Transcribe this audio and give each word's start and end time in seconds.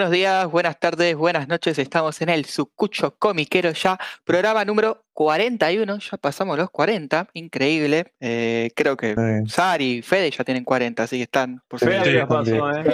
Buenos 0.00 0.14
días, 0.14 0.50
buenas 0.50 0.80
tardes, 0.80 1.14
buenas 1.14 1.46
noches. 1.46 1.78
Estamos 1.78 2.22
en 2.22 2.30
el 2.30 2.46
Sucucho 2.46 3.18
Comiquero 3.18 3.70
ya, 3.72 3.98
programa 4.24 4.64
número 4.64 5.04
41. 5.12 5.98
Ya 5.98 6.16
pasamos 6.16 6.56
los 6.56 6.70
40, 6.70 7.28
increíble. 7.34 8.14
Eh, 8.18 8.70
creo 8.74 8.96
que 8.96 9.14
Sí. 9.14 9.50
Sari 9.50 9.96
y 9.98 10.02
Fede 10.02 10.30
ya 10.30 10.42
tienen 10.42 10.64
40, 10.64 11.02
así 11.02 11.18
que 11.18 11.24
están 11.24 11.62
por 11.68 11.80
Fede 11.80 11.96
supuesto. 11.98 12.18
ya 12.18 12.26
pasó, 12.26 12.70
¿eh? 12.78 12.84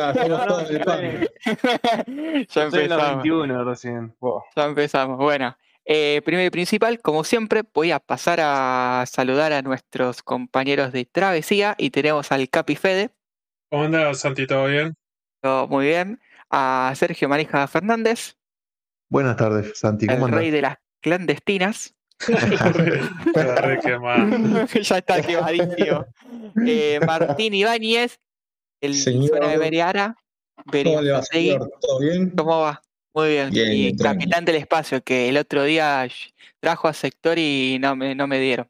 Ya 2.49 2.63
empezamos. 2.65 3.23
21 3.23 3.65
recién. 3.65 4.13
Wow. 4.19 4.43
Ya 4.57 4.65
empezamos. 4.65 5.17
Bueno, 5.19 5.57
eh, 5.85 6.23
primero 6.25 6.49
y 6.49 6.51
principal, 6.51 6.99
como 7.01 7.23
siempre, 7.23 7.63
voy 7.73 7.93
a 7.93 8.01
pasar 8.01 8.41
a 8.43 9.05
saludar 9.07 9.53
a 9.53 9.63
nuestros 9.63 10.25
compañeros 10.25 10.91
de 10.91 11.05
travesía 11.05 11.77
y 11.79 11.91
tenemos 11.91 12.33
al 12.33 12.49
Capi 12.49 12.75
Fede. 12.75 13.11
¿Cómo 13.71 13.85
andas, 13.85 14.19
Santi? 14.19 14.45
¿Todo 14.49 14.67
bien? 14.67 14.97
todo 15.41 15.69
Muy 15.69 15.87
bien. 15.87 16.19
A 16.51 16.93
Sergio 16.97 17.29
Marija 17.29 17.67
Fernández, 17.67 18.37
Buenas 19.09 19.37
tardes, 19.37 19.79
Santi. 19.79 20.07
el 20.07 20.13
¿Cómo 20.15 20.27
andas? 20.27 20.41
rey 20.41 20.51
de 20.51 20.63
las 20.63 20.77
clandestinas. 21.01 21.95
Ya 24.83 24.99
está 24.99 25.23
quemadísimo. 25.23 26.07
Eh, 26.67 26.99
Martín 27.07 27.55
Ibáñez, 27.55 28.19
el 28.81 28.95
Señor. 28.95 29.29
zona 29.29 29.49
de 29.49 29.59
Beriara. 29.59 30.17
¿Cómo 30.71 31.03
le 31.03 31.13
va, 31.13 31.23
señor? 31.23 31.71
¿Todo 31.81 32.01
bien? 32.01 32.31
¿Cómo 32.31 32.61
va? 32.61 32.83
Muy 33.15 33.29
bien. 33.31 33.51
Bien, 33.51 33.73
y 33.73 33.97
capitán 33.97 34.45
del 34.45 34.57
espacio, 34.57 35.03
que 35.03 35.29
el 35.29 35.37
otro 35.37 35.63
día 35.65 36.07
trajo 36.61 36.89
a 36.89 36.93
Sector 36.93 37.39
y 37.39 37.79
no 37.81 37.95
me, 37.97 38.15
no 38.15 38.27
me 38.27 38.39
dieron. 38.41 38.69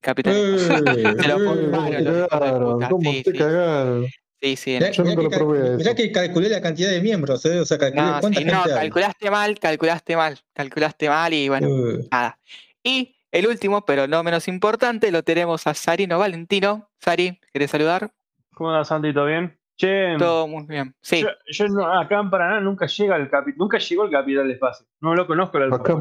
Capitán. 0.00 0.34
Se 0.58 1.28
lo 1.28 1.44
compraron, 1.44 2.04
los 2.04 2.26
hijos 2.26 2.40
de 2.40 2.58
puta. 2.58 2.88
¿Cómo 2.88 3.12
Sí, 3.12 3.22
te 3.22 3.30
sí. 3.32 3.38
cagaron? 3.38 4.06
Sí, 4.40 4.56
sí. 4.56 4.70
Mirá, 4.74 4.90
Yo 4.92 5.02
mirá 5.02 5.16
nunca 5.16 5.20
que, 5.20 5.24
lo 5.24 5.30
cal- 5.30 5.38
probé 5.40 5.76
mirá 5.76 5.90
eso. 5.90 5.96
que 5.96 6.12
calculé 6.12 6.48
la 6.48 6.60
cantidad 6.60 6.90
de 6.90 7.00
miembros, 7.00 7.44
¿eh? 7.44 7.58
O 7.58 7.64
sea, 7.64 7.76
calculé 7.78 8.02
No, 8.02 8.20
cuánta 8.20 8.38
sí, 8.38 8.44
no, 8.44 8.62
hay. 8.62 8.68
calculaste 8.70 9.30
mal, 9.30 9.58
calculaste 9.58 10.16
mal, 10.16 10.38
calculaste 10.54 11.08
mal 11.08 11.34
y 11.34 11.48
bueno, 11.48 11.68
Uh, 11.68 12.08
nada. 12.10 12.38
Y 12.84 13.16
el 13.32 13.46
último, 13.48 13.84
pero 13.84 14.06
no 14.06 14.22
menos 14.22 14.46
importante, 14.46 15.10
lo 15.10 15.24
tenemos 15.24 15.66
a 15.66 15.74
Sarino 15.74 16.18
Valentino. 16.20 16.88
Sari, 17.00 17.40
¿querés 17.52 17.70
saludar? 17.72 18.12
¿Cómo 18.54 18.70
andas, 18.70 18.88
Santi? 18.88 19.12
¿Todo 19.12 19.26
bien? 19.26 19.57
Che, 19.78 20.16
Todo 20.18 20.48
muy 20.48 20.66
bien. 20.66 20.92
Sí, 21.00 21.22
yo, 21.22 21.28
yo 21.46 21.68
no- 21.68 22.00
acá 22.00 22.18
en 22.18 22.30
Paraná 22.30 22.60
nunca 22.60 22.86
llega 22.86 23.14
el 23.14 23.30
capi, 23.30 23.52
nunca 23.56 23.78
llegó 23.78 24.04
el 24.04 24.10
capital 24.10 24.50
espacio. 24.50 24.86
No 25.00 25.14
lo 25.14 25.24
conozco 25.24 25.58
el 25.58 25.72
Acá 25.72 25.94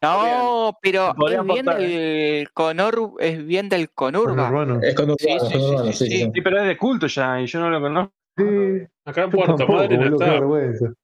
no, 0.00 0.78
pero 0.80 1.14
es 1.28 1.44
bien 1.44 1.66
del 1.66 2.50
Conur, 2.54 3.12
es 3.18 3.46
bien 3.46 3.68
del 3.68 3.90
Conurba. 3.90 4.80
Es 4.82 4.94
con 4.94 5.14
Sí, 5.18 5.28
sí, 5.38 5.38
sí, 5.38 5.60
sí, 5.60 5.76
sí, 5.76 5.92
sí. 5.92 6.06
sí. 6.06 6.30
Sí, 6.34 6.40
pero 6.40 6.60
es 6.62 6.68
de 6.68 6.78
culto 6.78 7.06
ya 7.08 7.38
y 7.42 7.46
yo 7.46 7.60
no 7.60 7.68
lo 7.68 7.80
conozco. 7.82 8.14
Sí, 8.38 8.86
Acá 9.04 9.24
en 9.24 9.30
Puerto 9.30 9.56
tampoco, 9.56 9.72
Madryn 9.80 9.98
boludo, 10.00 10.72
está. 10.72 10.94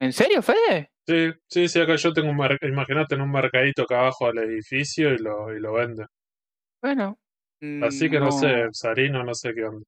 ¿En 0.00 0.12
serio, 0.14 0.40
Fede? 0.40 0.90
Sí, 1.06 1.32
sí, 1.48 1.68
sí, 1.68 1.80
acá 1.80 1.96
yo 1.96 2.14
tengo 2.14 2.30
un 2.30 2.36
mercado. 2.36 2.72
Imagínate 2.72 3.14
en 3.14 3.20
un 3.20 3.30
mercadito 3.30 3.82
acá 3.82 4.00
abajo 4.00 4.26
del 4.32 4.50
edificio 4.50 5.12
y 5.12 5.18
lo, 5.18 5.54
y 5.54 5.60
lo 5.60 5.74
vende. 5.74 6.06
Bueno. 6.82 7.18
mm, 7.60 7.84
Así 7.84 8.08
que 8.08 8.20
no, 8.20 8.32
sé, 8.32 8.68
Sarino, 8.72 9.22
no 9.22 9.34
sé 9.34 9.52
qué 9.54 9.64
onda. 9.64 9.84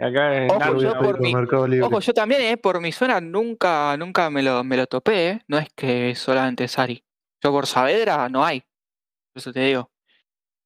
Acá 0.00 0.44
es 0.46 0.52
Ojo, 0.52 0.80
Yo 0.80 0.98
por 0.98 1.20
mi-. 1.20 1.34
Ojo, 1.82 2.00
yo 2.00 2.14
también, 2.14 2.40
eh, 2.42 2.56
por 2.56 2.80
mi 2.80 2.90
zona 2.92 3.20
nunca, 3.20 3.96
nunca 3.96 4.30
me 4.30 4.42
lo, 4.42 4.64
me 4.64 4.76
lo 4.76 4.86
topé, 4.86 5.28
eh. 5.28 5.40
No 5.48 5.58
es 5.58 5.68
que 5.76 6.14
solamente 6.14 6.66
Sari. 6.68 7.04
Yo 7.42 7.50
por 7.52 7.66
Saavedra 7.66 8.28
no 8.28 8.44
hay. 8.44 8.60
Por 8.60 9.40
eso 9.40 9.52
te 9.52 9.60
digo. 9.60 9.90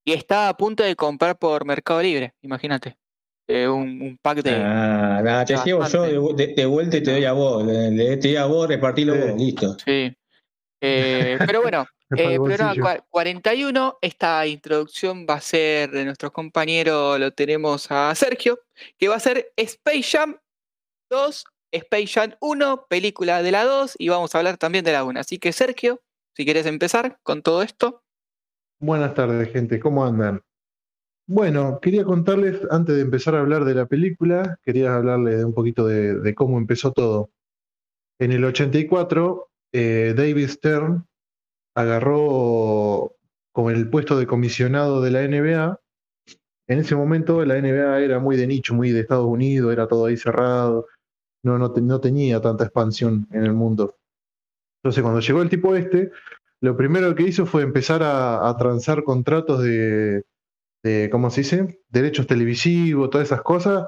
Y 0.07 0.13
estaba 0.13 0.49
a 0.51 0.57
punto 0.57 0.83
de 0.85 0.95
comprar 0.97 1.39
por 1.39 1.65
Mercado 1.65 2.03
Libre, 2.03 2.35
imagínate. 2.43 2.97
Eh, 3.49 3.69
un, 3.69 4.01
un 4.01 4.19
pack 4.23 4.39
de. 4.43 4.53
Ah, 4.55 5.21
nada, 5.23 5.45
te 5.45 5.55
llevo 5.65 5.87
yo 5.87 6.03
de, 6.03 6.19
vu- 6.19 6.35
de- 6.35 6.55
de 6.55 6.67
vuelta 6.67 6.97
y 6.97 7.03
te 7.03 7.13
doy 7.13 7.25
a 7.25 7.33
vos. 7.33 7.65
Le, 7.65 7.91
le- 7.91 8.17
te 8.17 8.29
doy 8.29 8.37
a 8.37 8.47
vos, 8.47 8.67
repartilo 8.69 9.15
Sí. 9.15 9.21
vos, 9.21 9.39
listo. 9.39 9.77
Sí. 9.85 10.17
Eh, 10.83 11.39
pero 11.47 11.61
bueno, 11.63 11.87
eh, 12.11 12.37
programa 12.37 12.67
bolsillo. 12.69 12.85
cua- 12.85 13.05
41. 13.11 13.99
Esta 14.01 14.47
introducción 14.47 15.27
va 15.29 15.35
a 15.35 15.41
ser 15.41 15.91
de 15.91 16.05
nuestros 16.05 16.33
compañeros, 16.33 17.19
lo 17.19 17.33
tenemos 17.33 17.91
a 17.91 18.15
Sergio, 18.15 18.61
que 18.99 19.09
va 19.09 19.17
a 19.17 19.21
ser 19.21 19.53
Space 19.57 20.03
Jam 20.03 20.37
2, 21.11 21.45
Space 21.73 22.07
Jam 22.07 22.35
1, 22.41 22.87
película 22.89 23.43
de 23.43 23.51
la 23.53 23.65
2, 23.65 23.97
y 23.99 24.09
vamos 24.09 24.35
a 24.35 24.39
hablar 24.39 24.57
también 24.59 24.85
de 24.85 24.93
la 24.93 25.05
1. 25.05 25.19
Así 25.21 25.39
que 25.39 25.53
Sergio, 25.53 26.01
si 26.37 26.45
quieres 26.45 26.67
empezar 26.67 27.19
con 27.23 27.43
todo 27.43 27.63
esto. 27.63 28.03
Buenas 28.81 29.15
tardes, 29.15 29.51
gente. 29.53 29.81
¿Cómo 29.81 30.05
andan? 30.05 30.43
Bueno, 31.27 31.79
quería 31.81 32.05
contarles, 32.05 32.61
antes 32.71 32.97
de 32.97 33.01
empezar 33.03 33.35
a 33.35 33.41
hablar 33.41 33.65
de 33.65 33.75
la 33.75 33.87
película, 33.87 34.59
quería 34.63 34.95
hablarles 34.95 35.39
de 35.39 35.45
un 35.47 35.55
poquito 35.55 35.87
de, 35.87 36.17
de 36.21 36.35
cómo 36.35 36.59
empezó 36.59 36.93
todo. 36.93 37.31
En 38.21 38.31
el 38.33 38.45
84, 38.45 39.49
eh, 39.73 40.13
David 40.17 40.49
Stern 40.49 41.07
agarró 41.75 43.15
como 43.53 43.71
el 43.71 43.89
puesto 43.89 44.19
de 44.19 44.27
comisionado 44.27 45.01
de 45.01 45.11
la 45.11 45.23
NBA. 45.27 45.81
En 46.67 46.79
ese 46.79 46.97
momento 46.97 47.45
la 47.45 47.61
NBA 47.61 48.01
era 48.01 48.19
muy 48.19 48.37
de 48.37 48.47
nicho, 48.47 48.75
muy 48.75 48.91
de 48.91 49.01
Estados 49.01 49.27
Unidos, 49.27 49.73
era 49.73 49.87
todo 49.87 50.07
ahí 50.07 50.17
cerrado, 50.17 50.87
no, 51.43 51.59
no, 51.59 51.69
no 51.69 52.01
tenía 52.01 52.41
tanta 52.41 52.65
expansión 52.65 53.27
en 53.31 53.45
el 53.45 53.53
mundo. 53.53 53.97
Entonces 54.83 55.03
cuando 55.03 55.21
llegó 55.21 55.43
el 55.43 55.51
tipo 55.51 55.75
este, 55.77 56.11
lo 56.61 56.77
primero 56.77 57.15
que 57.15 57.25
hizo 57.25 57.47
fue 57.47 57.63
empezar 57.63 58.03
a, 58.03 58.49
a 58.49 58.57
transar 58.57 59.05
contratos 59.05 59.63
de, 59.63 60.25
de, 60.85 61.09
¿cómo 61.11 61.31
se 61.31 61.41
dice? 61.41 61.81
Derechos 61.89 62.27
televisivos, 62.27 63.11
todas 63.11 63.27
esas 63.27 63.43
cosas 63.43 63.87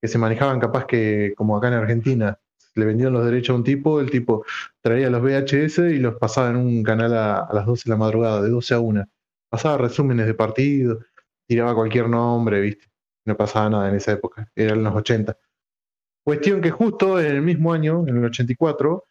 que 0.00 0.08
se 0.08 0.18
manejaban 0.18 0.60
capaz 0.60 0.86
que, 0.86 1.34
como 1.36 1.56
acá 1.56 1.68
en 1.68 1.74
Argentina, 1.74 2.38
le 2.76 2.84
vendían 2.84 3.12
los 3.12 3.24
derechos 3.24 3.54
a 3.54 3.56
un 3.56 3.64
tipo, 3.64 4.00
el 4.00 4.10
tipo 4.10 4.44
traía 4.80 5.10
los 5.10 5.22
VHS 5.22 5.78
y 5.78 5.98
los 5.98 6.16
pasaba 6.16 6.50
en 6.50 6.56
un 6.56 6.82
canal 6.82 7.14
a, 7.14 7.40
a 7.40 7.54
las 7.54 7.66
12 7.66 7.84
de 7.86 7.90
la 7.90 7.96
madrugada, 7.96 8.42
de 8.42 8.50
12 8.50 8.74
a 8.74 8.80
1. 8.80 9.04
Pasaba 9.50 9.78
resúmenes 9.78 10.26
de 10.26 10.34
partidos, 10.34 11.04
tiraba 11.48 11.74
cualquier 11.74 12.08
nombre, 12.08 12.60
¿viste? 12.60 12.86
No 13.24 13.36
pasaba 13.36 13.70
nada 13.70 13.88
en 13.88 13.96
esa 13.96 14.12
época, 14.12 14.50
eran 14.54 14.84
los 14.84 14.94
80. 14.94 15.36
Cuestión 16.24 16.60
que 16.60 16.70
justo 16.70 17.20
en 17.20 17.26
el 17.26 17.42
mismo 17.42 17.72
año, 17.72 18.04
en 18.06 18.16
el 18.16 18.24
84, 18.24 19.04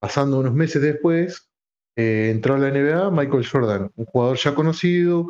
pasando 0.00 0.38
unos 0.40 0.52
meses 0.52 0.82
después, 0.82 1.48
eh, 1.96 2.30
entró 2.30 2.54
a 2.54 2.58
la 2.58 2.70
NBA 2.70 3.10
Michael 3.10 3.46
Jordan, 3.46 3.90
un 3.96 4.04
jugador 4.04 4.36
ya 4.36 4.54
conocido, 4.54 5.26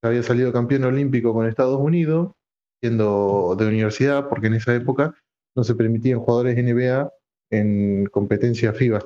que 0.00 0.08
había 0.08 0.22
salido 0.22 0.52
campeón 0.52 0.84
olímpico 0.84 1.32
con 1.32 1.46
Estados 1.46 1.80
Unidos, 1.80 2.32
siendo 2.80 3.56
de 3.58 3.66
universidad, 3.66 4.28
porque 4.28 4.48
en 4.48 4.54
esa 4.54 4.74
época 4.74 5.14
no 5.56 5.64
se 5.64 5.74
permitían 5.74 6.20
jugadores 6.20 6.56
NBA 6.56 7.12
en 7.50 8.06
competencia 8.06 8.72
FIBA. 8.72 9.04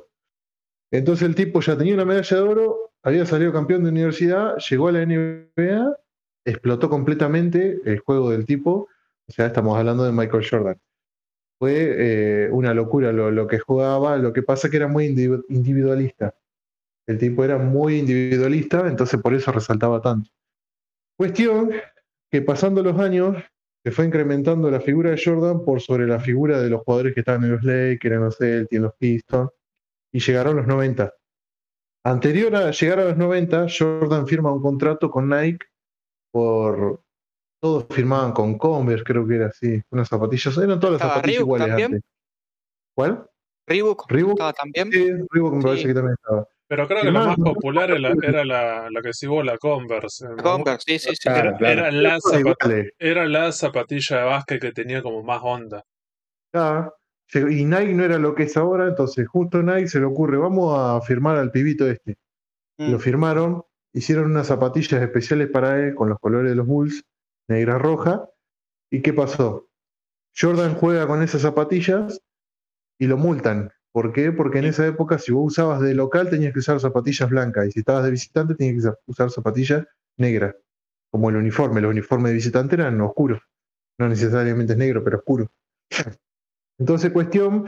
Entonces 0.91 1.27
el 1.27 1.35
tipo 1.35 1.61
ya 1.61 1.77
tenía 1.77 1.93
una 1.93 2.05
medalla 2.05 2.37
de 2.37 2.43
oro, 2.43 2.91
había 3.03 3.25
salido 3.25 3.53
campeón 3.53 3.83
de 3.83 3.89
universidad, 3.89 4.57
llegó 4.57 4.89
a 4.89 4.91
la 4.91 5.05
NBA, 5.05 5.97
explotó 6.45 6.89
completamente 6.89 7.79
el 7.85 7.99
juego 7.99 8.31
del 8.31 8.45
tipo, 8.45 8.89
o 9.27 9.31
sea, 9.31 9.47
estamos 9.47 9.77
hablando 9.77 10.03
de 10.03 10.11
Michael 10.11 10.45
Jordan. 10.49 10.77
Fue 11.59 11.73
eh, 11.75 12.49
una 12.51 12.73
locura 12.73 13.11
lo, 13.11 13.31
lo 13.31 13.47
que 13.47 13.59
jugaba, 13.59 14.17
lo 14.17 14.33
que 14.33 14.43
pasa 14.43 14.69
que 14.69 14.77
era 14.77 14.87
muy 14.87 15.07
individu- 15.07 15.45
individualista. 15.49 16.35
El 17.07 17.17
tipo 17.17 17.43
era 17.43 17.57
muy 17.57 17.99
individualista, 17.99 18.87
entonces 18.87 19.19
por 19.21 19.33
eso 19.33 19.51
resaltaba 19.51 20.01
tanto. 20.01 20.29
Cuestión 21.17 21.71
que 22.31 22.41
pasando 22.41 22.81
los 22.81 22.99
años 22.99 23.35
se 23.83 23.91
fue 23.91 24.05
incrementando 24.05 24.69
la 24.69 24.79
figura 24.79 25.09
de 25.11 25.21
Jordan 25.23 25.63
por 25.63 25.81
sobre 25.81 26.05
la 26.07 26.19
figura 26.19 26.61
de 26.61 26.69
los 26.69 26.81
jugadores 26.83 27.13
que 27.13 27.21
estaban 27.21 27.43
en 27.43 27.51
los 27.53 27.63
Lakers, 27.63 28.15
en 28.15 28.21
los 28.21 28.37
Celtics, 28.37 28.77
en 28.77 28.83
los 28.83 28.93
Pistons, 28.95 29.49
y 30.13 30.19
llegaron 30.19 30.55
los 30.57 30.67
90. 30.67 31.13
Anterior 32.03 32.55
a 32.55 32.71
llegar 32.71 32.99
a 32.99 33.05
los 33.05 33.17
90, 33.17 33.67
Jordan 33.77 34.27
firma 34.27 34.51
un 34.51 34.61
contrato 34.61 35.09
con 35.09 35.29
Nike 35.29 35.65
por... 36.31 37.01
Todos 37.63 37.85
firmaban 37.91 38.31
con 38.31 38.57
Converse, 38.57 39.03
creo 39.03 39.27
que 39.27 39.35
era 39.35 39.45
así, 39.47 39.79
unas 39.91 40.07
zapatillas, 40.07 40.57
eran 40.57 40.79
todas 40.79 40.93
las 40.93 41.01
¿Estaba 41.01 41.13
zapatillas 41.13 41.37
Reebok 41.37 41.45
iguales 41.47 41.67
también? 41.67 41.85
antes. 41.93 42.01
¿Cuál? 42.95 43.29
Reebok, 43.67 44.11
Reebok. 44.11 44.31
estaba 44.31 44.53
también. 44.53 44.91
Sí, 44.91 45.11
Reebok 45.29 45.53
me 45.53 45.61
parece 45.61 45.81
Sí. 45.83 45.87
que 45.87 45.93
también 45.93 46.13
estaba. 46.13 46.47
Pero 46.71 46.87
creo 46.87 47.01
que 47.01 47.11
la 47.11 47.25
más, 47.25 47.35
popular 47.35 47.91
era, 47.91 48.13
era 48.23 48.45
la, 48.45 48.87
la 48.89 49.01
que 49.01 49.11
sigo 49.11 49.43
la 49.43 49.57
Converse. 49.57 50.25
Converse, 50.41 50.85
sí, 50.87 50.99
sí, 50.99 51.15
sí. 51.17 51.23
Claro, 51.23 51.49
Era, 51.59 51.89
claro. 51.89 52.87
era 52.97 53.25
la 53.27 53.39
era 53.39 53.51
zapatilla 53.51 54.19
de 54.19 54.23
básquet 54.23 54.61
que 54.61 54.71
tenía 54.71 55.01
como 55.01 55.21
más 55.21 55.41
onda. 55.43 55.83
Ah, 56.53 56.89
y 57.33 57.65
Nike 57.65 57.93
no 57.93 58.05
era 58.05 58.17
lo 58.17 58.33
que 58.33 58.43
es 58.43 58.55
ahora, 58.55 58.87
entonces 58.87 59.27
justo 59.27 59.61
Nike 59.61 59.89
se 59.89 59.99
le 59.99 60.05
ocurre, 60.05 60.37
vamos 60.37 60.73
a 60.79 61.01
firmar 61.01 61.35
al 61.35 61.51
pibito 61.51 61.85
este. 61.91 62.15
Mm. 62.77 62.91
Lo 62.91 62.99
firmaron, 62.99 63.63
hicieron 63.91 64.31
unas 64.31 64.47
zapatillas 64.47 65.01
especiales 65.01 65.49
para 65.49 65.77
él 65.77 65.93
con 65.93 66.07
los 66.07 66.19
colores 66.19 66.51
de 66.51 66.55
los 66.55 66.67
Bulls, 66.67 67.03
negra 67.49 67.79
roja. 67.79 68.29
¿Y 68.89 69.01
qué 69.01 69.11
pasó? 69.11 69.67
Jordan 70.39 70.75
juega 70.75 71.05
con 71.05 71.21
esas 71.21 71.41
zapatillas 71.41 72.21
y 72.97 73.07
lo 73.07 73.17
multan. 73.17 73.73
¿Por 73.93 74.13
qué? 74.13 74.31
Porque 74.31 74.59
en 74.59 74.65
esa 74.65 74.85
época, 74.87 75.17
si 75.17 75.31
vos 75.31 75.51
usabas 75.53 75.81
de 75.81 75.93
local, 75.93 76.29
tenías 76.29 76.53
que 76.53 76.59
usar 76.59 76.79
zapatillas 76.79 77.29
blancas. 77.29 77.67
Y 77.67 77.71
si 77.71 77.79
estabas 77.79 78.05
de 78.05 78.11
visitante, 78.11 78.55
tenías 78.55 78.73
que 78.75 78.79
usa- 78.79 78.99
usar 79.05 79.29
zapatillas 79.31 79.85
negras. 80.17 80.55
Como 81.11 81.29
el 81.29 81.35
uniforme. 81.35 81.81
Los 81.81 81.91
uniformes 81.91 82.29
de 82.29 82.35
visitante 82.35 82.75
eran 82.75 82.99
oscuros. 83.01 83.41
No 83.99 84.07
necesariamente 84.07 84.73
es 84.73 84.79
negro, 84.79 85.03
pero 85.03 85.17
oscuro. 85.17 85.51
Entonces, 86.79 87.11
cuestión 87.11 87.65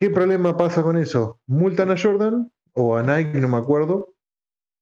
¿Qué 0.00 0.10
problema 0.10 0.56
pasa 0.56 0.82
con 0.82 0.98
eso? 0.98 1.40
Multan 1.46 1.90
a 1.90 1.96
Jordan 1.96 2.52
o 2.74 2.96
a 2.96 3.02
Nike, 3.02 3.40
no 3.40 3.48
me 3.48 3.56
acuerdo, 3.56 4.14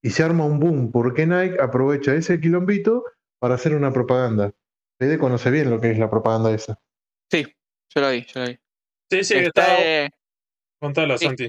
y 0.02 0.10
se 0.10 0.22
arma 0.22 0.44
un 0.46 0.58
boom 0.58 0.90
porque 0.90 1.26
Nike 1.26 1.60
aprovecha 1.60 2.14
ese 2.14 2.40
quilombito 2.40 3.04
para 3.38 3.54
hacer 3.54 3.74
una 3.74 3.92
propaganda. 3.92 4.52
Fede 4.98 5.18
conoce 5.18 5.50
bien 5.50 5.70
lo 5.70 5.80
que 5.80 5.90
es 5.90 5.98
la 5.98 6.10
propaganda 6.10 6.50
esa. 6.50 6.80
Sí, 7.30 7.44
yo 7.94 8.00
la 8.00 8.10
vi, 8.10 8.24
yo 8.26 8.40
la 8.40 8.46
vi. 8.48 8.58
Sí, 9.10 9.24
sí, 9.24 9.34
Está, 9.38 9.78
está. 9.78 10.16
Eh, 10.82 10.86
Contala, 10.86 11.18
sí. 11.18 11.26
Santi. 11.26 11.48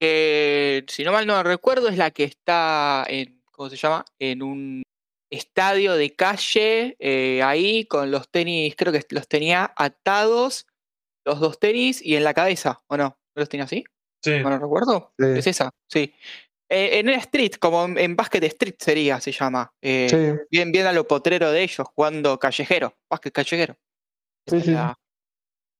que, 0.00 0.84
si 0.88 1.04
no 1.04 1.12
mal 1.12 1.26
no 1.26 1.42
recuerdo, 1.42 1.88
es 1.88 1.96
la 1.96 2.10
que 2.10 2.24
está 2.24 3.04
en, 3.08 3.42
¿cómo 3.52 3.70
se 3.70 3.76
llama? 3.76 4.04
En 4.18 4.42
un 4.42 4.82
estadio 5.30 5.94
de 5.94 6.14
calle, 6.14 6.96
eh, 6.98 7.42
ahí 7.42 7.86
con 7.86 8.10
los 8.10 8.28
tenis, 8.30 8.74
creo 8.76 8.92
que 8.92 9.02
los 9.10 9.28
tenía 9.28 9.72
atados, 9.76 10.66
los 11.24 11.40
dos 11.40 11.58
tenis 11.58 12.00
y 12.02 12.16
en 12.16 12.24
la 12.24 12.34
cabeza, 12.34 12.80
¿o 12.88 12.96
no? 12.96 13.04
¿No 13.34 13.40
los 13.40 13.48
tenía 13.48 13.64
así? 13.64 13.84
Sí. 14.22 14.38
¿No 14.40 14.50
lo 14.50 14.58
recuerdo? 14.58 15.12
Sí. 15.18 15.26
Es 15.36 15.46
esa, 15.46 15.70
sí. 15.90 16.12
Eh, 16.70 16.98
en 16.98 17.08
el 17.08 17.16
street, 17.16 17.52
como 17.60 17.84
en, 17.84 17.98
en 17.98 18.16
Basket 18.16 18.42
Street 18.44 18.74
sería, 18.78 19.20
se 19.20 19.32
llama. 19.32 19.72
Eh, 19.82 20.06
Sí, 20.08 20.46
bien, 20.50 20.72
bien 20.72 20.86
a 20.86 20.92
lo 20.92 21.06
potrero 21.06 21.50
de 21.52 21.62
ellos, 21.62 21.86
jugando 21.94 22.38
callejero, 22.38 22.96
básquet 23.10 23.32
callejero. 23.34 23.76
Sí, 24.46 24.56
Esa 24.56 24.64
sí, 24.64 24.70
la- 24.72 24.98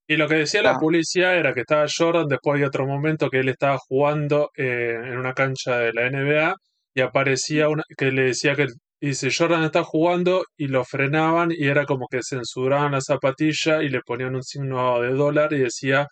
Y 0.07 0.17
lo 0.17 0.29
que 0.29 0.37
decía 0.37 0.63
la 0.63 0.73
Ah. 0.73 0.79
policía 0.81 1.35
era 1.35 1.55
que 1.55 1.61
estaba 1.61 1.87
Jordan, 1.89 2.27
después 2.29 2.55
había 2.55 2.67
otro 2.69 2.87
momento 2.87 3.31
que 3.31 3.41
él 3.41 3.49
estaba 3.49 3.79
jugando 3.79 4.51
eh, 4.57 4.95
en 5.05 5.19
una 5.19 5.33
cancha 5.35 5.79
de 5.79 5.93
la 5.93 6.07
NBA 6.07 6.55
y 6.95 7.01
aparecía 7.01 7.69
una 7.69 7.83
que 7.97 8.11
le 8.13 8.25
decía 8.25 8.55
que 8.55 8.67
y 9.01 9.09
dice 9.09 9.29
Jordan 9.37 9.65
está 9.65 9.83
jugando 9.85 10.45
y 10.57 10.69
lo 10.69 10.85
frenaban 10.85 11.51
y 11.53 11.67
era 11.67 11.85
como 11.85 12.07
que 12.11 12.21
censuraban 12.23 12.93
la 12.93 13.01
zapatilla 13.03 13.83
y 13.83 13.89
le 13.91 14.01
ponían 14.01 14.35
un 14.35 14.43
signo 14.43 15.01
de 15.01 15.11
dólar 15.11 15.53
y 15.53 15.59
decía 15.59 16.07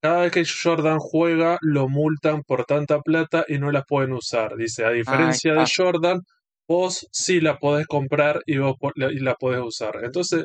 cada 0.00 0.22
vez 0.22 0.32
que 0.32 0.44
Jordan 0.46 0.98
juega 0.98 1.58
lo 1.62 1.88
multan 1.88 2.42
por 2.42 2.64
tanta 2.64 3.00
plata 3.00 3.44
y 3.48 3.58
no 3.58 3.70
la 3.72 3.82
pueden 3.82 4.12
usar. 4.14 4.56
Dice, 4.56 4.84
a 4.86 4.90
diferencia 4.90 5.52
de 5.54 5.62
está. 5.64 5.82
Jordan, 5.84 6.20
vos 6.68 7.06
sí 7.12 7.40
la 7.40 7.58
podés 7.58 7.86
comprar 7.86 8.40
y 8.46 8.58
vos 8.58 8.76
y 8.96 9.18
la 9.20 9.34
podés 9.34 9.60
usar. 9.62 9.98
Entonces, 10.02 10.44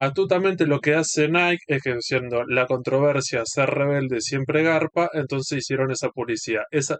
Astutamente 0.00 0.66
lo 0.66 0.80
que 0.80 0.94
hace 0.94 1.28
Nike 1.28 1.62
es 1.68 1.82
que 1.82 1.96
siendo 2.00 2.44
la 2.44 2.66
controversia 2.66 3.42
ser 3.46 3.70
rebelde 3.70 4.20
siempre 4.20 4.62
garpa, 4.62 5.08
entonces 5.14 5.58
hicieron 5.58 5.90
esa 5.90 6.10
publicidad. 6.10 6.64
Esa, 6.70 6.98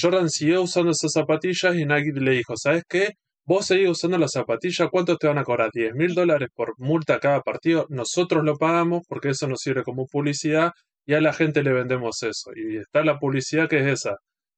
Jordan 0.00 0.30
siguió 0.30 0.62
usando 0.62 0.92
esas 0.92 1.12
zapatillas 1.12 1.74
y 1.76 1.84
Nike 1.84 2.12
le 2.20 2.30
dijo, 2.32 2.54
¿sabes 2.56 2.84
qué? 2.88 3.10
Vos 3.44 3.66
seguís 3.66 3.88
usando 3.90 4.18
las 4.18 4.32
zapatillas, 4.32 4.88
¿cuánto 4.90 5.16
te 5.16 5.26
van 5.26 5.38
a 5.38 5.44
cobrar? 5.44 5.70
¿10 5.72 5.94
mil 5.94 6.14
dólares 6.14 6.48
por 6.54 6.74
multa 6.78 7.18
cada 7.18 7.40
partido? 7.40 7.86
Nosotros 7.90 8.44
lo 8.44 8.56
pagamos 8.56 9.02
porque 9.08 9.30
eso 9.30 9.46
nos 9.48 9.60
sirve 9.60 9.82
como 9.82 10.06
publicidad 10.06 10.72
y 11.06 11.14
a 11.14 11.20
la 11.20 11.32
gente 11.32 11.62
le 11.62 11.72
vendemos 11.72 12.22
eso. 12.22 12.50
Y 12.54 12.76
está 12.78 13.02
la 13.04 13.18
publicidad 13.18 13.68
que 13.68 13.80
es 13.80 13.86
esa. 13.86 14.16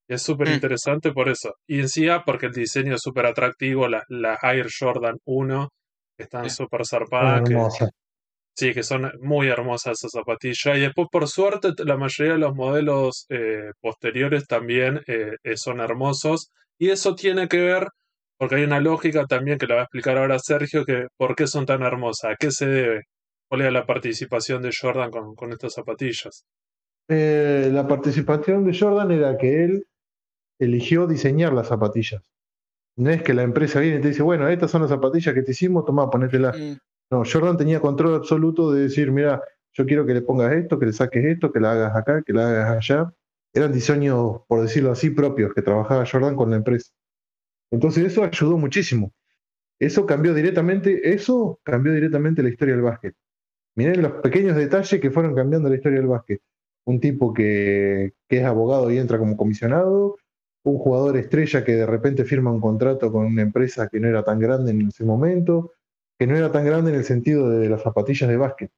Es 0.08 0.22
súper 0.22 0.48
Mm. 0.48 0.52
interesante 0.54 1.12
por 1.12 1.28
eso. 1.28 1.54
Y 1.68 1.80
encima 1.80 2.24
porque 2.24 2.46
el 2.46 2.52
diseño 2.52 2.94
es 2.96 3.00
súper 3.02 3.26
atractivo, 3.26 3.88
las 3.88 4.02
las 4.08 4.38
Air 4.42 4.66
Jordan 4.76 5.16
1 5.24 5.68
que 5.70 5.79
están 6.22 6.50
súper 6.50 6.86
zarpadas, 6.86 7.48
que. 7.48 7.88
Sí, 8.56 8.74
que 8.74 8.82
son 8.82 9.10
muy 9.22 9.48
hermosas 9.48 9.98
esas 9.98 10.10
zapatillas. 10.12 10.76
Y 10.76 10.80
después, 10.80 11.08
por 11.10 11.28
suerte, 11.28 11.72
la 11.84 11.96
mayoría 11.96 12.34
de 12.34 12.38
los 12.40 12.54
modelos 12.54 13.24
eh, 13.30 13.70
posteriores 13.80 14.46
también 14.46 15.00
eh, 15.06 15.36
eh, 15.42 15.56
son 15.56 15.80
hermosos. 15.80 16.50
Y 16.78 16.90
eso 16.90 17.14
tiene 17.14 17.48
que 17.48 17.58
ver, 17.58 17.88
porque 18.36 18.56
hay 18.56 18.64
una 18.64 18.80
lógica 18.80 19.24
también 19.26 19.56
que 19.56 19.66
la 19.66 19.76
va 19.76 19.80
a 19.82 19.84
explicar 19.84 20.18
ahora 20.18 20.38
Sergio, 20.38 20.84
que 20.84 21.06
por 21.16 21.36
qué 21.36 21.46
son 21.46 21.64
tan 21.64 21.82
hermosas, 21.82 22.32
a 22.32 22.36
qué 22.36 22.50
se 22.50 22.66
debe, 22.66 23.04
cuál 23.48 23.62
es 23.62 23.72
la 23.72 23.86
participación 23.86 24.62
de 24.62 24.72
Jordan 24.78 25.10
con, 25.10 25.34
con 25.34 25.52
estas 25.52 25.74
zapatillas. 25.74 26.44
Eh, 27.12 27.70
la 27.72 27.88
participación 27.88 28.64
de 28.64 28.78
Jordan 28.78 29.10
era 29.10 29.36
que 29.36 29.64
él 29.64 29.86
eligió 30.60 31.08
diseñar 31.08 31.52
las 31.52 31.66
zapatillas. 31.66 32.22
No 32.96 33.10
es 33.10 33.22
que 33.22 33.34
la 33.34 33.42
empresa 33.42 33.80
viene 33.80 33.98
y 33.98 34.00
te 34.00 34.08
dice, 34.08 34.22
bueno, 34.22 34.48
estas 34.48 34.70
son 34.70 34.82
las 34.82 34.90
zapatillas 34.90 35.34
que 35.34 35.42
te 35.42 35.52
hicimos, 35.52 35.84
toma, 35.84 36.10
ponételas. 36.10 36.58
Mm, 36.58 36.72
No, 37.10 37.22
Jordan 37.24 37.56
tenía 37.56 37.80
control 37.80 38.14
absoluto 38.14 38.72
de 38.72 38.82
decir, 38.82 39.10
mira, 39.10 39.42
yo 39.72 39.86
quiero 39.86 40.04
que 40.06 40.14
le 40.14 40.22
pongas 40.22 40.52
esto, 40.52 40.78
que 40.78 40.86
le 40.86 40.92
saques 40.92 41.24
esto, 41.24 41.52
que 41.52 41.60
la 41.60 41.72
hagas 41.72 41.96
acá, 41.96 42.22
que 42.22 42.32
la 42.32 42.48
hagas 42.48 42.76
allá. 42.76 43.12
Eran 43.52 43.72
diseños, 43.72 44.42
por 44.46 44.62
decirlo 44.62 44.92
así, 44.92 45.10
propios 45.10 45.52
que 45.54 45.62
trabajaba 45.62 46.06
Jordan 46.06 46.36
con 46.36 46.50
la 46.50 46.56
empresa. 46.56 46.92
Entonces 47.70 48.04
eso 48.04 48.22
ayudó 48.24 48.58
muchísimo. 48.58 49.12
Eso 49.78 50.04
cambió 50.06 50.34
directamente, 50.34 51.12
eso 51.12 51.58
cambió 51.62 51.92
directamente 51.92 52.42
la 52.42 52.50
historia 52.50 52.74
del 52.74 52.82
básquet. 52.82 53.14
Miren 53.76 54.02
los 54.02 54.12
pequeños 54.20 54.56
detalles 54.56 55.00
que 55.00 55.10
fueron 55.10 55.34
cambiando 55.34 55.68
la 55.68 55.76
historia 55.76 55.98
del 55.98 56.08
básquet. 56.08 56.40
Un 56.84 57.00
tipo 57.00 57.32
que, 57.32 58.12
que 58.28 58.38
es 58.38 58.44
abogado 58.44 58.90
y 58.90 58.98
entra 58.98 59.18
como 59.18 59.36
comisionado, 59.36 60.16
un 60.64 60.78
jugador 60.78 61.16
estrella 61.16 61.64
que 61.64 61.72
de 61.74 61.86
repente 61.86 62.24
firma 62.24 62.50
un 62.52 62.60
contrato 62.60 63.10
con 63.10 63.26
una 63.26 63.42
empresa 63.42 63.88
que 63.88 63.98
no 64.00 64.08
era 64.08 64.22
tan 64.22 64.38
grande 64.38 64.72
en 64.72 64.88
ese 64.88 65.04
momento, 65.04 65.72
que 66.18 66.26
no 66.26 66.36
era 66.36 66.52
tan 66.52 66.64
grande 66.64 66.90
en 66.90 66.98
el 66.98 67.04
sentido 67.04 67.48
de 67.48 67.68
las 67.68 67.82
zapatillas 67.82 68.28
de 68.28 68.36
básquet, 68.36 68.70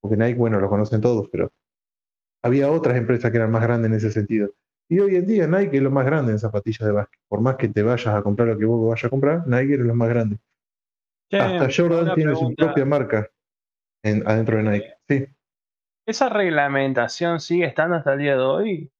porque 0.00 0.16
Nike, 0.16 0.38
bueno, 0.38 0.60
lo 0.60 0.68
conocen 0.68 1.00
todos, 1.00 1.28
pero 1.30 1.50
había 2.42 2.70
otras 2.70 2.96
empresas 2.96 3.30
que 3.30 3.38
eran 3.38 3.50
más 3.50 3.62
grandes 3.62 3.90
en 3.90 3.96
ese 3.96 4.10
sentido. 4.10 4.50
Y 4.88 4.98
hoy 4.98 5.16
en 5.16 5.26
día 5.26 5.46
Nike 5.46 5.76
es 5.76 5.82
lo 5.82 5.90
más 5.90 6.04
grande 6.04 6.32
en 6.32 6.38
zapatillas 6.38 6.86
de 6.86 6.92
básquet. 6.92 7.20
Por 7.28 7.40
más 7.40 7.56
que 7.56 7.68
te 7.68 7.82
vayas 7.82 8.06
a 8.08 8.22
comprar 8.22 8.48
lo 8.48 8.58
que 8.58 8.64
vos 8.64 8.88
vayas 8.88 9.04
a 9.04 9.08
comprar, 9.08 9.46
Nike 9.46 9.74
es 9.74 9.80
lo 9.80 9.94
más 9.94 10.08
grande. 10.08 10.38
Che, 11.30 11.38
Hasta 11.38 11.68
Jordan 11.74 12.14
tiene 12.14 12.34
su 12.34 12.54
propia 12.56 12.84
marca 12.84 13.30
en- 14.02 14.26
adentro 14.26 14.56
de 14.56 14.62
Nike. 14.64 14.94
Sí, 15.08 15.26
¿Esa 16.06 16.28
reglamentación 16.28 17.38
sigue 17.40 17.66
estando 17.66 17.96
hasta 17.96 18.14
el 18.14 18.18
día 18.18 18.36
de 18.36 18.42
hoy? 18.42 18.90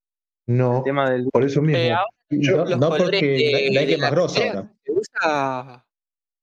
no, 0.46 0.78
El 0.78 0.84
tema 0.84 1.10
del 1.10 1.28
por 1.30 1.44
eso 1.44 1.60
mismo. 1.60 1.82
Eh, 1.82 1.92
ahora 1.92 2.06
Yo- 2.30 2.58
No, 2.58 2.64
los 2.64 2.78
no 2.78 2.88
porque 2.90 3.20
de- 3.20 3.70
Nike 3.70 3.86
de 3.86 3.92
es 3.94 3.98
más 3.98 4.00
la 4.00 4.10
grosso 4.10 4.34
pelea 4.36 4.52
ahora. 4.54 4.72
se 4.84 4.92
usa, 4.92 5.86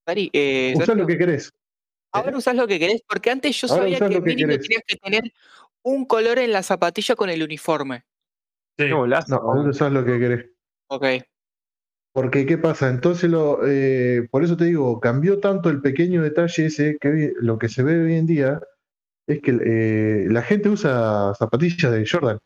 Dari, 0.06 0.30
eh, 0.34 0.74
lo 0.96 1.08
que 1.08 1.18
querés. 1.18 1.54
ahora 2.12 2.38
usás 2.38 2.56
lo 2.56 2.68
que 2.68 2.80
querés, 2.80 3.02
porque 3.08 3.30
antes 3.32 3.60
yo 3.60 3.68
Ahora 3.70 3.84
sabía 3.84 4.00
que 4.00 4.22
que 4.24 4.36
tenías 4.36 4.84
que 4.86 4.96
tener 4.98 5.34
un 5.84 6.06
color 6.06 6.40
en 6.40 6.52
la 6.52 6.64
zapatilla 6.64 7.16
con 7.16 7.30
el 7.30 7.42
uniforme. 7.44 8.04
Sí. 8.78 8.88
No, 8.90 9.06
ahora 9.38 9.70
usás 9.70 9.92
lo 9.92 10.04
que 10.06 10.20
querés. 10.20 10.46
Ok. 10.90 11.06
Porque, 12.14 12.46
¿qué 12.46 12.58
pasa? 12.58 12.90
Entonces, 12.90 13.30
lo, 13.30 13.60
eh, 13.66 14.28
por 14.32 14.44
eso 14.44 14.58
te 14.58 14.66
digo, 14.66 15.00
cambió 15.00 15.40
tanto 15.40 15.70
el 15.70 15.82
pequeño 15.82 16.24
detalle 16.24 16.66
ese 16.66 16.98
que 17.00 17.08
hoy- 17.10 17.34
lo 17.40 17.58
que 17.60 17.70
se 17.70 17.84
ve 17.84 18.02
hoy 18.02 18.16
en 18.16 18.26
día 18.26 18.60
es 19.28 19.40
que 19.42 19.52
eh, 19.64 20.26
la 20.30 20.42
gente 20.42 20.70
usa 20.70 21.34
zapatillas 21.36 21.92
de 21.92 22.06
Jordan. 22.10 22.40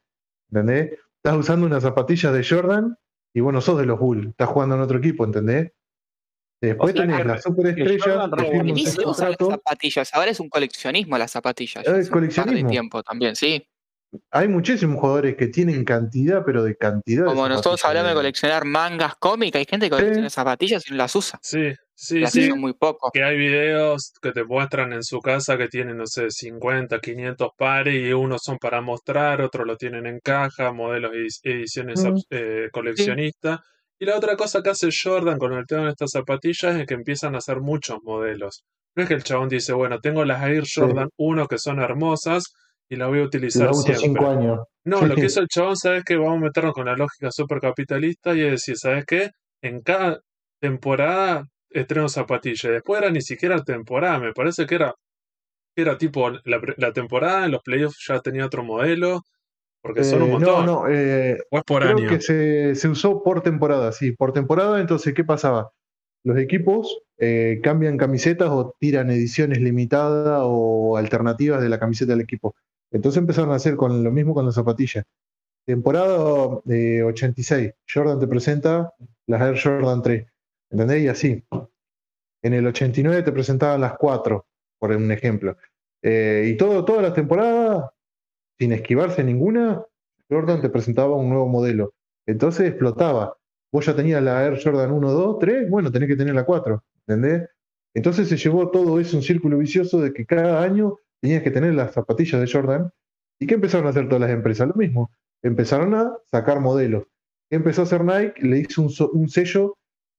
¿Entendés? 0.52 1.00
Estás 1.24 1.38
usando 1.38 1.66
una 1.66 1.80
zapatilla 1.80 2.32
de 2.32 2.44
Jordan 2.44 2.98
y 3.34 3.40
bueno, 3.40 3.62
sos 3.62 3.78
de 3.78 3.86
los 3.86 4.00
Bulls. 4.00 4.30
Estás 4.30 4.50
jugando 4.50 4.76
en 4.76 4.82
otro 4.82 4.98
equipo, 5.00 5.24
¿entendés? 5.26 5.72
Después 6.62 6.94
O 6.94 6.96
sea, 6.96 7.08
tenés 7.08 7.26
la 7.26 7.42
superestrella 7.42 7.90
que 8.04 9.06
usan 9.06 9.30
las 9.32 9.38
zapatillas, 9.50 10.14
ahora 10.14 10.30
es 10.32 10.40
un 10.40 10.50
coleccionismo 10.50 11.18
las 11.18 11.32
zapatillas. 11.32 11.84
Es 11.86 11.92
par 11.92 12.04
de 12.04 12.10
coleccionismo. 12.10 12.70
tiempo 12.70 13.02
también, 13.02 13.36
sí. 13.36 13.66
Hay 14.30 14.48
muchísimos 14.48 15.00
jugadores 15.00 15.38
que 15.38 15.48
tienen 15.48 15.84
cantidad, 15.86 16.44
pero 16.46 16.64
de 16.64 16.76
cantidad. 16.76 17.24
de 17.24 17.30
Como 17.30 17.48
nosotros 17.48 17.80
zapatillas 17.80 17.86
hablamos 17.86 18.10
de 18.10 18.14
de- 18.14 18.20
coleccionar 18.20 18.66
mangas 18.66 19.16
cómicas, 19.16 19.60
hay 19.60 19.66
gente 19.68 19.86
que 19.88 19.96
colecciona 19.96 20.30
zapatillas 20.30 20.86
y 20.88 20.92
no 20.92 20.98
las 20.98 21.16
usa. 21.16 21.40
sí, 21.42 21.74
sí, 22.02 22.26
sí. 22.28 22.54
muy 22.54 22.74
poco. 22.74 23.10
Que 23.14 23.24
hay 23.24 23.38
videos 23.38 24.14
que 24.22 24.32
te 24.32 24.44
muestran 24.44 24.92
en 24.94 25.04
su 25.04 25.20
casa 25.20 25.58
que 25.58 25.68
tienen, 25.68 25.98
no 25.98 26.06
sé, 26.08 26.30
50, 26.30 27.00
500 27.00 27.50
pares 27.58 27.96
y 27.96 28.12
unos 28.14 28.42
son 28.44 28.58
para 28.58 28.82
mostrar, 28.82 29.42
otros 29.42 29.66
lo 29.68 29.78
tienen 29.78 30.06
en 30.08 30.20
caja, 30.20 30.72
modelos 30.72 31.12
y 31.14 31.50
ediciones 31.50 32.04
Mm. 32.04 32.18
eh, 32.32 32.70
coleccionistas. 32.72 33.60
Y 34.00 34.06
la 34.06 34.18
otra 34.18 34.36
cosa 34.36 34.62
que 34.64 34.72
hace 34.72 34.90
Jordan 34.92 35.38
con 35.38 35.54
el 35.54 35.66
tema 35.68 35.84
de 35.84 35.90
estas 35.92 36.10
zapatillas 36.12 36.76
es 36.76 36.88
que 36.88 36.96
empiezan 36.96 37.36
a 37.36 37.38
hacer 37.38 37.60
muchos 37.62 38.00
modelos. 38.04 38.64
No 38.96 39.04
es 39.04 39.08
que 39.10 39.16
el 39.16 39.24
chabón 39.24 39.48
dice, 39.48 39.74
bueno, 39.74 40.00
tengo 40.00 40.26
las 40.26 40.42
Air 40.44 40.64
Jordan 40.74 41.10
1 41.18 41.48
que 41.48 41.60
son 41.60 41.80
hermosas 41.80 42.44
y 42.90 42.96
las 42.96 43.08
voy 43.10 43.20
a 43.20 43.22
La 43.22 43.28
utilizar 43.28 43.70
uso 43.70 43.84
siempre. 43.84 44.02
cinco 44.02 44.28
años. 44.28 44.60
No, 44.84 45.00
Sí. 45.00 45.06
lo 45.06 45.16
que 45.16 45.26
hizo 45.32 45.40
el 45.40 45.48
chabón, 45.48 45.78
¿sabes 45.78 46.04
qué? 46.04 46.16
Vamos 46.18 46.38
a 46.38 46.46
meternos 46.46 46.74
con 46.74 46.86
la 46.88 46.96
lógica 46.96 47.30
supercapitalista 47.32 48.34
y 48.36 48.42
es 48.42 48.52
decir, 48.52 48.76
¿sabes 48.78 49.06
qué? 49.06 49.30
En 49.62 49.82
cada 49.82 50.20
temporada 50.60 51.46
estreno 51.74 52.10
zapatillas. 52.10 52.72
Después 52.72 53.02
era 53.02 53.12
ni 53.12 53.22
siquiera 53.22 53.64
temporada, 53.64 54.20
me 54.20 54.34
parece 54.34 54.66
que 54.66 54.76
era, 54.76 54.96
era 55.76 55.98
tipo 55.98 56.30
la, 56.30 56.94
temporada, 56.94 57.46
en 57.46 57.52
los 57.52 57.62
playoffs 57.64 58.06
ya 58.08 58.20
tenía 58.22 58.46
otro 58.46 58.64
modelo, 58.64 59.22
porque 59.82 60.04
son 60.04 60.24
un 60.24 60.30
Eh, 60.30 60.32
montón. 60.32 60.66
no, 60.66 60.84
no, 60.84 60.90
eh, 60.90 61.40
o 61.52 61.58
es 61.58 61.64
por 61.64 61.82
Creo 61.84 61.98
año. 61.98 62.10
que 62.10 62.22
se, 62.22 62.76
se 62.76 62.88
usó 62.90 63.24
por 63.24 63.42
temporada, 63.42 63.92
sí, 63.92 64.12
por 64.12 64.34
temporada. 64.34 64.80
Entonces, 64.82 65.14
¿qué 65.14 65.24
pasaba? 65.24 65.72
Los 66.24 66.38
equipos 66.38 67.00
eh, 67.18 67.60
cambian 67.64 67.98
camisetas 67.98 68.50
o 68.52 68.76
tiran 68.80 69.10
ediciones 69.10 69.60
limitadas 69.60 70.42
o 70.44 70.98
alternativas 70.98 71.62
de 71.62 71.70
la 71.70 71.80
camiseta 71.80 72.12
del 72.12 72.22
equipo. 72.22 72.56
Entonces 72.92 73.20
empezaron 73.20 73.52
a 73.52 73.56
hacer 73.56 73.76
con 73.76 74.04
lo 74.04 74.12
mismo 74.12 74.34
con 74.36 74.46
las 74.46 74.56
zapatillas. 74.56 75.06
Temporada 75.66 76.60
eh, 76.70 77.02
86, 77.04 77.72
Jordan 77.92 78.20
te 78.20 78.28
presenta 78.28 78.94
las 79.28 79.42
Air 79.42 79.60
Jordan 79.62 80.02
3, 80.02 80.26
¿entendés? 80.72 81.04
Y 81.04 81.08
así. 81.08 81.44
En 82.44 82.54
el 82.54 82.66
89 82.66 83.22
te 83.24 83.32
presentaban 83.32 83.82
las 83.82 83.98
4, 83.98 84.46
por 84.80 84.92
un 84.92 85.12
ejemplo. 85.12 85.58
Eh, 86.02 86.50
y 86.52 86.58
todo, 86.58 86.84
todas 86.84 87.04
las 87.04 87.14
temporadas, 87.14 87.92
sin 88.58 88.72
esquivarse 88.72 89.24
ninguna, 89.24 89.84
Jordan 90.30 90.62
te 90.62 90.70
presentaba 90.70 91.16
un 91.16 91.30
nuevo 91.30 91.48
modelo. 91.48 91.94
Entonces 92.26 92.70
explotaba. 92.70 93.38
Vos 93.72 93.86
ya 93.86 93.96
tenías 93.96 94.24
la 94.24 94.46
Air 94.46 94.60
Jordan 94.62 94.92
1, 94.92 95.12
2, 95.12 95.40
3, 95.40 95.70
bueno, 95.70 95.92
tenés 95.92 96.10
que 96.10 96.16
tener 96.16 96.34
la 96.34 96.46
4, 96.46 96.84
¿entendés? 97.08 97.50
Entonces 97.94 98.28
se 98.28 98.38
llevó 98.38 98.70
todo 98.72 99.00
eso, 99.00 99.18
un 99.18 99.24
círculo 99.24 99.58
vicioso 99.58 100.02
de 100.02 100.14
que 100.14 100.26
cada 100.26 100.64
año 100.64 100.98
tenías 101.22 101.44
que 101.44 101.52
tener 101.52 101.74
las 101.76 101.94
zapatillas 101.94 102.42
de 102.42 102.52
Jordan. 102.52 102.92
¿Y 103.40 103.48
qué 103.48 103.56
empezaron 103.56 103.88
a 103.88 103.90
hacer 103.92 104.08
todas 104.08 104.22
las 104.22 104.32
empresas? 104.32 104.68
Lo 104.68 104.74
mismo. 104.76 105.12
Empezaron 105.44 105.94
a 105.96 106.18
sacar 106.30 106.60
modelos. 106.60 107.06
¿Qué 107.50 107.58
empezó 107.58 107.82
a 107.82 107.86
hacer 107.86 108.04
Nike? 108.04 108.42
Le 108.42 108.60
hizo 108.60 108.84
un 109.12 109.30
sello 109.30 109.78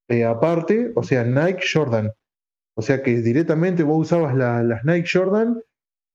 eh, 0.09 0.25
aparte, 0.25 0.93
o 0.95 1.03
sea, 1.03 1.25
Nike 1.25 1.65
Jordan. 1.73 2.11
O 2.77 2.83
sea 2.83 3.03
que 3.03 3.13
directamente 3.21 3.83
vos 3.83 4.01
usabas 4.07 4.35
la- 4.35 4.63
las 4.63 4.85
Nike 4.85 5.09
Jordan 5.13 5.61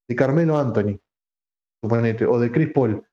de 0.10 0.16
Carmelo 0.16 0.58
Anthony, 0.58 1.00
suponete, 1.84 2.26
o 2.26 2.40
de 2.40 2.52
Chris 2.52 2.72
Paul. 2.74 3.04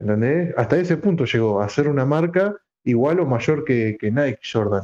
¿Entendés? 0.00 0.54
Hasta 0.56 0.78
ese 0.78 0.96
punto 0.96 1.24
llegó 1.24 1.60
a 1.62 1.68
ser 1.68 1.88
una 1.88 2.04
marca 2.04 2.56
igual 2.84 3.20
o 3.20 3.26
mayor 3.26 3.64
que, 3.64 3.96
que 3.98 4.10
Nike 4.10 4.40
Jordan. 4.52 4.82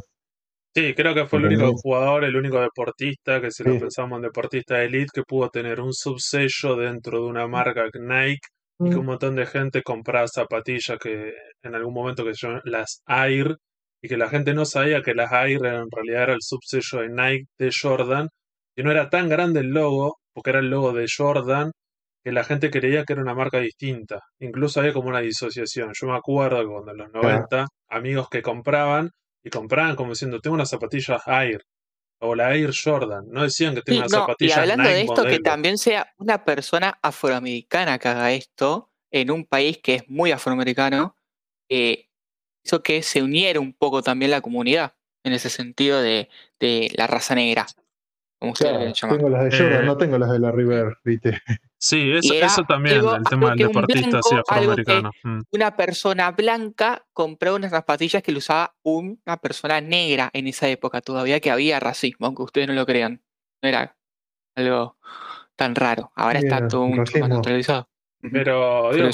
Sí, 0.74 0.94
creo 0.94 1.12
que 1.14 1.26
fue 1.26 1.40
el 1.40 1.46
único 1.46 1.72
jugador, 1.78 2.24
el 2.24 2.36
único 2.36 2.60
deportista, 2.60 3.40
que 3.40 3.50
si 3.50 3.64
lo 3.64 3.80
pensamos 3.80 4.16
en 4.18 4.22
deportista 4.22 4.76
de 4.76 4.84
elite, 4.84 5.10
que 5.12 5.22
pudo 5.24 5.48
tener 5.50 5.80
un 5.80 5.92
subsello 5.92 6.76
dentro 6.76 7.18
de 7.22 7.26
una 7.26 7.48
marca 7.48 7.86
Nike 7.94 8.46
y 8.78 8.90
que 8.90 8.96
un 8.96 9.06
montón 9.06 9.34
de 9.34 9.44
gente 9.46 9.82
compraba 9.82 10.28
zapatillas 10.28 10.98
que 11.00 11.32
en 11.62 11.74
algún 11.74 11.94
momento 11.94 12.24
que 12.24 12.34
se 12.34 12.46
llaman 12.46 12.62
las 12.64 13.02
Air 13.08 13.56
y 14.02 14.08
que 14.08 14.16
la 14.16 14.28
gente 14.28 14.54
no 14.54 14.64
sabía 14.64 15.02
que 15.02 15.14
las 15.14 15.32
Air 15.32 15.64
en 15.66 15.90
realidad 15.90 16.22
era 16.24 16.32
el 16.34 16.42
subsello 16.42 17.00
de 17.02 17.08
Nike 17.08 17.46
de 17.58 17.70
Jordan 17.78 18.28
y 18.76 18.82
no 18.82 18.90
era 18.92 19.10
tan 19.10 19.28
grande 19.28 19.60
el 19.60 19.68
logo, 19.70 20.18
porque 20.32 20.50
era 20.50 20.60
el 20.60 20.70
logo 20.70 20.92
de 20.92 21.06
Jordan, 21.14 21.72
que 22.24 22.32
la 22.32 22.44
gente 22.44 22.70
creía 22.70 23.04
que 23.04 23.14
era 23.14 23.22
una 23.22 23.34
marca 23.34 23.58
distinta. 23.58 24.20
Incluso 24.40 24.80
había 24.80 24.92
como 24.92 25.08
una 25.08 25.20
disociación. 25.20 25.92
Yo 26.00 26.06
me 26.08 26.16
acuerdo 26.16 26.60
que 26.60 26.66
cuando 26.66 26.92
en 26.92 26.98
los 26.98 27.12
90, 27.12 27.66
amigos 27.88 28.28
que 28.28 28.42
compraban 28.42 29.10
y 29.42 29.50
compraban 29.50 29.96
como 29.96 30.10
diciendo, 30.10 30.38
tengo 30.40 30.54
unas 30.54 30.68
zapatillas 30.70 31.22
Air 31.26 31.62
o 32.20 32.34
la 32.34 32.54
Air 32.54 32.70
Jordan. 32.72 33.24
No 33.28 33.42
decían 33.42 33.74
que 33.74 33.80
Sí, 33.80 33.84
tengo 33.86 34.00
unas 34.00 34.12
no, 34.12 34.18
y 34.18 34.20
zapatillas 34.22 34.58
hablando 34.58 34.82
Nike 34.84 34.94
de 34.94 35.00
esto, 35.02 35.14
que 35.16 35.22
modelo. 35.22 35.42
también 35.42 35.78
sea 35.78 36.12
una 36.18 36.44
persona 36.44 36.98
afroamericana 37.02 37.98
que 37.98 38.08
haga 38.08 38.32
esto 38.32 38.92
en 39.10 39.30
un 39.30 39.44
país 39.46 39.78
que 39.82 39.94
es 39.96 40.08
muy 40.08 40.30
afroamericano, 40.32 41.16
eh, 41.68 42.07
hizo 42.68 42.82
que 42.82 43.02
se 43.02 43.22
uniera 43.22 43.60
un 43.60 43.72
poco 43.72 44.02
también 44.02 44.30
la 44.30 44.40
comunidad 44.42 44.92
en 45.24 45.32
ese 45.32 45.48
sentido 45.48 46.00
de, 46.02 46.28
de 46.60 46.92
la 46.96 47.06
raza 47.06 47.34
negra, 47.34 47.66
como 48.38 48.52
ustedes 48.52 48.72
Claro, 48.72 48.84
le 48.86 48.92
llaman. 48.94 49.16
tengo 49.16 49.28
las 49.30 49.44
de 49.44 49.50
Jordan, 49.58 49.82
Eh, 49.82 49.86
no 49.86 49.96
tengo 49.96 50.18
las 50.18 50.30
de 50.30 50.38
la 50.38 50.52
River, 50.52 50.98
¿viste? 51.04 51.40
Sí, 51.80 52.10
eso, 52.12 52.34
eso 52.34 52.64
también, 52.68 52.98
algo- 52.98 53.14
el 53.16 53.24
tema 53.24 53.50
del 53.50 53.58
deportista 53.68 54.08
blanco, 54.20 54.28
algo 54.28 54.42
que- 54.44 54.50
afroamericano. 54.82 55.10
Mm. 55.22 55.40
Una 55.52 55.76
persona 55.76 56.30
blanca 56.32 57.06
compró 57.12 57.54
unas 57.54 57.70
zapatillas 57.70 58.22
que 58.22 58.32
lo 58.32 58.38
usaba 58.38 58.74
una 58.82 59.36
persona 59.38 59.80
negra 59.80 60.28
en 60.32 60.46
esa 60.48 60.68
época 60.68 61.00
todavía 61.00 61.40
que 61.40 61.50
había 61.50 61.78
racismo, 61.80 62.26
aunque 62.26 62.42
ustedes 62.42 62.68
no 62.68 62.74
lo 62.74 62.84
crean. 62.84 63.22
No 63.62 63.68
era 63.68 63.96
algo 64.56 64.96
tan 65.56 65.74
raro. 65.74 66.10
Ahora 66.16 66.38
está 66.40 66.66
todo 66.68 66.86
mucho 66.86 67.18
más 67.20 67.28
naturalizado. 67.28 67.88
Pero 68.20 68.92
digo, 68.92 69.08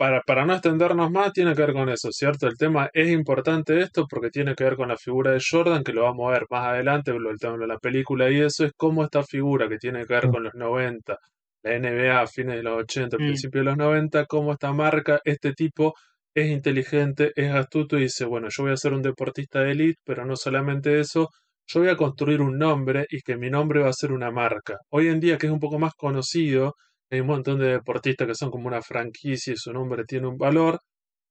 para, 0.00 0.22
para 0.22 0.46
no 0.46 0.54
extendernos 0.54 1.10
más, 1.10 1.30
tiene 1.34 1.54
que 1.54 1.60
ver 1.60 1.74
con 1.74 1.90
eso, 1.90 2.08
¿cierto? 2.10 2.46
El 2.46 2.56
tema 2.56 2.88
es 2.94 3.10
importante 3.10 3.80
esto 3.80 4.06
porque 4.08 4.30
tiene 4.30 4.54
que 4.54 4.64
ver 4.64 4.76
con 4.76 4.88
la 4.88 4.96
figura 4.96 5.32
de 5.32 5.42
Jordan, 5.46 5.84
que 5.84 5.92
lo 5.92 6.04
vamos 6.04 6.26
a 6.26 6.32
ver 6.32 6.46
más 6.48 6.68
adelante, 6.68 7.10
el 7.10 7.38
tema 7.38 7.58
de 7.58 7.66
la 7.66 7.76
película, 7.78 8.30
y 8.30 8.40
eso 8.40 8.64
es 8.64 8.72
cómo 8.74 9.04
esta 9.04 9.22
figura 9.22 9.68
que 9.68 9.76
tiene 9.76 10.06
que 10.06 10.14
ver 10.14 10.28
Mm. 10.28 10.32
con 10.32 10.42
los 10.44 10.54
90, 10.54 11.18
la 11.62 11.74
NBA 11.74 12.22
a 12.22 12.26
fines 12.26 12.56
de 12.56 12.62
los 12.62 12.78
80, 12.78 13.18
Mm. 13.18 13.26
principios 13.26 13.60
de 13.62 13.70
los 13.70 13.76
90, 13.76 14.24
cómo 14.24 14.52
esta 14.52 14.72
marca, 14.72 15.20
este 15.22 15.52
tipo 15.52 15.92
es 16.34 16.48
inteligente, 16.48 17.32
es 17.36 17.52
astuto 17.52 17.98
y 17.98 18.04
dice, 18.04 18.24
bueno, 18.24 18.48
yo 18.50 18.62
voy 18.62 18.72
a 18.72 18.78
ser 18.78 18.94
un 18.94 19.02
deportista 19.02 19.60
de 19.60 19.72
élite, 19.72 20.00
pero 20.02 20.24
no 20.24 20.34
solamente 20.34 20.98
eso, 20.98 21.28
yo 21.66 21.80
voy 21.80 21.90
a 21.90 21.96
construir 21.98 22.40
un 22.40 22.56
nombre 22.56 23.04
y 23.10 23.20
que 23.20 23.36
mi 23.36 23.50
nombre 23.50 23.80
va 23.82 23.90
a 23.90 23.92
ser 23.92 24.12
una 24.12 24.30
marca. 24.30 24.78
Hoy 24.88 25.08
en 25.08 25.20
día, 25.20 25.36
que 25.36 25.46
es 25.46 25.52
un 25.52 25.60
poco 25.60 25.78
más 25.78 25.92
conocido, 25.94 26.74
hay 27.10 27.20
un 27.20 27.26
montón 27.28 27.58
de 27.60 27.68
deportistas 27.68 28.26
que 28.28 28.34
son 28.34 28.50
como 28.50 28.68
una 28.68 28.82
franquicia 28.82 29.52
y 29.54 29.56
su 29.56 29.72
nombre 29.72 30.04
tiene 30.04 30.26
un 30.28 30.38
valor. 30.38 30.80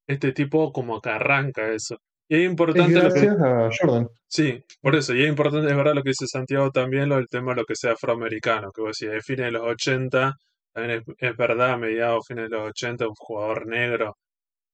Este 0.07 0.33
tipo 0.33 0.71
como 0.73 1.01
que 1.01 1.09
arranca 1.11 1.71
eso. 1.73 1.97
Y 2.29 2.35
es 2.37 2.41
Es 2.41 2.49
importante 2.51 3.01
lo 3.01 3.11
que... 3.13 3.21
gracias 3.21 3.41
a 3.41 3.69
Jordan. 3.79 4.09
Sí, 4.27 4.63
por 4.81 4.95
eso. 4.95 5.15
Y 5.15 5.23
es 5.23 5.29
importante, 5.29 5.69
es 5.69 5.75
verdad 5.77 5.95
lo 5.95 6.03
que 6.03 6.09
dice 6.11 6.27
Santiago 6.27 6.71
también, 6.71 7.09
lo 7.09 7.15
del 7.17 7.27
tema 7.27 7.53
de 7.53 7.61
lo 7.61 7.65
que 7.65 7.75
sea 7.75 7.93
afroamericano. 7.93 8.71
Que 8.71 8.81
vos 8.81 8.97
decís, 8.99 9.13
de 9.13 9.21
fines 9.21 9.45
de 9.47 9.51
los 9.51 9.63
80, 9.63 10.33
también 10.73 10.99
es, 11.07 11.15
es 11.31 11.37
verdad, 11.37 11.71
a 11.73 11.77
mediados, 11.77 12.25
fines 12.27 12.49
de 12.49 12.57
los 12.57 12.69
80, 12.69 13.07
un 13.07 13.15
jugador 13.15 13.67
negro 13.67 14.17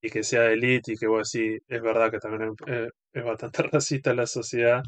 y 0.02 0.10
que 0.12 0.24
sea 0.24 0.44
de 0.44 0.54
elite 0.54 0.94
y 0.94 0.98
que 0.98 1.08
vos 1.08 1.32
decís, 1.32 1.62
es 1.68 1.82
verdad 1.82 2.12
que 2.12 2.20
también 2.20 2.52
es, 2.68 2.74
es- 2.88 2.92
es 3.14 3.24
bastante 3.26 3.64
racista 3.74 4.14
la 4.16 4.28
sociedad 4.28 4.84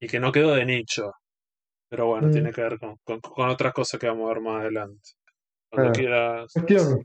y 0.00 0.08
que 0.08 0.20
no 0.20 0.32
quedó 0.32 0.54
de 0.54 0.64
nicho. 0.66 1.12
Pero 1.90 2.06
bueno, 2.06 2.28
Mm. 2.28 2.32
tiene 2.32 2.52
que 2.52 2.62
ver 2.62 2.78
con, 2.78 2.96
con, 3.04 3.20
con 3.20 3.48
otras 3.50 3.72
cosas 3.72 4.00
que 4.00 4.06
vamos 4.08 4.26
a 4.30 4.34
ver 4.34 4.42
más 4.42 4.60
adelante. 4.62 5.10
Cuando 5.74 5.92
Claro. 5.92 5.92
quieras. 5.92 6.52
Cuestión. 6.52 7.04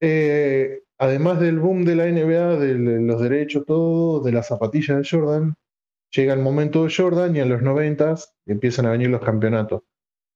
eh, 0.00 0.82
además 0.98 1.40
del 1.40 1.58
boom 1.58 1.84
de 1.84 1.94
la 1.96 2.06
NBA, 2.06 2.56
de 2.56 2.74
los 3.00 3.20
derechos, 3.20 3.64
todo, 3.66 4.20
de 4.20 4.32
las 4.32 4.48
zapatillas 4.48 4.98
de 4.98 5.08
Jordan, 5.18 5.54
llega 6.14 6.32
el 6.34 6.40
momento 6.40 6.84
de 6.84 6.92
Jordan 6.94 7.36
y 7.36 7.40
en 7.40 7.48
los 7.48 7.62
90 7.62 8.14
empiezan 8.46 8.86
a 8.86 8.90
venir 8.92 9.10
los 9.10 9.20
campeonatos. 9.22 9.82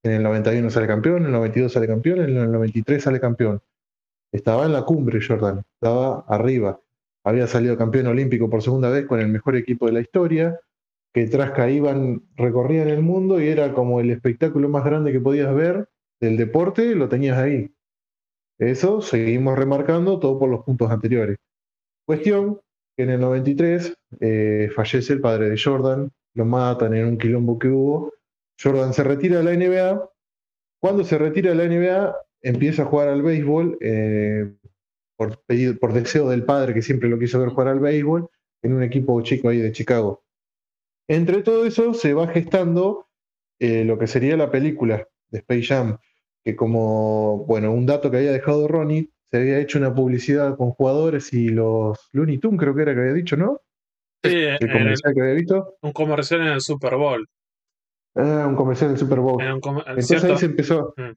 En 0.02 0.12
el 0.12 0.22
91 0.22 0.70
sale 0.70 0.86
campeón, 0.86 1.18
en 1.22 1.26
el 1.26 1.32
92 1.32 1.72
sale 1.72 1.86
campeón, 1.86 2.20
en 2.20 2.36
el 2.36 2.52
93 2.52 3.02
sale 3.02 3.20
campeón. 3.20 3.60
Estaba 4.32 4.66
en 4.66 4.72
la 4.72 4.82
cumbre 4.82 5.20
Jordan, 5.26 5.62
estaba 5.80 6.24
arriba. 6.28 6.80
Había 7.24 7.46
salido 7.46 7.78
campeón 7.78 8.08
olímpico 8.08 8.50
por 8.50 8.62
segunda 8.62 8.90
vez 8.90 9.06
con 9.06 9.20
el 9.20 9.28
mejor 9.28 9.56
equipo 9.56 9.86
de 9.86 9.92
la 9.92 10.00
historia, 10.00 10.60
que 11.14 11.26
tras 11.26 11.52
que 11.52 11.72
iban, 11.72 12.22
recorrían 12.36 12.88
el 12.88 13.00
mundo 13.00 13.40
y 13.40 13.48
era 13.48 13.72
como 13.72 14.00
el 14.00 14.10
espectáculo 14.10 14.68
más 14.68 14.84
grande 14.84 15.12
que 15.12 15.20
podías 15.20 15.54
ver 15.54 15.88
del 16.21 16.37
deporte, 16.37 16.94
lo 16.94 17.09
tenías 17.09 17.38
ahí. 17.38 17.71
Eso 18.59 19.00
seguimos 19.00 19.59
remarcando 19.59 20.18
todo 20.18 20.38
por 20.38 20.49
los 20.50 20.64
puntos 20.64 20.90
anteriores. 20.90 21.37
Cuestión 22.06 22.61
en 22.97 23.11
el 23.11 23.21
93 23.21 23.94
eh, 24.21 24.71
fallece 24.75 25.12
el 25.14 25.21
padre 25.21 25.50
de 25.50 25.61
Jordan, 25.62 26.11
lo 26.35 26.44
matan 26.44 26.94
en 26.94 27.06
un 27.06 27.18
quilombo 27.18 27.59
que 27.59 27.68
hubo. 27.68 28.12
Jordan 28.62 28.92
se 28.94 29.04
retira 29.04 29.38
de 29.38 29.44
la 29.44 29.52
NBA. 29.52 30.11
Cuando 30.80 31.04
se 31.04 31.18
retira 31.18 31.50
de 31.50 31.56
la 31.56 31.64
NBA, 31.64 32.16
empieza 32.42 32.83
a 32.83 32.87
jugar 32.87 33.09
al 33.09 33.23
béisbol 33.23 33.78
eh, 33.80 34.52
por, 35.16 35.40
pedido- 35.47 35.78
por 35.78 35.92
deseo 35.92 36.28
del 36.28 36.44
padre 36.44 36.75
que 36.75 36.83
siempre 36.83 37.09
lo 37.09 37.18
quiso 37.18 37.40
ver 37.40 37.49
jugar 37.50 37.68
al 37.68 37.80
béisbol 37.80 38.28
en 38.62 38.73
un 38.75 38.83
equipo 38.83 39.21
chico 39.23 39.49
ahí 39.49 39.59
de 39.59 39.73
Chicago. 39.73 40.23
Entre 41.09 41.42
todo 41.42 41.66
eso 41.66 41.94
se 41.94 42.14
va 42.14 42.28
gestando 42.28 43.09
eh, 43.61 43.85
lo 43.85 43.99
que 43.99 44.06
sería 44.06 44.37
la 44.37 44.50
película 44.50 45.06
de 45.35 45.41
Space 45.41 45.62
Jam, 45.64 45.99
que 46.45 46.55
como, 46.57 47.45
bueno, 47.47 47.73
un 47.73 47.85
dato 47.87 48.11
que 48.11 48.19
había 48.19 48.33
dejado 48.33 48.69
Ronnie, 48.69 49.11
se 49.31 49.38
había 49.38 49.59
hecho 49.59 49.79
una 49.79 49.95
publicidad 49.95 50.57
con 50.57 50.71
jugadores 50.71 51.33
y 51.33 51.49
los 51.49 51.99
Looney 52.12 52.38
Tunes, 52.38 52.61
creo 52.61 52.75
que 52.75 52.83
era 52.83 52.95
que 52.95 53.00
había 53.00 53.12
dicho, 53.12 53.37
¿no? 53.37 53.61
Sí, 54.23 54.31
El 54.33 54.57
en 54.57 54.62
el- 54.62 54.73
comercial 54.73 55.14
que 55.14 55.21
había 55.21 55.35
visto. 55.35 55.76
un 55.83 55.93
comercial 55.93 56.41
en 56.43 56.47
el 56.49 56.61
Super 56.61 56.97
Bowl. 56.97 57.26
Ah, 58.17 58.47
un 58.49 58.55
comercial 58.55 58.91
del 58.91 58.99
Super 58.99 59.19
Bowl. 59.21 59.43
En 59.43 59.49
Entonces 59.55 60.07
cierto- 60.07 60.26
ahí 60.29 60.38
se 60.38 60.47
empezó, 60.47 60.95
Mm. 60.97 61.12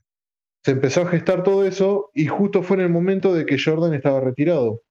se 0.66 0.72
empezó 0.72 1.02
a 1.04 1.08
gestar 1.08 1.44
todo 1.44 1.66
eso 1.66 2.10
y 2.14 2.26
justo 2.26 2.64
fue 2.64 2.78
en 2.78 2.84
el 2.84 2.90
momento 2.90 3.34
de 3.36 3.46
que 3.46 3.58
Jordan 3.64 3.94
estaba 3.94 4.20
retirado. 4.20 4.82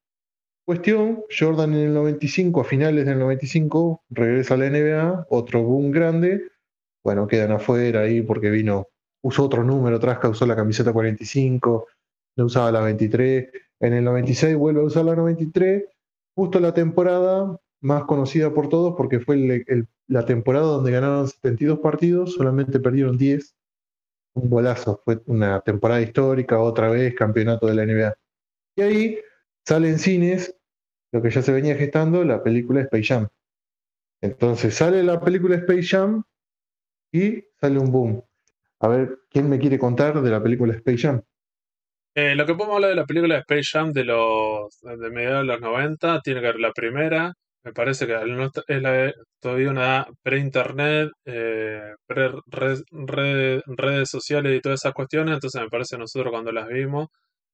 Cuestión, 0.64 1.22
Jordan 1.36 1.74
en 1.74 1.80
el 1.88 1.94
95, 1.94 2.60
a 2.60 2.64
finales 2.64 3.06
del 3.06 3.18
95, 3.18 4.02
regresa 4.10 4.54
a 4.54 4.56
la 4.56 4.66
NBA, 4.66 5.26
otro 5.30 5.62
boom 5.62 5.90
grande. 5.90 6.42
Bueno, 7.04 7.26
quedan 7.28 7.52
afuera 7.52 8.00
ahí 8.02 8.20
porque 8.22 8.50
vino, 8.50 8.86
usó 9.22 9.44
otro 9.44 9.64
número, 9.64 9.98
Trasca 9.98 10.28
usó 10.28 10.46
la 10.46 10.56
camiseta 10.56 10.92
45, 10.92 11.86
no 12.36 12.44
usaba 12.44 12.72
la 12.72 12.80
23. 12.80 13.48
En 13.80 13.92
el 13.92 14.04
96 14.04 14.56
vuelve 14.56 14.80
a 14.80 14.84
usar 14.84 15.04
la 15.04 15.16
93, 15.16 15.84
justo 16.34 16.60
la 16.60 16.72
temporada 16.72 17.58
más 17.80 18.04
conocida 18.04 18.52
por 18.52 18.68
todos 18.68 18.94
porque 18.96 19.20
fue 19.20 19.64
la 20.08 20.24
temporada 20.24 20.66
donde 20.66 20.92
ganaron 20.92 21.28
72 21.28 21.78
partidos, 21.80 22.34
solamente 22.34 22.80
perdieron 22.80 23.18
10. 23.18 23.54
Un 24.34 24.50
golazo, 24.50 25.00
fue 25.04 25.22
una 25.26 25.60
temporada 25.60 26.00
histórica, 26.02 26.60
otra 26.60 26.90
vez 26.90 27.14
campeonato 27.14 27.66
de 27.66 27.74
la 27.74 27.86
NBA. 27.86 28.14
Y 28.76 28.82
ahí 28.82 29.18
sale 29.66 29.88
en 29.88 29.98
cines 29.98 30.54
lo 31.12 31.22
que 31.22 31.30
ya 31.30 31.42
se 31.42 31.52
venía 31.52 31.76
gestando, 31.76 32.24
la 32.24 32.42
película 32.42 32.82
Space 32.82 33.04
Jam. 33.04 33.28
Entonces 34.20 34.74
sale 34.74 35.02
la 35.02 35.20
película 35.20 35.56
Space 35.56 35.84
Jam 35.84 36.24
y 37.12 37.44
sale 37.60 37.78
un 37.78 37.90
boom. 37.90 38.22
A 38.80 38.88
ver, 38.88 39.18
¿quién 39.28 39.50
me 39.50 39.58
quiere 39.58 39.78
contar 39.78 40.22
de 40.22 40.30
la 40.30 40.42
película 40.42 40.72
Space 40.72 40.96
Jam? 40.96 41.22
Eh, 42.14 42.34
lo 42.34 42.46
que 42.46 42.54
podemos 42.54 42.76
hablar 42.76 42.90
de 42.90 42.96
la 42.96 43.04
película 43.06 43.38
Space 43.38 43.68
Jam 43.72 43.92
de 43.92 44.04
los 44.04 44.78
de 44.80 45.10
mediados 45.10 45.40
de 45.42 45.46
los 45.52 45.60
90 45.60 46.20
tiene 46.22 46.40
que 46.40 46.46
ver 46.46 46.60
la 46.60 46.72
primera. 46.72 47.32
Me 47.62 47.72
parece 47.72 48.06
que 48.06 48.14
es 48.14 48.82
la- 48.82 49.12
todavía 49.40 49.70
una 49.70 50.06
pre-internet, 50.22 51.10
eh, 51.26 51.92
pre-redes 52.06 54.08
sociales 54.10 54.56
y 54.56 54.60
todas 54.60 54.80
esas 54.80 54.94
cuestiones. 54.94 55.34
Entonces 55.34 55.60
me 55.60 55.68
parece 55.68 55.98
nosotros 55.98 56.30
cuando 56.32 56.52
las 56.52 56.68
vimos 56.68 57.08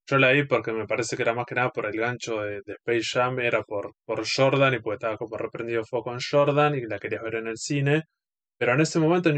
Yo 0.07 0.19
la 0.19 0.31
vi 0.33 0.45
porque 0.47 0.73
me 0.73 0.87
parece 0.87 1.17
que 1.17 1.23
era 1.23 1.35
más 1.35 1.47
que 1.47 1.55
nada 1.57 1.71
por 1.71 1.87
el 1.87 1.97
gancho 1.99 2.43
de, 2.43 2.61
de 2.67 2.75
Space 2.75 3.02
Jam, 3.14 3.41
era 3.41 3.62
por, 3.64 3.95
por 4.05 4.25
Jordan 4.29 4.75
y 4.75 4.81
porque 4.81 4.97
estaba 4.97 5.17
como 5.19 5.37
reprendido 5.38 5.85
foco 5.87 6.12
en 6.12 6.19
Jordan 6.31 6.75
y 6.76 6.83
la 6.87 6.99
querías 7.00 7.23
ver 7.25 7.37
en 7.37 7.47
el 7.49 7.57
cine. 7.59 8.05
Pero 8.59 8.75
en 8.75 8.81
ese 8.83 8.99
momento 9.00 9.31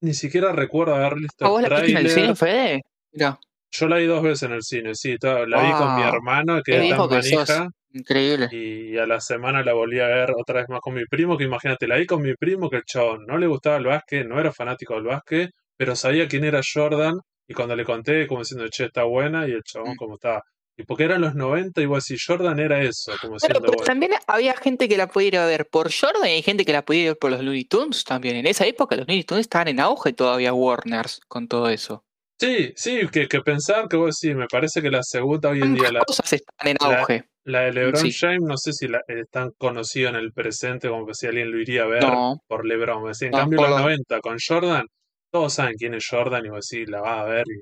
ni, 0.00 0.14
siquiera 0.14 0.52
recuerdo 0.52 0.94
haber 0.94 1.14
visto 1.16 1.46
¿A 1.46 1.48
vos 1.48 1.62
la 1.62 1.68
viste 1.80 1.90
en 1.90 1.96
el 1.98 2.10
cine, 2.10 2.34
Fede? 2.36 2.82
Mira, 3.12 3.38
Yo 3.70 3.86
la 3.88 3.96
vi 3.98 4.06
dos 4.06 4.22
veces 4.22 4.42
en 4.44 4.52
el 4.52 4.62
cine, 4.62 4.94
sí, 4.94 5.18
toda- 5.18 5.46
la 5.46 5.62
vi 5.62 5.72
con 5.72 5.94
mi 5.94 6.02
hermano 6.02 6.62
que 6.62 6.76
era 6.86 6.96
tan 6.96 7.08
que 7.08 7.22
sos. 7.22 7.48
manija 7.48 7.68
Increíble. 7.92 8.48
y 8.50 8.96
a 8.96 9.06
la 9.06 9.20
semana 9.20 9.62
la 9.62 9.72
volví 9.74 10.00
a 10.00 10.06
ver 10.06 10.30
otra 10.36 10.60
vez 10.60 10.68
más 10.70 10.80
con 10.80 10.94
mi 10.94 11.04
primo, 11.04 11.36
que 11.36 11.44
imagínate, 11.44 11.86
la 11.86 11.96
vi 11.96 12.06
con 12.06 12.22
mi 12.22 12.34
primo 12.34 12.70
que 12.70 12.76
el 12.76 12.84
chabón 12.84 13.26
no 13.26 13.36
le 13.38 13.46
gustaba 13.46 13.76
el 13.76 13.84
básquet, 13.84 14.26
no 14.26 14.38
era 14.40 14.52
fanático 14.52 14.94
del 14.94 15.04
básquet, 15.04 15.50
pero 15.76 15.94
sabía 15.96 16.28
quién 16.28 16.44
era 16.44 16.60
Jordan 16.62 17.14
y 17.46 17.54
cuando 17.54 17.76
le 17.76 17.84
conté 17.84 18.26
como 18.26 18.40
diciendo, 18.40 18.66
che, 18.70 18.86
está 18.86 19.04
buena 19.04 19.46
y 19.46 19.52
el 19.52 19.62
chabón 19.62 19.92
Mm. 19.92 19.96
como 19.96 20.14
estaba. 20.14 20.42
Y 20.80 20.84
porque 20.84 21.02
eran 21.04 21.20
los 21.20 21.34
90 21.34 21.82
y 21.82 21.86
vos 21.86 22.06
decís, 22.06 22.24
Jordan 22.24 22.60
era 22.60 22.80
eso, 22.80 23.12
como 23.20 23.36
siendo 23.40 23.60
pero 23.60 23.72
bueno. 23.72 23.84
también 23.84 24.12
había 24.28 24.56
gente 24.56 24.88
que 24.88 24.96
la 24.96 25.08
podía 25.08 25.28
ir 25.28 25.36
a 25.38 25.44
ver 25.46 25.66
por 25.68 25.90
Jordan 25.92 26.26
y 26.28 26.30
hay 26.34 26.42
gente 26.42 26.64
que 26.64 26.72
la 26.72 26.84
podía 26.84 27.00
ir 27.02 27.08
a 27.08 27.10
ver 27.10 27.18
por 27.18 27.30
los 27.32 27.42
Looney 27.42 27.64
Tunes 27.64 28.04
también. 28.04 28.36
En 28.36 28.46
esa 28.46 28.64
época 28.64 28.94
los 28.94 29.06
Looney 29.08 29.24
Tunes 29.24 29.40
estaban 29.42 29.66
en 29.68 29.80
auge 29.80 30.12
todavía 30.12 30.54
Warners 30.54 31.20
con 31.26 31.48
todo 31.48 31.68
eso. 31.68 32.04
Sí, 32.40 32.72
sí, 32.76 33.00
que, 33.12 33.26
que 33.26 33.40
pensar 33.40 33.88
que 33.88 33.96
vos 33.96 34.16
decís, 34.20 34.36
me 34.36 34.46
parece 34.46 34.80
que 34.80 34.90
la 34.90 35.02
segunda 35.02 35.48
hoy 35.48 35.60
en 35.60 35.74
día, 35.74 35.90
la, 35.90 36.00
cosas 36.04 36.32
están 36.32 36.68
en 36.68 36.76
auge. 36.80 37.24
la 37.42 37.62
de 37.62 37.72
LeBron 37.72 37.96
Sí. 38.00 38.12
James, 38.12 38.42
no 38.42 38.56
sé 38.56 38.72
si 38.72 38.86
la, 38.86 39.00
es 39.08 39.28
tan 39.30 39.50
conocido 39.58 40.10
en 40.10 40.14
el 40.14 40.32
presente 40.32 40.88
como 40.88 41.04
que 41.04 41.14
si 41.14 41.26
alguien 41.26 41.50
lo 41.50 41.58
iría 41.60 41.82
a 41.82 41.86
ver 41.86 42.04
No, 42.04 42.40
por 42.46 42.64
LeBron. 42.64 43.02
Me 43.02 43.08
decía, 43.08 43.26
en 43.26 43.32
no, 43.32 43.38
cambio, 43.38 43.60
los 43.62 43.70
lo- 43.70 43.78
90 43.80 44.20
con 44.20 44.36
Jordan, 44.38 44.86
todos 45.32 45.54
saben 45.54 45.74
quién 45.76 45.94
es 45.94 46.06
Jordan 46.08 46.46
y 46.46 46.50
vos 46.50 46.68
decís, 46.70 46.88
la 46.88 47.00
vas 47.00 47.18
a 47.22 47.24
ver 47.24 47.44
y 47.48 47.60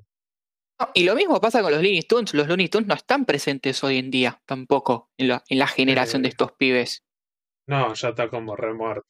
no, 0.78 0.88
y 0.94 1.04
lo 1.04 1.14
mismo 1.14 1.40
pasa 1.40 1.62
con 1.62 1.72
los 1.72 1.82
Looney 1.82 2.02
Tunes. 2.02 2.34
Los 2.34 2.48
Looney 2.48 2.68
Tunes 2.68 2.86
no 2.88 2.94
están 2.94 3.24
presentes 3.24 3.82
hoy 3.84 3.98
en 3.98 4.10
día 4.10 4.40
tampoco 4.46 5.10
en 5.16 5.28
la, 5.28 5.42
en 5.48 5.58
la 5.58 5.66
generación 5.66 6.22
de 6.22 6.28
Eh, 6.28 6.30
estos 6.30 6.52
pibes. 6.52 7.04
No, 7.68 7.94
ya 7.94 8.10
está 8.10 8.28
como 8.28 8.54
remuerto. 8.56 9.06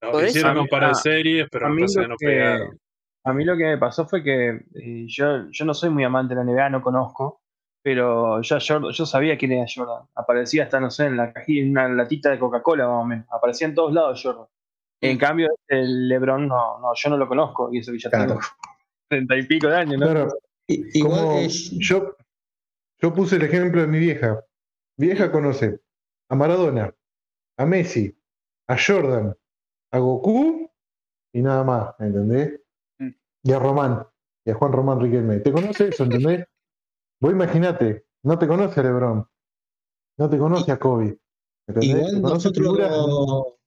Lo 0.00 0.24
hicieron 0.24 0.62
mí- 0.62 0.68
par 0.68 0.84
de 0.84 0.90
a- 0.90 0.94
series, 0.94 1.48
pero 1.50 1.66
a 1.66 1.68
me 1.70 1.74
mí 1.76 1.80
parece 1.82 2.00
lo 2.00 2.04
que 2.04 2.08
no 2.08 2.16
que- 2.18 2.26
pegaron. 2.26 2.78
A 3.24 3.32
mí 3.32 3.44
lo 3.44 3.56
que 3.56 3.64
me 3.64 3.78
pasó 3.78 4.06
fue 4.06 4.22
que 4.22 4.48
eh, 4.74 5.04
yo, 5.08 5.50
yo 5.50 5.64
no 5.64 5.74
soy 5.74 5.90
muy 5.90 6.04
amante 6.04 6.34
de 6.34 6.44
la 6.44 6.50
NBA, 6.50 6.70
no 6.70 6.80
conozco, 6.82 7.42
pero 7.82 8.40
ya 8.42 8.58
Jordan, 8.66 8.92
yo 8.92 9.04
sabía 9.04 9.36
quién 9.36 9.52
era 9.52 9.66
Jordan. 9.72 10.06
Aparecía 10.14 10.64
hasta, 10.64 10.78
no 10.80 10.90
sé, 10.90 11.06
en 11.06 11.16
la 11.16 11.32
cajilla, 11.32 11.62
en 11.62 11.70
una 11.72 11.88
latita 11.88 12.30
de 12.30 12.38
Coca-Cola 12.38 12.86
más 12.86 13.02
o 13.02 13.04
menos. 13.04 13.26
Aparecía 13.30 13.66
en 13.66 13.74
todos 13.74 13.92
lados 13.92 14.20
Jordan. 14.22 14.46
En 15.00 15.16
Mm. 15.16 15.18
cambio, 15.18 15.48
el 15.66 16.08
LeBron 16.08 16.46
no, 16.48 16.78
no, 16.80 16.92
yo 16.94 17.10
no 17.10 17.16
lo 17.16 17.28
conozco, 17.28 17.68
y 17.72 17.78
eso 17.78 17.92
que 17.92 17.98
ya 17.98 18.08
Claro. 18.10 18.26
tengo 18.28 18.40
treinta 19.10 19.36
y 19.36 19.42
pico 19.46 19.66
de 19.68 19.76
años, 19.76 19.98
¿no? 20.00 20.06
Claro, 20.06 20.28
Igual 20.68 21.28
que 21.28 21.48
yo, 21.78 22.16
yo 23.00 23.14
puse 23.14 23.36
el 23.36 23.42
ejemplo 23.42 23.80
de 23.80 23.86
mi 23.86 23.98
vieja. 23.98 24.44
Vieja 24.96 25.32
conoce 25.32 25.80
a 26.28 26.34
Maradona, 26.34 26.94
a 27.56 27.66
Messi, 27.66 28.14
a 28.68 28.76
Jordan, 28.78 29.34
a 29.92 29.98
Goku 29.98 30.70
y 31.32 31.42
nada 31.42 31.64
más, 31.64 31.94
¿entendés? 31.98 32.60
Mm. 32.98 33.10
Y 33.44 33.52
a 33.52 33.58
Román, 33.58 34.06
y 34.44 34.50
a 34.50 34.54
Juan 34.54 34.72
Román 34.72 35.00
Riquelme. 35.00 35.38
¿Te 35.38 35.52
conoce 35.52 35.88
eso, 35.88 36.04
entendés? 36.04 36.46
Vos 37.20 37.32
imaginate, 37.32 38.06
no 38.24 38.38
te 38.38 38.46
conoce 38.46 38.80
a 38.80 38.82
Lebron, 38.82 39.26
no 40.18 40.30
te 40.30 40.38
conoce 40.38 40.72
a 40.72 40.78
Kobe. 40.78 41.18
¿entendés? 41.66 42.12
igual 42.12 42.22
nosotros 42.22 42.78
no, 42.78 43.58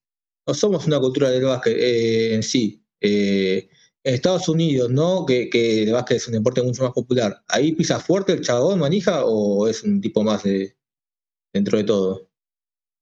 no 0.48 0.54
somos 0.54 0.86
una 0.86 1.00
cultura 1.00 1.30
del 1.30 1.46
básquet 1.46 1.78
eh, 1.78 2.36
en 2.36 2.44
sí. 2.44 2.86
Eh, 3.00 3.70
Estados 4.04 4.50
Unidos, 4.50 4.90
¿no? 4.90 5.26
Que, 5.26 5.50
que 5.50 5.84
el 5.84 5.94
básquet 5.94 6.18
es 6.18 6.28
un 6.28 6.34
deporte 6.34 6.64
mucho 6.64 6.84
más 6.84 6.92
popular. 6.92 7.42
¿Ahí 7.48 7.74
pisa 7.74 8.00
fuerte 8.00 8.34
el 8.34 8.42
chabón, 8.42 8.80
manija, 8.80 9.26
o 9.26 9.68
es 9.68 9.84
un 9.84 10.02
tipo 10.02 10.24
más 10.24 10.44
de 10.44 10.76
dentro 11.54 11.78
de 11.78 11.84
todo? 11.84 12.28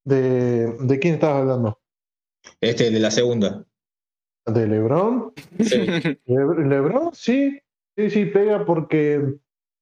¿De, 0.06 0.68
¿De 0.80 1.00
quién 1.00 1.16
estabas 1.16 1.42
hablando? 1.42 1.80
Este 2.62 2.90
de 2.90 3.00
la 3.00 3.12
segunda. 3.12 3.66
¿De 4.46 4.68
Lebron? 4.68 5.34
Sí. 5.60 5.76
Le- 6.26 6.68
Lebron, 6.68 7.14
sí, 7.14 7.60
sí, 7.96 8.10
sí, 8.10 8.26
pega 8.26 8.66
porque, 8.66 9.36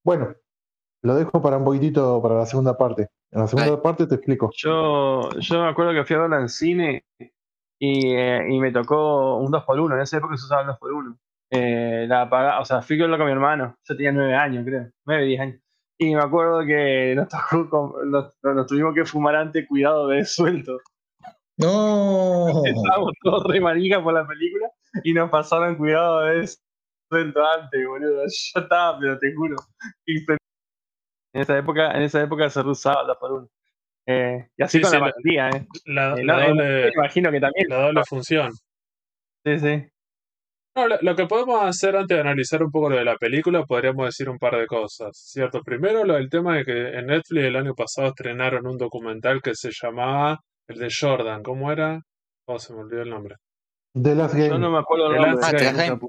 bueno, 0.04 0.36
lo 1.04 1.16
dejo 1.16 1.42
para 1.42 1.58
un 1.58 1.64
poquitito 1.64 2.22
para 2.22 2.36
la 2.40 2.46
segunda 2.46 2.78
parte. 2.78 3.10
En 3.32 3.42
la 3.42 3.48
segunda 3.48 3.82
parte 3.82 4.08
te 4.08 4.16
explico. 4.16 4.52
Yo, 4.56 5.30
yo 5.40 5.62
me 5.62 5.70
acuerdo 5.70 5.94
que 5.94 6.06
fui 6.06 6.16
a 6.16 6.20
verla 6.20 6.42
en 6.42 6.50
cine 6.50 7.06
y, 7.80 8.14
eh, 8.16 8.46
y 8.50 8.60
me 8.60 8.72
tocó 8.72 9.38
un 9.38 9.52
2x1. 9.52 9.96
En 9.96 10.02
esa 10.02 10.18
época 10.18 10.38
se 10.38 10.46
usaba 10.46 10.62
el 10.62 10.68
2x1. 10.68 11.18
Eh, 11.52 12.06
la 12.08 12.30
paga- 12.30 12.60
o 12.60 12.66
sea, 12.66 12.82
fui 12.82 12.98
con 13.00 13.10
mi 13.12 13.32
hermano. 13.32 13.76
Yo 13.88 13.96
tenía 13.96 14.12
9 14.12 14.36
años, 14.36 14.66
creo. 14.66 14.90
9, 15.06 15.26
10 15.26 15.40
años. 15.42 15.62
Y 16.00 16.14
me 16.14 16.22
acuerdo 16.22 16.66
que 16.66 17.16
nos 17.16 17.28
tocó, 17.52 17.96
nos, 18.06 18.34
nos 18.44 18.68
tuvimos 18.68 18.94
que 18.94 19.06
fumar 19.06 19.36
antes 19.36 19.68
cuidado 19.68 20.08
de 20.10 20.26
suelto. 20.26 20.78
No. 21.58 22.64
Estábamos 22.66 23.14
todos 23.24 23.44
re 23.46 23.60
manijas 23.60 24.02
por 24.04 24.14
la 24.14 24.28
película 24.28 24.70
y 25.04 25.14
nos 25.14 25.30
pasaron 25.32 25.76
cuidado 25.76 26.22
de 26.22 26.48
suelto 27.10 27.40
antes, 27.44 27.88
boludo. 27.88 28.22
Yo 28.26 28.62
estaba, 28.62 29.00
pero 29.00 29.18
te 29.18 29.34
juro. 29.34 29.56
En 31.34 31.42
esa 31.42 31.58
época, 31.58 31.92
en 31.92 32.04
esa 32.04 32.22
época 32.22 32.50
se 32.50 32.62
usaba 32.62 33.02
el 33.02 33.08
2x1. 33.08 33.50
Eh, 34.08 34.48
y 34.58 34.64
así 34.64 34.78
Sí, 34.78 34.82
con 34.82 34.92
sí, 34.92 34.98
la 34.98 35.02
mayoría, 35.02 35.50
¿eh? 35.50 35.68
La, 35.86 36.16
Eh, 36.16 36.24
la 36.24 36.38
no, 36.38 36.48
doble, 36.50 36.86
me 36.86 36.90
imagino 36.96 37.32
que 37.32 37.40
también. 37.42 37.68
la 37.70 37.82
doble 37.82 38.04
función. 38.06 38.52
Sí, 39.46 39.60
sí. 39.60 39.88
No, 40.76 40.88
lo, 40.88 40.98
lo 41.02 41.16
que 41.16 41.26
podemos 41.26 41.62
hacer 41.64 41.96
antes 41.96 42.16
de 42.16 42.22
analizar 42.22 42.62
un 42.64 42.72
poco 42.72 42.90
lo 42.90 42.98
de 42.98 43.04
la 43.06 43.16
película, 43.18 43.64
podríamos 43.66 44.06
decir 44.06 44.30
un 44.30 44.38
par 44.38 44.56
de 44.58 44.68
cosas, 44.68 45.10
¿cierto? 45.14 45.62
Primero, 45.64 46.04
lo 46.06 46.14
del 46.16 46.30
tema 46.30 46.56
de 46.58 46.66
que 46.66 46.90
en 47.00 47.08
Netflix 47.08 47.46
el 47.46 47.56
año 47.56 47.74
pasado 47.74 48.10
estrenaron 48.10 48.68
un 48.68 48.78
documental 48.78 49.42
que 49.42 49.56
se 49.56 49.72
llamaba 49.72 50.40
el 50.68 50.78
de 50.80 50.90
Jordan, 50.98 51.42
¿cómo 51.44 51.72
era? 51.72 52.00
Oh, 52.48 52.60
se 52.60 52.74
me 52.74 52.82
olvidó 52.82 53.02
el 53.02 53.10
nombre. 53.10 53.36
The 53.96 54.16
Last 54.16 54.36
Game, 54.36 54.50
Yo 54.50 54.60
no 54.60 54.70
me 54.72 54.78
acuerdo 54.80 55.08
el 55.08 55.14
The 55.14 55.28
nombre. 55.28 55.42
Last 55.42 55.54
de 55.54 55.66
Game. 55.88 56.00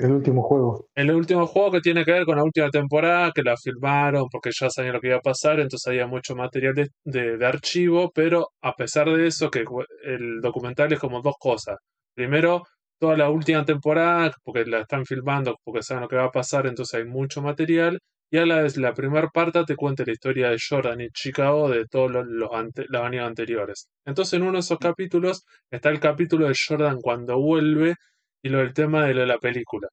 El 0.00 0.12
último 0.12 0.42
juego. 0.42 0.86
El 0.94 1.10
último 1.12 1.46
juego 1.46 1.70
que 1.72 1.80
tiene 1.80 2.04
que 2.04 2.12
ver 2.12 2.24
con 2.24 2.36
la 2.36 2.44
última 2.44 2.70
temporada, 2.70 3.30
que 3.34 3.42
la 3.42 3.56
filmaron 3.56 4.26
porque 4.30 4.50
ya 4.58 4.68
sabían 4.70 4.94
lo 4.94 5.00
que 5.00 5.08
iba 5.08 5.16
a 5.16 5.20
pasar, 5.20 5.60
entonces 5.60 5.86
había 5.86 6.06
mucho 6.06 6.34
material 6.34 6.74
de, 6.74 6.88
de- 7.04 7.36
de 7.36 7.46
archivo, 7.46 8.10
pero 8.14 8.48
a 8.62 8.72
pesar 8.74 9.08
de 9.10 9.26
eso, 9.26 9.50
que 9.50 9.64
el 10.04 10.40
documental 10.40 10.92
es 10.92 10.98
como 10.98 11.20
dos 11.22 11.34
cosas. 11.38 11.76
Primero, 12.14 12.64
toda 12.98 13.16
la 13.16 13.30
última 13.30 13.64
temporada, 13.64 14.32
porque 14.44 14.64
la 14.66 14.80
están 14.80 15.04
filmando, 15.06 15.56
porque 15.64 15.82
saben 15.82 16.02
lo 16.02 16.08
que 16.08 16.16
va 16.16 16.24
a 16.24 16.30
pasar, 16.30 16.66
entonces 16.66 16.98
hay 17.00 17.06
mucho 17.06 17.40
material. 17.42 17.98
Y 18.32 18.38
a 18.38 18.46
la 18.46 18.62
vez, 18.62 18.76
la 18.76 18.94
primera 18.94 19.28
parte 19.28 19.64
te 19.64 19.74
cuenta 19.74 20.04
la 20.06 20.12
historia 20.12 20.50
de 20.50 20.56
Jordan 20.68 21.00
y 21.00 21.08
Chicago 21.10 21.68
de 21.68 21.86
todos 21.86 22.10
los, 22.12 22.26
los, 22.28 22.50
ante- 22.52 22.84
los 22.88 23.02
años 23.02 23.26
anteriores. 23.26 23.88
Entonces, 24.04 24.34
en 24.34 24.42
uno 24.42 24.52
de 24.52 24.58
esos 24.60 24.78
capítulos 24.78 25.44
está 25.70 25.88
el 25.90 25.98
capítulo 26.00 26.46
de 26.46 26.54
Jordan 26.68 26.98
cuando 27.00 27.40
vuelve 27.40 27.96
y 28.42 28.48
lo 28.48 28.58
del 28.58 28.72
tema 28.74 29.04
de 29.06 29.14
lo 29.14 29.20
de 29.22 29.26
la 29.26 29.38
película. 29.38 29.88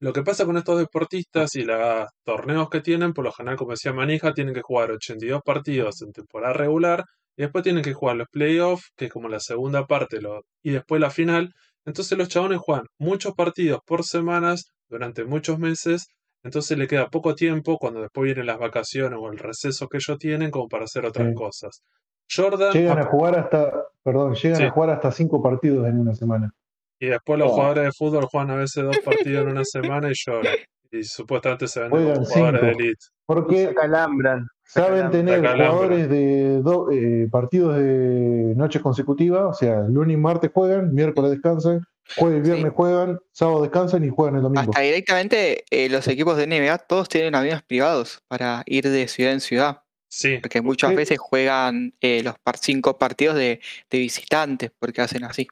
Lo 0.00 0.12
que 0.12 0.22
pasa 0.22 0.46
con 0.46 0.56
estos 0.56 0.78
deportistas 0.78 1.56
y 1.56 1.64
los 1.64 2.06
torneos 2.24 2.68
que 2.70 2.80
tienen, 2.80 3.12
por 3.12 3.24
lo 3.24 3.32
general, 3.32 3.56
como 3.56 3.72
decía 3.72 3.92
Manija, 3.92 4.32
tienen 4.32 4.54
que 4.54 4.62
jugar 4.62 4.92
82 4.92 5.42
partidos 5.44 6.02
en 6.02 6.12
temporada 6.12 6.52
regular 6.52 7.04
y 7.36 7.42
después 7.42 7.64
tienen 7.64 7.82
que 7.82 7.94
jugar 7.94 8.16
los 8.16 8.28
playoffs, 8.30 8.90
que 8.96 9.06
es 9.06 9.12
como 9.12 9.28
la 9.28 9.40
segunda 9.40 9.86
parte, 9.86 10.20
lo- 10.20 10.42
y 10.62 10.70
después 10.70 11.00
la 11.00 11.10
final. 11.10 11.52
Entonces 11.84 12.16
los 12.16 12.28
chabones 12.28 12.58
juegan 12.58 12.86
muchos 12.98 13.34
partidos 13.34 13.80
por 13.84 14.04
semanas 14.04 14.70
durante 14.88 15.24
muchos 15.24 15.58
meses, 15.58 16.06
entonces 16.44 16.78
le 16.78 16.86
queda 16.86 17.08
poco 17.08 17.34
tiempo 17.34 17.76
cuando 17.78 18.00
después 18.02 18.24
vienen 18.26 18.46
las 18.46 18.58
vacaciones 18.58 19.18
o 19.20 19.32
el 19.32 19.38
receso 19.38 19.88
que 19.88 19.96
ellos 19.98 20.18
tienen 20.18 20.50
como 20.52 20.68
para 20.68 20.84
hacer 20.84 21.06
otras 21.06 21.28
Sí. 21.28 21.34
cosas. 21.34 21.82
Jordan, 22.30 22.72
Llegan 22.72 22.98
a- 22.98 23.04
jugar 23.06 23.38
hasta, 23.38 23.72
perdón, 24.04 24.34
llegan 24.34 24.58
Sí. 24.58 24.62
a 24.64 24.70
jugar 24.70 24.90
hasta 24.90 25.10
cinco 25.10 25.42
partidos 25.42 25.88
en 25.88 25.98
una 25.98 26.14
semana. 26.14 26.52
Y 27.00 27.06
después 27.06 27.38
los 27.38 27.50
Oh. 27.50 27.54
jugadores 27.54 27.84
de 27.84 27.92
fútbol 27.92 28.24
juegan 28.26 28.50
a 28.50 28.56
veces 28.56 28.84
dos 28.84 28.98
partidos 28.98 29.42
en 29.46 29.48
una 29.52 29.64
semana 29.64 30.10
y 30.10 30.14
lloran. 30.14 30.54
Y 30.90 31.02
supuestamente 31.04 31.68
se 31.68 31.80
venden 31.80 32.14
como 32.14 32.24
jugadores 32.24 32.62
de 32.62 32.70
elite. 32.70 32.96
Se 33.00 33.10
Porque 33.26 33.74
calambran. 33.74 34.46
se 34.64 34.80
saben 34.80 35.10
calambran. 35.10 35.26
tener 35.26 35.40
jugadores 35.56 36.08
de 36.08 36.62
do- 36.62 36.90
eh, 36.90 37.28
partidos 37.30 37.76
de 37.76 38.54
noches 38.56 38.80
consecutivas, 38.80 39.42
o 39.44 39.52
sea, 39.52 39.80
lunes 39.82 40.14
y 40.14 40.16
martes 40.16 40.50
juegan, 40.52 40.94
miércoles 40.94 41.32
descansan, 41.32 41.82
jueves 42.16 42.38
y 42.38 42.40
viernes 42.42 42.70
Sí. 42.70 42.72
juegan, 42.74 43.18
sábado 43.32 43.60
descansan 43.62 44.02
y 44.02 44.08
juegan 44.08 44.36
el 44.36 44.42
domingo. 44.42 44.62
Hasta 44.62 44.80
directamente 44.80 45.64
eh, 45.70 45.90
los 45.90 46.08
equipos 46.08 46.38
de 46.38 46.46
NBA 46.46 46.78
todos 46.78 47.10
tienen 47.10 47.34
aviones 47.34 47.62
privados 47.64 48.22
para 48.26 48.62
ir 48.64 48.88
de 48.88 49.08
ciudad 49.08 49.34
en 49.34 49.40
ciudad. 49.40 49.82
Sí, 50.10 50.38
Porque 50.38 50.62
muchas 50.62 50.94
veces 50.94 51.18
juegan 51.18 51.92
eh, 52.00 52.22
los 52.22 52.34
par- 52.42 52.56
cinco 52.56 52.96
partidos 52.96 53.36
de, 53.36 53.60
de 53.90 53.98
visitantes, 53.98 54.70
porque 54.78 55.02
hacen 55.02 55.22
así. 55.24 55.46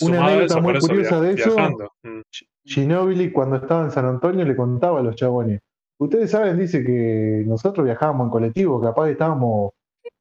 Una 0.00 0.26
anécdota 0.26 0.60
muy 0.60 0.78
curiosa 0.78 1.20
de 1.20 1.32
eso-. 1.32 1.56
Mm. 2.02 2.20
Ginóbili 2.64 3.30
cuando 3.30 3.56
estaba 3.56 3.84
en 3.84 3.90
San 3.90 4.06
Antonio 4.06 4.44
le 4.44 4.56
contaba 4.56 5.00
a 5.00 5.02
los 5.02 5.14
chabones. 5.14 5.60
Ustedes 5.98 6.30
saben, 6.30 6.58
dice 6.58 6.84
que 6.84 7.44
nosotros 7.46 7.84
viajábamos 7.84 8.26
en 8.26 8.30
colectivo, 8.30 8.80
capaz 8.80 9.08
estábamos 9.08 9.72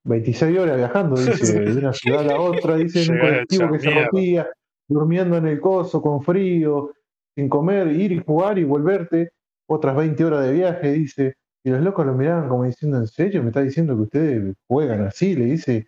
26 0.06 0.58
horas 0.60 0.78
viajando, 0.78 1.18
dice, 1.18 1.60
de 1.60 1.78
una 1.78 1.94
ciudad 1.94 2.22
a 2.22 2.24
la 2.24 2.40
otra, 2.40 2.78
dice, 2.78 3.04
en 3.04 3.14
un 3.14 3.20
colectivo 3.20 3.72
que 3.72 3.80
se 3.80 3.90
rompía, 3.90 4.48
durmiendo 4.88 5.38
en 5.38 5.48
el 5.48 5.60
coso, 5.60 6.02
con 6.02 6.22
frío, 6.22 6.94
sin 7.36 7.50
comer, 7.50 7.88
ir 7.88 8.12
y 8.12 8.24
jugar 8.24 8.58
y 8.58 8.64
volverte, 8.64 9.32
otras 9.68 9.96
20 9.96 10.24
horas 10.24 10.46
de 10.46 10.54
viaje, 10.54 10.92
dice. 10.94 11.36
Y 11.64 11.72
los 11.72 11.82
locos 11.82 12.06
lo 12.06 12.14
miraban 12.14 12.48
como 12.48 12.64
diciendo, 12.64 12.98
¿en 12.98 13.08
serio? 13.08 13.42
¿Me 13.42 13.50
está 13.50 13.62
diciendo 13.62 13.96
que 13.96 14.04
ustedes 14.04 14.56
juegan 14.68 15.02
así? 15.02 15.36
Le 15.36 15.46
dice, 15.46 15.88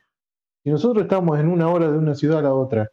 y 0.64 0.72
nosotros 0.72 1.04
estamos 1.04 1.40
en 1.40 1.48
una 1.48 1.70
hora 1.70 1.92
de 1.92 1.98
una 1.98 2.16
ciudad 2.16 2.40
a 2.40 2.42
la 2.42 2.54
otra. 2.54 2.90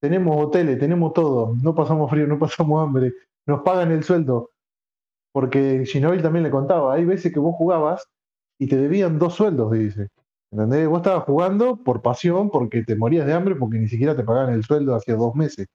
Tenemos 0.00 0.36
hoteles, 0.36 0.78
tenemos 0.78 1.12
todo, 1.12 1.54
no 1.62 1.74
pasamos 1.74 2.10
frío, 2.10 2.26
no 2.26 2.38
pasamos 2.38 2.82
hambre, 2.82 3.12
nos 3.46 3.62
pagan 3.62 3.90
el 3.92 4.04
sueldo. 4.04 4.50
Porque 5.32 5.84
Shinobi 5.84 6.22
también 6.22 6.44
le 6.44 6.50
contaba, 6.50 6.94
hay 6.94 7.04
veces 7.04 7.32
que 7.32 7.40
vos 7.40 7.54
jugabas 7.56 8.08
y 8.58 8.68
te 8.68 8.76
debían 8.76 9.18
dos 9.18 9.34
sueldos, 9.34 9.72
dice. 9.72 10.08
¿Entendés? 10.50 10.88
Vos 10.88 10.98
estabas 10.98 11.24
jugando 11.24 11.76
por 11.82 12.02
pasión, 12.02 12.50
porque 12.50 12.84
te 12.84 12.96
morías 12.96 13.26
de 13.26 13.32
hambre, 13.32 13.56
porque 13.56 13.78
ni 13.78 13.88
siquiera 13.88 14.16
te 14.16 14.24
pagaban 14.24 14.54
el 14.54 14.64
sueldo 14.64 14.94
hacía 14.94 15.16
dos 15.16 15.34
meses. 15.34 15.66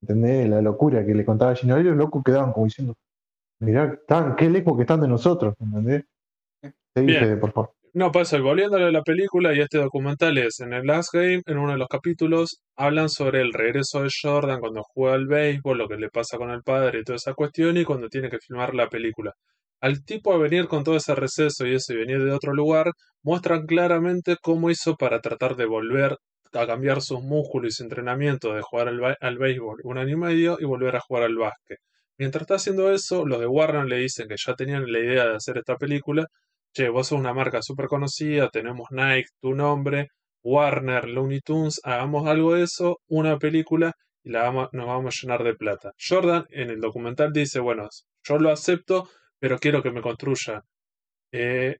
¿Entendés? 0.00 0.48
La 0.48 0.60
locura 0.60 1.04
que 1.04 1.14
le 1.14 1.24
contaba 1.24 1.54
Shinobi, 1.54 1.84
los 1.84 1.96
locos 1.96 2.22
quedaban 2.24 2.52
como 2.52 2.66
diciendo, 2.66 2.94
mirá, 3.60 3.98
tan, 4.06 4.36
qué 4.36 4.50
lejos 4.50 4.76
que 4.76 4.82
están 4.82 5.00
de 5.00 5.08
nosotros, 5.08 5.54
¿entendés? 5.60 6.04
Seguí, 6.94 7.06
Bien. 7.06 7.20
Fede, 7.20 7.36
por 7.36 7.52
favor. 7.52 7.72
No, 7.94 8.10
y 8.10 8.40
volviéndole 8.40 8.86
a 8.86 8.90
la 8.90 9.02
película 9.02 9.54
y 9.54 9.60
este 9.60 9.76
documental 9.76 10.38
es, 10.38 10.60
en 10.60 10.72
el 10.72 10.86
Last 10.86 11.12
Game, 11.12 11.42
en 11.44 11.58
uno 11.58 11.72
de 11.72 11.78
los 11.78 11.88
capítulos, 11.88 12.62
hablan 12.74 13.10
sobre 13.10 13.42
el 13.42 13.52
regreso 13.52 14.02
de 14.02 14.08
Jordan 14.10 14.60
cuando 14.60 14.82
juega 14.82 15.14
al 15.14 15.26
béisbol, 15.26 15.76
lo 15.76 15.88
que 15.88 15.96
le 15.98 16.08
pasa 16.08 16.38
con 16.38 16.50
el 16.50 16.62
padre 16.62 17.00
y 17.00 17.04
toda 17.04 17.16
esa 17.16 17.34
cuestión, 17.34 17.76
y 17.76 17.84
cuando 17.84 18.08
tiene 18.08 18.30
que 18.30 18.38
filmar 18.38 18.74
la 18.74 18.88
película. 18.88 19.34
Al 19.80 20.04
tipo 20.04 20.32
a 20.32 20.38
venir 20.38 20.68
con 20.68 20.84
todo 20.84 20.96
ese 20.96 21.14
receso 21.14 21.66
y 21.66 21.74
eso 21.74 21.92
y 21.92 21.96
venir 21.96 22.24
de 22.24 22.32
otro 22.32 22.54
lugar, 22.54 22.92
muestran 23.22 23.66
claramente 23.66 24.36
cómo 24.40 24.70
hizo 24.70 24.96
para 24.96 25.20
tratar 25.20 25.56
de 25.56 25.66
volver 25.66 26.16
a 26.54 26.66
cambiar 26.66 27.02
sus 27.02 27.22
músculos 27.22 27.74
y 27.74 27.76
su 27.76 27.82
entrenamiento 27.82 28.54
de 28.54 28.62
jugar 28.62 28.88
al, 28.88 29.16
al 29.20 29.38
béisbol 29.38 29.80
un 29.84 29.98
año 29.98 30.14
y 30.14 30.16
medio 30.16 30.56
y 30.58 30.64
volver 30.64 30.96
a 30.96 31.00
jugar 31.00 31.24
al 31.24 31.36
básquet. 31.36 31.78
Mientras 32.16 32.42
está 32.42 32.54
haciendo 32.54 32.90
eso, 32.90 33.26
los 33.26 33.38
de 33.40 33.46
Warner 33.46 33.84
le 33.84 33.98
dicen 33.98 34.28
que 34.28 34.36
ya 34.38 34.54
tenían 34.54 34.90
la 34.90 34.98
idea 34.98 35.26
de 35.26 35.36
hacer 35.36 35.58
esta 35.58 35.76
película 35.76 36.26
che, 36.72 36.88
vos 36.88 37.08
sos 37.08 37.18
una 37.18 37.32
marca 37.34 37.60
súper 37.62 37.86
conocida, 37.86 38.48
tenemos 38.50 38.88
Nike, 38.90 39.28
tu 39.40 39.54
nombre, 39.54 40.08
Warner, 40.42 41.08
Looney 41.08 41.40
Tunes, 41.40 41.80
hagamos 41.84 42.26
algo 42.28 42.54
de 42.54 42.64
eso, 42.64 42.98
una 43.08 43.38
película 43.38 43.92
y 44.24 44.30
la 44.30 44.42
vamos, 44.42 44.68
nos 44.72 44.86
vamos 44.86 45.14
a 45.16 45.18
llenar 45.22 45.44
de 45.44 45.54
plata. 45.54 45.92
Jordan 45.98 46.44
en 46.50 46.70
el 46.70 46.80
documental 46.80 47.32
dice, 47.32 47.60
bueno, 47.60 47.88
yo 48.24 48.38
lo 48.38 48.50
acepto, 48.50 49.08
pero 49.38 49.58
quiero 49.58 49.82
que 49.82 49.90
me 49.92 50.00
construya 50.02 50.62
eh, 51.32 51.76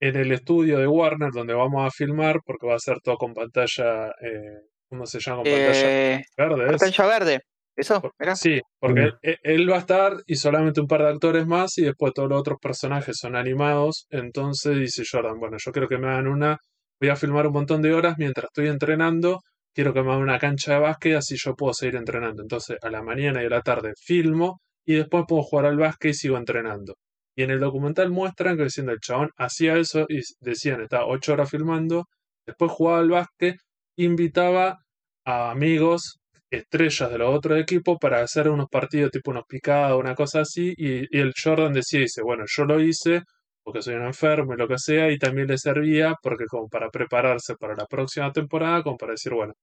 en 0.00 0.16
el 0.16 0.32
estudio 0.32 0.78
de 0.78 0.86
Warner 0.86 1.30
donde 1.32 1.54
vamos 1.54 1.86
a 1.86 1.90
filmar, 1.90 2.40
porque 2.44 2.66
va 2.66 2.74
a 2.76 2.78
ser 2.78 3.00
todo 3.02 3.16
con 3.16 3.32
pantalla, 3.34 4.08
eh, 4.20 4.60
¿cómo 4.88 5.06
se 5.06 5.20
llama? 5.20 5.42
Con 5.42 5.52
pantalla 5.52 6.14
Eh, 6.16 6.24
verde. 6.36 6.66
pantalla 6.66 7.06
verde. 7.06 7.40
¿Eso? 7.76 8.00
Mirá. 8.18 8.34
Sí, 8.36 8.60
porque 8.80 9.00
Mm. 9.02 9.04
él, 9.04 9.14
él- 9.22 9.38
él 9.42 9.70
va 9.70 9.76
a 9.76 9.80
estar 9.80 10.14
y 10.26 10.36
solamente 10.36 10.80
un 10.80 10.86
par 10.86 11.02
de 11.02 11.08
actores 11.10 11.46
más 11.46 11.76
y 11.78 11.82
después 11.84 12.12
todos 12.14 12.28
los 12.28 12.40
otros 12.40 12.58
personajes 12.60 13.16
son 13.18 13.36
animados. 13.36 14.06
Entonces 14.10 14.76
dice 14.78 15.02
Jordan, 15.10 15.38
bueno, 15.38 15.56
yo 15.62 15.72
quiero 15.72 15.88
que 15.88 15.98
me 15.98 16.08
hagan 16.08 16.26
una, 16.28 16.58
voy 17.00 17.10
a 17.10 17.16
filmar 17.16 17.46
un 17.46 17.52
montón 17.52 17.82
de 17.82 17.92
horas 17.92 18.14
mientras 18.18 18.46
estoy 18.46 18.68
entrenando, 18.68 19.40
quiero 19.74 19.92
que 19.92 20.02
me 20.02 20.10
hagan 20.10 20.22
una 20.22 20.38
cancha 20.38 20.74
de 20.74 20.80
básquet 20.80 21.16
así 21.16 21.36
yo 21.38 21.54
puedo 21.54 21.74
seguir 21.74 21.96
entrenando. 21.96 22.42
Entonces 22.42 22.78
a 22.82 22.88
la 22.90 23.02
mañana 23.02 23.42
y 23.42 23.46
a 23.46 23.50
la 23.50 23.60
tarde 23.62 23.92
filmo 24.00 24.60
y 24.86 24.94
después 24.94 25.24
puedo 25.28 25.42
jugar 25.42 25.66
al 25.66 25.76
básquet 25.76 26.12
y 26.12 26.14
sigo 26.14 26.36
entrenando. 26.38 26.94
Y 27.36 27.42
en 27.42 27.50
el 27.50 27.60
documental 27.60 28.10
muestran 28.10 28.56
que 28.56 28.62
diciendo 28.64 28.92
el 28.92 29.00
chabón 29.00 29.30
hacía 29.36 29.76
eso 29.76 30.06
y 30.08 30.20
decían, 30.40 30.80
estaba 30.80 31.06
ocho 31.06 31.34
horas 31.34 31.50
filmando, 31.50 32.06
después 32.46 32.72
jugaba 32.72 33.00
al 33.00 33.10
básquet, 33.10 33.56
invitaba 33.98 34.78
a 35.26 35.50
amigos 35.50 36.18
estrellas 36.50 37.10
de 37.10 37.18
los 37.18 37.34
otros 37.34 37.58
equipos 37.60 37.98
para 38.00 38.20
hacer 38.22 38.48
unos 38.48 38.68
partidos 38.70 39.10
tipo 39.10 39.30
unos 39.30 39.44
picados, 39.48 39.98
una 40.00 40.14
cosa 40.14 40.40
así, 40.40 40.74
y, 40.76 41.00
y 41.16 41.20
el 41.20 41.32
Jordan 41.42 41.72
decía, 41.72 42.00
dice, 42.00 42.22
bueno, 42.22 42.44
yo 42.46 42.64
lo 42.64 42.80
hice 42.80 43.22
porque 43.64 43.82
soy 43.82 43.94
un 43.96 44.04
enfermo 44.06 44.54
y 44.54 44.56
lo 44.58 44.68
que 44.68 44.78
sea, 44.78 45.10
y 45.10 45.18
también 45.18 45.48
le 45.48 45.58
servía 45.58 46.14
porque 46.22 46.46
como 46.46 46.68
para 46.68 46.88
prepararse 46.90 47.56
para 47.56 47.74
la 47.74 47.86
próxima 47.86 48.30
temporada, 48.32 48.82
como 48.84 48.96
para 48.96 49.12
decir, 49.12 49.34
bueno, 49.34 49.54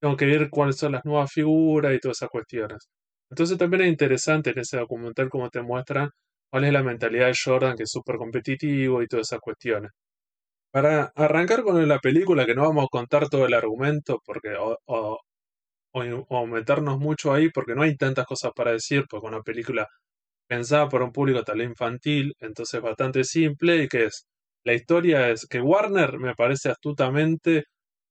tengo 0.00 0.16
que 0.16 0.26
ver 0.26 0.50
cuáles 0.50 0.76
son 0.76 0.92
las 0.92 1.04
nuevas 1.04 1.30
figuras 1.32 1.94
y 1.94 2.00
todas 2.00 2.18
esas 2.18 2.28
cuestiones. 2.30 2.88
Entonces 3.30 3.56
también 3.58 3.82
es 3.84 3.88
interesante 3.88 4.50
en 4.50 4.58
ese 4.58 4.78
documental 4.78 5.28
cómo 5.30 5.48
te 5.48 5.62
muestran 5.62 6.10
cuál 6.50 6.64
es 6.64 6.72
la 6.72 6.82
mentalidad 6.82 7.26
de 7.28 7.34
Jordan, 7.42 7.76
que 7.76 7.84
es 7.84 7.90
súper 7.90 8.16
competitivo 8.16 9.02
y 9.02 9.06
todas 9.06 9.28
esas 9.28 9.40
cuestiones. 9.40 9.92
Para 10.72 11.12
arrancar 11.16 11.62
con 11.62 11.86
la 11.88 11.98
película, 11.98 12.46
que 12.46 12.54
no 12.54 12.62
vamos 12.62 12.84
a 12.86 12.88
contar 12.90 13.28
todo 13.28 13.46
el 13.46 13.54
argumento, 13.54 14.20
porque 14.24 14.50
o, 14.58 15.18
o, 15.92 16.46
meternos 16.46 16.98
mucho 16.98 17.32
ahí 17.32 17.50
porque 17.50 17.74
no 17.74 17.82
hay 17.82 17.96
tantas 17.96 18.26
cosas 18.26 18.52
para 18.54 18.72
decir, 18.72 19.04
porque 19.08 19.26
una 19.26 19.42
película 19.42 19.88
pensada 20.48 20.88
por 20.88 21.02
un 21.02 21.12
público 21.12 21.44
tal 21.44 21.58
vez 21.58 21.68
infantil, 21.68 22.34
entonces 22.40 22.80
bastante 22.82 23.24
simple 23.24 23.84
y 23.84 23.88
que 23.88 24.06
es, 24.06 24.26
la 24.64 24.74
historia 24.74 25.30
es 25.30 25.46
que 25.46 25.60
Warner 25.60 26.18
me 26.18 26.34
parece 26.34 26.70
astutamente 26.70 27.64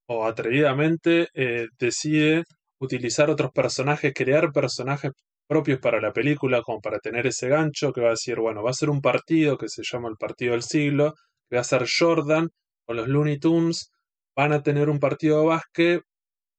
o 0.08 0.26
atrevidamente 0.26 1.30
eh, 1.34 1.68
decide 1.80 2.44
utilizar 2.80 3.30
otros 3.30 3.52
personajes, 3.52 4.14
crear 4.14 4.52
personajes 4.52 5.12
propios 5.48 5.80
para 5.80 6.02
la 6.02 6.14
película 6.14 6.62
como 6.64 6.82
para 6.82 7.00
tener 7.00 7.28
ese 7.28 7.50
gancho 7.50 7.92
que 7.94 8.02
va 8.02 8.08
a 8.08 8.12
decir, 8.12 8.40
bueno, 8.40 8.64
va 8.64 8.72
a 8.72 8.74
ser 8.74 8.90
un 8.90 9.02
partido 9.02 9.58
que 9.58 9.70
se 9.70 9.84
llama 9.84 10.10
el 10.10 10.18
partido 10.18 10.54
del 10.54 10.64
siglo, 10.64 11.14
que 11.50 11.58
va 11.58 11.62
a 11.62 11.66
ser 11.66 11.86
Jordan 11.88 12.50
o 12.88 12.94
los 12.94 13.08
Looney 13.08 13.38
Tunes, 13.40 13.92
van 14.36 14.54
a 14.54 14.64
tener 14.64 14.90
un 14.90 15.00
partido 15.00 15.42
de 15.42 15.48
básquet 15.48 16.02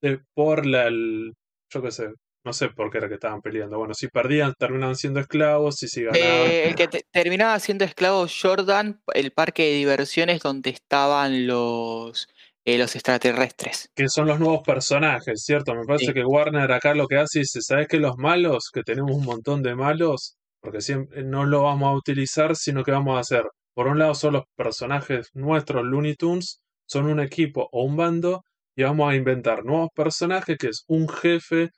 de- 0.02 0.20
por 0.34 0.66
la, 0.66 0.86
el- 0.88 1.32
yo 1.72 1.82
qué 1.82 1.90
sé, 1.90 2.08
no 2.44 2.52
sé 2.52 2.68
por 2.70 2.90
qué 2.90 2.98
era 2.98 3.08
que 3.08 3.14
estaban 3.14 3.40
peleando. 3.40 3.78
Bueno, 3.78 3.94
si 3.94 4.08
perdían, 4.08 4.52
terminaban 4.58 4.96
siendo 4.96 5.20
esclavos, 5.20 5.82
y 5.82 5.88
si 5.88 6.02
ganaban. 6.02 6.26
Eh, 6.26 6.64
el 6.68 6.74
que 6.74 6.88
te- 6.88 7.04
terminaba 7.12 7.58
siendo 7.60 7.84
esclavo 7.84 8.26
Jordan, 8.28 9.00
el 9.14 9.30
parque 9.32 9.62
de 9.64 9.74
diversiones 9.76 10.40
donde 10.42 10.70
estaban 10.70 11.46
los, 11.46 12.28
eh, 12.64 12.78
los 12.78 12.94
extraterrestres. 12.96 13.90
que 13.94 14.08
son 14.08 14.26
los 14.26 14.38
nuevos 14.40 14.62
personajes, 14.64 15.42
¿cierto? 15.44 15.74
Me 15.74 15.84
parece 15.84 16.06
Sí. 16.06 16.12
que 16.14 16.24
Warner 16.24 16.70
acá 16.72 16.94
lo 16.94 17.06
que 17.06 17.16
hace 17.16 17.40
dice, 17.40 17.60
¿sabes 17.62 17.86
que 17.88 17.98
los 17.98 18.16
malos, 18.18 18.70
que 18.72 18.82
tenemos 18.82 19.12
un 19.16 19.24
montón 19.24 19.62
de 19.62 19.74
malos, 19.74 20.34
porque 20.60 20.80
siempre 20.80 21.22
no 21.24 21.44
lo 21.44 21.62
vamos 21.62 21.88
a 21.88 21.96
utilizar, 21.96 22.54
sino 22.56 22.82
que 22.84 22.92
vamos 22.92 23.16
a 23.16 23.20
hacer, 23.20 23.44
por 23.74 23.86
un 23.88 23.98
lado 23.98 24.14
son 24.14 24.34
los 24.34 24.44
personajes 24.56 25.28
nuestros, 25.34 25.84
Looney 25.84 26.14
Tunes, 26.14 26.60
son 26.88 27.06
un 27.06 27.20
equipo 27.20 27.68
o 27.72 27.84
un 27.84 27.96
bando, 27.96 28.42
y 28.76 28.82
vamos 28.84 29.10
a 29.12 29.16
inventar 29.16 29.64
nuevos 29.64 29.90
personajes, 29.94 30.56
que 30.58 30.68
es 30.68 30.84
un 30.88 31.08
jefe 31.08 31.70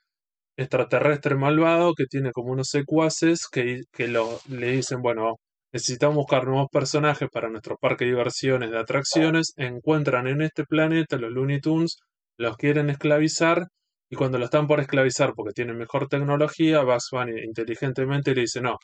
extraterrestre 0.57 1.35
malvado 1.35 1.93
que 1.95 2.05
tiene 2.05 2.31
como 2.31 2.51
unos 2.53 2.69
secuaces 2.69 3.47
que, 3.51 3.81
que 3.91 4.07
lo, 4.07 4.39
le 4.49 4.71
dicen, 4.73 5.01
bueno, 5.01 5.35
necesitamos 5.73 6.15
buscar 6.17 6.45
nuevos 6.47 6.69
personajes 6.71 7.29
para 7.31 7.49
nuestro 7.49 7.77
parque 7.77 8.05
de 8.05 8.11
diversiones, 8.11 8.71
de 8.71 8.79
atracciones, 8.79 9.53
encuentran 9.57 10.27
en 10.27 10.41
este 10.41 10.63
planeta 10.65 11.17
los 11.17 11.31
Looney 11.31 11.59
Tunes, 11.61 11.97
los 12.37 12.57
quieren 12.57 12.89
esclavizar 12.89 13.67
y 14.09 14.15
cuando 14.15 14.37
lo 14.37 14.45
están 14.45 14.67
por 14.67 14.79
esclavizar 14.79 15.33
porque 15.35 15.53
tienen 15.53 15.77
mejor 15.77 16.07
tecnología, 16.07 16.83
Bugs 16.83 17.09
Bunny 17.11 17.41
inteligentemente 17.43 18.33
le 18.35 18.41
dice, 18.41 18.61
no, 18.61 18.77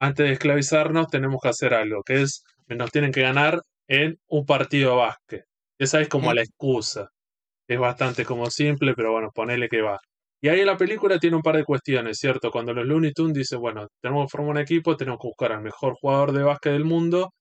antes 0.00 0.26
de 0.26 0.32
esclavizarnos 0.32 1.08
tenemos 1.08 1.40
que 1.42 1.48
hacer 1.48 1.74
algo, 1.74 2.02
que 2.04 2.22
es, 2.22 2.42
nos 2.68 2.90
tienen 2.90 3.12
que 3.12 3.22
ganar 3.22 3.60
en 3.88 4.18
un 4.28 4.44
partido 4.46 4.90
de 4.90 4.96
básquet. 4.96 5.44
Esa 5.78 6.00
es 6.00 6.08
como 6.08 6.32
la 6.34 6.42
excusa. 6.42 7.08
Es 7.68 7.78
bastante 7.78 8.24
como 8.24 8.50
simple, 8.50 8.94
pero 8.94 9.12
bueno, 9.12 9.30
ponele 9.34 9.68
que 9.68 9.82
va. 9.82 9.98
Y 10.40 10.48
ahí 10.48 10.64
la 10.64 10.76
película 10.76 11.18
tiene 11.18 11.36
un 11.36 11.42
par 11.42 11.56
de 11.56 11.64
cuestiones, 11.64 12.18
¿cierto? 12.18 12.50
Cuando 12.50 12.74
los 12.74 12.86
Looney 12.86 13.12
Tunes 13.12 13.34
dicen, 13.34 13.60
bueno, 13.60 13.88
tenemos 14.00 14.26
que 14.26 14.36
formar 14.36 14.56
un 14.56 14.62
equipo, 14.62 14.96
tenemos 14.96 15.18
que 15.20 15.28
buscar 15.28 15.52
al 15.52 15.62
mejor 15.62 15.94
jugador 15.94 16.32
de 16.32 16.42
básquet 16.42 16.72
del 16.72 16.84
mundo, 16.84 17.32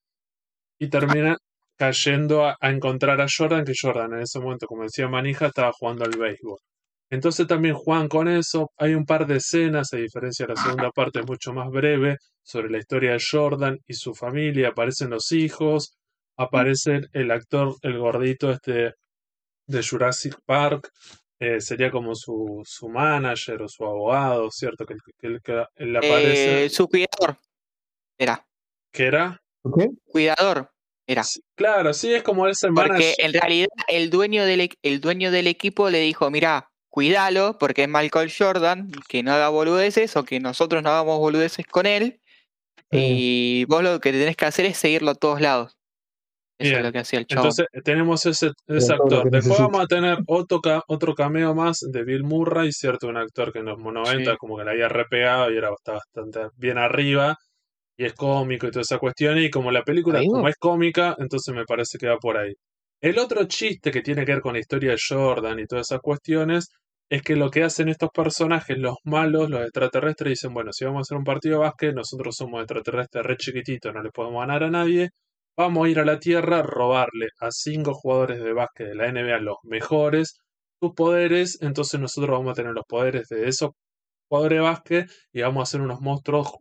y 0.79 0.89
termina 0.89 1.38
cayendo 1.77 2.45
a, 2.45 2.55
a 2.59 2.69
encontrar 2.71 3.19
a 3.21 3.27
Jordan, 3.36 3.65
que 3.65 3.73
Jordan 3.79 4.13
en 4.13 4.21
ese 4.21 4.39
momento, 4.39 4.67
como 4.67 4.83
decía 4.83 5.07
Manija, 5.07 5.47
estaba 5.47 5.71
jugando 5.73 6.05
al 6.05 6.12
béisbol. 6.17 6.59
Entonces 7.09 7.47
también 7.47 7.75
juegan 7.75 8.07
con 8.07 8.27
eso, 8.27 8.71
hay 8.77 8.95
un 8.95 9.05
par 9.05 9.27
de 9.27 9.38
escenas, 9.38 9.93
a 9.93 9.97
diferencia 9.97 10.47
de 10.47 10.53
la 10.55 10.62
segunda 10.62 10.91
parte, 10.91 11.21
mucho 11.23 11.53
más 11.53 11.69
breve, 11.69 12.17
sobre 12.43 12.69
la 12.69 12.79
historia 12.79 13.12
de 13.13 13.21
Jordan 13.31 13.77
y 13.88 13.93
su 13.93 14.13
familia, 14.15 14.69
aparecen 14.69 15.12
los 15.12 15.31
hijos, 15.31 15.95
aparece 16.38 17.01
el 17.13 17.31
actor, 17.31 17.75
el 17.83 17.99
gordito 17.99 18.51
este 18.51 18.93
de 19.67 19.82
Jurassic 19.84 20.36
Park, 20.45 20.89
eh, 21.39 21.60
sería 21.62 21.91
como 21.91 22.15
su, 22.15 22.62
su 22.65 22.88
manager 22.89 23.62
o 23.63 23.67
su 23.67 23.84
abogado, 23.86 24.49
¿cierto? 24.52 24.86
Que, 24.86 24.95
que, 25.19 25.39
que 25.43 25.63
él 25.76 25.95
aparece. 25.95 26.65
Eh, 26.65 26.69
su 26.69 26.88
cuidador 26.88 27.38
era. 28.17 28.45
¿Qué 28.91 29.06
era? 29.06 29.41
Cuidador 30.06 30.69
era. 31.08 31.23
Sí, 31.23 31.41
claro, 31.56 31.93
sí, 31.93 32.13
es 32.13 32.23
como 32.23 32.47
ese 32.47 32.67
Porque 32.67 32.89
manager. 32.89 33.15
en 33.17 33.34
realidad 33.34 33.67
el 33.88 34.10
dueño 34.10 34.45
del, 34.45 34.62
e- 34.62 34.78
el 34.84 35.02
dueño 35.02 35.32
del 35.32 35.47
equipo 35.47 35.89
le 35.89 35.99
dijo, 35.99 36.30
mira, 36.30 36.69
cuídalo, 36.89 37.58
porque 37.58 37.84
es 37.84 37.89
Michael 37.89 38.32
Jordan, 38.38 38.91
que 39.08 39.23
no 39.23 39.34
haga 39.34 39.49
boludeces 39.49 40.15
o 40.15 40.23
que 40.23 40.39
nosotros 40.39 40.84
no 40.84 40.89
hagamos 40.89 41.19
boludeces 41.19 41.65
con 41.65 41.86
él. 41.86 42.19
Y 42.91 43.65
vos 43.65 43.82
lo 43.82 43.99
que 43.99 44.12
tenés 44.12 44.36
que 44.38 44.45
hacer 44.45 44.65
es 44.67 44.78
seguirlo 44.78 45.12
a 45.12 45.15
todos 45.15 45.41
lados. 45.41 45.76
Eso 46.60 46.70
Bien. 46.70 46.80
es 46.80 46.86
lo 46.86 46.92
que 46.92 47.00
hacía 47.00 47.20
el 47.20 47.26
chabón. 47.26 47.46
Entonces 47.48 47.66
tenemos 47.84 48.26
ese, 48.26 48.52
ese 48.68 48.94
actor. 48.94 49.30
Después 49.30 49.60
vamos 49.60 49.82
a 49.82 49.88
tener 49.88 50.20
otro, 50.28 50.62
ca- 50.62 50.84
otro 50.88 51.13
cameo 51.16 51.54
más 51.56 51.80
de 51.92 52.04
Bill 52.04 52.24
Murray, 52.24 52.72
¿cierto? 52.72 53.08
Un 53.08 53.18
actor 53.18 53.52
que 53.52 53.60
en 53.60 53.66
los 53.66 53.80
90 53.80 54.32
Sí. 54.32 54.38
como 54.38 54.58
que 54.58 54.63
le 54.63 54.72
había 54.72 54.88
repegado 54.88 55.52
y 55.52 55.58
era 55.58 55.70
está 55.72 55.94
bastante 55.94 56.39
bien 56.58 56.78
arriba. 56.78 57.36
y 57.96 58.06
es 58.06 58.13
cómico 58.13 58.66
y 58.68 58.72
toda 58.72 58.82
esa 58.82 58.98
cuestión. 58.98 59.38
Y 59.38 59.50
como 59.52 59.72
la 59.72 59.84
película, 59.84 60.18
Amigo. 60.20 60.34
como 60.36 60.48
es 60.50 60.56
cómica, 60.58 61.16
entonces 61.20 61.54
me 61.54 61.63
parece 61.66 61.98
que 62.00 62.08
va 62.08 62.18
por 62.18 62.38
ahí. 62.38 62.54
El 63.02 63.20
otro 63.20 63.44
chiste 63.46 63.92
que 63.92 64.02
tiene 64.02 64.26
que 64.26 64.32
ver 64.34 64.42
con 64.42 64.54
la 64.54 64.60
historia 64.60 64.92
de 64.92 64.98
Jordan 65.08 65.60
y 65.60 65.66
todas 65.68 65.88
esas 65.92 66.00
cuestiones 66.02 66.70
es 67.10 67.22
que 67.22 67.36
lo 67.36 67.52
que 67.52 67.63
hacen 67.63 67.89
estos 67.89 68.10
personajes, 68.12 68.78
los 68.80 68.96
malos, 69.04 69.48
los 69.50 69.62
extraterrestres, 69.62 70.30
dicen, 70.32 70.54
bueno, 70.56 70.72
si 70.74 70.86
vamos 70.86 71.00
a 71.00 71.04
hacer 71.04 71.18
un 71.20 71.24
partido 71.24 71.58
de 71.60 71.66
básquet, 71.66 71.94
nosotros 71.94 72.36
somos 72.36 72.62
extraterrestres 72.62 73.24
re 73.26 73.38
chiquititos, 73.38 73.94
no 73.94 74.02
le 74.02 74.10
podemos 74.10 74.39
ganar 74.42 74.63
a 74.63 74.70
nadie, 74.72 75.10
vamos 75.58 75.86
a 75.86 75.89
ir 75.89 76.00
a 76.00 76.06
la 76.06 76.20
Tierra 76.20 76.60
a 76.60 76.63
robarle 76.63 77.28
a 77.39 77.52
cinco 77.52 77.94
jugadores 77.94 78.44
de 78.44 78.54
básquet 78.54 78.88
de 78.89 78.96
la 78.96 79.08
NBA, 79.08 79.39
los 79.39 79.58
mejores, 79.63 80.39
sus 80.82 80.94
poderes, 80.94 81.60
entonces 81.62 82.00
nosotros 82.00 82.32
vamos 82.38 82.52
a 82.52 82.56
tener 82.56 82.74
los 82.74 82.86
poderes 82.88 83.28
de 83.30 83.48
esos 83.48 83.72
jugadores 84.30 84.58
de 84.60 84.63
básquet 84.63 85.12
y 85.34 85.42
vamos 85.42 85.63
a 85.63 85.72
ser 85.72 85.82
unos 85.82 86.02
monstruos 86.02 86.52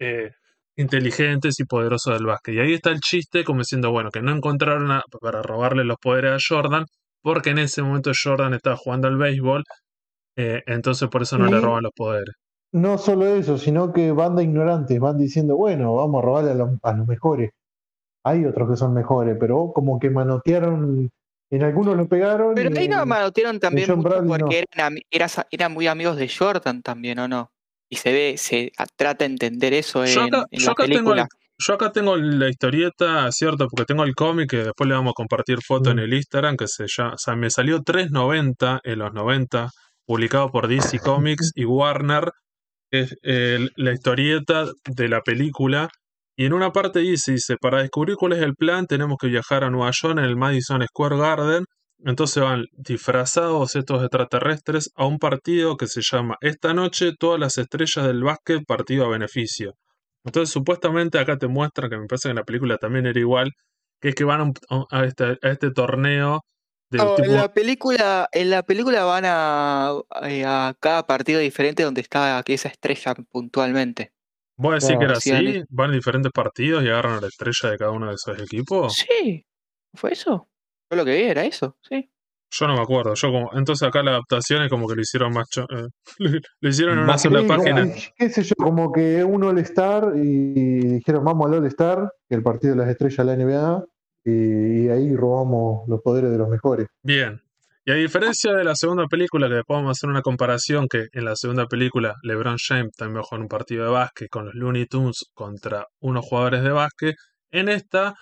eh, 0.00 0.30
inteligentes 0.76 1.60
y 1.60 1.64
poderosos 1.64 2.14
del 2.14 2.26
básquet. 2.26 2.54
Y 2.54 2.60
ahí 2.60 2.74
está 2.74 2.90
el 2.90 3.00
chiste 3.00 3.44
como 3.44 3.60
diciendo, 3.60 3.90
bueno, 3.90 4.10
que 4.10 4.22
no 4.22 4.32
encontraron 4.34 4.90
a- 4.92 5.02
para 5.20 5.42
robarle 5.42 5.84
los 5.84 5.98
poderes 5.98 6.32
a 6.32 6.38
Jordan, 6.54 6.86
porque 7.22 7.50
en 7.50 7.58
ese 7.58 7.82
momento 7.82 8.10
Jordan 8.20 8.54
estaba 8.54 8.76
jugando 8.76 9.08
al 9.08 9.16
béisbol, 9.18 9.64
eh, 10.36 10.62
entonces 10.66 11.08
por 11.08 11.22
eso 11.22 11.38
no 11.38 11.48
le 11.48 11.60
roban 11.60 11.82
los 11.84 11.92
poderes. 11.94 12.34
No 12.72 12.98
solo 12.98 13.26
eso, 13.26 13.58
sino 13.58 13.92
que 13.92 14.12
van 14.12 14.36
de 14.36 14.44
ignorantes, 14.44 14.98
van 15.00 15.18
diciendo, 15.18 15.56
bueno, 15.56 15.94
vamos 15.96 16.22
a 16.22 16.26
robarle 16.26 16.50
a 16.52 16.54
los, 16.54 16.70
a 16.82 16.92
los 16.94 17.06
mejores. 17.06 17.50
Hay 18.24 18.44
otros 18.44 18.70
que 18.70 18.76
son 18.76 18.92
mejores, 18.94 19.36
pero 19.40 19.72
como 19.74 19.98
que 19.98 20.10
manotearon, 20.10 21.10
en 21.50 21.62
algunos 21.62 21.96
lo 21.96 22.06
pegaron. 22.06 22.54
Pero 22.54 22.70
ahí 22.78 22.88
no 22.88 23.04
manotearon 23.06 23.58
también 23.58 23.88
mucho 23.90 24.08
Bradley 24.08 24.30
no. 24.30 24.38
porque 24.46 24.64
eran, 24.72 24.96
eras- 25.10 25.46
eran 25.50 25.72
muy 25.72 25.86
amigos 25.86 26.16
de 26.16 26.28
Jordan 26.28 26.82
también, 26.82 27.18
¿o 27.18 27.28
no? 27.28 27.50
Y 27.88 27.96
se 27.96 28.12
ve, 28.12 28.34
se 28.36 28.72
trata 28.96 29.24
de 29.24 29.32
entender 29.32 29.72
eso 29.72 30.04
en, 30.04 30.10
Yo 30.14 30.22
acá, 30.24 30.44
en 30.50 30.60
yo 30.60 30.66
la 30.66 30.72
acá 30.72 30.84
tengo 30.84 30.94
el- 30.94 31.04
película. 31.04 31.28
yo 31.58 31.74
acá 31.74 31.92
tengo 31.92 32.16
la 32.16 32.48
historieta, 32.48 33.32
cierto, 33.32 33.66
porque 33.68 33.84
tengo 33.86 34.04
el 34.04 34.14
cómic 34.14 34.50
que 34.50 34.56
después 34.64 34.86
le 34.88 34.94
vamos 34.94 35.10
a 35.10 35.14
compartir 35.14 35.58
foto 35.66 35.90
en 35.90 35.96
Mm. 35.96 36.00
el 36.00 36.14
Instagram, 36.14 36.56
que 36.56 36.68
se 36.68 36.84
llama, 36.86 37.14
o 37.14 37.18
sea, 37.18 37.34
me 37.36 37.50
salió 37.50 37.82
3.90 37.82 38.80
en 38.84 38.98
los 39.00 39.12
90, 39.12 39.70
publicado 40.06 40.50
por 40.52 40.68
DC 40.68 40.98
Comics 41.00 41.52
y 41.54 41.64
Warner, 41.64 42.30
es 42.92 43.16
eh, 43.22 43.68
la 43.76 43.92
historieta 43.92 44.66
de 44.86 45.08
la 45.08 45.22
película. 45.22 45.88
Y 46.40 46.46
en 46.46 46.54
una 46.54 46.72
parte 46.72 47.00
dice, 47.00 47.32
dice, 47.32 47.56
para 47.60 47.82
descubrir 47.82 48.16
cuál 48.16 48.32
es 48.32 48.40
el 48.40 48.54
plan 48.54 48.86
tenemos 48.86 49.18
que 49.20 49.26
viajar 49.26 49.62
a 49.62 49.68
Nueva 49.68 49.90
York 49.92 50.16
en 50.16 50.24
el 50.24 50.36
Madison 50.36 50.82
Square 50.86 51.18
Garden. 51.18 51.64
Entonces 51.98 52.42
van 52.42 52.64
disfrazados 52.72 53.76
estos 53.76 54.00
extraterrestres 54.00 54.88
a 54.94 55.04
un 55.04 55.18
partido 55.18 55.76
que 55.76 55.86
se 55.86 56.00
llama 56.00 56.36
Esta 56.40 56.72
noche 56.72 57.12
todas 57.18 57.38
las 57.38 57.58
estrellas 57.58 58.06
del 58.06 58.24
básquet 58.24 58.64
partido 58.66 59.04
a 59.04 59.10
beneficio. 59.10 59.74
Entonces 60.24 60.50
supuestamente 60.50 61.18
acá 61.18 61.36
te 61.36 61.46
muestra, 61.46 61.90
que 61.90 61.98
me 61.98 62.06
parece 62.06 62.28
que 62.28 62.30
en 62.30 62.36
la 62.36 62.44
película 62.44 62.78
también 62.78 63.04
era 63.04 63.20
igual, 63.20 63.50
que 64.00 64.08
es 64.08 64.14
que 64.14 64.24
van 64.24 64.54
a, 64.90 65.04
este, 65.04 65.24
a 65.42 65.50
este 65.50 65.70
torneo 65.72 66.40
tipo... 66.90 67.22
en 67.22 67.34
la 67.34 67.52
película, 67.52 68.30
en 68.32 68.48
la 68.48 68.62
película 68.62 69.04
van 69.04 69.24
a, 69.26 69.92
eh, 70.22 70.46
a 70.46 70.74
cada 70.80 71.06
partido 71.06 71.38
diferente 71.38 71.82
donde 71.82 72.00
está 72.00 72.38
aquella 72.38 72.70
estrella 72.70 73.14
puntualmente. 73.30 74.12
¿Vos 74.60 74.74
decís 74.74 74.96
que 74.98 75.04
era 75.04 75.14
así? 75.16 75.64
¿Van 75.70 75.90
a 75.90 75.94
diferentes 75.94 76.32
partidos 76.32 76.84
y 76.84 76.88
agarran 76.88 77.14
a 77.14 77.20
la 77.20 77.28
estrella 77.28 77.70
de 77.70 77.78
cada 77.78 77.90
uno 77.92 78.08
de 78.08 78.14
esos 78.14 78.38
equipos? 78.40 78.92
Sí, 78.94 79.44
¿fue 79.94 80.12
eso? 80.12 80.48
Yo 80.90 80.96
lo 80.96 81.04
que 81.04 81.14
vi 81.16 81.22
era 81.22 81.44
eso, 81.44 81.76
sí. 81.80 82.10
Yo 82.52 82.66
no 82.66 82.74
me 82.74 82.80
acuerdo. 82.80 83.14
Yo 83.14 83.30
como, 83.30 83.50
entonces 83.54 83.86
acá 83.86 84.02
la 84.02 84.10
adaptación 84.10 84.62
es 84.62 84.68
como 84.70 84.88
que 84.88 84.96
lo 84.96 85.02
hicieron 85.02 85.32
más... 85.32 85.48
cho- 85.48 85.66
eh, 85.70 85.88
lo 86.60 86.68
hicieron 86.68 86.94
en 86.94 87.04
una 87.04 87.12
Más 87.12 87.22
sola 87.22 87.42
página. 87.46 87.82
como- 87.82 87.94
qué 88.16 88.28
sé 88.28 88.42
yo, 88.42 88.54
como 88.58 88.92
que 88.92 89.22
un 89.24 89.44
All-Star 89.44 90.12
y 90.16 90.52
dijeron 90.96 91.24
vamos 91.24 91.46
al 91.46 91.54
All-Star, 91.58 92.12
que 92.28 92.34
el 92.34 92.42
partido 92.42 92.74
de 92.74 92.80
las 92.80 92.88
estrellas 92.90 93.18
de 93.18 93.24
la 93.24 93.32
NBA, 93.44 93.84
y, 94.24 94.30
y 94.86 94.88
ahí 94.88 95.14
robamos 95.16 95.88
los 95.88 96.00
poderes 96.02 96.30
de 96.30 96.38
los 96.38 96.48
mejores. 96.48 96.88
Bien. 97.02 97.40
Y 97.84 97.92
a 97.92 97.94
diferencia 97.94 98.52
de 98.52 98.62
la 98.62 98.74
segunda 98.74 99.06
película, 99.06 99.48
que 99.48 99.54
después 99.54 99.78
vamos 99.78 99.88
a 99.88 99.92
hacer 99.92 100.10
una 100.10 100.20
comparación, 100.20 100.86
que 100.86 101.06
en 101.12 101.24
la 101.24 101.34
segunda 101.34 101.66
película 101.66 102.14
LeBron 102.22 102.56
James 102.58 102.92
también 102.96 103.22
jugó 103.22 103.36
en 103.36 103.42
un 103.42 103.48
partido 103.48 103.84
de 103.84 103.90
básquet 103.90 104.28
con 104.28 104.44
los 104.44 104.54
Looney 104.54 104.86
Tunes 104.86 105.24
contra 105.32 105.86
unos 106.00 106.26
jugadores 106.26 106.62
de 106.62 106.70
básquet, 106.70 107.14
en 107.50 107.68
esta, 107.70 108.14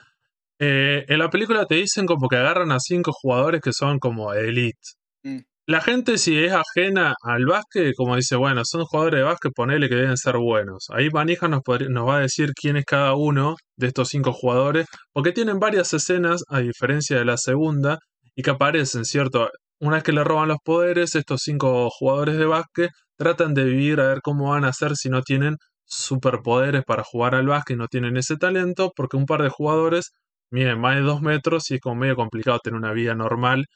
eh, 0.60 1.04
en 1.08 1.18
la 1.18 1.28
película 1.28 1.66
te 1.66 1.74
dicen 1.74 2.06
como 2.06 2.28
que 2.28 2.36
agarran 2.36 2.70
a 2.70 2.78
cinco 2.78 3.10
jugadores 3.12 3.60
que 3.60 3.72
son 3.72 3.98
como 3.98 4.32
elite. 4.32 4.78
Mm. 5.24 5.40
La 5.66 5.82
gente 5.82 6.16
si 6.16 6.38
es 6.38 6.52
ajena 6.52 7.14
al 7.22 7.44
básquet, 7.44 7.92
como 7.94 8.16
dice, 8.16 8.36
bueno, 8.36 8.62
son 8.64 8.84
jugadores 8.84 9.18
de 9.18 9.24
básquet, 9.24 9.52
ponele 9.54 9.88
que 9.88 9.96
deben 9.96 10.16
ser 10.16 10.38
buenos. 10.38 10.86
Ahí 10.90 11.10
Manija 11.10 11.46
nos 11.48 11.60
va 11.60 12.16
a 12.16 12.20
decir 12.20 12.52
quién 12.54 12.78
es 12.78 12.86
cada 12.86 13.14
uno 13.14 13.56
de 13.76 13.88
estos 13.88 14.08
cinco 14.08 14.32
jugadores, 14.32 14.86
porque 15.12 15.32
tienen 15.32 15.58
varias 15.58 15.92
escenas, 15.92 16.42
a 16.48 16.60
diferencia 16.60 17.18
de 17.18 17.26
la 17.26 17.36
segunda, 17.36 17.98
y 18.38 18.42
que 18.42 18.50
aparecen, 18.50 19.04
¿cierto? 19.04 19.50
Una 19.80 19.96
vez 19.96 20.04
que 20.04 20.12
le 20.12 20.22
roban 20.22 20.46
los 20.46 20.58
poderes, 20.64 21.16
estos 21.16 21.40
cinco 21.42 21.90
jugadores 21.90 22.38
de 22.38 22.46
básquet 22.46 22.90
tratan 23.16 23.52
de 23.52 23.64
vivir 23.64 24.00
a 24.00 24.06
ver 24.06 24.20
cómo 24.22 24.50
van 24.50 24.64
a 24.64 24.68
hacer 24.68 24.94
si 24.94 25.08
no 25.08 25.22
tienen 25.22 25.56
superpoderes 25.84 26.84
para 26.84 27.02
jugar 27.02 27.34
al 27.34 27.48
básquet 27.48 27.74
y 27.74 27.78
no 27.78 27.88
tienen 27.88 28.16
ese 28.16 28.36
talento, 28.36 28.92
porque 28.94 29.16
un 29.16 29.26
par 29.26 29.42
de 29.42 29.48
jugadores 29.48 30.12
miden 30.52 30.80
más 30.80 30.94
de 30.94 31.02
dos 31.02 31.20
metros 31.20 31.68
y 31.72 31.74
es 31.74 31.80
como 31.80 31.96
medio 31.96 32.14
complicado 32.14 32.60
tener 32.60 32.78
una 32.78 32.92
vida 32.92 33.16
normal. 33.16 33.66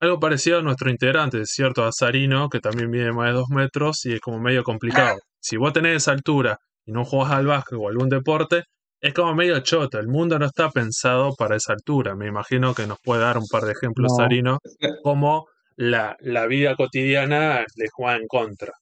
Algo 0.00 0.20
parecido 0.20 0.60
a 0.60 0.62
nuestro 0.62 0.90
integrante, 0.90 1.44
¿cierto? 1.44 1.84
A 1.84 1.90
Sarino, 1.90 2.48
que 2.48 2.60
también 2.60 2.90
mide 2.90 3.12
más 3.12 3.26
de 3.30 3.32
dos 3.32 3.48
metros 3.48 4.04
y 4.04 4.12
es 4.12 4.20
como 4.20 4.38
medio 4.38 4.62
complicado. 4.62 5.18
Si 5.40 5.58
vos 5.58 5.74
tenés 5.74 5.96
esa 5.96 6.12
altura 6.12 6.56
y 6.86 6.92
no 6.92 7.04
jugás 7.04 7.32
al 7.32 7.46
básquet 7.46 7.78
o 7.78 7.88
algún 7.88 8.08
deporte, 8.08 8.62
es 9.04 9.12
como 9.12 9.34
medio 9.34 9.60
choto. 9.60 9.98
El 9.98 10.08
mundo 10.08 10.38
no 10.38 10.46
está 10.46 10.70
pensado 10.70 11.34
para 11.34 11.56
esa 11.56 11.74
altura. 11.74 12.14
Me 12.14 12.26
imagino 12.26 12.74
que 12.74 12.86
nos 12.86 12.98
puede 13.00 13.20
dar 13.20 13.36
un 13.36 13.46
par 13.46 13.64
de 13.64 13.72
ejemplos, 13.72 14.10
No. 14.12 14.16
Sarino, 14.16 14.58
como 15.02 15.46
la, 15.76 16.16
la 16.20 16.46
vida 16.46 16.74
cotidiana 16.74 17.66
le 17.76 17.86
juega 17.92 18.16
en 18.16 18.26
contra. 18.26 18.72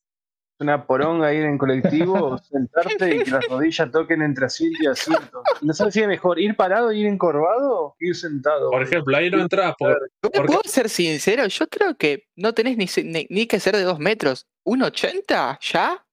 Una 0.61 0.87
poronga 0.87 1.35
ir 1.35 1.43
en 1.45 1.59
colectivo, 1.59 2.39
sentarte 2.45 3.17
y 3.17 3.25
que 3.25 3.31
las 3.33 3.49
rodillas 3.49 3.91
toquen 3.91 4.23
entre 4.23 4.47
asiento 4.47 4.79
y 4.81 4.87
asiento. 4.87 5.43
¿No 5.61 5.73
sabes 5.75 5.95
si 5.95 6.03
es 6.03 6.07
mejor 6.07 6.39
ir 6.39 6.55
parado 6.55 6.93
e 6.93 6.99
ir 6.99 7.07
encorvado 7.07 7.97
que 7.99 8.07
ir 8.11 8.15
sentado? 8.15 8.71
Por 8.71 8.81
ejemplo, 8.85 9.17
ahí 9.17 9.29
no 9.29 9.41
entras 9.41 9.75
Porque- 9.77 10.43
¿Puedo 10.47 10.61
ser 10.67 10.89
sincero? 10.89 11.49
Yo 11.49 11.67
creo 11.67 11.97
que 11.97 12.29
no 12.37 12.53
tenés 12.55 12.77
ni, 12.77 12.87
ni, 13.11 13.27
ni 13.29 13.47
que 13.49 13.59
ser 13.59 13.75
de 13.75 13.83
dos 13.83 13.99
metros. 13.99 14.47
¿1,80 14.65 15.59
ya? 15.61 16.07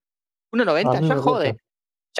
¿1,90 0.52 0.96
A 0.96 1.00
mí 1.00 1.08
ya 1.08 1.16
jode? 1.18 1.56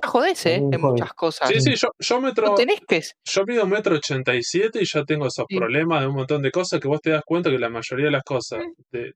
Ya 0.01 0.09
jodés, 0.09 0.47
¿eh? 0.47 0.57
En 0.57 0.81
muchas 0.81 1.13
cosas. 1.15 1.49
Sí, 1.49 1.61
sí, 1.61 1.75
yo, 1.75 1.89
yo 1.99 2.21
metro, 2.21 2.47
No 2.49 2.55
tenés 2.55 2.81
que... 2.87 3.03
yo 3.25 3.45
mido 3.45 3.67
metro 3.67 3.97
ochenta 3.97 4.35
y 4.35 4.43
siete 4.43 4.81
y 4.83 4.85
ya 4.87 5.05
tengo 5.05 5.27
esos 5.27 5.47
Sí. 5.49 5.57
problemas 5.57 6.01
de 6.03 6.07
un 6.07 6.15
montón 6.15 6.43
de 6.43 6.51
cosas 6.53 6.79
que 6.81 6.87
vos 6.89 7.01
te 7.01 7.11
das 7.11 7.23
cuenta 7.27 7.51
que 7.51 7.59
la 7.59 7.69
mayoría 7.71 8.07
de 8.07 8.13
las 8.13 8.23
cosas 8.23 8.61
de, 8.93 9.13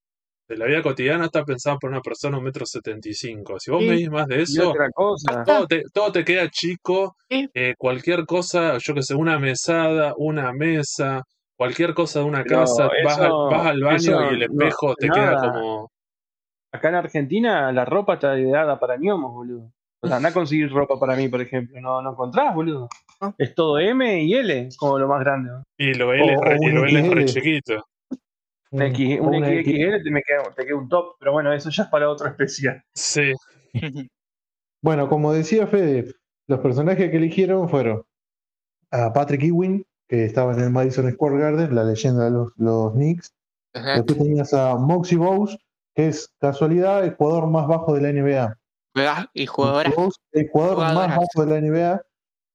de 0.49 0.57
la 0.57 0.67
vida 0.67 0.83
cotidiana 0.83 1.27
está 1.27 1.45
pensada 1.45 1.77
por 1.79 1.91
una 1.91 2.01
persona 2.01 2.39
un 2.39 2.45
metro 2.45 2.67
setenta 2.67 3.09
y 3.09 3.15
cinco. 3.15 3.59
Si 3.61 3.71
vos 3.71 3.81
Sí. 3.83 3.89
medís 3.89 4.11
más 4.11 4.27
de 4.27 4.43
eso, 4.43 4.71
otra 4.71 4.91
cosa. 4.91 5.45
todo 5.45 5.67
te, 5.69 5.83
todo 5.93 6.11
te 6.13 6.25
queda 6.25 6.51
chico, 6.51 7.15
Sí. 7.31 7.49
eh, 7.55 7.75
cualquier 7.79 8.27
cosa, 8.27 8.79
yo 8.79 8.95
que 8.95 9.03
sé, 9.03 9.15
una 9.15 9.39
mesada, 9.39 10.13
una 10.17 10.53
mesa, 10.53 11.23
cualquier 11.57 11.95
cosa 11.95 12.19
de 12.19 12.25
una 12.25 12.43
Pero 12.43 12.61
casa, 12.63 12.89
vas, 13.05 13.19
al, 13.21 13.27
eso- 13.27 13.49
vas 13.49 13.67
al 13.67 13.81
baño 13.81 13.97
eso 13.97 14.23
y 14.33 14.35
el 14.35 14.39
no- 14.51 14.65
espejo 14.67 14.95
te 14.97 15.09
queda 15.09 15.37
como... 15.37 15.89
Acá 16.73 16.89
en 16.89 16.95
Argentina 16.97 17.71
la 17.71 17.85
ropa 17.85 18.15
está 18.15 18.37
ideada 18.37 18.81
para 18.81 18.97
ñomos, 18.97 19.33
boludo. 19.33 19.71
O 20.05 20.09
sea, 20.09 20.17
anda 20.19 20.29
a 20.29 20.33
conseguir 20.33 20.71
ropa 20.71 20.99
para 20.99 21.17
mí, 21.17 21.29
por 21.29 21.41
ejemplo. 21.41 21.81
No, 21.81 22.01
no 22.03 22.13
encontrás, 22.13 22.55
boludo. 22.55 22.89
No. 23.21 23.35
Es 23.39 23.55
todo 23.55 23.79
M 23.79 24.23
y 24.23 24.35
L, 24.35 24.69
como 24.79 24.99
lo 24.99 25.09
más 25.09 25.21
grande. 25.21 25.51
¿no? 25.51 25.63
Y 25.79 25.95
lo 25.95 26.13
L, 26.13 26.35
es 26.35 26.41
re- 26.41 26.59
y 26.61 26.71
lo 26.71 26.85
L 26.85 27.01
es 27.01 27.09
re 27.15 27.25
chiquito. 27.25 27.85
Un, 28.71 28.83
X, 28.83 29.21
un 29.21 29.35
X. 29.45 29.67
XXL 29.67 30.03
te, 30.03 30.11
me 30.11 30.23
queda, 30.23 30.43
te 30.55 30.67
queda 30.67 30.77
un 30.77 30.89
top, 30.89 31.17
pero 31.19 31.33
bueno, 31.33 31.53
eso 31.53 31.71
ya 31.71 31.85
es 31.85 31.89
para 31.89 32.09
otro 32.11 32.27
especial. 32.29 32.83
Sí. 32.95 33.33
Bueno, 34.83 35.09
como 35.09 35.33
decía 35.33 35.67
Fede, 35.67 36.13
los 36.47 36.61
personajes 36.61 37.11
que 37.11 37.17
eligieron 37.17 37.71
fueron 37.71 38.03
a 38.91 39.15
Patrick 39.15 39.43
Ewing, 39.45 39.83
que 40.07 40.27
estaba 40.27 40.53
en 40.53 40.61
el 40.61 40.69
Madison 40.69 41.11
Square 41.11 41.39
Garden, 41.39 41.75
la 41.75 41.85
leyenda 41.85 42.27
de 42.27 42.31
los, 42.31 42.53
los 42.59 42.93
Knicks. 42.93 43.33
Ajá. 43.73 43.95
Después 43.95 44.19
tenías 44.19 44.53
a 44.53 44.77
Moxie 44.77 45.17
Bowes, 45.17 45.57
que 45.95 46.09
es 46.09 46.29
casualidad 46.39 47.03
el 47.03 47.15
jugador 47.15 47.47
más 47.49 47.67
bajo 47.67 47.95
de 47.95 48.03
la 48.03 48.13
NBA. 48.13 48.59
Y 49.35 49.47
jugadora. 49.47 49.89
Moxie 49.91 49.97
Bowes, 50.03 50.15
el 50.33 50.49
jugador 50.49 50.79
más 50.79 50.93
Jugadoras. 50.93 51.19
bajo 51.19 51.47
de 51.47 51.61
la 51.61 51.67
NBA. 51.67 52.03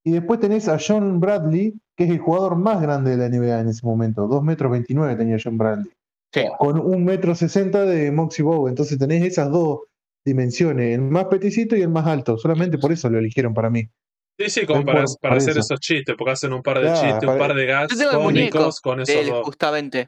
Y 0.06 0.12
después 0.12 0.40
tenés 0.40 0.68
a 0.68 0.78
John 0.80 1.20
Bradley, 1.20 1.74
que 1.98 2.06
es 2.06 2.10
el 2.10 2.20
jugador 2.20 2.56
más 2.56 2.82
grande 2.82 3.16
de 3.16 3.18
la 3.18 3.30
NBA 3.30 3.60
en 3.60 3.68
ese 3.70 3.86
momento. 3.86 4.28
2 4.28 4.44
metros 4.44 4.72
29 4.72 5.16
tenía 5.16 5.38
John 5.44 5.58
Bradley. 5.58 5.92
Sí. 6.34 6.42
Con 6.58 6.80
1 6.80 6.98
metro 7.00 7.36
60 7.36 7.86
de 7.86 8.12
Moxie 8.12 8.44
Bow. 8.44 8.68
Entonces 8.68 8.98
tenés 8.98 9.24
esas 9.24 9.52
dos 9.52 9.80
dimensiones, 10.26 10.94
el 10.96 11.02
más 11.02 11.26
peticito 11.26 11.76
y 11.76 11.82
el 11.82 11.90
más 11.90 12.06
alto. 12.08 12.38
Solamente 12.38 12.78
por 12.78 12.92
eso 12.92 13.10
lo 13.10 13.18
eligieron 13.20 13.54
para 13.54 13.70
mí. 13.70 13.90
Sí, 14.38 14.50
sí, 14.50 14.66
como 14.66 14.86
para, 14.86 15.04
hacer 15.04 15.50
eso. 15.52 15.60
esos 15.60 15.80
chistes, 15.82 16.16
porque 16.18 16.32
hacen 16.32 16.54
un 16.54 16.62
par 16.64 16.80
de 16.80 16.86
Ya, 16.86 16.94
chistes, 16.94 17.30
un 17.30 17.38
par 17.38 17.54
de 17.54 17.66
gags 17.66 18.06
cómicos 18.12 18.80
con 18.80 19.02
esos 19.02 19.16
él, 19.16 19.28
dos. 19.28 19.44
justamente. 19.46 20.08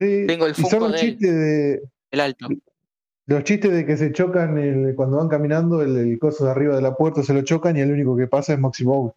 Sí, 0.00 0.24
Tengo 0.26 0.46
el 0.46 0.52
y 0.52 0.54
son 0.56 0.70
Funko 0.70 0.86
un 0.86 0.92
de 0.92 0.98
él. 1.00 1.04
chiste 1.06 1.32
de, 1.32 1.80
El 2.10 2.20
alto. 2.20 2.48
Los 3.26 3.44
chistes 3.44 3.72
de 3.72 3.86
que 3.86 3.96
se 3.96 4.12
chocan 4.12 4.58
el- 4.58 4.94
cuando 4.94 5.16
van 5.18 5.28
caminando, 5.28 5.80
el, 5.82 5.96
el 5.96 6.18
coso 6.18 6.44
de 6.44 6.50
arriba 6.50 6.76
de 6.76 6.82
la 6.82 6.94
puerta 6.94 7.22
se 7.22 7.32
lo 7.32 7.42
chocan 7.42 7.76
y 7.76 7.80
el 7.80 7.90
único 7.92 8.16
que 8.16 8.26
pasa 8.26 8.52
es 8.52 8.58
Moxie 8.58 8.84
Bowl. 8.86 9.12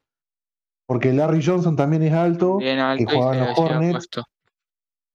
Porque 0.88 1.12
Larry 1.12 1.44
Johnson 1.46 1.76
también 1.76 2.04
es 2.04 2.14
alto 2.14 2.58
Bien 2.58 2.80
alto 2.80 3.06
que 3.06 3.12
y 3.14 3.16
jugaban 3.18 3.40
se 3.40 3.46
los 3.50 3.60
Hornets. 3.60 4.10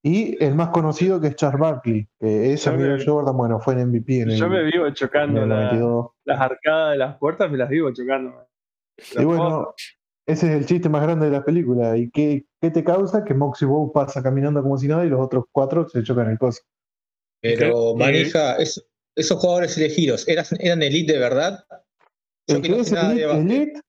y 0.05 0.45
el 0.45 0.55
más 0.55 0.69
conocido 0.69 1.21
que 1.21 1.29
es 1.29 1.37
Charles 1.37 1.61
Barkley. 1.61 2.07
Que 2.21 2.55
Yo 2.57 2.71
amigo 2.73 2.97
me- 2.97 3.05
Jordan, 3.07 3.37
bueno, 3.37 3.61
fue 3.61 3.75
en 3.75 3.89
MVP 3.89 4.21
en 4.21 4.31
el, 4.33 4.37
Yo 4.37 4.49
me 4.49 4.63
vivo 4.65 4.87
en 4.87 4.93
chocando 4.95 5.47
la- 5.47 5.65
92. 5.73 6.11
las 6.27 6.41
arcadas 6.41 6.93
de 6.93 6.99
las 6.99 7.17
puertas, 7.17 7.51
me 7.51 7.57
las 7.57 7.71
vivo 7.71 7.91
chocando. 7.93 8.47
Y 9.19 9.25
bueno, 9.25 9.73
ese 10.27 10.49
es 10.49 10.53
el 10.53 10.67
chiste 10.67 10.91
más 10.91 11.03
grande 11.03 11.27
de 11.27 11.33
la 11.33 11.43
película. 11.43 11.97
¿Y 11.97 12.11
qué, 12.11 12.45
qué 12.61 12.71
te 12.71 12.85
causa? 12.85 13.25
Que 13.25 13.33
Moxie 13.33 13.67
Bow 13.67 13.91
pasa 13.91 14.23
caminando 14.23 14.63
como 14.63 14.77
si 14.77 14.87
nada 14.89 15.07
y 15.07 15.09
los 15.09 15.21
otros 15.21 15.45
cuatro 15.51 15.89
se 15.89 16.03
chocan 16.03 16.31
el 16.31 16.39
coso. 16.39 16.63
Pero 17.43 17.95
es- 18.59 18.85
esos 19.17 19.39
jugadores 19.41 19.77
elegidos, 19.77 20.27
¿eran, 20.29 20.47
¿eran 20.59 20.83
elite 20.83 21.13
de 21.13 21.19
verdad? 21.19 21.65
Yo 22.49 22.57
El 22.57 22.63
que 22.63 22.81
es 22.81 22.91
de 22.91 23.01
elite, 23.01 23.33
elite 23.37 23.81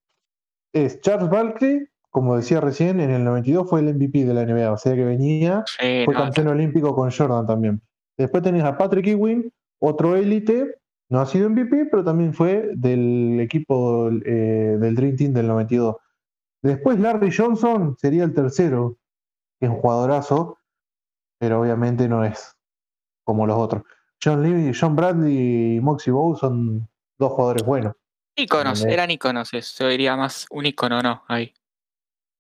es 0.74 1.00
Charles 1.02 1.30
Barkley, 1.30 1.88
como 2.10 2.36
decía 2.36 2.60
recién, 2.60 3.00
en 3.00 3.10
el 3.12 3.24
92 3.24 3.70
fue 3.70 3.80
el 3.80 3.90
MVP 3.90 4.26
de 4.26 4.34
la 4.34 4.42
NBA, 4.46 4.72
o 4.72 4.78
sea 4.78 4.96
que 4.96 5.06
venía, 5.06 5.64
Sí, 5.66 6.04
fue 6.06 6.14
no, 6.14 6.22
campeón 6.22 6.48
olímpico 6.48 6.94
con 6.94 7.10
Jordan 7.10 7.48
también. 7.48 7.82
Después 8.18 8.44
tenés 8.44 8.64
a 8.64 8.78
Patrick 8.78 9.08
Ewing, 9.08 9.52
otro 9.80 10.16
élite, 10.16 10.76
no 11.10 11.22
ha 11.22 11.26
sido 11.26 11.50
MVP, 11.50 11.86
pero 11.86 12.04
también 12.04 12.34
fue 12.34 12.72
del 12.76 13.40
equipo 13.40 14.10
eh, 14.26 14.78
del 14.80 14.96
Dream 14.96 15.16
Team 15.16 15.34
del 15.34 15.48
92. 15.48 15.96
Después 16.62 17.00
Larry 17.00 17.32
Johnson 17.36 17.96
sería 18.00 18.24
el 18.24 18.34
tercero, 18.34 18.98
que 19.60 19.68
es 19.68 19.72
un 19.72 19.78
jugadorazo, 19.80 20.58
pero 21.40 21.62
obviamente 21.62 22.08
no 22.08 22.24
es 22.24 22.56
como 23.24 23.46
los 23.48 23.58
otros. 23.58 23.84
John, 24.24 24.42
Lee, 24.44 24.72
John 24.80 24.96
Bradley 24.96 25.76
y 25.78 25.80
Moxie 25.82 26.12
Bow 26.12 26.36
son 26.36 26.88
dos 27.18 27.32
jugadores 27.34 27.66
buenos. 27.66 27.94
íconos, 28.36 28.80
¿entendés? 28.80 28.94
eran 28.94 29.12
íconos, 29.12 29.54
eso 29.54 29.88
diría 29.88 30.16
más 30.16 30.48
un 30.50 30.66
ícono, 30.66 31.02
¿no? 31.02 31.24
Ahí. 31.28 31.54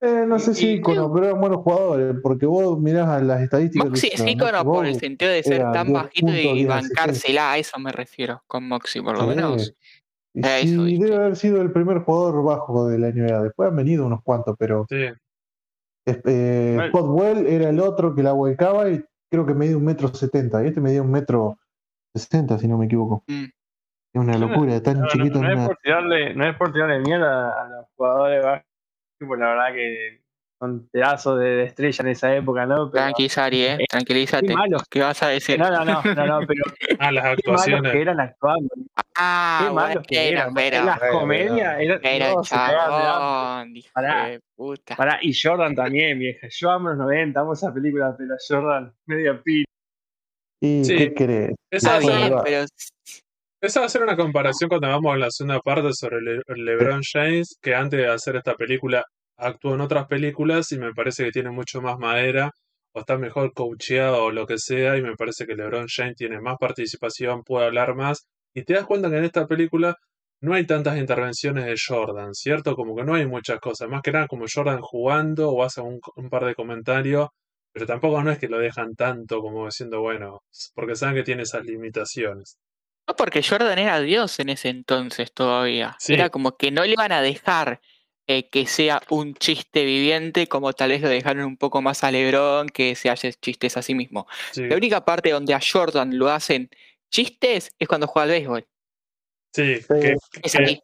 Eh, 0.01 0.25
no 0.27 0.37
sé 0.39 0.53
si 0.53 0.73
ícono, 0.73 1.13
pero 1.13 1.27
eran 1.27 1.39
buenos 1.39 1.61
jugadores, 1.61 2.15
porque 2.21 2.45
vos 2.45 2.77
mirás 2.79 3.07
a 3.07 3.19
las 3.21 3.41
estadísticas. 3.41 3.89
Moxie 3.89 4.09
es 4.13 4.25
ícono 4.27 4.63
Moxie 4.63 4.63
por 4.65 4.85
el 4.85 4.95
sentido 4.99 5.31
de 5.31 5.43
ser 5.43 5.61
tan 5.71 5.87
10 5.87 5.93
bajito 5.93 6.31
y 6.33 6.53
10 6.55 6.67
bancársela, 6.67 7.51
a 7.53 7.57
eso 7.57 7.79
me 7.79 7.91
refiero 7.91 8.43
con 8.47 8.67
Moxie, 8.67 9.01
por 9.01 9.17
lo 9.17 9.21
Sí. 9.21 9.27
menos. 9.35 9.73
Y 10.35 10.97
debe 10.97 11.15
haber 11.15 11.35
sido 11.35 11.61
el 11.61 11.71
primer 11.71 11.99
jugador 11.99 12.43
bajo 12.43 12.87
de 12.87 12.97
la 12.97 13.09
NBA. 13.09 13.43
Después 13.43 13.69
han 13.69 13.75
venido 13.75 14.05
unos 14.05 14.21
cuantos, 14.23 14.55
pero 14.57 14.85
Sí. 14.89 15.05
eh, 16.05 16.91
era 17.47 17.69
el 17.69 17.79
otro 17.79 18.15
que 18.15 18.23
la 18.23 18.33
volcaba 18.33 18.89
y 18.89 19.03
creo 19.33 19.47
que 19.47 19.55
medía 19.55 19.75
un 19.75 19.83
metro 19.83 20.09
setenta. 20.09 20.63
Y 20.63 20.67
este 20.67 20.79
medía 20.79 21.01
un 21.01 21.09
metro 21.09 21.57
sesenta, 22.13 22.59
si 22.59 22.67
no 22.67 22.77
me 22.77 22.85
equivoco. 22.85 23.23
Mm. 23.27 23.45
Es 24.13 24.21
una 24.21 24.37
locura, 24.37 24.79
tan 24.83 24.97
No, 24.97 25.01
no, 25.01 25.07
chiquito. 25.07 25.41
no 25.41 25.45
en 25.45 25.51
es 25.53 25.57
una- 25.57 25.67
por 25.67 25.77
tirarle, 25.77 26.35
no 26.35 26.45
es 26.47 26.55
por 26.55 26.71
tirarle 26.71 26.99
mierda 26.99 27.63
a 27.63 27.67
los 27.69 27.87
jugadores 27.95 28.37
de 28.37 28.47
la 29.39 29.47
verdad 29.47 29.73
que 29.73 30.22
son 30.59 30.87
pedazos 30.91 31.39
de, 31.39 31.63
estrella 31.63 32.03
en 32.03 32.07
esa 32.09 32.35
época, 32.35 32.65
¿no? 32.65 32.89
Pero, 32.89 33.03
Tranquilizari, 33.03 33.61
eh, 33.63 33.73
Eh, 33.79 33.85
tranquilízate. 33.89 34.47
qué 34.47 34.53
malos. 34.53 34.83
¿Qué 34.89 34.99
vas 35.01 35.21
a 35.23 35.27
decir? 35.29 35.59
no, 35.59 35.69
no, 35.69 35.83
no, 35.83 36.01
no, 36.03 36.25
no, 36.25 36.47
pero 36.47 36.63
Ah, 36.99 37.11
las 37.11 37.23
qué 37.23 37.23
malos 37.23 37.41
que 37.43 37.49
actuaciones. 37.51 37.95
eran 37.95 38.19
actuando. 38.19 38.69
Ah, 39.15 39.57
Qué 39.59 39.69
bueno, 39.71 39.87
malos 39.87 40.07
que 40.07 40.29
eran. 40.29 40.53
pero, 40.53 40.85
las 40.85 40.99
comedias 41.11 41.79
eran 41.79 41.99
pero 42.01 42.35
no, 42.35 42.43
chabón, 42.43 43.75
hijo 43.75 43.89
Pará. 43.93 44.39
puta. 44.55 44.95
Pará, 44.95 45.19
y 45.21 45.33
Jordan 45.39 45.75
también, 45.75 46.17
vieja. 46.19 46.47
Yo 46.49 46.71
amo 46.71 46.89
los 46.89 46.97
90, 46.97 47.39
amo 47.41 47.53
esa 47.53 47.73
película, 47.73 48.15
pero 48.17 48.35
Jordan, 48.47 48.93
media 49.05 49.41
pila. 49.43 49.65
¿Y 50.61 50.85
Sí. 50.85 50.95
qué? 51.13 51.53
Está 51.69 51.77
Esa 51.77 51.89
va, 51.91 51.97
a 51.97 52.01
ser, 52.01 52.29
bien, 52.29 52.41
pero 52.43 52.65
esa 53.61 53.79
va 53.81 53.85
a 53.85 53.89
ser 53.89 54.03
una 54.03 54.15
comparación 54.15 54.69
cuando 54.69 54.87
vamos 54.87 55.13
a 55.13 55.17
la 55.17 55.27
segunda 55.29 55.59
parte 55.59 55.89
sobre 55.93 56.21
Le- 56.21 56.41
LeBron 56.55 57.01
James, 57.11 57.57
que 57.61 57.75
antes 57.75 57.99
de 57.99 58.07
hacer 58.07 58.35
esta 58.37 58.55
película 58.55 59.03
actuó 59.37 59.75
en 59.75 59.81
otras 59.81 60.07
películas 60.07 60.71
y 60.71 60.77
me 60.77 60.93
parece 60.93 61.25
que 61.25 61.31
tiene 61.31 61.51
mucho 61.51 61.81
más 61.81 61.97
madera 61.99 62.51
o 62.93 62.99
está 62.99 63.17
mejor 63.17 63.53
coacheado 63.53 64.25
o 64.25 64.31
lo 64.31 64.45
que 64.45 64.57
sea 64.57 64.97
y 64.97 65.01
me 65.01 65.15
parece 65.15 65.45
que 65.45 65.55
LeBron 65.55 65.87
James 65.87 66.15
tiene 66.15 66.39
más 66.41 66.57
participación, 66.59 67.43
puede 67.43 67.65
hablar 67.65 67.95
más 67.95 68.27
y 68.53 68.63
te 68.63 68.73
das 68.73 68.85
cuenta 68.85 69.09
que 69.09 69.17
en 69.17 69.23
esta 69.25 69.47
película 69.47 69.95
no 70.41 70.53
hay 70.53 70.65
tantas 70.67 70.97
intervenciones 70.97 71.65
de 71.65 71.75
Jordan, 71.77 72.33
¿cierto? 72.33 72.75
Como 72.75 72.95
que 72.95 73.03
no 73.03 73.15
hay 73.15 73.25
muchas 73.25 73.59
cosas, 73.59 73.89
más 73.89 74.01
que 74.01 74.11
nada 74.11 74.27
como 74.27 74.45
Jordan 74.53 74.81
jugando 74.81 75.49
o 75.51 75.63
hace 75.63 75.81
un, 75.81 75.99
un 76.15 76.29
par 76.29 76.45
de 76.45 76.53
comentarios, 76.55 77.29
pero 77.73 77.85
tampoco 77.87 78.21
no 78.23 78.31
es 78.31 78.39
que 78.39 78.47
lo 78.49 78.59
dejan 78.59 78.93
tanto 78.95 79.41
como 79.41 79.65
diciendo, 79.65 80.01
bueno, 80.01 80.41
porque 80.75 80.95
saben 80.95 81.15
que 81.15 81.23
tiene 81.23 81.43
esas 81.43 81.63
limitaciones. 81.65 82.57
no 83.07 83.15
porque 83.15 83.41
Jordan 83.41 83.79
era 83.79 83.99
Dios 84.01 84.39
en 84.39 84.49
ese 84.49 84.69
entonces 84.69 85.33
todavía. 85.33 85.95
Sí. 85.99 86.13
Era 86.13 86.29
como 86.29 86.57
que 86.57 86.71
no 86.71 86.83
le 86.83 86.91
iban 86.91 87.11
a 87.11 87.21
dejar 87.21 87.79
eh, 88.27 88.49
que 88.49 88.65
sea 88.67 89.01
un 89.09 89.33
chiste 89.35 89.83
viviente 89.85 90.47
como 90.47 90.71
tal 90.73 90.89
vez 90.91 91.01
lo 91.01 91.09
dejaron 91.09 91.43
un 91.45 91.57
poco 91.57 91.81
más 91.81 92.03
a 92.03 92.11
LeBron 92.11 92.67
que 92.69 92.95
se 92.95 93.09
hace 93.09 93.33
chistes 93.33 93.75
a 93.77 93.81
sí 93.81 93.95
mismo. 93.95 94.27
Sí. 94.51 94.63
La 94.67 94.75
única 94.77 95.03
parte 95.03 95.31
donde 95.31 95.53
a 95.53 95.59
Jordan 95.59 96.17
lo 96.17 96.29
hacen 96.29 96.69
chistes 97.11 97.71
es 97.79 97.87
cuando 97.87 98.07
juega 98.07 98.23
al 98.23 98.29
béisbol. 98.29 98.67
Sí, 99.53 99.75
Sí. 99.75 99.85
que, 100.01 100.15
Es 100.41 100.51
que- 100.53 100.63
ahí. 100.63 100.79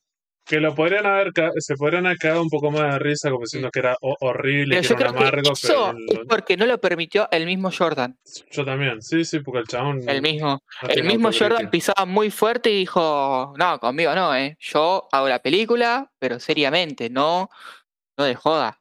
Que 0.49 0.59
lo 0.59 0.73
podrían 0.73 1.05
haber, 1.05 1.31
se 1.59 1.75
podrían 1.75 2.07
haber 2.07 2.17
quedado 2.17 2.41
un 2.41 2.49
poco 2.49 2.71
más 2.71 2.93
de 2.93 2.99
risa 2.99 3.29
como 3.29 3.41
diciendo 3.43 3.69
que 3.71 3.79
era 3.79 3.95
ho- 4.01 4.15
horrible, 4.21 4.75
Pero 4.75 4.81
que 4.81 4.87
yo 4.87 4.95
era 4.95 5.11
un 5.11 5.15
creo 5.17 5.21
que 5.21 5.27
amargo, 5.37 5.51
eso 5.53 5.67
pero 5.67 5.99
es 5.99 6.17
lo- 6.17 6.25
porque 6.27 6.57
no 6.57 6.65
lo 6.65 6.81
permitió 6.81 7.27
el 7.31 7.45
mismo 7.45 7.69
Jordan. 7.71 8.17
yo 8.49 8.65
también, 8.65 8.99
sí, 9.01 9.23
sí, 9.25 9.39
porque 9.41 9.59
el 9.59 9.67
chabón 9.67 10.01
El 10.09 10.21
mismo, 10.23 10.59
no 10.81 10.89
el 10.89 11.03
mismo. 11.03 11.29
Jordan 11.31 11.69
pisaba 11.69 12.05
muy 12.07 12.31
fuerte 12.31 12.71
y 12.71 12.79
dijo, 12.79 13.53
no, 13.59 13.79
conmigo 13.79 14.15
no, 14.15 14.35
eh. 14.35 14.57
Yo 14.59 15.07
hago 15.11 15.29
la 15.29 15.39
película, 15.39 16.11
pero 16.17 16.39
seriamente, 16.39 17.09
no, 17.11 17.49
no 18.17 18.23
de 18.25 18.33
joda. 18.35 18.79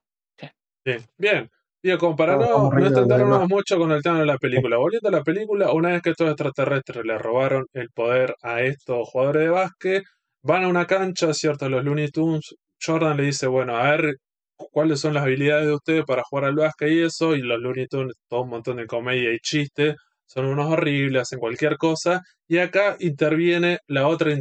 Sí, 0.85 0.93
bien. 1.19 1.51
Digo, 1.83 1.99
como 1.99 2.17
para 2.17 2.33
Estamos- 2.33 2.75
no, 2.75 3.17
demás. 3.19 3.49
mucho 3.49 3.79
con 3.79 3.93
el 3.93 4.03
tema 4.03 4.19
de 4.21 4.27
la 4.27 4.39
película. 4.39 4.79
Volviendo 4.79 5.09
a 5.11 5.13
la 5.13 5.23
película, 5.23 5.71
una 5.73 5.91
vez 5.91 6.03
que 6.03 6.11
estos 6.11 6.29
extraterrestres 6.29 7.05
le 7.05 7.19
robaron 7.19 7.67
el 7.73 7.91
poder 7.91 8.35
a 8.43 8.63
estos 8.63 9.07
jugadores 9.09 9.43
de 9.43 9.49
básquet, 9.51 10.05
van 10.43 10.65
a 10.65 10.69
una 10.69 10.87
cancha, 10.87 11.33
¿cierto? 11.35 11.69
Los 11.69 11.85
Looney 11.85 12.09
Tunes. 12.11 12.55
Jordan 12.83 13.17
le 13.17 13.25
dice, 13.25 13.47
bueno, 13.49 13.77
a 13.77 13.91
ver 13.97 14.17
cuáles 14.57 15.01
son 15.01 15.15
las 15.15 15.25
habilidades 15.25 15.67
de 15.67 15.75
ustedes 15.75 16.05
para 16.05 16.23
jugar 16.25 16.45
al 16.47 16.55
básquet 16.57 16.91
y 16.93 17.03
eso. 17.03 17.35
Y 17.37 17.43
los 17.43 17.61
Looney 17.61 17.87
Tunes, 17.89 18.15
todo 18.29 18.43
un 18.43 18.51
montón 18.51 18.77
de 18.77 18.87
comedia 18.87 19.33
y 19.33 19.39
chiste. 19.41 19.97
Son 20.27 20.45
unos 20.47 20.71
horribles, 20.73 21.23
hacen 21.23 21.39
cualquier 21.41 21.77
cosa. 21.79 22.23
Y 22.49 22.59
acá 22.59 22.97
interviene 23.01 23.79
la 23.87 24.07
otra, 24.09 24.33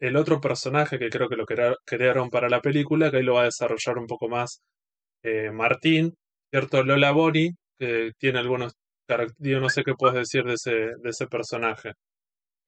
el 0.00 0.16
otro 0.16 0.40
personaje 0.40 0.98
que 0.98 1.08
creo 1.10 1.28
que 1.28 1.36
lo 1.36 1.46
crea- 1.46 1.74
crearon 1.84 2.30
para 2.30 2.48
la 2.48 2.60
película, 2.60 3.10
que 3.10 3.18
ahí 3.18 3.22
lo 3.22 3.34
va 3.34 3.42
a 3.42 3.44
desarrollar 3.44 3.98
un 3.98 4.06
poco 4.06 4.28
más 4.28 4.62
eh, 5.22 5.50
Martín, 5.52 6.14
¿cierto? 6.50 6.82
Lola 6.84 7.12
Boni, 7.12 7.50
que 7.78 8.12
tiene 8.18 8.38
algunos 8.40 8.74
características, 9.08 9.62
no 9.62 9.68
sé 9.70 9.84
qué 9.84 9.94
puedes 9.94 10.16
decir 10.16 10.44
de 10.44 10.54
ese, 10.54 10.72
de 10.72 11.10
ese 11.10 11.26
personaje. 11.28 11.92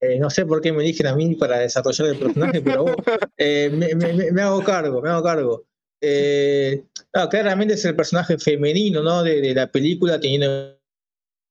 Eh, 0.01 0.17
no 0.19 0.29
sé 0.31 0.45
por 0.45 0.61
qué 0.61 0.71
me 0.71 0.81
eligen 0.83 1.05
a 1.07 1.15
mí 1.15 1.35
para 1.35 1.59
desarrollar 1.59 2.07
el 2.07 2.17
personaje, 2.17 2.61
pero 2.61 2.83
vos, 2.85 2.95
eh, 3.37 3.69
me, 3.71 3.93
me- 3.95 4.13
me- 4.13 4.31
me 4.31 4.41
hago 4.41 4.63
cargo, 4.63 4.99
me 5.01 5.09
hago 5.09 5.23
cargo. 5.23 5.65
Eh, 6.01 6.83
no, 7.13 7.29
claramente 7.29 7.75
es 7.75 7.85
el 7.85 7.95
personaje 7.95 8.37
femenino 8.39 9.03
¿no? 9.03 9.21
de, 9.23 9.39
de 9.41 9.53
la 9.53 9.71
película, 9.71 10.19
teniendo 10.19 10.47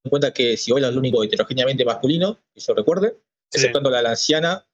en 0.05 0.09
cuenta 0.11 0.33
que 0.33 0.57
si 0.57 0.73
es 0.73 0.77
el 0.83 0.99
único 0.99 1.23
heterogéneamente 1.23 1.85
masculino, 1.85 2.39
que 2.55 2.61
yo 2.61 2.75
recuerde, 2.75 3.17
Sí. 3.53 3.59
exceptuando 3.59 3.91
la, 3.91 4.01
la 4.03 4.11
anciana, 4.11 4.65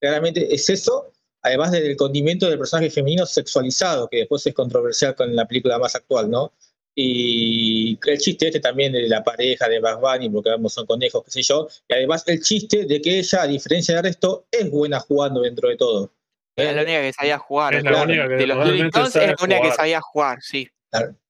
claramente 0.00 0.54
es 0.54 0.70
eso, 0.70 1.12
además 1.42 1.72
del 1.72 1.96
condimento 1.96 2.48
del 2.48 2.58
personaje 2.58 2.90
femenino 2.90 3.26
sexualizado, 3.26 4.08
que 4.08 4.18
después 4.18 4.46
es 4.46 4.54
controversial 4.54 5.14
con 5.14 5.34
la 5.34 5.46
película 5.48 5.78
más 5.78 5.94
actual, 5.94 6.30
¿no? 6.30 6.52
Y 6.94 7.98
el 8.06 8.18
chiste 8.18 8.46
este 8.48 8.60
también 8.60 8.92
de 8.92 9.08
la 9.08 9.22
pareja 9.22 9.68
de 9.68 9.80
Bugs 9.80 10.00
Bunny, 10.00 10.28
porque 10.28 10.50
vemos 10.50 10.72
son 10.72 10.86
conejos, 10.86 11.22
qué 11.24 11.30
sé 11.30 11.42
yo, 11.42 11.68
y 11.88 11.94
además 11.94 12.24
el 12.26 12.40
chiste 12.42 12.84
de 12.84 13.00
que 13.00 13.18
ella, 13.20 13.42
a 13.42 13.46
diferencia 13.46 13.94
del 13.94 14.04
resto, 14.04 14.46
es 14.50 14.70
buena 14.70 14.98
jugando 15.00 15.40
dentro 15.42 15.68
de 15.68 15.76
todo. 15.76 16.12
Era 16.56 16.72
la 16.72 16.82
única 16.82 17.00
que 17.00 17.12
sabía 17.12 17.38
jugar. 17.38 17.74
Es 17.74 17.84
la 17.84 17.90
claro. 17.90 18.04
única 18.06 18.28
que 18.28 18.34
de 18.34 18.46
los 18.46 18.56
era 18.58 18.66
la 18.66 19.36
única 19.44 19.62
que 19.62 19.72
sabía 19.72 20.00
jugar, 20.00 20.38
sí. 20.42 20.68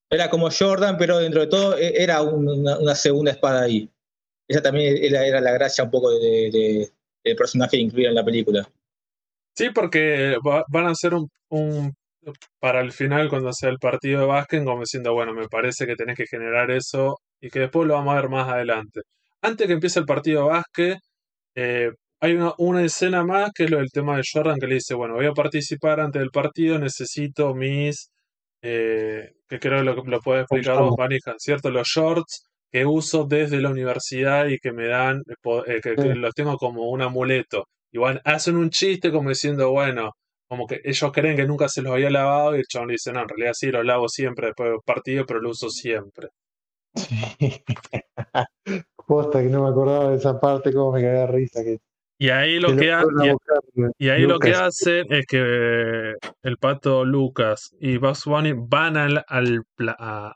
Era 0.08 0.28
como 0.28 0.48
Jordan, 0.50 0.96
pero 0.98 1.18
dentro 1.18 1.40
de 1.42 1.46
todo 1.46 1.78
e- 1.78 2.02
era 2.02 2.20
un- 2.22 2.48
una, 2.48 2.78
una 2.78 2.94
segunda 2.96 3.30
espada 3.30 3.62
ahí. 3.62 3.88
Esa 4.48 4.60
también 4.62 4.96
era, 5.00 5.24
era 5.24 5.40
la 5.40 5.52
gracia 5.52 5.84
un 5.84 5.90
poco 5.90 6.10
de, 6.10 6.50
de- 6.50 6.90
del 7.22 7.36
personaje 7.36 7.76
incluido 7.76 8.08
en 8.08 8.16
la 8.16 8.24
película. 8.24 8.68
Sí, 9.54 9.68
porque 9.70 10.36
va- 10.44 10.64
van 10.68 10.86
a 10.86 10.90
hacer 10.90 11.14
un, 11.14 11.30
un- 11.50 11.94
para 12.60 12.80
el 12.80 12.92
final, 12.92 13.28
cuando 13.28 13.52
sea 13.52 13.70
el 13.70 13.78
partido 13.78 14.20
de 14.20 14.26
básquet, 14.26 14.64
como 14.64 14.80
diciendo, 14.80 15.12
bueno, 15.14 15.32
me 15.34 15.48
parece 15.48 15.86
que 15.86 15.96
tenés 15.96 16.16
que 16.16 16.26
generar 16.26 16.70
eso 16.70 17.16
y 17.40 17.48
que 17.50 17.60
después 17.60 17.86
lo 17.88 17.94
vamos 17.94 18.12
a 18.14 18.20
ver 18.20 18.28
más 18.30 18.48
adelante. 18.48 19.00
Antes 19.42 19.66
que 19.66 19.72
empiece 19.74 19.98
el 20.00 20.04
partido 20.06 20.42
de 20.44 20.48
básquet, 20.50 20.98
eh, 21.54 21.90
hay 22.20 22.34
una, 22.34 22.52
una 22.58 22.84
escena 22.84 23.24
más 23.24 23.50
que 23.54 23.64
es 23.64 23.70
lo 23.70 23.78
del 23.78 23.90
tema 23.90 24.16
de 24.16 24.22
Jordan 24.30 24.58
que 24.60 24.66
le 24.66 24.74
dice, 24.76 24.94
bueno, 24.94 25.14
voy 25.14 25.26
a 25.26 25.32
participar 25.32 26.00
antes 26.00 26.20
del 26.20 26.30
partido, 26.30 26.78
necesito 26.78 27.54
mis, 27.54 28.10
eh, 28.62 29.30
que 29.48 29.58
creo 29.58 29.78
que 29.78 29.84
lo, 29.84 29.94
lo 30.04 30.20
puede 30.20 30.42
explicar 30.42 30.78
vos. 30.78 30.94
Manija, 30.98 31.34
¿cierto? 31.38 31.70
Los 31.70 31.88
shorts 31.88 32.44
que 32.70 32.84
uso 32.86 33.24
desde 33.24 33.60
la 33.60 33.70
universidad 33.70 34.46
y 34.48 34.58
que 34.58 34.72
me 34.72 34.86
dan, 34.88 35.18
eh, 35.28 35.62
eh, 35.66 35.80
que, 35.82 35.94
que 35.96 36.02
Sí. 36.02 36.08
los 36.14 36.34
tengo 36.34 36.56
como 36.56 36.90
un 36.90 37.02
amuleto. 37.02 37.64
Igual 37.92 38.20
hacen 38.24 38.56
un 38.56 38.70
chiste 38.70 39.10
como 39.10 39.30
diciendo, 39.30 39.70
bueno, 39.70 40.12
como 40.50 40.66
que 40.66 40.80
ellos 40.82 41.12
creen 41.12 41.36
que 41.36 41.46
nunca 41.46 41.68
se 41.68 41.80
los 41.80 41.92
había 41.92 42.10
lavado 42.10 42.56
y 42.56 42.58
el 42.58 42.66
chabón 42.66 42.88
le 42.88 42.94
dice, 42.94 43.12
no, 43.12 43.20
en 43.22 43.28
realidad 43.28 43.52
sí 43.54 43.70
los 43.70 43.84
lavo 43.84 44.08
siempre 44.08 44.48
después 44.48 44.70
del 44.70 44.80
partido, 44.84 45.24
pero 45.24 45.40
lo 45.40 45.50
uso 45.50 45.70
siempre. 45.70 46.28
Sí. 46.96 47.62
Posta 49.06 49.40
que 49.42 49.48
no 49.48 49.62
me 49.62 49.70
acordaba 49.70 50.10
de 50.10 50.16
esa 50.16 50.38
parte, 50.40 50.72
como 50.72 50.92
me 50.92 51.02
de 51.02 51.26
risa. 51.28 51.62
Que, 51.62 51.78
Y 52.18 52.30
ahí 52.30 52.58
lo 52.58 52.70
que 52.70 52.76
que, 52.76 52.92
ha- 52.92 53.04
y- 53.98 54.08
ahí 54.08 54.22
lo 54.22 54.38
que 54.40 54.52
hacen 54.54 55.06
es 55.10 55.24
que 55.26 56.14
el 56.42 56.56
pato 56.58 57.04
Lucas 57.04 57.70
y 57.80 57.96
Bugs 57.98 58.24
Bunny 58.24 58.52
van 58.56 58.96
al, 58.96 59.24
al 59.28 59.62
a, 59.98 60.34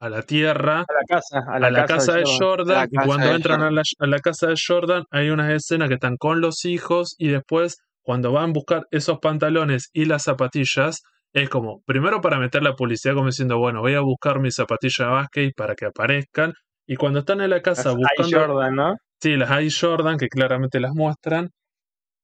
a 0.00 0.08
la 0.08 0.22
Tierra, 0.22 0.80
A 0.80 0.92
la 0.92 1.04
casa, 1.08 1.38
a 1.48 1.56
a 1.56 1.70
la, 1.70 1.84
casa, 1.86 2.14
de 2.14 2.24
Jordan. 2.26 2.88
Y 2.90 2.96
cuando 3.06 3.26
entran 3.32 3.62
a 3.62 3.70
la, 3.70 3.82
a 3.98 4.06
la 4.06 4.18
casa 4.20 4.48
de 4.48 4.54
Jordan 4.64 5.04
hay 5.10 5.30
unas 5.30 5.50
escenas 5.52 5.88
que 5.88 5.94
están 5.94 6.16
con 6.16 6.40
los 6.40 6.64
hijos 6.64 7.14
y 7.18 7.28
después 7.28 7.78
cuando 8.02 8.32
van 8.32 8.50
a 8.50 8.52
buscar 8.52 8.86
esos 8.90 9.18
pantalones 9.20 9.90
y 9.92 10.04
las 10.06 10.24
zapatillas, 10.24 11.02
es 11.32 11.48
como, 11.48 11.82
primero 11.86 12.20
para 12.20 12.38
meter 12.38 12.62
la 12.62 12.74
publicidad 12.74 13.14
como 13.14 13.28
diciendo, 13.28 13.58
bueno, 13.58 13.80
voy 13.80 13.94
a 13.94 14.00
buscar 14.00 14.40
mis 14.40 14.54
zapatillas 14.54 14.98
de 14.98 15.06
básquet 15.06 15.54
para 15.56 15.74
que 15.74 15.86
aparezcan, 15.86 16.52
y 16.86 16.96
cuando 16.96 17.20
están 17.20 17.40
en 17.40 17.50
la 17.50 17.62
casa 17.62 17.90
Las 17.90 17.96
buscando... 17.96 18.54
Jordan, 18.54 18.74
¿no? 18.74 18.96
Sí, 19.20 19.36
las 19.36 19.50
hay 19.50 19.70
Jordan, 19.70 20.18
que 20.18 20.28
claramente 20.28 20.80
las 20.80 20.92
muestran. 20.94 21.50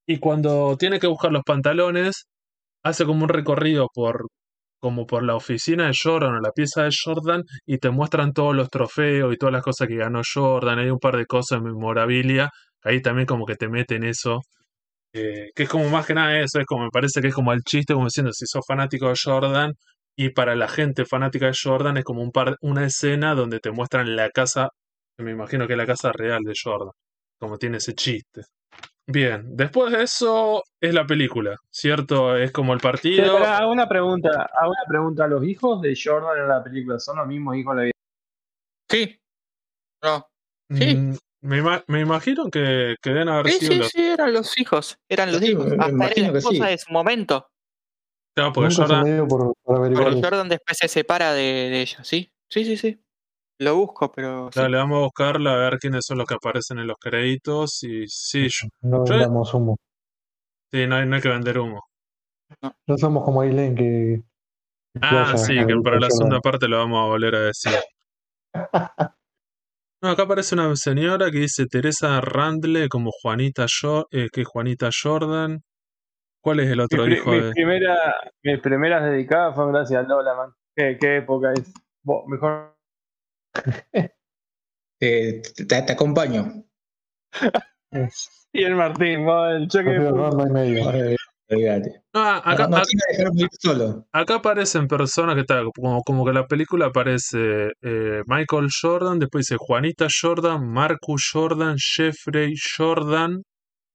Y 0.06 0.18
cuando 0.18 0.76
tiene 0.76 0.98
que 0.98 1.06
buscar 1.06 1.30
los 1.32 1.42
pantalones, 1.44 2.26
hace 2.82 3.04
como 3.04 3.24
un 3.24 3.28
recorrido 3.28 3.88
por, 3.94 4.26
como 4.80 5.06
por 5.06 5.22
la 5.22 5.36
oficina 5.36 5.86
de 5.86 5.94
Jordan 6.00 6.34
o 6.36 6.40
la 6.40 6.50
pieza 6.52 6.84
de 6.84 6.90
Jordan 7.04 7.42
y 7.66 7.78
te 7.78 7.90
muestran 7.90 8.32
todos 8.32 8.54
los 8.54 8.68
trofeos 8.68 9.32
y 9.32 9.36
todas 9.36 9.52
las 9.52 9.62
cosas 9.62 9.86
que 9.88 9.96
ganó 9.96 10.22
Jordan. 10.34 10.80
Hay 10.80 10.90
un 10.90 10.98
par 10.98 11.16
de 11.16 11.26
cosas 11.26 11.58
en 11.58 11.64
memorabilia. 11.64 12.50
Ahí 12.82 13.00
también 13.00 13.26
como 13.26 13.46
que 13.46 13.54
te 13.56 13.68
meten 13.68 14.04
eso. 14.04 14.40
Eh, 15.12 15.50
que 15.54 15.62
es 15.62 15.68
como 15.68 15.88
más 15.88 16.06
que 16.06 16.14
nada 16.14 16.38
eso, 16.38 16.60
es 16.60 16.66
como 16.66 16.84
me 16.84 16.90
parece 16.90 17.20
que 17.20 17.28
es 17.28 17.34
como 17.34 17.52
el 17.52 17.62
chiste, 17.62 17.94
como 17.94 18.06
diciendo, 18.06 18.32
si 18.32 18.46
sos 18.46 18.64
fanático 18.66 19.08
de 19.08 19.14
Jordan, 19.22 19.72
y 20.16 20.30
para 20.30 20.56
la 20.56 20.68
gente 20.68 21.04
fanática 21.04 21.46
de 21.46 21.54
Jordan 21.60 21.96
es 21.96 22.04
como 22.04 22.22
un 22.22 22.32
par, 22.32 22.56
una 22.60 22.84
escena 22.84 23.34
donde 23.34 23.60
te 23.60 23.70
muestran 23.70 24.16
la 24.16 24.30
casa, 24.30 24.68
que 25.16 25.24
me 25.24 25.32
imagino 25.32 25.66
que 25.66 25.74
es 25.74 25.78
la 25.78 25.86
casa 25.86 26.12
real 26.12 26.42
de 26.44 26.54
Jordan, 26.62 26.92
como 27.38 27.56
tiene 27.56 27.78
ese 27.78 27.94
chiste. 27.94 28.42
Bien, 29.10 29.56
después 29.56 29.90
de 29.90 30.02
eso 30.02 30.62
es 30.78 30.92
la 30.92 31.06
película, 31.06 31.56
¿cierto? 31.70 32.36
Es 32.36 32.52
como 32.52 32.74
el 32.74 32.80
partido. 32.80 33.38
hago 33.38 33.72
una 33.72 33.88
pregunta, 33.88 34.46
hago 34.60 34.72
una 34.72 34.84
pregunta. 34.86 35.26
¿Los 35.26 35.44
hijos 35.44 35.80
de 35.80 35.96
Jordan 35.96 36.42
en 36.42 36.48
la 36.48 36.62
película 36.62 36.98
son 36.98 37.16
los 37.16 37.26
mismos 37.26 37.56
hijos 37.56 37.74
de 37.74 37.80
la 37.80 37.84
vida? 37.84 37.92
Sí. 38.90 39.18
No. 40.02 40.26
Sí. 40.70 41.18
Me, 41.40 41.58
ima- 41.58 41.84
me 41.86 42.00
imagino 42.00 42.50
que, 42.50 42.96
que 43.00 43.10
deben 43.10 43.28
haber 43.28 43.52
Sí, 43.52 43.58
sido 43.60 43.72
sí, 43.72 43.78
los. 43.78 43.88
sí, 43.88 44.02
eran 44.02 44.32
los 44.32 44.58
hijos. 44.58 44.98
Eran 45.08 45.30
los 45.32 45.40
Sí, 45.40 45.50
hijos. 45.52 45.66
Hasta 45.78 45.86
era 46.08 46.32
la 46.32 46.38
esposa 46.38 46.64
sí. 46.64 46.70
de 46.70 46.78
su 46.78 46.92
momento. 46.92 47.46
Claro, 48.36 48.52
porque 48.52 48.74
Jordan, 48.74 49.28
por, 49.28 49.52
por. 49.64 50.22
Jordan 50.22 50.48
después 50.48 50.78
se 50.78 50.88
separa 50.88 51.32
de, 51.32 51.42
de 51.42 51.80
ella, 51.80 52.04
¿sí? 52.04 52.32
Sí, 52.50 52.64
sí, 52.64 52.76
sí. 52.76 53.00
Lo 53.60 53.76
busco, 53.76 54.12
pero. 54.12 54.50
sí. 54.52 54.60
Dale, 54.60 54.76
vamos 54.76 54.98
a 54.98 55.00
buscarla 55.04 55.52
a 55.54 55.56
ver 55.56 55.78
quiénes 55.78 56.04
son 56.06 56.18
los 56.18 56.26
que 56.26 56.34
aparecen 56.34 56.78
en 56.78 56.86
los 56.86 56.96
créditos. 57.00 57.82
Y 57.82 58.06
sí, 58.08 58.48
yo- 58.48 58.68
No 58.82 59.04
yo- 59.04 59.14
vendamos 59.14 59.52
humo. 59.54 59.76
sí, 60.72 60.86
no, 60.86 60.96
hay, 60.96 61.06
no 61.06 61.16
hay 61.16 61.22
que 61.22 61.28
vender 61.28 61.58
humo. 61.58 61.84
No 62.86 62.96
somos 62.98 63.24
como 63.24 63.42
Aileen 63.42 63.74
que. 63.74 64.22
que 64.94 65.00
Ah, 65.02 65.36
sí, 65.36 65.54
que 65.66 65.74
para 65.82 66.00
la 66.00 66.10
segunda 66.10 66.40
parte 66.40 66.66
lo 66.68 66.78
vamos 66.78 67.04
a 67.04 67.06
volver 67.08 67.34
a 67.34 67.40
decir. 67.40 67.72
No, 70.00 70.10
acá 70.10 70.22
aparece 70.22 70.54
una 70.54 70.74
señora 70.76 71.30
que 71.30 71.38
dice 71.38 71.66
Teresa 71.66 72.20
Randle 72.20 72.88
como 72.88 73.10
Juanita, 73.10 73.66
Jo- 73.68 74.06
eh, 74.12 74.28
que 74.32 74.44
Juanita 74.44 74.90
Jordan. 75.02 75.60
¿Cuál 76.40 76.60
es 76.60 76.70
el 76.70 76.80
otro 76.80 77.08
hijo 77.08 77.32
mi 77.32 77.40
de...? 77.40 77.52
primera, 77.52 78.14
mis 78.44 78.60
primeras 78.60 79.02
dedicadas 79.04 79.54
fueron 79.56 79.72
gracias 79.72 80.04
a 80.04 80.08
Lola, 80.08 80.34
man. 80.36 80.50
¿Qué, 80.76 80.96
qué 81.00 81.16
época 81.16 81.52
es? 81.52 81.72
Bo, 82.02 82.26
mejor. 82.28 82.76
Eh, 85.00 85.42
te, 85.54 85.64
te 85.64 85.92
acompaño. 85.92 86.64
Y 88.52 88.64
el 88.64 88.74
Martín, 88.74 89.24
bo, 89.24 89.46
el 89.46 89.68
choque 89.68 89.90
de 89.90 90.50
medio. 90.50 91.16
Olvídate. 91.50 92.02
Acá, 92.12 92.68
no, 92.68 92.76
acá- 92.76 92.86
solo. 93.60 94.06
acá 94.12 94.34
aparecen 94.34 94.86
personas 94.86 95.34
que 95.34 95.42
está 95.42 95.62
como, 95.74 96.02
como 96.02 96.26
que 96.26 96.32
la 96.32 96.46
película 96.46 96.86
aparece 96.86 97.72
eh, 97.82 98.22
Michael 98.26 98.68
Jordan, 98.82 99.18
después 99.18 99.46
dice 99.46 99.56
Juanita 99.58 100.08
Jordan, 100.20 100.66
Marcus 100.70 101.30
Jordan, 101.32 101.76
Jeffrey 101.78 102.54
Jordan 102.76 103.42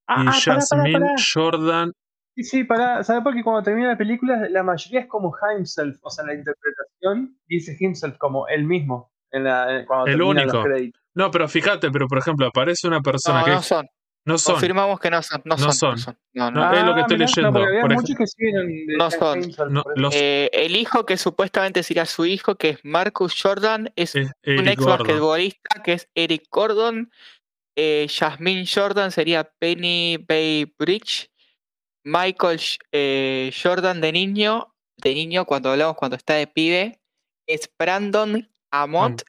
Ah, 0.07 0.23
y 0.25 0.27
ah, 0.27 0.31
pará, 0.31 0.41
pará, 0.43 0.59
Jasmine 0.59 0.99
pará. 0.99 1.15
Jordan. 1.33 1.91
Sí, 2.35 2.43
sí, 2.43 2.63
pará. 2.63 3.03
¿Sabes 3.03 3.23
por 3.23 3.33
qué 3.35 3.43
cuando 3.43 3.61
termina 3.63 3.89
la 3.89 3.97
película 3.97 4.47
la 4.49 4.63
mayoría 4.63 5.01
es 5.01 5.07
como 5.07 5.33
himself? 5.55 5.95
O 6.01 6.09
sea, 6.09 6.25
la 6.25 6.33
interpretación 6.33 7.37
dice 7.47 7.77
himself 7.79 8.17
como 8.17 8.47
él 8.47 8.65
mismo 8.65 9.11
en 9.31 9.43
la, 9.45 9.85
cuando 9.87 10.07
El 10.07 10.21
único. 10.21 10.67
los. 10.67 10.81
No, 11.15 11.29
pero 11.31 11.47
fíjate, 11.47 11.91
pero 11.91 12.07
por 12.07 12.17
ejemplo, 12.17 12.47
aparece 12.47 12.87
una 12.87 13.01
persona 13.01 13.39
No, 13.41 13.45
que 13.45 13.51
no 13.51 13.61
son. 13.61 13.85
No 14.25 14.37
son. 14.37 14.53
Confirmamos 14.55 14.99
que 14.99 15.09
no 15.09 15.21
son. 15.21 15.41
No, 15.45 15.55
No 15.57 15.71
son. 15.71 15.97
son. 15.97 16.17
No, 16.33 16.45
son. 16.45 16.53
no, 16.53 16.73
es 16.73 16.83
lo 16.85 16.93
que 16.95 17.01
estoy 17.01 17.17
mirá, 17.17 17.27
leyendo, 17.27 17.49
No, 17.49 17.53
porque 17.53 17.67
había 17.67 17.81
por 17.81 17.91
ej- 17.91 17.95
muchos 18.01 18.15
que 18.17 18.27
siguen 18.27 18.87
de- 18.87 18.97
No 18.97 19.09
de 19.09 19.17
son. 19.17 19.73
No, 19.73 19.83
los, 19.95 20.15
Eh, 20.15 20.49
el 20.53 20.75
hijo 20.75 21.05
que 21.05 21.17
supuestamente 21.17 21.83
sería 21.83 22.05
su 22.05 22.25
hijo, 22.25 22.55
que 22.55 22.69
es 22.69 22.79
Marcus 22.83 23.35
Jordan, 23.41 23.91
es 23.95 24.15
es 24.15 24.31
un 24.45 24.67
ex 24.67 24.83
basquetbolista 24.83 25.81
que 25.83 25.93
es 25.93 26.09
Eric 26.15 26.43
Gordon. 26.49 27.11
Eh, 27.75 28.07
Jasmine 28.09 28.65
Jordan 28.71 29.11
sería 29.11 29.43
Penny 29.59 30.17
Bay 30.17 30.73
Bridge. 30.77 31.29
Michael 32.05 32.59
eh, 32.91 33.51
Jordan 33.61 34.01
de 34.01 34.11
niño, 34.11 34.73
de 34.97 35.13
niño 35.15 35.45
cuando 35.45 35.71
hablamos 35.71 35.95
cuando 35.95 36.17
está 36.17 36.33
de 36.33 36.47
pibe, 36.47 36.99
es 37.47 37.69
Brandon 37.79 38.49
Hammond. 38.71 39.23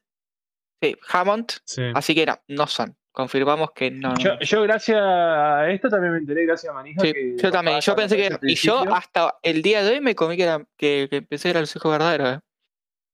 Sí, 0.82 0.96
Hammond. 1.08 1.52
Sí. 1.64 1.82
Así 1.94 2.14
que 2.14 2.26
no, 2.26 2.38
no 2.48 2.66
son. 2.66 2.96
Confirmamos 3.14 3.70
que 3.70 3.92
no. 3.92 4.12
Yo, 4.18 4.36
yo 4.40 4.62
gracias 4.62 4.98
a 5.00 5.70
esto 5.70 5.88
también 5.88 6.14
me 6.14 6.18
enteré, 6.18 6.46
gracias 6.46 6.68
a 6.68 6.74
Manija. 6.74 7.00
Sí, 7.00 7.12
que 7.12 7.36
yo 7.40 7.52
también. 7.52 7.80
Yo 7.80 7.94
pensé 7.94 8.16
que. 8.16 8.26
al 8.26 8.38
Y 8.42 8.56
yo 8.56 8.80
hasta 8.92 9.36
el 9.40 9.62
día 9.62 9.84
de 9.84 9.92
hoy 9.92 10.00
me 10.00 10.16
comí 10.16 10.36
que, 10.36 10.42
era, 10.42 10.60
que, 10.76 11.06
que 11.08 11.22
pensé 11.22 11.44
que 11.44 11.50
eran 11.50 11.62
los 11.62 11.76
hijos 11.76 11.92
verdaderos. 11.92 12.34
¿eh? 12.34 12.40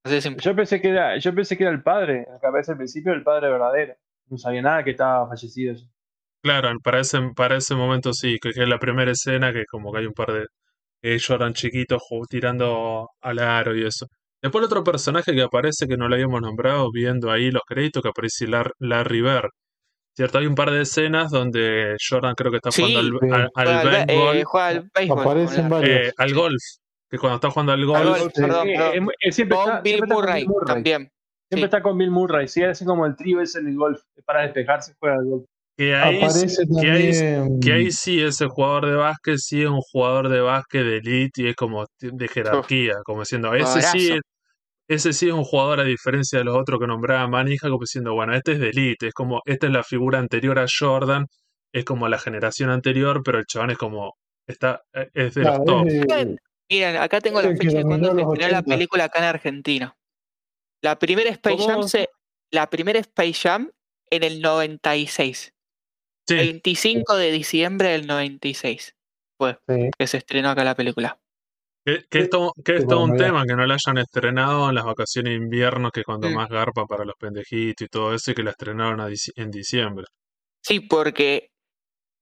Así 0.03 0.15
de 0.15 0.23
simple. 0.23 0.43
Yo 0.43 0.57
pensé 0.57 0.81
que 0.81 0.89
era, 0.89 1.19
yo 1.19 1.35
pensé 1.35 1.55
que 1.59 1.65
era 1.65 1.73
el 1.73 1.83
padre, 1.83 2.21
el 2.33 2.41
que 2.41 2.47
aparece 2.47 2.73
al 2.73 2.79
principio, 2.79 3.13
el 3.13 3.23
padre 3.23 3.51
verdadero. 3.51 3.95
No 4.31 4.39
sabía 4.39 4.63
nada 4.63 4.83
que 4.83 4.93
estaba 4.93 5.29
fallecido. 5.29 5.75
Claro, 6.43 6.71
para 6.83 7.01
ese, 7.01 7.19
para 7.37 7.59
ese 7.59 7.75
momento 7.75 8.15
sí, 8.15 8.39
que, 8.41 8.49
es 8.49 8.69
la 8.69 8.79
primera 8.79 9.11
escena 9.11 9.53
que 9.53 9.65
como 9.71 9.93
que 9.93 9.99
hay 9.99 10.07
un 10.07 10.15
par 10.15 10.33
de 10.33 10.47
que 11.03 11.19
lloran 11.19 11.53
chiquitos 11.53 12.03
tirando 12.31 13.11
al 13.21 13.39
aro 13.39 13.77
y 13.77 13.85
eso. 13.85 14.07
Después 14.43 14.63
el 14.63 14.67
otro 14.67 14.83
personaje 14.83 15.35
que 15.35 15.43
aparece 15.43 15.87
que 15.87 15.99
no 15.99 16.09
lo 16.09 16.15
habíamos 16.15 16.41
nombrado, 16.41 16.91
viendo 16.91 17.31
ahí 17.31 17.51
los 17.51 17.65
créditos, 17.67 18.03
que 18.03 18.09
aparece 18.09 18.47
Lar- 18.47 18.73
Larry 18.79 19.21
Bird. 19.21 19.51
¿Cierto? 20.17 20.39
Hay 20.39 20.47
un 20.47 20.55
par 20.55 20.71
de 20.71 20.83
escenas 20.83 21.31
donde 21.31 21.97
Jordan 22.09 22.35
creo 22.35 22.51
que 22.51 22.57
está 22.57 22.71
Sí, 22.71 22.83
jugando 22.83 23.01
al, 23.01 23.07
sí. 23.21 23.35
al- 23.35 23.51
al 23.55 23.81
Juega 23.81 24.05
béisbol, 24.07 24.37
eh, 24.37 24.45
juega 24.45 24.67
al 24.69 24.91
béisbol. 24.95 25.89
Eh, 25.89 26.13
al 26.17 26.35
golf, 26.35 26.63
que 27.09 27.19
cuando 27.19 27.37
está 27.37 27.51
jugando 27.51 27.73
al 27.73 27.87
golf, 27.87 28.19
golf, 28.19 28.33
Sí. 28.35 28.43
perdón, 28.43 28.69
Eh, 28.69 28.75
perdón. 28.77 29.09
eh, 29.09 29.15
él 29.21 29.33
siempre 29.33 29.57
Con 29.57 29.67
está, 29.69 29.81
Bill 29.81 29.95
siempre 29.95 30.15
Murray, 30.15 30.41
Bill 30.43 30.49
Murray. 30.49 30.67
también. 30.75 31.11
Siempre 31.49 31.61
sí. 31.61 31.65
está 31.65 31.83
con 31.83 31.99
Bill 31.99 32.11
Murray. 32.11 32.49
Sí, 32.49 32.63
hace 32.63 32.85
como 32.85 33.07
el 33.07 33.17
trío 33.17 33.41
ese 33.41 33.59
en 33.61 33.69
el 33.69 33.77
golf. 33.77 34.01
Para 34.25 34.43
despejarse 34.43 34.95
juega 34.99 35.17
al 35.17 35.25
golf. 35.25 35.45
que 35.77 35.95
ahí, 35.97 36.19
Aparece 36.23 36.65
que 36.83 36.91
ahí, 36.91 37.59
que 37.63 37.73
ahí 37.73 37.91
sí 37.91 38.21
ese 38.23 38.47
jugador 38.49 38.85
de 38.87 38.97
básquet 38.97 39.39
sí 39.39 39.63
es 39.63 39.69
un 39.69 39.81
jugador 39.81 40.29
de 40.29 40.41
básquet 40.43 40.83
de 40.85 40.97
elite 40.99 41.43
y 41.43 41.49
es 41.49 41.57
como 41.57 41.87
de 42.01 42.29
jerarquía, 42.29 42.97
como 43.05 43.21
diciendo, 43.21 43.55
ese 43.55 43.81
sí, 43.81 43.99
Jugadorazo. 44.09 44.21
Ese 44.95 45.13
sí 45.13 45.29
es 45.29 45.33
un 45.35 45.45
jugador 45.45 45.81
a 45.81 45.85
diferencia 45.85 46.39
de 46.41 46.45
los 46.45 46.57
otros 46.57 46.81
que 46.81 46.87
nombraba 46.87 47.27
Manija, 47.29 47.69
como 47.69 47.81
diciendo, 47.81 48.15
bueno, 48.15 48.35
este 48.35 48.53
es 48.53 48.59
de 48.61 48.71
elite, 48.71 49.07
es 49.09 49.15
como, 49.15 49.41
esta 49.47 49.67
es 49.69 49.73
la 49.73 49.83
figura 49.85 50.19
anterior 50.19 50.59
a 50.59 50.67
Jordan, 50.69 51.27
es 51.73 51.85
como 51.85 52.09
la 52.09 52.19
generación 52.19 52.71
anterior, 52.71 53.23
pero 53.25 53.39
el 53.39 53.47
chabón 53.47 53.71
es 53.71 53.79
como, 53.79 54.15
está, 54.47 54.83
eh, 54.93 55.09
es 55.15 55.35
de 55.35 55.43
Claro, 55.43 55.59
los 55.59 55.67
top. 55.67 55.85
de- 55.87 56.37
Miren, 56.69 56.97
acá 56.99 57.21
tengo 57.21 57.41
la 57.43 57.49
fecha 57.57 57.79
de 57.79 57.83
cuando 57.85 58.15
se 58.15 58.21
estrenó 58.21 58.49
la 58.49 58.59
80. 58.59 58.63
película 58.63 59.05
acá 59.05 59.19
en 59.21 59.25
Argentina. 59.27 59.97
La 60.83 60.99
primera 60.99 61.31
Space 61.31 61.57
¿Cómo? 61.57 61.69
Jam 61.69 61.89
se, 61.89 62.09
la 62.53 62.69
primera 62.71 62.99
Space 63.01 63.35
Jam 63.35 63.71
en 64.11 64.23
el 64.25 64.41
96. 64.41 65.53
Sí, 66.29 66.35
25 66.37 67.17
de 67.17 67.33
diciembre 67.33 67.89
del 67.91 68.07
96 68.07 68.95
sí. 69.69 69.91
que 69.99 70.07
se 70.07 70.17
estrenó 70.19 70.51
acá 70.51 70.63
la 70.65 70.75
película. 70.77 71.20
Que, 71.85 72.05
que 72.09 72.19
es 72.21 72.31
todo, 72.31 72.53
que 72.65 72.77
es 72.77 72.83
Sí, 72.83 72.89
todo 72.89 73.05
un 73.05 73.11
bueno, 73.11 73.25
tema 73.25 73.45
que 73.45 73.55
no 73.55 73.67
la 73.67 73.75
hayan 73.75 73.99
estrenado 73.99 74.69
en 74.69 74.75
las 74.75 74.85
vacaciones 74.85 75.33
de 75.33 75.37
invierno, 75.37 75.91
que 75.91 76.01
es 76.01 76.07
cuando 76.07 76.29
Mm. 76.29 76.35
más 76.35 76.49
garpa 76.49 76.87
para 76.87 77.05
los 77.05 77.15
pendejitos 77.17 77.87
y 77.87 77.89
todo 77.89 78.15
eso, 78.15 78.31
y 78.31 78.35
que 78.35 78.43
la 78.43 78.51
estrenaron 78.51 79.01
en 79.37 79.51
diciembre. 79.51 80.07
Sí, 80.63 80.81
porque 80.81 81.51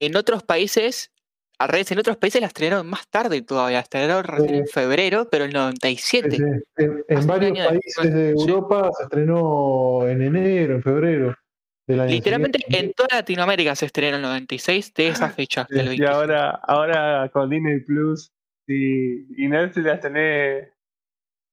en 0.01 0.17
otros 0.17 0.43
países 0.45 1.11
al 1.59 1.69
revés, 1.71 1.91
en 1.91 1.99
otros 1.99 2.17
países 2.17 2.41
la 2.41 2.47
estrenaron 2.47 2.87
más 2.87 3.09
tarde 3.09 3.43
todavía, 3.43 3.79
la 3.79 3.83
estrenaron 3.83 4.25
recién 4.25 4.55
en 4.55 4.67
febrero, 4.69 5.29
pero 5.29 5.45
en 5.45 5.51
el 5.51 5.55
97. 5.57 6.31
Sí, 6.31 6.37
sí. 6.77 6.85
En, 7.09 7.27
varios 7.27 7.59
países 7.67 8.15
de. 8.15 8.31
Europa 8.31 8.91
se 8.97 9.03
estrenó 9.03 10.07
en 10.07 10.23
enero, 10.23 10.77
en 10.77 10.83
febrero 10.83 11.35
del 11.85 12.01
año 12.01 12.11
Literalmente 12.11 12.61
en 12.69 12.93
toda 12.93 13.09
Latinoamérica 13.11 13.75
se 13.75 13.87
estrenó 13.87 14.19
en 14.19 14.25
el 14.25 14.31
96 14.31 14.95
de 14.95 15.09
esa 15.09 15.31
fecha, 15.31 15.67
del 15.69 15.87
Y 15.87 15.89
25. 15.89 16.13
ahora, 16.13 16.51
ahora 16.63 17.29
con 17.31 17.51
Disney 17.51 17.81
Plus 17.81 18.31
y, 18.69 19.45
y 19.45 19.49
Netflix 19.49 19.87
las 19.87 20.01
tenés 20.01 20.69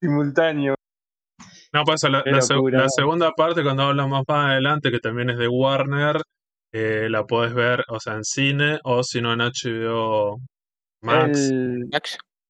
simultáneo. 0.02 0.76
No, 1.74 1.84
pasa 1.84 2.10
la, 2.10 2.24
Qué 2.24 2.32
la, 2.32 2.40
seg- 2.40 2.56
locura. 2.56 2.80
la 2.84 2.90
segunda 2.90 3.32
parte, 3.32 3.64
cuando 3.64 3.84
hablamos 3.84 4.24
más 4.28 4.46
adelante, 4.52 4.92
que 4.92 5.00
también 5.00 5.30
es 5.32 5.38
de 5.38 5.48
Warner, 5.48 6.18
eh, 6.74 7.08
la 7.10 7.26
podés 7.26 7.54
ver, 7.54 7.84
o 7.90 8.00
sea, 8.00 8.14
en 8.16 8.24
cine 8.24 8.80
o 8.84 9.04
si 9.04 9.22
no 9.22 9.34
en 9.34 9.40
HBO 9.42 10.40
Max. 11.02 11.50
El, 11.52 11.90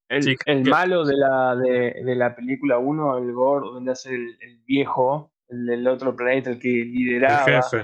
el, 0.09 0.23
Sí, 0.23 0.35
el 0.45 0.63
que- 0.63 0.69
malo 0.69 1.03
de 1.05 1.15
la, 1.17 1.55
de, 1.55 2.03
de 2.03 2.15
la 2.15 2.35
película 2.35 2.77
1, 2.77 3.17
el 3.17 3.31
Gore, 3.33 3.67
donde 3.67 3.91
hace 3.91 4.13
el, 4.13 4.37
el 4.41 4.59
viejo, 4.65 5.31
el 5.49 5.65
del 5.65 5.87
otro 5.87 6.15
planeta, 6.15 6.51
el 6.51 6.59
que 6.59 6.81
El 6.81 6.91
lideraba, 6.91 7.43
jefe. 7.61 7.83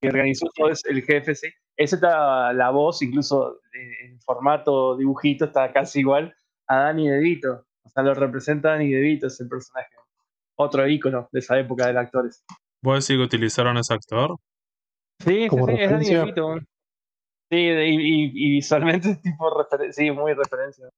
que 0.00 0.08
organizó 0.08 0.46
todo, 0.54 0.70
es 0.70 0.84
el 0.86 1.02
jefe, 1.02 1.34
sí. 1.34 1.48
Ese 1.76 1.96
está 1.96 2.52
la 2.52 2.70
voz, 2.70 3.02
incluso 3.02 3.60
eh, 3.74 4.06
en 4.06 4.20
formato 4.20 4.96
dibujito, 4.96 5.46
está 5.46 5.72
casi 5.72 6.00
igual 6.00 6.34
a 6.68 6.76
Danny 6.76 7.08
DeVito. 7.08 7.66
O 7.82 7.88
sea, 7.88 8.02
lo 8.02 8.14
representa 8.14 8.70
Danny 8.70 8.90
DeVito, 8.92 9.26
es 9.26 9.40
el 9.40 9.48
personaje. 9.48 9.88
Otro 10.56 10.86
ícono 10.88 11.28
de 11.32 11.40
esa 11.40 11.58
época 11.58 11.92
de 11.92 11.98
actores. 11.98 12.44
¿Vos 12.82 13.06
decís 13.06 13.18
que 13.18 13.24
utilizaron 13.24 13.76
a 13.76 13.80
ese 13.80 13.92
actor? 13.94 14.36
Sí, 15.20 15.48
sí, 15.50 15.56
sí, 15.66 15.72
es 15.78 15.90
Danny. 15.90 16.04
DeVito. 16.06 16.54
Sí, 17.50 17.56
y, 17.56 17.70
y- 17.70 18.32
y 18.34 18.50
visualmente 18.52 19.10
es 19.12 19.22
tipo 19.22 19.50
referencia, 19.58 20.04
sí, 20.04 20.10
muy 20.10 20.32
referencia. 20.34 20.88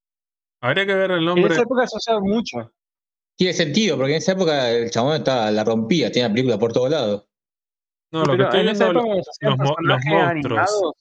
Habría 0.63 0.87
que 0.87 0.95
ver 0.95 1.11
el 1.13 1.19
En 1.21 1.25
nombre. 1.25 1.53
esa 1.53 1.63
época 1.63 1.87
se 1.87 1.97
usaba 1.97 2.21
mucho. 2.21 2.73
Tiene 3.39 3.53
sentido, 3.53 3.97
porque 3.97 4.13
en 4.13 4.19
esa 4.19 4.33
época 4.33 4.71
el 4.71 4.91
chabón 4.91 5.17
estaba, 5.17 5.51
la 5.51 5.65
rompía, 5.65 6.11
tenía 6.11 6.29
película 6.31 6.59
por 6.59 6.73
todos 6.73 6.91
lados. 6.91 7.29
No, 8.13 8.21
lo 8.25 8.33
que 8.33 8.37
Pero 8.39 8.45
estoy 8.45 8.61
en 8.61 8.69
esa 8.69 8.85
viendo. 8.91 9.01
los 9.03 9.09
mo- 9.09 9.17
los 9.21 9.57
personajes 9.59 10.13
monstruos. 10.13 10.31
animados, 10.31 10.93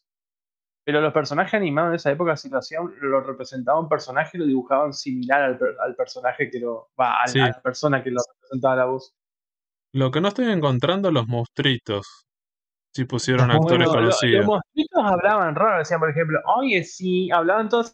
pero 0.85 1.01
los 1.01 1.13
personajes 1.13 1.53
animados 1.53 1.89
en 1.89 1.95
esa 1.95 2.11
época 2.11 2.35
si 2.37 2.49
lo 2.49 2.57
hacían, 2.59 2.83
lo 3.01 3.21
representaba 3.21 3.79
un 3.79 3.89
personaje 3.89 4.37
y 4.37 4.39
lo 4.39 4.45
dibujaban 4.45 4.93
similar 4.93 5.41
al, 5.43 5.59
al 5.79 5.95
personaje 5.95 6.49
que 6.49 6.59
lo, 6.59 6.89
va, 6.99 7.21
al- 7.21 7.29
Sí. 7.29 7.39
a 7.39 7.47
la 7.47 7.61
persona 7.61 8.03
que 8.03 8.11
lo 8.11 8.21
representaba 8.35 8.75
la 8.75 8.85
voz. 8.85 9.13
Lo 9.93 10.11
que 10.11 10.19
no 10.21 10.27
estoy 10.27 10.51
encontrando 10.51 11.09
los 11.11 11.27
monstruitos. 11.27 12.25
Si 12.93 13.05
pusieron 13.05 13.47
Los 13.49 13.57
actores 13.57 13.87
Bueno, 13.87 14.01
lo- 14.01 14.07
los 14.07 14.15
conocidos. 14.19 14.45
monstruitos 14.45 15.03
hablaban 15.03 15.55
raro, 15.55 15.79
decían 15.79 15.99
por 15.99 16.09
ejemplo, 16.09 16.39
oye 16.57 16.83
sí, 16.83 17.29
hablaban 17.31 17.67
todos 17.69 17.87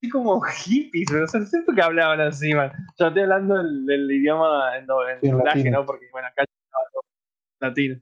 así 0.00 0.10
como 0.10 0.40
hippies, 0.66 1.08
pero 1.10 1.24
o 1.24 1.28
sea, 1.28 1.40
siento 1.42 1.72
que 1.74 1.82
hablaban 1.82 2.20
así, 2.20 2.52
man. 2.54 2.72
Yo 2.98 3.06
estoy 3.08 3.22
hablando 3.22 3.56
del, 3.56 3.86
del 3.86 4.10
idioma 4.10 4.76
en, 4.78 4.86
Sí, 5.20 5.28
doblaje. 5.30 5.70
¿no? 5.70 5.84
Porque 5.86 6.06
bueno, 6.12 6.28
acá 6.28 6.42
estaba 6.44 6.84
todo 6.92 7.02
latino. 7.60 8.00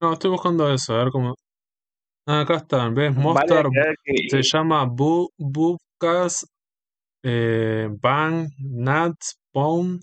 No, 0.00 0.12
estoy 0.12 0.30
buscando 0.30 0.72
eso, 0.72 0.94
a 0.94 0.98
ver 0.98 1.10
cómo. 1.10 1.34
Ah, 2.26 2.42
acá 2.42 2.56
están, 2.56 2.94
¿ves? 2.94 3.14
Vale 3.16 3.70
que 4.04 4.28
se 4.28 4.42
llama 4.42 4.84
Bu 4.84 5.30
Bubkas 5.38 6.46
eh, 7.24 7.88
Bang 8.00 8.48
Nuts 8.58 9.38
Bone. 9.52 10.00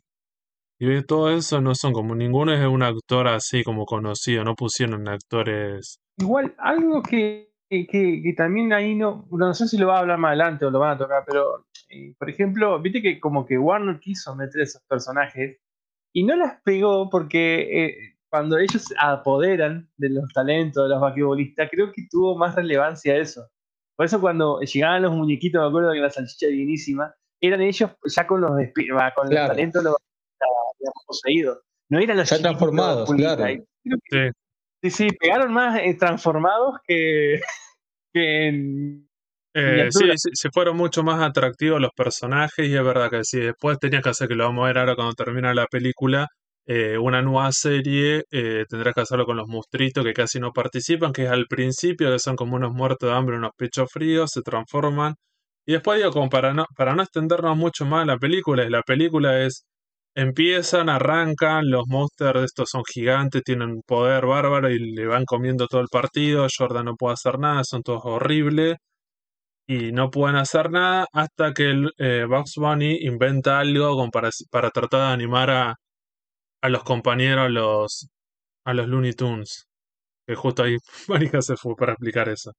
Y 0.80 0.88
ves, 0.88 1.06
todo 1.06 1.30
eso 1.30 1.62
no 1.62 1.74
son 1.74 1.94
como 1.94 2.14
ninguno 2.16 2.52
es 2.52 2.66
un 2.68 2.84
actor 2.84 3.30
así 3.30 3.64
como 3.64 3.86
conocido, 3.86 4.44
no 4.44 4.56
pusieron 4.56 5.08
actores. 5.08 6.00
Igual, 6.18 6.54
algo 6.58 7.02
que, 7.02 7.54
que, 7.70 7.86
que 7.88 8.34
también 8.36 8.74
ahí 8.74 8.96
no, 8.96 9.26
no 9.32 9.54
sé 9.54 9.68
si 9.68 9.78
lo 9.78 9.88
va 9.88 9.98
a 9.98 10.00
hablar 10.00 10.18
más 10.18 10.30
adelante 10.30 10.66
o 10.66 10.72
lo 10.72 10.80
van 10.80 10.96
a 10.96 10.98
tocar, 10.98 11.24
pero 11.26 11.68
eh, 11.90 12.14
por 12.20 12.30
ejemplo, 12.30 12.82
viste 12.82 13.02
que 13.02 13.20
como 13.22 13.46
que 13.46 13.58
Warner 13.58 14.00
quiso 14.00 14.36
meter 14.36 14.62
esos 14.62 14.82
personajes 14.84 15.58
y 16.14 16.26
no 16.26 16.36
las 16.36 16.62
pegó 16.64 17.10
porque 17.10 17.86
eh, 17.86 18.15
cuando 18.36 18.58
ellos 18.58 18.84
se 18.84 18.96
apoderan 19.00 19.90
de 19.96 20.10
los 20.10 20.26
talentos 20.34 20.84
de 20.84 20.90
los 20.90 21.00
basquetbolistas, 21.00 21.70
creo 21.72 21.92
que 21.94 22.04
tuvo 22.10 22.38
más 22.38 22.54
relevancia 22.56 23.16
eso. 23.16 23.48
Por 23.96 24.06
eso 24.06 24.20
cuando 24.20 24.60
llegaban 24.60 25.04
los 25.04 25.14
muñequitos, 25.14 25.62
me 25.62 25.68
acuerdo 25.70 25.94
que 25.94 26.00
la 26.00 26.10
salchicha 26.10 26.48
divinísima, 26.48 27.16
eran 27.42 27.62
ellos 27.62 27.92
ya 28.14 28.28
con 28.28 28.42
los, 28.42 28.52
con 28.52 29.28
Claro. 29.30 29.30
los 29.30 29.48
talentos 29.48 29.84
de 29.84 29.90
los 29.90 29.98
digamos, 30.80 31.04
poseídos. 31.08 31.60
No 31.90 32.00
eran 32.00 32.18
los 32.18 32.30
Ya 32.30 32.40
transformados, 32.40 33.10
claro. 33.14 33.46
Que 33.46 33.64
Sí. 33.84 34.30
Sí, 34.84 34.90
sí, 34.92 35.08
pegaron 35.18 35.54
más 35.54 35.80
eh, 35.80 35.96
transformados 35.98 36.76
que, 36.86 37.40
que 38.14 38.48
en. 38.48 39.10
Eh, 39.56 39.88
sí, 39.90 40.04
sí, 40.18 40.30
se 40.34 40.50
fueron 40.52 40.76
mucho 40.76 41.02
más 41.04 41.22
atractivos 41.22 41.80
los 41.80 41.92
personajes 41.96 42.68
y 42.68 42.76
es 42.76 42.84
verdad 42.84 43.10
que 43.10 43.24
sí, 43.24 43.40
después 43.40 43.80
tenías 43.80 44.04
que 44.04 44.10
hacer 44.10 44.28
que 44.28 44.36
lo 44.36 44.44
vamos 44.44 44.64
a 44.64 44.68
ver 44.68 44.78
ahora 44.80 44.96
cuando 44.96 45.14
termina 45.14 45.54
la 45.54 45.66
película, 45.68 46.28
eh, 46.68 46.98
una 46.98 47.22
nueva 47.22 47.52
serie, 47.52 48.24
eh, 48.32 48.66
tendrás 48.70 48.96
que 48.96 49.02
hacerlo 49.02 49.26
con 49.26 49.38
los 49.38 49.48
monstruitos 49.48 50.04
que 50.04 50.14
casi 50.14 50.40
no 50.40 50.52
participan, 50.52 51.14
que 51.14 51.26
es 51.26 51.30
al 51.30 51.46
principio, 51.48 52.12
que 52.12 52.20
son 52.20 52.36
como 52.36 52.56
unos 52.56 52.74
muertos 52.74 53.10
de 53.10 53.16
hambre, 53.16 53.38
unos 53.38 53.52
pechos 53.58 53.90
fríos, 53.92 54.32
se 54.32 54.42
transforman. 54.42 55.16
Y 55.66 55.74
después 55.74 56.00
digo, 56.00 56.12
como 56.12 56.30
para 56.30 56.54
no, 56.54 56.66
para 56.76 56.96
no 56.96 57.04
extendernos 57.04 57.58
mucho 57.58 57.86
más 57.86 58.02
en 58.04 58.08
la 58.10 58.18
película, 58.18 58.68
la 58.70 58.82
película 58.84 59.42
es, 59.44 59.66
empiezan, 60.16 60.90
arrancan, 60.90 61.70
los 61.70 61.86
monsters 61.88 62.44
estos 62.44 62.70
son 62.70 62.84
gigantes, 62.92 63.44
tienen 63.44 63.82
poder 63.86 64.26
bárbaro 64.26 64.70
y 64.72 64.80
le 64.80 65.08
van 65.08 65.26
comiendo 65.26 65.68
todo 65.68 65.82
el 65.82 65.88
partido, 65.92 66.48
Jordan 66.56 66.86
no 66.86 66.96
puede 66.96 67.14
hacer 67.14 67.40
nada, 67.40 67.64
son 67.64 67.82
todos 67.84 68.02
horribles 68.06 68.78
y 69.68 69.92
no 69.92 70.12
pueden 70.12 70.36
hacer 70.38 70.72
nada 70.72 71.08
hasta 71.14 71.54
que 71.54 71.70
el, 71.72 71.92
eh, 71.98 72.26
Bugs 72.30 72.54
Bunny 72.58 73.00
inventa 73.02 73.60
algo 73.60 73.96
como 73.96 74.12
para, 74.12 74.30
para 74.52 74.70
tratar 74.72 75.02
de 75.02 75.14
animar 75.14 75.50
a, 75.52 75.76
a 76.66 76.70
los 76.70 76.84
compañeros, 76.84 77.46
a 77.46 77.50
los, 77.50 78.08
a 78.66 78.74
los 78.74 78.88
Looney 78.88 79.14
Tunes. 79.14 79.68
Que 80.28 80.36
justo 80.36 80.64
ahí 80.64 80.78
Marija 81.08 81.42
se 81.42 81.56
fue 81.58 81.76
para 81.76 81.94
explicar 81.94 82.30
eso. 82.30 82.52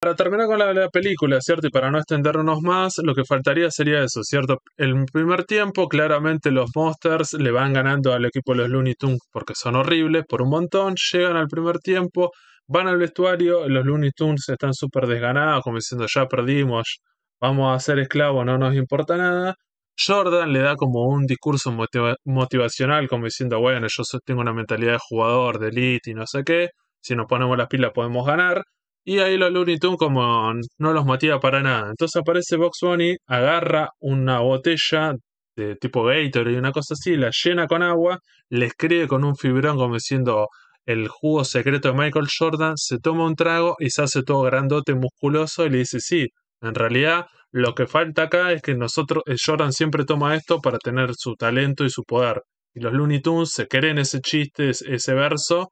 Para 0.00 0.14
terminar 0.14 0.46
con 0.46 0.58
la, 0.60 0.72
la 0.72 0.88
película, 0.90 1.40
¿cierto? 1.40 1.66
Y 1.66 1.70
para 1.70 1.90
no 1.90 1.98
extendernos 1.98 2.60
más, 2.62 2.94
lo 3.02 3.14
que 3.14 3.24
faltaría 3.24 3.70
sería 3.70 4.02
eso, 4.04 4.22
¿cierto? 4.22 4.58
El 4.76 5.04
primer 5.12 5.44
tiempo, 5.44 5.88
claramente 5.88 6.52
los 6.52 6.70
Monsters 6.74 7.34
le 7.34 7.50
van 7.50 7.72
ganando 7.72 8.12
al 8.12 8.24
equipo 8.24 8.52
de 8.52 8.58
los 8.60 8.70
Looney 8.70 8.94
Tunes 8.94 9.20
porque 9.32 9.54
son 9.56 9.76
horribles 9.76 10.24
por 10.28 10.42
un 10.42 10.50
montón. 10.50 10.94
Llegan 11.12 11.36
al 11.36 11.48
primer 11.48 11.78
tiempo, 11.80 12.30
van 12.68 12.88
al 12.88 12.98
vestuario, 12.98 13.68
los 13.68 13.84
Looney 13.84 14.12
Tunes 14.12 14.48
están 14.48 14.72
súper 14.74 15.06
desganados, 15.06 15.62
como 15.64 15.76
diciendo 15.78 16.06
ya 16.12 16.26
perdimos, 16.26 17.00
vamos 17.40 17.74
a 17.76 17.80
ser 17.80 17.98
esclavos, 17.98 18.46
no 18.46 18.56
nos 18.58 18.74
importa 18.76 19.16
nada. 19.16 19.56
Jordan 20.04 20.52
le 20.52 20.60
da 20.60 20.76
como 20.76 21.04
un 21.06 21.26
discurso 21.26 21.70
motiva- 21.72 22.16
motivacional, 22.24 23.08
como 23.08 23.24
diciendo, 23.26 23.60
bueno, 23.60 23.86
yo 23.88 24.02
tengo 24.24 24.40
una 24.40 24.52
mentalidad 24.52 24.92
de 24.92 24.98
jugador, 25.08 25.58
de 25.58 25.68
elite 25.68 26.10
y 26.10 26.14
no 26.14 26.26
sé 26.26 26.44
qué, 26.44 26.68
si 27.00 27.14
nos 27.16 27.26
ponemos 27.26 27.56
las 27.58 27.68
pilas 27.68 27.92
podemos 27.94 28.26
ganar. 28.26 28.62
Y 29.04 29.20
ahí 29.20 29.36
los 29.38 29.50
Looney 29.52 29.78
Tunes 29.78 29.98
como 29.98 30.52
no 30.78 30.92
los 30.92 31.04
motiva 31.06 31.40
para 31.40 31.62
nada. 31.62 31.90
Entonces 31.90 32.20
aparece 32.20 32.56
Box 32.56 32.78
Bunny, 32.82 33.16
agarra 33.26 33.90
una 34.00 34.40
botella 34.40 35.14
de 35.56 35.76
tipo 35.76 36.04
Gatorade 36.04 36.52
y 36.52 36.56
una 36.56 36.72
cosa 36.72 36.94
así, 36.94 37.16
la 37.16 37.30
llena 37.32 37.66
con 37.66 37.82
agua, 37.82 38.18
le 38.50 38.66
escribe 38.66 39.08
con 39.08 39.24
un 39.24 39.36
fibrón 39.36 39.76
como 39.76 39.94
diciendo 39.94 40.48
el 40.86 41.08
jugo 41.08 41.44
secreto 41.44 41.88
de 41.88 41.94
Michael 41.94 42.28
Jordan, 42.38 42.76
se 42.76 42.98
toma 42.98 43.26
un 43.26 43.34
trago 43.34 43.76
y 43.78 43.90
se 43.90 44.02
hace 44.02 44.22
todo 44.22 44.42
grandote, 44.42 44.94
musculoso 44.94 45.66
y 45.66 45.70
le 45.70 45.78
dice, 45.78 46.00
sí, 46.00 46.28
en 46.62 46.74
realidad 46.74 47.26
lo 47.52 47.74
que 47.74 47.86
falta 47.86 48.24
acá 48.24 48.52
es 48.52 48.62
que 48.62 48.74
nosotros, 48.74 49.22
eh, 49.26 49.36
Jordan 49.44 49.72
siempre 49.72 50.04
toma 50.04 50.34
esto 50.34 50.60
para 50.60 50.78
tener 50.78 51.14
su 51.14 51.34
talento 51.36 51.84
y 51.84 51.90
su 51.90 52.04
poder. 52.04 52.42
Y 52.74 52.80
los 52.80 52.92
Looney 52.92 53.20
Tunes 53.22 53.50
se 53.50 53.66
creen 53.68 53.98
ese 53.98 54.20
chiste, 54.20 54.70
es- 54.70 54.82
ese 54.82 55.14
verso 55.14 55.70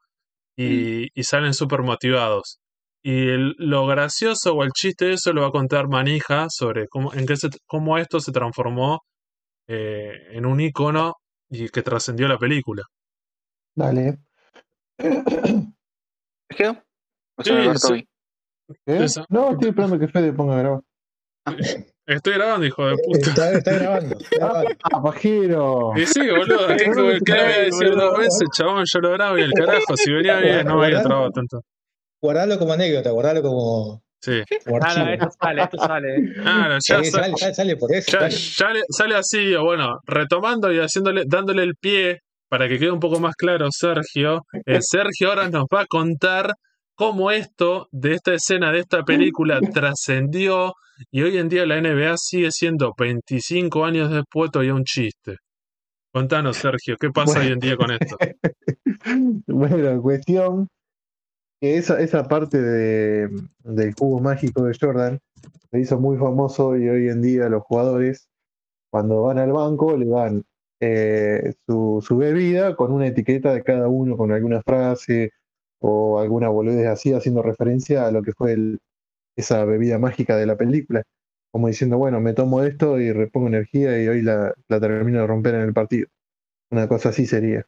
y, 0.57 1.07
y 1.19 1.23
salen 1.23 1.53
súper 1.53 1.81
motivados. 1.83 2.59
Y 3.03 3.29
el- 3.29 3.55
lo 3.59 3.85
gracioso 3.85 4.53
o 4.55 4.63
el 4.63 4.71
chiste 4.71 5.05
de 5.05 5.13
eso 5.13 5.31
lo 5.33 5.41
va 5.41 5.47
a 5.49 5.51
contar 5.51 5.87
Manija 5.87 6.47
sobre 6.49 6.87
cómo, 6.87 7.13
en 7.13 7.25
qué 7.27 7.37
se, 7.37 7.49
cómo 7.67 7.97
esto 7.99 8.19
se 8.19 8.31
transformó 8.31 9.01
eh, 9.67 10.13
en 10.31 10.45
un 10.45 10.59
icono 10.61 11.13
y 11.49 11.69
que 11.69 11.81
trascendió 11.83 12.27
la 12.27 12.37
película. 12.37 12.83
Dale. 13.75 14.17
¿Se 14.97 16.55
quedó? 16.55 16.71
O 17.37 17.43
Sí, 17.43 17.49
sea, 17.49 17.65
cortó 17.65 17.87
sí. 17.95 18.07
No, 19.29 19.51
estoy 19.51 19.69
esperando 19.69 19.99
que 19.99 20.07
Fede 20.07 20.33
ponga 20.33 20.55
a 20.55 20.59
grabar. 20.59 20.81
Estoy 22.07 22.33
grabando, 22.35 22.65
hijo 22.65 22.85
de 22.87 22.95
puta. 23.03 23.29
Está, 23.29 23.51
está 23.51 23.73
grabando. 23.73 24.17
está 24.19 24.37
grabando. 24.37 24.69
¡Ah, 24.83 25.01
pajero! 25.03 25.91
Y 25.97 26.05
sí, 26.05 26.21
boludo, 26.29 26.67
¿qué, 26.67 26.75
qué- 26.77 27.19
qué 27.25 27.31
le 27.33 27.43
voy 27.43 27.51
a 27.53 27.59
decir 27.63 27.95
dos 27.95 28.17
veces, 28.17 28.47
chabón? 28.53 28.83
Yo 28.93 28.99
lo 29.01 29.11
grabo 29.11 29.37
y 29.37 29.41
el 29.41 29.51
carajo, 29.53 29.97
si 29.97 30.11
venía 30.13 30.37
bien, 30.39 30.65
no 30.65 30.77
me 30.77 30.85
había 30.85 31.01
trabado 31.01 31.31
tanto. 31.31 31.61
Guardalo 32.21 32.57
como 32.57 32.73
anécdota, 32.73 33.09
guardalo 33.11 33.41
como, 33.41 34.01
Sí, 34.21 34.41
como 34.65 34.77
Ah, 34.77 34.79
no, 34.79 35.01
archivo. 35.03 35.09
esto 35.25 35.29
sale, 35.41 35.61
esto 35.63 35.77
sale. 35.77 36.33
claro, 36.41 36.73
ya, 36.75 36.79
Sí, 37.03 37.11
sa- 37.11 37.21
sale, 37.21 37.33
sale, 37.37 37.53
sale 37.53 37.75
por 37.75 37.91
eso. 37.93 38.11
ya, 38.11 38.19
sale. 38.19 38.35
ya 38.57 38.69
le- 38.73 38.83
sale 38.89 39.15
así, 39.15 39.55
bueno, 39.57 39.99
retomando 40.05 40.71
y 40.71 40.79
haciéndole, 40.79 41.23
dándole 41.27 41.63
el 41.63 41.75
pie 41.75 42.21
para 42.49 42.69
que 42.69 42.79
quede 42.79 42.91
un 42.91 42.99
poco 43.01 43.19
más 43.19 43.35
claro, 43.35 43.67
Sergio. 43.69 44.43
eh, 44.65 44.79
Sergio 44.81 45.27
ahora 45.29 45.49
nos 45.49 45.65
va 45.65 45.81
a 45.81 45.85
contar 45.85 46.53
cómo 46.97 47.29
esto, 47.31 47.87
de 47.91 48.13
esta 48.13 48.33
escena, 48.33 48.71
de 48.71 48.79
esta 48.79 49.03
película, 49.03 49.59
trascendió 49.73 50.73
y 51.11 51.21
hoy 51.21 51.37
en 51.37 51.47
día 51.47 51.65
la 51.65 51.79
NBA 51.79 52.15
sigue 52.17 52.51
siendo 52.51 52.93
25 52.97 53.85
años 53.85 54.11
después 54.11 54.51
todavía 54.51 54.73
un 54.73 54.83
chiste. 54.83 55.37
Contanos, 56.11 56.57
Sergio, 56.57 56.95
¿qué 56.99 57.09
pasa 57.11 57.39
hoy 57.39 57.47
en 57.47 57.59
día 57.59 57.77
con 57.77 57.91
esto? 57.91 58.17
bueno, 59.47 60.01
cuestión 60.01 60.67
que 61.61 61.77
esa, 61.77 62.01
esa 62.01 62.27
parte 62.27 62.59
de, 62.59 63.29
del 63.63 63.95
cubo 63.95 64.19
mágico 64.19 64.63
de 64.63 64.75
Jordan 64.79 65.19
se 65.69 65.79
hizo 65.79 65.99
muy 65.99 66.17
famoso 66.17 66.75
y 66.75 66.89
hoy 66.89 67.09
en 67.09 67.21
día 67.21 67.49
los 67.49 67.61
jugadores, 67.63 68.27
cuando 68.89 69.21
van 69.23 69.37
al 69.37 69.51
banco, 69.51 69.95
le 69.95 70.07
dan 70.07 70.43
eh, 70.79 71.53
su, 71.67 72.03
su 72.05 72.17
bebida 72.17 72.75
con 72.75 72.91
una 72.91 73.07
etiqueta 73.07 73.53
de 73.53 73.63
cada 73.63 73.87
uno, 73.87 74.17
con 74.17 74.31
alguna 74.31 74.63
frase 74.63 75.31
o 75.79 76.19
alguna 76.19 76.49
boludez 76.49 76.87
así, 76.87 77.13
haciendo 77.13 77.41
referencia 77.41 78.07
a 78.07 78.11
lo 78.11 78.21
que 78.23 78.33
fue 78.33 78.53
el, 78.53 78.79
esa 79.35 79.65
bebida 79.65 79.99
mágica 79.99 80.35
de 80.37 80.45
la 80.47 80.57
película. 80.57 81.03
Como 81.51 81.67
diciendo, 81.67 81.97
bueno, 81.97 82.19
me 82.21 82.33
tomo 82.33 82.63
esto 82.63 82.99
y 82.99 83.11
repongo 83.13 83.47
energía 83.47 84.01
y 84.01 84.07
hoy 84.07 84.21
la, 84.21 84.53
la 84.67 84.79
termino 84.79 85.21
de 85.21 85.27
romper 85.27 85.55
en 85.55 85.61
el 85.61 85.73
partido. 85.73 86.07
Una 86.71 86.87
cosa 86.87 87.09
así 87.09 87.25
sería. 87.25 87.65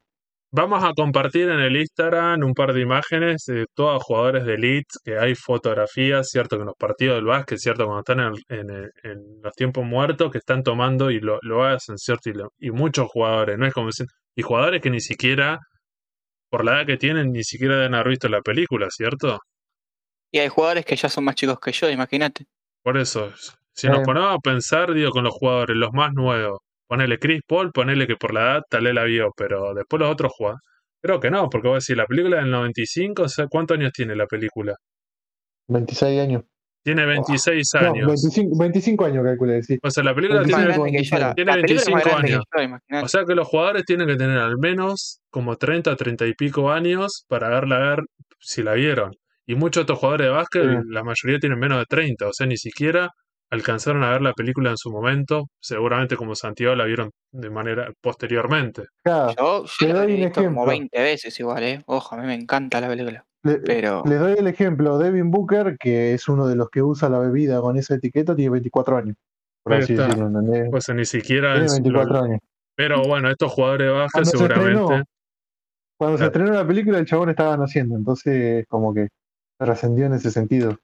Vamos 0.52 0.84
a 0.84 0.94
compartir 0.96 1.48
en 1.50 1.60
el 1.60 1.78
Instagram 1.78 2.44
un 2.44 2.54
par 2.56 2.74
de 2.74 2.82
imágenes 2.82 3.44
de 3.46 3.68
todos 3.76 4.02
jugadores 4.04 4.46
de 4.46 4.56
Elite, 4.56 4.88
que 5.04 5.18
hay 5.20 5.36
fotografías, 5.36 6.28
cierto 6.30 6.56
que 6.58 6.62
en 6.62 6.68
los 6.68 6.76
partidos 6.76 7.18
del 7.18 7.26
básquet, 7.26 7.60
cierto 7.60 7.86
cuando 7.86 8.00
están 8.00 8.20
en, 8.20 8.34
en- 8.70 8.90
en 9.04 9.42
los 9.44 9.54
tiempos 9.54 9.86
muertos, 9.86 10.32
que 10.32 10.40
están 10.40 10.64
tomando 10.64 11.12
y 11.12 11.20
lo, 11.20 11.38
lo 11.44 11.64
hacen, 11.64 11.98
cierto, 12.00 12.30
y, 12.32 12.34
lo- 12.34 12.52
y 12.58 12.72
muchos 12.72 13.08
jugadores, 13.10 13.58
no 13.60 13.68
es 13.68 13.74
como 13.74 13.90
y 14.36 14.42
jugadores 14.42 14.82
que 14.82 14.90
ni 14.90 15.02
siquiera, 15.02 15.60
por 16.50 16.66
la 16.66 16.78
edad 16.78 16.88
que 16.88 16.98
tienen, 16.98 17.32
ni 17.32 17.44
siquiera 17.44 17.76
deben 17.76 17.94
haber 17.94 18.10
visto 18.10 18.28
la 18.28 18.42
película, 18.42 18.88
¿cierto? 18.90 19.40
Y 20.32 20.40
hay 20.40 20.48
jugadores 20.48 20.86
que 20.86 20.96
ya 20.96 21.10
son 21.10 21.24
más 21.24 21.36
chicos 21.36 21.60
que 21.60 21.72
yo, 21.72 21.90
imagínate. 21.90 22.46
Por 22.84 22.98
eso, 22.98 23.32
si 23.74 23.88
nos 23.88 24.02
ponemos 24.04 24.36
a 24.36 24.40
pensar, 24.40 24.94
digo, 24.94 25.12
con 25.12 25.24
los 25.24 25.34
jugadores, 25.34 25.76
los 25.78 25.92
más 25.94 26.14
nuevos, 26.14 26.60
ponele 26.88 27.18
Chris 27.20 27.42
Paul, 27.48 27.72
ponele 27.72 28.08
que 28.08 28.16
por 28.16 28.34
la 28.34 28.42
edad 28.42 28.62
tal 28.70 28.84
vez 28.84 28.94
la 28.94 29.04
vio, 29.04 29.32
pero 29.36 29.74
después 29.74 30.00
los 30.00 30.12
otros 30.12 30.32
juegan. 30.36 30.58
Creo 31.02 31.20
que 31.20 31.32
no, 31.32 31.50
porque 31.50 31.68
voy 31.68 31.76
a 31.76 31.78
decir, 31.78 31.96
la 31.98 32.06
película 32.06 32.38
del 32.38 32.52
95, 32.52 33.24
o 33.24 33.30
sea, 33.30 33.48
¿cuántos 33.48 33.78
años 33.78 33.92
tiene 33.94 34.16
la 34.16 34.28
película? 34.28 34.76
26 35.68 36.20
años. 36.20 36.44
Tiene 36.84 37.06
26 37.06 37.70
No, 37.74 37.80
años. 37.90 38.08
25, 38.08 38.58
25 38.58 39.06
años 39.06 39.24
calculé, 39.24 39.54
decir. 39.54 39.80
O 39.84 39.92
sea, 39.92 40.04
la 40.04 40.16
película 40.16 40.44
Tiene 40.44 40.58
tiene, 40.64 40.74
grande 40.74 40.92
que 40.98 41.04
yo. 41.04 41.18
La, 41.20 41.36
tiene 41.36 41.52
la 41.52 41.56
película 41.58 41.82
es 41.82 41.90
más 41.90 42.04
25 42.04 42.10
grande 42.10 42.34
años. 42.34 42.46
yo, 42.56 42.64
imagínate. 42.64 43.06
o 43.06 43.08
sea 43.10 43.26
que 43.26 43.36
los 43.36 43.48
jugadores 43.48 43.84
tienen 43.86 44.08
que 44.08 44.16
tener 44.16 44.38
al 44.38 44.58
menos 44.58 45.20
como 45.30 45.56
30, 45.58 45.96
30 45.96 46.26
y 46.28 46.34
pico 46.34 46.72
años 46.72 47.26
para 47.28 47.50
verla 47.50 47.80
ver 47.80 48.00
si 48.40 48.64
la 48.64 48.74
vieron. 48.74 49.12
Y 49.46 49.56
muchos 49.56 49.82
de 49.82 49.84
estos 49.92 50.00
jugadores 50.00 50.28
de 50.28 50.32
básquet, 50.32 50.64
Sí. 50.64 50.78
la 50.90 51.04
mayoría 51.04 51.40
tienen 51.40 51.60
menos 51.60 51.80
de 51.80 51.86
30, 51.86 52.28
o 52.28 52.34
sea, 52.34 52.46
ni 52.48 52.56
siquiera 52.58 53.10
alcanzaron 53.52 54.04
a 54.04 54.12
ver 54.12 54.22
la 54.22 54.34
película 54.34 54.70
en 54.70 54.78
su 54.78 54.92
momento. 54.92 55.50
Seguramente 55.60 56.16
como 56.16 56.36
Santiago 56.36 56.76
la 56.76 56.86
vieron 56.86 57.10
de 57.32 57.50
manera 57.50 57.92
posteriormente. 58.00 58.84
Acá, 59.04 59.34
Yo, 59.38 59.66
yo 59.82 59.88
la 59.94 60.04
he 60.04 60.08
visto 60.08 60.34
como 60.36 60.46
ejemplo. 60.50 60.66
20 60.68 61.02
veces 61.02 61.40
igual, 61.40 61.64
¿eh? 61.64 61.82
Ojo, 61.88 62.16
a 62.16 62.20
mí 62.20 62.28
me 62.28 62.36
encanta 62.36 62.80
la 62.80 62.88
película. 62.88 63.26
Le- 63.44 63.60
Pero 63.60 64.04
les 64.06 64.20
doy 64.20 64.34
el 64.38 64.48
ejemplo. 64.48 64.98
Devin 64.98 65.32
Booker, 65.32 65.78
que 65.80 66.14
es 66.14 66.28
uno 66.28 66.48
de 66.48 66.56
los 66.56 66.70
que 66.70 66.82
usa 66.82 67.10
la 67.10 67.20
bebida 67.20 67.62
con 67.62 67.78
esa 67.78 67.96
etiqueta, 67.96 68.36
tiene 68.36 68.52
24 68.52 68.98
años. 68.98 69.16
Por 69.64 69.74
así 69.76 69.94
está. 69.94 70.08
decirlo, 70.08 70.28
¿entendés? 70.28 70.70
O 70.74 70.82
sea, 70.82 70.96
ni 70.96 71.06
siquiera 71.06 71.52
Tiene 71.54 71.66
en 71.66 71.70
su- 71.70 71.76
24 71.84 72.24
años. 72.24 72.40
Pero 72.76 73.02
bueno, 73.04 73.30
estos 73.30 73.52
jugadores 73.52 73.92
se 74.14 74.26
seguramente... 74.26 74.72
estrenó, 74.72 75.04
Cuando 76.00 76.18
se 76.18 76.26
estrenó 76.26 76.52
la 76.54 76.66
película, 76.66 76.98
el 76.98 77.06
chabón 77.06 77.30
estaba 77.30 77.58
naciendo, 77.58 77.96
entonces 77.98 78.66
como 78.70 78.94
que 78.94 79.10
trascendió 79.60 80.06
en 80.06 80.14
ese 80.14 80.32
sentido. 80.32 80.78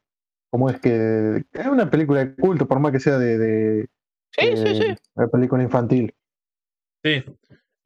Como 0.51 0.70
es 0.70 0.80
que 0.82 1.43
es 1.53 1.66
una 1.68 1.89
película 1.89 2.20
de 2.26 2.36
culto, 2.36 2.68
por 2.68 2.80
más 2.80 2.91
que 2.91 2.99
sea 2.99 3.18
de, 3.18 3.38
de, 3.38 3.88
sí, 4.32 4.58
sí, 4.58 4.64
de- 4.64 4.76
sí. 4.76 4.95
de 5.16 5.28
película 5.30 5.64
infantil. 5.64 6.14
Sí. 7.03 7.24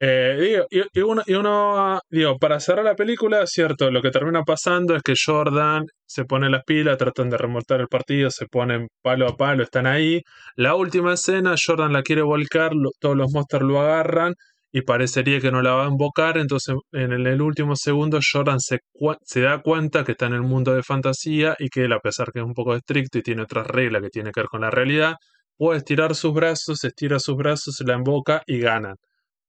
Eh, 0.02 0.36
digo, 0.40 0.66
y, 0.70 0.98
y 0.98 1.02
uno, 1.02 1.22
y 1.26 1.34
uno, 1.34 2.00
digo, 2.08 2.38
para 2.38 2.58
cerrar 2.58 2.86
la 2.86 2.94
película, 2.96 3.46
cierto, 3.46 3.90
lo 3.90 4.00
que 4.00 4.10
termina 4.10 4.42
pasando 4.44 4.96
es 4.96 5.02
que 5.02 5.12
Jordan 5.14 5.84
se 6.06 6.24
pone 6.24 6.48
las 6.48 6.64
pilas, 6.64 6.96
tratan 6.96 7.28
de 7.28 7.36
remontar 7.36 7.80
el 7.80 7.88
partido, 7.88 8.30
se 8.30 8.46
ponen 8.46 8.88
palo 9.02 9.28
a 9.28 9.36
palo, 9.36 9.62
están 9.62 9.86
ahí. 9.86 10.22
La 10.56 10.74
última 10.74 11.12
escena, 11.14 11.54
Jordan 11.62 11.92
la 11.92 12.02
quiere 12.02 12.22
volcar, 12.22 12.72
todos 12.98 13.16
los 13.16 13.30
monsters 13.32 13.64
lo 13.64 13.80
agarran 13.80 14.34
y 14.72 14.82
parecería 14.82 15.40
que 15.40 15.50
no 15.50 15.62
la 15.62 15.72
va 15.74 15.84
a 15.84 15.88
invocar, 15.88 16.38
entonces 16.38 16.76
en 16.92 17.12
el, 17.12 17.42
último 17.42 17.76
segundo 17.76 18.20
Jordan 18.22 18.60
se, 18.60 18.78
se 19.24 19.40
da 19.40 19.60
cuenta 19.62 20.04
que 20.04 20.12
está 20.12 20.26
en 20.26 20.34
el 20.34 20.42
mundo 20.42 20.74
de 20.74 20.82
fantasía 20.82 21.56
y 21.58 21.68
que 21.68 21.84
él, 21.84 21.92
a 21.92 22.00
pesar 22.00 22.32
que 22.32 22.38
es 22.40 22.44
un 22.44 22.54
poco 22.54 22.74
estricto 22.74 23.18
y 23.18 23.22
tiene 23.22 23.42
otras 23.42 23.66
reglas 23.66 24.02
que 24.02 24.10
tiene 24.10 24.30
que 24.32 24.40
ver 24.40 24.48
con 24.48 24.62
la 24.62 24.70
realidad, 24.70 25.16
puede 25.58 25.78
estirar 25.78 26.14
sus 26.14 26.32
brazos, 26.32 26.84
estira 26.84 27.18
sus 27.18 27.36
brazos, 27.36 27.74
se 27.76 27.84
la 27.84 27.94
invoca 27.94 28.42
y 28.46 28.60
ganan. 28.60 28.96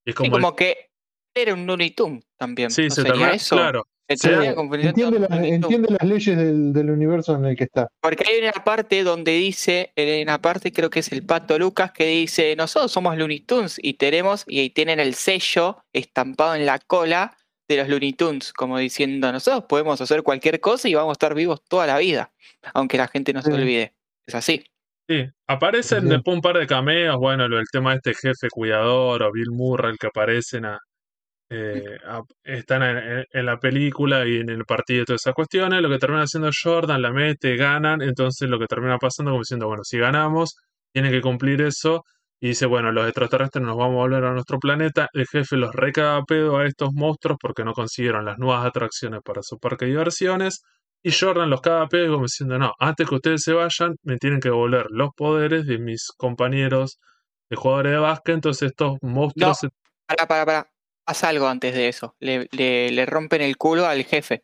Y 0.06 0.12
Sí, 0.12 0.16
como 0.30 0.50
el- 0.50 0.56
que 0.56 0.90
era 1.36 1.54
un 1.54 1.66
Looney 1.66 1.92
Tunes 1.92 2.24
también. 2.38 2.72
Sí, 2.72 2.84
¿No 2.84 2.90
se 2.90 2.96
sería 3.02 3.12
termina, 3.14 3.32
eso? 3.34 3.56
claro. 3.56 3.88
Sí. 4.10 4.28
Entiende, 4.28 5.20
las- 5.20 5.32
entiende 5.42 5.98
leyes 6.04 6.36
del, 6.38 6.74
del 6.74 6.90
universo 6.90 7.34
en 7.36 7.46
el 7.46 7.56
que 7.56 7.64
está. 7.64 7.88
Porque 8.02 8.26
hay 8.28 8.40
una 8.42 8.52
parte 8.52 9.04
donde 9.04 9.32
dice, 9.32 9.94
en 9.96 10.24
una 10.24 10.42
parte 10.42 10.74
creo 10.74 10.90
que 10.90 11.00
es 11.00 11.10
el 11.14 11.26
Pato 11.26 11.58
Lucas, 11.58 11.94
que 11.94 12.08
dice, 12.08 12.54
nosotros 12.58 12.92
somos 12.92 13.16
Looney 13.16 13.40
Tunes 13.40 13.78
y 13.82 13.94
tenemos, 13.94 14.44
y 14.48 14.60
ahí 14.60 14.70
tienen 14.70 15.00
el 15.00 15.14
sello 15.14 15.78
estampado 15.94 16.56
en 16.56 16.66
la 16.66 16.80
cola 16.80 17.38
de 17.70 17.78
los 17.78 17.88
Looney 17.88 18.12
Tunes, 18.12 18.52
como 18.52 18.78
diciendo, 18.80 19.32
nosotros 19.32 19.64
podemos 19.70 20.02
hacer 20.02 20.24
cualquier 20.24 20.60
cosa 20.60 20.90
y 20.90 20.94
vamos 20.94 21.12
a 21.12 21.14
estar 21.14 21.34
vivos 21.34 21.62
toda 21.70 21.88
la 21.88 21.98
vida, 21.98 22.34
aunque 22.74 22.98
la 22.98 23.08
gente 23.08 23.32
no 23.32 23.42
se 23.42 23.50
Sí. 23.52 23.56
olvide. 23.58 23.94
Es 24.28 24.36
así. 24.36 24.66
Sí, 25.08 25.26
aparecen 25.48 26.08
después 26.08 26.36
un 26.36 26.42
par 26.42 26.58
de 26.58 26.68
cameos, 26.68 27.18
bueno, 27.18 27.48
del 27.50 27.66
tema 27.72 27.92
de 27.92 27.98
este 27.98 28.14
jefe 28.14 28.48
cuidador 28.50 29.24
o 29.24 29.32
Bill 29.32 29.52
Murray 29.52 29.96
que 29.98 30.08
aparecen 30.08 30.66
a, 30.66 30.80
eh, 31.50 31.98
a- 32.06 32.22
están 32.44 32.84
en, 32.84 33.46
la 33.46 33.60
película 33.60 34.28
y 34.28 34.38
en 34.38 34.50
el 34.50 34.66
partido 34.66 35.04
y 35.04 35.06
todas 35.06 35.22
esas 35.24 35.36
cuestiones, 35.36 35.82
lo 35.82 35.90
que 35.90 36.00
termina 36.00 36.24
haciendo 36.24 36.50
Jordan, 36.64 37.02
la 37.02 37.12
mete, 37.12 37.58
ganan, 37.58 38.02
entonces 38.02 38.50
lo 38.50 38.60
que 38.60 38.68
termina 38.68 38.98
pasando 39.00 39.32
como 39.32 39.42
diciendo, 39.44 39.68
bueno, 39.68 39.84
si 39.86 40.00
ganamos, 40.00 40.56
tiene 40.94 41.12
que 41.12 41.22
cumplir 41.22 41.62
eso, 41.64 42.04
y 42.42 42.50
dice, 42.50 42.66
bueno, 42.68 42.92
los 42.92 43.06
extraterrestres 43.08 43.64
nos 43.66 43.78
vamos 43.78 43.96
a 43.96 43.98
volver 43.98 44.24
a 44.26 44.34
nuestro 44.34 44.60
planeta, 44.60 45.08
el 45.14 45.28
jefe 45.28 45.58
los 45.58 45.74
recaga 45.76 46.18
a 46.18 46.24
pedo 46.24 46.58
a 46.58 46.66
estos 46.68 46.92
monstruos 46.94 47.38
porque 47.42 47.64
no 47.66 47.74
consiguieron 47.74 48.26
las 48.26 48.38
nuevas 48.40 48.66
atracciones 48.66 49.22
para 49.24 49.44
su 49.44 49.60
parque 49.60 49.86
de 49.86 49.92
diversiones, 49.92 50.64
y 51.04 51.12
Jordan 51.12 51.50
los 51.50 51.62
caga 51.62 51.88
pedo 51.88 52.14
como 52.14 52.26
diciendo, 52.26 52.58
no, 52.60 52.74
antes 52.80 53.08
que 53.10 53.16
ustedes 53.16 53.44
se 53.44 53.54
vayan, 53.54 53.96
me 54.04 54.18
tienen 54.18 54.40
que 54.40 54.50
devolver 54.50 54.88
los 54.90 55.12
poderes 55.16 55.66
de 55.66 55.78
mis 55.80 56.08
compañeros 56.18 57.00
de 57.50 57.56
jugadores 57.58 57.92
de 57.94 57.98
básquet, 57.98 58.36
entonces 58.36 58.70
estos 58.70 58.98
monstruos... 59.02 59.58
se- 59.60 59.70
Para, 60.06 60.28
para, 60.28 60.46
para. 60.46 60.72
Pasa 61.04 61.30
algo 61.30 61.48
antes 61.48 61.74
de 61.74 61.88
eso. 61.88 62.16
Le, 62.20 62.48
le- 62.52 62.92
le 62.92 63.06
rompen 63.06 63.42
el 63.42 63.58
culo 63.58 63.86
al 63.86 64.04
jefe. 64.06 64.44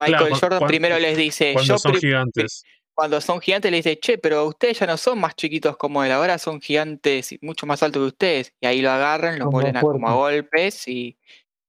Michael 0.00 0.28
Claro, 0.28 0.36
Jordan 0.40 0.66
primero 0.66 0.98
les 0.98 1.16
dice, 1.16 1.52
cuando 1.52 1.74
yo 1.74 1.78
son 1.78 1.94
gigantes. 1.96 2.62
cuando 2.94 3.20
son 3.20 3.40
gigantes 3.40 3.70
les 3.70 3.84
dice, 3.84 3.98
che, 4.00 4.18
pero 4.18 4.46
ustedes 4.46 4.78
ya 4.78 4.86
no 4.86 4.96
son 4.96 5.20
más 5.20 5.34
chiquitos 5.36 5.76
como 5.76 6.02
él, 6.02 6.10
ahora 6.12 6.38
son 6.38 6.60
gigantes 6.60 7.32
y 7.32 7.38
mucho 7.42 7.66
más 7.66 7.82
altos 7.82 8.00
que 8.02 8.06
ustedes. 8.06 8.54
Y 8.60 8.66
ahí 8.66 8.80
lo 8.80 8.90
agarran, 8.90 9.38
lo 9.38 9.50
ponen 9.50 9.76
a 9.76 9.80
como 9.82 10.08
a 10.08 10.14
golpes 10.14 10.88
y, 10.88 11.18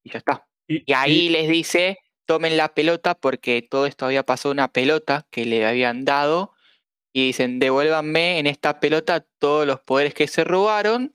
y 0.03 0.11
ya 0.11 0.19
está. 0.19 0.47
Y, 0.67 0.83
Y 0.89 0.93
ahí 0.93 1.27
y- 1.27 1.29
les 1.29 1.49
dice, 1.49 1.97
tomen 2.29 2.57
la 2.57 2.75
pelota 2.75 3.15
porque 3.15 3.63
todo 3.67 3.87
esto 3.87 4.05
había 4.05 4.21
pasado 4.21 4.53
una 4.53 4.67
pelota 4.71 5.25
que 5.31 5.45
le 5.45 5.65
habían 5.65 6.05
dado. 6.05 6.53
Y 7.11 7.25
dicen, 7.27 7.57
devuélvanme 7.59 8.37
en 8.37 8.45
esta 8.45 8.79
pelota 8.79 9.25
todos 9.39 9.65
los 9.65 9.79
poderes 9.79 10.13
que 10.13 10.27
se 10.27 10.43
robaron. 10.43 11.11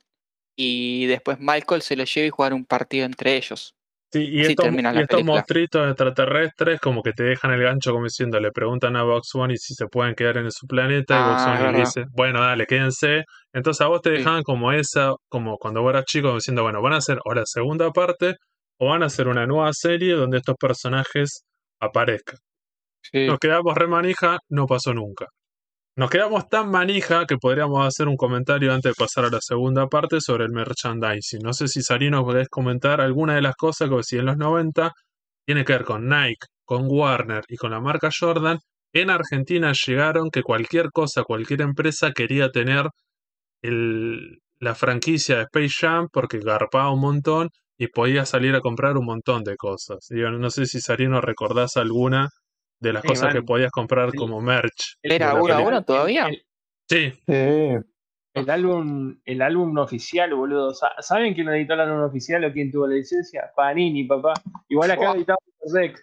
Y 0.57 1.07
después 1.07 1.39
Michael 1.41 1.83
se 1.83 1.95
los 1.97 2.13
lleva 2.13 2.27
y 2.27 2.31
jugar 2.31 2.53
un 2.55 2.65
partido 2.65 3.07
entre 3.07 3.37
ellos. 3.37 3.75
sí, 4.13 4.25
y 4.29 4.41
así 4.43 4.51
estos, 4.51 4.67
y 4.73 5.01
estos 5.01 5.23
monstruitos 5.25 5.87
extraterrestres 5.89 6.81
como 6.81 7.03
que 7.03 7.13
te 7.13 7.23
dejan 7.25 7.53
el 7.53 7.63
gancho 7.63 7.93
como 7.93 8.05
diciendo, 8.05 8.41
le 8.41 8.51
preguntan 8.53 8.97
a 8.97 9.05
Box 9.05 9.31
Bunny 9.35 9.57
si 9.57 9.75
se 9.75 9.87
pueden 9.87 10.15
quedar 10.15 10.39
en 10.39 10.51
su 10.51 10.67
planeta 10.67 11.15
y 11.15 11.23
Ah, 11.23 11.29
Box 11.29 11.43
es 11.43 11.47
Bunny 11.47 11.73
le 11.73 11.79
dice, 11.81 12.05
bueno, 12.13 12.41
dale, 12.41 12.67
quédense. 12.67 13.25
Entonces 13.53 13.81
a 13.83 13.89
vos 13.89 14.03
te 14.03 14.11
Sí. 14.11 14.17
dejaban 14.19 14.43
como 14.43 14.73
esa, 14.73 15.13
como 15.29 15.59
cuando 15.59 15.83
vos 15.83 15.91
eras 15.91 16.05
chico, 16.07 16.35
diciendo, 16.35 16.63
bueno, 16.65 16.83
van 16.83 16.95
a 16.95 16.99
hacer 16.99 17.19
o 17.25 17.35
la 17.35 17.47
segunda 17.47 17.91
parte 17.93 18.35
o 18.79 18.89
van 18.89 19.03
a 19.03 19.07
hacer 19.07 19.29
una 19.29 19.47
nueva 19.47 19.73
serie 19.73 20.15
donde 20.15 20.39
estos 20.39 20.57
personajes 20.57 21.45
aparezcan. 21.81 22.39
Sí. 23.03 23.27
Nos 23.27 23.39
quedamos 23.39 23.75
re 23.77 23.87
manija, 23.87 24.39
no 24.49 24.67
pasó 24.67 24.95
nunca. 24.95 25.27
Nos 25.97 26.11
quedamos 26.11 26.49
tan 26.49 26.71
manija 26.71 27.25
que 27.27 27.37
podríamos 27.37 27.87
hacer 27.87 28.09
un 28.09 28.17
comentario 28.17 28.73
antes 28.73 28.93
de 28.93 28.97
pasar 28.99 29.27
a 29.27 29.31
la 29.31 29.41
segunda 29.41 29.87
parte 29.87 30.21
sobre 30.21 30.45
el 30.45 30.51
merchandising. 30.51 31.41
No 31.43 31.53
sé 31.53 31.69
si 31.69 31.83
Sarino 31.83 32.25
podés 32.25 32.49
comentar 32.49 33.01
alguna 33.01 33.37
de 33.37 33.43
las 33.43 33.55
cosas 33.55 33.89
que 33.89 34.03
si 34.03 34.17
en 34.19 34.27
los 34.27 34.37
90 34.37 34.91
tiene 35.47 35.65
que 35.65 35.73
ver 35.75 35.85
con 35.85 36.09
Nike, 36.09 36.47
con 36.65 36.87
Warner 36.89 37.45
y 37.49 37.57
con 37.57 37.71
la 37.71 37.81
marca 37.81 38.11
Jordan. 38.19 38.59
En 38.93 39.11
Argentina 39.11 39.73
llegaron 39.87 40.31
que 40.31 40.43
cualquier 40.43 40.91
cosa, 40.91 41.23
cualquier 41.23 41.61
empresa 41.63 42.11
quería 42.13 42.51
tener 42.51 42.89
el- 43.63 44.39
la 44.59 44.75
franquicia 44.75 45.37
de 45.37 45.43
Space 45.43 45.75
Jam 45.81 46.09
porque 46.13 46.39
garpaba 46.41 46.93
un 46.93 47.01
montón 47.01 47.49
y 47.79 47.89
podía 47.89 48.25
salir 48.25 48.55
a 48.55 48.61
comprar 48.61 48.97
un 48.97 49.05
montón 49.07 49.43
de 49.45 49.57
cosas. 49.57 50.07
Digo, 50.11 50.31
no 50.31 50.51
sé 50.51 50.67
si 50.67 50.81
Sarino 50.81 51.21
recordás 51.21 51.77
alguna 51.77 52.29
de 52.81 52.93
las 52.93 53.03
Sí, 53.03 53.09
cosas 53.09 53.33
que 53.35 53.43
podías 53.43 53.71
comprar 53.73 54.11
Sí. 54.11 54.19
como 54.19 54.41
merch. 54.41 54.97
¿Era 55.03 55.35
uno 55.35 55.55
a 55.55 55.61
uno 55.61 55.83
todavía? 55.83 56.27
El, 56.29 56.43
Sí, 56.89 57.11
Sí. 57.27 57.77
el 58.35 58.51
álbum, 58.51 59.19
el 59.25 59.41
álbum 59.43 59.79
oficial, 59.79 60.35
boludo. 60.35 60.75
Sa- 60.75 60.93
¿Saben 61.01 61.33
quién 61.35 61.49
editó 61.49 61.75
el 61.75 61.81
álbum 61.81 62.03
oficial 62.03 62.45
o 62.45 62.53
quién 62.53 62.71
tuvo 62.71 62.87
la 62.87 62.95
licencia? 62.97 63.51
Panini, 63.57 64.05
papá. 64.05 64.35
Igual 64.69 64.91
acá 64.91 65.07
Buah. 65.07 65.17
editaba 65.17 65.39
Uperdec. 65.61 65.99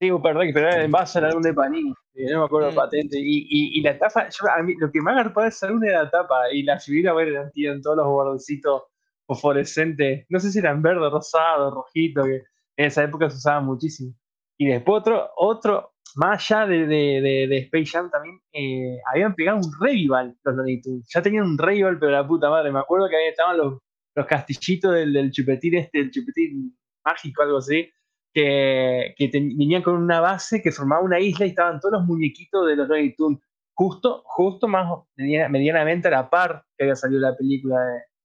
Sí, 0.00 0.08
pero 0.22 0.40
era 0.70 0.82
en 0.82 0.90
base 0.90 1.18
al 1.18 1.26
álbum 1.26 1.42
de 1.42 1.52
Panini. 1.52 1.92
No 2.14 2.38
me 2.40 2.44
acuerdo 2.46 2.72
Mm. 2.72 2.74
patente. 2.74 3.18
Y, 3.18 3.46
y, 3.50 3.78
y 3.78 3.82
la 3.82 3.98
tapa, 3.98 4.28
yo, 4.30 4.48
a 4.50 4.62
mí, 4.62 4.74
lo 4.78 4.90
que 4.90 5.00
me 5.02 5.10
agarpaba 5.10 5.44
de 5.44 5.50
ese 5.50 5.66
álbum 5.66 5.84
era 5.84 6.04
la 6.04 6.10
tapa. 6.10 6.50
Y 6.52 6.62
la 6.62 6.78
figura, 6.80 7.12
bueno, 7.12 7.50
en 7.54 7.82
todos 7.82 7.96
los 7.96 8.06
bordecitos 8.06 8.84
fosforescentes. 9.30 10.26
No 10.28 10.40
sé 10.40 10.50
si 10.50 10.58
eran 10.58 10.82
verde, 10.82 11.08
rosado, 11.08 11.70
rojito, 11.70 12.24
que 12.24 12.42
en 12.76 12.86
esa 12.86 13.04
época 13.04 13.30
se 13.30 13.36
usaba 13.36 13.60
muchísimo. 13.60 14.12
Y 14.58 14.66
después 14.66 15.00
otro, 15.00 15.30
otro 15.36 15.92
más 16.16 16.50
allá 16.50 16.66
de, 16.66 16.86
de, 16.86 17.46
de, 17.48 17.58
Space 17.58 17.86
Jam 17.92 18.10
también, 18.10 18.40
eh, 18.52 18.98
habían 19.12 19.34
pegado 19.34 19.58
un 19.58 19.72
revival 19.80 20.36
los 20.42 20.56
Looney 20.56 20.80
Tunes. 20.82 21.08
Ya 21.14 21.22
tenían 21.22 21.44
un 21.44 21.56
revival, 21.56 21.98
pero 22.00 22.10
la 22.10 22.26
puta 22.26 22.50
madre. 22.50 22.72
Me 22.72 22.80
acuerdo 22.80 23.08
que 23.08 23.16
ahí 23.16 23.28
estaban 23.28 23.56
los, 23.56 23.78
los 24.16 24.26
castillitos 24.26 24.92
del, 24.92 25.30
chupetín 25.30 25.76
este, 25.76 26.00
el 26.00 26.10
chupetín 26.10 26.76
mágico, 27.04 27.42
algo 27.42 27.58
así, 27.58 27.88
que, 28.34 29.14
que 29.16 29.30
venían 29.32 29.82
con 29.82 29.94
una 29.94 30.20
base 30.20 30.60
que 30.60 30.72
formaba 30.72 31.02
una 31.02 31.20
isla 31.20 31.46
y 31.46 31.50
estaban 31.50 31.78
todos 31.78 31.92
los 31.92 32.04
muñequitos 32.04 32.66
de 32.66 32.76
los 32.76 32.88
Looney 32.88 33.14
Tunes. 33.14 33.38
Justo, 33.74 34.22
justo 34.26 34.66
más 34.66 34.86
medianamente 35.16 36.08
a 36.08 36.10
la 36.10 36.28
par 36.28 36.64
que 36.76 36.84
había 36.84 36.96
salido 36.96 37.20
la 37.20 37.36
película 37.36 37.78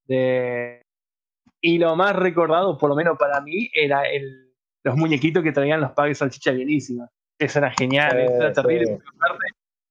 de- 0.07 0.84
Y 1.67 1.79
lo 1.79 1.95
más 1.95 2.15
recordado, 2.15 2.77
por 2.77 2.89
lo 2.91 2.95
menos 2.95 3.17
para 3.17 3.41
mí, 3.41 3.71
era 3.73 4.03
el, 4.07 4.53
los 4.83 4.95
muñequitos 4.95 5.41
que 5.41 5.51
traían 5.51 5.81
los 5.81 5.93
padres 5.93 6.19
salchicha 6.19 6.51
bienísimas. 6.51 7.09
Eso 7.39 7.57
era 7.57 7.71
genial, 7.71 8.19
eso 8.19 8.35
era 8.35 8.53
terrible. 8.53 8.97
sí. 8.97 9.03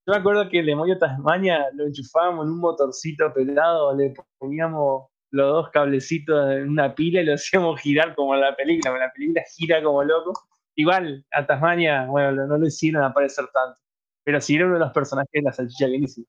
yo 0.07 0.13
me 0.13 0.17
acuerdo 0.17 0.49
que 0.49 0.61
el 0.61 0.67
demonio 0.67 0.97
Tasmania 0.99 1.67
lo 1.75 1.87
enchufábamos 1.87 2.47
en 2.47 2.53
un 2.53 2.61
motorcito 2.61 3.33
pelado, 3.33 3.93
le 3.97 4.15
poníamos 4.39 5.09
los 5.33 5.53
dos 5.53 5.71
cablecitos 5.71 6.49
en 6.53 6.69
una 6.69 6.95
pila 6.95 7.23
y 7.23 7.25
lo 7.25 7.35
hacíamos 7.35 7.81
girar 7.81 8.15
como 8.15 8.37
en 8.37 8.43
la 8.43 8.55
película, 8.55 8.97
la 8.97 9.11
película 9.13 9.43
gira 9.57 9.83
como 9.83 10.05
loco. 10.05 10.33
Igual 10.77 11.27
a 11.33 11.45
Tasmania, 11.45 12.07
bueno, 12.07 12.47
no 12.47 12.57
lo 12.57 12.67
hicieron 12.69 13.03
aparecer 13.03 13.47
tanto, 13.53 13.77
pero 14.23 14.41
sí 14.41 14.55
era 14.55 14.67
uno 14.67 14.75
de 14.75 14.81
los 14.81 14.93
personajes 14.93 15.31
de 15.33 15.43
la 15.43 15.53
salchicha 15.53 15.87
bienísima. 15.87 16.27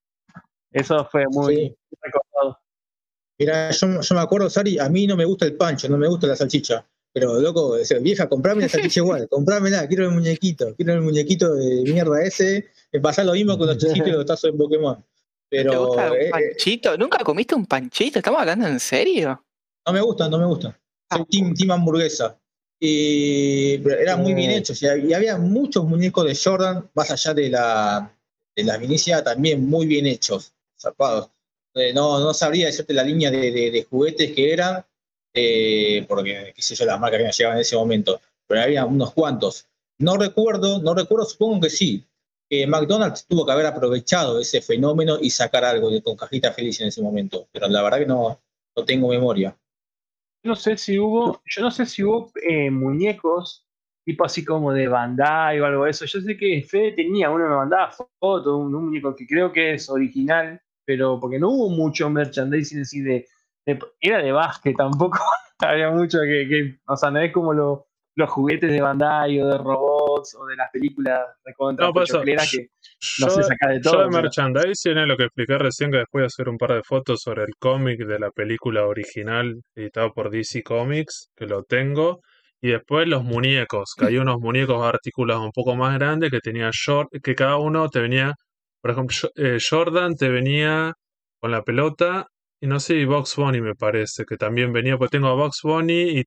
Eso 0.72 1.06
fue 1.06 1.26
muy 1.30 1.56
Sí. 1.56 1.78
recordado. 2.02 2.60
Mira, 3.38 3.72
yo, 3.72 4.02
yo 4.02 4.16
me 4.16 4.22
acuerdo, 4.22 4.50
Sari, 4.50 4.80
a 4.80 4.88
mí 4.90 5.08
no 5.08 5.16
me 5.18 5.26
gusta 5.26 5.46
el 5.46 5.56
pancho, 5.56 5.90
no 5.90 5.98
me 5.98 6.08
gusta 6.08 6.28
la 6.28 6.36
salchicha. 6.36 6.86
Pero, 7.12 7.40
loco, 7.40 7.78
vieja, 8.02 8.28
comprame 8.28 8.64
la 8.64 8.70
salchicha 8.70 9.00
igual, 9.00 9.28
comprámela, 9.30 9.88
quiero 9.88 10.06
el 10.06 10.12
muñequito, 10.12 10.76
quiero 10.76 10.94
el 10.94 11.02
muñequito 11.02 11.54
de 11.56 11.82
mierda 11.84 12.22
ese. 12.24 12.68
Me 12.92 13.00
pasa 13.00 13.24
lo 13.24 13.34
mismo 13.34 13.58
con 13.58 13.68
los 13.68 13.78
chichitos 13.78 14.08
y 14.08 14.12
los 14.12 14.26
tazos 14.26 14.52
de 14.52 14.58
Pokémon. 14.58 14.96
¿Te 15.50 15.64
Pero 15.64 15.86
gusta 15.88 16.12
un 16.12 16.18
eh, 16.18 16.26
eh, 16.28 16.30
panchito? 16.32 16.98
¿Nunca 16.98 17.20
comiste 17.24 17.56
un 17.56 17.66
panchito? 17.66 18.20
¿Estamos 18.20 18.40
hablando 18.42 18.68
en 18.68 18.80
serio? 18.80 19.42
no 19.88 19.94
me 19.94 20.02
gusta, 20.02 20.28
no 20.28 20.40
me 20.40 20.46
gusta. 20.46 20.70
Soy 21.12 21.22
Ah. 21.22 21.26
team, 21.30 21.54
team 21.54 21.72
hamburguesa. 21.72 22.38
Y 22.80 23.78
pero 23.80 24.00
eran 24.00 24.22
muy 24.22 24.34
bien 24.34 24.52
Eh. 24.52 24.58
hechos. 24.58 24.82
Y 24.82 24.88
había, 24.88 25.06
y 25.06 25.14
había 25.14 25.38
muchos 25.38 25.86
muñecos 25.86 26.26
de 26.26 26.36
Jordan, 26.36 26.90
más 26.96 27.12
allá 27.12 27.34
de 27.34 27.50
la, 27.50 28.12
de 28.56 28.64
la 28.64 28.78
Vinicia, 28.78 29.24
también 29.24 29.66
muy 29.66 29.86
bien 29.86 30.06
hechos, 30.08 30.54
zarpados. 30.80 31.30
Eh, 31.76 31.94
no, 31.94 32.22
no 32.22 32.34
sabría 32.34 32.68
decirte 32.68 32.94
la 32.94 33.04
línea 33.04 33.30
de, 33.30 33.86
juguetes 33.90 34.32
que 34.32 34.54
eran, 34.54 34.86
eh, 35.34 36.06
porque 36.08 36.54
qué 36.56 36.62
sé 36.62 36.74
yo, 36.74 36.86
las 36.86 37.00
marcas 37.00 37.20
que 37.20 37.26
me 37.26 37.32
llegaban 37.32 37.58
en 37.58 37.62
ese 37.62 37.76
momento, 37.76 38.22
pero 38.48 38.62
había 38.62 38.86
unos 38.86 39.14
cuantos. 39.14 39.68
No 40.00 40.16
recuerdo, 40.16 40.82
no 40.82 40.94
recuerdo, 40.96 41.26
supongo 41.26 41.62
que 41.62 41.70
sí, 41.70 42.06
que 42.50 42.66
McDonald's 42.66 43.26
tuvo 43.28 43.46
que 43.46 43.52
haber 43.52 43.66
aprovechado 43.66 44.40
ese 44.40 44.62
fenómeno 44.62 45.18
y 45.22 45.30
sacar 45.30 45.66
algo 45.66 45.90
de, 45.90 46.02
con 46.02 46.16
cajita 46.16 46.54
feliz 46.54 46.80
en 46.80 46.88
ese 46.88 47.02
momento, 47.02 47.48
pero 47.52 47.68
la 47.68 47.84
verdad 47.84 48.00
que 48.00 48.06
no, 48.06 48.40
no 48.76 48.86
tengo 48.86 49.10
memoria. 49.10 49.58
no 50.44 50.56
sé 50.56 50.78
si 50.78 50.98
hubo, 50.98 51.42
yo 51.46 51.62
no 51.62 51.72
sé 51.72 51.86
si 51.86 52.04
hubo 52.04 52.32
eh, 52.42 52.72
muñecos 52.72 53.66
tipo 54.06 54.24
así 54.24 54.46
como 54.46 54.72
de 54.72 54.88
Bandai 54.88 55.60
o 55.60 55.66
algo 55.66 55.86
de 55.86 55.92
eso. 55.92 56.06
Yo 56.06 56.22
sé 56.22 56.38
que 56.38 56.62
Fede 56.62 56.92
tenía 56.92 57.32
uno, 57.32 57.50
me 57.50 57.56
mandaba 57.56 57.92
foto, 57.92 58.58
un, 58.58 58.74
un 58.76 58.86
muñeco 58.86 59.16
que 59.16 59.26
creo 59.26 59.52
que 59.52 59.74
es 59.74 59.90
original, 59.90 60.62
pero 60.86 61.20
porque 61.20 61.40
no 61.40 61.50
hubo 61.50 61.70
mucho 61.70 62.10
merchandising 62.10 62.82
así 62.82 63.02
de, 63.02 63.26
de- 63.66 63.80
era 64.02 64.20
de 64.22 64.32
básquet, 64.32 64.76
tampoco 64.78 65.20
había 65.60 65.90
mucho 65.92 66.20
que, 66.22 66.48
que- 66.48 66.80
o 66.88 66.96
sea, 66.96 67.12
no 67.12 67.20
es 67.20 67.32
como 67.34 67.54
lo- 67.54 67.88
los 68.18 68.30
juguetes 68.30 68.72
de 68.72 68.80
Bandai 68.80 69.42
o 69.42 69.48
de 69.48 69.58
robots 69.58 70.36
o 70.40 70.46
de 70.46 70.56
las 70.56 70.72
películas 70.72 71.20
de 71.46 71.54
contra 71.54 71.88
No, 71.92 72.02
eso, 72.02 72.22
que 72.22 72.36
no 73.20 73.28
yo, 73.28 73.30
se 73.30 73.44
saca 73.44 73.68
de 73.70 73.82
yo 73.82 73.92
todo. 73.92 74.02
de 74.04 74.08
pero- 74.10 74.22
merchandising 74.22 74.98
es 74.98 75.08
lo 75.08 75.18
que 75.18 75.26
expliqué 75.26 75.58
recién, 75.58 75.92
que 75.92 75.98
después 75.98 76.24
a 76.24 76.28
hacer 76.28 76.48
un 76.48 76.58
par 76.58 76.74
de 76.76 76.82
fotos 76.84 77.22
sobre 77.22 77.44
el 77.44 77.54
cómic 77.60 78.00
de 78.06 78.18
la 78.20 78.32
película 78.32 78.86
original 78.86 79.62
editado 79.76 80.14
por 80.14 80.30
DC 80.30 80.64
Comics, 80.64 81.30
que 81.36 81.46
lo 81.46 81.64
tengo. 81.64 82.22
Y 82.62 82.70
después 82.70 83.06
los 83.08 83.24
muñecos, 83.26 83.94
que 84.00 84.06
hay 84.06 84.18
unos 84.18 84.40
muñecos 84.40 84.82
articulados 84.82 85.44
un 85.44 85.52
poco 85.52 85.76
más 85.76 85.94
grandes 86.00 86.32
que 86.32 86.40
tenía 86.40 86.70
Jor- 86.72 87.10
que 87.22 87.36
cada 87.36 87.58
uno 87.58 87.90
te 87.90 88.00
venía, 88.00 88.34
por 88.86 88.92
ejemplo, 88.92 89.32
eh, 89.36 89.58
Jordan 89.68 90.14
te 90.16 90.30
venía 90.30 90.94
con 91.42 91.50
la 91.50 91.64
pelota, 91.64 92.28
y 92.62 92.68
no 92.68 92.80
sé, 92.80 92.94
y 92.98 93.06
Box 93.06 93.36
Bunny 93.36 93.60
me 93.60 93.74
parece, 93.74 94.26
que 94.26 94.38
también 94.38 94.72
venía, 94.74 94.96
pues 94.96 95.10
tengo 95.10 95.28
a 95.28 95.34
Box 95.34 95.62
Bunny 95.64 96.20
y 96.20 96.24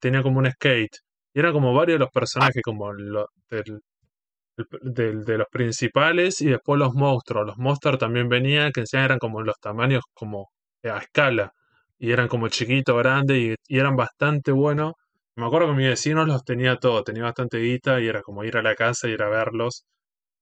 tenía 0.00 0.22
como 0.22 0.38
un 0.38 0.48
skate. 0.52 0.98
Y 1.34 1.40
eran 1.40 1.52
como 1.52 1.74
varios 1.74 1.96
de 1.96 2.04
los 2.04 2.10
personajes, 2.12 2.62
como 2.62 2.92
lo- 2.92 3.28
de 3.50 5.36
los 5.38 5.48
principales, 5.50 6.40
y 6.42 6.46
después 6.46 6.78
los 6.78 6.94
monstruos. 6.94 7.44
Los 7.44 7.58
monstruos 7.58 7.98
también 7.98 8.28
venían, 8.28 8.70
que 8.70 8.78
encima 8.80 9.04
eran 9.04 9.18
como 9.18 9.42
los 9.42 9.58
tamaños 9.58 10.04
como 10.14 10.50
a 10.84 10.98
escala, 10.98 11.52
y 11.98 12.12
eran 12.12 12.28
como 12.28 12.46
chiquitos, 12.48 12.96
grandes, 12.96 13.56
y, 13.68 13.76
eran 13.78 13.96
bastante 13.96 14.52
buenos. 14.52 14.92
Me 15.36 15.44
acuerdo 15.46 15.70
que 15.70 15.74
mi 15.74 15.88
vecino 15.88 16.24
los 16.24 16.44
tenía 16.44 16.76
todos, 16.76 17.02
tenía 17.02 17.24
bastante 17.24 17.58
guita, 17.58 18.00
y 18.00 18.06
era 18.06 18.22
como 18.22 18.44
ir 18.44 18.56
a 18.58 18.62
la 18.62 18.76
casa 18.76 19.08
y 19.08 19.12
ir 19.14 19.22
a 19.24 19.28
verlos. 19.28 19.84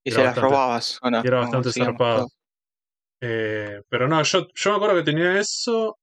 Y 0.05 0.11
Era 0.11 0.17
se 0.17 0.25
las 0.25 0.35
bastante- 0.35 0.41
robabas, 0.55 0.99
¿o 1.03 1.11
no? 1.11 1.21
y 1.23 1.27
era 1.27 1.39
bastante 1.41 1.73
zarpado. 1.73 2.29
Eh, 3.21 3.81
pero 3.89 4.09
no, 4.09 4.23
yo, 4.23 4.49
yo 4.55 4.71
me 4.71 4.77
acuerdo 4.77 4.97
que 4.97 5.03
tenía 5.05 5.39
eso 5.39 5.97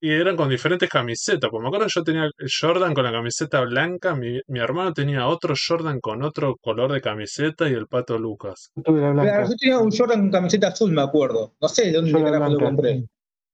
y 0.00 0.12
eran 0.12 0.36
con 0.36 0.48
diferentes 0.48 0.88
camisetas. 0.88 1.50
Porque 1.50 1.62
me 1.62 1.68
acuerdo 1.68 1.86
que 1.86 1.92
yo 1.94 2.04
tenía 2.04 2.24
el 2.24 2.50
Jordan 2.60 2.94
con 2.94 3.02
la 3.04 3.10
camiseta 3.12 3.60
blanca, 3.62 4.14
mi, 4.14 4.38
mi 4.46 4.60
hermano 4.60 4.92
tenía 4.92 5.26
otro 5.26 5.54
Jordan 5.56 5.98
con 6.00 6.22
otro 6.22 6.54
color 6.60 6.92
de 6.92 7.00
camiseta 7.00 7.68
y 7.68 7.72
el 7.72 7.88
pato 7.88 8.18
Lucas. 8.18 8.70
Claro, 8.84 9.48
yo 9.48 9.54
tenía 9.58 9.78
un 9.78 9.90
Jordan 9.90 10.20
con 10.20 10.30
camiseta 10.30 10.68
azul, 10.68 10.92
me 10.92 11.02
acuerdo. 11.02 11.54
No 11.60 11.68
sé 11.68 11.86
de 11.86 11.92
dónde 11.92 12.12
carajo 12.12 12.52
lo 12.52 12.58
compré. 12.60 13.04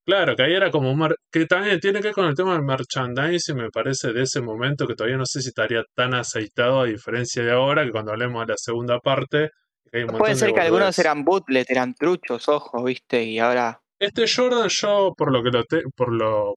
Claro, 0.05 0.35
que 0.35 0.43
ahí 0.43 0.53
era 0.53 0.69
como 0.73 0.91
un 0.91 1.15
que 1.31 1.47
también 1.47 1.79
tiene 1.79 2.01
que 2.01 2.09
ver 2.09 2.15
con 2.15 2.27
el 2.27 2.35
tema 2.35 2.55
del 2.55 2.63
merchandising, 2.65 3.57
me 3.57 3.71
parece, 3.71 4.13
de 4.13 4.23
ese 4.23 4.41
momento 4.43 4.85
que 4.87 4.97
todavía 4.97 5.17
no 5.17 5.25
sé 5.25 5.41
si 5.41 5.49
estaría 5.51 5.85
tan 5.95 6.13
aceitado 6.13 6.81
a 6.81 6.87
diferencia 6.87 7.45
de 7.45 7.53
ahora, 7.53 7.85
que 7.85 7.93
cuando 7.93 8.11
hablemos 8.11 8.45
de 8.45 8.53
la 8.53 8.57
segunda 8.59 8.99
parte, 8.99 9.51
Puede 9.91 10.35
ser 10.35 10.53
que 10.53 10.61
algunos 10.61 10.99
eran 10.99 11.25
bootlet, 11.25 11.71
eran 11.71 11.95
truchos, 11.95 12.49
ojo, 12.49 12.85
¿viste? 12.85 13.23
Y 13.25 13.39
ahora. 13.39 13.81
Este 13.99 14.25
Jordan 14.27 14.69
yo 14.69 15.15
por 15.17 15.31
lo 15.33 15.43
que 15.43 15.51
lo 15.51 15.65
te- 15.65 15.83
por 15.95 16.13
lo 16.13 16.55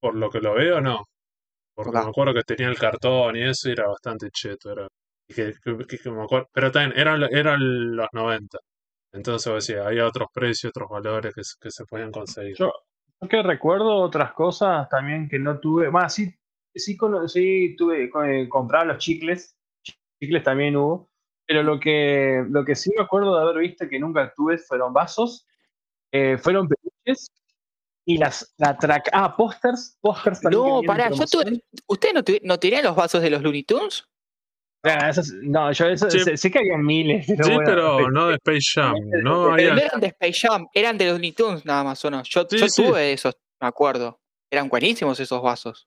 por 0.00 0.16
lo 0.16 0.30
que 0.30 0.40
lo 0.40 0.54
veo 0.54 0.80
no, 0.80 1.04
porque 1.74 1.92
me 1.92 1.98
acuerdo 2.10 2.34
que 2.34 2.42
tenía 2.42 2.68
el 2.68 2.78
cartón 2.78 3.36
y 3.36 3.44
eso 3.44 3.68
y 3.68 3.72
era 3.72 3.86
bastante 3.86 4.30
cheto, 4.30 4.72
era 4.72 4.88
y 5.28 5.34
que, 5.34 5.52
que- 5.62 5.86
que- 5.86 5.98
que 5.98 6.10
me 6.10 6.22
acuerdo, 6.24 6.48
pero 6.52 6.72
también 6.72 6.98
eran 6.98 7.22
eran 7.32 7.94
los 7.96 8.08
90. 8.12 8.58
Entonces, 9.12 9.64
sí, 9.64 9.74
había 9.74 10.06
otros 10.06 10.28
precios, 10.32 10.70
otros 10.74 10.88
valores 10.90 11.34
que, 11.34 11.44
se- 11.44 11.54
que 11.60 11.70
se 11.70 11.84
podían 11.84 12.10
conseguir. 12.10 12.56
Yo, 12.56 12.72
yo 13.20 13.28
que 13.28 13.42
recuerdo 13.42 13.94
otras 13.96 14.32
cosas 14.32 14.88
también 14.88 15.28
que 15.28 15.38
no 15.38 15.60
tuve. 15.60 15.90
Más, 15.90 16.14
sí, 16.14 16.34
sí, 16.74 16.96
sí 17.28 17.76
tuve, 17.76 18.10
eh, 18.26 18.48
comprar 18.48 18.86
los 18.86 18.98
chicles. 18.98 19.54
Chicles 20.20 20.42
también 20.42 20.76
hubo. 20.76 21.11
Pero 21.52 21.62
lo 21.64 21.78
que, 21.78 22.44
lo 22.48 22.64
que 22.64 22.74
sí 22.74 22.90
me 22.96 23.02
acuerdo 23.02 23.36
de 23.36 23.42
haber 23.42 23.58
visto 23.58 23.86
que 23.86 23.98
nunca 24.00 24.32
tuve 24.34 24.56
fueron 24.56 24.90
vasos, 24.94 25.46
eh, 26.10 26.38
fueron 26.38 26.66
peluches 26.66 27.26
y 28.06 28.16
las 28.16 28.54
la 28.56 28.78
track. 28.78 29.10
Ah, 29.12 29.36
pósters. 29.36 29.98
Pósters 30.00 30.40
también. 30.40 30.62
No, 30.62 30.80
pará, 30.86 31.10
yo 31.10 31.26
tuve. 31.26 31.62
¿Ustedes 31.86 32.14
no, 32.14 32.22
no 32.44 32.58
tenían 32.58 32.84
los 32.84 32.96
vasos 32.96 33.20
de 33.20 33.28
los 33.28 33.42
Looney 33.42 33.64
Tunes? 33.64 34.02
Ah, 34.82 35.10
esas- 35.10 35.30
no, 35.42 35.70
yo 35.72 35.86
eso, 35.88 36.10
Sí. 36.10 36.20
sé, 36.20 36.38
sé 36.38 36.50
que 36.50 36.58
habían 36.60 36.84
miles. 36.86 37.26
Pero 37.28 37.44
Sí, 37.44 37.52
bueno, 37.52 37.70
pero 37.70 37.96
pe- 37.98 38.04
no 38.10 38.26
de 38.28 38.34
Space 38.36 38.70
Jam, 38.74 38.94
no 39.22 39.42
Pero 39.42 39.52
había 39.52 39.74
no 39.74 39.80
eran 39.80 40.00
de 40.00 40.06
Space 40.06 40.38
Jam, 40.48 40.66
eran 40.72 40.96
de 40.96 41.04
los 41.04 41.12
Looney 41.16 41.32
Tunes 41.32 41.64
nada 41.66 41.84
más, 41.84 42.02
¿o 42.04 42.10
no? 42.10 42.22
Yo, 42.24 42.46
Sí, 42.48 42.56
yo 42.56 42.68
sí. 42.68 42.82
tuve 42.82 43.12
esos, 43.12 43.36
me 43.60 43.68
acuerdo. 43.68 44.18
Eran 44.50 44.68
buenísimos 44.70 45.20
esos 45.20 45.42
vasos. 45.42 45.86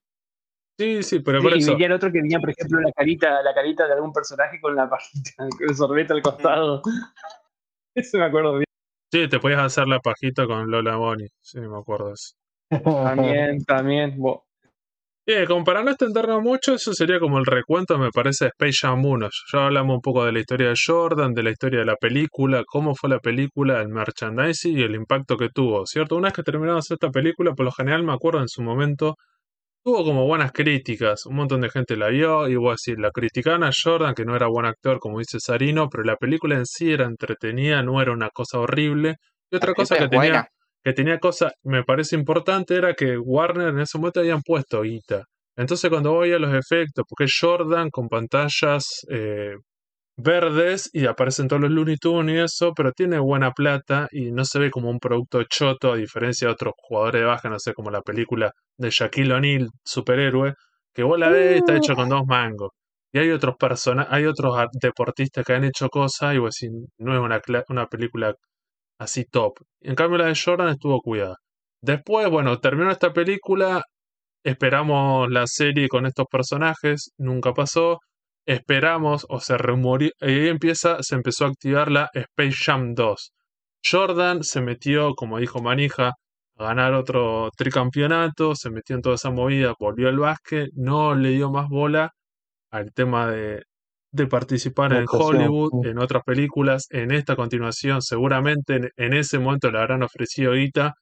Sí, 0.78 1.04
sí, 1.04 1.20
pero 1.20 1.40
Sí, 1.40 1.44
por 1.48 1.56
y 1.56 1.60
eso 1.62 1.72
venía 1.72 1.88
el 1.88 1.94
otro 1.94 2.12
que 2.12 2.22
venía, 2.22 2.40
por 2.40 2.50
ejemplo, 2.50 2.82
la 2.82 2.92
carita, 2.92 3.42
la 3.42 3.54
carita 3.54 3.88
de 3.88 3.94
algún 3.94 4.12
personaje 4.12 4.60
con 4.60 4.76
la 4.76 4.90
pajita, 4.90 5.32
con 5.38 5.70
el 5.70 5.76
sorbete 5.76 6.14
al 6.14 6.22
costado. 6.22 6.82
Eso 7.96 8.18
me 8.18 8.26
acuerdo 8.26 8.54
bien. 8.54 8.66
sí, 9.12 9.30
te 9.30 9.40
podías 9.40 9.62
hacer 9.62 9.88
la 9.88 10.00
pajita 10.00 10.46
con 10.46 10.70
Lola 10.70 10.98
Bonnie. 10.98 11.30
Sí, 11.42 11.60
me 11.62 11.78
acuerdo 11.78 12.08
de 12.08 12.14
eso. 12.14 12.36
También, 13.04 13.64
también. 13.66 14.14
bo- 14.18 14.44
Bien, 15.26 15.46
como 15.48 15.64
para 15.64 15.82
no 15.82 15.90
extendernos 15.92 16.44
mucho, 16.44 16.76
eso 16.76 16.94
sería 16.94 17.20
como 17.20 17.40
el 17.40 17.46
recuento, 17.46 17.98
me 17.98 18.12
parece, 18.12 18.46
de 18.46 18.50
Space 18.50 18.80
Jam 18.86 19.04
1. 19.06 19.30
Ya 19.52 19.66
hablamos 19.66 19.96
un 19.96 20.02
poco 20.02 20.24
de 20.26 20.32
la 20.34 20.40
historia 20.40 20.68
de 20.68 20.76
Jordan, 20.86 21.34
de 21.34 21.42
la 21.42 21.50
historia 21.52 21.80
de 21.80 21.86
la 21.86 21.96
película, 21.96 22.64
cómo 22.68 22.94
fue 22.96 23.10
la 23.10 23.20
película, 23.20 23.82
el 23.82 23.88
merchandising 23.90 24.78
y 24.78 24.84
el 24.84 24.94
impacto 24.94 25.36
que 25.38 25.50
tuvo, 25.50 25.86
¿cierto? 25.88 26.16
Una 26.18 26.28
vez 26.28 26.34
que 26.34 26.44
terminamos 26.44 26.92
esta 26.92 27.10
película, 27.10 27.54
por 27.56 27.66
lo 27.66 27.72
general 27.72 28.04
me 28.04 28.14
acuerdo 28.14 28.42
en 28.42 28.50
su 28.50 28.62
momento, 28.62 29.16
tuvo 29.86 30.04
como 30.04 30.26
buenas 30.26 30.52
críticas, 30.52 31.28
un 31.28 31.36
montón 31.36 31.62
de 31.62 31.70
gente 31.70 31.96
la 31.96 32.10
vio, 32.10 32.48
y 32.50 32.56
voy 32.56 32.70
a 32.70 32.72
decir, 32.72 33.00
la 33.00 33.12
criticaban 33.12 33.64
a 33.64 33.70
Jordan, 33.72 34.16
que 34.16 34.26
no 34.26 34.36
era 34.36 34.48
buen 34.48 34.66
actor, 34.66 35.00
como 35.00 35.20
dice 35.20 35.40
Sarino, 35.40 35.90
pero 35.90 36.04
la 36.04 36.16
película 36.16 36.56
en 36.56 36.66
sí 36.66 36.92
era 36.92 37.06
entretenida, 37.06 37.84
no 37.84 38.02
era 38.02 38.12
una 38.12 38.32
cosa 38.32 38.58
horrible. 38.60 39.18
Y 39.52 39.58
otra 39.58 39.76
cosa 39.76 39.96
que 39.96 40.08
tenía 40.08 40.48
que 40.84 40.94
tenía 40.94 41.20
cosas, 41.20 41.54
me 41.64 41.84
parece 41.84 42.16
importante, 42.16 42.76
era 42.76 42.94
que 42.94 43.18
Warner 43.18 43.70
en 43.70 43.80
ese 43.80 43.98
momento 43.98 44.20
habían 44.20 44.42
puesto 44.42 44.82
guita. 44.82 45.24
Entonces 45.56 45.90
cuando 45.90 46.14
voy 46.14 46.32
a 46.32 46.40
los 46.40 46.54
efectos, 46.54 47.06
porque 47.08 47.26
Jordan 47.40 47.90
con 47.90 48.08
pantallas 48.08 48.84
eh, 49.10 49.54
verdes 50.18 50.90
y 50.94 51.06
aparecen 51.08 51.48
todos 51.48 51.62
los 51.62 51.72
Looney 51.72 51.98
Tunes 51.98 52.36
y 52.36 52.40
eso, 52.40 52.74
pero 52.74 52.92
tiene 52.94 53.20
buena 53.20 53.52
plata 53.52 54.08
y 54.12 54.32
no 54.32 54.46
se 54.46 54.60
ve 54.60 54.72
como 54.72 54.90
un 54.90 55.00
producto 55.00 55.44
choto 55.44 55.94
a 55.94 55.98
diferencia 55.98 56.48
de 56.48 56.54
otros 56.54 56.74
jugadores 56.78 57.22
de 57.22 57.26
baja, 57.28 57.50
no 57.50 57.60
sé, 57.60 57.74
como 57.74 57.92
la 57.92 58.02
película 58.02 58.52
de 58.78 58.90
Shaquille 58.90 59.34
O'Neal, 59.34 59.70
superhéroe, 59.84 60.54
que 60.94 61.04
vos 61.04 61.20
la 61.20 61.30
ves 61.30 61.58
está 61.58 61.76
hecho 61.76 61.96
con 61.96 62.10
dos 62.10 62.26
mangos. 62.26 62.72
Y 63.14 63.20
hay 63.20 63.32
otros 63.32 63.56
personas, 63.58 64.08
hay 64.10 64.26
otros 64.26 64.56
deportistas 64.82 65.46
que 65.46 65.54
han 65.54 65.64
hecho 65.64 65.90
cosas 65.90 66.36
y 66.36 66.38
vos 66.38 66.56
decís, 66.60 66.76
no 66.98 67.14
es 67.14 67.20
una, 67.20 67.42
una 67.70 67.88
película 67.88 68.36
así 69.00 69.26
top. 69.26 69.60
En 69.82 69.96
cambio 69.96 70.18
la 70.18 70.28
de 70.28 70.36
Jordan 70.36 70.70
estuvo 70.70 71.02
cuidada. 71.02 71.38
Después, 71.82 72.30
bueno, 72.30 72.60
terminó 72.60 72.92
esta 72.92 73.14
película, 73.14 73.84
esperamos 74.44 75.30
la 75.32 75.48
serie 75.48 75.88
con 75.90 76.06
estos 76.06 76.26
personajes, 76.32 77.12
nunca 77.18 77.54
pasó. 77.54 78.00
Esperamos 78.46 79.26
o 79.30 79.40
se 79.40 79.58
rumorió, 79.58 80.12
y 80.22 80.26
ahí 80.26 80.48
empieza, 80.50 81.02
se 81.02 81.16
empezó 81.16 81.46
a 81.46 81.50
activar 81.50 81.92
la 81.92 82.10
Space 82.14 82.58
Jam 82.64 82.94
2. 82.94 83.32
Jordan 83.90 84.44
se 84.44 84.62
metió, 84.62 85.14
como 85.16 85.40
dijo 85.40 85.62
Manija, 85.62 86.14
a 86.58 86.64
ganar 86.64 86.94
otro 86.94 87.50
tricampeonato, 87.58 88.56
se 88.56 88.70
metió 88.70 88.96
en 88.96 89.02
toda 89.02 89.16
esa 89.16 89.32
movida, 89.32 89.74
volvió 89.80 90.10
al 90.10 90.20
básquet, 90.20 90.70
no 90.76 91.16
le 91.16 91.32
dio 91.32 91.52
más 91.52 91.70
bola 91.70 92.12
al 92.72 92.94
tema 92.94 93.28
de, 93.32 93.64
de 94.16 94.28
participar 94.28 94.94
en 94.94 95.06
Hollywood, 95.10 95.86
en 95.86 96.00
otras 96.00 96.24
películas, 96.24 96.88
en 96.90 97.12
esta 97.12 97.36
continuación, 97.36 98.02
seguramente 98.02 98.92
en, 98.96 99.14
ese 99.14 99.40
momento 99.40 99.70
le 99.70 99.80
habrán 99.80 100.04
ofrecido 100.04 100.54
guita. 100.54 100.94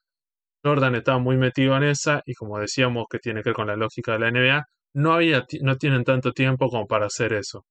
Jordan 0.63 0.95
estaba 0.95 1.19
muy 1.19 1.37
metido 1.37 1.77
en 1.77 1.83
esa 1.83 2.21
y 2.25 2.33
como 2.33 2.57
decíamos 2.57 3.05
que 3.09 3.19
tiene 3.19 3.43
que 3.43 3.49
ver 3.49 3.55
con 3.55 3.67
la 3.67 3.75
lógica 3.75 4.13
de 4.13 4.19
la 4.19 4.31
NBA, 4.31 4.63
no, 4.93 5.13
había, 5.13 5.45
no 5.61 5.77
tienen 5.77 6.03
tanto 6.03 6.31
tiempo 6.33 6.69
como 6.69 6.87
para 6.87 7.07
hacer 7.07 7.33
eso. 7.33 7.65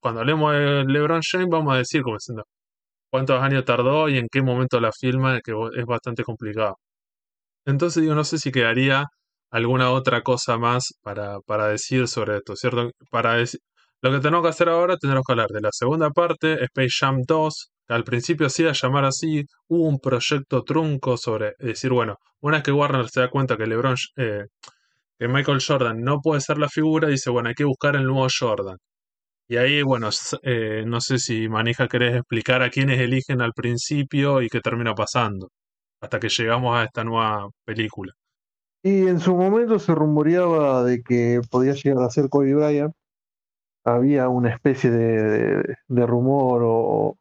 Cuando, 0.00 0.20
hablemos 0.20 0.52
de 0.52 0.84
LeBron 0.86 1.20
James 1.22 1.48
vamos 1.50 1.74
a 1.74 1.78
decir 1.78 2.02
cuántos 3.10 3.42
años 3.42 3.64
tardó 3.64 4.08
y 4.08 4.18
en 4.18 4.28
qué 4.30 4.42
momento 4.42 4.80
la 4.80 4.92
filma, 4.92 5.40
que 5.40 5.52
es 5.76 5.84
bastante 5.86 6.24
complicado. 6.24 6.76
Entonces 7.66 8.04
yo 8.04 8.14
no 8.14 8.24
sé 8.24 8.38
si 8.38 8.52
quedaría 8.52 9.06
alguna 9.50 9.90
otra 9.92 10.22
cosa 10.22 10.58
más 10.58 10.94
para, 11.02 11.40
para 11.46 11.68
decir 11.68 12.08
sobre 12.08 12.38
esto, 12.38 12.56
¿cierto? 12.56 12.90
Para 13.10 13.34
decir, 13.34 13.60
lo 14.00 14.12
que 14.12 14.20
tenemos 14.20 14.42
que 14.42 14.50
hacer 14.50 14.68
ahora, 14.68 14.96
tenemos 14.96 15.24
que 15.26 15.32
hablar 15.32 15.48
de 15.50 15.60
la 15.60 15.70
segunda 15.72 16.10
parte, 16.10 16.64
Space 16.64 16.96
Jam 17.00 17.22
2, 17.26 17.70
que 17.86 17.94
al 17.94 18.04
principio 18.04 18.48
se 18.48 18.62
iba 18.62 18.70
a 18.70 18.74
llamar 18.74 19.04
así, 19.04 19.44
un 19.68 19.98
proyecto 19.98 20.62
trunco 20.62 21.16
sobre 21.16 21.54
decir, 21.58 21.90
bueno, 21.90 22.16
una 22.40 22.58
vez 22.58 22.64
que 22.64 22.72
Warner 22.72 23.08
se 23.08 23.20
da 23.20 23.30
cuenta 23.30 23.56
que 23.56 23.66
LeBron, 23.66 23.96
eh, 24.16 24.44
Michael 25.26 25.60
Jordan 25.66 26.00
no 26.00 26.20
puede 26.20 26.40
ser 26.40 26.58
la 26.58 26.68
figura, 26.68 27.08
dice, 27.08 27.30
bueno, 27.30 27.48
hay 27.48 27.54
que 27.54 27.64
buscar 27.64 27.96
el 27.96 28.04
nuevo 28.04 28.28
Jordan. 28.28 28.76
Y 29.48 29.56
ahí, 29.56 29.82
bueno, 29.82 30.10
eh, 30.42 30.84
no 30.86 31.00
sé 31.00 31.18
si 31.18 31.48
Manija 31.48 31.88
querés 31.88 32.16
explicar 32.16 32.62
a 32.62 32.70
quiénes 32.70 33.00
eligen 33.00 33.40
al 33.40 33.52
principio 33.54 34.42
y 34.42 34.48
qué 34.48 34.60
termina 34.60 34.94
pasando, 34.94 35.48
hasta 36.02 36.20
que 36.20 36.28
llegamos 36.28 36.76
a 36.76 36.84
esta 36.84 37.02
nueva 37.02 37.48
película. 37.64 38.12
Y 38.82 39.08
en 39.08 39.18
su 39.20 39.34
momento 39.34 39.78
se 39.78 39.94
rumoreaba 39.94 40.84
de 40.84 41.02
que 41.02 41.40
podía 41.50 41.72
llegar 41.72 42.04
a 42.04 42.10
ser 42.10 42.28
Kobe 42.28 42.54
Bryant, 42.54 42.92
había 43.84 44.28
una 44.28 44.50
especie 44.50 44.90
de, 44.90 46.06
rumor 46.06 46.62
o, 46.64 47.16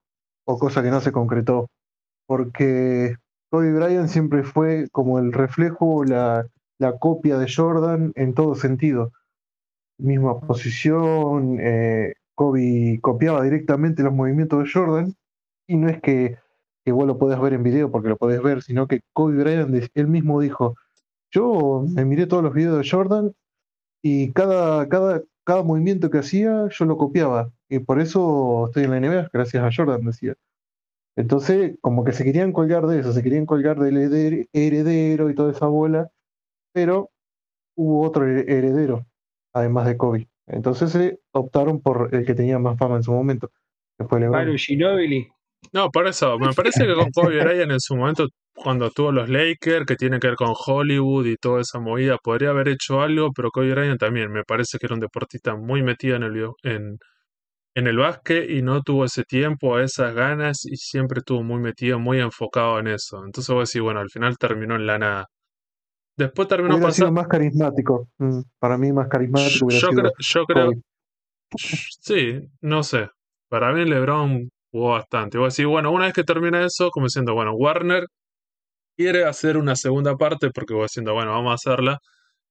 cosa 0.46 0.84
que 0.84 0.92
no 0.92 1.02
se 1.02 1.12
concretó, 1.12 1.70
porque 2.28 3.16
Kobe 3.50 3.72
Bryant 3.74 4.10
siempre 4.10 4.44
fue 4.44 4.88
como 4.92 5.20
el 5.20 5.34
reflejo, 5.34 6.04
la, 6.04 6.46
la 6.80 6.98
copia 6.98 7.38
de 7.38 7.52
Jordan 7.54 8.14
en 8.16 8.34
todo 8.34 8.56
sentido. 8.56 9.12
Misma 9.98 10.40
posición, 10.40 11.58
eh, 11.60 12.14
Kobe 12.36 13.00
copiaba 13.02 13.42
directamente 13.44 14.04
los 14.04 14.14
movimientos 14.14 14.64
de 14.64 14.72
Jordan, 14.72 15.16
y 15.68 15.78
no 15.78 15.90
es 15.90 16.02
que, 16.02 16.38
que 16.86 16.92
vos 16.92 17.08
lo 17.08 17.18
podés 17.18 17.40
ver 17.40 17.54
en 17.54 17.64
video 17.64 17.92
porque 17.92 18.10
lo 18.10 18.18
podés 18.18 18.42
ver, 18.42 18.62
sino 18.62 18.88
que 18.88 19.02
Kobe 19.14 19.38
Bryant 19.38 19.90
él 19.94 20.08
mismo 20.08 20.40
dijo, 20.40 20.76
yo 21.32 21.84
me 21.88 22.06
miré 22.06 22.28
todos 22.28 22.44
los 22.44 22.54
videos 22.54 22.78
de 22.78 22.90
Jordan 22.90 23.34
y 24.02 24.32
cada, 24.34 24.88
cada, 24.88 25.24
cada 25.44 25.64
movimiento 25.64 26.10
que 26.10 26.20
hacía 26.20 26.68
yo 26.70 26.86
lo 26.86 26.98
copiaba. 26.98 27.52
Y 27.70 27.80
por 27.80 28.00
eso 28.00 28.68
estoy 28.68 28.86
en 28.86 28.92
la 28.92 29.00
NBA, 29.00 29.30
gracias 29.34 29.64
a 29.64 29.70
Jordan, 29.76 30.06
decía. 30.06 30.36
Entonces, 31.18 31.78
como 31.82 32.04
que 32.04 32.14
se 32.14 32.24
querían 32.24 32.54
colgar 32.54 32.86
de 32.88 33.00
eso, 33.00 33.12
se 33.12 33.24
querían 33.24 33.46
colgar 33.46 33.80
del 33.80 33.98
heredero 34.54 35.30
y 35.30 35.36
toda 35.36 35.52
esa 35.52 35.66
bola, 35.66 36.12
pero 36.78 37.10
hubo 37.76 38.06
otro 38.06 38.28
heredero, 38.28 39.08
además 39.52 39.88
de 39.88 39.98
Kobe. 39.98 40.30
Entonces 40.46 40.92
se 40.92 41.20
optaron 41.32 41.82
por 41.82 42.14
el 42.14 42.24
que 42.24 42.36
tenía 42.36 42.60
más 42.60 42.78
fama 42.78 42.98
en 42.98 43.04
su 43.04 43.12
momento, 43.12 43.50
que 43.98 44.06
fue 44.06 44.20
LeBron. 44.20 44.56
No, 45.74 45.90
por 45.90 46.06
eso, 46.06 46.38
me 46.38 46.54
parece 46.54 46.86
que 46.86 46.94
con 46.94 47.10
Kobe 47.10 47.44
Bryant 47.44 47.72
en 47.72 47.80
su 47.80 47.96
momento 47.96 48.28
cuando 48.54 48.92
tuvo 48.92 49.12
los 49.12 49.28
Lakers, 49.28 49.88
que 49.88 49.96
tiene 49.96 50.20
que 50.20 50.28
ver 50.28 50.36
con 50.36 50.54
Hollywood 50.56 51.26
y 51.26 51.38
toda 51.38 51.62
esa 51.62 51.80
movida, 51.80 52.20
podría 52.20 52.52
haber 52.52 52.68
hecho 52.68 53.02
algo, 53.02 53.32
pero 53.36 53.50
Kobe 53.50 53.72
Bryant 53.72 54.00
también 54.00 54.32
me 54.32 54.44
parece 54.44 54.78
que 54.78 54.86
era 54.86 54.94
un 54.94 55.02
deportista 55.02 55.56
muy 55.56 55.82
metido 55.82 56.16
en 56.18 56.24
el, 56.24 56.48
en, 56.62 57.00
en 57.74 57.88
el 57.88 57.98
básquet 57.98 58.52
y 58.52 58.62
no 58.62 58.84
tuvo 58.84 59.06
ese 59.06 59.24
tiempo, 59.24 59.80
esas 59.80 60.14
ganas 60.14 60.64
y 60.66 60.78
siempre 60.78 61.22
estuvo 61.22 61.42
muy 61.42 61.60
metido, 61.60 61.98
muy 61.98 62.20
enfocado 62.20 62.78
en 62.78 62.86
eso. 62.86 63.26
Entonces 63.26 63.50
voy 63.50 63.58
a 63.58 63.62
decir, 63.62 63.82
bueno, 63.82 64.00
al 64.00 64.12
final 64.12 64.38
terminó 64.38 64.76
en 64.76 64.86
la 64.86 65.00
nada. 65.00 65.28
Después 66.18 66.48
terminó 66.48 66.80
pasando... 66.80 67.12
más 67.12 67.28
carismático. 67.28 68.10
Mm, 68.18 68.42
para 68.60 68.78
mí 68.78 68.92
más 68.92 69.08
carismático. 69.08 69.70
Yo, 69.70 69.90
creo, 69.90 70.12
yo 70.18 70.46
creo... 70.46 70.72
Sí, 72.02 72.40
no 72.62 72.84
sé. 72.84 73.10
Para 73.50 73.72
mí 73.72 73.86
LeBron 73.86 74.50
jugó 74.72 74.90
bastante. 74.92 75.38
Voy 75.38 75.46
a 75.46 75.50
decir, 75.50 75.68
bueno, 75.68 75.92
una 75.92 76.06
vez 76.06 76.14
que 76.14 76.24
termina 76.24 76.66
eso, 76.66 76.90
como 76.90 77.06
diciendo, 77.06 77.34
bueno, 77.34 77.54
Warner 77.54 78.06
quiere 78.98 79.26
hacer 79.26 79.58
una 79.58 79.76
segunda 79.76 80.16
parte 80.16 80.50
porque 80.50 80.74
voy 80.74 80.84
diciendo, 80.84 81.14
bueno, 81.14 81.32
vamos 81.32 81.52
a 81.52 81.56
hacerla. 81.56 82.00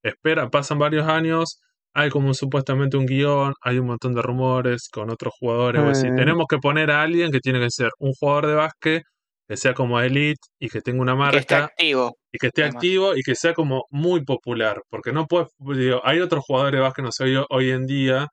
Espera, 0.01 0.49
pasan 0.49 0.79
varios 0.79 1.07
años, 1.07 1.59
hay 1.93 2.09
como 2.09 2.33
supuestamente 2.33 2.95
un 2.95 3.05
guion, 3.05 3.53
hay 3.61 3.79
un 3.79 3.87
montón 3.87 4.13
de 4.13 4.21
rumores 4.21 4.87
con 4.89 5.09
otros 5.09 5.33
jugadores. 5.39 6.03
Eh. 6.03 6.11
tenemos 6.15 6.45
que 6.47 6.57
poner 6.57 6.89
a 6.91 7.01
alguien 7.01 7.31
que 7.31 7.39
tiene 7.39 7.59
que 7.59 7.69
ser 7.69 7.89
un 7.99 8.13
jugador 8.13 8.47
de 8.47 8.53
básquet 8.55 9.03
que 9.47 9.57
sea 9.57 9.73
como 9.73 9.99
elite 9.99 10.41
y 10.59 10.69
que 10.69 10.81
tenga 10.81 11.01
una 11.01 11.15
marca. 11.15 11.31
Que 11.31 11.39
esté 11.39 11.55
activo. 11.55 12.17
Y 12.31 12.37
que 12.37 12.47
esté 12.47 12.63
activo 12.63 13.15
y 13.15 13.21
que 13.21 13.35
sea 13.35 13.53
como 13.53 13.85
muy 13.91 14.23
popular. 14.23 14.81
Porque 14.89 15.11
no 15.11 15.25
puede, 15.25 15.47
digo, 15.59 16.01
hay 16.03 16.19
otros 16.19 16.43
jugadores 16.45 16.77
de 16.77 16.81
básquet, 16.81 17.05
no 17.05 17.11
sé, 17.11 17.23
hoy, 17.23 17.45
hoy 17.49 17.71
en 17.71 17.85
día, 17.85 18.27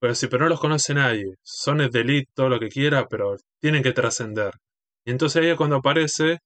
pero 0.00 0.14
sí, 0.14 0.26
pero 0.28 0.44
no 0.44 0.50
los 0.50 0.60
conoce 0.60 0.94
nadie. 0.94 1.34
Son 1.42 1.78
de 1.78 2.00
elite, 2.00 2.30
todo 2.34 2.48
lo 2.48 2.58
que 2.58 2.68
quiera, 2.68 3.06
pero 3.08 3.36
tienen 3.60 3.82
que 3.82 3.92
trascender. 3.92 4.52
Y 5.04 5.12
entonces 5.12 5.42
ahí 5.42 5.50
es 5.50 5.56
cuando 5.56 5.76
aparece 5.76 6.38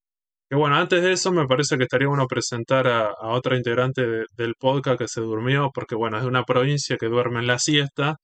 que 0.51 0.57
bueno, 0.57 0.77
antes 0.77 1.01
de 1.03 1.13
eso 1.13 1.31
me 1.31 1.47
parece 1.47 1.77
que 1.79 1.85
estaría 1.85 2.09
bueno 2.09 2.27
presentar 2.27 2.89
a, 2.89 3.15
otra 3.21 3.57
integrante 3.57 4.25
del 4.37 4.55
podcast 4.59 4.99
que 4.99 5.07
se 5.07 5.21
durmió, 5.21 5.71
porque 5.73 5.95
bueno, 5.95 6.17
es 6.17 6.25
de 6.25 6.29
una 6.29 6.43
provincia 6.43 6.97
que 6.99 7.07
duerme 7.07 7.39
en 7.39 7.47
la 7.47 7.61
siesta. 7.61 8.17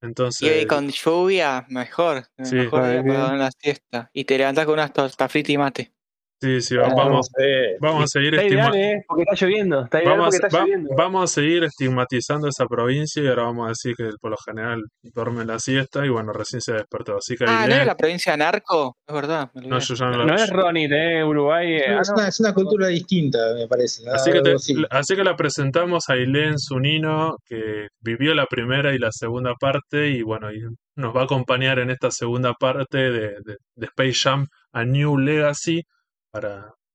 Entonces... 0.00 0.62
Y 0.62 0.66
con 0.66 0.88
lluvia, 0.88 1.66
mejor. 1.68 2.26
Sí. 2.42 2.54
Mejor 2.54 2.84
en 2.90 3.38
la 3.38 3.50
siesta. 3.50 4.10
Y 4.12 4.24
te 4.24 4.38
levantas 4.38 4.64
con 4.64 4.74
unas 4.74 4.92
tortas 4.92 5.30
fritas 5.30 5.50
y 5.50 5.58
mate. 5.58 5.92
Sí, 6.40 6.60
sí, 6.60 6.76
vamos, 6.76 7.28
vamos 7.80 8.04
a 8.04 8.06
seguir 8.06 8.36
porque 9.08 9.22
está 9.22 9.44
lloviendo. 9.44 9.82
Está 9.82 10.00
vamos, 10.04 10.26
porque 10.26 10.46
está 10.46 10.60
lloviendo. 10.60 10.90
vamos 10.96 11.24
a 11.24 11.26
seguir 11.34 11.64
estigmatizando 11.64 12.46
esa 12.46 12.66
provincia 12.66 13.20
y 13.20 13.26
ahora 13.26 13.42
vamos 13.44 13.66
a 13.66 13.68
decir 13.70 13.96
que 13.96 14.10
por 14.20 14.30
lo 14.30 14.36
general 14.36 14.84
duerme 15.02 15.44
la 15.44 15.58
siesta 15.58 16.06
y 16.06 16.10
bueno, 16.10 16.32
recién 16.32 16.60
se 16.60 16.74
despertó. 16.74 17.16
Así 17.16 17.36
que 17.36 17.44
ah, 17.48 17.66
¿no 17.68 17.74
es 17.74 17.84
la 17.84 17.96
provincia 17.96 18.32
de 18.32 18.38
Narco? 18.38 18.96
Es 19.04 19.14
verdad. 19.14 19.50
No, 19.54 19.80
yo 19.80 19.94
ya 19.96 20.06
no, 20.10 20.24
no 20.24 20.34
es 20.34 20.48
Ronit, 20.48 20.92
¿eh? 20.92 21.24
Uruguay. 21.24 21.72
Eh, 21.72 21.98
es, 22.00 22.08
una, 22.10 22.28
es, 22.28 22.38
una, 22.38 22.54
cultura 22.54 22.86
distinta, 22.86 23.38
me 23.54 23.66
parece. 23.66 24.08
Así 24.08 24.30
que, 24.30 24.40
así 24.90 25.16
que 25.16 25.24
la 25.24 25.34
presentamos 25.34 26.08
a 26.08 26.12
Ailén 26.12 26.56
Zunino, 26.60 27.36
que 27.46 27.88
vivió 28.00 28.32
la 28.34 28.46
primera 28.46 28.94
y 28.94 28.98
la 28.98 29.10
segunda 29.10 29.54
parte 29.58 30.10
y 30.10 30.22
bueno, 30.22 30.52
y 30.52 30.60
nos 30.94 31.16
va 31.16 31.22
a 31.22 31.24
acompañar 31.24 31.80
en 31.80 31.90
esta 31.90 32.12
segunda 32.12 32.54
parte 32.54 32.98
de, 32.98 33.28
de, 33.44 33.56
de 33.74 33.86
Space 33.86 34.20
Jam 34.22 34.46
a 34.72 34.84
New 34.84 35.18
Legacy 35.18 35.82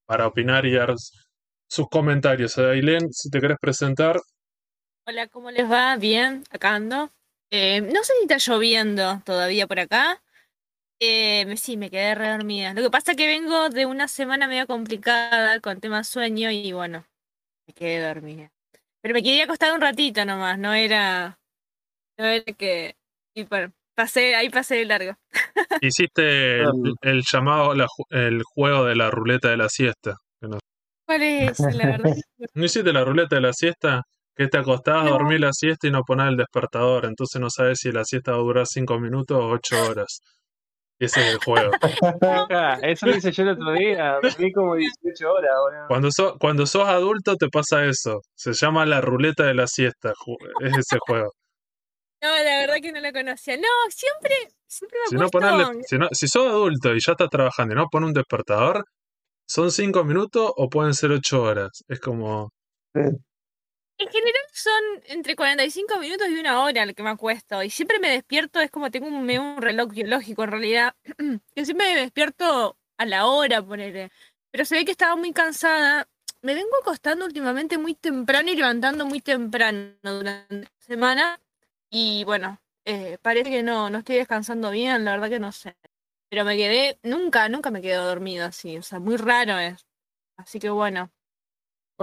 para, 0.06 0.28
opinar 0.28 0.66
y 0.66 0.74
dar 0.74 0.94
sus 1.68 1.90
comentarios. 1.90 2.58
Ailén, 2.58 3.12
si 3.12 3.30
te 3.30 3.40
querés 3.40 3.58
presentar. 3.60 4.20
Hola, 5.06 5.28
¿cómo 5.28 5.52
les 5.52 5.70
va? 5.70 5.96
Bien, 5.98 6.44
acá 6.50 6.76
ando. 6.76 7.10
Eh, 7.52 7.82
no 7.82 8.04
sé 8.04 8.14
si 8.18 8.24
está 8.24 8.38
lloviendo 8.38 9.22
todavía 9.26 9.68
por 9.68 9.80
acá. 9.80 10.22
Eh, 11.00 11.56
sí, 11.58 11.76
me 11.76 11.90
quedé 11.90 12.16
re 12.16 12.30
dormida. 12.30 12.74
Lo 12.74 12.82
que 12.82 12.90
pasa 12.90 13.12
es 13.12 13.18
que 13.18 13.28
vengo 13.28 13.70
de 13.70 13.86
una 13.86 14.08
semana 14.08 14.48
medio 14.48 14.68
complicada 14.68 15.60
con 15.60 15.82
tema 15.82 16.04
sueño 16.04 16.50
y 16.50 16.72
bueno, 16.72 17.06
me 17.68 17.74
quedé 17.74 18.06
dormida. 18.08 18.52
Pero 19.02 19.14
me 19.14 19.22
quería 19.24 19.44
acostar 19.44 19.74
un 19.74 19.82
ratito 19.82 20.24
nomás, 20.24 20.58
no 20.58 20.74
era. 20.74 21.40
No 22.18 22.26
era 22.26 22.54
que. 22.54 22.96
Y 23.36 23.46
pasé, 23.96 24.36
ahí 24.36 24.50
pasé 24.50 24.76
de 24.76 24.86
largo. 24.86 25.14
Hiciste 25.82 26.62
el, 26.62 26.70
el 27.02 27.24
llamado, 27.32 27.74
la 27.74 27.86
ju- 27.86 28.06
el 28.10 28.42
juego 28.44 28.86
de 28.86 28.96
la 28.96 29.10
ruleta 29.12 29.50
de 29.50 29.58
la 29.58 29.70
siesta. 29.70 30.16
que 30.42 30.48
no- 30.48 30.60
¿Cuál 31.06 31.22
es? 31.24 31.60
La 31.60 31.86
verdad. 31.88 32.14
¿No 32.54 32.66
hiciste 32.66 32.94
la 32.94 33.04
ruleta 33.04 33.36
de 33.36 33.42
la 33.42 33.54
siesta? 33.54 34.02
Que 34.36 34.48
te 34.48 34.58
acostás 34.58 35.06
a 35.06 35.10
dormir 35.10 35.40
la 35.42 35.52
siesta 35.54 35.88
y 35.88 35.92
no 35.92 36.02
ponés 36.04 36.28
el 36.30 36.38
despertador. 36.38 37.06
Entonces 37.06 37.40
no 37.40 37.50
sabes 37.50 37.80
si 37.80 37.92
la 37.92 38.04
siesta 38.04 38.32
va 38.32 38.38
a 38.38 38.42
durar 38.42 38.66
5 38.66 39.00
minutos 39.00 39.38
o 39.38 39.50
8 39.50 39.76
horas. 39.92 40.22
Ese 41.00 41.22
es 41.22 41.34
el 41.34 41.38
juego. 41.40 41.72
Eso 42.84 43.06
lo 43.08 43.16
hice 43.16 43.32
yo 43.32 43.44
el 43.44 43.50
otro 43.50 43.74
día. 43.74 44.18
Dormí 44.22 44.52
como 44.54 44.76
18 44.76 45.32
horas. 45.32 45.52
Cuando, 45.88 46.10
so- 46.12 46.38
cuando 46.40 46.66
sos 46.66 46.88
adulto 46.88 47.36
te 47.36 47.48
pasa 47.50 47.86
eso. 47.86 48.22
Se 48.36 48.54
llama 48.54 48.86
la 48.86 49.02
ruleta 49.02 49.44
de 49.44 49.54
la 49.54 49.68
siesta. 49.68 50.14
Es 50.62 50.78
ese 50.78 50.98
juego. 51.06 51.32
No, 52.24 52.30
la 52.30 52.60
verdad 52.60 52.76
que 52.82 52.92
no 52.94 53.02
la 53.02 53.12
conocía. 53.12 53.58
No, 53.58 53.68
siempre, 53.90 54.34
siempre 54.66 54.98
me 55.04 55.10
Si, 55.10 55.16
no 55.16 55.30
ponerle- 55.30 55.84
si, 55.86 55.98
no- 55.98 56.08
si 56.12 56.28
sos 56.30 56.48
adulto 56.48 56.96
y 56.96 57.00
ya 57.02 57.12
estás 57.12 57.30
trabajando 57.30 57.74
y 57.74 57.78
no 57.78 57.88
pones 57.92 58.08
un 58.08 58.14
despertador, 58.14 58.86
¿son 59.46 59.72
5 59.72 60.06
minutos 60.06 60.52
o 60.56 60.70
pueden 60.70 60.94
ser 60.94 61.12
8 61.12 61.44
horas? 61.44 61.84
Es 61.90 62.00
como... 62.00 62.50
En 62.96 64.08
general 64.10 64.42
son 64.54 64.74
entre 65.06 65.36
45 65.36 66.00
minutos 66.00 66.28
y 66.30 66.40
una 66.40 66.62
hora 66.64 66.86
lo 66.86 66.94
que 66.94 67.04
me 67.04 67.10
acuesto. 67.10 67.62
Y 67.62 67.70
siempre 67.70 68.00
me 68.00 68.10
despierto, 68.10 68.60
es 68.60 68.72
como 68.72 68.90
tengo 68.90 69.08
un 69.08 69.62
reloj 69.62 69.92
biológico 69.92 70.44
en 70.46 70.52
realidad. 70.52 70.96
Que 71.56 71.66
siempre 71.66 71.94
me 71.94 72.02
despierto 72.02 72.78
a 72.98 73.06
la 73.06 73.26
hora, 73.28 73.62
ponerle. 73.62 74.12
Pero 74.52 74.66
se 74.66 74.76
ve 74.76 74.86
que 74.86 74.92
estaba 74.92 75.16
muy 75.16 75.34
cansada. 75.34 76.08
Me 76.42 76.54
vengo 76.56 76.70
acostando 76.82 77.26
últimamente 77.26 77.78
muy 77.78 77.96
temprano 77.96 78.50
y 78.50 78.56
levantando 78.56 79.06
muy 79.06 79.20
temprano 79.22 79.94
durante 80.02 80.56
la 80.56 80.72
semana. 80.80 81.40
Y 81.96 82.24
bueno, 82.24 82.60
eh, 82.86 83.20
parece 83.22 83.52
que 83.52 83.62
no, 83.62 83.90
no 83.92 84.00
estoy 84.00 84.16
descansando 84.16 84.72
bien, 84.72 85.06
la 85.06 85.12
verdad 85.12 85.30
que 85.30 85.40
no 85.40 85.52
sé. 85.52 85.78
Pero 86.28 86.44
me 86.44 86.58
quedé, 86.58 86.98
nunca, 87.04 87.48
nunca 87.50 87.70
me 87.70 87.84
quedo 87.84 88.08
dormido 88.08 88.48
así. 88.48 88.78
O 88.78 88.82
sea, 88.82 89.00
muy 89.00 89.16
raro 89.16 89.60
es. 89.60 89.86
Así 90.36 90.60
que 90.60 90.72
bueno. 90.72 91.12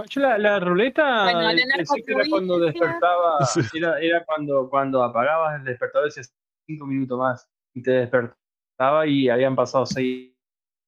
Yo 0.09 0.21
la, 0.21 0.37
la 0.37 0.59
ruleta 0.61 1.23
Bueno, 1.25 1.41
la 1.41 1.51
eh, 1.51 1.65
pensé 1.75 2.01
que 2.03 2.13
era 2.13 2.23
cuando 2.29 2.57
despertaba, 2.57 3.37
era, 3.75 3.99
era 3.99 4.23
cuando, 4.25 4.69
cuando 4.69 5.03
apagabas 5.03 5.59
el 5.59 5.65
despertador 5.65 6.07
ese 6.07 6.23
5 6.65 6.85
minutos 6.85 7.19
más 7.19 7.49
y 7.75 7.83
te 7.83 7.91
despertaba 7.91 9.05
y 9.05 9.27
habían 9.27 9.55
pasado 9.57 9.85
6 9.85 10.31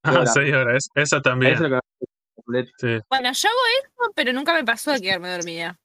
Ah, 0.05 0.13
horas. 0.13 0.33
6 0.33 0.53
horas. 0.53 0.75
Es- 0.77 0.89
esa 0.95 1.21
también. 1.21 1.53
Es 1.53 1.59
lo 1.59 1.69
que. 1.69 1.79
Sí. 2.77 2.99
Bueno, 3.09 3.31
yo 3.33 3.49
hago 3.49 3.59
eso, 3.81 4.11
pero 4.15 4.31
nunca 4.33 4.53
me 4.53 4.63
pasó 4.63 4.91
de 4.91 5.01
quedarme 5.01 5.29
dormida. 5.29 5.77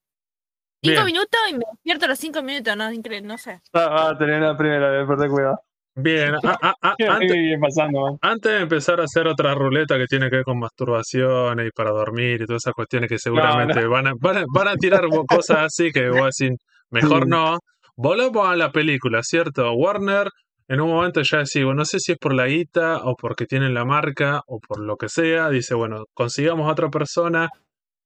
Cinco 0.83 0.95
Bien. 1.03 1.07
minutos 1.07 1.41
y 1.51 1.53
me 1.55 1.65
despierto 1.73 2.05
a 2.05 2.09
los 2.09 2.19
cinco 2.19 2.43
minutos, 2.43 2.77
no, 2.77 2.93
increíble, 2.93 3.27
no 3.27 3.37
sé. 3.39 3.61
Ah, 3.73 3.89
va 3.89 4.11
a 4.11 4.19
tener 4.19 4.41
la 4.41 4.57
primera, 4.57 4.91
de 4.93 5.07
perder 5.07 5.29
cuidado. 5.29 5.61
Bien. 5.97 6.35
a- 6.45 6.59
a- 6.63 6.75
a- 6.81 6.95
¿Qué 6.97 7.09
antes, 7.09 7.59
pasando, 7.61 8.19
antes 8.23 8.53
de 8.53 8.59
empezar 8.61 9.01
a 9.01 9.05
hacer 9.05 9.27
otra 9.27 9.53
ruleta 9.55 9.97
que 9.99 10.07
tiene 10.07 10.31
que 10.31 10.37
ver 10.37 10.45
con 10.45 10.61
masturbación 10.61 11.59
y 11.67 11.71
para 11.71 11.91
dormir 11.91 12.43
y 12.43 12.47
todas 12.47 12.63
esas 12.65 12.75
cuestiones 12.75 13.09
que 13.09 13.19
seguramente 13.19 13.85
Van, 13.87 14.07
a, 14.07 14.13
van, 14.21 14.37
a, 14.39 14.45
van 14.55 14.69
a 14.69 14.77
tirar 14.77 15.03
cosas 15.29 15.59
así 15.67 15.91
que 15.91 16.09
voy 16.09 16.21
a 16.21 16.25
decir, 16.27 16.53
mejor 16.91 17.25
Sí. 17.25 17.31
no. 17.31 17.59
Volvamos 17.97 18.49
a 18.49 18.55
la 18.55 18.71
película, 18.71 19.23
¿cierto? 19.25 19.73
Warner 19.73 20.29
en 20.69 20.81
un 20.81 20.91
momento 20.91 21.21
ya 21.23 21.39
decía, 21.39 21.65
bueno, 21.65 21.79
no 21.79 21.85
sé 21.85 21.99
si 21.99 22.13
es 22.13 22.19
por 22.19 22.33
la 22.33 22.47
guita 22.47 22.99
o 23.03 23.17
porque 23.17 23.47
tienen 23.47 23.75
la 23.75 23.85
marca 23.85 24.43
o 24.47 24.61
por 24.61 24.79
lo 24.79 24.97
que 24.97 25.09
sea, 25.09 25.49
dice, 25.51 25.75
bueno, 25.75 26.05
consigamos 26.15 26.69
a 26.69 26.73
otra 26.73 26.91
persona. 26.91 27.49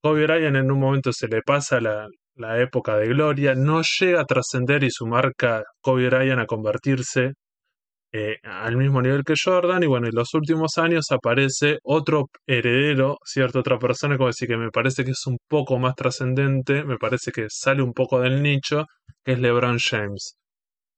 Kobe 0.00 0.22
Bryant 0.26 0.56
en 0.56 0.70
un 0.72 0.80
momento 0.80 1.12
se 1.12 1.28
le 1.28 1.42
pasa 1.42 1.78
la, 1.80 2.06
la 2.36 2.60
época 2.60 2.96
de 2.96 3.08
gloria, 3.08 3.54
no 3.54 3.82
llega 4.00 4.20
a 4.22 4.24
trascender 4.24 4.84
y 4.84 4.90
su 4.90 5.06
marca 5.06 5.62
Kobe 5.80 6.08
Bryant 6.08 6.40
a 6.40 6.46
convertirse 6.46 7.32
eh, 8.12 8.36
al 8.44 8.76
mismo 8.76 9.00
nivel 9.02 9.24
que 9.24 9.34
Jordan. 9.42 9.82
Y 9.82 9.86
bueno, 9.86 10.06
en 10.08 10.14
los 10.14 10.34
últimos 10.34 10.78
años 10.78 11.06
aparece 11.10 11.78
otro 11.84 12.26
heredero, 12.46 13.18
¿cierto? 13.24 13.60
Otra 13.60 13.78
persona, 13.78 14.16
como 14.16 14.28
decir, 14.28 14.48
que 14.48 14.56
me 14.56 14.70
parece 14.70 15.04
que 15.04 15.12
es 15.12 15.26
un 15.26 15.38
poco 15.48 15.78
más 15.78 15.94
trascendente, 15.94 16.84
me 16.84 16.98
parece 16.98 17.32
que 17.32 17.46
sale 17.48 17.82
un 17.82 17.92
poco 17.94 18.20
del 18.20 18.42
nicho, 18.42 18.84
que 19.24 19.32
es 19.32 19.38
LeBron 19.40 19.78
James. 19.78 20.36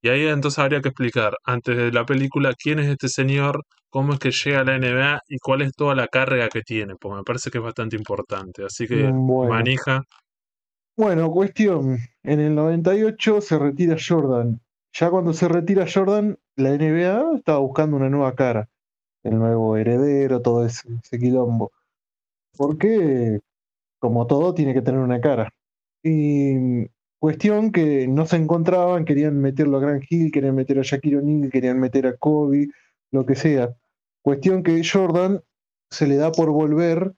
Y 0.03 0.09
ahí 0.11 0.27
entonces 0.27 0.59
habría 0.59 0.81
que 0.83 0.89
explicar, 0.91 1.35
antes 1.45 1.77
de 1.77 1.91
la 1.93 2.05
película, 2.05 2.53
quién 2.63 2.79
es 2.79 2.89
este 2.89 3.09
señor, 3.09 3.63
cómo 3.91 4.13
es 4.15 4.19
que 4.19 4.31
llega 4.33 4.61
a 4.61 4.65
la 4.65 4.77
NBA 4.77 5.21
y 5.29 5.39
cuál 5.39 5.63
es 5.63 5.73
toda 5.75 5.95
la 5.95 6.09
carga 6.09 6.49
que 6.49 6.61
tiene, 6.63 6.95
porque 7.01 7.19
me 7.19 7.23
parece 7.25 7.51
que 7.51 7.59
es 7.59 7.65
bastante 7.65 7.97
importante. 7.97 8.65
Así 8.65 8.87
que, 8.87 9.05
Mm, 9.13 9.27
Bueno. 9.27 9.55
manija. 9.55 10.03
Bueno, 10.97 11.31
cuestión. 11.33 11.99
En 12.23 12.39
el 12.39 12.55
98 12.55 13.41
se 13.41 13.59
retira 13.59 13.97
Jordan. 13.99 14.61
Ya 14.93 15.11
cuando 15.11 15.33
se 15.33 15.49
retira 15.49 15.87
Jordan, 15.93 16.39
la 16.55 16.71
NBA 16.71 17.39
estaba 17.39 17.59
buscando 17.59 17.97
una 17.97 18.09
nueva 18.09 18.35
cara. 18.37 18.69
El 19.25 19.39
nuevo 19.39 19.77
heredero, 19.77 20.41
todo 20.41 20.65
ese, 20.65 20.89
ese 21.03 21.19
quilombo. 21.19 21.73
Porque, 22.57 23.41
como 23.99 24.27
todo, 24.29 24.55
tiene 24.55 24.73
que 24.73 24.83
tener 24.83 25.01
una 25.01 25.21
cara. 25.21 25.53
Y 26.05 26.87
cuestión 27.19 27.73
que 27.73 28.07
no 28.07 28.27
se 28.27 28.37
encontraban, 28.37 29.05
querían 29.05 29.41
meterlo 29.41 29.79
a 29.79 29.81
Grant 29.81 30.05
Hill, 30.09 30.31
querían 30.31 30.55
meter 30.55 30.79
a 30.79 30.83
Shaquille 30.83 31.19
O'Neal, 31.19 31.51
querían 31.51 31.81
meter 31.81 32.07
a 32.07 32.17
Kobe, 32.17 32.69
lo 33.11 33.27
que 33.27 33.35
sea. 33.35 33.75
Cuestión 34.23 34.63
que 34.63 34.81
Jordan 34.85 35.43
se 35.91 36.07
le 36.07 36.17
da 36.17 36.31
por 36.31 36.51
volver 36.51 37.15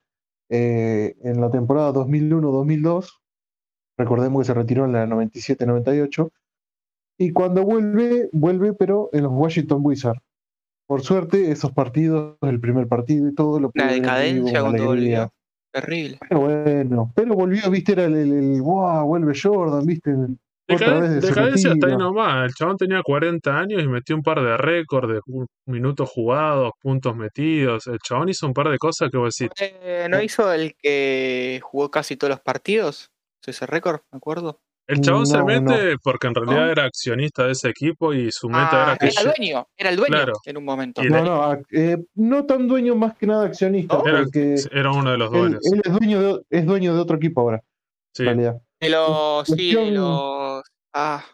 eh, 0.48 1.16
en 1.22 1.40
la 1.42 1.50
temporada 1.50 1.92
2001-2002 1.92 3.20
Recordemos 3.96 4.42
que 4.42 4.46
se 4.46 4.54
retiró 4.54 4.84
en 4.84 4.92
la 4.92 5.06
97-98. 5.06 6.30
Y 7.18 7.32
cuando 7.32 7.62
vuelve, 7.64 8.28
vuelve, 8.32 8.74
pero 8.74 9.08
en 9.12 9.22
los 9.22 9.32
Washington 9.32 9.80
Wizards. 9.82 10.20
Por 10.86 11.02
suerte, 11.02 11.50
esos 11.50 11.72
partidos, 11.72 12.36
el 12.42 12.60
primer 12.60 12.86
partido 12.86 13.28
y 13.28 13.34
todo, 13.34 13.58
lo 13.58 13.70
en 13.74 13.88
vivo, 13.88 14.00
decadencia 14.00 14.60
cuando 14.60 14.84
volvió. 14.84 15.32
Terrible. 15.72 16.18
Pero 16.28 16.40
bueno, 16.40 17.12
pero 17.14 17.34
volvió, 17.34 17.70
viste, 17.70 17.92
era 17.92 18.04
el, 18.04 18.14
el, 18.14 18.32
el, 18.32 18.62
wow, 18.62 19.06
vuelve 19.06 19.34
Jordan, 19.38 19.84
viste, 19.84 20.14
de 20.68 21.20
decadencia 21.20 21.72
está 21.72 21.86
ahí 21.86 21.96
nomás. 21.96 22.46
El 22.46 22.54
chabón 22.54 22.76
tenía 22.76 23.02
40 23.02 23.58
años 23.58 23.82
y 23.82 23.86
metió 23.86 24.16
un 24.16 24.22
par 24.22 24.42
de 24.42 24.56
récords 24.56 25.08
de 25.08 25.20
minutos 25.66 26.10
jugados, 26.10 26.72
puntos 26.80 27.16
metidos. 27.16 27.86
El 27.86 27.98
chabón 28.00 28.28
hizo 28.28 28.46
un 28.46 28.54
par 28.54 28.68
de 28.68 28.78
cosas 28.78 29.10
que 29.10 29.16
vos 29.16 29.34
decís, 29.36 29.52
Eh, 29.60 30.08
¿No 30.10 30.20
hizo 30.20 30.52
el 30.52 30.74
que 30.76 31.60
jugó 31.62 31.90
casi 31.90 32.16
todos 32.16 32.30
los 32.30 32.40
partidos? 32.40 33.12
¿Es 33.42 33.48
ese 33.48 33.66
récord? 33.66 34.00
¿Me 34.12 34.16
acuerdo? 34.18 34.60
El 34.88 35.00
chabón 35.00 35.26
se 35.26 35.36
No, 35.38 35.44
mete 35.44 35.96
porque 36.00 36.28
en 36.28 36.34
realidad 36.36 36.66
¿No? 36.66 36.70
era 36.70 36.84
accionista 36.84 37.44
de 37.44 37.52
ese 37.52 37.68
equipo 37.68 38.12
y 38.14 38.30
su 38.30 38.48
meta 38.48 38.68
Ah, 38.72 38.82
era 38.84 38.96
que 38.96 39.06
era 39.06 39.22
yo- 39.22 39.32
dueño, 39.36 39.68
era 39.76 39.90
el 39.90 39.96
dueño 39.96 40.14
Claro. 40.14 40.32
en 40.44 40.56
un 40.56 40.64
momento. 40.64 41.02
No, 41.02 41.24
no, 41.24 41.42
a- 41.42 41.58
eh, 41.72 41.96
no 42.14 42.46
tan 42.46 42.68
dueño 42.68 42.94
más 42.94 43.16
que 43.16 43.26
nada 43.26 43.46
accionista, 43.46 43.98
¿No? 43.98 44.06
era, 44.06 44.24
era 44.70 44.92
uno 44.92 45.10
de 45.10 45.18
los 45.18 45.30
dueños. 45.32 45.60
él 45.72 45.82
es, 45.84 45.92
dueño 45.92 46.22
de, 46.22 46.42
es 46.50 46.66
dueño 46.66 46.94
de 46.94 47.00
otro 47.00 47.16
equipo 47.16 47.40
ahora, 47.40 47.62
Sí, 48.14 48.22
en 48.22 48.26
realidad. 48.28 48.56
De 48.80 48.88
los, 48.90 49.46
sí, 49.48 49.74
de 49.74 49.90
los, 49.90 50.62
ah, 50.94 51.24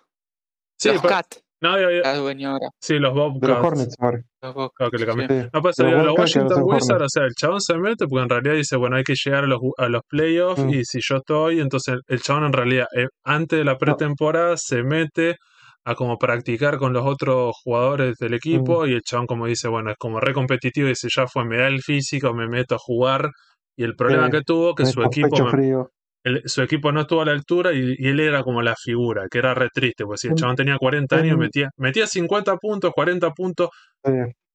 sí, 0.79 0.89
los 0.93 1.03
Cat, 1.03 1.27
no, 1.63 1.77
era 1.77 2.17
dueño 2.17 2.51
ahora. 2.51 2.69
sí, 2.81 2.99
los 2.99 3.15
De 3.15 3.21
los 3.21 3.31
Bobcats. 3.33 3.65
Hornets 3.65 3.95
ahora. 3.99 4.19
Los 4.43 4.55
Bobcats, 4.55 4.91
sí. 5.01 5.49
No, 5.53 5.63
pues 5.63 5.77
los, 5.79 5.93
los 5.93 6.07
Bobcats 6.07 6.19
Washington 6.19 6.63
Wizards, 6.65 7.03
o 7.05 7.09
sea, 7.09 7.25
el 7.25 7.35
chabón 7.35 7.61
se 7.61 7.79
mete 7.79 8.07
porque 8.09 8.23
en 8.25 8.29
realidad 8.29 8.55
dice, 8.55 8.77
bueno, 8.77 8.97
hay 8.97 9.05
que 9.05 9.15
llegar 9.15 9.45
a 9.45 9.47
los, 9.47 9.61
a 9.79 9.89
los 9.89 10.03
playoffs 10.09 10.65
Mm. 10.65 10.71
y 10.71 10.85
si 10.85 10.99
yo 11.01 11.17
estoy, 11.17 11.61
entonces 11.61 11.97
el 12.09 12.21
chabón 12.21 12.45
en 12.45 12.53
realidad, 12.53 12.87
eh, 12.97 13.07
antes 13.25 13.59
de 13.59 13.65
la 13.65 13.79
pretemporada, 13.79 14.57
se 14.57 14.83
mete 14.83 15.37
a 15.85 15.95
como 15.97 16.17
practicar 16.17 16.79
con 16.79 16.93
los 16.93 17.05
otros 17.07 17.55
jugadores 17.65 18.17
del 18.19 18.33
Mm. 18.33 18.35
equipo 18.35 18.87
y 18.87 18.93
el 18.95 19.03
chabón 19.03 19.27
como 19.27 19.47
dice, 19.47 19.69
bueno, 19.69 19.91
es 19.91 19.97
como 19.99 20.21
re 20.21 20.33
competitivo 20.33 20.87
y 20.87 20.91
dice, 20.91 21.09
ya 21.15 21.27
fue, 21.27 21.45
me 21.45 21.59
da 21.59 21.67
el 21.69 21.81
físico, 21.83 22.33
me 22.35 22.47
meto 22.49 22.75
a 22.75 22.79
jugar 22.79 23.31
y 23.77 23.85
el 23.85 23.95
problema 23.97 24.27
Sí, 24.27 24.33
que 24.33 24.43
tuvo 24.43 24.75
que 24.75 24.87
su 24.87 25.03
equipo 25.03 25.45
me- 25.45 25.51
frío. 25.51 25.91
El- 26.25 26.43
su 26.47 26.63
equipo 26.63 26.93
no 26.93 27.01
estuvo 27.03 27.23
a 27.23 27.25
la 27.27 27.33
altura 27.33 27.73
y, 27.73 27.95
y 27.99 28.09
él 28.09 28.21
era 28.21 28.43
como 28.43 28.63
la 28.63 28.75
figura, 28.77 29.27
que 29.31 29.39
era 29.39 29.55
re 29.55 29.69
triste, 29.73 30.05
pues 30.05 30.21
si 30.21 30.29
el 30.29 30.33
chabón 30.41 30.57
tenía 30.57 30.79
40 30.79 31.17
años, 31.17 31.37
metía, 31.39 31.71
metía 31.77 32.07
50 32.07 32.57
puntos, 32.57 32.93
40 32.95 33.31
puntos, 33.33 33.71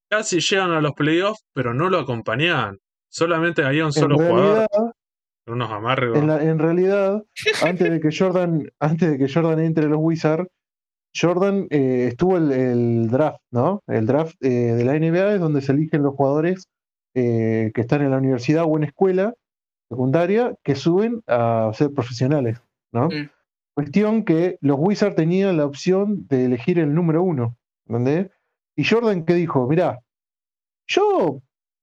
casi 0.10 0.40
llegan 0.40 0.72
a 0.72 0.82
los 0.82 0.94
playoffs, 0.94 1.44
pero 1.54 1.74
no 1.74 1.90
lo 1.90 2.00
acompañaban. 2.00 2.78
Solamente 3.10 3.64
había 3.64 3.86
un 3.86 3.92
solo 3.94 4.18
jugador, 4.28 4.68
unos 5.48 5.72
amargos. 5.72 6.18
en, 6.20 6.28
la- 6.28 6.44
en 6.44 6.60
realidad, 6.60 7.22
antes 7.64 7.90
de 7.92 8.00
que 8.00 8.10
Jordan, 8.18 8.70
antes 8.80 9.12
de 9.12 9.18
que 9.18 9.32
Jordan 9.34 9.60
entre 9.60 9.88
los 9.88 10.00
Wizards, 10.02 10.48
Jordan 11.20 11.68
eh, 11.70 12.08
estuvo 12.10 12.38
el, 12.38 12.52
el 12.52 13.08
draft, 13.10 13.40
¿no? 13.52 13.82
El 13.88 14.06
draft 14.06 14.36
eh, 14.42 14.50
de 14.50 14.84
la 14.86 14.96
NBA 14.96 15.34
es 15.36 15.40
donde 15.40 15.62
se 15.62 15.72
eligen 15.72 16.04
los 16.04 16.14
jugadores 16.14 16.66
eh, 17.16 17.72
que 17.74 17.82
están 17.82 18.02
en 18.04 18.12
la 18.12 18.18
universidad 18.18 18.66
o 18.68 18.78
en 18.78 18.84
escuela 18.84 19.34
secundaria 19.90 20.56
que 20.64 20.76
suben 20.76 21.24
a 21.28 21.72
ser 21.74 21.94
profesionales, 21.94 22.60
¿no? 22.92 23.08
Mm. 23.08 23.30
Cuestión 23.74 24.24
que 24.26 24.58
los 24.62 24.78
Wizards 24.80 25.16
tenían 25.16 25.58
la 25.58 25.66
opción 25.66 26.26
de 26.28 26.46
elegir 26.46 26.80
el 26.80 26.94
número 26.96 27.24
uno, 27.24 27.58
¿entendés? 27.88 28.32
Y 28.76 28.84
Jordan 28.84 29.24
que 29.24 29.36
dijo, 29.36 29.68
mirá, 29.68 30.00
yo 30.88 31.42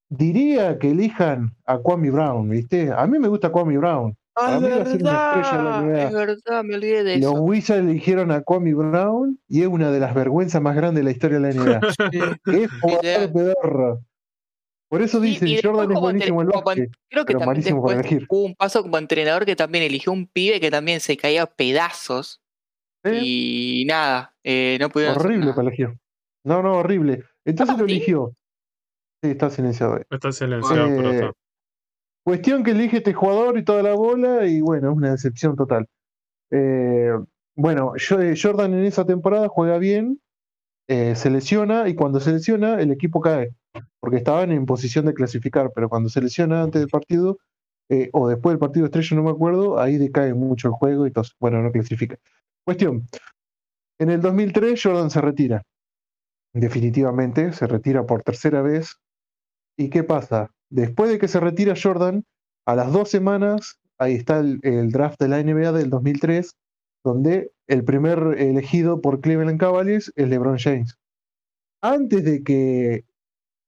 diría 0.09 0.77
que 0.77 0.91
elijan 0.91 1.55
a 1.65 1.77
Kwame 1.77 2.11
Brown, 2.11 2.49
¿viste? 2.49 2.91
A 2.91 3.07
mí 3.07 3.19
me 3.19 3.27
gusta 3.27 3.51
Kwame 3.51 3.77
Brown. 3.77 4.15
Ah, 4.37 4.55
es 4.55 4.61
verdad, 4.61 5.97
es 5.97 6.13
verdad, 6.13 6.63
me 6.65 6.75
olvidé 6.75 7.03
de 7.05 7.19
Los 7.19 7.33
eso. 7.33 7.41
Wizards 7.41 7.79
eligieron 7.89 8.31
a 8.31 8.41
Kwame 8.41 8.73
Brown 8.73 9.39
y 9.47 9.61
es 9.61 9.67
una 9.67 9.91
de 9.91 10.01
las 10.01 10.13
vergüenzas 10.13 10.61
más 10.61 10.75
grandes 10.75 10.99
de 11.01 11.03
la 11.05 11.11
historia 11.11 11.39
de 11.39 11.53
la 11.53 11.53
NBA. 11.79 11.81
Sí. 12.11 12.59
es 12.59 12.69
jugador 12.81 13.31
pedorro. 13.31 14.01
Por 14.89 15.01
eso 15.01 15.19
Sí, 15.19 15.27
dicen, 15.29 15.47
y 15.47 15.61
Jordan 15.61 15.91
es 15.91 15.99
buenísimo 15.99 16.41
en 16.41 16.47
el 16.47 16.61
básquet, 16.63 16.91
Creo 17.09 17.25
que 17.25 17.33
pero 17.33 17.39
también 17.39 17.47
malísimo 17.47 17.83
para 17.83 17.99
elegir. 17.99 18.25
hubo 18.29 18.45
un 18.45 18.55
paso 18.55 18.81
como 18.83 18.97
entrenador 18.97 19.45
que 19.45 19.55
también 19.55 19.83
eligió 19.83 20.11
un 20.11 20.27
pibe 20.27 20.59
que 20.59 20.69
también 20.71 20.99
se 20.99 21.17
caía 21.17 21.43
a 21.43 21.45
pedazos 21.47 22.41
¿eh? 23.03 23.19
y 23.23 23.85
nada, 23.87 24.35
eh, 24.43 24.77
no 24.79 24.89
pudieron 24.89 25.17
Horrible 25.17 25.51
para 25.53 25.67
elegir. 25.67 25.89
No, 26.43 26.61
no, 26.61 26.77
horrible. 26.77 27.23
Entonces 27.45 27.75
Ah, 27.75 27.79
lo 27.81 27.87
¿sí? 27.87 27.93
eligió. 27.95 28.35
Sí, 29.23 29.31
está 29.31 29.49
silenciado. 29.49 29.95
ahí. 29.95 30.01
Está 30.09 30.31
silenciado, 30.31 30.87
pero 30.95 31.09
Eh, 31.11 31.15
está. 31.15 31.31
Cuestión 32.23 32.63
que 32.63 32.71
elige 32.71 32.97
este 32.97 33.13
jugador 33.13 33.57
y 33.57 33.63
toda 33.63 33.81
la 33.83 33.93
bola, 33.95 34.45
y 34.47 34.61
bueno, 34.61 34.91
es 34.91 34.97
una 34.97 35.11
decepción 35.11 35.55
total. 35.55 35.87
Eh, 36.51 37.11
bueno, 37.55 37.93
Jordan 38.41 38.73
en 38.73 38.85
esa 38.85 39.05
temporada 39.05 39.47
juega 39.47 39.77
bien, 39.77 40.19
eh, 40.87 41.15
se 41.15 41.29
lesiona, 41.29 41.87
y 41.89 41.95
cuando 41.95 42.19
se 42.19 42.31
lesiona, 42.31 42.79
el 42.81 42.91
equipo 42.91 43.21
cae, 43.21 43.51
porque 43.99 44.17
estaban 44.17 44.51
en 44.51 44.65
posición 44.65 45.05
de 45.05 45.13
clasificar, 45.13 45.71
pero 45.73 45.89
cuando 45.89 46.09
se 46.09 46.21
lesiona 46.21 46.63
antes 46.63 46.81
del 46.81 46.89
partido, 46.89 47.37
eh, 47.89 48.09
o 48.13 48.27
después 48.27 48.53
del 48.53 48.59
partido 48.59 48.85
estrella, 48.85 49.17
no 49.17 49.23
me 49.23 49.31
acuerdo, 49.31 49.79
ahí 49.79 49.97
decae 49.97 50.33
mucho 50.33 50.67
el 50.67 50.73
juego 50.73 51.05
y 51.05 51.09
entonces, 51.09 51.35
bueno, 51.39 51.61
no 51.61 51.71
clasifica. 51.71 52.17
Cuestión, 52.65 53.07
en 53.99 54.09
el 54.09 54.21
2003 54.21 54.81
Jordan 54.81 55.11
se 55.11 55.21
retira, 55.21 55.63
definitivamente, 56.53 57.53
se 57.53 57.67
retira 57.67 58.05
por 58.05 58.23
tercera 58.23 58.61
vez. 58.61 58.95
¿Y 59.77 59.89
qué 59.89 60.03
pasa? 60.03 60.51
Después 60.69 61.11
de 61.11 61.19
que 61.19 61.27
se 61.27 61.39
retira 61.39 61.75
Jordan, 61.81 62.23
a 62.65 62.75
las 62.75 62.91
dos 62.91 63.09
semanas, 63.09 63.79
ahí 63.99 64.15
está 64.15 64.39
el, 64.39 64.59
el 64.63 64.91
draft 64.91 65.19
de 65.19 65.27
la 65.27 65.43
NBA 65.43 65.71
del 65.71 65.89
2003, 65.89 66.55
donde 67.03 67.51
el 67.67 67.83
primer 67.83 68.35
elegido 68.39 68.99
por 69.01 69.21
Cleveland 69.21 69.59
Cavaliers 69.59 70.11
es 70.15 70.27
LeBron 70.27 70.57
James. 70.57 70.97
Antes 71.81 72.23
de 72.23 72.43
que 72.43 73.04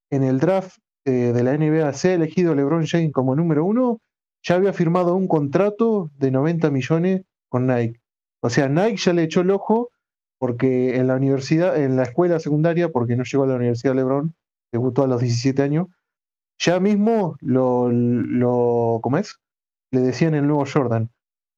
en 0.10 0.24
el 0.24 0.40
draft 0.40 0.78
eh, 1.06 1.32
de 1.34 1.44
la 1.44 1.58
NBA 1.58 1.94
sea 1.94 2.14
elegido 2.14 2.54
LeBron 2.54 2.86
James 2.86 3.14
como 3.14 3.36
número 3.36 3.66
uno, 3.66 4.00
ya 4.44 4.56
había 4.56 4.74
firmado 4.74 5.16
un 5.16 5.28
contrato 5.28 6.12
de 6.18 6.32
90 6.32 6.70
millones 6.72 7.22
con 7.50 7.68
Nike. 7.68 8.00
O 8.42 8.50
sea, 8.50 8.70
Nike 8.70 8.98
ya 8.98 9.14
le 9.14 9.24
echó 9.24 9.42
el 9.42 9.52
ojo 9.52 9.90
porque 10.40 10.98
en 10.98 11.08
la 11.08 11.16
universidad, 11.16 11.82
en 11.82 11.96
la 11.96 12.04
escuela 12.04 12.40
secundaria, 12.40 12.90
porque 12.90 13.16
no 13.16 13.24
llegó 13.24 13.44
a 13.44 13.48
la 13.48 13.56
universidad 13.56 13.96
LeBron, 13.96 14.36
debutó 14.72 15.04
a 15.04 15.08
los 15.08 15.22
17 15.22 15.62
años, 15.64 15.88
ya 16.60 16.80
mismo 16.80 17.38
lo, 17.40 17.90
lo 17.92 19.00
¿cómo 19.02 19.18
es? 19.18 19.40
Le 19.92 20.02
decían 20.02 20.36
el 20.36 20.48
nuevo 20.48 20.66
Jordan. 20.72 21.10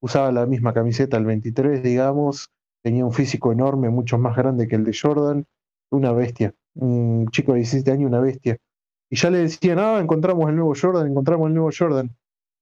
Usaba 0.01 0.31
la 0.31 0.45
misma 0.45 0.73
camiseta, 0.73 1.17
el 1.17 1.25
23, 1.25 1.83
digamos, 1.83 2.51
tenía 2.83 3.05
un 3.05 3.13
físico 3.13 3.51
enorme, 3.51 3.89
mucho 3.89 4.17
más 4.17 4.35
grande 4.35 4.67
que 4.67 4.75
el 4.75 4.85
de 4.85 4.97
Jordan, 4.99 5.45
una 5.91 6.11
bestia, 6.13 6.53
un 6.75 7.27
chico 7.31 7.53
de 7.53 7.59
17 7.59 7.91
años, 7.91 8.09
una 8.09 8.19
bestia. 8.19 8.57
Y 9.09 9.15
ya 9.17 9.29
le 9.29 9.39
decían, 9.39 9.79
ah, 9.79 9.99
encontramos 9.99 10.49
el 10.49 10.55
nuevo 10.55 10.73
Jordan, 10.79 11.07
encontramos 11.07 11.47
el 11.47 11.55
nuevo 11.55 11.69
Jordan. 11.77 12.15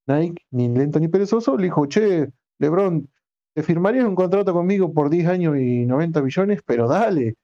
Nike, 0.07 0.45
ni 0.51 0.69
lento 0.69 0.99
ni 0.99 1.07
perezoso, 1.09 1.57
le 1.57 1.65
dijo, 1.65 1.85
che, 1.87 2.29
LeBron, 2.59 3.09
te 3.53 3.63
firmarías 3.63 4.05
un 4.05 4.15
contrato 4.15 4.53
conmigo 4.53 4.93
por 4.93 5.09
10 5.09 5.27
años 5.27 5.57
y 5.57 5.85
90 5.85 6.21
millones, 6.21 6.61
pero 6.65 6.87
dale, 6.87 7.35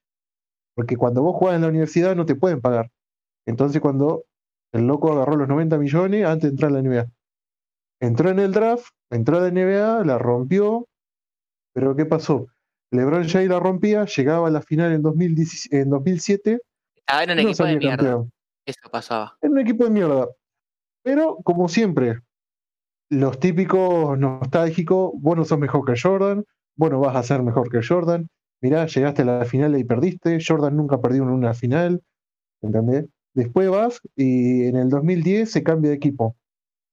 porque 0.75 0.95
cuando 0.97 1.21
vos 1.21 1.35
jugás 1.35 1.55
en 1.55 1.61
la 1.61 1.67
universidad 1.69 2.15
no 2.15 2.25
te 2.25 2.35
pueden 2.35 2.61
pagar. 2.61 2.91
Entonces 3.45 3.81
cuando 3.81 4.25
el 4.71 4.87
loco 4.87 5.11
agarró 5.11 5.35
los 5.35 5.47
90 5.47 5.77
millones 5.77 6.25
antes 6.25 6.43
de 6.43 6.49
entrar 6.49 6.71
a 6.71 6.73
la 6.73 6.81
NBA. 6.81 7.11
Entró 7.99 8.29
en 8.29 8.39
el 8.39 8.51
draft, 8.51 8.87
entró 9.09 9.37
a 9.37 9.41
la 9.41 9.51
NBA, 9.51 10.03
la 10.05 10.17
rompió, 10.17 10.87
pero 11.73 11.95
¿qué 11.95 12.05
pasó? 12.05 12.47
LeBron 12.93 13.27
James 13.27 13.49
la 13.49 13.59
rompía, 13.59 14.05
llegaba 14.05 14.47
a 14.47 14.51
la 14.51 14.61
final 14.61 14.93
en, 14.93 15.01
2010 15.01 15.73
en 15.73 15.89
2007 15.89 16.59
Estaba 16.95 17.23
en 17.23 17.31
un 17.31 17.35
no 17.37 17.41
equipo 17.41 17.65
de 17.65 17.77
mierda. 17.77 17.97
campeón. 17.97 18.31
Eso 18.65 18.89
pasaba. 18.91 19.37
Era 19.41 19.51
un 19.51 19.59
equipo 19.59 19.83
de 19.83 19.89
mierda. 19.89 20.29
Pero, 21.03 21.37
como 21.43 21.67
siempre, 21.67 22.19
los 23.09 23.39
típicos 23.39 24.17
nostálgicos, 24.17 25.11
vos 25.15 25.35
no 25.35 25.43
sos 25.43 25.59
mejor 25.59 25.85
que 25.85 25.99
Jordan, 25.99 26.45
vos 26.75 26.91
no 26.91 26.99
vas 26.99 27.15
a 27.15 27.23
ser 27.23 27.41
mejor 27.41 27.69
que 27.69 27.85
Jordan. 27.85 28.29
Mirá, 28.61 28.85
llegaste 28.85 29.23
a 29.23 29.25
la 29.25 29.45
final 29.45 29.77
y 29.77 29.83
perdiste. 29.83 30.37
Jordan 30.45 30.77
nunca 30.77 31.01
perdió 31.01 31.23
en 31.23 31.29
una 31.29 31.53
final. 31.53 32.01
¿Entendés? 32.61 33.07
Después 33.33 33.69
vas 33.69 33.99
y 34.15 34.65
en 34.67 34.77
el 34.77 34.89
2010 34.89 35.51
se 35.51 35.63
cambia 35.63 35.89
de 35.89 35.97
equipo. 35.97 36.37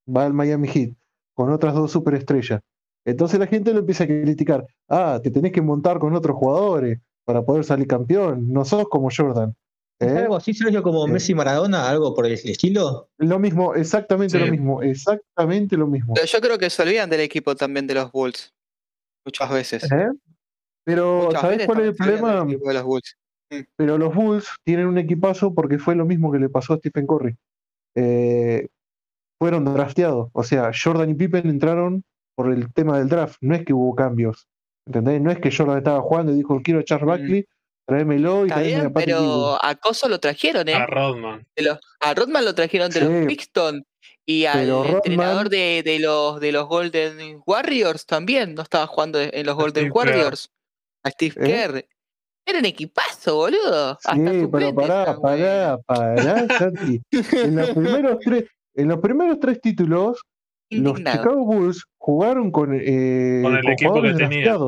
Va 0.09 0.24
al 0.24 0.32
Miami 0.32 0.66
Heat 0.66 0.94
con 1.34 1.53
otras 1.53 1.74
dos 1.74 1.92
superestrellas. 1.92 2.61
Entonces 3.05 3.38
la 3.40 3.46
gente 3.46 3.72
lo 3.72 3.80
empieza 3.80 4.05
a 4.05 4.07
criticar. 4.07 4.66
Ah, 4.88 5.20
te 5.22 5.30
tenés 5.30 5.53
que 5.53 5.62
montar 5.62 5.98
con 5.98 6.14
otros 6.14 6.36
jugadores 6.36 6.98
para 7.24 7.42
poder 7.42 7.64
salir 7.64 7.86
campeón. 7.86 8.53
No 8.53 8.64
sos 8.64 8.88
como 8.88 9.09
Jordan. 9.14 9.55
¿Es 9.98 10.12
¿eh? 10.12 10.18
algo 10.18 10.36
así, 10.36 10.55
Sergio, 10.55 10.82
como. 10.82 11.07
Messi 11.07 11.34
Maradona? 11.34 11.88
¿Algo 11.88 12.14
por 12.14 12.26
el 12.26 12.32
estilo? 12.32 13.09
Lo 13.18 13.38
mismo, 13.38 13.74
exactamente 13.74 14.38
Sí. 14.38 14.44
lo 14.44 14.51
mismo, 14.51 14.82
exactamente 14.82 15.76
lo 15.76 15.86
mismo. 15.86 16.14
Pero 16.14 16.26
yo 16.26 16.40
creo 16.40 16.59
que 16.59 16.70
se 16.70 16.82
olvidan 16.82 17.11
del 17.11 17.20
equipo 17.20 17.55
también 17.55 17.86
de 17.86 17.94
los 17.94 18.11
Bulls. 18.11 18.53
Muchas 19.26 19.51
veces. 19.51 19.84
¿Eh? 19.92 20.09
Pero, 20.84 21.24
Muchas 21.24 21.40
¿sabés 21.42 21.59
veces 21.59 21.66
cuál 21.66 21.80
es 21.80 21.86
el 21.88 21.94
problema? 21.94 22.44
de 22.44 22.74
los 22.74 22.82
Bulls. 22.82 23.16
Pero 23.76 23.98
los 23.98 24.14
Bulls 24.14 24.48
tienen 24.64 24.86
un 24.86 24.96
equipazo 24.96 25.53
porque 25.53 25.78
fue 25.78 25.94
lo 25.94 26.07
mismo 26.07 26.32
que 26.32 26.38
le 26.38 26.48
pasó 26.48 26.74
a 26.74 26.76
Stephen 26.78 27.07
Curry. 27.07 27.36
Eh, 27.96 28.68
fueron 29.38 29.64
drafteados. 29.66 30.30
O 30.32 30.42
sea, 30.42 30.70
Jordan 30.72 31.11
y 31.11 31.14
Pippen 31.14 31.48
entraron 31.48 32.05
por 32.43 32.53
el 32.53 32.72
tema 32.72 32.99
del 32.99 33.09
draft. 33.09 33.36
No 33.43 33.55
es 33.55 33.64
que 33.64 33.72
hubo 33.74 33.95
cambios. 33.95 34.49
¿Entendés? 34.86 35.20
No 35.20 35.30
es 35.30 35.38
que 35.38 35.55
Jordan 35.55 35.78
estaba 35.78 36.01
jugando 36.01 36.32
y 36.32 36.36
dijo, 36.36 36.61
quiero 36.62 36.80
a 36.80 36.84
Charles 36.84 37.05
Mm. 37.07 37.09
Barkley, 37.09 37.47
tráemelo 37.86 38.41
y 38.47 38.49
Está 38.49 38.55
tráeme 38.57 38.74
a 38.74 38.80
bien, 38.80 38.93
Patrick 38.93 39.16
Ewing". 39.16 39.26
pero 39.28 39.59
a 39.64 39.74
Coso 39.74 40.09
lo 40.09 40.18
trajeron, 40.20 40.68
¿eh? 40.68 40.74
A 40.74 40.86
Rodman. 40.86 41.47
De 41.55 41.62
los- 41.64 41.78
a 42.01 42.14
Rodman 42.14 42.45
lo 42.47 42.55
trajeron 42.55 42.91
de 42.91 43.01
Sí. 43.01 43.07
los 43.07 43.26
Pistons. 43.26 43.82
Y 44.26 44.45
al 44.47 44.68
entrenador 44.68 45.49
de, 45.51 45.82
de 45.84 45.99
los, 45.99 46.41
de 46.41 46.53
los 46.53 46.66
Golden 46.68 47.43
Warriors 47.47 48.07
también 48.07 48.55
no 48.55 48.62
estaba 48.62 48.86
jugando 48.86 49.20
en 49.20 49.45
los 49.45 49.55
Golden 49.57 49.91
Steve 49.91 49.93
Kerr. 49.93 50.16
Warriors. 50.16 50.51
A 51.05 51.11
Steve 51.11 51.34
¿Eh? 51.41 51.47
Kerr. 51.47 51.86
Era 52.47 52.59
un 52.59 52.64
equipazo, 52.64 53.36
boludo. 53.36 53.91
Hasta 53.91 54.14
Sí, 54.14 54.47
pero 54.51 54.74
pará, 54.74 55.16
pará, 55.20 55.78
pará, 55.85 56.47
Santi. 56.59 57.02
En 57.32 57.56
los 57.56 57.70
primeros 57.70 58.19
tres, 58.20 58.44
en 58.74 58.89
los 58.89 58.98
primeros 59.01 59.39
tres 59.40 59.60
títulos, 59.60 60.23
los. 60.70 60.97
Chicago 60.98 61.44
Bulls 61.44 61.84
jugaron 61.98 62.51
con, 62.51 62.74
eh, 62.74 63.40
Con 63.42 63.56
el 63.56 63.62
con 63.62 63.72
equipo 63.72 64.02
que 64.02 64.14
tenía. 64.14 64.59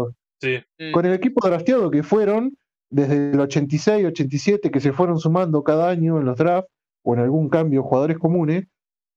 Sí. 0.41 0.59
Mm. 0.77 0.91
con 0.91 1.07
el 1.07 1.13
equipo 1.13 1.47
drafteado 1.47 1.89
que 1.89 2.03
fueron 2.03 2.57
desde 2.91 3.31
el 3.31 3.41
86, 3.41 4.07
87, 4.07 4.71
que 4.71 4.81
se 4.81 4.93
fueron 4.93 5.19
sumando 5.19 5.63
cada 5.63 5.89
año 5.89 6.19
en 6.19 6.27
los 6.27 6.37
drafts 6.37 6.69
o 7.05 7.15
en 7.15 7.21
algún 7.21 7.49
cambio 7.49 7.83
jugadores 7.83 8.19
comunes, 8.19 8.67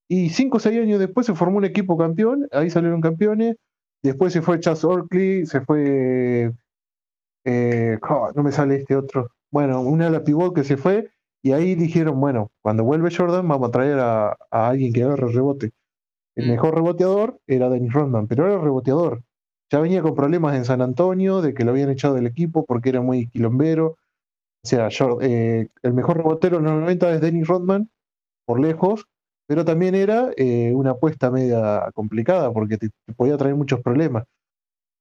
y 0.07 0.29
cinco 0.29 0.57
o 0.57 0.59
seis 0.59 0.79
años 0.79 0.99
después 0.99 1.25
se 1.25 1.35
formó 1.35 1.57
un 1.57 1.65
equipo 1.65 1.97
campeón, 1.97 2.47
ahí 2.51 2.69
salieron 2.69 3.01
campeones, 3.01 3.57
después 4.03 4.33
se 4.33 4.41
fue 4.41 4.59
Chas 4.59 4.83
Orkley, 4.83 5.45
se 5.45 5.61
fue, 5.61 6.51
eh, 7.43 7.99
oh, 8.09 8.31
no 8.33 8.43
me 8.43 8.51
sale 8.51 8.75
este 8.75 8.95
otro, 8.95 9.31
bueno, 9.51 9.81
una 9.81 10.07
ala 10.07 10.23
pivot 10.23 10.55
que 10.55 10.63
se 10.63 10.77
fue, 10.77 11.09
y 11.43 11.51
ahí 11.51 11.75
dijeron, 11.75 12.19
bueno, 12.19 12.51
cuando 12.61 12.83
vuelve 12.83 13.13
Jordan 13.13 13.47
vamos 13.47 13.69
a 13.69 13.71
traer 13.71 13.99
a, 13.99 14.37
a 14.51 14.69
alguien 14.69 14.93
que 14.93 15.03
agarre 15.03 15.31
rebote. 15.31 15.71
El 16.35 16.47
Mm. 16.47 16.51
mejor 16.51 16.75
reboteador 16.75 17.39
era 17.47 17.69
Dennis 17.69 17.93
Rodman, 17.93 18.27
pero 18.27 18.45
era 18.47 18.59
reboteador. 18.59 19.23
Ya 19.71 19.79
venía 19.79 20.01
con 20.01 20.15
problemas 20.15 20.55
en 20.55 20.65
San 20.65 20.81
Antonio, 20.81 21.41
de 21.41 21.53
que 21.53 21.65
lo 21.65 21.71
habían 21.71 21.89
echado 21.89 22.15
del 22.15 22.27
equipo 22.27 22.65
porque 22.65 22.89
era 22.89 23.01
muy 23.01 23.27
quilombero. 23.29 23.97
O 24.63 24.67
sea, 24.67 24.89
eh, 25.21 25.69
el 25.83 25.93
mejor 25.93 26.17
rebotero 26.17 26.57
en 26.59 26.65
los 26.65 26.73
90 26.73 27.13
es 27.13 27.21
Dennis 27.21 27.47
Rodman, 27.47 27.89
por 28.45 28.59
lejos, 28.59 29.07
pero 29.47 29.65
también 29.65 29.95
era 29.95 30.31
eh, 30.37 30.73
una 30.75 30.91
apuesta 30.91 31.31
media 31.31 31.91
complicada 31.95 32.53
porque 32.53 32.77
te, 32.77 32.89
te 33.05 33.13
podía 33.13 33.37
traer 33.37 33.55
muchos 33.55 33.81
problemas. 33.81 34.25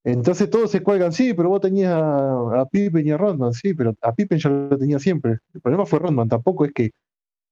Entonces 0.04 0.50
todos 0.50 0.70
se 0.70 0.82
cuelgan, 0.82 1.12
sí, 1.12 1.32
pero 1.34 1.48
vos 1.48 1.60
tenías 1.60 1.92
a, 1.94 2.60
a 2.60 2.66
Pippen 2.66 3.06
y 3.06 3.10
a 3.10 3.16
Rodman, 3.16 3.52
sí, 3.54 3.72
pero 3.74 3.94
a 4.02 4.14
Pippen 4.14 4.38
ya 4.38 4.50
lo 4.50 4.76
tenía 4.78 4.98
siempre. 4.98 5.38
El 5.54 5.60
problema 5.62 5.86
fue 5.86 5.98
Rodman, 5.98 6.28
tampoco 6.28 6.64
es 6.66 6.72
que 6.72 6.90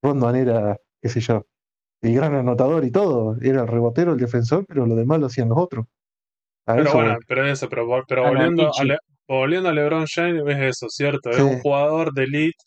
Rodman 0.03 0.37
era, 0.37 0.79
qué 1.03 1.09
sé 1.09 1.21
yo, 1.21 1.47
el 2.03 2.15
gran 2.15 2.35
anotador 2.35 2.85
y 2.85 2.91
todo, 2.91 3.37
era 3.41 3.63
el 3.63 3.69
rebotero, 3.69 4.13
el 4.13 4.19
defensor, 4.19 4.65
pero 4.67 4.87
lo 4.87 4.95
demás 4.97 5.21
lo 5.21 5.27
hacían 5.27 5.49
los 5.49 5.59
otros. 5.59 5.87
A 6.67 6.75
Pero 6.77 6.89
eso 6.89 6.95
bueno, 6.99 7.17
pero 7.27 7.47
eso, 7.47 7.69
pero, 7.69 7.87
pero 8.07 8.23
volviendo, 8.25 8.71
a. 8.77 8.85
Le- 8.85 8.99
volviendo 9.29 9.69
a 9.69 9.73
LeBron 9.73 10.07
James, 10.13 10.43
es 10.47 10.59
eso, 10.77 10.87
¿cierto? 10.91 11.31
Es 11.31 11.39
un 11.41 11.61
jugador 11.61 12.13
de 12.13 12.25
elite. 12.25 12.59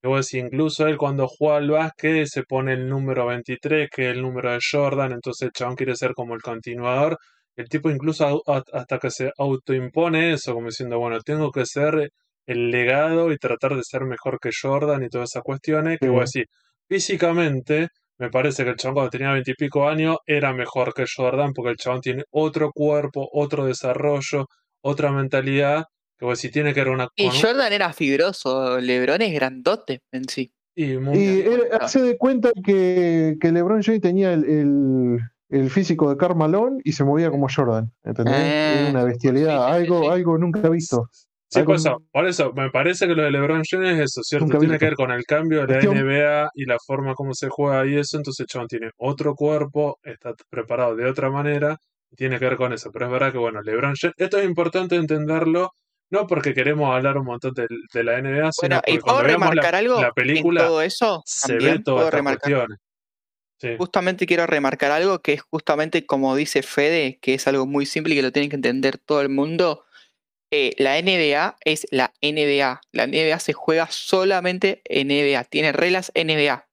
Que 0.00 0.08
vos 0.08 0.26
decís, 0.28 0.44
incluso 0.44 0.86
él 0.88 0.96
cuando 0.96 1.28
juega 1.28 1.58
al 1.58 1.70
básquet 1.70 2.26
se 2.26 2.42
pone 2.42 2.72
el 2.72 2.88
número 2.88 3.26
23, 3.26 3.88
que 3.90 4.10
es 4.10 4.16
el 4.16 4.22
número 4.22 4.50
de 4.52 4.58
Jordan, 4.70 5.12
entonces 5.12 5.46
el 5.46 5.52
chabón 5.52 5.76
quiere 5.76 5.94
ser 5.96 6.12
como 6.14 6.34
el 6.34 6.42
continuador. 6.42 7.16
El 7.56 7.68
tipo 7.68 7.88
incluso 7.90 8.42
hasta 8.72 8.98
que 8.98 9.10
se 9.10 9.30
autoimpone 9.38 10.32
eso, 10.32 10.54
como 10.54 10.66
diciendo, 10.68 10.98
bueno, 10.98 11.20
tengo 11.20 11.50
que 11.52 11.66
ser 11.66 12.10
el 12.46 12.70
legado 12.70 13.30
y 13.32 13.36
tratar 13.36 13.76
de 13.76 13.82
ser 13.84 14.02
mejor 14.04 14.38
que 14.40 14.50
Jordan 14.60 15.02
y 15.04 15.08
todas 15.08 15.30
esas 15.32 15.42
cuestiones, 15.44 15.98
que 16.00 16.06
Sí. 16.06 16.10
voy 16.10 16.18
a 16.18 16.22
decir, 16.22 16.46
físicamente, 16.88 17.88
me 18.22 18.30
parece 18.30 18.62
que 18.62 18.70
el 18.70 18.76
chabón 18.76 18.94
cuando 18.94 19.10
tenía 19.10 19.32
veintipico 19.32 19.88
años 19.88 20.18
era 20.26 20.52
mejor 20.52 20.94
que 20.94 21.06
Jordan, 21.12 21.52
porque 21.52 21.70
el 21.72 21.76
chabón 21.76 22.00
tiene 22.00 22.22
otro 22.30 22.70
cuerpo, 22.72 23.28
otro 23.32 23.66
desarrollo, 23.66 24.46
otra 24.80 25.10
mentalidad, 25.10 25.86
que 26.16 26.24
a 26.26 26.28
decir, 26.30 26.52
tiene 26.52 26.72
que 26.72 26.80
ver 26.84 26.90
una 26.90 27.08
Y 27.16 27.28
Jordan 27.30 27.72
era 27.72 27.92
fibroso, 27.92 28.78
Lebron 28.78 29.22
es 29.22 29.34
grandote 29.34 30.02
en 30.12 30.28
sí. 30.28 30.52
y 30.76 30.96
muy- 30.98 31.18
era- 31.40 31.78
hace 31.80 32.00
de 32.00 32.16
cuenta 32.16 32.52
que, 32.64 33.36
que 33.40 33.50
LeBron 33.50 33.82
James 33.82 34.00
tenía 34.00 34.32
el, 34.32 34.44
el- 34.44 35.18
el 35.48 35.68
físico 35.68 36.08
de 36.08 36.16
Carmalón 36.16 36.80
y 36.84 36.92
se 36.92 37.02
movía 37.04 37.28
como 37.30 37.48
Jordan. 37.54 37.92
¿Entendés? 38.04 38.34
Era 38.36 38.88
una 38.90 39.04
bestialidad, 39.04 39.58
sí, 39.58 39.62
sí, 39.66 39.68
sí, 39.68 39.82
algo, 39.82 40.02
sí. 40.04 40.08
algo 40.10 40.38
nunca 40.38 40.68
visto. 40.70 41.08
Sí, 41.52 41.58
Algo 41.60 41.74
eso, 41.74 42.02
por 42.10 42.26
eso, 42.26 42.52
me 42.54 42.70
parece 42.70 43.06
que 43.06 43.14
lo 43.14 43.22
de 43.24 43.30
LeBron 43.30 43.62
James 43.68 43.94
es 43.98 44.00
eso, 44.06 44.22
¿cierto? 44.22 44.46
Tiene 44.58 44.60
visto. 44.66 44.78
que 44.78 44.84
ver 44.86 44.94
con 44.94 45.10
el 45.10 45.24
cambio 45.24 45.58
de 45.66 45.74
la 45.74 45.80
Cuestión- 45.80 45.96
NBA 45.98 46.50
y 46.54 46.64
la 46.64 46.78
forma 46.86 47.14
como 47.14 47.34
se 47.34 47.48
juega 47.50 47.86
y 47.86 47.96
eso, 47.98 48.16
entonces 48.16 48.46
chabón 48.46 48.68
tiene 48.68 48.90
otro 48.96 49.34
cuerpo, 49.34 49.98
está 50.02 50.32
preparado 50.48 50.96
de 50.96 51.04
otra 51.06 51.30
manera, 51.30 51.76
y 52.10 52.16
tiene 52.16 52.38
que 52.38 52.46
ver 52.46 52.56
con 52.56 52.72
eso. 52.72 52.90
Pero 52.90 53.04
es 53.06 53.12
verdad 53.12 53.32
que, 53.32 53.38
bueno, 53.38 53.60
LeBron 53.62 53.94
James, 54.00 54.14
esto 54.16 54.38
es 54.38 54.44
importante 54.46 54.96
entenderlo, 54.96 55.72
no 56.10 56.26
porque 56.26 56.54
queremos 56.54 56.94
hablar 56.94 57.18
un 57.18 57.26
montón 57.26 57.52
de, 57.54 57.66
de 57.92 58.02
la 58.04 58.18
NBA, 58.18 58.50
sino 58.52 58.68
Bueno, 58.68 58.76
porque 58.76 58.92
y 58.92 58.98
puedo 58.98 59.14
cuando 59.16 59.22
veamos 59.28 59.48
remarcar 59.50 59.72
la, 59.74 59.78
algo 59.78 60.00
la 60.00 60.06
en 60.08 60.12
película 60.14 60.60
todo 60.66 60.80
eso. 60.82 61.22
se 61.26 61.52
ve 61.52 61.58
También 61.58 61.82
todas 61.84 61.96
puedo 61.96 62.06
estas 62.08 62.18
remarcar. 62.18 62.40
cuestiones. 62.50 62.78
Sí. 63.60 63.68
Justamente 63.78 64.26
quiero 64.26 64.46
remarcar 64.46 64.90
algo 64.90 65.20
que 65.20 65.34
es 65.34 65.42
justamente 65.42 66.04
como 66.04 66.34
dice 66.34 66.62
Fede, 66.62 67.18
que 67.22 67.34
es 67.34 67.46
algo 67.46 67.64
muy 67.66 67.86
simple 67.86 68.14
y 68.14 68.16
que 68.16 68.22
lo 68.22 68.32
tiene 68.32 68.48
que 68.48 68.56
entender 68.56 68.98
todo 68.98 69.20
el 69.20 69.28
mundo. 69.28 69.84
Eh, 70.54 70.74
la 70.76 71.00
NBA 71.00 71.56
es 71.64 71.86
la 71.90 72.12
NBA. 72.20 72.80
La 72.92 73.06
NBA 73.06 73.38
se 73.38 73.54
juega 73.54 73.88
solamente 73.90 74.82
en 74.84 75.08
NBA. 75.08 75.44
Tiene 75.44 75.72
reglas 75.72 76.12
NBA 76.14 76.68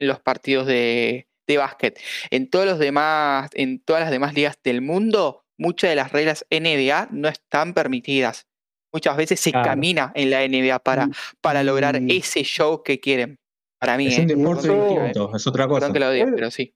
en 0.00 0.08
los 0.08 0.20
partidos 0.20 0.66
de, 0.66 1.26
de 1.46 1.56
básquet. 1.56 1.98
En 2.30 2.50
todos 2.50 2.66
los 2.66 2.78
demás, 2.78 3.50
en 3.54 3.80
todas 3.80 4.02
las 4.02 4.10
demás 4.10 4.34
ligas 4.34 4.58
del 4.62 4.82
mundo, 4.82 5.44
muchas 5.58 5.88
de 5.90 5.96
las 5.96 6.12
reglas 6.12 6.44
NBA 6.50 7.08
no 7.10 7.28
están 7.28 7.72
permitidas. 7.72 8.46
Muchas 8.92 9.16
veces 9.16 9.40
se 9.40 9.52
Claro. 9.52 9.64
camina 9.70 10.12
en 10.14 10.30
la 10.30 10.44
NBA 10.46 10.78
para, 10.80 11.04
Y- 11.04 11.10
para 11.40 11.62
lograr 11.62 12.00
y- 12.02 12.18
ese 12.18 12.42
show 12.42 12.82
que 12.82 13.00
quieren. 13.00 13.38
Para 13.80 13.96
mí, 13.96 14.08
Es 14.08 14.18
¿eh? 14.18 14.22
un 14.22 14.26
deporte 14.26 14.68
¿eh? 14.68 14.72
distinto, 14.88 15.34
es 15.34 15.46
otra 15.46 15.66
cosa. 15.66 15.92
Que 15.92 15.98
lo 16.00 16.10
diga, 16.10 16.26
pero 16.34 16.50
sí. 16.50 16.74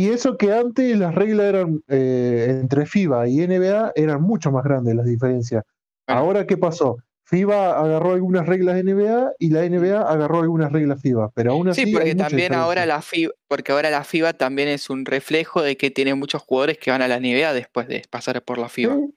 Y 0.00 0.10
eso 0.10 0.36
que 0.36 0.52
antes 0.52 0.96
las 0.96 1.12
reglas 1.14 1.46
eran 1.46 1.82
eh, 1.88 2.58
entre 2.60 2.86
FIBA 2.86 3.26
y 3.28 3.40
NBA 3.46 3.92
eran 3.96 4.22
mucho 4.22 4.52
más 4.52 4.62
grandes 4.62 4.94
las 4.94 5.04
diferencias. 5.04 5.64
Ahora, 6.06 6.46
¿qué 6.46 6.56
pasó? 6.56 6.98
FIBA 7.24 7.78
agarró 7.78 8.12
algunas 8.12 8.46
reglas 8.46 8.82
NBA 8.82 9.32
y 9.38 9.50
la 9.50 9.64
NBA 9.68 10.00
agarró 10.00 10.40
algunas 10.40 10.72
reglas 10.72 11.02
FIBA, 11.02 11.30
pero 11.34 11.52
aún 11.52 11.68
así 11.68 11.84
Sí, 11.84 11.92
porque 11.92 12.14
también 12.14 12.54
ahora 12.54 12.86
la 12.86 13.02
FIBA, 13.02 13.32
porque 13.48 13.72
ahora 13.72 13.90
la 13.90 14.04
FIBA 14.04 14.32
también 14.34 14.68
es 14.68 14.88
un 14.88 15.04
reflejo 15.04 15.60
de 15.62 15.76
que 15.76 15.90
tiene 15.90 16.14
muchos 16.14 16.40
jugadores 16.42 16.78
que 16.78 16.90
van 16.90 17.02
a 17.02 17.08
la 17.08 17.18
NBA 17.20 17.52
después 17.52 17.88
de 17.88 18.02
pasar 18.08 18.40
por 18.42 18.56
la 18.58 18.68
FIBA. 18.68 18.94
Sí, 18.94 19.12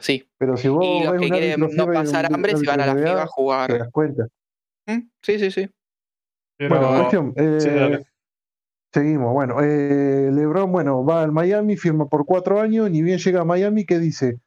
Sí. 0.00 0.30
pero 0.38 0.56
si 0.56 0.68
vos 0.68 0.84
Y 0.84 1.04
los 1.04 1.20
que 1.20 1.28
quieren 1.28 1.60
no 1.60 1.66
un 1.66 1.76
pasar 1.92 2.26
hambre 2.32 2.52
se 2.52 2.56
árbitro 2.56 2.72
van 2.72 2.80
a 2.80 2.86
la 2.86 2.92
NBA, 2.94 3.06
FIBA 3.08 3.20
a 3.20 3.24
te 3.26 3.30
jugar. 3.30 3.78
das 3.78 3.88
cuenta. 3.92 4.26
¿Mm? 4.86 4.98
Sí, 5.22 5.38
sí, 5.38 5.50
sí. 5.50 5.70
Pero- 6.56 6.70
Bueno, 6.80 6.96
cuestión. 6.98 7.34
sí, 7.60 7.68
eh, 7.68 7.72
dale. 7.74 8.06
Seguimos. 8.92 9.32
Bueno, 9.32 9.56
eh, 9.62 10.30
LeBron, 10.32 10.70
bueno, 10.72 11.04
va 11.04 11.22
al 11.22 11.32
Miami, 11.32 11.76
firma 11.76 12.06
por 12.06 12.24
cuatro 12.24 12.60
años, 12.60 12.90
ni 12.90 13.02
bien 13.02 13.18
llega 13.18 13.42
a 13.42 13.44
Miami, 13.44 13.84
¿qué 13.84 13.98
dice? 13.98 14.38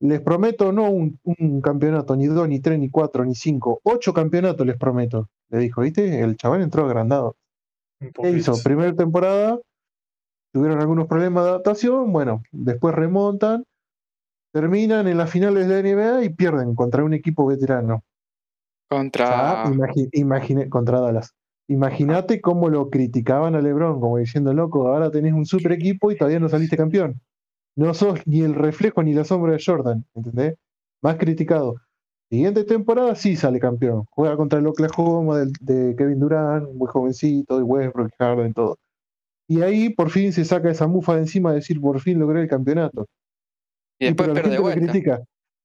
Les 0.00 0.20
prometo 0.20 0.72
no 0.72 0.90
un, 0.90 1.18
un 1.24 1.60
campeonato, 1.60 2.16
ni 2.16 2.26
dos, 2.26 2.48
ni 2.48 2.60
tres, 2.60 2.78
ni 2.78 2.90
cuatro, 2.90 3.24
ni 3.24 3.34
cinco, 3.34 3.80
ocho 3.84 4.12
campeonatos 4.12 4.66
les 4.66 4.76
prometo. 4.76 5.28
Le 5.50 5.58
dijo, 5.58 5.80
¿viste? 5.82 6.20
El 6.20 6.36
chaval 6.36 6.62
entró 6.62 6.84
agrandado. 6.84 7.36
¿Qué 8.00 8.30
hizo? 8.30 8.52
Primera 8.62 8.92
temporada, 8.94 9.58
tuvieron 10.52 10.80
algunos 10.80 11.06
problemas 11.06 11.44
de 11.44 11.50
adaptación, 11.50 12.12
bueno, 12.12 12.42
después 12.52 12.94
remontan, 12.94 13.64
terminan 14.52 15.08
en 15.08 15.16
las 15.16 15.30
finales 15.30 15.66
de 15.68 15.82
la 15.82 15.88
NBA 15.88 16.24
y 16.24 16.28
pierden 16.30 16.74
contra 16.74 17.02
un 17.04 17.14
equipo 17.14 17.46
veterano. 17.46 18.02
O 18.92 18.96
sea, 18.96 18.98
Contra. 19.64 20.08
imagine- 20.12 20.68
contra 20.68 21.00
Dallas. 21.00 21.32
Imagínate 21.68 22.40
cómo 22.40 22.68
lo 22.68 22.90
criticaban 22.90 23.54
a 23.54 23.60
LeBron, 23.60 24.00
como 24.00 24.18
diciendo, 24.18 24.52
loco, 24.52 24.88
ahora 24.88 25.10
tenés 25.10 25.32
un 25.32 25.46
super 25.46 25.72
equipo 25.72 26.10
y 26.10 26.16
todavía 26.16 26.38
no 26.40 26.48
saliste 26.48 26.76
campeón. 26.76 27.20
No 27.76 27.94
sos 27.94 28.20
ni 28.26 28.42
el 28.42 28.54
reflejo 28.54 29.02
ni 29.02 29.14
la 29.14 29.24
sombra 29.24 29.52
de 29.52 29.62
Jordan, 29.64 30.04
¿entendés? 30.14 30.54
Más 31.02 31.16
criticado. 31.16 31.76
Siguiente 32.30 32.64
temporada 32.64 33.14
sí 33.14 33.36
sale 33.36 33.58
campeón. 33.60 34.04
Juega 34.10 34.36
contra 34.36 34.58
el 34.58 34.66
Oklahoma 34.66 35.38
del- 35.38 35.52
de, 35.60 35.94
Kevin 35.96 36.20
Durant, 36.20 36.72
muy 36.72 36.88
jovencito, 36.88 37.60
y 37.60 37.62
Westbrook, 37.62 38.10
Harden, 38.18 38.52
todo. 38.52 38.78
Y 39.48 39.62
ahí 39.62 39.90
por 39.90 40.10
fin 40.10 40.32
se 40.32 40.44
saca 40.44 40.70
esa 40.70 40.86
mufa 40.86 41.14
de 41.14 41.20
encima 41.20 41.50
de 41.50 41.56
decir, 41.56 41.80
por 41.80 42.00
fin 42.00 42.18
logré 42.18 42.42
el 42.42 42.48
campeonato. 42.48 43.06
Y 43.98 44.06
después 44.06 44.28
pero 44.28 44.34
la 44.34 44.42
gente 44.42 44.58
vuelta. 44.58 44.80
critica. 44.80 45.22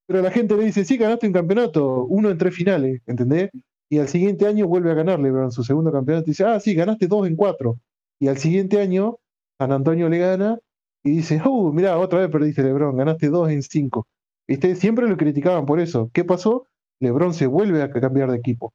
Pero 0.07 0.21
la 0.21 0.31
gente 0.31 0.55
le 0.55 0.63
dice, 0.63 0.85
sí, 0.85 0.97
ganaste 0.97 1.27
un 1.27 1.33
campeonato, 1.33 2.05
uno 2.05 2.29
en 2.29 2.37
tres 2.37 2.55
finales, 2.55 3.01
¿entendés? 3.05 3.51
Y 3.89 3.97
al 3.97 4.07
siguiente 4.07 4.45
año 4.45 4.67
vuelve 4.67 4.91
a 4.91 4.93
ganar 4.93 5.19
LeBron 5.19 5.51
su 5.51 5.63
segundo 5.63 5.91
campeonato 5.91 6.25
y 6.27 6.31
dice, 6.31 6.45
ah, 6.45 6.59
sí, 6.59 6.75
ganaste 6.75 7.07
dos 7.07 7.27
en 7.27 7.35
cuatro. 7.35 7.79
Y 8.19 8.27
al 8.27 8.37
siguiente 8.37 8.79
año, 8.79 9.17
San 9.57 9.71
Antonio 9.71 10.07
le 10.09 10.19
gana 10.19 10.59
y 11.03 11.11
dice, 11.11 11.41
oh, 11.43 11.71
mirá, 11.71 11.97
otra 11.97 12.19
vez 12.19 12.29
perdiste 12.29 12.61
LeBron, 12.63 12.95
ganaste 12.95 13.29
dos 13.29 13.49
en 13.49 13.63
cinco. 13.63 14.07
¿Viste? 14.47 14.75
Siempre 14.75 15.07
lo 15.07 15.17
criticaban 15.17 15.65
por 15.65 15.79
eso. 15.79 16.09
¿Qué 16.13 16.23
pasó? 16.23 16.67
LeBron 16.99 17.33
se 17.33 17.47
vuelve 17.47 17.81
a 17.81 17.91
cambiar 17.91 18.31
de 18.31 18.37
equipo. 18.37 18.73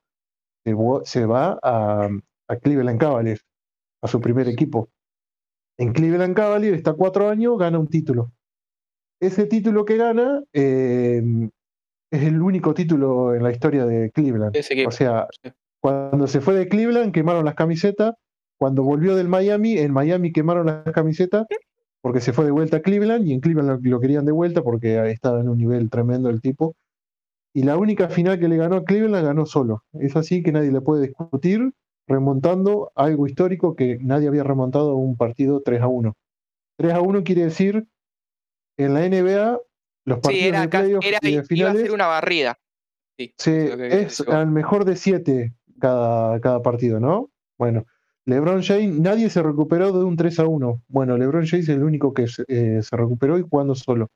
Se, 1.05 1.27
va 1.27 1.59
a, 1.63 2.09
a 2.49 2.57
Cleveland 2.57 2.99
Cavaliers, 2.99 3.45
a 4.03 4.09
su 4.09 4.21
primer 4.21 4.49
equipo. 4.49 4.89
En 5.79 5.93
Cleveland 5.93 6.35
Cavaliers 6.35 6.77
está 6.77 6.95
cuatro 6.95 7.29
años, 7.29 7.59
gana 7.59 7.79
un 7.79 7.89
título. 7.89 8.33
Ese 9.21 9.47
título 9.47 9.85
que 9.85 9.97
gana 9.97 10.43
eh, 10.53 11.23
es 12.15 12.23
el 12.23 12.41
único 12.41 12.75
título 12.75 13.35
en 13.35 13.43
la 13.43 13.51
historia 13.51 13.85
de 13.87 14.11
Cleveland. 14.11 14.57
O 14.87 14.91
sea, 14.91 15.27
cuando 15.81 16.27
se 16.27 16.41
fue 16.41 16.55
de 16.55 16.69
Cleveland 16.69 17.13
quemaron 17.13 17.45
las 17.45 17.55
camisetas. 17.55 18.15
Cuando 18.57 18.85
volvió 18.85 19.17
del 19.17 19.29
Miami, 19.29 19.79
en 19.79 19.93
Miami 19.93 20.33
quemaron 20.33 20.67
las 20.67 20.85
camisetas 20.93 21.47
porque 22.01 22.21
se 22.21 22.33
fue 22.33 22.45
de 22.45 22.53
vuelta 22.53 22.77
a 22.77 22.81
Cleveland 22.81 23.27
y 23.27 23.33
en 23.33 23.41
Cleveland 23.41 23.85
lo, 23.85 24.01
querían 24.01 24.25
de 24.25 24.33
vuelta 24.33 24.63
porque 24.63 25.11
estaba 25.11 25.41
en 25.41 25.49
un 25.49 25.59
nivel 25.59 25.91
tremendo 25.91 26.31
el 26.31 26.41
tipo. 26.41 26.77
Y 27.53 27.65
la 27.65 27.77
única 27.77 28.09
final 28.09 28.39
que 28.39 28.49
le 28.49 28.57
ganó 28.57 28.77
a 28.77 28.85
Cleveland 28.85 29.15
la 29.15 29.23
ganó 29.23 29.47
solo. 29.47 29.83
Es 29.95 30.15
así 30.15 30.43
que 30.43 30.53
nadie 30.53 30.71
le 30.71 30.81
puede 30.81 31.07
discutir, 31.07 31.73
remontando 32.07 32.93
algo 32.95 33.27
histórico 33.27 33.75
que 33.75 33.99
nadie 34.01 34.29
había 34.29 34.45
remontado 34.45 34.95
un 34.97 35.17
partido 35.17 35.63
3 35.65 35.83
a 35.83 35.89
1. 35.89 36.15
3 36.79 36.93
a 36.93 37.01
1 37.01 37.25
quiere 37.25 37.45
decir 37.45 37.87
en 38.77 38.95
la 38.95 39.09
NBA 39.09 39.59
los 40.05 40.17
Sí, 40.19 40.23
partidos 40.23 40.47
era, 40.49 40.61
de 40.63 40.69
casi- 40.69 40.85
playoff 40.85 41.05
era- 41.05 41.19
y 41.23 41.27
de 41.27 41.31
iba 41.33 41.41
a 41.41 41.45
finales 41.45 41.83
ser 41.83 41.93
una 41.93 42.07
barrida. 42.07 42.59
Sí, 43.19 43.35
se- 43.39 44.03
es 44.03 44.23
que 44.23 44.33
al 44.33 44.51
mejor 44.51 44.85
de 44.85 44.97
7 44.97 45.55
cada, 45.81 46.41
cada 46.41 46.63
partido, 46.63 46.99
¿no? 47.01 47.31
Bueno, 47.59 47.85
LeBron 48.27 48.63
James, 48.63 48.99
nadie 49.01 49.29
se 49.31 49.43
recuperó 49.43 49.93
de 49.93 50.05
un 50.05 50.17
3 50.17 50.39
a 50.41 50.47
1. 50.47 50.83
Bueno, 50.89 51.17
LeBron 51.19 51.47
James 51.47 51.69
es 51.69 51.77
el 51.77 51.83
único 51.85 52.13
que 52.15 52.27
se, 52.27 52.45
eh, 52.49 52.81
se 52.83 52.97
recuperó 52.97 53.39
y 53.39 53.43
jugando 53.43 53.75
solo. 53.75 54.09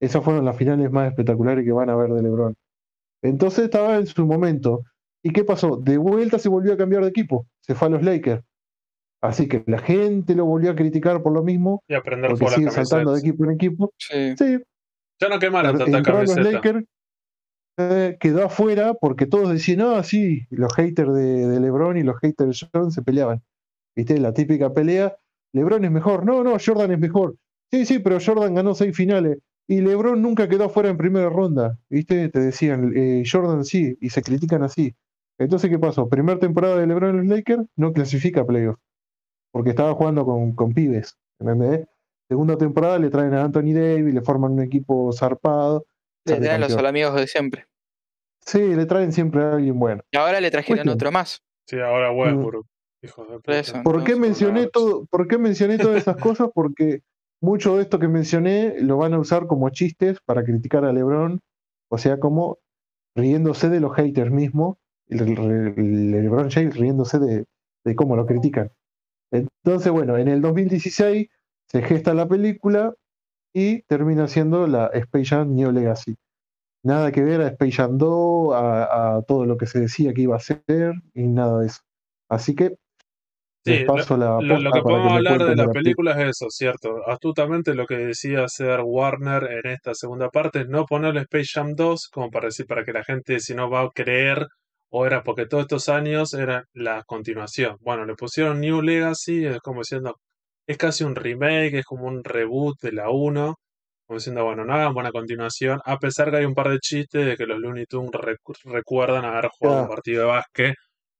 Esas 0.00 0.22
fueron 0.24 0.44
las 0.44 0.56
finales 0.56 0.90
más 0.90 1.08
espectaculares 1.08 1.64
que 1.64 1.72
van 1.72 1.88
a 1.90 1.96
ver 1.96 2.10
de 2.10 2.22
LeBron. 2.22 2.54
Entonces 3.22 3.64
estaba 3.64 3.96
en 3.96 4.06
su 4.06 4.26
momento. 4.26 4.82
¿Y 5.22 5.30
qué 5.32 5.44
pasó? 5.44 5.76
De 5.76 5.96
vuelta 5.96 6.38
se 6.38 6.48
volvió 6.48 6.72
a 6.72 6.76
cambiar 6.76 7.02
de 7.02 7.08
equipo. 7.10 7.46
Se 7.60 7.74
fue 7.74 7.88
a 7.88 7.90
los 7.92 8.02
Lakers. 8.02 8.42
Así 9.22 9.46
que 9.48 9.62
la 9.66 9.78
gente 9.78 10.34
lo 10.34 10.44
volvió 10.44 10.72
a 10.72 10.74
criticar 10.74 11.22
por 11.22 11.32
lo 11.32 11.44
mismo, 11.44 11.84
Y 11.88 11.94
aprender 11.94 12.30
porque 12.30 12.42
por 12.44 12.50
la 12.52 12.58
sigue 12.58 12.70
saltando 12.72 13.12
de 13.12 13.20
equipo 13.20 13.44
en 13.44 13.50
equipo. 13.52 13.92
Sí. 13.96 14.34
Sí, 14.36 14.58
Ya 15.22 15.28
no 15.28 15.38
quemaron 15.38 15.78
tanta 15.78 15.98
entró 15.98 16.16
a 16.16 16.20
los 16.22 16.34
camiseta. 16.34 16.56
Lakers, 16.56 16.84
eh, 17.78 18.16
quedó 18.18 18.46
afuera 18.46 18.94
porque 18.94 19.26
todos 19.26 19.50
decían, 19.50 19.82
ah, 19.82 20.02
sí, 20.02 20.46
los 20.50 20.74
haters 20.74 21.14
de, 21.14 21.46
de 21.46 21.60
LeBron 21.60 21.96
y 21.96 22.02
los 22.02 22.18
haters 22.18 22.60
de 22.60 22.68
Jordan 22.72 22.90
se 22.90 23.02
peleaban. 23.02 23.40
¿Viste? 23.94 24.18
La 24.18 24.32
típica 24.32 24.72
pelea, 24.72 25.16
LeBron 25.52 25.84
es 25.84 25.92
mejor, 25.92 26.26
no, 26.26 26.42
no, 26.42 26.56
Jordan 26.58 26.90
es 26.90 26.98
mejor. 26.98 27.36
Sí, 27.70 27.86
sí, 27.86 28.00
pero 28.00 28.18
Jordan 28.24 28.54
ganó 28.54 28.74
seis 28.74 28.96
finales 28.96 29.38
y 29.68 29.80
LeBron 29.80 30.20
nunca 30.20 30.48
quedó 30.48 30.64
afuera 30.64 30.88
en 30.88 30.96
primera 30.96 31.28
ronda. 31.30 31.78
¿Viste? 31.88 32.28
Te 32.28 32.40
decían, 32.40 32.92
eh, 32.96 33.22
Jordan 33.30 33.64
sí, 33.64 33.96
y 34.00 34.10
se 34.10 34.22
critican 34.22 34.64
así. 34.64 34.96
Entonces, 35.38 35.70
¿qué 35.70 35.78
pasó? 35.78 36.08
Primera 36.08 36.40
temporada 36.40 36.78
de 36.78 36.88
LeBron 36.88 37.10
en 37.10 37.16
los 37.18 37.26
Lakers, 37.26 37.64
no 37.76 37.92
clasifica 37.92 38.40
a 38.40 38.46
playoff, 38.46 38.76
porque 39.52 39.70
estaba 39.70 39.94
jugando 39.94 40.24
con, 40.24 40.56
con 40.56 40.74
pibes. 40.74 41.16
¿entendés? 41.38 41.86
Segunda 42.32 42.56
temporada 42.56 42.98
le 42.98 43.10
traen 43.10 43.34
a 43.34 43.44
Anthony 43.44 43.74
Davis, 43.74 44.14
le 44.14 44.22
forman 44.22 44.52
un 44.52 44.60
equipo 44.62 45.12
zarpado. 45.12 45.84
Le 46.24 46.36
traen 46.40 46.62
los 46.62 46.74
amigos 46.78 47.14
de 47.14 47.26
siempre. 47.26 47.66
Sí, 48.40 48.74
le 48.74 48.86
traen 48.86 49.12
siempre 49.12 49.42
a 49.42 49.52
alguien 49.52 49.78
bueno. 49.78 50.02
Y 50.10 50.16
ahora 50.16 50.40
le 50.40 50.50
trajeron 50.50 50.78
Cuestión. 50.78 50.94
otro 50.94 51.12
más. 51.12 51.42
Sí, 51.66 51.78
ahora 51.78 52.10
Westbrook. 52.10 52.66
Hijos 53.02 53.28
de 53.28 53.38
Por. 53.40 53.82
¿Por 53.82 54.04
qué 54.04 54.16
mencioné 54.16 54.66
todo? 54.66 55.04
¿Por 55.10 55.28
qué 55.28 55.36
mencioné 55.36 55.76
todas 55.76 55.98
esas 55.98 56.16
cosas? 56.38 56.48
Porque 56.54 57.02
mucho 57.42 57.76
de 57.76 57.82
esto 57.82 57.98
que 57.98 58.08
mencioné 58.08 58.80
lo 58.80 58.96
van 58.96 59.12
a 59.12 59.18
usar 59.18 59.46
como 59.46 59.68
chistes 59.68 60.16
para 60.24 60.42
criticar 60.42 60.86
a 60.86 60.92
LeBron, 60.94 61.38
o 61.90 61.98
sea, 61.98 62.18
como 62.18 62.60
riéndose 63.14 63.68
de 63.68 63.80
los 63.80 63.94
haters 63.94 64.30
mismos, 64.30 64.78
el, 65.08 65.20
el- 65.20 65.74
el 65.76 66.10
LeBron 66.12 66.48
James 66.50 66.78
riéndose 66.78 67.18
de, 67.18 67.44
de 67.84 67.94
cómo 67.94 68.16
lo 68.16 68.24
critican. 68.24 68.70
Entonces, 69.30 69.92
bueno, 69.92 70.16
en 70.16 70.28
el 70.28 70.40
2016 70.40 71.28
se 71.72 71.82
gesta 71.82 72.14
la 72.14 72.28
película 72.28 72.94
y 73.54 73.82
termina 73.84 74.28
siendo 74.28 74.66
la 74.68 74.88
Space 74.88 75.26
Jam 75.26 75.54
New 75.56 75.72
Legacy. 75.72 76.16
Nada 76.84 77.12
que 77.12 77.22
ver 77.22 77.42
a 77.42 77.48
Space 77.48 77.72
Jam 77.72 77.98
2, 77.98 78.54
a, 78.54 79.16
a 79.18 79.22
todo 79.22 79.46
lo 79.46 79.56
que 79.58 79.66
se 79.66 79.80
decía 79.80 80.14
que 80.14 80.22
iba 80.22 80.36
a 80.36 80.40
ser 80.40 80.94
y 81.14 81.28
nada 81.28 81.60
de 81.60 81.66
eso. 81.68 81.80
Así 82.30 82.54
que 82.54 82.76
Sí, 83.64 83.84
lo, 83.92 84.04
paso 84.04 84.16
la 84.16 84.42
lo- 84.46 84.58
lo 84.58 84.72
posta 84.72 84.72
que 84.72 84.82
podemos 84.82 85.12
que 85.24 85.34
hablar 85.34 85.42
de 85.44 85.54
la 85.56 85.56
la 85.56 85.68
película. 85.68 86.12
es 86.12 86.30
eso, 86.30 86.50
¿cierto? 86.50 87.06
Astutamente 87.08 87.74
lo 87.74 87.86
que 87.86 87.96
decía 87.96 88.44
hacer 88.44 88.80
Warner 88.84 89.44
en 89.64 89.70
esta 89.72 89.94
segunda 89.94 90.30
parte 90.30 90.60
es 90.62 90.68
no 90.68 90.84
ponerle 90.84 91.20
Space 91.22 91.50
Jam 91.54 91.74
2 91.76 92.08
como 92.12 92.30
para 92.30 92.46
decir, 92.46 92.66
para 92.66 92.84
que 92.84 92.92
la 92.92 93.04
gente 93.04 93.38
si 93.40 93.54
no 93.54 93.70
va 93.70 93.82
a 93.82 93.90
creer 93.90 94.46
o 94.90 95.06
era 95.06 95.22
porque 95.22 95.46
todos 95.46 95.62
estos 95.62 95.88
años 95.88 96.34
era 96.34 96.64
la 96.72 97.02
continuación. 97.04 97.76
Bueno, 97.80 98.04
le 98.04 98.14
pusieron 98.16 98.60
New 98.60 98.82
Legacy, 98.82 99.44
es 99.46 99.58
como 99.60 99.80
diciendo, 99.80 100.16
es 100.72 100.78
casi 100.78 101.04
un 101.04 101.14
remake, 101.16 101.74
es 101.78 101.84
como 101.84 102.06
un 102.06 102.22
reboot 102.24 102.80
de 102.82 102.92
la 102.92 103.10
1, 103.10 103.56
como 104.06 104.18
diciendo, 104.18 104.44
bueno, 104.44 104.64
no 104.64 104.74
hagan 104.74 104.94
buena 104.94 105.10
continuación, 105.12 105.80
a 105.84 105.98
pesar 105.98 106.30
que 106.30 106.38
hay 106.38 106.44
un 106.44 106.54
par 106.54 106.68
de 106.70 106.78
chistes 106.80 107.24
de 107.26 107.36
que 107.36 107.46
los 107.46 107.58
Looney 107.60 107.86
Tunes 107.86 108.10
recu- 108.12 108.56
recuerdan 108.64 109.24
haber 109.24 109.48
jugado 109.58 109.82
un 109.84 109.88
partido 109.88 110.20
de 110.22 110.28
básquet, 110.28 110.74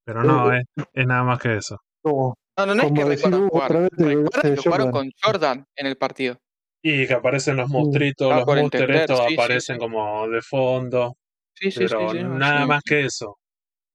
pero 0.05 0.25
no, 0.25 0.53
eh, 0.53 0.63
es, 0.77 0.85
es 0.93 1.07
nada 1.07 1.23
más 1.25 1.39
que 1.41 1.57
eso. 1.57 1.79
como, 2.03 2.35
No, 2.59 2.67
no, 2.67 2.75
no 2.75 2.83
es 2.83 2.93
que 2.93 3.05
recuerdan 3.05 3.49
jugar. 3.49 3.73
Recuerdan 3.93 4.55
que 4.55 4.63
jugaron 4.63 4.91
con 4.93 5.11
Jordan 5.23 5.67
en 5.77 5.87
el 5.87 5.97
partido. 5.97 6.37
Y 6.85 7.07
que 7.07 7.15
aparecen 7.15 7.57
los 7.57 7.69
Mm, 7.69 7.73
monstruitos, 7.73 8.33
Ah, 8.33 8.37
los 8.39 8.47
monsters 8.47 8.97
estos 9.03 9.21
sí, 9.29 9.35
aparecen 9.35 9.77
sí. 9.77 9.81
como 9.81 10.29
de 10.29 10.43
fondo, 10.43 11.17
Sí, 11.55 11.71
sí, 11.71 11.79
sí, 11.89 11.89
pero 11.89 12.13
nada 12.15 12.63
sí. 12.63 12.67
más 12.69 12.83
que 12.83 13.05
eso. 13.05 13.39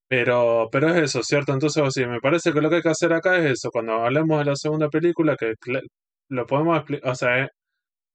Pero, 0.10 0.70
pero 0.72 0.90
es 0.90 1.04
eso, 1.04 1.22
¿cierto? 1.24 1.54
Entonces, 1.54 1.84
sí, 1.94 2.06
me 2.06 2.22
parece 2.22 2.54
que 2.54 2.62
lo 2.62 2.70
que 2.70 2.78
hay 2.78 2.82
que 2.82 2.90
hacer 2.90 3.12
acá 3.14 3.38
es 3.38 3.52
eso. 3.52 3.70
Cuando 3.72 3.94
hablemos 3.94 4.40
de 4.40 4.46
la 4.46 4.56
segunda 4.56 4.90
película, 4.90 5.36
que 5.36 5.54
lo 6.30 6.46
podemos 6.46 6.78
explicar, 6.78 7.12
o 7.12 7.16
sea, 7.16 7.44
eh, 7.44 7.50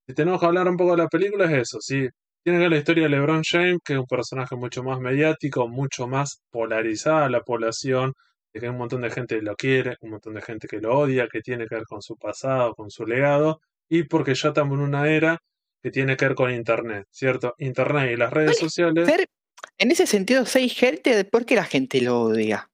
si 0.08 0.14
tenemos 0.14 0.40
que 0.40 0.46
hablar 0.46 0.68
un 0.68 0.76
poco 0.76 0.92
de 0.92 0.98
la 0.98 1.08
película, 1.08 1.46
es 1.46 1.52
eso, 1.68 1.78
sí. 1.80 2.08
Tiene 2.44 2.58
que 2.58 2.62
ver 2.62 2.70
la 2.72 2.78
historia 2.78 3.04
de 3.04 3.10
LeBron 3.10 3.42
James, 3.48 3.78
que 3.84 3.94
es 3.94 3.98
un 3.98 4.06
personaje 4.06 4.56
mucho 4.56 4.82
más 4.82 5.00
mediático, 5.00 5.68
mucho 5.68 6.08
más 6.08 6.42
polarizada 6.50 7.28
la 7.30 7.42
población, 7.42 8.14
de 8.52 8.60
que 8.60 8.66
hay 8.66 8.72
un 8.72 8.78
montón 8.78 9.02
de 9.02 9.10
gente 9.10 9.36
que 9.36 9.42
lo 9.42 9.54
quiere, 9.56 9.96
un 10.00 10.10
montón 10.10 10.34
de 10.34 10.42
gente 10.42 10.68
que 10.68 10.80
lo 10.80 10.98
odia, 10.98 11.28
que 11.30 11.40
tiene 11.40 11.66
que 11.66 11.76
ver 11.76 11.84
con 11.84 12.02
su 12.02 12.16
pasado, 12.16 12.74
con 12.74 12.90
su 12.90 13.06
legado, 13.06 13.60
y 13.88 14.04
porque 14.04 14.34
ya 14.34 14.48
estamos 14.48 14.78
en 14.78 14.84
una 14.84 15.08
era 15.08 15.38
que 15.82 15.90
tiene 15.90 16.16
que 16.16 16.26
ver 16.26 16.34
con 16.34 16.50
Internet, 16.50 17.06
¿cierto? 17.10 17.54
Internet 17.58 18.12
y 18.12 18.16
las 18.16 18.32
redes 18.32 18.58
sociales, 18.58 19.08
en 19.78 19.90
ese 19.90 20.06
sentido, 20.06 20.44
seis 20.46 20.74
gente, 20.74 21.24
¿por 21.24 21.44
qué 21.46 21.56
la 21.56 21.64
gente 21.64 22.00
lo 22.00 22.20
odia? 22.22 22.68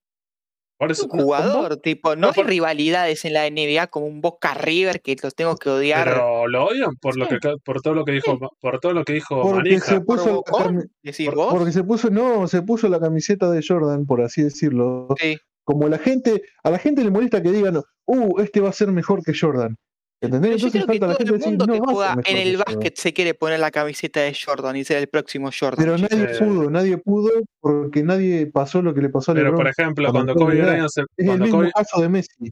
por 0.80 0.92
Es 0.92 0.98
eso, 1.00 1.08
un 1.10 1.20
jugador, 1.22 1.78
tipo, 1.78 2.14
no 2.14 2.20
no, 2.20 2.28
hay 2.28 2.34
por- 2.34 2.46
rivalidades 2.46 3.24
en 3.24 3.32
la 3.32 3.46
NBA 3.50 3.88
como 3.88 4.06
un 4.06 4.20
Boca 4.20 4.54
River 4.54 5.02
que 5.02 5.16
los 5.20 5.34
tengo 5.34 5.56
que 5.56 5.70
odiar. 5.70 6.04
pero 6.08 6.46
lo 6.46 6.66
odian 6.66 6.94
por 7.00 7.16
lo 7.18 7.24
Sí, 7.24 7.30
que 7.30 7.38
ca- 7.40 7.56
por 7.64 7.82
todo 7.82 7.94
lo 7.94 8.04
que 8.04 8.12
dijo 8.12 8.38
sí. 8.40 8.46
Por 8.60 8.78
todo 8.78 8.92
lo 8.92 9.04
que 9.04 9.14
dijo 9.14 9.42
Porque 9.42 9.56
Manija. 9.70 9.84
se 9.84 10.00
¿Por 10.00 10.04
puso 10.18 10.42
Por- 10.44 11.34
vos? 11.34 11.48
porque 11.52 11.72
se 11.72 11.82
puso, 11.82 12.10
no, 12.10 12.46
se 12.46 12.62
puso 12.62 12.88
la 12.88 13.00
camiseta 13.00 13.50
de 13.50 13.60
Jordan, 13.66 14.06
por 14.06 14.20
así 14.22 14.40
decirlo. 14.44 15.08
Sí. 15.18 15.36
Como 15.64 15.88
la 15.88 15.98
gente, 15.98 16.42
a 16.62 16.70
la 16.70 16.78
gente 16.78 17.02
le 17.02 17.10
molesta 17.10 17.42
que 17.42 17.50
digan, 17.50 17.82
uh, 18.06 18.40
este 18.40 18.60
va 18.60 18.68
a 18.68 18.72
ser 18.72 18.92
mejor 18.92 19.24
que 19.24 19.32
Jordan. 19.36 19.76
¿Entendés? 20.20 20.50
Pero 20.50 20.56
yo 20.58 20.66
Entonces 20.66 20.72
creo 20.72 20.86
que 20.86 20.98
falta 20.98 21.06
la 21.06 21.12
todo 21.12 21.18
gente 21.18 21.32
el 21.32 21.38
decir, 21.38 21.48
mundo 21.50 21.66
no 21.66 21.72
que 21.72 21.78
ser 21.78 21.94
juega 21.94 22.22
en 22.26 22.36
el 22.48 22.56
básquet 22.56 22.96
se 22.96 23.12
quiere 23.12 23.34
poner 23.34 23.60
la 23.60 23.70
camiseta 23.70 24.20
de 24.20 24.36
Jordan 24.44 24.76
y 24.76 24.84
ser 24.84 24.96
el 24.98 25.08
próximo 25.08 25.50
Jordan, 25.56 25.84
Pero 25.84 25.96
nadie 25.98 26.24
Eh, 26.32 26.38
pudo, 26.38 26.70
nadie 26.70 26.98
pudo 26.98 27.30
porque 27.60 28.02
nadie 28.02 28.46
pasó 28.48 28.82
lo 28.82 28.92
que 28.94 29.00
le 29.02 29.10
pasó 29.10 29.30
a 29.32 29.34
pero 29.36 29.54
por 29.54 29.68
ejemplo, 29.68 30.10
cuando 30.10 30.34
cuando 30.34 30.46
Kobe. 30.56 30.62
Bryant 30.62 30.88
se, 30.90 31.02
Es 31.02 31.06
el 31.18 31.26
cuando 31.26 31.44
mismo 31.44 31.58
Kobe, 31.60 31.70
caso 31.72 32.00
de 32.00 32.08
Messi. 32.08 32.50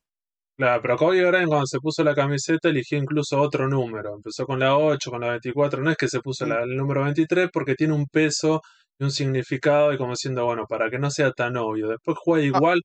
claro, 0.57 0.81
pero 0.83 0.97
Kobe 0.97 1.27
Bryant 1.29 1.49
cuando 1.49 1.67
se 1.67 1.79
puso 1.81 2.05
la 2.05 2.15
camiseta 2.15 2.69
eligió 2.69 2.99
incluso 2.99 3.41
otro 3.41 3.67
número. 3.69 4.15
Empezó 4.15 4.47
con 4.47 4.61
la 4.61 4.77
8, 4.79 5.11
con 5.11 5.21
la 5.23 5.31
24. 5.31 5.83
No 5.83 5.91
es 5.91 5.97
que 5.97 6.07
se 6.09 6.21
puso 6.21 6.47
Mm. 6.47 6.49
la- 6.51 6.63
el 6.63 6.77
número 6.77 7.03
23 7.03 7.49
porque 7.53 7.75
tiene 7.75 7.95
un 7.95 8.07
peso 8.07 8.63
y 8.99 9.05
un 9.05 9.11
significado 9.11 9.93
y 9.93 9.99
como 9.99 10.13
diciendo, 10.13 10.45
bueno, 10.45 10.67
para 10.69 10.89
que 10.89 10.99
no 11.01 11.11
sea 11.11 11.33
tan 11.33 11.57
obvio. 11.57 11.89
Después 11.89 12.17
juega 12.21 12.45
Ah, 12.45 12.47
igual, 12.47 12.81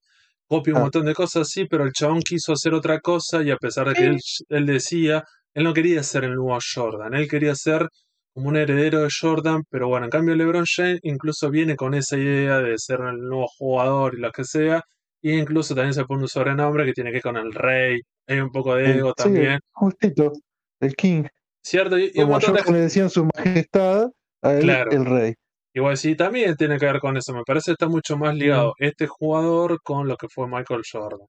copia 0.52 0.74
un 0.74 0.80
Ah, 0.80 0.82
montón 0.84 1.06
de 1.06 1.14
cosas, 1.14 1.48
sí, 1.50 1.66
pero 1.66 1.84
el 1.86 1.92
chabón 1.94 2.22
quiso 2.22 2.54
hacer 2.54 2.74
otra 2.74 3.00
cosa 3.00 3.42
y 3.44 3.52
a 3.52 3.58
pesar 3.58 3.88
de 3.88 3.94
que 3.96 4.06
él, 4.06 4.18
él 4.50 4.66
decía, 4.66 5.24
él 5.54 5.64
no 5.64 5.74
quería 5.74 6.04
ser 6.04 6.24
el 6.26 6.36
nuevo 6.36 6.58
Jordan, 6.76 7.14
él 7.14 7.28
quería 7.30 7.56
ser 7.56 7.88
como 8.34 8.50
un 8.50 8.58
heredero 8.58 9.00
de 9.04 9.10
Jordan, 9.22 9.64
pero 9.70 9.88
bueno, 9.88 10.06
en 10.06 10.10
cambio 10.12 10.36
LeBron 10.36 10.66
James 10.76 11.00
incluso 11.04 11.50
viene 11.50 11.76
con 11.76 11.94
esa 11.94 12.18
idea 12.18 12.60
de 12.60 12.78
ser 12.78 13.00
el 13.02 13.20
nuevo 13.20 13.48
jugador 13.58 14.16
y 14.16 14.22
lo 14.22 14.32
que 14.32 14.44
sea, 14.44 14.82
y 15.22 15.32
incluso 15.40 15.74
también 15.76 15.94
se 15.94 16.04
pone 16.06 16.24
un 16.24 16.28
sobrenombre 16.30 16.86
que 16.86 16.94
tiene 16.94 17.12
que 17.12 17.16
ver 17.16 17.24
con 17.24 17.38
el 17.38 17.54
rey, 17.54 18.00
hay 18.28 18.40
un 18.40 18.52
poco 18.52 18.76
de 18.76 18.92
ego 18.98 19.14
sí, 19.18 19.24
también, 19.24 19.60
justito, 19.72 20.34
el 20.82 20.96
King. 20.96 21.24
¿cierto? 21.64 21.98
Y, 21.98 22.12
y 22.14 22.20
un 22.20 22.26
Como 22.26 22.40
de 22.40 22.46
Jordan 22.48 22.74
le 22.74 22.80
decían 22.82 23.10
su 23.10 23.26
majestad, 23.36 24.10
a 24.44 24.54
él 24.54 24.62
Claro. 24.64 24.92
el 24.92 25.06
rey. 25.06 25.34
Igual 25.74 25.98
sí, 25.98 26.16
también 26.16 26.56
tiene 26.56 26.78
que 26.78 26.86
ver 26.86 27.00
con 27.00 27.16
eso. 27.18 27.34
Me 27.34 27.44
parece 27.44 27.68
que 27.72 27.74
está 27.74 27.88
mucho 27.88 28.18
más 28.18 28.36
ligado 28.36 28.74
este 28.78 29.08
jugador 29.08 29.80
con 29.82 30.08
lo 30.08 30.18
que 30.18 30.28
fue 30.28 30.48
Michael 30.48 30.82
Jordan. 30.90 31.28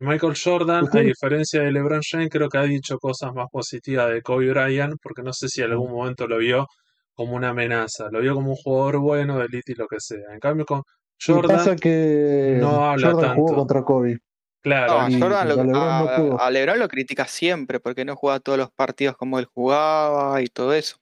Michael 0.00 0.34
Jordan, 0.42 0.86
a 0.92 1.00
diferencia 1.00 1.62
de 1.62 1.72
LeBron 1.72 2.00
James, 2.08 2.28
creo 2.30 2.48
que 2.48 2.58
ha 2.58 2.62
dicho 2.62 2.98
cosas 2.98 3.34
más 3.34 3.48
positivas 3.50 4.10
de 4.10 4.22
Kobe 4.22 4.50
Bryant, 4.50 4.94
porque 5.02 5.22
no 5.22 5.32
sé 5.32 5.48
si 5.48 5.60
en 5.62 5.72
algún 5.72 5.92
momento 5.92 6.26
lo 6.26 6.38
vio 6.38 6.66
como 7.12 7.34
una 7.36 7.50
amenaza, 7.50 8.08
lo 8.10 8.20
vio 8.20 8.34
como 8.34 8.50
un 8.50 8.56
jugador 8.56 8.98
bueno, 8.98 9.38
de 9.38 9.44
elite 9.46 9.72
y 9.72 9.74
lo 9.74 9.86
que 9.86 10.00
sea. 10.00 10.32
En 10.32 10.40
cambio, 10.40 10.64
con 10.64 10.82
Jordan 11.22 11.58
pasa 11.58 11.76
que 11.76 12.56
no 12.60 12.86
habla 12.86 13.10
Jordan 13.12 13.34
jugó 13.34 13.48
tanto. 13.48 13.60
contra 13.60 13.82
Kobe 13.84 14.18
Claro, 14.62 14.92
No, 14.94 15.00
a 15.06 15.10
y 15.10 15.20
Jordan 15.20 15.38
a 15.38 15.44
lo- 15.44 15.56
LeBron 15.56 15.72
no 15.74 16.38
a, 16.38 16.50
LeBron 16.50 16.78
lo 16.78 16.88
critica 16.88 17.26
siempre 17.26 17.80
porque 17.80 18.04
no 18.04 18.16
juega 18.16 18.40
todos 18.40 18.58
los 18.58 18.70
partidos 18.70 19.16
como 19.16 19.38
él 19.38 19.46
jugaba 19.46 20.40
y 20.42 20.46
todo 20.46 20.72
eso. 20.74 20.96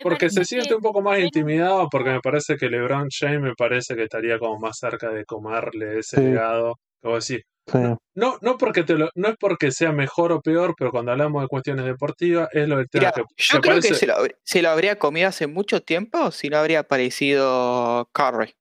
Porque 0.00 0.30
se 0.30 0.44
siente 0.44 0.74
un 0.74 0.80
poco 0.80 1.02
más 1.02 1.18
intimidado, 1.20 1.88
porque 1.90 2.10
me 2.10 2.20
parece 2.20 2.56
que 2.56 2.68
LeBron 2.68 3.08
James 3.10 3.40
me 3.40 3.54
parece 3.54 3.94
que 3.94 4.04
estaría 4.04 4.38
como 4.38 4.58
más 4.58 4.78
cerca 4.78 5.10
de 5.10 5.24
comerle 5.24 5.98
ese 5.98 6.16
Sí, 6.16 6.22
legado. 6.22 6.78
Como 7.02 7.16
decir, 7.16 7.42
sí. 7.66 7.78
No, 8.14 8.38
no, 8.42 8.58
porque 8.58 8.82
te 8.82 8.94
lo- 8.94 9.10
no 9.14 9.28
es 9.28 9.36
porque 9.38 9.70
sea 9.70 9.92
mejor 9.92 10.32
o 10.32 10.40
peor, 10.40 10.74
pero 10.76 10.90
cuando 10.90 11.12
hablamos 11.12 11.42
de 11.42 11.48
cuestiones 11.48 11.84
deportivas 11.84 12.48
es 12.52 12.68
lo 12.68 12.78
del 12.78 12.88
tema 12.88 13.06
Mira, 13.06 13.12
que, 13.12 13.22
yo 13.36 13.60
creo 13.60 13.80
que 13.80 13.94
se 13.94 14.06
lo, 14.06 14.14
habr- 14.14 14.36
se 14.42 14.62
lo 14.62 14.70
habría 14.70 14.98
comido 14.98 15.28
hace 15.28 15.46
mucho 15.46 15.82
tiempo 15.82 16.30
si 16.30 16.48
no 16.50 16.58
habría 16.58 16.80
aparecido 16.80 18.08
Curry. 18.12 18.54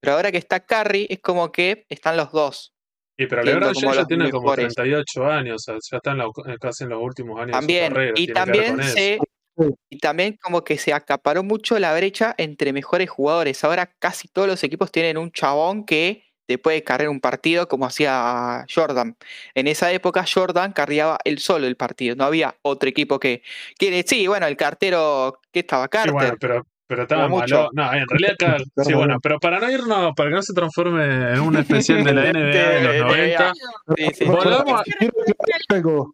Pero 0.00 0.14
ahora 0.16 0.30
que 0.30 0.38
está 0.38 0.60
Curry, 0.60 1.06
es 1.10 1.20
como 1.20 1.50
que 1.50 1.86
están 1.88 2.16
los 2.16 2.30
dos 2.32 2.72
y 3.18 3.26
pero 3.26 3.42
LeBron 3.42 3.72
como 3.72 3.80
James 3.80 3.96
ya 3.96 4.06
tiene 4.06 4.30
como 4.30 4.44
mejores. 4.48 4.74
38 4.74 5.26
años, 5.26 5.54
o 5.54 5.58
sea, 5.58 5.74
ya 5.90 5.96
está 5.96 6.10
en 6.12 6.18
la- 6.18 6.28
casi 6.60 6.84
en 6.84 6.90
los 6.90 7.02
últimos 7.02 7.40
años 7.40 7.46
de 7.46 7.52
su 7.54 7.58
También, 7.60 7.92
carrera, 7.94 8.12
y 8.16 8.26
también 8.32 8.82
se, 8.82 9.18
Sí. 9.58 9.64
y 9.90 9.98
también 9.98 10.38
como 10.42 10.64
que 10.64 10.76
se 10.78 10.92
acaparó 10.92 11.42
mucho 11.42 11.78
la 11.78 11.94
brecha 11.94 12.34
entre 12.38 12.72
mejores 12.72 13.08
jugadores. 13.08 13.64
Ahora 13.64 13.86
casi 13.98 14.28
todos 14.28 14.46
los 14.48 14.62
equipos 14.64 14.92
tienen 14.92 15.16
un 15.16 15.30
chabón 15.32 15.84
que 15.86 16.24
te 16.46 16.58
puede 16.58 16.84
cargar 16.84 17.08
un 17.08 17.20
partido 17.20 17.66
como 17.66 17.86
hacía 17.86 18.64
Jordan. 18.72 19.16
En 19.54 19.66
esa 19.66 19.90
época 19.92 20.24
Jordan 20.32 20.72
carreaba 20.72 21.18
él 21.24 21.38
solo 21.38 21.66
el 21.66 21.76
partido, 21.76 22.14
no 22.16 22.24
había 22.24 22.54
otro 22.62 22.88
equipo 22.88 23.18
que... 23.18 23.42
que 23.78 24.04
sí, 24.06 24.26
bueno, 24.28 24.46
el 24.46 24.56
cartero, 24.56 25.40
¿qué 25.52 25.60
estaba? 25.60 25.86
Y 25.86 26.10
bueno, 26.10 26.18
Carter, 26.18 26.38
pero, 26.38 26.66
pero 26.86 27.02
estaba 27.02 27.22
malo. 27.22 27.36
mucho. 27.40 27.68
No, 27.72 27.92
en 27.92 28.04
realidad 28.08 28.34
acá, 28.40 28.56
sí, 28.84 28.92
bueno, 28.92 29.18
pero 29.20 29.40
para 29.40 29.58
no 29.58 29.68
irnos, 29.70 30.12
para 30.14 30.28
que 30.28 30.34
no 30.36 30.42
se 30.42 30.52
transforme 30.54 31.04
en 31.32 31.40
un 31.40 31.56
especial 31.56 32.04
de 32.04 32.12
la 32.12 32.22
NBA 32.32 32.68
de 32.68 32.80
los 32.82 32.92
De- 32.92 32.98
de- 32.98 33.00
90, 33.00 33.52
Sí, 33.54 34.04
sí, 34.06 34.14
sí. 34.14 34.24
volvamos 34.26 34.80
a. 34.80 34.84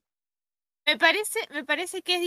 Me 0.87 0.99
parece, 0.99 1.39
me 1.53 1.65
parece 1.65 2.03
que 2.03 2.17
es 2.17 2.21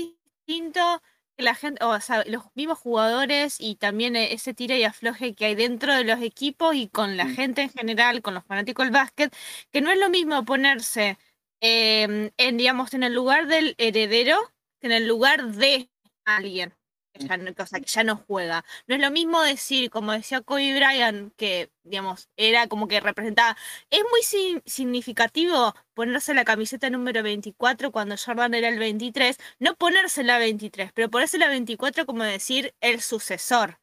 distinto 0.47 1.01
que 1.37 1.43
la 1.43 1.55
gente, 1.55 1.83
o 1.83 1.99
sea, 1.99 2.23
los 2.25 2.43
mismos 2.55 2.79
jugadores 2.79 3.57
y 3.59 3.75
también 3.75 4.15
e- 4.15 4.33
ese 4.33 4.53
tira 4.53 4.77
y 4.77 4.83
afloje 4.83 5.35
que 5.35 5.45
hay 5.45 5.55
dentro 5.55 5.93
de 5.95 6.03
los 6.05 6.21
equipos 6.21 6.75
y 6.75 6.87
con 6.89 7.17
la 7.17 7.27
Mm. 7.27 7.29
gente 7.29 7.63
en 7.63 7.69
general, 7.71 8.21
con 8.21 8.33
los 8.35 8.45
fanáticos 8.45 8.85
del 8.85 8.93
básquet, 8.93 9.35
que 9.71 9.81
no 9.81 9.91
es 9.91 9.99
lo 9.99 10.09
mismo 10.09 10.45
ponerse 10.45 11.17
em, 11.61 12.31
en, 12.37 12.57
digamos, 12.57 12.93
en 12.93 13.03
el 13.03 13.13
lugar 13.13 13.47
del 13.47 13.75
heredero 13.77 14.37
que 14.79 14.87
en 14.87 14.93
el 14.93 15.07
lugar 15.07 15.47
de 15.53 15.89
alguien. 16.25 16.75
Que 17.15 17.27
ya 17.27 17.37
no, 17.37 17.51
o 17.57 17.65
sea, 17.65 17.79
que 17.79 17.85
ya 17.85 18.03
no 18.03 18.17
juega. 18.27 18.65
No 18.87 18.95
es 18.95 19.01
lo 19.01 19.09
mismo 19.09 19.41
decir, 19.41 19.89
como 19.89 20.11
decía 20.11 20.41
Kobe 20.41 20.75
Bryant, 20.75 21.33
que, 21.37 21.71
digamos, 21.83 22.29
era 22.35 22.67
como 22.67 22.87
que 22.89 22.99
representaba 22.99 23.55
es 23.89 24.01
muy 24.11 24.61
significativo 24.65 25.73
ponerse 25.93 26.33
la 26.33 26.43
camiseta 26.43 26.89
número 26.89 27.23
24 27.23 27.91
cuando 27.91 28.15
Jordan 28.17 28.53
era 28.53 28.67
el 28.67 28.79
23, 28.79 29.37
no 29.59 29.75
ponerse 29.75 30.23
la 30.23 30.39
23, 30.39 30.91
pero 30.93 31.09
ponerse 31.09 31.37
la 31.37 31.47
24 31.47 32.05
como 32.05 32.23
decir 32.23 32.75
el 32.81 33.01
sucesor. 33.01 33.79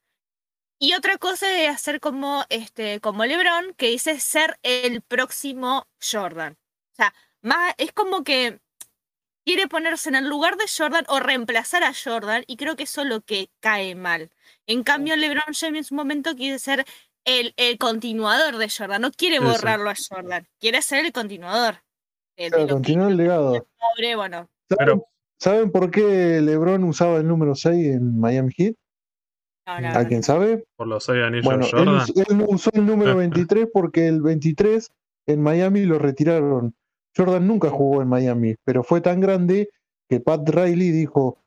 Y 0.78 0.94
otra 0.94 1.16
cosa 1.16 1.46
es 1.62 1.70
hacer 1.70 2.00
como 2.00 2.44
este 2.50 3.00
como 3.00 3.24
LeBron 3.24 3.72
que 3.74 3.88
dice 3.90 4.20
ser 4.20 4.58
el 4.62 5.00
próximo 5.02 5.86
Jordan. 6.02 6.58
O 6.92 6.96
sea, 6.96 7.14
más 7.40 7.74
es 7.78 7.92
como 7.92 8.24
que 8.24 8.60
quiere 9.44 9.66
ponerse 9.68 10.08
en 10.08 10.14
el 10.16 10.28
lugar 10.28 10.56
de 10.56 10.64
Jordan 10.74 11.04
o 11.08 11.20
reemplazar 11.20 11.82
a 11.84 11.92
Jordan 11.92 12.44
y 12.46 12.56
creo 12.56 12.76
que 12.76 12.84
eso 12.84 13.02
es 13.02 13.08
lo 13.08 13.20
que 13.22 13.48
cae 13.60 13.94
mal. 13.94 14.30
En 14.66 14.82
cambio, 14.82 15.16
LeBron 15.16 15.42
James 15.58 15.78
en 15.78 15.84
su 15.84 15.94
momento 15.94 16.34
quiere 16.36 16.58
ser 16.58 16.84
el, 17.24 17.54
el 17.56 17.78
continuador 17.78 18.56
de 18.56 18.68
Jordan, 18.68 19.02
no 19.02 19.10
quiere 19.12 19.36
Eso. 19.36 19.44
borrarlo 19.46 19.90
a 19.90 19.94
Jordan, 19.96 20.46
quiere 20.60 20.82
ser 20.82 21.04
el 21.04 21.12
continuador. 21.12 21.76
Claro, 22.36 22.66
que 22.66 22.72
continúa 22.72 23.08
el 23.08 23.16
legado. 23.16 23.66
pobre, 23.78 24.16
bueno, 24.16 24.48
¿Saben, 24.68 24.78
Pero- 24.78 25.06
saben 25.38 25.70
por 25.70 25.90
qué 25.90 26.40
LeBron 26.40 26.82
usaba 26.84 27.18
el 27.18 27.28
número 27.28 27.54
6 27.54 27.94
en 27.96 28.18
Miami 28.18 28.52
Heat? 28.56 28.74
no, 29.66 29.74
verdad 29.76 29.96
¿Alguien 29.96 30.22
sabe? 30.24 30.64
Por 30.76 30.88
los 30.88 31.04
seis 31.04 31.22
anillos 31.22 31.44
Bueno, 31.44 31.64
él, 31.66 31.70
Jordan. 31.70 32.06
él 32.40 32.46
usó 32.48 32.70
el 32.74 32.86
número 32.86 33.16
23 33.48 33.68
porque 33.72 34.08
el 34.08 34.20
23 34.22 34.90
en 35.26 35.42
Miami 35.42 35.84
lo 35.84 35.98
retiraron. 36.00 36.74
Jordan 37.16 37.46
nunca 37.46 37.70
jugó 37.70 38.02
en 38.02 38.08
Miami, 38.08 38.56
pero 38.64 38.82
fue 38.82 39.00
tan 39.00 39.20
grande 39.20 39.68
que 40.08 40.20
Pat 40.20 40.48
Riley 40.48 40.90
dijo, 40.90 41.38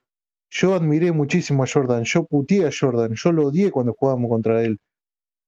yo 0.49 0.73
admiré 0.73 1.11
muchísimo 1.11 1.63
a 1.63 1.67
Jordan, 1.67 2.03
yo 2.03 2.25
puteé 2.25 2.67
a 2.67 2.71
Jordan, 2.77 3.13
yo 3.13 3.31
lo 3.31 3.47
odié 3.47 3.71
cuando 3.71 3.93
jugábamos 3.93 4.29
contra 4.29 4.63
él. 4.63 4.79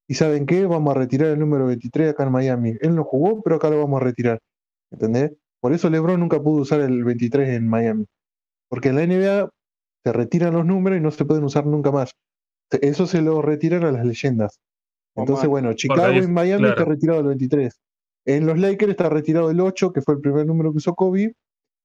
¿Y 0.07 0.15
saben 0.15 0.45
qué? 0.45 0.65
Vamos 0.65 0.95
a 0.95 0.99
retirar 0.99 1.29
el 1.29 1.39
número 1.39 1.65
23 1.67 2.11
acá 2.11 2.23
en 2.23 2.31
Miami. 2.31 2.75
Él 2.79 2.95
no 2.95 3.03
jugó, 3.03 3.41
pero 3.41 3.57
acá 3.57 3.69
lo 3.69 3.79
vamos 3.79 4.01
a 4.01 4.05
retirar. 4.05 4.39
¿Entendés? 4.91 5.33
Por 5.59 5.73
eso 5.73 5.89
LeBron 5.89 6.19
nunca 6.19 6.41
pudo 6.41 6.61
usar 6.61 6.79
el 6.79 7.03
23 7.03 7.49
en 7.49 7.67
Miami. 7.67 8.05
Porque 8.69 8.89
en 8.89 8.95
la 8.95 9.05
NBA 9.05 9.49
se 10.03 10.13
retiran 10.13 10.53
los 10.53 10.65
números 10.65 10.99
y 10.99 11.01
no 11.01 11.11
se 11.11 11.25
pueden 11.25 11.43
usar 11.43 11.65
nunca 11.65 11.91
más. 11.91 12.13
Eso 12.69 13.05
se 13.05 13.21
lo 13.21 13.41
retiran 13.41 13.83
a 13.83 13.91
las 13.91 14.05
leyendas. 14.05 14.59
Entonces, 15.15 15.49
bueno, 15.49 15.73
Chicago 15.73 16.13
y 16.13 16.27
Miami 16.27 16.63
claro. 16.63 16.79
está 16.79 16.85
retirado 16.85 17.19
el 17.21 17.27
23. 17.27 17.77
En 18.27 18.45
los 18.45 18.59
Lakers 18.59 18.91
está 18.91 19.07
retirado 19.09 19.49
el 19.49 19.61
8, 19.61 19.91
que 19.93 20.01
fue 20.01 20.15
el 20.15 20.19
primer 20.19 20.45
número 20.45 20.71
que 20.71 20.77
usó 20.77 20.93
Kobe, 20.93 21.33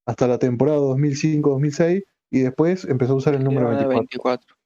hasta 0.07 0.27
la 0.27 0.39
temporada 0.39 0.79
2005-2006, 0.79 2.03
y 2.33 2.41
después 2.41 2.85
empezó 2.85 3.13
a 3.13 3.17
usar 3.17 3.35
el 3.35 3.45
número 3.45 3.69
24. 3.69 3.99
24. 4.01 4.57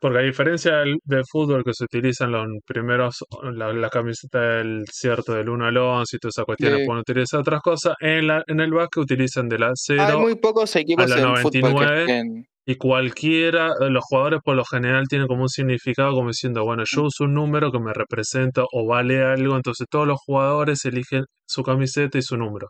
Porque 0.00 0.18
a 0.18 0.22
diferencia 0.22 0.78
del, 0.78 0.98
del 1.04 1.22
fútbol 1.30 1.62
que 1.62 1.74
se 1.74 1.84
utilizan 1.84 2.32
los 2.32 2.46
primeros, 2.66 3.24
la, 3.54 3.72
la 3.72 3.88
camiseta 3.88 4.40
del 4.40 4.84
cierto 4.90 5.34
del 5.34 5.48
1 5.48 5.64
al 5.66 5.76
11 5.76 6.16
y 6.16 6.18
todas 6.18 6.34
esas 6.34 6.44
cuestiones, 6.44 6.78
Sí. 6.80 6.86
pueden 6.86 7.00
utilizar 7.02 7.40
otras 7.40 7.60
cosas, 7.60 7.94
en, 8.00 8.26
la, 8.26 8.42
en 8.48 8.58
el 8.58 8.72
básquet 8.72 9.04
utilizan 9.04 9.48
de 9.48 9.58
la 9.60 9.70
0 9.74 10.02
Hay 10.02 10.18
muy 10.18 10.34
pocos 10.34 10.74
equipos 10.74 11.08
la 11.08 11.18
en 11.20 11.36
fútbol 11.36 11.52
que 11.52 11.60
99, 11.60 12.00
estén. 12.00 12.46
Y 12.66 12.76
cualquiera, 12.76 13.68
eh, 13.80 13.90
los 13.90 14.04
jugadores 14.04 14.40
por 14.44 14.56
lo 14.56 14.64
general 14.64 15.08
tienen 15.08 15.26
como 15.28 15.42
un 15.42 15.48
significado 15.48 16.12
como 16.14 16.28
diciendo, 16.28 16.64
bueno, 16.64 16.84
yo 16.86 17.04
uso 17.04 17.24
un 17.24 17.34
número 17.34 17.72
que 17.72 17.80
me 17.80 17.92
representa 17.92 18.64
o 18.72 18.86
vale 18.86 19.22
algo, 19.24 19.56
entonces 19.56 19.86
todos 19.90 20.06
los 20.06 20.18
jugadores 20.24 20.84
eligen 20.84 21.24
su 21.46 21.62
camiseta 21.64 22.18
y 22.18 22.22
su 22.22 22.36
número. 22.36 22.68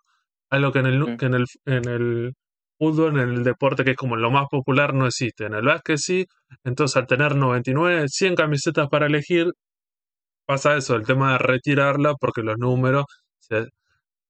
Algo 0.51 0.73
que 0.73 0.78
en 0.81 0.86
el, 0.86 1.05
Sí. 1.06 1.16
que 1.19 1.27
en 1.27 1.35
el, 1.35 1.44
en 1.66 1.89
el 1.89 2.32
fútbol, 2.78 3.20
en 3.20 3.28
el 3.31 3.44
deporte 3.44 3.85
que 3.85 3.93
es 3.93 3.97
como 3.97 4.16
lo 4.16 4.31
más 4.31 4.47
popular, 4.51 4.94
no 4.94 5.06
existe. 5.06 5.44
En 5.47 5.55
el 5.55 5.62
básquet 5.66 5.98
sí, 5.98 6.27
entonces 6.64 6.97
al 6.97 7.06
tener 7.06 7.36
99, 7.36 8.09
100 8.09 8.35
camisetas 8.36 8.89
para 8.89 9.06
elegir, 9.06 9.52
pasa 10.47 10.77
eso, 10.77 10.97
el 10.97 11.06
tema 11.06 11.32
de 11.32 11.39
retirarla 11.39 12.14
porque 12.20 12.43
los 12.43 12.59
números 12.59 13.05
se- 13.39 13.69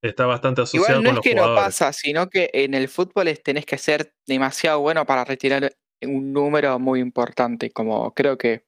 está 0.02 0.26
bastante 0.26 0.62
asociado 0.62 1.00
Igual 1.00 1.02
no 1.04 1.08
con 1.08 1.10
es 1.10 1.14
los 1.16 1.22
que 1.24 1.34
no 1.34 1.42
jugadores. 1.42 1.64
pasa, 1.64 1.92
sino 1.92 2.28
que 2.28 2.50
en 2.52 2.74
el 2.74 2.88
fútbol 2.88 3.28
es- 3.28 3.42
tenés 3.42 3.64
que 3.64 3.78
ser 3.78 4.12
demasiado 4.26 4.80
bueno 4.80 5.06
para 5.06 5.24
retirar 5.24 5.72
un 6.02 6.32
número 6.32 6.78
muy 6.78 7.00
importante, 7.00 7.70
como 7.70 8.12
creo 8.12 8.36
que 8.36 8.64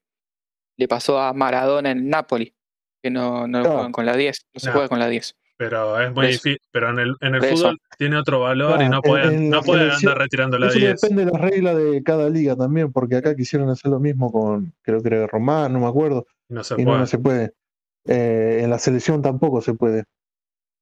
le 0.78 0.88
pasó 0.88 1.18
a 1.20 1.32
Maradona 1.32 1.90
en 1.90 2.08
Napoli, 2.08 2.54
que 3.02 3.10
no, 3.10 3.46
no 3.48 3.60
Claro. 3.60 3.74
juegan 3.74 3.92
con 3.92 4.06
la 4.06 4.16
10, 4.16 4.46
no 4.54 4.60
se 4.60 4.66
No. 4.68 4.72
juega 4.72 4.88
con 4.88 4.98
la 5.00 5.08
10. 5.08 5.34
Pero 5.56 6.00
es 6.00 6.12
muy 6.12 6.26
difícil. 6.28 6.58
Pero 6.72 6.90
en 6.90 6.98
el, 6.98 7.14
en 7.20 7.34
el 7.36 7.42
fútbol 7.44 7.78
tiene 7.96 8.16
otro 8.16 8.40
valor 8.40 8.82
y 8.82 8.88
no 8.88 8.96
en- 8.96 9.02
pueden, 9.02 9.34
en 9.34 9.50
no 9.50 9.62
pueden 9.62 9.90
andar 9.90 10.18
retirando 10.18 10.58
la 10.58 10.66
Eso 10.68 10.78
10. 10.78 11.00
depende 11.00 11.24
de 11.24 11.30
las 11.32 11.40
reglas 11.40 11.76
de 11.76 12.02
cada 12.02 12.28
liga 12.28 12.56
también, 12.56 12.92
porque 12.92 13.16
acá 13.16 13.34
quisieron 13.36 13.68
hacer 13.68 13.90
lo 13.90 14.00
mismo 14.00 14.32
con, 14.32 14.72
creo 14.82 15.00
que 15.00 15.08
era 15.08 15.26
Román, 15.28 15.72
no 15.72 15.80
me 15.80 15.86
acuerdo, 15.86 16.26
Y 16.48 16.54
no 16.54 16.64
se 16.64 16.74
y 16.74 16.78
no, 16.78 16.84
puede. 16.90 16.98
no 16.98 17.06
se 17.06 17.18
puede. 17.18 17.52
Eh, 18.06 18.60
en 18.62 18.70
la 18.70 18.78
selección 18.80 19.22
tampoco 19.22 19.60
se 19.62 19.74
puede. 19.74 20.04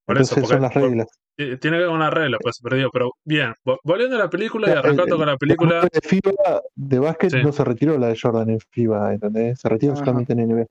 Por 0.06 0.16
eso, 0.18 0.34
Entonces 0.34 0.42
porque- 0.42 0.54
son 0.54 0.62
las 0.62 0.72
por- 0.72 0.82
reglas. 0.82 1.06
Ti- 1.36 1.56
Tiene 1.58 1.78
que 1.78 1.84
haber 1.84 1.96
una 1.96 2.10
regla, 2.10 2.38
pues 2.42 2.56
se 2.58 2.62
perdió. 2.68 2.90
Pero 2.92 3.10
bien, 3.24 3.54
vo- 3.64 3.78
volviendo 3.84 4.16
a 4.16 4.18
la 4.18 4.28
película 4.30 4.68
y 4.68 4.72
arrancando 4.72 5.14
el- 5.14 5.18
con 5.18 5.26
la 5.26 5.32
La 5.32 5.38
película. 5.38 5.70
nueve 5.72 5.88
de 5.92 6.00
FIBA 6.06 6.60
de 6.74 6.98
básquet 6.98 7.30
Sí. 7.30 7.42
no 7.42 7.52
se 7.52 7.64
retiró 7.64 7.96
la 7.98 8.08
de 8.08 8.18
Jordan 8.20 8.50
en 8.50 8.58
FIBA, 8.70 9.14
¿entendés? 9.14 9.58
Se 9.60 9.68
retiró 9.68 9.96
solamente 9.96 10.32
en 10.34 10.40
NBA. 10.40 10.66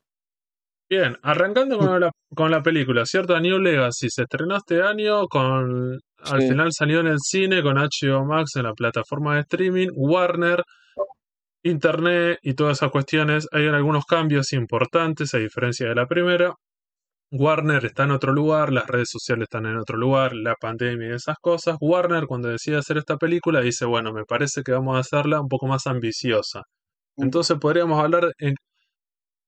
Bien, 0.89 1.15
arrancando 1.23 1.77
con 1.79 1.99
la, 2.01 2.11
con 2.35 2.51
la 2.51 2.61
película, 2.61 3.05
¿cierto? 3.05 3.33
A 3.35 3.39
New 3.39 3.57
Legacy 3.59 4.07
se 4.09 4.23
estrenó 4.23 4.57
este 4.57 4.83
año 4.83 5.25
con. 5.27 5.99
Al 6.23 6.41
Sí. 6.41 6.49
final 6.49 6.69
salió 6.71 6.99
en 6.99 7.07
el 7.07 7.17
cine 7.19 7.63
con 7.63 7.77
HBO 7.77 8.25
Max 8.25 8.51
en 8.57 8.63
la 8.63 8.73
plataforma 8.73 9.35
de 9.35 9.41
streaming, 9.41 9.87
Warner, 9.95 10.61
Internet 11.63 12.39
y 12.41 12.53
todas 12.53 12.77
esas 12.79 12.91
cuestiones. 12.91 13.47
Hay 13.51 13.67
algunos 13.67 14.05
cambios 14.05 14.51
importantes 14.53 15.33
a 15.33 15.37
diferencia 15.37 15.87
de 15.87 15.95
la 15.95 16.07
primera. 16.07 16.53
Warner 17.31 17.85
está 17.85 18.03
en 18.03 18.11
otro 18.11 18.33
lugar, 18.33 18.73
las 18.73 18.87
redes 18.87 19.09
sociales 19.09 19.43
están 19.43 19.65
en 19.65 19.77
otro 19.77 19.97
lugar, 19.97 20.33
la 20.33 20.55
pandemia 20.55 21.09
y 21.09 21.13
esas 21.13 21.37
cosas. 21.41 21.77
Warner, 21.79 22.25
cuando 22.27 22.49
decide 22.49 22.77
hacer 22.77 22.97
esta 22.97 23.17
película, 23.17 23.61
dice: 23.61 23.85
Bueno, 23.85 24.11
me 24.13 24.25
parece 24.25 24.63
que 24.63 24.73
vamos 24.73 24.97
a 24.97 24.99
hacerla 24.99 25.39
un 25.39 25.47
poco 25.47 25.67
más 25.67 25.87
ambiciosa. 25.87 26.63
Mm. 27.17 27.23
Entonces 27.23 27.57
podríamos 27.59 28.03
hablar 28.03 28.33
en. 28.39 28.55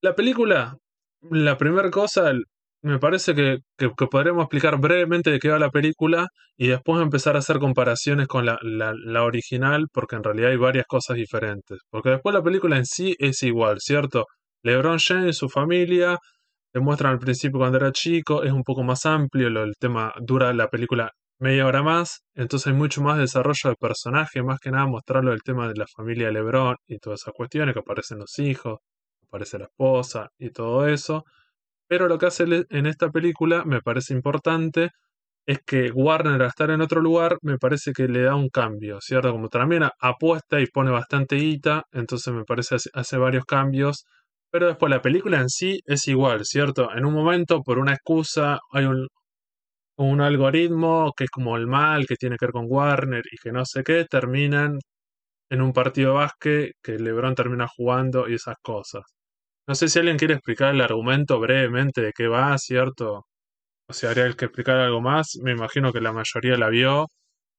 La 0.01 0.15
película, 0.15 0.77
la 1.31 1.57
primera 1.57 1.89
cosa, 1.91 2.31
me 2.81 2.99
parece 2.99 3.35
que, 3.35 3.59
que, 3.77 3.85
explicar 3.87 4.79
brevemente 4.79 5.31
de 5.31 5.39
qué 5.39 5.49
va 5.49 5.59
la 5.59 5.69
película 5.71 6.27
y 6.57 6.67
después 6.67 7.01
empezar 7.01 7.35
a 7.35 7.39
hacer 7.39 7.59
comparaciones 7.59 8.27
con 8.27 8.45
la, 8.45 8.59
la, 8.63 8.93
la 8.95 9.23
original, 9.23 9.87
porque 9.93 10.15
en 10.17 10.23
realidad 10.23 10.51
hay 10.51 10.57
varias 10.57 10.85
cosas 10.87 11.17
diferentes. 11.17 11.79
Porque 11.89 12.09
después 12.11 12.33
la 12.35 12.43
película 12.43 12.77
en 12.77 12.85
sí 12.85 13.15
es 13.19 13.43
igual, 13.43 13.79
¿cierto? 13.79 14.25
LeBron 14.63 14.99
James, 14.99 15.37
su 15.37 15.49
familia, 15.49 16.17
te 16.73 16.79
muestran 16.79 17.13
al 17.13 17.19
principio 17.19 17.59
cuando 17.59 17.77
era 17.77 17.91
chico, 17.91 18.43
es 18.43 18.51
un 18.51 18.63
poco 18.63 18.83
más 18.83 19.05
amplio, 19.05 19.47
el 19.47 19.75
tema 19.79 20.13
dura 20.19 20.51
la 20.53 20.69
película 20.69 21.11
media 21.39 21.67
hora 21.67 21.83
más, 21.83 22.23
entonces 22.35 22.67
hay 22.67 22.73
mucho 22.73 23.01
más 23.03 23.19
desarrollo 23.19 23.69
de 23.69 23.75
personaje, 23.75 24.41
más 24.43 24.59
que 24.59 24.71
nada 24.71 24.87
mostrarlo 24.87 25.33
el 25.33 25.43
tema 25.43 25.67
de 25.67 25.75
la 25.75 25.85
familia 25.87 26.27
de 26.27 26.33
LeBron 26.33 26.75
y 26.87 26.97
todas 26.99 27.21
esas 27.21 27.33
cuestiones, 27.35 27.73
que 27.73 27.81
aparecen 27.81 28.19
los 28.19 28.39
hijos, 28.39 28.79
aparece 29.27 29.59
la 29.59 29.65
esposa 29.65 30.29
y 30.37 30.49
todo 30.51 30.87
eso. 30.87 31.25
Pero 31.87 32.07
lo 32.07 32.17
que 32.17 32.27
hace 32.27 32.45
en 32.69 32.85
esta 32.87 33.11
película 33.11 33.63
me 33.65 33.81
parece 33.81 34.13
importante 34.13 34.91
es 35.45 35.59
que 35.65 35.91
Warner 35.91 36.41
al 36.41 36.47
estar 36.49 36.71
en 36.71 36.81
otro 36.81 37.01
lugar 37.01 37.37
me 37.41 37.57
parece 37.57 37.93
que 37.93 38.07
le 38.07 38.23
da 38.23 38.35
un 38.35 38.49
cambio, 38.49 38.99
¿cierto? 39.01 39.31
Como 39.31 39.49
también 39.49 39.83
apuesta 39.99 40.59
y 40.61 40.67
pone 40.67 40.91
bastante 40.91 41.35
guita, 41.35 41.83
entonces 41.91 42.33
me 42.33 42.45
parece 42.45 42.77
hace 42.93 43.17
varios 43.17 43.45
cambios, 43.45 44.05
pero 44.53 44.67
después 44.67 44.91
la 44.91 45.01
película 45.01 45.39
en 45.41 45.49
sí 45.49 45.79
es 45.87 46.07
igual, 46.07 46.45
¿cierto? 46.45 46.89
En 46.95 47.05
un 47.05 47.13
momento, 47.15 47.63
por 47.63 47.79
una 47.79 47.93
excusa, 47.93 48.59
hay 48.71 48.85
un, 48.85 49.07
un 49.97 50.21
algoritmo 50.21 51.11
que 51.17 51.23
es 51.23 51.31
como 51.31 51.57
el 51.57 51.65
mal, 51.65 52.05
que 52.05 52.15
tiene 52.17 52.37
que 52.37 52.45
ver 52.45 52.53
con 52.53 52.65
Warner 52.69 53.23
y 53.31 53.37
que 53.37 53.51
no 53.51 53.65
sé 53.65 53.83
qué, 53.83 54.05
terminan 54.05 54.77
en 55.49 55.61
un 55.63 55.73
partido 55.73 56.11
de 56.11 56.17
básquet 56.19 56.71
que 56.83 56.99
LeBron 56.99 57.33
termina 57.33 57.67
jugando 57.67 58.29
y 58.29 58.35
esas 58.35 58.57
cosas. 58.61 59.01
No 59.67 59.73
sé 59.73 59.87
si 59.87 59.97
alguien 59.97 60.17
quiere 60.17 60.35
explicar 60.35 60.75
el 60.75 60.81
argumento 60.81 61.39
brevemente 61.39 62.01
de 62.01 62.11
qué 62.15 62.27
va, 62.27 62.55
¿cierto? 62.59 63.25
O 63.89 63.93
si 63.93 64.05
habría 64.05 64.31
que 64.33 64.45
explicar 64.45 64.77
algo 64.77 65.01
más. 65.01 65.35
Me 65.41 65.51
imagino 65.53 65.91
que 65.91 65.99
la 65.99 66.13
mayoría 66.13 66.57
la 66.57 66.69
vio. 66.69 67.07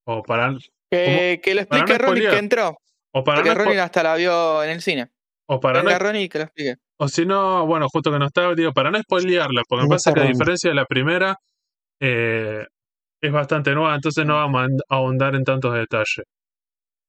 O 0.06 0.22
para, 0.22 0.54
Que, 0.90 1.40
que 1.42 1.54
lo 1.56 1.66
Para 1.66 1.86
no 1.86 1.92
explique 1.92 2.06
Ronnie 2.06 2.28
que 2.28 2.38
entró. 2.38 2.76
o 3.12 3.24
para 3.24 3.38
Porque 3.42 3.48
no, 3.50 3.64
Ronnie 3.64 3.80
hasta 3.80 4.02
la 4.04 4.14
vio 4.14 4.62
en 4.62 4.70
el 4.70 4.80
cine. 4.80 5.08
o 5.48 5.58
para 5.58 5.80
no 5.82 5.86
Venga 5.86 5.98
Ronnie 5.98 6.28
que 6.28 6.38
lo 6.38 6.44
explique. 6.44 6.76
O 6.98 7.08
si 7.08 7.26
no, 7.26 7.66
bueno, 7.66 7.86
justo 7.92 8.10
que 8.12 8.18
no 8.18 8.26
estaba, 8.26 8.54
digo, 8.54 8.72
para 8.72 8.90
no 8.90 8.98
spoilearla, 9.00 9.62
porque 9.68 9.86
me 9.88 9.96
está 9.96 10.12
que 10.12 10.20
a 10.20 10.24
diferencia 10.24 10.70
de 10.70 10.76
la 10.76 10.84
primera, 10.84 11.36
eh, 12.00 12.64
es 13.20 13.32
bastante 13.32 13.74
nueva, 13.74 13.94
entonces 13.94 14.24
no 14.26 14.34
vamos 14.34 14.68
a 14.88 14.94
ahondar 14.94 15.34
en 15.34 15.44
tantos 15.44 15.74
detalles. 15.74 16.24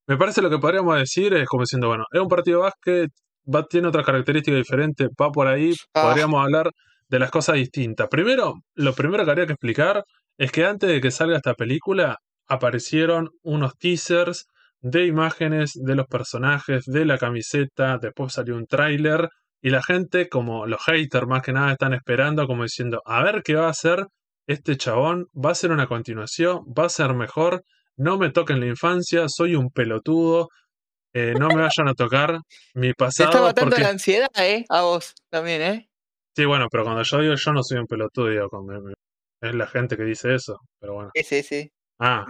Me 0.07 0.17
parece 0.17 0.41
lo 0.41 0.49
que 0.49 0.59
podríamos 0.59 0.97
decir 0.97 1.33
es 1.33 1.47
como 1.47 1.63
diciendo, 1.63 1.87
bueno, 1.87 2.05
es 2.11 2.21
un 2.21 2.27
partido 2.27 2.59
de 2.59 2.63
básquet, 2.63 3.11
va, 3.53 3.63
tiene 3.67 3.87
otra 3.87 4.03
característica 4.03 4.55
diferente, 4.55 5.07
va 5.21 5.31
por 5.31 5.47
ahí, 5.47 5.73
Ah. 5.93 6.03
podríamos 6.09 6.43
hablar 6.43 6.71
de 7.09 7.19
las 7.19 7.31
cosas 7.31 7.55
distintas. 7.55 8.07
Primero, 8.09 8.55
lo 8.75 8.93
primero 8.93 9.23
que 9.25 9.31
habría 9.31 9.45
que 9.45 9.53
explicar 9.53 10.03
es 10.37 10.51
que 10.51 10.65
antes 10.65 10.89
de 10.89 11.01
que 11.01 11.11
salga 11.11 11.37
esta 11.37 11.53
película, 11.53 12.17
aparecieron 12.47 13.29
unos 13.43 13.75
teasers 13.77 14.45
de 14.81 15.05
imágenes 15.05 15.71
de 15.73 15.95
los 15.95 16.05
personajes, 16.07 16.85
de 16.85 17.05
la 17.05 17.17
camiseta, 17.17 17.97
después 17.97 18.33
salió 18.33 18.55
un 18.55 18.67
tráiler 18.67 19.29
y 19.65 19.69
la 19.71 19.81
gente, 19.81 20.29
como 20.29 20.67
los 20.67 20.79
haters 20.85 21.25
más 21.27 21.41
que 21.41 21.51
nada, 21.53 21.71
están 21.71 21.93
esperando 21.93 22.45
como 22.45 22.63
diciendo, 22.63 23.01
a 23.05 23.23
ver 23.23 23.41
qué 23.43 23.55
va 23.55 23.65
a 23.67 23.71
hacer 23.71 24.05
este 24.47 24.77
chabón, 24.77 25.25
va 25.33 25.51
a 25.51 25.55
ser 25.55 25.71
una 25.71 25.87
continuación, 25.87 26.59
va 26.67 26.85
a 26.85 26.89
ser 26.89 27.13
mejor, 27.15 27.63
no 27.97 28.17
me 28.19 28.29
toquen 28.29 28.59
la 28.59 28.67
infancia, 28.67 29.25
soy 29.27 29.55
un 29.55 29.71
pelotudo, 29.71 30.49
eh, 31.13 31.33
no 31.39 31.47
me 31.47 31.61
vayan 31.63 31.87
a 31.87 31.93
tocar 31.95 32.39
mi 32.75 32.87
Se 32.87 32.89
está 32.91 33.05
pasado 33.05 33.43
matando 33.45 33.71
porque... 33.71 33.81
la 33.81 33.89
ansiedad, 33.89 34.29
¿eh? 34.37 34.65
A 34.69 34.81
vos 34.83 35.13
también, 35.31 35.61
¿eh? 35.63 35.89
Sí, 36.35 36.45
bueno, 36.45 36.67
pero 36.69 36.83
cuando 36.83 37.01
yo 37.01 37.19
digo 37.21 37.33
yo 37.35 37.51
no 37.53 37.63
soy 37.63 37.79
un 37.79 37.87
pelotudo, 37.87 38.27
digo, 38.27 38.49
con- 38.49 38.93
es 39.41 39.55
la 39.55 39.65
gente 39.67 39.97
que 39.97 40.03
dice 40.03 40.35
eso, 40.35 40.59
pero 40.79 40.93
bueno. 40.93 41.09
Sí, 41.15 41.23
sí, 41.23 41.41
sí. 41.43 41.71
Ah, 41.99 42.25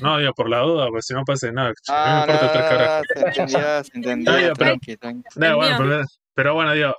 no, 0.00 0.18
digo, 0.18 0.32
por 0.34 0.48
la 0.48 0.60
duda, 0.60 0.86
porque 0.86 1.02
si 1.02 1.12
no 1.14 1.24
pasa 1.24 1.50
nada. 1.50 1.68
a 1.68 1.70
mí 1.70 1.74
me 1.88 1.94
Ah, 1.94 2.24
no, 2.26 2.32
importa 2.32 2.52
tres 2.52 2.62
no, 2.64 2.68
carajos. 2.70 3.06
no, 3.16 3.22
se 3.22 3.28
entendió, 3.42 3.84
se 3.84 3.90
entendió, 3.98 4.32
Está 4.32 4.36
bien, 4.40 4.52
pero- 4.56 4.70
tranqui, 4.70 4.96
tranqui. 4.96 5.28
No, 5.36 5.56
bueno, 5.56 5.76
pero, 5.78 6.04
pero 6.34 6.54
bueno, 6.54 6.72
digo, 6.74 6.94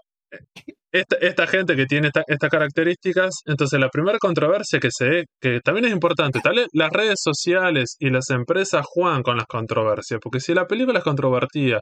esta, 0.92 1.18
esta 1.18 1.48
gente 1.48 1.76
que 1.76 1.86
tiene 1.86 2.08
esta- 2.08 2.24
estas 2.28 2.50
características, 2.50 3.42
entonces 3.46 3.80
la 3.80 3.90
primera 3.90 4.18
controversia 4.20 4.80
que 4.80 4.90
se 4.92 5.26
que 5.42 5.60
también 5.62 5.86
es 5.86 5.92
importante, 5.92 6.40
tal 6.42 6.56
vez 6.56 6.68
las 6.74 6.92
redes 6.92 7.20
sociales 7.22 7.96
y 8.00 8.10
las 8.10 8.30
empresas 8.30 8.86
juegan 8.88 9.24
con 9.24 9.38
las 9.38 9.46
controversias, 9.48 10.20
porque 10.24 10.40
si 10.40 10.54
la 10.54 10.68
película 10.68 11.00
es 11.00 11.04
controvertida, 11.06 11.82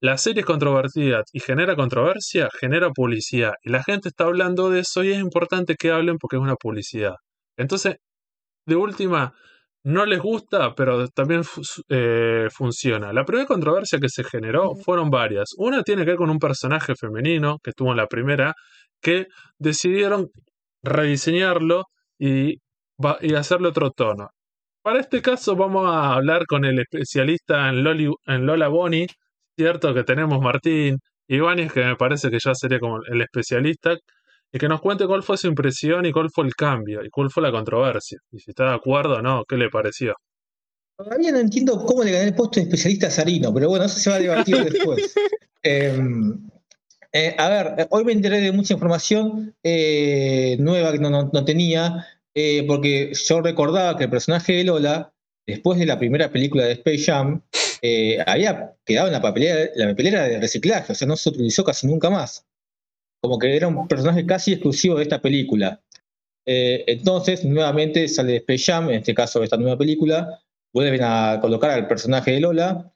la 0.00 0.18
serie 0.18 0.40
es 0.40 0.46
controvertida 0.46 1.22
y 1.32 1.40
genera 1.40 1.76
controversia, 1.76 2.48
genera 2.60 2.90
publicidad. 2.90 3.54
Y 3.62 3.70
la 3.70 3.82
gente 3.84 4.08
está 4.08 4.24
hablando 4.24 4.70
de 4.70 4.80
eso 4.80 5.04
y 5.04 5.12
es 5.12 5.20
importante 5.20 5.76
que 5.76 5.90
hablen 5.92 6.18
porque 6.18 6.36
es 6.36 6.42
una 6.42 6.56
publicidad. 6.56 7.14
Entonces, 7.56 7.96
de 8.66 8.76
última, 8.76 9.34
no 9.84 10.06
les 10.06 10.20
gusta, 10.20 10.74
pero 10.74 11.08
también 11.08 11.42
eh, 11.88 12.48
funciona. 12.50 13.12
La 13.12 13.24
primera 13.24 13.46
controversia 13.46 13.98
que 13.98 14.08
se 14.08 14.24
generó 14.24 14.74
fueron 14.74 15.10
varias. 15.10 15.50
Una 15.56 15.82
tiene 15.82 16.04
que 16.04 16.12
ver 16.12 16.18
con 16.18 16.30
un 16.30 16.38
personaje 16.38 16.94
femenino 16.94 17.58
que 17.62 17.70
estuvo 17.70 17.90
en 17.90 17.96
la 17.96 18.06
primera, 18.06 18.54
que 19.00 19.26
decidieron 19.58 20.28
rediseñarlo 20.84 21.84
y, 22.18 22.56
y 23.20 23.34
hacerle 23.34 23.68
otro 23.68 23.90
tono. 23.90 24.28
Para 24.82 25.00
este 25.00 25.22
caso 25.22 25.56
vamos 25.56 25.86
a 25.88 26.14
hablar 26.14 26.46
con 26.46 26.64
el 26.64 26.78
especialista 26.80 27.68
en, 27.68 27.84
Loli- 27.84 28.14
en 28.26 28.46
Lola 28.46 28.68
Bonnie, 28.68 29.06
cierto 29.56 29.94
que 29.94 30.04
tenemos 30.04 30.40
Martín 30.40 30.98
Ibáñez, 31.28 31.72
que 31.72 31.84
me 31.84 31.96
parece 31.96 32.30
que 32.30 32.38
ya 32.44 32.54
sería 32.54 32.80
como 32.80 32.98
el 33.04 33.20
especialista, 33.22 33.96
y 34.52 34.58
que 34.58 34.68
nos 34.68 34.80
cuente 34.80 35.06
cuál 35.06 35.22
fue 35.22 35.36
su 35.38 35.46
impresión 35.48 36.04
y 36.06 36.12
cuál 36.12 36.30
fue 36.30 36.44
el 36.44 36.54
cambio 36.54 37.04
y 37.04 37.10
cuál 37.10 37.30
fue 37.30 37.42
la 37.42 37.50
controversia. 37.50 38.18
Y 38.30 38.38
si 38.38 38.50
está 38.50 38.64
de 38.70 38.74
acuerdo 38.74 39.14
o 39.16 39.22
no, 39.22 39.44
¿qué 39.48 39.56
le 39.56 39.70
pareció? 39.70 40.14
Todavía 40.96 41.32
no 41.32 41.38
entiendo 41.38 41.84
cómo 41.86 42.04
le 42.04 42.12
gané 42.12 42.26
el 42.28 42.34
puesto 42.34 42.60
de 42.60 42.64
especialista 42.64 43.06
a 43.06 43.10
Sarino, 43.10 43.52
pero 43.52 43.68
bueno, 43.68 43.86
eso 43.86 43.98
se 43.98 44.10
va 44.10 44.16
a 44.16 44.20
debatir 44.20 44.56
después. 44.64 45.14
Eh, 45.62 45.98
eh, 47.12 47.34
a 47.38 47.48
ver, 47.48 47.74
eh, 47.78 47.86
hoy 47.90 48.04
me 48.04 48.12
enteré 48.12 48.40
de 48.40 48.52
mucha 48.52 48.74
información 48.74 49.54
eh, 49.62 50.56
nueva 50.60 50.92
que 50.92 50.98
no, 50.98 51.10
no- 51.10 51.30
no 51.32 51.44
tenía, 51.44 52.06
eh, 52.34 52.64
porque 52.66 53.12
yo 53.14 53.40
recordaba 53.42 53.96
que 53.96 54.04
el 54.04 54.10
personaje 54.10 54.52
de 54.54 54.64
Lola, 54.64 55.12
después 55.46 55.78
de 55.78 55.86
la 55.86 55.98
primera 55.98 56.30
película 56.30 56.64
de 56.64 56.72
Space 56.72 57.04
Jam, 57.04 57.42
eh, 57.82 58.18
había 58.26 58.74
quedado 58.84 59.08
en 59.08 59.12
la 59.14 59.20
papelera, 59.20 59.70
la 59.74 59.88
papelera 59.88 60.22
de 60.24 60.40
reciclaje, 60.40 60.92
o 60.92 60.94
sea, 60.94 61.08
no 61.08 61.16
se 61.16 61.30
utilizó 61.30 61.64
casi 61.64 61.86
nunca 61.86 62.08
más. 62.10 62.46
Como 63.22 63.38
que 63.38 63.56
era 63.56 63.68
un 63.68 63.86
personaje 63.86 64.26
casi 64.26 64.52
exclusivo 64.52 64.96
de 64.96 65.04
esta 65.04 65.20
película. 65.20 65.80
Eh, 66.44 66.84
entonces, 66.88 67.44
nuevamente 67.44 68.08
sale 68.08 68.36
Space 68.46 68.72
en 68.72 68.90
este 68.90 69.14
caso 69.14 69.38
de 69.38 69.44
esta 69.44 69.56
nueva 69.56 69.78
película, 69.78 70.40
vuelven 70.74 71.00
a 71.04 71.38
colocar 71.40 71.70
al 71.70 71.86
personaje 71.86 72.32
de 72.32 72.40
Lola 72.40 72.92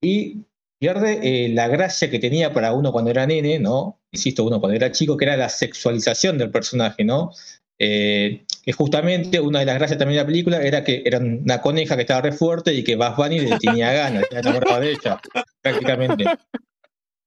y 0.00 0.46
pierde 0.78 1.20
eh, 1.22 1.48
la 1.50 1.68
gracia 1.68 2.10
que 2.10 2.18
tenía 2.18 2.52
para 2.52 2.72
uno 2.72 2.92
cuando 2.92 3.10
era 3.10 3.26
nene, 3.26 3.58
¿no? 3.58 4.00
Insisto, 4.12 4.44
uno 4.44 4.60
cuando 4.60 4.76
era 4.76 4.92
chico, 4.92 5.16
que 5.16 5.24
era 5.24 5.36
la 5.36 5.48
sexualización 5.48 6.38
del 6.38 6.50
personaje, 6.50 7.04
¿no? 7.04 7.32
Eh, 7.78 8.46
que 8.62 8.72
justamente 8.72 9.38
una 9.38 9.60
de 9.60 9.66
las 9.66 9.76
gracias 9.76 9.98
también 9.98 10.16
de 10.16 10.22
la 10.22 10.26
película 10.26 10.62
era 10.62 10.82
que 10.82 11.02
era 11.04 11.18
una 11.18 11.60
coneja 11.60 11.94
que 11.94 12.02
estaba 12.02 12.22
re 12.22 12.32
fuerte 12.32 12.72
y 12.72 12.82
que 12.82 12.96
Buzz 12.96 13.16
Bunny 13.16 13.40
le 13.40 13.58
tenía 13.58 13.92
ganas, 13.92 14.24
de 14.30 14.90
ella, 14.90 15.20
prácticamente. 15.60 16.24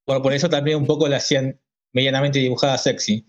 Bueno, 0.08 0.24
por 0.24 0.34
eso 0.34 0.50
también 0.50 0.78
un 0.78 0.88
poco 0.88 1.08
la 1.08 1.18
hacían 1.18 1.60
medianamente 1.94 2.40
dibujada 2.40 2.78
sexy. 2.78 3.26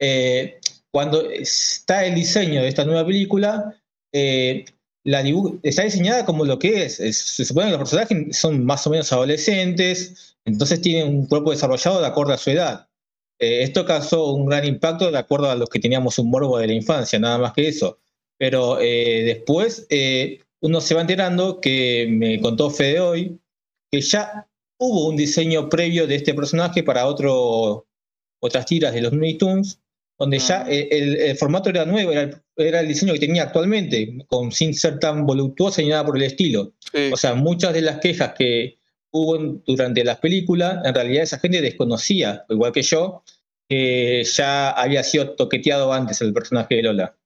Eh, 0.00 0.58
cuando 0.90 1.28
está 1.30 2.04
el 2.06 2.14
diseño 2.14 2.62
de 2.62 2.68
esta 2.68 2.84
nueva 2.84 3.04
película, 3.06 3.74
eh, 4.12 4.64
la 5.04 5.22
está 5.62 5.82
diseñada 5.82 6.24
como 6.24 6.44
lo 6.44 6.58
que 6.58 6.84
es. 6.84 7.00
Es- 7.00 7.18
Se 7.18 7.44
supone 7.44 7.66
que 7.66 7.72
los 7.72 7.80
personajes 7.90 8.36
son 8.36 8.64
más 8.64 8.86
o 8.86 8.90
menos 8.90 9.12
adolescentes, 9.12 10.36
entonces 10.44 10.80
tienen 10.80 11.08
un 11.08 11.26
cuerpo 11.26 11.50
desarrollado 11.50 12.00
de 12.00 12.06
acuerdo 12.06 12.32
a 12.32 12.38
su 12.38 12.50
edad. 12.50 12.88
Eh, 13.40 13.62
esto 13.62 13.84
causó 13.84 14.32
un 14.32 14.46
gran 14.46 14.64
impacto 14.64 15.10
de 15.10 15.18
acuerdo 15.18 15.50
a 15.50 15.56
los 15.56 15.68
que 15.68 15.80
teníamos 15.80 16.18
un 16.18 16.30
morbo 16.30 16.58
de 16.58 16.68
la 16.68 16.72
infancia, 16.74 17.18
nada 17.18 17.38
más 17.38 17.52
que 17.52 17.68
eso. 17.68 17.98
Pero 18.38 18.80
eh, 18.80 19.22
después 19.24 19.86
eh, 19.90 20.40
uno 20.62 20.80
se 20.80 20.94
va 20.94 21.00
enterando 21.02 21.60
que 21.60 22.06
me 22.08 22.40
contó 22.40 22.70
Fede 22.70 23.00
hoy 23.00 23.40
que 23.90 24.00
ya 24.00 24.48
hubo 24.78 25.08
un 25.08 25.16
diseño 25.16 25.68
previo 25.68 26.06
de 26.06 26.16
este 26.16 26.34
personaje 26.34 26.82
para 26.82 27.06
otro, 27.06 27.86
otras 28.44 28.66
tiras 28.66 28.92
de 28.92 29.00
los 29.00 29.12
Looney 29.12 29.38
Tunes, 29.38 29.80
donde 30.18 30.38
ya 30.38 30.64
eh, 30.68 30.88
el, 30.90 31.16
el 31.16 31.36
formato 31.36 31.70
era 31.70 31.84
nuevo, 31.84 32.12
era 32.12 32.22
el, 32.22 32.36
era 32.56 32.80
el 32.80 32.88
diseño 32.88 33.12
que 33.14 33.18
tenía 33.20 33.42
actualmente, 33.44 34.18
con, 34.28 34.52
sin 34.52 34.74
ser 34.74 34.98
tan 34.98 35.26
voluptuoso 35.26 35.80
ni 35.80 35.88
nada 35.88 36.04
por 36.06 36.16
el 36.16 36.22
estilo. 36.22 36.72
Sí. 36.92 37.10
O 37.12 37.16
sea, 37.16 37.34
muchas 37.34 37.72
de 37.74 37.82
las 37.82 37.98
quejas 37.98 38.34
que 38.38 38.78
hubo 39.10 39.36
en- 39.36 39.62
durante 39.66 40.04
las 40.04 40.18
películas, 40.18 40.84
en 40.84 40.94
realidad 40.94 41.22
esa 41.24 41.38
gente 41.38 41.60
desconocía, 41.60 42.44
igual 42.48 42.72
que 42.72 42.82
yo, 42.82 43.22
que 43.68 44.22
ya 44.24 44.70
había 44.70 45.02
sido 45.02 45.34
toqueteado 45.34 45.92
antes 45.92 46.20
el 46.20 46.32
personaje 46.32 46.76
de 46.76 46.82
Lola. 46.82 47.16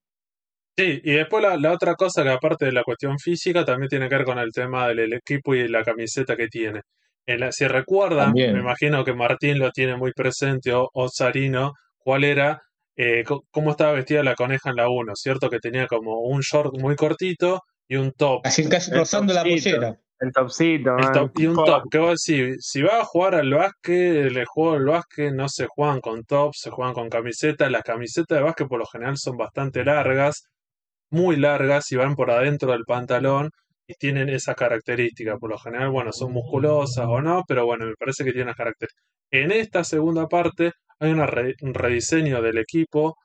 Sí, 0.79 1.01
y 1.03 1.13
después 1.13 1.43
la, 1.43 1.57
la 1.57 1.73
otra 1.73 1.95
cosa 1.97 2.23
que 2.23 2.29
aparte 2.31 2.67
de 2.67 2.73
la 2.73 2.85
cuestión 2.85 3.19
física 3.19 3.65
también 3.65 3.89
tiene 3.89 4.09
que 4.09 4.15
ver 4.15 4.25
con 4.25 4.39
el 4.39 4.53
tema 4.53 4.87
del 4.89 5.01
el 5.01 5.13
equipo 5.15 5.55
y 5.55 5.67
la 5.67 5.83
camiseta 5.83 6.37
que 6.37 6.47
tiene. 6.47 6.83
En 7.29 7.41
la- 7.41 7.53
si 7.53 7.67
recuerdan, 7.69 8.29
También. 8.29 8.55
me 8.55 8.61
imagino 8.61 9.05
que 9.05 9.13
Martín 9.13 9.59
lo 9.59 9.71
tiene 9.71 9.97
muy 9.97 10.13
presente 10.13 10.73
o, 10.73 10.89
o 10.95 11.09
Sarino, 11.11 11.75
cuál 11.99 12.25
era, 12.25 12.63
eh, 12.97 13.23
cómo 13.51 13.73
estaba 13.73 13.93
vestida 13.93 14.23
la 14.25 14.35
coneja 14.35 14.71
en 14.71 14.77
la 14.77 14.89
1, 14.89 15.15
¿cierto? 15.15 15.51
Que 15.51 15.59
tenía 15.61 15.87
como 15.87 16.21
un 16.23 16.41
short 16.41 16.73
muy 16.81 16.97
cortito 16.97 17.61
y 17.87 17.97
un 17.97 18.13
top. 18.13 18.41
Así 18.45 18.67
casi 18.69 18.91
rozando 18.93 19.35
la 19.35 19.43
pollera. 19.43 19.99
El 20.21 20.33
topcito, 20.33 20.97
El 20.97 21.05
man. 21.05 21.13
top- 21.13 21.31
y 21.39 21.47
un 21.47 21.55
top, 21.55 21.83
que 21.91 21.99
vos 21.99 22.21
decís, 22.27 22.57
si 22.61 22.83
vas 22.83 22.95
a 22.95 23.05
jugar 23.05 23.35
al 23.37 23.51
básquet, 23.55 24.27
el 24.37 24.45
juego 24.47 24.73
del 24.73 24.87
básquet 24.87 25.33
no 25.33 25.49
se 25.49 25.67
juegan 25.69 26.01
con 26.01 26.25
top, 26.25 26.55
se 26.55 26.71
juegan 26.71 26.95
con 26.95 27.09
camisetas. 27.11 27.71
Las 27.71 27.83
camisetas 27.83 28.39
de 28.39 28.43
básquet 28.43 28.67
por 28.67 28.79
lo 28.81 28.87
general 28.87 29.17
son 29.19 29.37
bastante 29.37 29.85
largas, 29.85 30.49
muy 31.11 31.37
largas 31.37 31.93
y 31.93 31.97
van 31.97 32.17
por 32.17 32.31
adentro 32.31 32.73
del 32.73 32.85
pantalón 32.85 33.51
tienen 33.95 34.29
esa 34.29 34.55
característica. 34.55 35.39
Por 35.39 35.51
lo 35.51 35.59
general, 35.59 35.91
bueno, 35.91 36.13
son 36.13 36.33
musculosas 36.33 37.07
o 37.09 37.21
no, 37.21 37.45
pero 37.47 37.67
bueno, 37.67 37.87
me 37.87 37.95
parece 37.97 38.25
que 38.25 38.33
tienen 38.33 38.49
las 38.49 38.57
características. 38.57 39.05
En 39.31 39.53
esta 39.53 39.85
segunda 39.85 40.27
parte 40.29 40.73
hay 40.99 41.13
una 41.13 41.27
re- 41.27 41.55
un 41.63 41.75
rediseño 41.75 42.43
del 42.43 42.59
equipo 42.59 43.17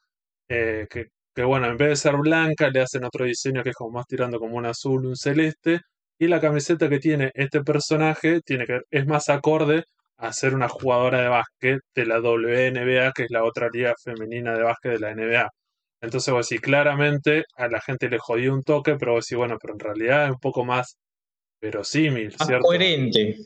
eh, 0.50 0.88
que, 0.90 1.08
que, 1.36 1.44
bueno, 1.44 1.68
en 1.68 1.78
vez 1.78 1.90
de 1.90 1.96
ser 1.98 2.16
blanca, 2.18 2.70
le 2.70 2.82
hacen 2.82 3.04
otro 3.06 3.26
diseño 3.26 3.64
que 3.64 3.70
es 3.72 3.76
como 3.76 3.92
más 3.92 4.06
tirando 4.08 4.40
como 4.40 4.56
un 4.58 4.66
azul, 4.66 5.06
un 5.06 5.16
celeste. 5.16 5.82
Y 6.20 6.28
la 6.28 6.40
camiseta 6.42 6.90
que 6.90 7.00
tiene 7.00 7.32
este 7.34 7.64
personaje 7.64 8.42
tiene 8.42 8.66
que, 8.66 8.82
es 8.92 9.06
más 9.08 9.30
acorde 9.30 9.84
a 10.18 10.32
ser 10.34 10.54
una 10.56 10.70
jugadora 10.70 11.22
de 11.22 11.28
básquet 11.30 11.80
de 11.96 12.06
la 12.06 12.20
WNBA, 12.22 13.12
que 13.14 13.24
es 13.24 13.32
la 13.32 13.44
otra 13.44 13.70
liga 13.72 13.94
femenina 14.04 14.54
de 14.56 14.64
básquet 14.64 14.94
de 14.94 15.00
la 15.00 15.12
NBA. 15.12 15.50
Entonces, 16.04 16.34
vos 16.34 16.50
decís, 16.50 16.62
claramente 16.62 17.46
a 17.56 17.70
la 17.70 17.80
gente 17.80 18.10
le 18.10 18.20
jodió 18.20 18.54
un 18.54 18.62
toque, 18.62 18.96
pero 18.96 19.14
vos 19.14 19.26
decís, 19.26 19.38
bueno, 19.38 19.58
pero 19.58 19.74
en 19.74 19.80
realidad 19.80 20.26
es 20.26 20.32
un 20.32 20.40
poco 20.40 20.66
más 20.66 20.98
verosímil, 21.62 22.36
Más 22.38 22.46
¿cierto? 22.46 22.66
coherente. 22.66 23.38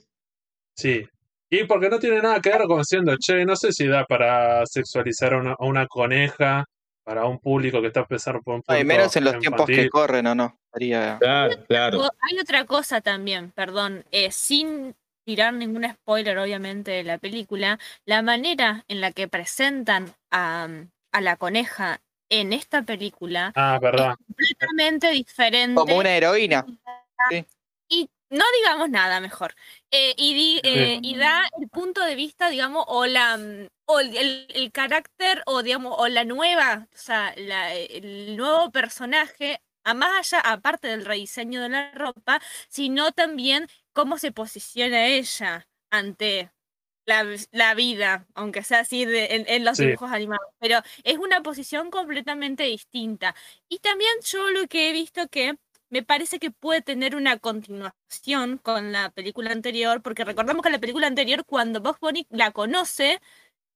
Sí. 0.76 1.08
Y 1.52 1.66
porque 1.66 1.88
no 1.88 2.00
tiene 2.00 2.20
nada 2.20 2.42
que 2.42 2.50
ver 2.50 2.64
con 2.64 2.84
siendo, 2.84 3.16
che, 3.18 3.46
no 3.46 3.56
sé 3.56 3.72
si 3.72 3.86
da 3.86 4.06
para 4.06 4.66
sexualizar 4.66 5.36
a 5.36 5.38
una, 5.38 5.52
a 5.52 5.66
una 5.66 5.86
coneja 5.86 6.66
para 7.04 7.26
un 7.26 7.38
público 7.38 7.80
que 7.80 7.88
está 7.88 8.00
empezando 8.02 8.42
por 8.42 8.56
un 8.56 8.64
público 8.64 8.86
menos 8.88 9.16
en 9.16 9.24
los 9.26 9.38
tiempos 9.38 9.68
que 9.68 9.88
corren, 9.88 10.26
¿o 10.26 10.34
no? 10.34 10.60
Haría... 10.74 11.18
Claro, 11.20 11.64
claro. 11.68 12.02
Hay 12.02 12.40
otra 12.40 12.66
cosa 12.66 13.02
también, 13.02 13.52
perdón, 13.52 14.04
eh, 14.10 14.32
sin 14.32 14.96
tirar 15.24 15.54
ningún 15.54 15.88
spoiler 15.88 16.40
obviamente 16.40 16.90
de 16.90 17.04
la 17.04 17.20
película, 17.20 17.78
la 18.04 18.24
manera 18.24 18.84
en 18.88 19.00
la 19.00 19.12
que 19.12 19.28
presentan 19.28 20.16
a, 20.32 20.68
a 21.12 21.22
la 21.22 21.36
coneja 21.36 22.02
en 22.30 22.54
esta 22.54 22.84
película 22.84 23.52
Ah, 23.56 23.80
verdad. 23.82 24.12
es 24.12 24.26
completamente 24.26 25.10
diferente. 25.12 25.76
Como 25.76 25.98
una 25.98 26.16
heroína. 26.16 26.66
y 27.90 28.10
no 28.30 28.44
digamos 28.60 28.90
nada 28.90 29.20
mejor. 29.22 29.56
Eh, 29.92 30.14
y, 30.18 30.34
di- 30.34 30.62
eh, 30.64 31.00
y 31.02 31.16
da 31.16 31.44
el 31.60 31.70
punto 31.70 32.02
de 32.04 32.16
vista, 32.16 32.50
digamos, 32.50 32.84
o 32.88 33.06
la 33.06 33.40
o 33.90 34.00
el, 34.02 34.18
el- 34.18 34.48
el 34.54 34.72
carácter, 34.74 35.42
o 35.46 35.64
digamos, 35.64 35.96
o 35.98 36.08
la 36.10 36.26
nueva, 36.26 36.88
o 36.94 36.98
sea, 36.98 37.34
la- 37.38 37.74
el 37.74 38.36
nuevo 38.36 38.70
personaje, 38.72 39.62
a 39.86 39.94
más 39.94 40.34
allá, 40.34 40.42
aparte 40.42 40.90
del 40.90 41.06
rediseño 41.06 41.62
de 41.62 41.70
la 41.70 41.92
ropa, 41.94 42.42
sino 42.68 43.14
también 43.14 43.68
cómo 43.94 44.18
se 44.18 44.34
posiciona 44.34 45.06
ella 45.08 45.66
ante 45.90 46.52
la, 47.08 47.26
la 47.52 47.74
vida, 47.74 48.28
aunque 48.36 48.64
sea 48.64 48.80
así 48.82 49.06
de- 49.06 49.36
en, 49.36 49.46
en 49.48 49.66
los 49.66 49.78
Sí. 49.78 49.86
dibujos 49.86 50.12
animados. 50.12 50.46
Pero 50.60 50.80
es 51.04 51.18
una 51.18 51.42
posición 51.42 51.90
completamente 51.90 52.64
distinta. 52.64 53.34
Y 53.70 53.80
también 53.80 54.12
yo 54.24 54.50
lo 54.52 54.68
que 54.68 54.90
he 54.90 54.94
visto 54.94 55.28
que 55.30 55.58
me 55.90 56.04
parece 56.04 56.38
que 56.40 56.52
puede 56.52 56.82
tener 56.82 57.16
una 57.16 57.40
continuación 57.40 58.58
con 58.60 58.92
la 58.92 59.10
película 59.12 59.52
anterior, 59.52 60.02
porque 60.02 60.26
recordamos 60.26 60.62
que 60.64 60.70
la 60.70 60.80
película 60.80 61.08
anterior, 61.08 61.46
cuando 61.46 61.80
Bugs 61.82 62.00
Bunny 62.02 62.28
la 62.30 62.52
conoce, 62.52 63.22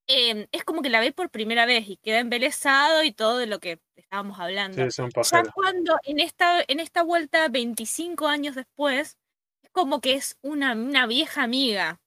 eh, 0.08 0.48
es 0.52 0.64
como 0.66 0.82
que 0.82 0.90
la 0.90 0.99
ve 0.99 1.14
por 1.14 1.30
primera 1.30 1.66
vez 1.66 1.88
y 1.88 1.95
queda 1.98 2.20
embelesado 2.20 3.03
y 3.03 3.14
todo 3.14 3.38
de 3.38 3.48
lo 3.48 3.60
que 3.60 3.80
estábamos 3.95 4.40
hablando. 4.41 4.90
Sí, 4.91 5.03
Ya 5.32 5.44
cuando 5.53 5.98
en 6.03 6.20
esta, 6.20 6.62
en 6.68 6.82
esta 6.82 7.03
vuelta, 7.03 7.48
25 7.48 8.28
años 8.28 8.56
después, 8.56 9.18
es 9.64 9.70
como 9.72 10.02
que 10.02 10.16
es 10.16 10.38
una, 10.41 10.74
una 10.74 11.08
vieja 11.08 11.44
amiga. 11.44 12.01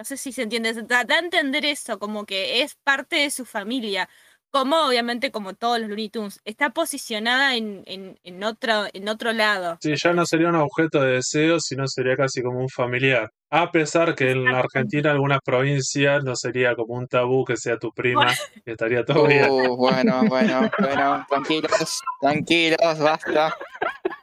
No 0.00 0.04
sé 0.04 0.16
si 0.16 0.32
se 0.32 0.40
entiende, 0.44 0.72
se 0.72 0.82
trata 0.84 1.16
de 1.16 1.26
entender 1.26 1.66
eso, 1.66 1.98
como 1.98 2.24
que 2.24 2.62
es 2.62 2.74
parte 2.74 3.16
de 3.16 3.30
su 3.30 3.44
familia. 3.44 4.08
Como 4.50 4.86
obviamente, 4.86 5.30
como 5.30 5.52
todos 5.52 5.78
los 5.78 5.90
Looney 5.90 6.08
Tunes, 6.08 6.40
está 6.46 6.70
posicionada 6.70 7.54
en, 7.54 7.82
en, 7.84 8.18
en 8.24 8.42
otro, 8.42 8.86
en 8.94 9.10
otro 9.10 9.34
lado. 9.34 9.76
Sí, 9.82 9.92
ya 9.94 10.14
no 10.14 10.24
sería 10.24 10.48
un 10.48 10.54
objeto 10.54 11.02
de 11.02 11.16
deseo, 11.16 11.60
sino 11.60 11.86
sería 11.86 12.16
casi 12.16 12.40
como 12.40 12.60
un 12.60 12.70
familiar. 12.70 13.30
A 13.50 13.70
pesar 13.70 14.14
que 14.14 14.30
en 14.30 14.42
la 14.42 14.60
Argentina, 14.60 15.10
algunas 15.10 15.40
provincias, 15.44 16.24
no 16.24 16.34
sería 16.34 16.74
como 16.74 16.94
un 16.94 17.06
tabú 17.06 17.44
que 17.44 17.58
sea 17.58 17.76
tu 17.76 17.92
prima, 17.92 18.32
que 18.64 18.70
estaría 18.70 19.04
todo 19.04 19.26
bien. 19.26 19.50
Uh, 19.50 19.76
bueno, 19.76 20.24
bueno, 20.28 20.70
bueno, 20.78 21.26
tranquilos, 21.28 22.00
tranquilos, 22.22 22.98
basta. 22.98 23.54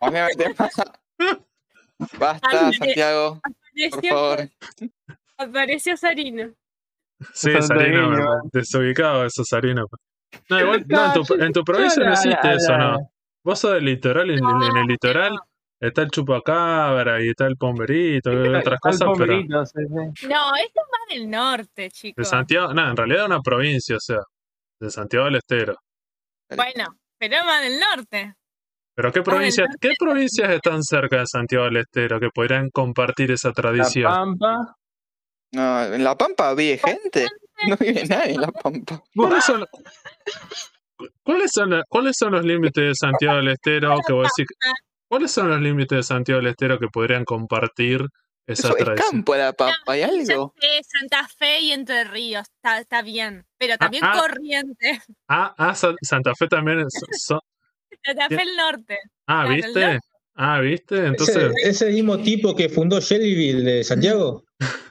A 0.02 0.08
mí 0.08 0.14
me 0.14 0.26
meten 0.26 0.56
más. 0.58 0.72
Basta, 2.20 2.48
Ándale. 2.52 2.78
Santiago, 2.78 3.42
por 3.92 4.06
favor. 4.06 4.50
Apareció 5.38 5.96
Sarino. 5.98 6.54
Sí, 7.34 7.52
Sarino, 7.62 8.42
desubicado 8.52 9.26
eso, 9.26 9.44
Sarino. 9.44 9.86
No, 10.50 10.60
igual, 10.62 10.86
no, 10.88 11.06
en 11.06 11.14
tu, 11.14 11.34
en 11.36 11.54
tu 11.54 11.64
provincia 11.64 12.04
no 12.04 12.12
existe 12.12 12.54
eso. 12.54 12.78
¿no? 12.78 12.98
Vos 13.44 13.60
sos 13.60 13.74
del 13.74 13.86
litoral, 13.86 14.30
y 14.30 14.34
en, 14.34 14.40
en 14.40 14.78
el 14.78 14.88
litoral 14.88 15.38
está 15.80 16.02
el 16.02 16.10
chupacabra 16.10 17.24
y 17.24 17.30
está 17.30 17.46
el 17.46 17.56
pomberito 17.56 18.32
y 18.34 18.48
otras 18.56 18.80
cosas, 18.80 19.10
pero. 19.18 19.34
No, 19.36 19.66
esto 19.66 20.26
es 20.28 20.88
más 20.92 21.08
del 21.10 21.30
norte, 21.30 21.82
de 21.84 21.92
chicos. 21.92 22.28
Santiago, 22.28 22.74
no, 22.74 22.90
en 22.90 22.98
realidad 22.98 23.22
es 23.22 23.28
una 23.28 23.42
provincia, 23.42 23.96
o 23.96 24.00
sea, 24.00 24.20
de 24.80 24.90
Santiago 24.90 25.26
del 25.26 25.36
Estero. 25.36 25.76
Bueno, 26.56 26.86
pero 27.18 27.36
es 27.36 27.46
más 27.46 27.62
del 27.62 27.80
norte. 27.80 28.36
Pero 28.96 29.12
¿qué 29.12 29.22
provincias, 29.22 29.68
qué 29.80 29.92
provincias 29.98 30.50
están 30.50 30.82
cerca 30.82 31.20
de 31.20 31.28
Santiago 31.28 31.66
del 31.66 31.78
Estero 31.78 32.20
que 32.20 32.30
podrían 32.34 32.70
compartir 32.72 33.32
esa 33.32 33.50
La 33.50 33.54
tradición? 33.54 34.12
Pampa. 34.12 34.77
No, 35.52 35.84
en 35.86 36.04
La 36.04 36.18
Pampa 36.18 36.54
vive 36.54 36.78
gente. 36.78 37.28
No 37.68 37.76
vive 37.78 38.06
nadie 38.06 38.34
en 38.34 38.42
La 38.42 38.52
Pampa. 38.52 39.02
¿Cuáles 39.16 39.44
son, 39.46 39.66
cuáles 41.24 41.52
son, 41.52 41.70
la- 41.72 41.84
cuáles 41.88 42.16
son 42.18 42.34
los 42.34 42.44
límites 42.46 42.84
de 42.84 42.96
Santiago 42.96 43.38
del 43.38 43.50
Estero 43.50 43.96
que 44.06 44.14
vos 44.14 44.30
decís- 44.38 44.48
¿Cuáles 45.10 45.32
son 45.32 45.50
los 45.50 45.62
límites 45.62 45.96
de 45.98 46.04
Santiago 46.04 46.42
del 46.42 46.50
Estero 46.52 46.78
que 46.80 46.88
podrían 46.88 47.24
compartir 47.24 48.02
esa 48.46 48.68
Eso 48.70 48.78
es 48.78 48.84
tradición? 48.84 49.12
campo 49.12 49.36
La 49.36 49.54
Pampa, 49.54 49.76
¿hay 49.94 50.02
algo? 50.02 50.54
Santa 51.00 51.28
Fe 51.30 51.62
y 51.62 51.72
Entre 51.72 52.04
Ríos, 52.04 52.46
está, 52.56 52.80
está 52.80 53.02
bien. 53.02 53.46
Pero 53.58 53.78
también 53.78 54.04
ah. 54.06 54.18
Corrientes. 54.20 55.00
Ah, 55.30 55.56
ah, 55.58 55.74
Sa- 55.76 55.96
Santa 56.02 56.36
Fe 56.36 56.48
también 56.48 56.80
es. 56.82 56.88
so- 57.24 57.42
Santa 58.04 58.28
Fe 58.28 58.42
el 58.44 58.56
norte. 58.58 58.98
ah, 59.28 59.46
Claro, 59.46 59.50
¿viste? 59.56 59.94
¿no? 59.94 60.00
Ah, 60.36 60.60
¿viste? 60.60 60.96
¿Ese, 60.98 61.08
Entonces, 61.08 61.52
ese 61.64 61.92
mismo 61.92 62.20
tipo 62.20 62.56
que 62.56 62.70
fundó 62.70 63.00
Shelbyville 63.00 63.64
de 63.64 63.84
Santiago? 63.84 64.44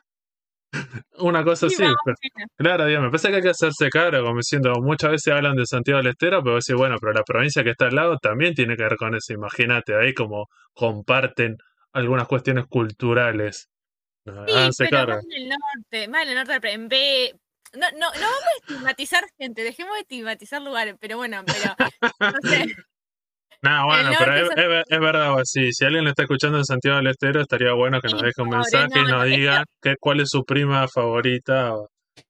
una 1.18 1.42
cosa 1.44 1.68
Sí, 1.68 1.76
así. 1.82 1.92
pero- 2.04 2.16
claro, 2.56 2.84
me 3.02 3.08
parece 3.08 3.28
que 3.28 3.36
hay 3.36 3.42
que 3.42 3.48
hacerse 3.50 3.88
caro, 3.90 4.22
como 4.24 4.36
diciendo, 4.38 4.72
muchas 4.80 5.10
veces 5.12 5.32
hablan 5.32 5.56
de 5.56 5.66
Santiago 5.66 5.98
del 5.98 6.08
Estero, 6.12 6.42
pero 6.42 6.56
decís, 6.56 6.74
bueno, 6.76 6.96
pero 7.00 7.12
la 7.12 7.22
provincia 7.22 7.62
que 7.64 7.70
está 7.70 7.86
al 7.86 7.94
lado 7.94 8.18
también 8.18 8.54
tiene 8.54 8.76
que 8.76 8.82
ver 8.84 8.96
con 8.96 9.14
eso. 9.14 9.32
Imagínate, 9.32 9.94
ahí 9.96 10.12
como 10.14 10.46
comparten 10.74 11.56
algunas 11.92 12.26
cuestiones 12.28 12.66
culturales. 12.68 13.68
No, 14.24 14.44
Sí, 14.46 14.52
háganse 14.52 14.84
pero 14.90 14.96
cargo. 14.98 15.14
más 15.16 15.24
en 15.24 15.42
el 15.42 15.48
norte, 15.48 16.08
más 16.08 16.22
en 16.22 16.28
el 16.28 16.34
norte, 16.46 16.72
en 16.72 16.88
B. 16.88 17.34
No, 17.74 17.90
no, 17.92 17.98
no 17.98 18.20
vamos 18.20 18.42
a 18.54 18.58
estigmatizar 18.60 19.24
gente, 19.38 19.62
dejemos 19.62 19.94
de 19.94 20.00
estigmatizar 20.00 20.62
lugares, 20.62 20.94
pero 21.00 21.16
bueno, 21.16 21.42
pero 21.46 21.74
no 22.20 22.38
sé, 22.48 22.64
No, 23.68 23.86
bueno, 23.86 24.10
pero 24.18 24.34
es, 24.34 24.46
son- 24.48 24.58
es 24.58 24.68
ver- 24.68 24.84
es 24.88 25.00
verdad, 25.00 25.30
vos, 25.32 25.42
sí, 25.44 25.72
si 25.72 25.84
alguien 25.84 26.04
lo 26.04 26.10
está 26.10 26.22
escuchando 26.22 26.58
en 26.58 26.64
Santiago 26.64 26.98
del 26.98 27.08
Estero, 27.08 27.40
estaría 27.40 27.72
bueno 27.72 28.00
que 28.00 28.08
nos 28.08 28.20
deje 28.22 28.42
un 28.42 28.48
mensaje 28.50 28.98
y 28.98 29.02
no, 29.02 29.08
nos 29.08 29.24
diga 29.24 29.64
que, 29.82 29.94
cuál 30.00 30.20
es 30.20 30.28
su 30.30 30.44
prima 30.44 30.86
favorita. 30.88 31.74
o- 31.74 31.88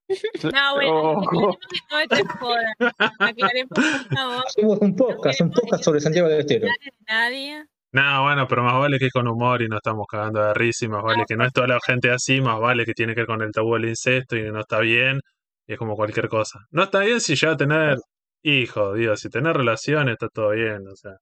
no, 0.53 0.75
bueno, 0.75 0.91
Ojo. 1.11 1.57
no 1.91 2.07
te 2.09 2.23
jodas, 2.25 2.73
aclaremos 3.19 3.69
por 3.69 3.83
favor, 4.17 4.43
Hacemos 4.47 4.77
un 4.81 4.95
podcast, 4.95 5.41
un 5.41 5.51
podcast 5.51 5.83
sobre 5.83 5.99
Santiago 5.99 6.27
del 6.29 6.39
Estero. 6.39 6.67
nadie. 7.07 7.63
No, 7.93 8.23
bueno, 8.23 8.45
pero 8.47 8.63
más 8.63 8.77
vale 8.79 8.99
que 8.99 9.05
es 9.05 9.13
con 9.13 9.27
humor 9.27 9.61
y 9.61 9.67
no 9.69 9.77
estamos 9.77 10.05
cagando 10.11 10.41
de 10.43 10.53
risa 10.53 10.85
y 10.85 10.89
más 10.89 11.01
vale 11.03 11.23
que 11.27 11.35
no 11.37 11.45
es 11.45 11.53
toda 11.53 11.67
la 11.67 11.79
gente 11.85 12.11
así, 12.11 12.41
más 12.41 12.59
vale 12.59 12.83
que 12.85 12.93
tiene 12.93 13.13
que 13.15 13.21
ver 13.21 13.27
con 13.27 13.41
el 13.41 13.51
tabú 13.51 13.75
del 13.75 13.85
incesto 13.89 14.35
y 14.35 14.43
no 14.51 14.59
está 14.59 14.79
bien 14.79 15.19
y 15.65 15.73
es 15.73 15.79
como 15.79 15.95
cualquier 15.95 16.27
cosa. 16.27 16.59
No 16.69 16.83
está 16.83 16.99
bien 16.99 17.21
si 17.21 17.35
ya 17.35 17.55
tener 17.55 17.97
hijos, 18.43 18.95
digo, 18.97 19.15
si 19.15 19.29
tener 19.29 19.55
relaciones 19.55 20.13
está 20.13 20.27
todo 20.27 20.49
bien, 20.49 20.85
o 20.87 20.95
sea. 20.95 21.13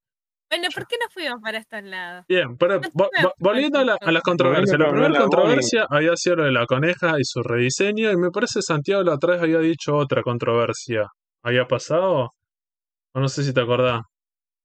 Bueno, 0.48 0.68
¿por 0.74 0.86
qué 0.86 0.96
no 1.00 1.06
fuimos 1.10 1.40
para 1.42 1.58
estos 1.58 1.82
lados? 1.82 2.24
Bien, 2.28 2.56
pero 2.56 2.80
No 2.80 2.88
vo- 2.92 3.08
sé, 3.14 3.22
vo- 3.24 3.32
volviendo 3.38 3.78
a, 3.80 3.84
la- 3.84 3.98
a 4.00 4.12
las 4.12 4.22
controversias. 4.22 4.78
La 4.78 4.86
Volviendo 4.86 4.86
con 4.86 4.94
primera 4.94 5.08
la 5.08 5.18
Bonnie. 5.26 5.30
controversia 5.46 5.86
había 5.90 6.16
sido 6.16 6.36
lo 6.36 6.44
de 6.44 6.52
la 6.52 6.66
coneja 6.66 7.14
y 7.18 7.24
su 7.24 7.42
rediseño, 7.42 8.10
y 8.12 8.16
me 8.16 8.30
parece 8.30 8.62
Santiago 8.62 9.02
la 9.02 9.14
otra 9.14 9.34
vez 9.34 9.42
había 9.42 9.58
dicho 9.58 9.96
otra 9.96 10.22
controversia. 10.22 11.06
¿Había 11.42 11.66
pasado? 11.66 12.30
O 13.14 13.20
no 13.20 13.28
sé 13.28 13.42
si 13.42 13.52
te 13.52 13.60
acordás, 13.60 14.02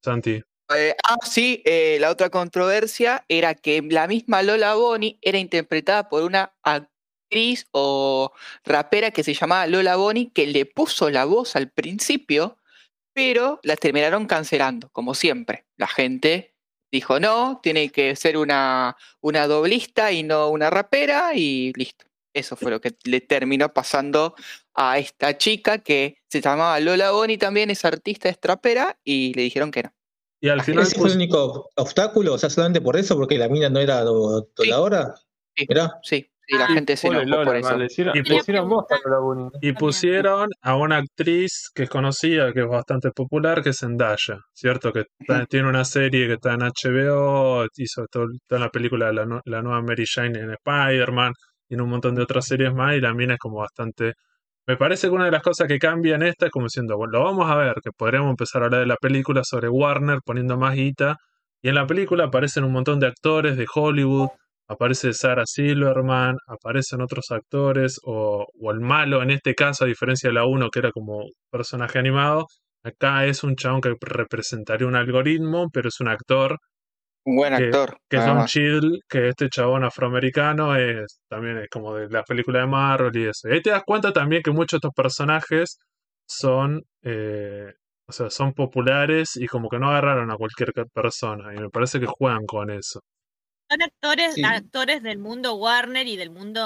Santi. 0.04 0.42
Eh, 0.76 0.96
ah, 1.08 1.16
sí, 1.24 1.62
eh, 1.66 1.98
la 2.00 2.12
otra 2.12 2.30
controversia 2.30 3.26
era 3.28 3.56
que 3.56 3.82
la 3.82 4.08
misma 4.08 4.42
Lola 4.44 4.76
Bonnie 4.76 5.18
era 5.22 5.38
interpretada 5.38 6.08
por 6.10 6.24
una 6.24 6.54
actriz 6.64 7.66
o 7.72 8.32
rapera 8.64 9.12
que 9.12 9.24
se 9.24 9.34
llamaba 9.34 9.68
Lola 9.68 9.96
Bonnie, 9.98 10.32
que 10.34 10.48
le 10.48 10.66
puso 10.66 11.10
la 11.10 11.26
voz 11.26 11.56
al 11.56 11.72
principio, 11.72 12.58
pero 13.14 13.60
la 13.64 13.76
terminaron 13.76 14.26
cancelando, 14.26 14.90
como 14.92 15.14
siempre. 15.14 15.66
La 15.78 15.88
gente 15.88 16.56
dijo, 16.92 17.20
no, 17.20 17.60
tiene 17.64 17.90
que 17.90 18.16
ser 18.16 18.38
una, 18.38 18.96
una 19.22 19.48
doblista 19.48 20.12
y 20.12 20.24
no 20.24 20.50
una 20.50 20.70
rapera, 20.70 21.34
y 21.34 21.72
listo. 21.76 22.06
Eso 22.34 22.56
fue 22.56 22.72
lo 22.72 22.80
que 22.80 22.96
le 23.04 23.20
terminó 23.22 23.74
pasando 23.74 24.36
a 24.74 24.98
esta 24.98 25.38
chica 25.38 25.80
que 25.80 26.18
se 26.30 26.40
llamaba 26.42 26.80
Lola 26.80 27.12
Bonnie 27.12 27.38
también, 27.38 27.70
es 27.70 27.84
artista, 27.84 28.30
es 28.30 28.40
trapera, 28.40 28.98
y 29.04 29.34
le 29.34 29.42
dijeron 29.44 29.70
que 29.72 29.84
no. 29.84 29.94
Y 30.42 30.50
al 30.50 30.64
final 30.64 30.84
¿Ese 30.84 30.96
fue 30.96 31.08
el 31.10 31.14
pus- 31.14 31.16
único 31.18 31.70
obstáculo? 31.76 32.34
O 32.34 32.38
sea, 32.38 32.50
solamente 32.50 32.82
por 32.82 32.98
eso, 32.98 33.16
porque 33.16 33.38
la 33.38 33.48
mina 33.50 33.70
no 33.70 33.80
era 33.80 34.02
do- 34.02 34.50
dobladora. 34.56 35.14
Sí. 35.56 35.66
Mirá. 35.68 36.00
Sí, 36.04 36.31
sí, 36.52 36.58
la 36.58 36.68
gente 36.68 36.98
se 36.98 37.08
enojó 37.08 37.26
por 37.44 37.46
Lola, 37.46 37.60
eso. 37.60 37.78
le 37.78 37.86
hicieron, 37.86 38.16
Y 38.18 38.22
y 39.62 39.74
pusieron 39.74 40.50
a 40.62 40.76
una 40.76 40.98
actriz 40.98 41.70
que 41.74 41.84
es 41.84 41.90
conocida, 41.90 42.52
que 42.54 42.62
es 42.62 42.68
bastante 42.68 43.12
popular, 43.12 43.62
que 43.64 43.70
es 43.70 43.80
Zendaya, 43.80 44.40
¿cierto? 44.54 44.92
Que 44.92 45.06
está- 45.20 45.46
tiene 45.46 45.68
una 45.70 45.86
serie 45.86 46.28
que 46.28 46.34
está 46.34 46.54
en 46.54 46.62
HBO, 46.64 47.66
hizo 47.78 48.06
todo, 48.12 48.28
toda 48.48 48.60
la 48.62 48.70
película 48.70 49.08
de 49.08 49.14
la, 49.14 49.42
la 49.46 49.62
nueva 49.62 49.82
Mary 49.82 50.06
Jane 50.08 50.40
en 50.40 50.52
Spider-Man, 50.52 51.34
y 51.70 51.74
en 51.76 51.82
un 51.82 51.90
montón 51.90 52.16
de 52.16 52.22
otras 52.24 52.46
series 52.46 52.74
más, 52.74 52.96
y 52.96 53.02
la 53.02 53.14
mina 53.14 53.34
es 53.36 53.40
como 53.40 53.58
bastante... 53.60 54.14
Me 54.68 54.78
parece 54.78 55.08
que 55.08 55.14
una 55.14 55.26
de 55.26 55.32
las 55.32 55.42
cosas 55.42 55.68
que 55.68 55.80
cambia 55.80 56.16
en 56.16 56.22
esta 56.24 56.46
es 56.46 56.52
como 56.52 56.66
diciendo, 56.66 56.96
bueno, 56.98 57.14
lo 57.14 57.24
vamos 57.24 57.50
a 57.50 57.56
ver, 57.56 57.76
que 57.84 57.92
podríamos 57.98 58.30
empezar 58.30 58.62
a 58.62 58.66
hablar 58.66 58.82
de 58.82 58.88
la 58.88 58.96
película 58.98 59.42
sobre 59.44 59.70
Warner 59.70 60.20
poniendo 60.24 60.58
más 60.58 60.76
guita, 60.76 61.18
y 61.64 61.70
en 61.70 61.76
la 61.76 61.88
película 61.88 62.26
aparecen 62.26 62.64
un 62.64 62.72
montón 62.72 63.00
de 63.00 63.08
actores 63.08 63.58
de 63.58 63.66
Hollywood, 63.74 64.30
aparece 64.68 65.14
Sarah 65.14 65.46
Silverman, 65.46 66.38
aparecen 66.48 67.02
otros 67.02 67.32
actores, 67.32 68.00
o, 68.04 68.46
o 68.60 68.72
el 68.72 68.80
malo 68.82 69.22
en 69.22 69.32
este 69.32 69.54
caso, 69.56 69.84
a 69.86 69.88
diferencia 69.88 70.30
de 70.30 70.34
la 70.36 70.46
1 70.46 70.70
que 70.70 70.80
era 70.80 70.92
como 70.92 71.26
personaje 71.52 72.00
animado, 72.00 72.48
acá 72.84 73.26
es 73.26 73.44
un 73.44 73.56
chabón 73.56 73.82
que 73.82 73.94
representaría 74.02 74.88
un 74.88 74.96
algoritmo, 74.96 75.68
pero 75.74 75.90
es 75.90 76.00
un 76.00 76.08
actor, 76.08 76.58
Un 77.26 77.36
buen 77.36 77.56
que- 77.58 77.66
actor. 77.66 77.98
que 78.10 78.18
es 78.18 78.26
más. 78.26 78.50
chill, 78.52 79.00
que 79.10 79.28
este 79.30 79.50
chabón 79.50 79.84
afroamericano 79.84 80.76
es 80.76 81.20
también 81.30 81.58
es 81.60 81.68
como 81.70 81.94
de 81.96 82.10
la 82.10 82.24
película 82.24 82.60
de 82.62 82.68
Marvel 82.68 83.16
y 83.18 83.28
eso. 83.28 83.50
Y 83.50 83.54
ahí 83.54 83.62
te 83.62 83.70
das 83.72 83.84
cuenta 83.86 84.12
también 84.14 84.42
que 84.44 84.52
muchos 84.52 84.80
de 84.82 84.88
estos 84.88 84.94
personajes 84.96 85.78
son, 86.28 86.82
eh, 87.04 87.72
o 88.08 88.12
sea, 88.14 88.30
son 88.32 88.54
populares 88.54 89.36
y 89.36 89.46
como 89.48 89.70
que 89.70 89.78
no 89.80 89.90
agarraron 89.90 90.32
a 90.32 90.36
cualquier 90.38 90.72
persona. 90.94 91.54
Y 91.56 91.60
me 91.60 91.70
parece 91.70 92.00
que 92.00 92.08
juegan 92.08 92.46
con 92.48 92.72
eso. 92.72 93.02
Son 93.72 93.82
actores, 93.82 94.34
Sí. 94.36 94.44
actores 94.44 95.02
del 95.02 95.18
mundo 95.18 95.56
Warner 95.56 96.06
y 96.08 96.18
del 96.18 96.30
mundo. 96.30 96.62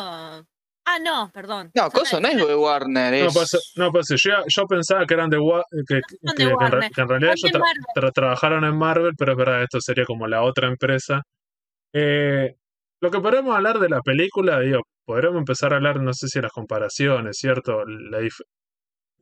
Ah, 0.88 1.00
no, 1.04 1.30
perdón. 1.34 1.72
No, 1.76 1.84
Son 1.84 1.92
Coso 1.92 2.20
no 2.20 2.28
es 2.28 2.36
de 2.36 2.56
Warner, 2.56 3.12
No, 3.24 3.28
es... 3.30 3.34
pues, 3.34 3.74
no, 3.76 3.92
pues 3.92 4.08
yo, 4.22 4.32
yo 4.48 4.66
pensaba 4.68 5.06
que 5.06 5.14
eran 5.16 5.30
de 5.30 5.38
Wa- 5.38 5.64
que, 5.88 6.00
que- 6.08 6.16
son 6.24 6.36
de 6.36 6.36
que 6.36 6.44
en, 6.44 6.50
re- 6.50 6.56
Warner, 6.56 6.92
que 6.92 7.02
en 7.02 7.10
realidad 7.10 7.34
ellos 7.36 7.52
tra- 7.52 7.74
tra- 7.96 8.12
trabajaron 8.14 8.64
en 8.66 8.78
Marvel, 8.78 9.14
pero 9.18 9.32
es 9.34 9.38
verdad, 9.38 9.64
esto 9.64 9.80
sería 9.82 10.06
como 10.06 10.28
la 10.28 10.42
otra 10.44 10.68
empresa. 10.68 11.22
Eh, 11.94 12.56
lo 13.02 13.12
que 13.12 13.20
podemos 13.20 13.56
hablar 13.56 13.80
de 13.80 13.90
la 13.90 14.02
película, 14.02 14.60
digo, 14.60 14.82
podremos 15.06 15.38
empezar 15.40 15.74
a 15.74 15.78
hablar, 15.78 16.00
no 16.02 16.14
sé 16.14 16.28
si 16.28 16.40
las 16.42 16.52
comparaciones, 16.52 17.38
¿cierto? 17.38 17.84
La 17.86 18.20
dif- 18.20 18.42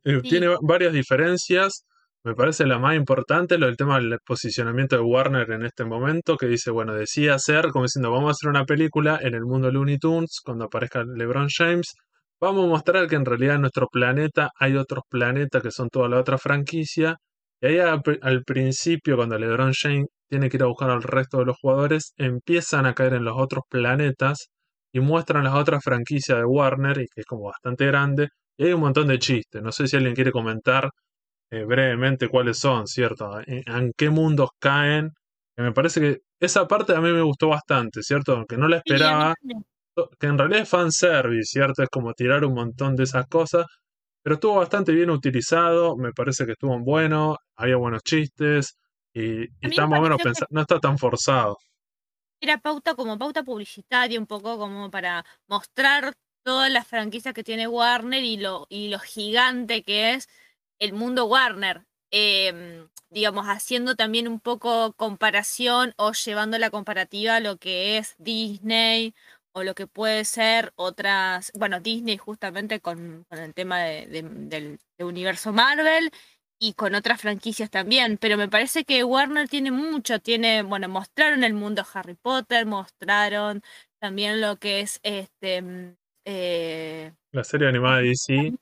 eh, 0.04 0.20
Sí. 0.22 0.28
Tiene 0.30 0.48
va- 0.48 0.58
varias 0.62 0.92
diferencias. 0.92 1.84
Me 2.24 2.34
parece 2.34 2.66
la 2.66 2.78
más 2.78 2.96
importante, 2.96 3.58
lo 3.58 3.66
del 3.66 3.76
tema 3.76 4.00
del 4.00 4.18
posicionamiento 4.24 4.96
de 4.96 5.02
Warner 5.02 5.50
en 5.52 5.64
este 5.64 5.84
momento, 5.84 6.36
que 6.36 6.46
dice, 6.46 6.70
bueno, 6.70 6.94
decía 6.94 7.34
hacer, 7.34 7.68
como 7.68 7.84
diciendo, 7.84 8.10
vamos 8.10 8.28
a 8.28 8.32
hacer 8.32 8.48
una 8.50 8.64
película 8.64 9.18
en 9.22 9.34
el 9.34 9.42
mundo 9.42 9.70
Looney 9.70 9.98
Tunes, 9.98 10.40
cuando 10.42 10.64
aparezca 10.64 11.04
LeBron 11.04 11.48
James, 11.54 11.94
vamos 12.40 12.64
a 12.64 12.68
mostrar 12.68 13.06
que 13.08 13.16
en 13.16 13.24
realidad 13.26 13.56
en 13.56 13.60
nuestro 13.62 13.86
planeta 13.88 14.50
hay 14.58 14.76
otros 14.76 15.04
planetas 15.08 15.62
que 15.62 15.70
son 15.70 15.88
toda 15.90 16.08
la 16.08 16.18
otra 16.18 16.38
franquicia. 16.38 17.16
Y 17.60 17.66
ahí 17.66 17.78
al, 17.78 18.00
pri- 18.02 18.18
al 18.22 18.42
principio, 18.44 19.16
cuando 19.16 19.38
LeBron 19.38 19.72
James 19.78 20.06
tiene 20.28 20.48
que 20.48 20.56
ir 20.56 20.62
a 20.62 20.66
buscar 20.66 20.90
al 20.90 21.02
resto 21.02 21.38
de 21.38 21.44
los 21.46 21.56
jugadores, 21.60 22.12
empiezan 22.16 22.86
a 22.86 22.94
caer 22.94 23.14
en 23.14 23.24
los 23.24 23.34
otros 23.38 23.64
planetas 23.68 24.48
y 24.92 25.00
muestran 25.00 25.44
las 25.44 25.54
otras 25.54 25.82
franquicias 25.84 26.38
de 26.38 26.44
Warner, 26.44 26.98
y 26.98 27.06
que 27.14 27.20
es 27.20 27.26
como 27.26 27.44
bastante 27.44 27.86
grande. 27.86 28.28
Y 28.56 28.64
hay 28.66 28.72
un 28.72 28.80
montón 28.80 29.08
de 29.08 29.18
chistes. 29.18 29.62
No 29.62 29.72
sé 29.72 29.86
si 29.88 29.96
alguien 29.96 30.14
quiere 30.14 30.32
comentar 30.32 30.88
eh, 31.54 31.64
brevemente 31.64 32.28
cuáles 32.28 32.58
son, 32.58 32.86
¿cierto? 32.86 33.40
En, 33.46 33.62
en 33.66 33.92
qué 33.96 34.10
mundos 34.10 34.50
caen. 34.58 35.12
Que 35.56 35.62
me 35.62 35.72
parece 35.72 36.00
que 36.00 36.20
esa 36.40 36.66
parte 36.66 36.94
a 36.94 37.00
mí 37.00 37.12
me 37.12 37.22
gustó 37.22 37.48
bastante, 37.48 38.02
¿cierto? 38.02 38.32
Aunque 38.32 38.56
no 38.56 38.68
la 38.68 38.78
esperaba 38.78 39.34
que 40.18 40.26
en 40.26 40.38
realidad 40.38 40.62
es 40.62 40.68
fanservice, 40.68 41.44
¿cierto? 41.44 41.82
Es 41.82 41.88
como 41.88 42.12
tirar 42.14 42.44
un 42.44 42.54
montón 42.54 42.96
de 42.96 43.04
esas 43.04 43.26
cosas, 43.26 43.66
pero 44.22 44.34
estuvo 44.34 44.56
bastante 44.56 44.92
bien 44.92 45.10
utilizado, 45.10 45.96
me 45.96 46.12
parece 46.12 46.46
que 46.46 46.52
estuvo 46.52 46.78
bueno, 46.80 47.36
había 47.56 47.76
buenos 47.76 48.02
chistes 48.02 48.76
y, 49.12 49.44
está 49.60 49.86
más 49.86 50.00
o 50.00 50.02
menos 50.02 50.20
pensado, 50.22 50.48
no 50.50 50.62
está 50.62 50.80
tan 50.80 50.98
forzado. 50.98 51.58
era 52.40 52.58
pauta 52.58 52.94
como 52.94 53.18
pauta 53.18 53.44
publicitaria, 53.44 54.18
un 54.18 54.26
poco 54.26 54.58
como 54.58 54.90
para 54.90 55.24
mostrar 55.46 56.14
todas 56.42 56.70
las 56.70 56.86
franquicias 56.86 57.32
que 57.32 57.44
tiene 57.44 57.68
Warner 57.68 58.22
y 58.22 58.36
lo, 58.36 58.66
y 58.68 58.88
lo 58.88 58.98
gigante 58.98 59.82
que 59.82 60.14
es 60.14 60.28
el 60.78 60.92
mundo 60.92 61.26
Warner. 61.26 61.84
Em, 62.10 62.88
digamos, 63.10 63.46
haciendo 63.46 63.96
también 63.96 64.28
un 64.28 64.40
poco 64.40 64.92
comparación 64.94 65.94
o 65.96 66.12
llevando 66.12 66.58
la 66.58 66.70
comparativa 66.70 67.36
a 67.36 67.40
lo 67.40 67.56
que 67.58 67.98
es 67.98 68.14
Disney 68.18 69.14
o 69.52 69.62
lo 69.64 69.74
que 69.74 69.86
puede 69.86 70.24
ser 70.24 70.72
otras, 70.76 71.50
bueno, 71.54 71.80
Disney 71.80 72.16
justamente 72.16 72.80
con, 72.80 73.24
con 73.28 73.38
el 73.38 73.54
tema 73.54 73.80
de- 73.80 74.06
de- 74.06 74.22
del, 74.22 74.78
del 74.98 75.06
universo 75.06 75.52
Marvel 75.52 76.10
y 76.58 76.74
con 76.74 76.94
otras 76.94 77.20
franquicias 77.20 77.70
también, 77.70 78.16
pero 78.18 78.36
me 78.36 78.48
parece 78.48 78.84
que 78.84 79.04
Warner 79.04 79.48
tiene 79.48 79.70
mucho, 79.70 80.20
tiene, 80.20 80.62
bueno, 80.62 80.88
mostraron 80.88 81.44
el 81.44 81.52
mundo 81.54 81.84
Harry 81.92 82.14
Potter, 82.14 82.64
mostraron 82.66 83.62
también 84.00 84.40
lo 84.40 84.56
que 84.58 84.80
es 84.80 85.00
este 85.02 85.62
mm, 85.62 85.96
eh, 86.26 87.12
La 87.32 87.44
serie 87.44 87.68
animada 87.68 87.98
de 87.98 88.08
DC, 88.08 88.54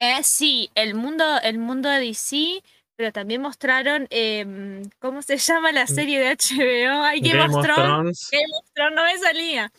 eh, 0.00 0.22
sí, 0.22 0.70
el 0.74 0.94
mundo, 0.94 1.24
el 1.42 1.58
mundo 1.58 1.88
de 1.88 2.00
DC, 2.00 2.62
pero 2.96 3.12
también 3.12 3.40
mostraron 3.40 4.06
em, 4.10 4.82
¿cómo 4.98 5.22
se 5.22 5.36
llama 5.38 5.72
la 5.72 5.86
serie 5.86 6.18
de 6.18 6.34
HBO? 6.34 7.02
Ay, 7.02 7.20
Game, 7.20 7.38
Game 7.38 7.54
of 7.54 7.64
Thrones. 7.64 7.84
Thrones, 7.84 8.28
Game 8.32 8.52
of 8.58 8.70
Thrones 8.74 8.96
no 8.96 9.04
me 9.04 9.18
salía. 9.18 9.72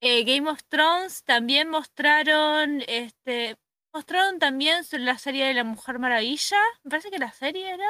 Eh, 0.00 0.24
Game 0.24 0.50
of 0.50 0.60
Thrones 0.68 1.22
también 1.24 1.68
mostraron, 1.68 2.82
este, 2.88 3.56
mostraron 3.94 4.40
también 4.40 4.84
la 4.92 5.16
serie 5.16 5.46
de 5.46 5.54
la 5.54 5.64
Mujer 5.64 6.00
Maravilla. 6.00 6.58
Me 6.82 6.90
parece 6.90 7.10
que 7.10 7.18
la 7.18 7.32
serie 7.32 7.70
era. 7.70 7.86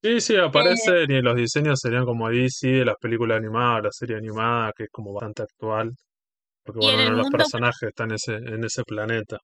sí, 0.00 0.20
sí, 0.20 0.34
Eh, 0.34 0.40
aparecen 0.40 1.10
y 1.10 1.20
los 1.22 1.34
diseños 1.34 1.80
serían 1.80 2.04
como 2.04 2.30
DC, 2.30 2.68
de 2.68 2.84
las 2.84 2.96
películas 3.00 3.38
animadas, 3.38 3.82
la 3.84 3.92
serie 3.92 4.16
animada, 4.16 4.72
que 4.76 4.84
es 4.84 4.90
como 4.92 5.12
bastante 5.12 5.42
actual, 5.42 5.90
porque 6.64 6.80
bueno, 6.80 7.10
los 7.10 7.22
mundo, 7.24 7.38
personajes 7.38 7.88
está 7.88 8.04
en 8.04 8.12
ese, 8.12 8.34
en 8.34 8.64
ese 8.64 8.84
planeta. 8.84 9.38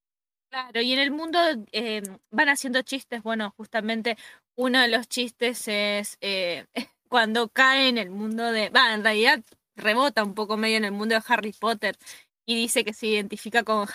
Claro, 0.51 0.81
y 0.81 0.93
en 0.93 0.99
el 0.99 1.11
mundo 1.11 1.39
eh, 1.71 2.03
van 2.31 2.49
haciendo 2.49 2.81
chistes. 2.83 3.23
Bueno, 3.23 3.53
justamente 3.57 4.17
uno 4.55 4.81
de 4.81 4.89
los 4.89 5.07
chistes 5.07 5.67
es 5.67 6.17
eh, 6.21 6.67
cuando 7.09 7.49
cae 7.49 7.89
en 7.89 7.97
el 7.97 8.09
mundo 8.11 8.51
de. 8.51 8.69
Va, 8.69 8.93
en 8.93 9.03
realidad 9.03 9.43
rebota 9.75 10.23
un 10.23 10.35
poco 10.35 10.57
medio 10.57 10.77
en 10.77 10.85
el 10.85 10.91
mundo 10.91 11.15
de 11.15 11.23
Harry 11.27 11.53
Potter 11.53 11.97
y 12.45 12.55
dice 12.55 12.83
que 12.85 12.93
se 12.93 13.07
identifica 13.07 13.63
con 13.63 13.87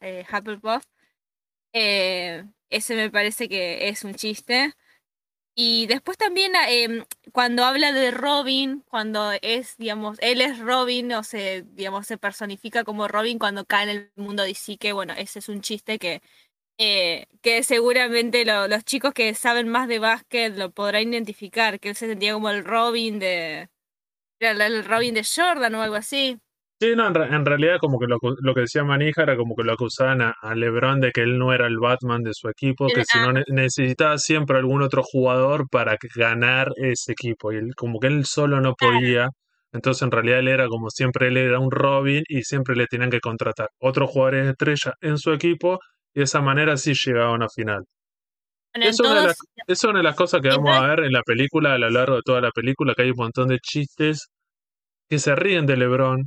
eh, 0.00 0.24
Hufflepuff. 0.32 0.84
Eh, 1.74 2.44
ese 2.70 2.96
me 2.96 3.10
parece 3.10 3.48
que 3.48 3.88
es 3.88 4.04
un 4.04 4.14
chiste. 4.14 4.74
Y 5.56 5.86
después 5.86 6.18
también 6.18 6.56
ah, 6.56 6.68
em, 6.70 7.04
cuando 7.32 7.64
habla 7.64 7.92
de 7.92 8.10
Robin, 8.10 8.82
cuando 8.88 9.30
es, 9.40 9.76
digamos, 9.76 10.18
él 10.20 10.40
es 10.40 10.58
Robin 10.58 11.12
o 11.12 11.22
se, 11.22 11.62
digamos, 11.72 12.06
se 12.08 12.18
personifica 12.18 12.82
como 12.84 13.06
Robin 13.08 13.38
cuando 13.38 13.64
cae 13.64 13.84
en 13.84 13.88
el 13.90 14.12
mundo 14.16 14.42
DC, 14.42 14.76
que 14.78 14.92
bueno, 14.92 15.14
ese 15.16 15.38
es 15.38 15.48
un 15.48 15.60
chiste 15.60 15.98
que, 16.00 16.22
eh, 16.78 17.26
que 17.42 17.62
seguramente 17.64 18.44
lo- 18.46 18.68
los 18.68 18.84
chicos 18.84 19.14
que 19.14 19.34
saben 19.34 19.68
más 19.68 19.88
de 19.88 19.98
básquet 20.00 20.56
lo 20.56 20.72
podrán 20.72 21.12
identificar, 21.12 21.80
que 21.80 21.90
él 21.90 21.96
se 21.96 22.08
sentía 22.08 22.34
como 22.34 22.50
el 22.50 22.64
Robin 22.64 23.18
de, 23.20 23.68
el 24.40 24.84
Robin 24.86 25.14
de 25.14 25.24
Jordan 25.24 25.74
o 25.76 25.82
algo 25.82 25.96
así. 25.96 26.38
Sí, 26.84 26.94
no, 26.94 27.06
en, 27.08 27.14
re- 27.14 27.34
en 27.34 27.46
realidad 27.46 27.78
como 27.80 27.98
que 27.98 28.06
lo, 28.06 28.18
que- 28.18 28.34
lo 28.42 28.52
que 28.54 28.60
decía 28.60 28.84
Manija 28.84 29.22
era 29.22 29.36
como 29.38 29.54
que 29.56 29.62
lo 29.64 29.72
acusaban 29.72 30.20
a, 30.20 30.34
a 30.42 30.54
LeBron 30.54 31.00
de 31.00 31.12
que 31.12 31.22
él 31.22 31.38
no 31.38 31.54
era 31.54 31.66
el 31.66 31.78
Batman 31.78 32.22
de 32.22 32.32
su 32.34 32.48
equipo, 32.50 32.88
que 32.88 33.00
El- 33.00 33.06
si 33.06 33.18
no 33.20 33.32
ne- 33.32 33.44
necesitaba 33.48 34.18
siempre 34.18 34.58
algún 34.58 34.82
otro 34.82 35.02
jugador 35.02 35.66
para 35.70 35.96
ganar 36.14 36.72
ese 36.76 37.12
equipo. 37.12 37.52
Y 37.52 37.56
él, 37.56 37.70
como 37.74 37.98
que 38.00 38.08
él 38.08 38.26
solo 38.26 38.60
no 38.60 38.74
podía. 38.74 39.30
Entonces 39.72 40.02
en 40.02 40.10
realidad 40.10 40.40
él 40.40 40.48
era 40.48 40.68
como 40.68 40.90
siempre 40.90 41.28
él 41.28 41.38
era 41.38 41.58
un 41.58 41.70
Robin 41.70 42.22
y 42.28 42.42
siempre 42.42 42.76
le 42.76 42.86
tenían 42.86 43.08
que 43.10 43.20
contratar 43.20 43.68
otros 43.80 44.10
jugadores 44.10 44.46
estrella 44.48 44.92
en 45.00 45.16
su 45.16 45.32
equipo 45.32 45.78
y 46.12 46.20
de 46.20 46.24
esa 46.24 46.42
manera 46.42 46.76
sí 46.76 46.92
llegaba 46.94 47.30
a 47.30 47.34
una 47.34 47.48
final. 47.48 47.82
Bueno, 48.74 48.86
en 48.86 48.90
Es 48.90 49.00
una 49.00 49.08
de 49.14 49.26
las, 49.28 49.36
todos, 49.36 49.48
es 49.66 49.84
una 49.84 49.98
de 50.00 50.02
las 50.04 50.16
cosas 50.16 50.42
que 50.42 50.48
vamos 50.48 50.76
a 50.76 50.86
ver 50.86 51.00
en 51.04 51.12
la 51.12 51.22
película, 51.22 51.72
a 51.74 51.78
lo 51.78 51.88
largo 51.88 52.16
de 52.16 52.22
toda 52.24 52.42
la 52.42 52.50
película, 52.50 52.92
que 52.94 53.02
hay 53.04 53.10
un 53.10 53.16
montón 53.16 53.48
de 53.48 53.58
chistes 53.58 54.28
que 55.08 55.18
se 55.18 55.34
ríen 55.34 55.66
de 55.66 55.76
LeBron 55.78 56.24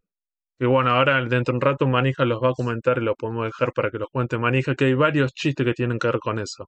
que 0.60 0.66
bueno, 0.66 0.92
ahora 0.92 1.20
dentro 1.26 1.54
de 1.54 1.58
un 1.58 1.62
rato 1.62 1.88
Manija 1.88 2.26
los 2.26 2.42
va 2.44 2.50
a 2.50 2.54
comentar 2.54 2.98
y 3.00 3.02
lo 3.06 3.16
podemos 3.16 3.46
dejar 3.46 3.74
para 3.74 3.92
que 3.92 4.00
los 4.00 4.10
cuente 4.10 4.38
Manija, 4.38 4.76
que 4.76 4.86
hay 4.86 4.94
varios 4.96 5.34
chistes 5.34 5.66
que 5.66 5.74
tienen 5.74 6.00
que 6.00 6.08
ver 6.08 6.20
con 6.20 6.40
eso. 6.40 6.66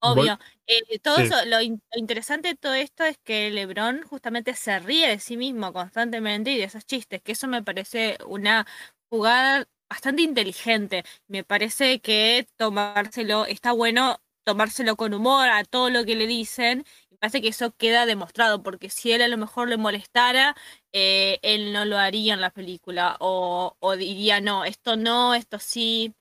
Obvio. 0.00 0.38
Eh, 0.66 0.98
todo 1.00 1.18
sí, 1.18 1.22
eso, 1.22 1.34
lo, 1.46 1.60
in- 1.60 1.82
lo 1.92 1.98
interesante 1.98 2.48
de 2.48 2.54
todo 2.56 2.74
esto 2.74 3.04
es 3.04 3.18
que 3.18 3.50
LeBron 3.50 4.02
justamente 4.02 4.54
se 4.54 4.78
ríe 4.78 5.08
de 5.08 5.18
sí 5.18 5.36
mismo 5.36 5.72
constantemente 5.72 6.52
y 6.52 6.58
de 6.58 6.64
esos 6.64 6.86
chistes, 6.86 7.20
que 7.22 7.32
eso 7.32 7.48
me 7.48 7.62
parece 7.64 8.16
una 8.26 8.64
jugada 9.10 9.66
bastante 9.90 10.22
inteligente. 10.22 11.02
Me 11.26 11.42
parece 11.42 12.00
que 12.00 12.46
tomárselo, 12.56 13.44
está 13.46 13.72
bueno 13.72 14.20
tomárselo 14.52 14.96
con 14.96 15.14
humor 15.14 15.48
a 15.50 15.64
todo 15.64 15.90
lo 15.90 16.04
que 16.04 16.16
le 16.16 16.26
dicen. 16.26 16.84
Me 17.10 17.18
parece 17.18 17.42
que 17.42 17.48
eso 17.48 17.72
queda 17.76 18.06
demostrado, 18.06 18.62
porque 18.62 18.90
si 18.90 19.12
él 19.12 19.22
a 19.22 19.28
lo 19.28 19.36
mejor 19.38 19.68
le 19.68 19.76
molestara, 19.76 20.56
eh, 20.92 21.38
él 21.42 21.72
no 21.72 21.84
lo 21.84 21.98
haría 21.98 22.34
en 22.34 22.40
la 22.40 22.50
película, 22.50 23.16
o, 23.20 23.76
o 23.80 23.96
diría, 23.96 24.40
no, 24.40 24.64
esto 24.64 24.96
no, 24.96 25.34
esto 25.34 25.58
sí. 25.58 26.14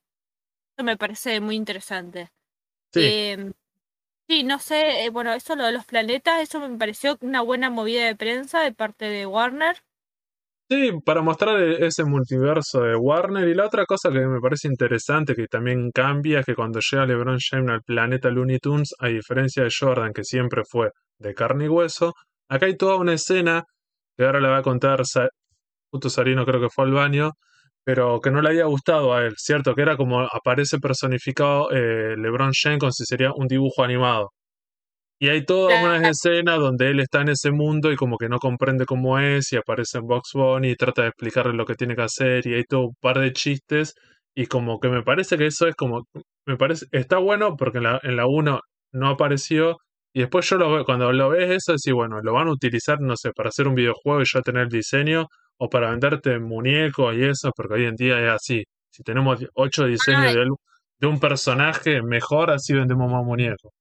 Eso 0.77 0.83
me 0.85 0.97
parece 0.97 1.39
muy 1.41 1.55
interesante. 1.55 2.31
sí, 2.93 3.15
Em, 3.33 3.53
Sí, 4.29 4.43
no 4.43 4.59
sé, 4.59 5.05
eh, 5.05 5.09
bueno, 5.11 5.33
eso 5.33 5.55
lo 5.55 5.65
de 5.65 5.73
los 5.73 5.85
planetas, 5.85 6.41
eso 6.41 6.59
me 6.59 6.77
pareció 6.79 7.17
una 7.21 7.41
buena 7.41 7.69
movida 7.69 8.05
de 8.05 8.15
prensa 8.15 8.61
de 8.61 8.73
parte 8.73 9.05
de 9.05 9.25
Warner. 9.27 9.77
Sí, 10.69 10.91
para 11.05 11.21
mostrar 11.21 11.59
e- 11.61 11.85
ese 11.85 12.03
multiverso 12.05 12.81
de 12.81 12.95
Warner. 12.95 13.47
Y 13.47 13.53
la 13.53 13.65
otra 13.65 13.85
cosa 13.85 14.09
que 14.11 14.19
me 14.27 14.39
parece 14.39 14.67
interesante, 14.67 15.35
que 15.35 15.47
también 15.47 15.91
cambia, 15.91 16.39
es 16.39 16.45
que 16.45 16.55
cuando 16.55 16.79
llega 16.79 17.05
LeBron 17.05 17.37
James 17.39 17.69
al 17.71 17.81
planeta 17.83 18.29
Looney 18.29 18.59
Tunes, 18.59 18.93
a 18.99 19.07
diferencia 19.07 19.63
de 19.63 19.69
Jordan, 19.77 20.13
que 20.13 20.23
siempre 20.23 20.63
fue 20.69 20.91
de 21.19 21.33
carne 21.33 21.65
y 21.65 21.69
hueso, 21.69 22.13
acá 22.49 22.65
hay 22.67 22.77
toda 22.77 22.97
una 22.97 23.13
escena 23.13 23.63
que 24.17 24.25
ahora 24.25 24.39
le 24.41 24.49
va 24.49 24.57
a 24.57 24.61
contar 24.63 25.05
Sa- 25.05 25.29
justo 25.91 26.09
Sarino, 26.09 26.45
creo 26.45 26.61
que 26.61 26.69
fue 26.69 26.85
al 26.85 26.93
baño, 26.93 27.31
pero 27.83 28.19
que 28.21 28.31
no 28.31 28.41
le 28.41 28.49
había 28.49 28.65
gustado 28.65 29.13
a 29.13 29.25
él, 29.25 29.35
¿cierto? 29.37 29.75
Que 29.75 29.81
era 29.83 29.97
como 29.97 30.21
aparece 30.21 30.79
personificado 30.79 31.71
eh, 31.71 32.15
LeBron 32.17 32.51
James 32.61 32.79
como 32.79 32.91
si 32.91 33.05
sería 33.05 33.31
un 33.35 33.47
dibujo 33.47 33.83
animado. 33.83 34.31
Y 35.19 35.29
hay 35.29 35.45
todas 35.45 35.83
unas 35.83 36.03
escenas 36.07 36.59
donde 36.59 36.89
él 36.89 36.99
está 36.99 37.21
en 37.21 37.29
ese 37.29 37.51
mundo 37.51 37.91
y 37.91 37.95
como 37.95 38.17
que 38.17 38.29
no 38.29 38.37
comprende 38.37 38.85
cómo 38.85 39.17
es 39.19 39.51
y 39.51 39.57
aparece 39.57 39.97
en 39.97 40.05
Box 40.05 40.31
Bunny 40.33 40.71
y 40.71 40.75
trata 40.75 41.03
de 41.03 41.07
explicarle 41.09 41.53
lo 41.53 41.65
que 41.65 41.73
tiene 41.75 41.95
que 41.95 42.03
hacer 42.03 42.45
y 42.45 42.53
hay 42.53 42.63
todo 42.65 42.87
un 42.89 42.95
par 43.01 43.19
de 43.19 43.33
chistes 43.33 43.95
y 44.35 44.45
como 44.45 44.79
que 44.79 44.89
me 44.89 45.01
parece 45.01 45.37
que 45.37 45.47
eso 45.47 45.67
es 45.67 45.75
como, 45.75 46.03
me 46.45 46.57
parece, 46.57 46.85
está 46.91 47.17
bueno 47.17 47.55
porque 47.57 47.79
en 47.79 47.85
la, 47.85 47.99
en 48.03 48.15
la 48.15 48.27
1 48.27 48.59
no 48.93 49.07
apareció 49.09 49.77
y 50.13 50.21
después 50.21 50.47
yo 50.49 50.57
lo 50.57 50.71
veo, 50.71 50.85
cuando 50.85 51.11
lo 51.11 51.29
ves 51.29 51.49
eso 51.49 51.73
decís, 51.73 51.93
bueno, 51.93 52.21
lo 52.21 52.33
van 52.33 52.47
a 52.47 52.51
utilizar, 52.51 52.99
no 53.01 53.15
sé, 53.15 53.31
para 53.35 53.49
hacer 53.49 53.67
un 53.67 53.75
videojuego 53.75 54.21
y 54.21 54.25
ya 54.31 54.41
tener 54.41 54.63
el 54.63 54.69
diseño 54.69 55.25
o 55.57 55.69
para 55.69 55.89
venderte 55.89 56.39
muñecos 56.39 57.15
y 57.15 57.23
eso, 57.23 57.51
porque 57.55 57.75
hoy 57.75 57.85
en 57.85 57.95
día 57.95 58.19
es 58.23 58.31
así. 58.31 58.63
Si 58.91 59.03
tenemos 59.03 59.43
ocho 59.55 59.85
diseños 59.85 60.33
de, 60.33 60.45
de 60.99 61.07
un 61.07 61.19
personaje, 61.19 62.01
mejor 62.03 62.51
así 62.51 62.73
vendemos 62.73 63.11
más 63.11 63.23
muñecos. 63.23 63.71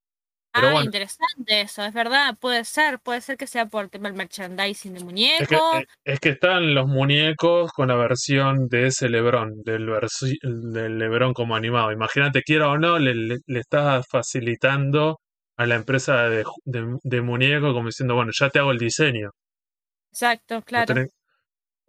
Pero 0.61 0.67
ah, 0.69 0.71
bueno, 0.71 0.85
interesante 0.85 1.61
eso, 1.61 1.83
es 1.85 1.93
verdad, 1.93 2.35
puede 2.39 2.63
ser, 2.65 2.99
puede 2.99 3.21
ser 3.21 3.37
que 3.37 3.47
sea 3.47 3.65
por 3.67 3.83
el 3.85 3.89
tema 3.89 4.09
del 4.09 4.17
merchandising 4.17 4.93
de 4.93 4.99
Es 4.99 5.03
que, 5.03 5.05
muñecos. 5.05 5.81
eh, 5.81 5.85
es 6.03 6.19
que 6.19 6.29
están 6.29 6.73
los 6.75 6.87
muñecos 6.87 7.71
con 7.73 7.87
la 7.89 7.95
versión 7.95 8.67
de 8.67 8.87
ese 8.87 9.09
Lebrón, 9.09 9.53
del, 9.63 9.87
del 10.73 10.97
Lebrón 10.99 11.33
como 11.33 11.55
animado. 11.55 11.91
Imagínate, 11.91 12.41
quiera 12.43 12.69
o 12.69 12.77
no, 12.77 12.97
le, 12.99 13.13
le, 13.15 13.37
le 13.45 13.59
estás 13.59 14.05
facilitando 14.09 15.19
a 15.57 15.65
la 15.65 15.75
empresa 15.75 16.23
de, 16.29 16.43
de, 16.65 16.97
de 17.03 17.21
muñecos 17.21 17.73
como 17.73 17.87
diciendo, 17.87 18.15
bueno, 18.15 18.31
ya 18.37 18.49
te 18.49 18.59
hago 18.59 18.71
el 18.71 18.77
diseño. 18.79 19.29
Exacto, 20.11 20.55
No 20.55 20.61
claro. 20.63 20.85
tenés- 20.85 21.09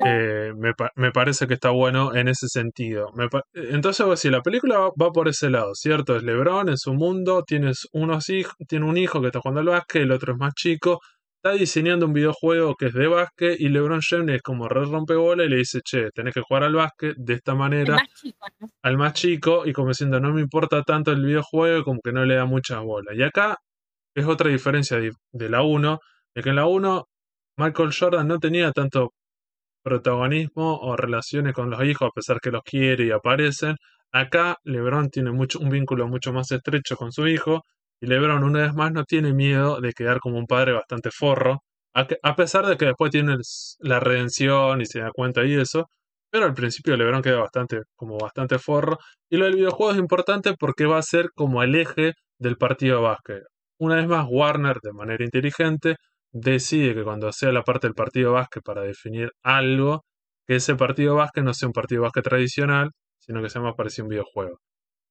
Eh, 0.04 0.52
me, 0.56 0.72
me 0.94 1.10
parece 1.10 1.46
que 1.46 1.54
está 1.54 1.70
bueno 1.70 2.14
en 2.14 2.28
ese 2.28 2.46
sentido. 2.48 3.10
Me 3.14 3.28
entonces, 3.52 4.06
pues, 4.06 4.20
si 4.20 4.30
la 4.30 4.42
película 4.42 4.78
va, 4.78 4.90
va 4.90 5.12
por 5.12 5.28
ese 5.28 5.50
lado, 5.50 5.74
¿cierto? 5.74 6.16
Es 6.16 6.22
LeBron 6.22 6.68
en 6.68 6.78
su 6.78 6.94
mundo, 6.94 7.42
tienes 7.44 7.88
unos 7.92 8.28
hijos, 8.28 8.54
tiene 8.68 8.86
un 8.86 8.96
hijo 8.96 9.20
que 9.20 9.26
está 9.28 9.40
jugando 9.40 9.60
al 9.60 9.66
básquet, 9.68 10.02
el 10.02 10.12
otro 10.12 10.34
es 10.34 10.38
más 10.38 10.54
chico, 10.54 11.00
está 11.42 11.56
diseñando 11.56 12.06
un 12.06 12.12
videojuego 12.12 12.74
que 12.76 12.86
es 12.86 12.94
de 12.94 13.06
básquet 13.08 13.60
y 13.60 13.68
LeBron 13.68 14.00
James 14.00 14.36
es 14.36 14.42
como 14.42 14.68
re 14.68 14.84
rompebola 14.84 15.44
y 15.44 15.48
le 15.48 15.56
dice, 15.56 15.80
che, 15.84 16.10
tenés 16.12 16.34
que 16.34 16.42
jugar 16.42 16.64
al 16.64 16.74
básquet 16.74 17.14
de 17.16 17.34
esta 17.34 17.54
manera 17.54 17.94
más 17.96 18.08
chico, 18.14 18.46
¿no? 18.60 18.68
al 18.82 18.98
más 18.98 19.12
chico 19.14 19.66
y 19.66 19.72
como 19.72 19.88
diciendo, 19.88 20.20
no 20.20 20.32
me 20.32 20.40
importa 20.40 20.82
tanto 20.82 21.12
el 21.12 21.24
videojuego, 21.24 21.84
como 21.84 22.00
que 22.02 22.12
no 22.12 22.24
le 22.24 22.34
da 22.36 22.44
muchas 22.44 22.82
bolas. 22.82 23.16
Y 23.16 23.22
acá 23.22 23.56
es 24.14 24.26
otra 24.26 24.50
diferencia 24.50 24.98
de, 24.98 25.12
de 25.32 25.48
la 25.48 25.62
1, 25.62 25.98
de 26.34 26.42
que 26.42 26.50
en 26.50 26.56
la 26.56 26.66
1 26.66 27.04
Michael 27.58 27.90
Jordan 27.98 28.28
no 28.28 28.38
tenía 28.38 28.72
tanto 28.72 29.12
protagonismo 29.82 30.78
o 30.78 30.96
relaciones 30.96 31.54
con 31.54 31.70
los 31.70 31.82
hijos, 31.84 32.08
a 32.08 32.14
pesar 32.14 32.40
que 32.40 32.50
los 32.50 32.62
quiere 32.62 33.06
y 33.06 33.10
aparecen. 33.10 33.76
Acá 34.12 34.56
LeBron 34.64 35.10
tiene 35.10 35.32
mucho, 35.32 35.58
un 35.60 35.70
vínculo 35.70 36.08
mucho 36.08 36.32
más 36.32 36.50
estrecho 36.50 36.96
con 36.96 37.12
su 37.12 37.26
hijo 37.28 37.62
y 38.00 38.06
LeBron 38.06 38.44
una 38.44 38.62
vez 38.62 38.74
más 38.74 38.92
no 38.92 39.04
tiene 39.04 39.32
miedo 39.32 39.80
de 39.80 39.92
quedar 39.92 40.20
como 40.20 40.38
un 40.38 40.46
padre 40.46 40.72
bastante 40.72 41.10
forro, 41.10 41.62
a, 41.94 42.36
pesar 42.36 42.66
de 42.66 42.76
que 42.76 42.86
después 42.86 43.10
tiene 43.10 43.36
la 43.80 44.00
redención 44.00 44.80
y 44.80 44.86
se 44.86 45.00
da 45.00 45.10
cuenta 45.12 45.44
y 45.44 45.54
eso, 45.54 45.88
pero 46.30 46.44
al 46.44 46.54
principio 46.54 46.96
LeBron 46.96 47.22
queda 47.22 47.40
bastante 47.40 47.82
como 47.96 48.18
bastante 48.18 48.58
forro 48.58 48.98
y 49.30 49.36
lo 49.36 49.46
del 49.46 49.56
videojuego 49.56 49.92
es 49.92 49.98
importante 49.98 50.54
porque 50.58 50.86
va 50.86 50.98
a 50.98 51.02
ser 51.02 51.30
como 51.34 51.62
el 51.62 51.74
eje 51.74 52.14
del 52.38 52.56
partido 52.56 52.98
de 52.98 53.02
básquet. 53.02 53.42
Una 53.78 53.96
vez 53.96 54.06
más 54.06 54.26
Warner 54.28 54.78
de 54.82 54.92
manera 54.92 55.24
inteligente 55.24 55.96
decide 56.32 56.94
que 56.94 57.04
cuando 57.04 57.32
sea 57.32 57.52
la 57.52 57.62
parte 57.62 57.86
del 57.86 57.94
partido 57.94 58.32
básquet 58.32 58.62
para 58.62 58.82
definir 58.82 59.30
algo, 59.42 60.04
que 60.46 60.56
ese 60.56 60.74
partido 60.76 61.16
básquet 61.16 61.44
no 61.44 61.54
sea 61.54 61.68
un 61.68 61.72
partido 61.72 62.02
básquet 62.02 62.24
tradicional, 62.24 62.90
sino 63.18 63.42
que 63.42 63.50
sea 63.50 63.60
más 63.62 63.74
parecido 63.74 64.04
a 64.04 64.06
un 64.06 64.10
videojuego. 64.10 64.58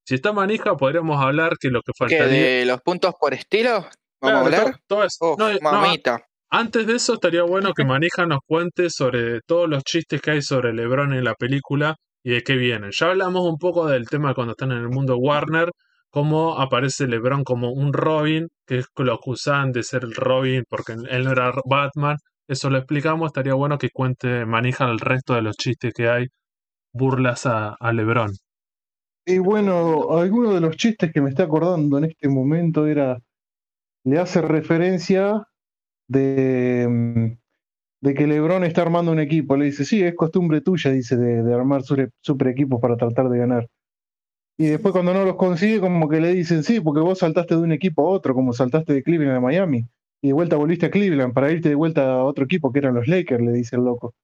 Si 0.05 0.15
está 0.15 0.31
manija, 0.33 0.75
podríamos 0.75 1.21
hablar 1.23 1.53
que 1.59 1.69
lo 1.69 1.81
que 1.81 1.91
faltaría. 1.97 2.41
¿De 2.43 2.65
los 2.65 2.81
puntos 2.81 3.13
por 3.19 3.33
estilo? 3.33 3.71
¿Vamos 3.81 3.91
Claro, 4.21 4.37
a 4.37 4.41
hablar? 4.41 4.63
to- 4.71 4.79
todo 4.87 5.03
eso. 5.03 5.33
Uf, 5.33 5.39
No, 5.39 5.49
no, 5.53 5.59
mamita. 5.61 6.25
antes 6.49 6.87
de 6.87 6.95
eso, 6.95 7.13
estaría 7.15 7.43
bueno 7.43 7.73
que 7.73 7.83
Manija 8.01 8.25
nos 8.25 8.39
cuente 8.45 8.89
sobre 8.89 9.41
todos 9.45 9.67
los 9.69 9.83
chistes 9.83 10.21
que 10.21 10.31
hay 10.31 10.41
sobre 10.41 10.73
LeBron 10.73 11.13
en 11.13 11.23
la 11.23 11.33
película 11.35 11.95
y 12.23 12.31
de 12.31 12.41
qué 12.41 12.55
vienen. 12.55 12.91
Ya 12.97 13.07
hablamos 13.07 13.43
un 13.45 13.57
poco 13.57 13.85
del 13.87 14.07
tema 14.07 14.33
cuando 14.33 14.51
están 14.53 14.71
en 14.71 14.79
el 14.79 14.89
mundo 14.89 15.17
Warner, 15.17 15.69
cómo 16.09 16.59
aparece 16.59 17.07
LeBron 17.07 17.43
como 17.43 17.71
un 17.71 17.93
Robin, 17.93 18.49
que 18.65 18.83
lo 18.97 19.13
acusan 19.13 19.71
de 19.71 19.83
ser 19.83 20.03
el 20.03 20.15
Robin 20.15 20.63
porque 20.69 20.93
él 20.93 21.23
no 21.23 21.31
era 21.31 21.53
Batman. 21.65 22.17
Eso 22.47 22.69
lo 22.69 22.77
explicamos. 22.77 23.27
Estaría 23.27 23.53
bueno 23.53 23.77
que 23.77 23.89
cuente 23.89 24.45
Manija 24.45 24.85
el 24.89 24.99
resto 24.99 25.33
de 25.35 25.41
los 25.41 25.57
chistes 25.57 25.93
que 25.93 26.09
hay, 26.09 26.27
burlas 26.93 27.45
a, 27.45 27.77
LeBron. 27.91 28.31
Y 29.25 29.39
bueno, 29.39 30.17
alguno 30.17 30.53
de 30.53 30.61
los 30.61 30.77
chistes 30.77 31.11
que 31.11 31.21
me 31.21 31.29
está 31.29 31.43
acordando 31.43 31.97
en 31.97 32.05
este 32.05 32.29
momento 32.29 32.87
era, 32.87 33.19
le 34.05 34.19
hace 34.19 34.41
referencia 34.41 35.43
de, 36.07 36.87
mm, 36.89 38.07
que 38.15 38.27
Lebron 38.27 38.63
está 38.63 38.83
armando 38.83 39.11
un 39.11 39.19
equipo. 39.19 39.57
Le 39.57 39.65
dice, 39.65 39.83
sí, 39.83 40.01
es 40.01 40.15
costumbre 40.15 40.61
tuya, 40.61 40.91
dice, 40.91 41.17
de, 41.17 41.53
armar 41.53 41.81
super 41.83 42.47
equipos 42.47 42.79
para 42.79 42.95
tratar 42.95 43.27
de 43.29 43.37
ganar. 43.37 43.67
Y 44.59 44.67
después 44.67 44.91
cuando 44.91 45.13
no 45.13 45.23
los 45.23 45.35
consigue, 45.35 45.79
como 45.79 46.09
que 46.09 46.19
le 46.19 46.33
dicen, 46.33 46.63
sí, 46.63 46.79
porque 46.79 47.01
vos 47.01 47.19
saltaste 47.19 47.55
de 47.55 47.61
un 47.61 47.71
equipo 47.71 48.07
a 48.07 48.11
otro, 48.11 48.33
como 48.33 48.53
saltaste 48.53 48.93
de 48.93 49.03
Cleveland 49.03 49.37
a 49.37 49.41
Miami. 49.41 49.85
Y 50.21 50.27
de 50.29 50.33
vuelta 50.33 50.55
volviste 50.55 50.87
a 50.87 50.91
Cleveland 50.91 51.33
para 51.33 51.51
irte 51.51 51.69
de 51.69 51.75
vuelta 51.75 52.11
a 52.13 52.23
otro 52.23 52.45
equipo 52.45 52.71
que 52.73 52.79
eran 52.79 52.95
los 52.95 53.07
Lakers, 53.07 53.43
le 53.43 53.51
dice 53.51 53.75
el 53.75 53.83
loco. 53.83 54.15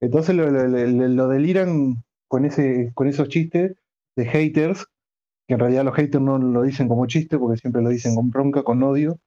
Entonces 0.00 0.34
lo, 0.34 0.50
lo- 0.50 0.66
lo- 0.66 1.08
lo 1.08 1.28
deliran 1.28 2.02
con, 2.28 2.44
ese, 2.44 2.90
con 2.94 3.06
esos 3.08 3.28
chistes 3.28 3.76
de 4.16 4.24
haters, 4.26 4.86
que 5.46 5.54
en 5.54 5.60
realidad 5.60 5.84
los 5.84 5.94
haters 5.94 6.22
no 6.22 6.38
lo 6.38 6.62
dicen 6.62 6.88
como 6.88 7.06
chiste, 7.06 7.38
porque 7.38 7.58
siempre 7.60 7.80
lo 7.80 7.90
dicen 7.90 8.16
con 8.16 8.30
bronca, 8.30 8.64
con 8.64 8.82
odio. 8.82 9.20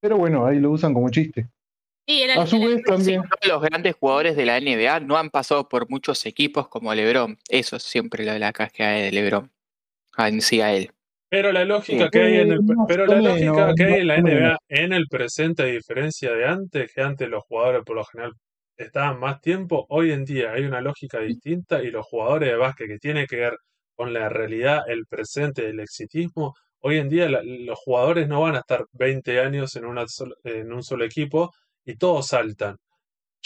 Pero 0.00 0.16
bueno, 0.16 0.46
ahí 0.46 0.60
lo 0.60 0.70
usan 0.70 0.94
como 0.94 1.10
chiste. 1.10 1.48
Sí, 2.06 2.22
era 2.22 2.40
A 2.40 2.46
su 2.46 2.58
vez 2.60 2.82
también, 2.84 3.22
los 3.48 3.60
grandes 3.60 3.96
jugadores 3.96 4.36
de 4.36 4.46
la 4.46 4.60
NBA 4.60 5.00
no 5.00 5.16
han 5.16 5.28
pasado 5.30 5.68
por 5.68 5.90
muchos 5.90 6.24
equipos 6.24 6.68
como 6.68 6.94
LeBron. 6.94 7.36
Eso 7.50 7.76
es 7.76 7.82
siempre 7.82 8.24
lo 8.24 8.32
de 8.32 8.38
la 8.38 8.52
casqueada 8.52 8.92
de 8.92 9.10
LeBron. 9.10 9.50
En 10.18 10.40
sí 10.40 10.60
a 10.60 10.72
él. 10.74 10.90
Pero 11.30 11.52
la 11.52 11.64
lógica 11.64 12.04
Sí. 12.04 12.10
que 12.10 12.20
hay 12.22 12.36
en 12.38 12.52
el, 12.52 12.60
pero 12.86 13.06
la 13.06 13.16
menos, 13.16 13.40
lógica 13.40 13.74
que 13.76 13.84
hay 13.84 14.00
en 14.00 14.06
la 14.06 14.14
más 14.16 14.22
o 14.22 14.26
menos. 14.26 14.40
NBA 14.42 14.58
en 14.68 14.92
el 14.94 15.06
presente, 15.08 15.62
a 15.62 15.66
diferencia 15.66 16.32
de 16.32 16.44
antes, 16.46 16.92
que 16.92 17.00
antes 17.02 17.28
los 17.28 17.44
jugadores 17.44 17.82
por 17.84 17.96
lo 17.96 18.04
general 18.04 18.32
estaban 18.76 19.18
más 19.20 19.40
tiempo, 19.40 19.84
hoy 19.90 20.12
en 20.12 20.24
día 20.24 20.52
hay 20.52 20.64
una 20.64 20.80
lógica 20.80 21.20
distinta 21.20 21.82
y 21.82 21.90
los 21.90 22.06
jugadores 22.06 22.48
de 22.50 22.56
básquet 22.56 22.86
que 22.88 22.98
tiene 22.98 23.26
que 23.26 23.36
ver 23.36 23.56
con 23.94 24.12
la 24.14 24.28
realidad, 24.28 24.82
el 24.88 25.04
presente, 25.06 25.68
el 25.68 25.80
exitismo, 25.80 26.54
hoy 26.80 26.98
en 26.98 27.08
día 27.08 27.28
la- 27.28 27.42
los 27.42 27.78
jugadores 27.80 28.28
no 28.28 28.40
van 28.42 28.54
a 28.56 28.60
estar 28.60 28.84
20 28.92 29.40
años 29.40 29.74
en, 29.76 29.84
una 29.84 30.06
sol- 30.06 30.36
en 30.44 30.72
un 30.72 30.82
solo 30.82 31.04
equipo 31.04 31.50
y 31.84 31.96
todos 31.96 32.28
saltan. 32.28 32.76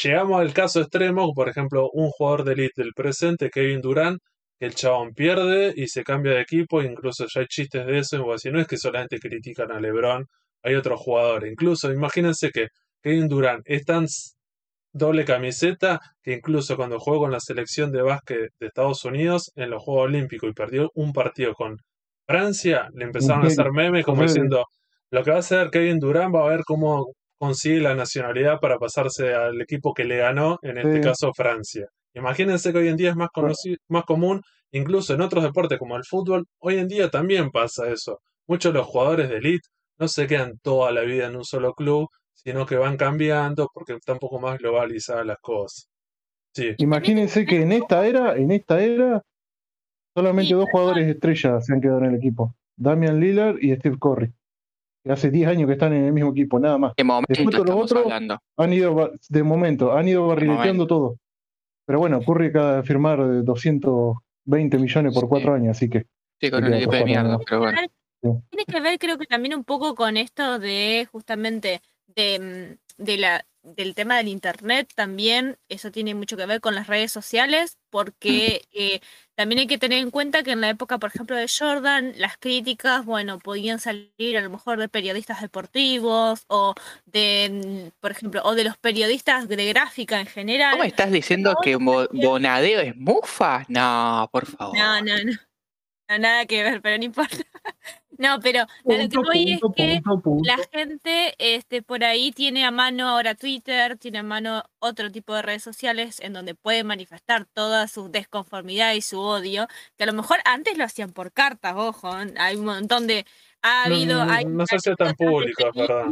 Llegamos 0.02 0.40
al 0.40 0.52
caso 0.52 0.80
extremo, 0.80 1.32
por 1.34 1.48
ejemplo, 1.48 1.88
un 1.92 2.10
jugador 2.10 2.44
de 2.44 2.52
elite 2.54 2.82
del 2.82 2.92
presente, 2.94 3.50
Kevin 3.50 3.80
Durant, 3.80 4.20
el 4.64 4.74
chabón 4.74 5.12
pierde 5.14 5.72
y 5.76 5.88
se 5.88 6.04
cambia 6.04 6.34
de 6.34 6.40
equipo, 6.42 6.82
incluso 6.82 7.26
ya 7.32 7.40
hay 7.40 7.46
chistes 7.46 7.84
de 7.86 7.98
eso, 7.98 8.16
y 8.44 8.50
no 8.50 8.60
es 8.60 8.66
que 8.66 8.76
solamente 8.76 9.18
critican 9.18 9.72
a 9.72 9.80
LeBron, 9.80 10.26
hay 10.62 10.74
otros 10.76 11.00
jugadores. 11.00 11.50
Incluso, 11.50 11.92
imagínense 11.92 12.50
que 12.50 12.68
Kevin 13.02 13.28
Durant 13.28 13.62
es 13.64 13.84
tan 13.84 14.06
doble 14.92 15.24
camiseta 15.24 15.98
que 16.22 16.32
incluso 16.34 16.76
cuando 16.76 17.00
jugó 17.00 17.20
con 17.20 17.32
la 17.32 17.40
selección 17.40 17.90
de 17.90 18.02
básquet 18.02 18.50
de 18.60 18.66
Estados 18.66 19.04
Unidos 19.04 19.50
en 19.56 19.70
los 19.70 19.82
Juegos 19.82 20.04
Olímpicos 20.04 20.50
y 20.50 20.52
perdió 20.52 20.90
un 20.94 21.12
partido 21.12 21.54
con 21.54 21.78
Francia, 22.26 22.88
le 22.94 23.04
empezaron 23.04 23.44
a 23.44 23.48
hacer 23.48 23.72
memes 23.72 24.04
como 24.04 24.22
diciendo, 24.22 24.64
lo 25.10 25.24
que 25.24 25.30
va 25.30 25.36
a 25.38 25.40
hacer 25.40 25.70
Kevin 25.70 25.98
Durant 25.98 26.34
va 26.34 26.44
a 26.44 26.50
ver 26.50 26.60
cómo 26.64 27.12
consigue 27.38 27.80
la 27.80 27.94
nacionalidad 27.96 28.60
para 28.60 28.78
pasarse 28.78 29.34
al 29.34 29.60
equipo 29.60 29.92
que 29.92 30.04
le 30.04 30.18
ganó, 30.18 30.58
en 30.62 30.78
este 30.78 30.96
Sí. 30.96 31.00
caso 31.00 31.32
Francia. 31.34 31.86
Imagínense 32.14 32.72
que 32.72 32.78
hoy 32.78 32.88
en 32.88 32.96
día 32.96 33.10
es 33.10 33.16
más, 33.16 33.30
conocido, 33.32 33.76
más 33.88 34.04
común, 34.04 34.42
incluso 34.72 35.14
en 35.14 35.22
otros 35.22 35.42
deportes 35.44 35.78
como 35.78 35.96
el 35.96 36.04
fútbol, 36.04 36.46
hoy 36.58 36.78
en 36.78 36.88
día 36.88 37.10
también 37.10 37.50
pasa 37.50 37.90
eso. 37.90 38.20
Muchos 38.46 38.72
de 38.72 38.78
los 38.80 38.86
jugadores 38.88 39.28
de 39.28 39.36
elite 39.36 39.68
no 39.98 40.08
se 40.08 40.26
quedan 40.26 40.58
toda 40.62 40.92
la 40.92 41.02
vida 41.02 41.26
en 41.26 41.36
un 41.36 41.44
solo 41.44 41.74
club, 41.74 42.08
sino 42.34 42.66
que 42.66 42.76
van 42.76 42.96
cambiando 42.96 43.68
porque 43.72 43.94
están 43.94 44.14
un 44.14 44.20
poco 44.20 44.40
más 44.40 44.58
globalizadas 44.58 45.24
las 45.24 45.38
cosas. 45.40 45.88
Sí, 46.54 46.74
Imagínense 46.78 47.46
que 47.46 47.62
en 47.62 47.72
esta 47.72 48.06
era, 48.06 48.36
en 48.36 48.50
esta 48.50 48.82
era, 48.82 49.22
solamente 50.14 50.48
Sí, 50.48 50.54
dos 50.54 50.68
jugadores 50.70 51.08
estrellas 51.08 51.64
se 51.64 51.72
han 51.72 51.80
quedado 51.80 52.00
en 52.00 52.06
el 52.06 52.14
equipo. 52.16 52.54
Damian 52.76 53.20
Lillard 53.20 53.56
y 53.60 53.74
Steve 53.76 53.96
Curry. 53.98 54.32
Que 55.04 55.12
hace 55.12 55.30
10 55.30 55.48
años 55.48 55.66
que 55.66 55.72
están 55.72 55.92
en 55.94 56.04
el 56.04 56.12
mismo 56.12 56.30
equipo, 56.30 56.58
nada 56.60 56.78
más. 56.78 56.92
¿Qué 56.96 57.04
momento 57.04 57.26
Después 57.32 57.56
los 57.56 57.76
otros- 57.76 58.04
hablando? 58.04 58.38
Han 58.58 58.72
ido, 58.72 59.12
de 59.28 59.42
momento, 59.42 59.92
han 59.92 60.08
ido 60.08 60.26
barrileteando 60.26 60.86
todo. 60.86 61.16
Pero 61.86 61.98
bueno, 61.98 62.20
Curry 62.22 62.48
acaba 62.48 62.76
de 62.76 62.82
firmar 62.84 63.18
eh, 63.20 63.42
220 63.42 64.78
millones 64.78 65.14
por 65.14 65.24
Sí. 65.24 65.28
cuatro 65.28 65.54
años, 65.54 65.76
así 65.76 65.88
que 65.88 66.06
Sí, 66.40 66.50
con 66.50 66.64
un 66.64 66.74
equipo 66.74 66.92
de 66.92 67.04
mierda, 67.04 67.38
pero 67.44 67.60
bueno. 67.60 67.78
Tiene 68.20 68.64
que 68.66 68.80
ver, 68.80 68.98
creo 68.98 69.18
que 69.18 69.26
también 69.26 69.54
un 69.54 69.64
poco 69.64 69.94
con 69.94 70.16
esto 70.16 70.58
de 70.60 71.08
justamente 71.10 71.80
de, 72.06 72.78
mm, 72.98 73.02
de 73.02 73.16
la, 73.18 73.44
del 73.62 73.94
tema 73.94 74.16
del 74.16 74.28
internet 74.28 74.90
también. 74.94 75.58
Eso 75.68 75.90
tiene 75.90 76.14
mucho 76.14 76.36
que 76.36 76.46
ver 76.46 76.60
con 76.60 76.74
las 76.74 76.86
redes 76.86 77.12
sociales, 77.12 77.78
porque 77.90 78.62
eh, 78.72 79.00
también 79.34 79.60
hay 79.60 79.66
que 79.66 79.78
tener 79.78 79.98
en 79.98 80.10
cuenta 80.10 80.42
que 80.42 80.52
en 80.52 80.60
la 80.60 80.70
época, 80.70 80.98
por 80.98 81.10
ejemplo, 81.10 81.36
de 81.36 81.46
Jordan, 81.48 82.12
las 82.16 82.36
críticas, 82.38 83.04
bueno, 83.04 83.38
podían 83.38 83.78
salir 83.78 84.36
a 84.36 84.40
lo 84.40 84.50
mejor 84.50 84.78
de 84.78 84.88
periodistas 84.88 85.40
deportivos 85.40 86.44
o 86.48 86.74
de, 87.06 87.90
mm, 87.94 88.00
por 88.00 88.10
ejemplo, 88.10 88.42
o 88.44 88.54
de 88.54 88.64
los 88.64 88.76
periodistas 88.78 89.48
de 89.48 89.66
gráfica 89.68 90.20
en 90.20 90.26
general. 90.26 90.72
¿Cómo 90.72 90.84
estás 90.84 91.10
diciendo 91.12 91.56
que 91.62 91.76
Bo- 91.76 92.08
Bonadeo 92.12 92.80
es 92.80 92.96
mufa? 92.96 93.64
No, 93.68 94.28
por 94.32 94.46
favor. 94.46 94.76
No, 94.76 95.00
no, 95.00 95.16
no. 95.24 95.32
No, 96.08 96.18
nada 96.18 96.46
que 96.46 96.62
ver, 96.62 96.82
pero 96.82 96.98
no 96.98 97.04
importa. 97.04 97.36
No, 98.22 98.38
pero 98.40 98.60
lo 98.84 98.96
que 98.96 99.08
Punto, 99.08 99.22
voy 99.24 99.52
es 99.54 99.60
punto, 99.60 99.74
que 99.76 100.00
la 100.44 100.56
gente 100.70 101.34
este, 101.38 101.82
por 101.82 102.04
ahí 102.04 102.30
tiene 102.30 102.64
a 102.64 102.70
mano 102.70 103.08
ahora 103.08 103.34
Twitter, 103.34 103.98
tiene 103.98 104.18
a 104.18 104.22
mano 104.22 104.62
otro 104.78 105.10
tipo 105.10 105.34
de 105.34 105.42
redes 105.42 105.64
sociales 105.64 106.20
en 106.20 106.32
donde 106.32 106.54
puede 106.54 106.84
manifestar 106.84 107.46
toda 107.46 107.88
su 107.88 108.10
desconformidad 108.12 108.92
y 108.92 109.00
su 109.00 109.18
odio, 109.18 109.66
que 109.96 110.04
a 110.04 110.06
lo 110.06 110.12
mejor 110.12 110.38
antes 110.44 110.78
lo 110.78 110.84
hacían 110.84 111.10
por 111.10 111.32
cartas, 111.32 111.74
ojo, 111.76 112.16
¿eh? 112.16 112.32
hay 112.38 112.54
un 112.54 112.66
montón 112.66 113.08
de... 113.08 113.26
Ha 113.60 113.86
habido... 113.86 114.24
no, 114.24 114.32
hay 114.32 114.44
no 114.44 114.66
se 114.66 114.76
hace 114.76 114.94
tan 114.94 115.16
público, 115.16 115.68
es 115.68 115.74
verdad. 115.74 116.06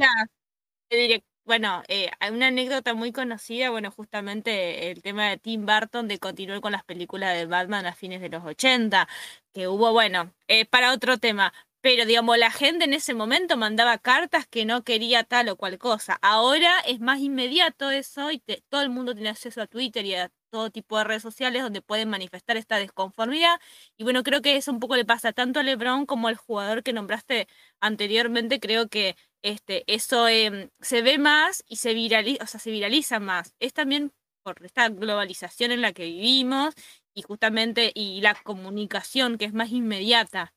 bueno, 1.45 1.85
eh, 1.87 2.11
hay 2.19 2.31
una 2.33 2.49
anécdota 2.49 2.95
muy 2.95 3.13
conocida, 3.13 3.71
bueno, 3.71 3.93
justamente 3.93 4.91
el 4.91 5.01
tema 5.01 5.29
de 5.29 5.39
Tim 5.39 5.65
Burton 5.65 6.09
de 6.09 6.19
continuar 6.19 6.61
con 6.61 6.73
las 6.73 6.83
películas 6.83 7.37
de 7.37 7.47
Batman 7.47 7.87
a 7.87 7.95
fines 7.95 8.21
de 8.21 8.31
los 8.31 8.45
80, 8.45 9.09
que 9.53 9.69
hubo, 9.69 9.93
bueno, 9.93 10.33
eh, 10.49 10.65
para 10.67 10.93
otro 10.93 11.19
tema, 11.19 11.53
Pero, 11.83 12.05
digamos, 12.05 12.37
la 12.37 12.51
gente 12.51 12.85
en 12.85 12.93
ese 12.93 13.15
momento 13.15 13.57
mandaba 13.57 13.97
cartas 13.99 14.47
que 14.47 14.67
no 14.67 14.85
quería 14.85 15.25
tal 15.25 15.49
o 15.49 15.57
cual 15.57 15.79
cosa. 15.79 16.19
Ahora 16.21 16.79
es 16.81 17.01
más 17.01 17.21
inmediato 17.21 17.91
eso 17.91 18.31
y 18.31 18.39
te- 18.39 18.63
todo 18.69 18.83
el 18.83 18.91
mundo 18.91 19.15
tiene 19.15 19.31
acceso 19.31 19.63
a 19.63 19.67
Twitter 19.67 20.05
y 20.05 20.15
a 20.15 20.31
todo 20.51 20.71
tipo 20.71 20.99
de 20.99 21.05
redes 21.05 21.23
sociales 21.23 21.63
donde 21.63 21.81
pueden 21.81 22.11
manifestar 22.11 22.57
esta 22.59 22.77
desconformidad. 22.77 23.59
Y 23.97 24.05
bueno, 24.05 24.23
creo 24.23 24.43
que 24.43 24.57
eso 24.57 24.73
un 24.73 24.81
poco 24.81 24.97
le 24.97 25.07
pasa 25.07 25.33
tanto 25.33 25.59
a 25.61 25.63
LeBron 25.63 26.05
como 26.07 26.29
al 26.29 26.37
jugador 26.37 26.83
que 26.83 26.93
nombraste 26.93 27.49
anteriormente. 27.81 28.61
Creo 28.61 28.89
que 28.89 29.17
este, 29.43 29.85
eso 29.93 30.29
em, 30.29 30.69
se 30.81 31.01
ve 31.03 31.17
más 31.19 31.65
y 31.67 31.77
se 31.77 31.95
viraliza, 31.95 32.45
o 32.45 32.47
sea, 32.47 32.61
se 32.61 32.71
viraliza 32.71 33.21
más. 33.21 33.55
Es 33.59 33.73
también 33.73 34.13
por 34.43 34.63
esta 34.67 34.89
globalización 34.91 35.73
en 35.73 35.81
la 35.81 35.93
que 35.93 36.05
vivimos 36.05 36.75
y 37.15 37.23
justamente 37.23 37.91
y 37.95 38.21
la 38.21 38.35
comunicación 38.35 39.39
que 39.39 39.47
es 39.47 39.53
más 39.55 39.71
inmediata. 39.71 40.53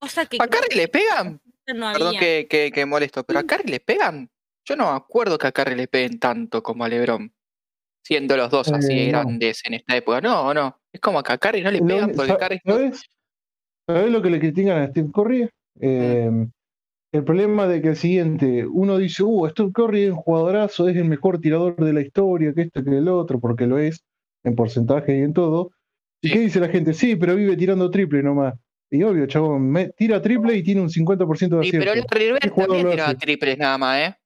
Cosa 0.00 0.26
que 0.26 0.38
¿A 0.40 0.46
Curry 0.46 0.76
le 0.76 0.88
pegan? 0.88 1.40
no 1.74 1.92
Perdón 1.92 2.16
que, 2.18 2.46
que, 2.48 2.72
que 2.72 2.86
molesto, 2.86 3.22
pero 3.24 3.38
a 3.38 3.44
Curry 3.44 3.70
le 3.70 3.80
pegan. 3.80 4.30
Yo 4.64 4.76
no 4.76 4.90
me 4.90 4.96
acuerdo 4.96 5.38
que 5.38 5.46
a 5.46 5.52
Curry 5.52 5.74
le 5.74 5.88
peguen 5.88 6.18
tanto 6.18 6.62
como 6.62 6.84
a 6.84 6.88
LeBron. 6.88 7.32
Siendo 8.02 8.36
los 8.36 8.50
dos 8.50 8.72
así 8.72 8.92
Eh, 8.92 9.12
no. 9.12 9.20
grandes 9.20 9.62
en 9.64 9.74
esta 9.74 9.96
época. 9.96 10.20
No, 10.20 10.54
no. 10.54 10.80
Es 10.92 11.00
como 11.00 11.22
que 11.22 11.32
a 11.32 11.38
Curry 11.38 11.62
no 11.62 11.70
le 11.70 11.82
pegan 11.82 12.12
porque 12.12 12.32
es 12.32 12.60
¿Sabes? 12.64 13.02
¿Sabes 13.86 14.10
lo 14.10 14.22
que 14.22 14.30
le 14.30 14.40
critican 14.40 14.78
a 14.78 14.88
Steve 14.88 15.10
Curry? 15.12 15.48
Eh, 15.80 16.46
el 17.12 17.24
problema 17.24 17.66
de 17.66 17.82
que 17.82 17.88
el 17.88 17.96
siguiente, 17.96 18.66
uno 18.66 18.96
dice, 18.96 19.22
uh, 19.24 19.48
Steve 19.48 19.72
Curry 19.72 20.04
es 20.04 20.10
un 20.10 20.16
jugadorazo, 20.16 20.88
es 20.88 20.96
el 20.96 21.06
mejor 21.06 21.40
tirador 21.40 21.76
de 21.76 21.92
la 21.92 22.00
historia, 22.00 22.54
que 22.54 22.62
esto, 22.62 22.84
que 22.84 22.96
el 22.96 23.08
otro, 23.08 23.40
porque 23.40 23.66
lo 23.66 23.78
es, 23.78 24.04
en 24.44 24.54
porcentaje 24.54 25.18
y 25.18 25.22
en 25.22 25.32
todo. 25.32 25.72
¿Y 26.22 26.30
qué 26.30 26.38
dice 26.40 26.60
la 26.60 26.68
gente? 26.68 26.94
Sí, 26.94 27.16
pero 27.16 27.34
vive 27.34 27.56
tirando 27.56 27.90
triple 27.90 28.22
nomás. 28.22 28.54
Y 28.90 29.02
obvio, 29.04 29.26
chabón, 29.26 29.70
me- 29.70 29.90
tira 29.90 30.20
triple 30.20 30.56
y 30.56 30.62
tiene 30.62 30.80
un 30.80 30.90
50% 30.90 31.58
de 31.58 31.62
Sí, 31.62 31.68
acierto. 31.76 31.92
pero 31.92 31.94
Larry 32.10 32.26
Bird 32.32 32.38
¿Qué 32.40 32.48
jugador 32.48 32.76
también 32.76 32.90
tiraba 32.96 33.14
triples 33.14 33.58
nada 33.58 33.78
más, 33.78 33.98
¿eh? 34.08 34.16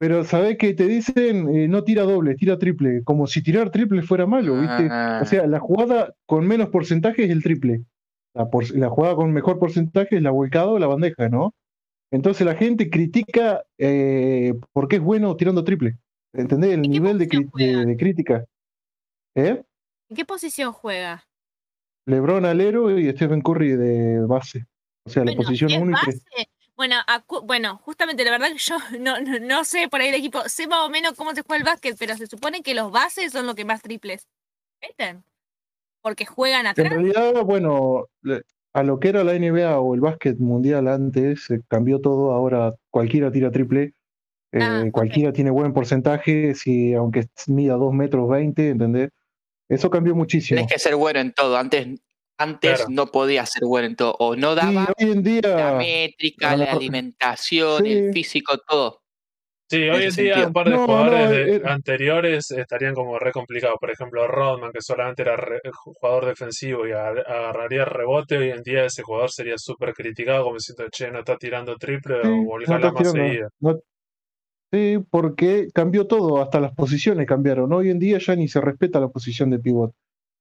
Pero 0.00 0.24
¿sabés 0.24 0.58
que 0.58 0.74
te 0.74 0.86
dicen? 0.86 1.48
Eh, 1.54 1.66
no 1.68 1.82
tira 1.84 2.02
doble, 2.04 2.34
tira 2.36 2.58
triple. 2.58 3.02
Como 3.04 3.26
si 3.26 3.42
tirar 3.42 3.70
triple 3.70 4.02
fuera 4.02 4.26
malo, 4.26 4.54
¿viste? 4.60 4.88
Ah. 4.90 5.20
O 5.22 5.26
sea, 5.26 5.46
la 5.46 5.58
jugada 5.60 6.14
con 6.26 6.46
menos 6.46 6.68
porcentaje 6.68 7.24
es 7.24 7.30
el 7.30 7.42
triple. 7.42 7.82
La, 8.34 8.48
por- 8.48 8.70
la 8.76 8.88
jugada 8.90 9.16
con 9.16 9.32
mejor 9.32 9.58
porcentaje 9.58 10.16
es 10.16 10.22
la 10.22 10.30
volcada 10.30 10.68
o 10.68 10.78
la 10.78 10.86
bandeja, 10.86 11.28
¿no? 11.28 11.54
Entonces 12.12 12.46
la 12.46 12.54
gente 12.54 12.90
critica 12.90 13.64
eh, 13.76 14.54
porque 14.72 14.96
es 14.96 15.02
bueno 15.02 15.34
tirando 15.36 15.64
triple. 15.64 15.96
¿Entendés? 16.32 16.70
El 16.70 16.76
¿En 16.78 16.82
qué 16.82 16.88
nivel 16.88 17.18
de, 17.18 17.26
de 17.86 17.96
crítica. 17.96 18.44
¿Eh? 19.34 19.62
¿En 20.10 20.16
qué 20.16 20.24
posición 20.24 20.72
juega? 20.72 21.24
LeBron 22.08 22.44
alero 22.46 22.98
y 22.98 23.10
Stephen 23.12 23.40
Curry 23.42 23.76
de 23.76 24.26
base. 24.26 24.66
O 25.04 25.10
sea, 25.10 25.24
la 25.24 25.32
posición 25.34 25.70
¿es 25.70 25.78
1 25.80 25.90
y 25.92 25.94
3. 26.04 26.22
base? 26.24 26.48
Bueno, 26.76 26.96
bueno, 27.44 27.78
justamente 27.78 28.24
la 28.24 28.30
verdad 28.30 28.48
que 28.52 28.58
yo 28.58 28.76
no, 29.00 29.20
no, 29.20 29.38
no 29.40 29.64
sé 29.64 29.88
por 29.88 30.00
ahí 30.00 30.08
el 30.08 30.14
equipo, 30.14 30.40
sé 30.48 30.66
más 30.68 30.86
o 30.86 30.90
menos 30.90 31.12
cómo 31.14 31.34
se 31.34 31.42
juega 31.42 31.58
el 31.58 31.64
básquet, 31.64 31.96
pero 31.98 32.16
se 32.16 32.26
supone 32.26 32.62
que 32.62 32.74
los 32.74 32.90
bases 32.92 33.32
son 33.32 33.46
los 33.46 33.54
que 33.54 33.64
más 33.64 33.82
triples 33.82 34.26
meten. 34.80 35.22
Porque 36.00 36.24
juegan 36.24 36.60
En 36.60 36.66
atrás. 36.68 36.90
realidad, 36.90 37.42
bueno, 37.44 38.06
a 38.72 38.82
lo 38.84 39.00
que 39.00 39.08
era 39.08 39.24
la 39.24 39.34
NBA 39.34 39.80
o 39.80 39.94
el 39.94 40.00
básquet 40.00 40.38
mundial 40.38 40.86
antes, 40.86 41.44
se 41.44 41.60
cambió 41.68 42.00
todo. 42.00 42.32
Ahora 42.32 42.74
cualquiera 42.90 43.32
tira 43.32 43.50
triple. 43.50 43.94
eh, 44.52 44.60
Ah, 44.62 44.84
ok. 44.86 44.92
Cualquiera 44.92 45.32
tiene 45.32 45.50
buen 45.50 45.72
porcentaje, 45.72 46.54
si 46.54 46.94
aunque 46.94 47.26
mida 47.48 47.74
2 47.74 47.92
metros 47.92 48.28
20, 48.30 48.70
¿entendés? 48.70 49.10
Eso 49.68 49.90
cambió 49.90 50.14
muchísimo. 50.14 50.56
Tenés 50.58 50.72
que 50.72 50.78
ser 50.78 50.96
bueno 50.96 51.20
en 51.20 51.32
todo. 51.32 51.56
Antes, 51.56 51.86
antes 52.38 52.76
Claro. 52.76 52.90
no 52.90 53.06
podía 53.08 53.44
ser 53.46 53.64
bueno 53.64 53.86
en 53.88 53.96
todo. 53.96 54.14
O 54.18 54.34
no 54.36 54.54
daba 54.54 54.86
hoy 54.98 55.10
en 55.12 55.40
la 55.42 55.74
métrica, 55.76 56.56
la 56.56 56.72
alimentación, 56.72 57.86
el 57.86 58.12
físico, 58.12 58.56
todo. 58.66 59.02
Sí, 59.70 59.86
hoy 59.86 60.04
en 60.04 60.14
día 60.14 60.46
un 60.46 60.52
par 60.54 60.66
de 60.70 60.76
No, 60.76 60.86
jugadores 60.86 61.24
no, 61.24 61.30
de- 61.30 61.56
eh, 61.56 61.62
anteriores 61.66 62.50
estarían 62.52 62.94
como 62.94 63.18
re 63.18 63.32
complicados. 63.32 63.76
Por 63.78 63.90
ejemplo, 63.90 64.26
Rodman, 64.26 64.72
que 64.72 64.80
solamente 64.80 65.20
era 65.20 65.36
re- 65.36 65.60
jugador 65.74 66.24
defensivo 66.24 66.86
y 66.86 66.92
agar- 66.92 67.22
agarraría 67.30 67.84
rebote, 67.84 68.38
hoy 68.38 68.50
en 68.50 68.62
día 68.62 68.86
ese 68.86 69.02
jugador 69.02 69.30
sería 69.30 69.58
súper 69.58 69.92
criticado 69.92 70.44
como 70.44 70.54
diciendo, 70.56 70.86
che, 70.90 71.10
no 71.10 71.18
está 71.18 71.36
tirando 71.36 71.76
triple 71.76 72.14
sí, 72.22 72.28
o 72.28 72.30
no 72.30 72.44
volcala 72.44 72.76
estás 72.78 72.92
más 72.94 73.02
tirando. 73.12 73.28
seguida. 73.28 73.48
no- 73.60 73.78
sí, 74.72 74.98
porque 75.10 75.68
cambió 75.74 76.06
todo, 76.06 76.42
hasta 76.42 76.60
las 76.60 76.72
posiciones 76.74 77.26
cambiaron. 77.26 77.72
Hoy 77.72 77.90
en 77.90 77.98
día 77.98 78.18
ya 78.18 78.36
ni 78.36 78.48
se 78.48 78.60
respeta 78.60 79.00
la 79.00 79.08
posición 79.08 79.50
de 79.50 79.58
pivot. 79.58 79.92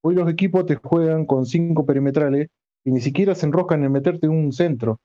Hoy 0.03 0.15
los 0.15 0.29
equipos 0.29 0.65
te 0.65 0.75
juegan 0.75 1.25
con 1.25 1.45
cinco 1.45 1.85
perimetrales 1.85 2.49
y 2.85 2.91
ni 2.91 3.01
siquiera 3.01 3.35
se 3.35 3.45
enroscan 3.45 3.83
en 3.83 3.91
meterte 3.91 4.27
un 4.27 4.51
centro, 4.53 4.99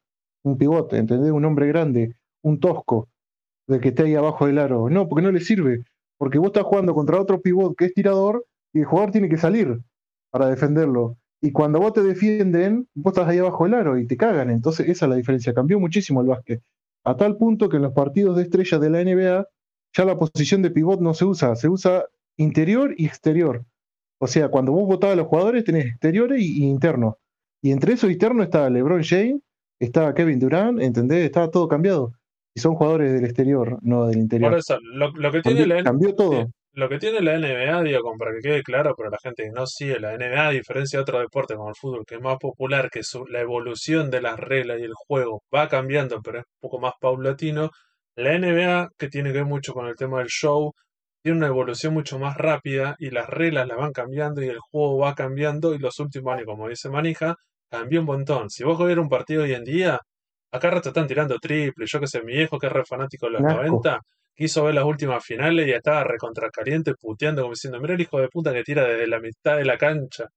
un 0.44 0.58
pivote, 0.58 0.98
¿entendés? 0.98 1.32
Un 1.32 1.44
hombre 1.44 1.66
grande, 1.66 2.14
un 2.42 2.60
tosco, 2.60 3.08
de 3.66 3.80
que 3.80 3.88
esté 3.88 4.04
ahí 4.04 4.14
abajo 4.14 4.46
del 4.46 4.58
aro. 4.58 4.88
No, 4.90 5.08
porque 5.08 5.22
no 5.22 5.32
le 5.32 5.40
sirve. 5.40 5.84
Porque 6.18 6.38
vos 6.38 6.48
estás 6.48 6.64
jugando 6.64 6.94
contra 6.94 7.20
otro 7.20 7.40
pivot 7.40 7.76
que 7.76 7.86
es 7.86 7.94
tirador 7.94 8.46
y 8.72 8.80
el 8.80 8.84
jugador 8.84 9.10
tiene 9.12 9.28
que 9.28 9.38
salir 9.38 9.80
para 10.30 10.48
defenderlo. 10.48 11.16
Y 11.40 11.50
cuando 11.50 11.80
vos 11.80 11.92
te 11.92 12.02
defienden, 12.02 12.86
vos 12.94 13.12
estás 13.12 13.28
ahí 13.28 13.38
abajo 13.38 13.64
del 13.64 13.74
aro 13.74 13.98
y 13.98 14.06
te 14.06 14.16
cagan. 14.16 14.50
Entonces 14.50 14.88
esa 14.88 15.06
es 15.06 15.10
la 15.10 15.16
diferencia. 15.16 15.52
Cambió 15.54 15.80
muchísimo 15.80 16.20
el 16.20 16.28
básquet. 16.28 16.62
A 17.04 17.16
tal 17.16 17.36
punto 17.36 17.68
que 17.68 17.76
en 17.76 17.82
los 17.82 17.92
partidos 17.92 18.36
de 18.36 18.42
estrella 18.42 18.78
de 18.78 18.90
la 18.90 19.02
NBA 19.02 19.46
ya 19.94 20.04
la 20.04 20.18
posición 20.18 20.62
de 20.62 20.70
pivot 20.70 21.00
no 21.00 21.14
se 21.14 21.24
usa, 21.24 21.54
se 21.56 21.68
usa 21.68 22.04
interior 22.36 22.94
y 22.96 23.06
exterior. 23.06 23.64
O 24.18 24.26
sea, 24.26 24.48
cuando 24.48 24.72
vos 24.72 24.86
votabas 24.86 25.14
a 25.14 25.16
los 25.16 25.26
jugadores 25.26 25.64
tenés 25.64 25.86
exteriores 25.86 26.40
y, 26.40 26.64
y 26.64 26.68
internos. 26.68 27.14
Y 27.60 27.72
entre 27.72 27.94
esos 27.94 28.10
internos 28.10 28.44
está 28.44 28.70
LeBron 28.70 29.02
James, 29.04 29.40
está 29.80 30.14
Kevin 30.14 30.38
Durant, 30.38 30.80
¿entendés? 30.80 31.24
Está 31.24 31.50
todo 31.50 31.68
cambiado. 31.68 32.12
Y 32.54 32.60
son 32.60 32.74
jugadores 32.74 33.12
del 33.12 33.24
exterior, 33.24 33.78
no 33.82 34.06
del 34.06 34.14
Por 34.14 34.22
interior. 34.22 34.54
eso, 34.54 34.78
lo, 34.80 35.10
lo 35.12 35.32
que 35.32 35.42
tiene 35.42 35.60
Cambió, 35.60 35.76
la, 35.76 35.82
cambió 35.82 36.14
todo. 36.14 36.50
Lo 36.74 36.88
que 36.88 36.98
tiene 36.98 37.20
la 37.20 37.34
NBA, 37.34 37.82
digo, 37.82 38.00
como 38.02 38.18
para 38.18 38.32
que 38.32 38.40
quede 38.40 38.62
claro, 38.62 38.94
pero 38.96 39.10
la 39.10 39.18
gente 39.22 39.42
que 39.44 39.50
no 39.50 39.66
sigue 39.66 39.98
la 40.00 40.14
NBA, 40.14 40.46
a 40.48 40.50
diferencia 40.50 40.98
de 40.98 41.02
otro 41.02 41.18
deporte 41.20 41.54
como 41.54 41.68
el 41.70 41.74
fútbol, 41.76 42.04
que 42.06 42.14
es 42.16 42.20
más 42.20 42.38
popular, 42.38 42.90
que 42.90 43.02
su- 43.02 43.26
la 43.26 43.40
evolución 43.40 44.10
de 44.10 44.20
las 44.22 44.38
reglas 44.38 44.78
y 44.80 44.84
el 44.84 44.94
juego 44.94 45.42
va 45.54 45.68
cambiando, 45.68 46.20
pero 46.22 46.38
es 46.40 46.44
un 46.46 46.58
poco 46.60 46.78
más 46.80 46.94
paulatino, 47.00 47.70
la 48.16 48.32
NBA, 48.34 48.88
que 48.98 49.08
tiene 49.08 49.30
que 49.32 49.38
ver 49.38 49.46
mucho 49.46 49.72
con 49.74 49.86
el 49.86 49.96
tema 49.96 50.18
del 50.20 50.28
show, 50.28 50.72
tiene 51.22 51.38
una 51.38 51.46
evolución 51.48 51.94
mucho 51.94 52.18
más 52.18 52.36
rápida 52.36 52.96
y 52.98 53.10
las 53.10 53.28
reglas 53.28 53.66
las 53.68 53.76
van 53.78 53.92
cambiando 53.92 54.42
y 54.42 54.48
el 54.48 54.58
juego 54.58 54.98
va 54.98 55.14
cambiando 55.14 55.74
y 55.74 55.78
los 55.78 55.98
últimos 56.00 56.32
años, 56.34 56.46
como 56.46 56.68
dice 56.68 56.88
Manija, 56.90 57.36
cambió 57.70 58.00
un 58.00 58.06
montón. 58.06 58.50
Si 58.50 58.64
vos 58.64 58.78
vieras 58.78 59.02
un 59.02 59.08
partido 59.10 59.42
hoy 59.44 59.52
en 59.54 59.64
día, 59.64 59.98
acá 60.50 60.70
rato 60.70 60.88
están 60.90 61.06
tirando 61.06 61.38
triple, 61.38 61.86
yo 61.86 62.00
que 62.00 62.06
sé, 62.06 62.22
mi 62.22 62.32
viejo 62.34 62.58
que 62.58 62.66
es 62.66 62.72
re 62.72 62.84
fanático 62.84 63.26
de 63.26 63.32
los 63.32 63.44
Un 63.44 63.46
asco. 63.50 63.82
90, 63.86 64.00
quiso 64.36 64.64
ver 64.64 64.74
las 64.74 64.84
últimas 64.84 65.24
finales 65.24 65.66
y 65.66 65.72
estaba 65.72 66.04
recontra 66.04 66.50
caliente, 66.50 66.94
puteando, 67.00 67.42
como 67.42 67.54
diciendo, 67.54 67.80
mira 67.80 67.94
el 67.94 68.00
hijo 68.00 68.20
de 68.20 68.28
puta 68.28 68.52
que 68.52 68.62
tira 68.62 68.84
desde 68.86 69.06
la 69.06 69.20
mitad 69.20 69.56
de 69.56 69.64
la 69.64 69.76
cancha. 69.78 70.28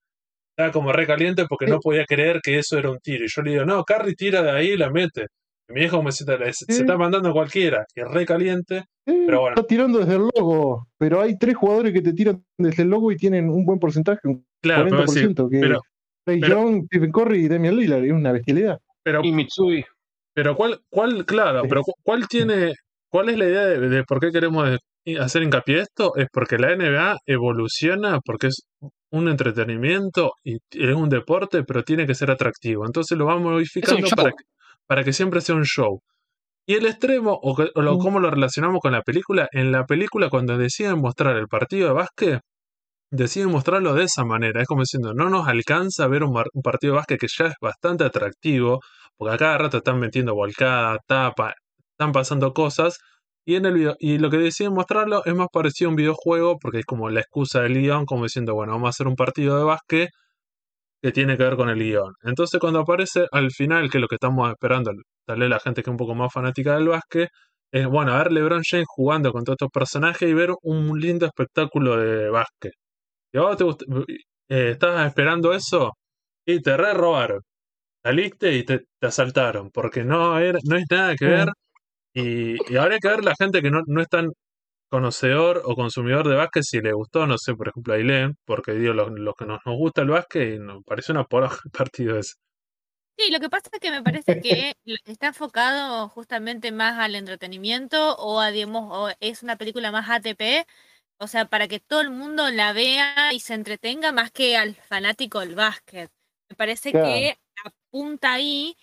Estaba 0.57 0.72
como 0.72 0.91
re 0.93 1.05
caliente 1.05 1.45
porque 1.49 1.65
no 1.67 1.80
podía 1.80 2.05
creer 2.05 2.39
que 2.41 2.57
eso 2.59 2.77
era 2.77 2.89
un 2.89 2.99
tiro. 2.99 3.26
Y 3.26 3.27
yo 3.27 3.41
le 3.41 3.51
digo, 3.51 3.65
no, 3.65 3.84
Curry 3.84 4.15
tira 4.15 4.41
de 4.41 4.51
ahí 4.51 4.69
y 4.72 4.77
la 4.77 4.89
mete. 4.89 5.27
Y 5.67 5.73
mi 5.73 5.80
viejo 5.81 6.01
me 6.03 6.11
dice, 6.11 6.26
se, 6.53 6.72
está 6.81 6.97
mandando 6.97 7.34
cualquiera. 7.34 7.85
Y 7.95 8.01
re 8.03 8.26
caliente. 8.26 8.85
Sí, 9.07 9.23
Pero 9.26 9.41
bueno. 9.41 9.55
Está 9.55 9.67
tirando 9.67 9.99
desde 9.99 10.15
el 10.15 10.30
logo, 10.35 10.88
pero 10.97 11.22
hay 11.22 11.38
tres 11.38 11.55
jugadores 11.55 11.91
que 11.93 12.01
te 12.01 12.13
tiran 12.13 12.43
desde 12.57 12.84
el 12.84 12.89
logo 12.89 13.11
y 13.11 13.17
tienen 13.17 13.49
un 13.49 13.65
buen 13.65 13.80
porcentaje, 13.80 14.19
un 14.27 14.45
Claro, 14.61 14.85
pero, 14.89 15.07
sí, 15.07 15.19
40%, 15.26 15.49
que 15.49 15.59
pero, 15.59 15.81
Ray 16.26 16.39
pero- 16.39 16.55
Young, 16.63 16.85
Stephen 16.85 17.11
Curry 17.11 17.45
y 17.45 17.47
Damian 17.47 17.76
Lillard, 17.76 18.03
es 18.05 18.11
una 18.11 18.31
bestialidad. 18.31 18.80
pero, 19.03 19.22
Y 19.23 19.31
Mitsui. 19.31 19.85
pero 20.34 20.55
¿cuál, 20.55 20.81
cuál, 20.89 21.23
claro, 21.26 21.61
Sí. 21.63 21.67
pero 21.69 21.81
cu- 21.84 21.93
cuál 22.01 22.27
tiene, 22.27 22.73
cuál 23.15 23.29
es 23.29 23.37
la 23.37 23.45
idea 23.45 23.65
de, 23.65 23.87
de 23.89 24.03
por 24.03 24.19
qué 24.19 24.31
queremos 24.31 24.67
hacer 25.21 25.43
hincapié 25.43 25.79
esto? 25.81 26.15
Es 26.17 26.27
porque 26.33 26.57
la 26.57 26.75
NBA 26.75 27.17
evoluciona, 27.25 28.19
porque 28.25 28.47
es 28.47 28.63
un 29.11 29.29
entretenimiento 29.29 30.33
y 30.43 30.57
es 30.71 30.93
un 30.95 31.07
deporte, 31.09 31.63
pero 31.63 31.83
tiene 31.83 32.05
que 32.05 32.13
ser 32.15 32.29
atractivo. 32.31 32.85
Entonces 32.85 33.17
lo 33.17 33.25
vamos 33.25 33.43
modificando 33.53 34.07
para 34.15 34.31
que, 34.31 34.43
para 34.87 35.03
que 35.05 35.13
siempre 35.13 35.39
sea 35.41 35.55
un 35.55 35.63
show. 35.63 36.01
Y 36.67 36.73
el 36.75 36.85
extremo, 36.87 37.39
o, 37.41 37.55
que- 37.55 37.69
o 37.75 37.81
lo- 37.81 37.95
Mm. 37.95 37.99
cómo 37.99 38.19
lo 38.19 38.29
relacionamos 38.31 38.79
con 38.81 38.91
la 38.91 39.01
película, 39.01 39.47
en 39.51 39.71
la 39.71 39.85
película 39.85 40.29
cuando 40.29 40.57
deciden 40.57 40.99
mostrar 40.99 41.37
el 41.37 41.47
partido 41.47 41.87
de 41.89 41.93
básquet, 41.93 42.39
deciden 43.11 43.51
mostrarlo 43.51 43.93
de 43.93 44.03
esa 44.05 44.25
manera. 44.25 44.61
Es 44.61 44.67
como 44.67 44.81
diciendo, 44.81 45.13
no 45.13 45.29
nos 45.29 45.47
alcanza 45.47 46.07
ver 46.07 46.23
un 46.23 46.33
partido 46.63 46.93
de 46.93 46.97
básquet 46.97 47.19
que 47.19 47.27
ya 47.37 47.45
es 47.47 47.53
bastante 47.61 48.03
atractivo, 48.03 48.81
porque 49.17 49.35
a 49.35 49.37
cada 49.37 49.57
rato 49.59 49.77
están 49.77 49.99
metiendo 49.99 50.33
volcada, 50.35 50.97
tapa, 51.07 51.53
están 51.97 52.11
pasando 52.11 52.53
cosas. 52.53 52.99
Y, 53.45 53.55
en 53.55 53.65
el 53.65 53.73
video, 53.76 53.95
y 53.99 54.17
lo 54.17 54.30
que 54.31 54.38
deciden 54.38 54.73
mostrarlo 54.73 55.23
es 55.26 55.35
más 55.35 55.47
parecido 55.51 55.89
a 55.89 55.91
un 55.91 55.95
videojuego, 55.97 56.57
porque 56.59 56.80
es 56.80 56.85
como 56.85 57.09
la 57.09 57.22
excusa 57.22 57.61
del 57.61 57.76
guion, 57.76 58.05
como 58.05 58.23
diciendo, 58.23 58.55
bueno, 58.55 58.73
vamos 58.73 58.88
a 58.88 58.89
hacer 58.89 59.07
un 59.07 59.15
partido 59.15 59.57
de 59.57 59.63
básquet 59.65 60.09
que 61.01 61.11
tiene 61.11 61.38
que 61.38 61.43
ver 61.43 61.55
con 61.55 61.69
el 61.69 61.80
guion. 61.80 62.13
Entonces 62.23 62.59
cuando 62.59 62.80
aparece 62.80 63.27
al 63.31 63.51
final, 63.51 63.89
que 63.91 63.97
es 63.99 64.01
lo 64.01 64.07
que 64.07 64.15
estamos 64.15 64.49
esperando, 64.51 64.91
tal 65.26 65.39
vez 65.39 65.49
la 65.49 65.59
gente 65.59 65.84
que 65.84 65.89
es 65.89 65.91
un 65.91 65.97
poco 65.97 66.15
más 66.15 66.34
fanática 66.34 66.76
del 66.76 66.88
básquet, 66.89 67.30
es 67.72 67.88
bueno, 67.88 68.13
a 68.13 68.17
ver 68.19 68.31
LeBron 68.31 68.63
James 68.67 68.88
jugando 68.89 69.31
con 69.31 69.43
todos 69.43 69.55
estos 69.55 69.72
personajes 69.72 70.30
y 70.30 70.34
ver 70.34 70.51
un 70.63 70.99
lindo 70.99 71.26
espectáculo 71.26 71.97
de 71.97 72.30
básquet. 72.30 72.73
Y 73.34 73.39
vos 73.39 73.57
te 73.57 73.65
eh, 74.49 74.72
estabas 74.72 75.07
esperando 75.07 75.53
eso 75.53 75.93
y 76.45 76.61
te 76.61 76.77
re 76.77 76.93
robaron. 76.93 77.41
saliste 78.03 78.53
y 78.55 78.65
te, 78.65 78.85
te 78.99 79.07
asaltaron, 79.07 79.72
porque 79.72 80.03
no, 80.05 80.39
era, 80.39 80.59
no 80.65 80.77
es 80.77 80.85
nada 80.89 81.15
que 81.15 81.26
ver. 81.26 81.49
Y, 82.15 82.55
y 82.73 82.77
ahora 82.77 82.95
hay 82.95 83.01
que 83.01 83.09
ver 83.09 83.23
la 83.25 83.35
gente 83.39 83.61
que 83.61 83.71
no, 83.71 83.81
no 83.87 84.01
es 84.01 84.09
tan 84.09 84.31
conocedor 84.89 85.61
o 85.65 85.75
consumidor 85.75 86.27
de 86.29 86.35
básquet 86.37 86.63
si 86.63 86.81
le 86.81 86.93
gustó, 86.93 87.27
no 87.27 87.37
sé, 87.39 87.55
por 87.55 87.69
ejemplo, 87.69 87.93
a 87.93 87.97
Ailén, 87.97 88.35
porque 88.45 88.73
digo, 88.73 88.93
los, 88.93 89.11
los 89.11 89.35
que 89.35 89.45
nos, 89.47 89.59
nos 89.65 89.77
gusta 89.77 90.01
el 90.03 90.09
básquet, 90.09 90.59
nos 90.61 90.83
parece 90.85 91.11
una 91.13 91.25
poroja 91.25 91.57
el 91.65 91.71
partido 91.71 92.19
ese. 92.19 92.35
Sí, 93.17 93.31
lo 93.31 93.39
que 93.39 93.49
pasa 93.49 93.69
es 93.71 93.79
que 93.79 93.91
me 93.91 94.03
parece 94.03 94.37
que 94.37 94.73
está 95.05 95.27
enfocado 95.27 96.09
justamente 96.09 96.71
más 96.73 96.99
al 96.99 97.15
entretenimiento 97.15 98.15
o 98.17 98.41
a, 98.41 98.51
digamos, 98.51 98.89
o 98.91 99.09
es 99.21 99.41
una 99.41 99.55
película 99.55 99.89
más 99.91 100.09
ATP, 100.09 100.65
o 101.17 101.27
sea, 101.27 101.45
para 101.45 101.69
que 101.69 101.79
todo 101.79 102.01
el 102.01 102.09
mundo 102.11 102.49
la 102.51 102.73
vea 102.73 103.31
y 103.33 103.39
se 103.39 103.53
entretenga 103.53 104.11
más 104.11 104.31
que 104.31 104.57
al 104.57 104.75
fanático 104.75 105.39
del 105.39 105.55
básquet. 105.55 106.11
Me 106.49 106.55
parece 106.57 106.91
Claro. 106.91 106.97
que 106.97 107.37
apunta 107.63 108.33
ahí 108.33 108.75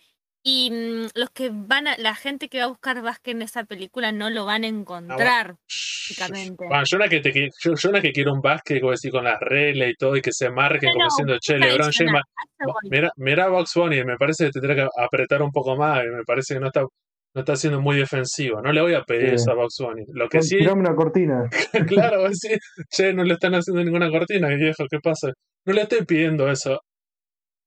y 0.43 0.71
mm, 0.71 1.09
los 1.15 1.31
que 1.31 1.51
van 1.53 1.87
a, 1.87 1.97
la 1.99 2.15
gente 2.15 2.49
que 2.49 2.59
va 2.59 2.65
a 2.65 2.69
buscar 2.69 3.01
básquet 3.03 3.35
en 3.35 3.43
esa 3.43 3.65
película 3.65 4.13
no 4.13 4.29
lo 4.31 4.45
van 4.45 4.65
a 4.65 4.69
encontrar. 4.69 5.57
Básicamente. 5.69 6.67
Bueno, 6.69 6.83
yo 6.85 6.97
una 6.97 7.09
que, 7.09 7.21
te, 7.21 7.51
yo, 7.63 7.75
yo 7.75 7.89
una 7.89 8.01
que 8.01 8.13
quiero 8.13 8.33
un 8.33 8.41
básquet, 8.41 8.81
como 8.81 8.91
decir, 8.91 9.11
con 9.13 9.25
las 9.25 9.39
reglas 9.41 9.91
y 9.91 9.95
todo, 9.95 10.17
y 10.17 10.21
que 10.21 10.33
se 10.33 10.51
marquen 10.51 10.93
como 10.93 11.05
No, 11.05 11.09
diciendo, 11.11 11.37
che, 11.41 11.59
LeBron 11.59 11.91
James, 11.93 12.23
mira, 12.91 13.11
mira 13.17 13.49
Box 13.49 13.73
Bunny, 13.75 14.05
me 14.05 14.17
parece 14.17 14.47
que 14.47 14.51
tendrá 14.51 14.75
que 14.75 14.87
apretar 14.99 15.43
un 15.43 15.51
poco 15.53 15.77
más, 15.77 16.05
y 16.05 16.09
me 16.09 16.25
parece 16.25 16.55
que 16.55 16.61
no 16.61 16.67
está, 16.67 16.83
no 16.83 17.41
está 17.41 17.57
siendo 17.57 17.81
muy 17.81 17.97
defensivo. 17.97 18.61
No 18.61 18.73
le 18.73 18.83
voy 18.83 18.95
a 18.95 19.03
pedir 19.03 19.31
Sí. 19.31 19.35
eso 19.37 19.53
a 19.53 19.55
Box 19.55 19.77
Bunny. 19.79 20.05
Lo 20.13 20.29
que 20.29 20.43
sí, 20.43 20.59
Tirame 20.59 20.81
una 20.81 20.95
cortina. 20.95 21.49
claro, 22.17 22.25
decir, 22.29 22.59
che, 22.91 23.15
no 23.15 23.23
le 23.25 23.35
están 23.35 23.55
haciendo 23.55 23.83
ninguna 23.85 24.11
cortina, 24.11 24.49
viejo, 24.49 24.85
¿qué 24.91 24.99
pasa? 25.01 25.33
No 25.65 25.73
le 25.73 25.83
estoy 25.83 26.05
pidiendo 26.05 26.51
eso. 26.51 26.81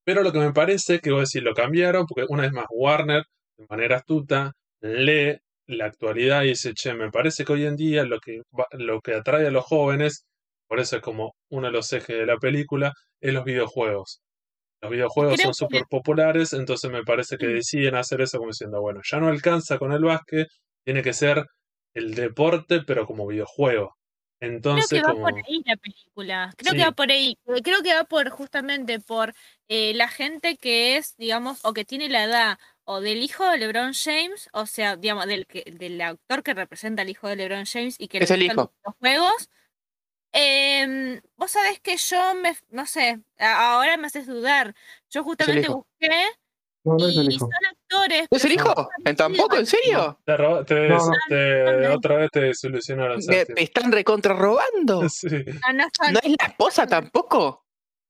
Pero 0.06 0.22
lo 0.24 0.32
que 0.32 0.40
me 0.40 0.54
parece 0.54 1.00
que 1.00 1.10
voy 1.12 1.20
a 1.20 1.22
decir, 1.22 1.44
lo 1.44 1.54
cambiaron, 1.54 2.06
porque 2.06 2.26
una 2.30 2.44
vez 2.44 2.52
más 2.52 2.66
Warner, 2.70 3.24
de 3.58 3.66
manera 3.70 3.98
astuta, 3.98 4.52
lee 4.82 5.38
la 5.68 5.86
actualidad 5.86 6.44
y 6.44 6.50
dice, 6.50 6.74
che, 6.76 6.94
me 6.94 7.10
parece 7.12 7.44
que 7.44 7.54
hoy 7.54 7.66
en 7.66 7.76
día 7.76 8.04
lo 8.06 8.20
que, 8.20 8.42
va- 8.58 8.68
lo 8.72 9.02
que 9.02 9.16
atrae 9.16 9.48
a 9.48 9.52
los 9.52 9.66
jóvenes, 9.66 10.26
por 10.68 10.80
eso 10.80 10.98
es 10.98 11.02
como 11.02 11.34
uno 11.50 11.68
de 11.68 11.74
los 11.74 11.92
ejes 11.92 12.18
de 12.18 12.26
la 12.26 12.38
película, 12.38 12.94
es 13.20 13.34
los 13.34 13.44
videojuegos. 13.44 14.22
Los 14.82 14.92
videojuegos 14.92 15.36
Creo 15.42 15.54
son 15.54 15.68
que- 15.70 15.78
súper 15.78 15.88
populares, 15.90 16.54
entonces 16.54 16.92
me 16.92 17.04
parece 17.04 17.38
que 17.38 17.48
Mm. 17.48 17.54
deciden 17.56 17.96
hacer 17.96 18.22
eso 18.22 18.38
como 18.38 18.52
diciendo, 18.52 18.80
bueno, 18.82 19.02
ya 19.10 19.20
no 19.20 19.28
alcanza 19.30 19.80
con 19.80 19.92
el 19.92 20.04
básquet, 20.04 20.48
tiene 20.86 21.02
que 21.02 21.14
ser 21.14 21.44
el 21.96 22.14
deporte, 22.14 22.82
pero 22.86 23.08
como 23.08 23.26
videojuego. 23.26 23.96
Creo 24.62 24.76
que 24.90 25.02
va 25.02 25.14
como... 25.14 25.22
por 25.26 25.36
ahí 25.36 25.62
la 25.66 25.76
película. 25.78 26.54
Creo 26.58 26.72
Sí. 26.72 26.78
que 26.78 26.84
va 26.86 26.92
por 26.92 27.12
ahí. 27.12 27.38
Eh, 27.48 27.62
Creo 27.64 27.82
que 27.84 27.94
va 27.94 28.04
por 28.06 28.30
justamente 28.30 29.00
por 29.00 29.34
eh, 29.68 29.94
la 29.96 30.08
gente 30.08 30.58
que 30.58 30.98
es, 30.98 31.16
digamos, 31.18 31.64
o 31.66 31.74
que 31.74 31.86
tiene 31.86 32.10
la 32.10 32.24
edad 32.24 32.60
o 32.84 33.02
del 33.02 33.18
hijo 33.24 33.44
de 33.50 33.58
LeBron 33.58 33.94
James, 33.94 34.50
o 34.54 34.66
sea, 34.68 34.96
digamos, 34.96 35.26
del, 35.28 35.48
que, 35.48 35.64
del 35.72 36.00
actor 36.02 36.44
que 36.44 36.54
representa 36.54 37.02
al 37.02 37.10
hijo 37.10 37.28
de 37.28 37.36
LeBron 37.36 37.66
James 37.66 37.96
y 38.00 38.08
que 38.08 38.20
le 38.20 38.26
Es 38.26 38.32
el 38.32 38.42
gustan 38.42 38.56
hijo. 38.66 38.74
los 38.86 38.96
juegos. 39.00 39.50
Em, 40.32 41.22
vos 41.38 41.52
sabés 41.52 41.80
que 41.80 41.96
yo 41.98 42.36
me, 42.36 42.56
no 42.70 42.86
sé, 42.86 43.22
ahora 43.40 43.96
me 43.98 44.08
haces 44.08 44.28
dudar. 44.28 44.76
Yo 45.10 45.24
justamente 45.24 45.70
busqué 45.70 46.12
No, 46.86 46.96
no 46.98 47.08
es 47.08 47.18
el 47.18 47.32
y 47.32 47.36
hijo. 47.36 47.46
son 47.46 47.66
actores. 47.70 48.28
¿No 48.32 48.38
es 48.38 48.46
el 48.46 48.52
hijo? 48.54 48.74
muy 48.76 48.86
¿En 49.12 49.16
tampoco? 49.16 49.56
¿En 49.58 49.66
serio? 49.66 50.20
Te 50.26 50.38
roba- 50.38 50.64
te- 50.66 50.88
No, 50.90 50.98
no. 50.98 51.12
te- 51.28 51.88
no. 51.88 51.94
otra 51.96 52.16
vez 52.18 52.30
te 52.32 52.40
desilusionaron, 52.42 53.20
¿Me, 53.28 53.46
están 53.58 53.92
recontra 53.92 54.34
robando? 54.34 55.02
Sí. 55.10 55.28
No, 55.28 55.74
no 55.74 55.84
son. 55.98 56.14
¿No 56.14 56.20
es 56.24 56.30
la 56.40 56.46
esposa 56.48 56.88
tampoco? 56.88 57.64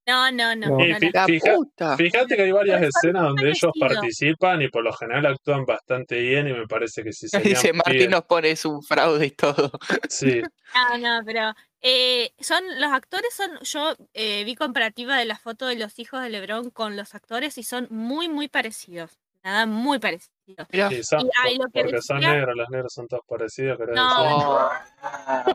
No, 0.07 0.31
no, 0.31 0.55
no. 0.55 0.79
Y 0.85 0.93
fija- 0.93 1.25
puta. 1.55 1.97
fíjate 1.97 2.35
que 2.35 2.43
hay 2.43 2.51
varias 2.51 2.77
Pero 2.77 2.89
escenas 2.95 3.23
donde 3.23 3.49
ellos 3.49 3.71
participan 3.79 4.61
y 4.61 4.67
por 4.69 4.83
lo 4.83 4.93
general 4.93 5.25
actúan 5.25 5.65
bastante 5.65 6.19
bien 6.19 6.47
y 6.47 6.53
me 6.53 6.67
parece 6.67 7.01
que 7.03 7.11
si 7.11 7.27
serían 7.29 7.53
Dice 7.55 7.73
Martín 7.73 8.11
nos 8.11 8.21
pone 8.25 8.51
es 8.51 8.65
un 8.65 8.83
fraude 8.83 9.25
y 9.25 9.31
todo. 9.31 9.71
Sí, 10.07 10.41
No, 10.75 10.97
no, 10.99 11.25
pero 11.25 11.51
eh, 11.87 12.33
son 12.39 12.63
los 12.81 12.91
actores 12.91 13.31
son 13.31 13.59
yo 13.61 13.95
eh, 14.15 14.43
vi 14.43 14.55
comparativa 14.55 15.17
de 15.17 15.25
la 15.25 15.37
foto 15.37 15.67
de 15.67 15.75
los 15.75 15.99
hijos 15.99 16.19
de 16.21 16.29
LeBron 16.31 16.71
con 16.71 16.95
los 16.97 17.13
actores 17.13 17.59
y 17.59 17.63
son 17.63 17.87
muy 17.91 18.27
muy 18.27 18.47
parecidos. 18.47 19.11
Nada, 19.43 19.67
muy 19.67 19.99
parecidos. 19.99 20.31
Sí, 20.89 21.03
son- 21.03 21.21
Y 21.21 21.29
ahí 21.43 21.57
lo 21.59 21.65
que 21.65 21.81
porque 21.83 22.01
son 22.01 22.19
negros, 22.19 22.55
los 22.55 22.69
negros 22.71 22.91
son 22.93 23.07
todos 23.07 23.23
parecidos. 23.27 23.77
No. 23.93 23.93
No, 23.95 24.71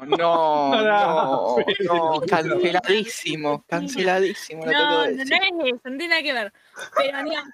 no, 0.06 0.82
no, 0.82 0.82
No, 0.84 1.56
no, 2.14 2.20
canceladísimo, 2.20 3.64
canceladísimo. 3.66 4.64
No, 4.64 4.70
que 4.70 4.76
no, 4.76 4.88
no 4.90 5.04
es 5.06 5.20
eso, 5.20 5.26
no 5.84 5.98
tiene 5.98 6.08
nada 6.08 6.22
que 6.22 6.32
ver. 6.32 6.52
Pero 6.96 7.22
digamos, 7.24 7.50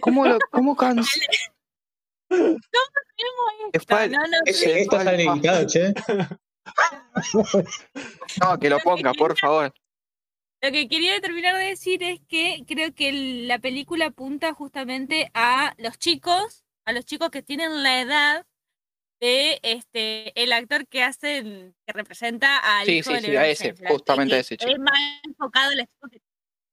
¿Cómo 0.00 0.26
lo, 0.26 0.38
cómo 0.52 0.76
cance- 0.76 1.20
tenemos 2.28 2.62
Te 3.72 3.78
esto, 3.78 3.94
fal- 3.96 4.10
no, 4.10 4.18
no, 4.22 4.38
Esto 4.44 4.96
está 4.98 5.14
editado, 5.14 5.66
che. 5.66 5.94
No, 8.42 8.58
que 8.58 8.70
lo 8.70 8.78
ponga, 8.78 9.12
por 9.14 9.36
favor. 9.38 9.74
Lo 10.60 10.72
que 10.72 10.88
quería 10.88 11.20
terminar 11.20 11.56
de 11.56 11.64
decir 11.64 12.02
es 12.02 12.20
que 12.28 12.64
creo 12.66 12.92
que 12.92 13.12
la 13.46 13.58
película 13.58 14.06
apunta 14.06 14.52
justamente 14.54 15.30
a 15.34 15.74
los 15.78 15.98
chicos, 15.98 16.64
a 16.84 16.92
los 16.92 17.04
chicos 17.04 17.30
que 17.30 17.42
tienen 17.42 17.82
la 17.82 18.00
edad 18.00 18.46
de 19.20 19.58
este 19.62 20.40
el 20.40 20.52
actor 20.52 20.86
que 20.86 21.02
hace 21.02 21.42
que 21.86 21.92
representa 21.92 22.58
al 22.58 22.86
Sí, 22.86 22.98
hijo 22.98 23.10
sí, 23.10 23.16
de 23.16 23.22
sí, 23.22 23.36
a 23.36 23.46
ese, 23.48 23.74
justamente 23.86 24.30
que 24.30 24.36
a 24.36 24.40
ese 24.40 24.56
chico. 24.56 24.72
Es 24.72 24.78
más 24.78 24.94
enfocado 25.24 25.72
a 25.72 25.74
los 25.74 25.86
chicos 25.86 26.10
que, 26.10 26.20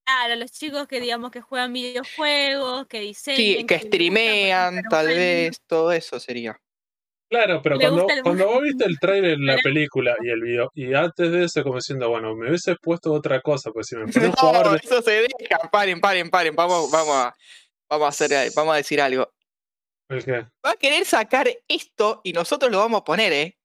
claro, 0.03 0.35
los 0.35 0.51
chicos 0.51 0.87
que 0.87 0.99
digamos 0.99 1.31
que 1.31 1.41
juegan 1.41 1.73
videojuegos, 1.73 2.87
que 2.87 2.99
diseñan, 2.99 3.37
Sí, 3.37 3.65
que 3.65 3.75
gusta 3.75 3.87
streamean, 3.87 4.83
tal 4.89 5.07
vez, 5.07 5.61
todo 5.67 5.91
eso 5.91 6.19
sería. 6.19 6.59
Claro, 7.35 7.61
pero 7.61 7.77
cuando, 7.79 8.07
cuando 8.23 8.45
vos 8.47 8.61
viste 8.63 8.85
el 8.85 8.97
trailer 8.99 9.37
de 9.37 9.45
la 9.45 9.57
película 9.57 10.15
y 10.23 10.29
el 10.29 10.41
video, 10.41 10.71
y 10.73 10.93
antes 10.93 11.31
de 11.31 11.43
eso, 11.43 11.63
como 11.63 11.75
diciendo, 11.75 12.09
bueno, 12.09 12.33
me 12.35 12.47
hubiese 12.47 12.75
puesto 12.81 13.11
otra 13.11 13.41
cosa, 13.41 13.71
pues 13.71 13.87
si 13.87 13.95
me 13.97 14.03
un 14.05 14.11
jugador 14.31 14.65
No, 14.67 14.71
de. 14.73 14.77
eso 14.83 15.01
se 15.01 15.11
deja. 15.11 15.59
Paren, 15.71 15.99
paren, 15.99 16.29
paren. 16.29 16.55
Vamos, 16.55 16.89
vamos 16.91 17.15
a, 17.15 17.35
vamos 17.89 18.05
a 18.05 18.09
hacer, 18.09 18.51
vamos 18.55 18.73
a 18.73 18.77
decir 18.77 19.01
algo. 19.01 19.29
¿El 20.09 20.23
qué? 20.23 20.45
Va 20.65 20.71
a 20.71 20.75
querer 20.79 21.03
sacar 21.05 21.49
esto 21.67 22.21
y 22.23 22.31
nosotros 22.31 22.71
lo 22.71 22.77
vamos 22.79 23.01
a 23.01 23.03
poner, 23.03 23.33
¿eh? 23.33 23.57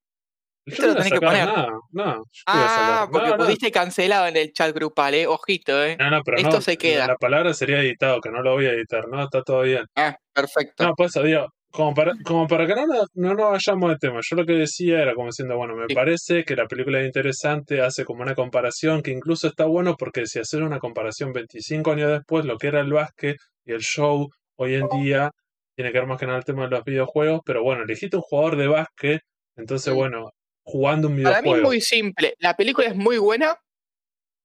Esto 0.66 0.82
no 0.82 0.88
lo 0.88 0.94
tenés 0.96 1.12
que 1.12 1.20
poner. 1.20 1.46
nada, 1.46 1.68
no. 1.92 2.24
Ah, 2.46 3.08
porque 3.10 3.28
No, 3.30 3.36
no. 3.36 3.44
pusiste 3.44 3.70
cancelado 3.70 4.26
en 4.26 4.36
el 4.36 4.52
chat 4.52 4.74
grupal, 4.74 5.14
¿eh? 5.14 5.26
Ojito, 5.26 5.84
¿eh? 5.84 5.96
No, 5.98 6.10
no, 6.10 6.22
pero 6.24 6.36
Esto 6.38 6.56
no, 6.56 6.60
se 6.60 6.76
queda. 6.76 7.06
La 7.06 7.16
palabra 7.16 7.54
sería 7.54 7.78
editado, 7.80 8.20
que 8.20 8.30
no 8.30 8.42
lo 8.42 8.52
voy 8.54 8.66
a 8.66 8.72
editar, 8.72 9.06
no, 9.08 9.22
está 9.22 9.42
todo 9.42 9.62
bien. 9.62 9.84
Ah, 9.96 10.16
perfecto. 10.32 10.84
No, 10.84 10.94
pues 10.94 11.12
digo, 11.14 11.48
como 11.70 11.94
para, 11.94 12.12
como 12.24 12.46
para 12.48 12.66
que 12.66 12.74
no, 12.74 12.86
nos- 12.86 13.08
no 13.14 13.34
nos 13.34 13.50
vayamos 13.52 13.90
de 13.90 13.96
tema, 13.98 14.20
yo 14.22 14.36
lo 14.36 14.44
que 14.46 14.54
decía 14.54 15.02
era 15.02 15.14
como 15.14 15.28
diciendo, 15.28 15.56
bueno, 15.56 15.76
me 15.76 15.86
Sí. 15.88 15.94
parece 15.94 16.44
que 16.44 16.56
la 16.56 16.66
película 16.66 17.00
es 17.00 17.06
interesante, 17.06 17.80
hace 17.80 18.04
como 18.04 18.22
una 18.22 18.34
comparación 18.34 19.02
que 19.02 19.12
incluso 19.12 19.46
está 19.48 19.64
bueno 19.66 19.94
porque 19.96 20.26
si 20.26 20.38
hacer 20.40 20.62
una 20.62 20.78
comparación 20.80 21.32
25 21.32 21.92
años 21.92 22.10
después, 22.10 22.44
lo 22.44 22.58
que 22.58 22.66
era 22.68 22.80
el 22.80 22.92
básquet 22.92 23.36
y 23.64 23.72
el 23.72 23.80
show 23.80 24.28
hoy 24.56 24.74
en 24.74 24.88
día, 24.88 25.30
tiene 25.76 25.92
que 25.92 25.98
ver 26.00 26.08
más 26.08 26.18
que 26.18 26.26
nada 26.26 26.38
el 26.38 26.44
tema 26.44 26.64
de 26.64 26.70
los 26.70 26.84
videojuegos, 26.84 27.40
pero 27.46 27.62
bueno, 27.62 27.84
elegiste 27.84 28.16
un 28.16 28.22
jugador 28.22 28.56
de 28.56 28.66
básquet, 28.68 29.20
entonces 29.56 29.92
Sí. 29.92 29.96
bueno, 29.98 30.30
jugando 30.64 31.08
un 31.08 31.14
Para 31.22 31.36
mí 31.36 31.36
es 31.36 31.42
videojuego. 31.44 31.66
muy 31.68 31.80
simple. 31.80 32.34
La 32.38 32.54
película 32.56 32.88
es 32.88 32.96
muy 32.96 33.16
buena, 33.18 33.56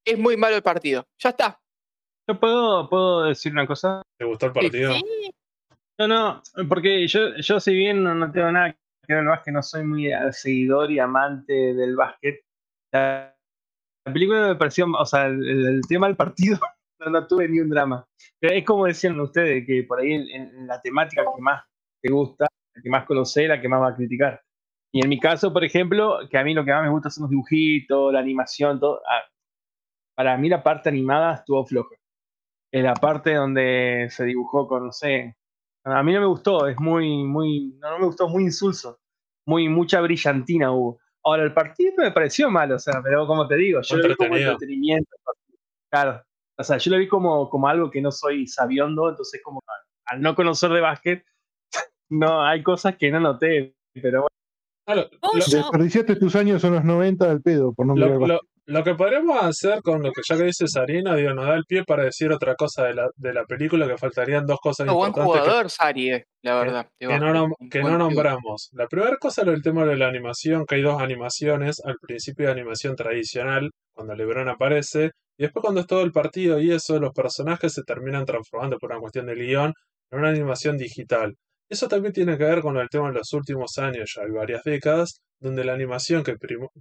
es 0.06 0.18
muy 0.18 0.38
malo 0.38 0.56
el 0.56 0.62
partido. 0.64 1.06
Ya 1.20 1.30
está. 1.32 1.60
Yo 2.28 2.40
puedo, 2.40 2.88
puedo 2.90 3.24
decir 3.24 3.52
una 3.52 3.68
cosa. 3.68 4.02
¿Te 4.18 4.26
gustó 4.26 4.46
el 4.48 4.52
partido? 4.54 4.94
Sí, 4.94 5.04
No, 5.98 6.08
no, 6.08 6.42
porque 6.68 7.08
yo, 7.08 7.36
yo 7.38 7.60
si 7.60 7.74
bien 7.74 8.04
no, 8.04 8.14
no 8.14 8.32
tengo 8.32 8.52
nada 8.52 8.74
que 8.74 9.14
ver 9.14 9.20
el 9.20 9.28
básquet, 9.28 9.54
no 9.54 9.64
soy 9.64 9.84
muy 9.86 10.10
seguidor 10.32 10.92
y 10.92 11.00
amante 11.00 11.54
del 11.54 11.96
básquet. 11.96 12.42
La, 12.92 13.36
la 14.06 14.14
película 14.14 14.48
me 14.50 14.56
pareció, 14.56 14.86
o 14.86 15.06
sea, 15.06 15.26
el, 15.26 15.82
tema 15.88 16.08
del 16.08 16.16
partido 16.16 16.60
no, 17.00 17.10
no 17.10 17.28
tuve 17.28 17.50
ni 17.50 17.60
un 17.60 17.70
drama. 17.70 18.06
Pero 18.40 18.54
es 18.54 18.64
como 18.64 18.86
decían 18.86 19.20
ustedes, 19.20 19.66
que 19.66 19.84
por 19.84 20.00
ahí 20.00 20.14
en, 20.14 20.68
la 20.68 20.80
temática 20.82 21.24
que 21.36 21.42
más 21.42 21.64
te 22.02 22.12
gusta, 22.12 22.48
la 22.76 22.82
que 22.82 22.90
más 22.90 23.06
conoce, 23.06 23.48
la 23.48 23.60
que 23.60 23.68
más 23.68 23.82
va 23.82 23.90
a 23.90 23.96
criticar. 23.96 24.42
Y 24.92 25.02
en 25.02 25.10
mi 25.10 25.20
caso, 25.20 25.52
por 25.52 25.64
ejemplo, 25.64 26.20
que 26.30 26.38
a 26.38 26.44
mí 26.44 26.54
lo 26.54 26.64
que 26.64 26.72
más 26.72 26.84
me 26.84 26.90
gusta 26.90 27.10
son 27.10 27.24
los 27.24 27.32
dibujitos, 27.32 28.14
la 28.14 28.20
animación, 28.20 28.80
todo. 28.80 29.02
ah, 29.10 29.24
para 30.16 30.38
mí 30.38 30.50
la 30.50 30.64
parte 30.64 30.90
animada 30.90 31.36
estuvo 31.36 31.66
floja. 31.66 31.96
En 32.72 32.84
la 32.84 32.94
parte 32.94 33.34
donde 33.34 34.08
se 34.10 34.26
dibujó 34.26 34.68
con, 34.68 34.86
no 34.86 34.92
sé, 34.92 35.36
a 35.86 36.04
mí 36.04 36.14
no 36.14 36.20
me 36.22 36.26
gustó, 36.28 36.68
es 36.68 36.78
muy, 36.80 37.24
muy, 37.24 37.76
no, 37.80 37.92
no 37.92 38.00
me 38.00 38.06
gustó, 38.06 38.28
muy 38.28 38.44
insulso, 38.44 39.00
muy, 39.46 39.70
mucha 39.70 40.02
brillantina 40.02 40.72
hubo. 40.72 41.00
Ahora, 41.24 41.44
el 41.44 41.54
partido 41.54 41.94
me 41.98 42.12
pareció 42.12 42.50
mal, 42.52 42.72
o 42.72 42.80
sea, 42.80 43.02
pero 43.04 43.26
como 43.28 43.48
te 43.48 43.56
digo, 43.56 43.82
yo 43.82 43.96
lo 43.98 44.02
vi 44.10 44.16
como 44.16 44.36
entretenimiento. 44.52 45.16
Claro, 45.92 46.22
o 46.58 46.64
sea, 46.64 46.78
yo 46.78 46.92
lo 46.92 46.98
vi 46.98 47.08
como, 47.08 47.50
como 47.50 47.68
algo 47.68 47.90
que 47.90 48.02
no 48.02 48.12
soy 48.12 48.48
sabiondo, 48.48 49.10
entonces 49.10 49.42
como 49.44 49.62
al 50.06 50.22
no 50.22 50.36
conocer 50.36 50.72
de 50.72 50.82
básquet, 50.82 51.26
no, 52.10 52.44
hay 52.44 52.62
cosas 52.64 52.96
que 52.98 53.10
no 53.12 53.20
noté, 53.20 53.76
pero 53.94 54.22
bueno, 54.22 54.30
Ah, 54.88 54.96
lo- 54.96 55.10
Desperdiciaste 55.46 56.16
tus 56.18 56.36
años 56.36 56.64
en 56.64 56.74
los 56.74 56.84
90 56.84 57.30
al 57.32 57.42
pedo 57.42 57.74
por 57.74 57.88
no 57.88 57.96
Lo, 57.96 58.06
mirar 58.06 58.28
lo- 58.28 58.42
Lo 58.68 58.84
que 58.84 58.96
podríamos 58.96 59.44
hacer 59.44 59.82
con 59.84 60.02
lo 60.02 60.12
que 60.12 60.22
ya 60.28 60.38
que 60.38 60.46
dice 60.46 60.68
Sarina, 60.68 61.16
digo, 61.16 61.34
nos 61.34 61.46
da 61.46 61.54
el 61.56 61.66
pie 61.66 61.84
para 61.84 62.04
decir 62.04 62.32
otra 62.32 62.56
cosa 62.56 62.84
de 62.86 62.96
la, 62.96 63.10
de 63.16 63.34
la 63.34 63.46
película, 63.46 63.88
que 63.88 63.98
faltarían 63.98 64.46
dos 64.48 64.58
cosas 64.60 64.88
buen 64.88 65.10
importantes 65.10 65.34
que- 65.34 65.40
jugador, 65.50 65.70
Sari, 65.70 66.10
eh, 66.12 66.26
la 66.42 66.52
que- 66.52 66.66
verdad. 66.66 66.88
de 67.00 67.08
que, 67.08 67.20
no, 67.20 67.34
nom- 67.34 67.70
que 67.70 67.82
buen 67.82 67.94
no 67.94 68.00
nombramos. 68.00 68.70
La 68.74 68.88
primera 68.88 69.18
cosa 69.18 69.44
es 69.44 69.48
el 69.50 69.62
tema 69.62 69.86
de 69.86 69.96
la 69.98 70.08
animación, 70.08 70.66
que 70.66 70.76
hay 70.76 70.82
dos 70.82 71.00
animaciones, 71.00 71.80
al 71.86 71.96
principio 72.02 72.48
de 72.48 72.54
animación 72.54 72.96
tradicional, 72.96 73.70
cuando 73.94 74.16
LeBron 74.16 74.50
aparece, 74.50 75.12
y 75.38 75.44
después 75.44 75.62
cuando 75.62 75.82
es 75.82 75.88
todo 75.88 76.02
el 76.02 76.12
partido 76.12 76.60
y 76.60 76.72
eso, 76.72 77.00
los 77.00 77.12
personajes 77.14 77.72
se 77.74 77.84
terminan 77.84 78.26
transformando 78.26 78.78
por 78.80 78.90
una 78.92 79.00
cuestión 79.00 79.28
de 79.28 79.36
guion 79.36 79.74
en 80.12 80.20
una 80.20 80.30
animación 80.30 80.76
digital. 80.78 81.36
Eso 81.70 81.88
también 81.88 82.14
tiene 82.14 82.36
que 82.38 82.44
ver 82.46 82.62
con 82.62 82.78
el 82.78 82.90
tema 82.90 83.10
de 83.10 83.16
los 83.20 83.32
últimos 83.34 83.78
años, 83.78 84.12
ya 84.16 84.24
hay 84.24 84.32
varias 84.32 84.64
décadas, 84.64 85.20
donde 85.40 85.64
la 85.66 85.74
animación 85.74 86.24
que, 86.24 86.36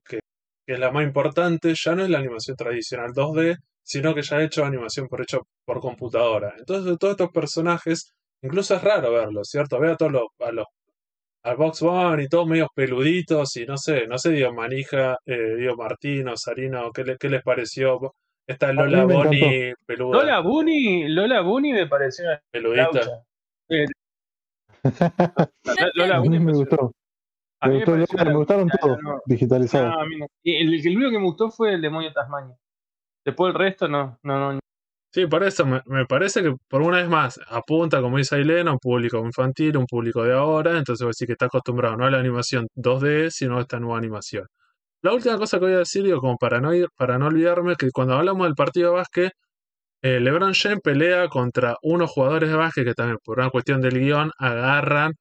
que, 0.08 0.20
que 0.66 0.74
es 0.74 0.78
la 0.80 0.90
más 0.90 1.04
importante 1.04 1.74
ya 1.74 1.94
no 1.94 2.02
es 2.04 2.10
la 2.10 2.18
animación 2.18 2.56
tradicional 2.56 3.12
2D, 3.12 3.56
sino 3.82 4.14
que 4.14 4.22
ya 4.22 4.36
ha 4.38 4.42
hecho 4.44 4.64
animación 4.64 5.08
por 5.08 5.20
hecho 5.22 5.46
por 5.64 5.80
computadora. 5.80 6.54
Entonces, 6.58 6.86
de 6.92 6.96
todos 6.98 7.12
estos 7.12 7.30
personajes, 7.32 8.14
incluso 8.42 8.74
es 8.76 8.82
raro 8.82 9.12
verlos, 9.12 9.48
¿cierto? 9.50 9.78
Ve 9.78 9.90
a 9.92 9.96
todos 9.96 10.12
los, 10.12 10.22
a 10.40 10.52
los 10.52 10.66
al 11.44 11.56
Box 11.56 11.80
Bunny 11.82 12.24
y 12.24 12.28
todos 12.28 12.46
medios 12.46 12.68
peluditos 12.74 13.54
y 13.58 13.66
no 13.66 13.76
sé, 13.76 14.06
no 14.06 14.16
sé, 14.16 14.30
digo 14.30 14.52
Manija, 14.54 15.18
eh, 15.26 15.56
digo 15.58 15.76
Martino, 15.76 16.34
Sarino, 16.38 16.90
¿qué, 16.90 17.04
le- 17.04 17.18
qué 17.18 17.28
les 17.28 17.42
pareció? 17.42 18.14
Esta 18.46 18.72
Lola 18.72 19.04
Bonnie 19.26 19.74
peluda, 19.86 20.18
Lola 20.20 20.40
Bunny, 20.40 21.08
Lola 21.08 21.40
Bunny 21.42 21.72
me 21.74 21.86
pareció 21.86 22.24
peludita. 22.50 23.22
Eh, 23.68 23.86
Lola 25.94 26.18
Bunny 26.20 26.38
me 26.40 26.52
gustó. 26.52 26.92
A 27.64 27.68
Me, 27.68 27.84
gustó, 27.84 28.32
gustaron 28.32 28.68
todos 28.80 28.98
no, 29.02 29.20
digitalizados. 29.26 29.90
no, 29.90 30.18
no. 30.18 30.26
Y 30.42 30.56
el, 30.56 30.74
el 30.74 30.96
único 30.96 31.10
que 31.10 31.18
me 31.18 31.24
gustó 31.24 31.50
fue 31.50 31.74
el 31.74 31.80
demonio 31.80 32.12
Tasmania. 32.12 32.56
Después 33.24 33.52
el 33.52 33.58
resto 33.58 33.88
no, 33.88 34.18
no, 34.22 34.52
no. 34.52 34.58
Sí, 35.12 35.26
por 35.26 35.44
eso 35.44 35.64
me, 35.64 35.80
me 35.86 36.06
parece 36.06 36.42
que 36.42 36.54
por 36.68 36.82
una 36.82 36.98
vez 36.98 37.08
más 37.08 37.40
apunta, 37.48 38.00
como 38.00 38.18
dice 38.18 38.34
Ailena, 38.34 38.70
a 38.70 38.74
un 38.74 38.80
público 38.80 39.18
infantil, 39.18 39.76
un 39.76 39.86
público 39.86 40.24
de 40.24 40.34
ahora, 40.34 40.76
entonces 40.76 41.02
voy 41.04 41.10
a 41.10 41.10
decir 41.10 41.26
que 41.28 41.32
está 41.34 41.46
acostumbrado 41.46 41.96
no 41.96 42.04
a 42.04 42.10
la 42.10 42.18
animación 42.18 42.66
2D, 42.74 43.30
sino 43.30 43.58
a 43.58 43.60
esta 43.60 43.78
nueva 43.78 43.98
animación. 43.98 44.46
La 45.02 45.12
última 45.14 45.38
cosa 45.38 45.58
que 45.58 45.66
voy 45.66 45.74
a 45.74 45.78
decir, 45.78 46.02
digo, 46.02 46.20
como 46.20 46.36
para 46.36 46.60
no, 46.60 46.74
ir, 46.74 46.88
para 46.96 47.18
no 47.18 47.26
olvidarme, 47.28 47.76
que 47.76 47.90
cuando 47.92 48.14
hablamos 48.14 48.46
del 48.46 48.54
partido 48.54 48.90
de 48.90 48.96
básquet, 48.96 49.32
eh, 50.02 50.20
LeBron 50.20 50.54
James 50.54 50.80
pelea 50.82 51.28
contra 51.28 51.76
unos 51.82 52.10
jugadores 52.10 52.50
de 52.50 52.56
básquet 52.56 52.84
que 52.84 52.94
también, 52.94 53.18
por 53.24 53.38
una 53.38 53.50
cuestión 53.50 53.80
del 53.80 53.98
guion, 54.00 54.30
agarran 54.38 55.12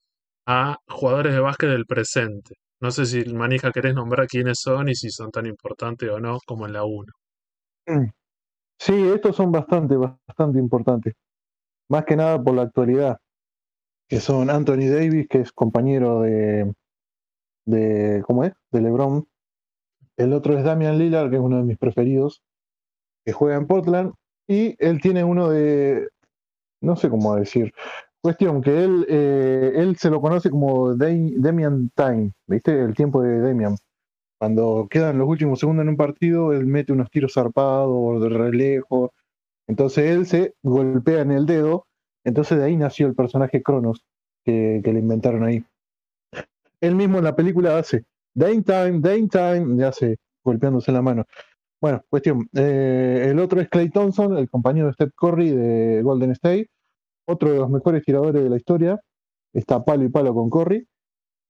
a 0.45 0.78
jugadores 0.88 1.34
de 1.34 1.40
básquet 1.40 1.70
del 1.70 1.86
presente. 1.86 2.56
No 2.82 2.91
sé 2.91 3.06
si, 3.06 3.24
Manija, 3.34 3.72
querés 3.72 3.95
nombrar 3.95 4.28
quiénes 4.28 4.60
son 4.60 4.90
y 4.90 4.95
si 4.95 5.10
son 5.10 5.32
tan 5.32 5.45
importantes 5.45 6.10
o 6.10 6.20
no 6.20 6.40
como 6.45 6.65
en 6.65 6.74
la 6.74 6.84
1. 6.84 7.06
Sí, 8.80 8.94
estos 9.14 9.36
son 9.36 9.52
bastante, 9.52 9.95
bastante 9.95 10.60
importantes. 10.60 11.14
Más 11.90 12.06
que 12.06 12.15
nada 12.15 12.41
por 12.41 12.56
la 12.56 12.64
actualidad. 12.64 13.18
Que 14.07 14.20
son 14.20 14.49
Anthony 14.49 14.90
Davis, 14.90 15.28
que 15.30 15.40
es 15.40 15.52
compañero 15.53 16.22
de, 16.22 16.74
de 17.65 18.24
¿cómo 18.28 18.44
es? 18.44 18.53
De 18.72 18.82
LeBron. 18.82 19.26
El 20.18 20.34
otro 20.34 20.57
es 20.57 20.64
Damian 20.64 20.98
Lillard, 20.99 21.30
que 21.30 21.38
es 21.38 21.41
uno 21.41 21.57
de 21.57 21.64
mis 21.64 21.78
preferidos, 21.78 22.44
que 23.26 23.34
juega 23.34 23.57
en 23.57 23.68
Portland. 23.68 24.14
Y 24.48 24.76
él 24.80 25.02
tiene 25.02 25.24
uno 25.24 25.49
de, 25.49 26.10
no 26.82 26.95
sé 26.95 27.10
cómo 27.10 27.36
decir. 27.36 27.74
Cuestión 28.24 28.62
que 28.62 28.86
él, 28.86 29.06
eh, 29.10 29.74
él 29.76 29.98
se 29.98 30.10
lo 30.10 30.22
conoce 30.22 30.50
como 30.50 30.95
Damian 30.95 31.91
Time, 31.94 32.32
¿viste? 32.48 32.82
El 32.82 32.94
tiempo 32.94 33.22
de 33.22 33.41
Damian. 33.41 33.76
Cuando 34.40 34.88
quedan 34.90 35.18
los 35.18 35.28
últimos 35.28 35.60
segundos 35.60 35.84
en 35.84 35.90
un 35.90 35.98
partido, 35.98 36.54
él 36.54 36.66
mete 36.66 36.94
unos 36.94 37.12
tiros 37.12 37.34
zarpados 37.34 38.22
de 38.22 38.30
re 38.30 38.54
lejos. 38.54 39.10
Entonces 39.68 40.10
él 40.10 40.26
se 40.26 40.54
golpea 40.64 41.20
en 41.20 41.32
el 41.34 41.45
dedo. 41.45 41.86
Entonces 42.24 42.58
de 42.58 42.64
ahí 42.64 42.78
nació 42.78 43.08
el 43.08 43.14
personaje 43.14 43.62
Cronos 43.62 44.06
que, 44.45 44.82
le 44.82 45.00
inventaron 45.00 45.44
ahí. 45.44 45.66
Él 46.80 46.95
mismo 46.95 47.18
en 47.18 47.26
la 47.26 47.36
película 47.36 47.78
hace 47.78 48.06
Dame 48.34 48.62
Time, 48.62 49.02
Dame 49.02 49.28
Time, 49.28 49.76
y 49.82 49.84
hace 49.84 50.16
golpeándose 50.45 50.94
la 50.94 51.02
mano. 51.02 51.26
Bueno, 51.82 52.02
cuestión. 52.10 52.48
eh, 52.54 53.28
el 53.32 53.40
otro 53.40 53.60
es 53.60 53.68
Clay 53.68 53.90
Thompson, 53.90 54.38
el 54.38 54.50
compañero 54.50 54.88
de 54.88 54.94
Steph 54.94 55.12
Curry 55.14 55.50
de 55.50 56.02
Golden 56.04 56.32
State. 56.32 56.70
Otro 57.26 57.52
de 57.52 57.58
los 57.60 57.70
mejores 57.70 58.04
tiradores 58.04 58.44
de 58.44 58.50
la 58.50 58.58
historia. 58.58 59.00
Está 59.54 59.84
palo 59.84 60.04
y 60.04 60.10
palo 60.10 60.34
con 60.34 60.50
Curry. 60.50 60.88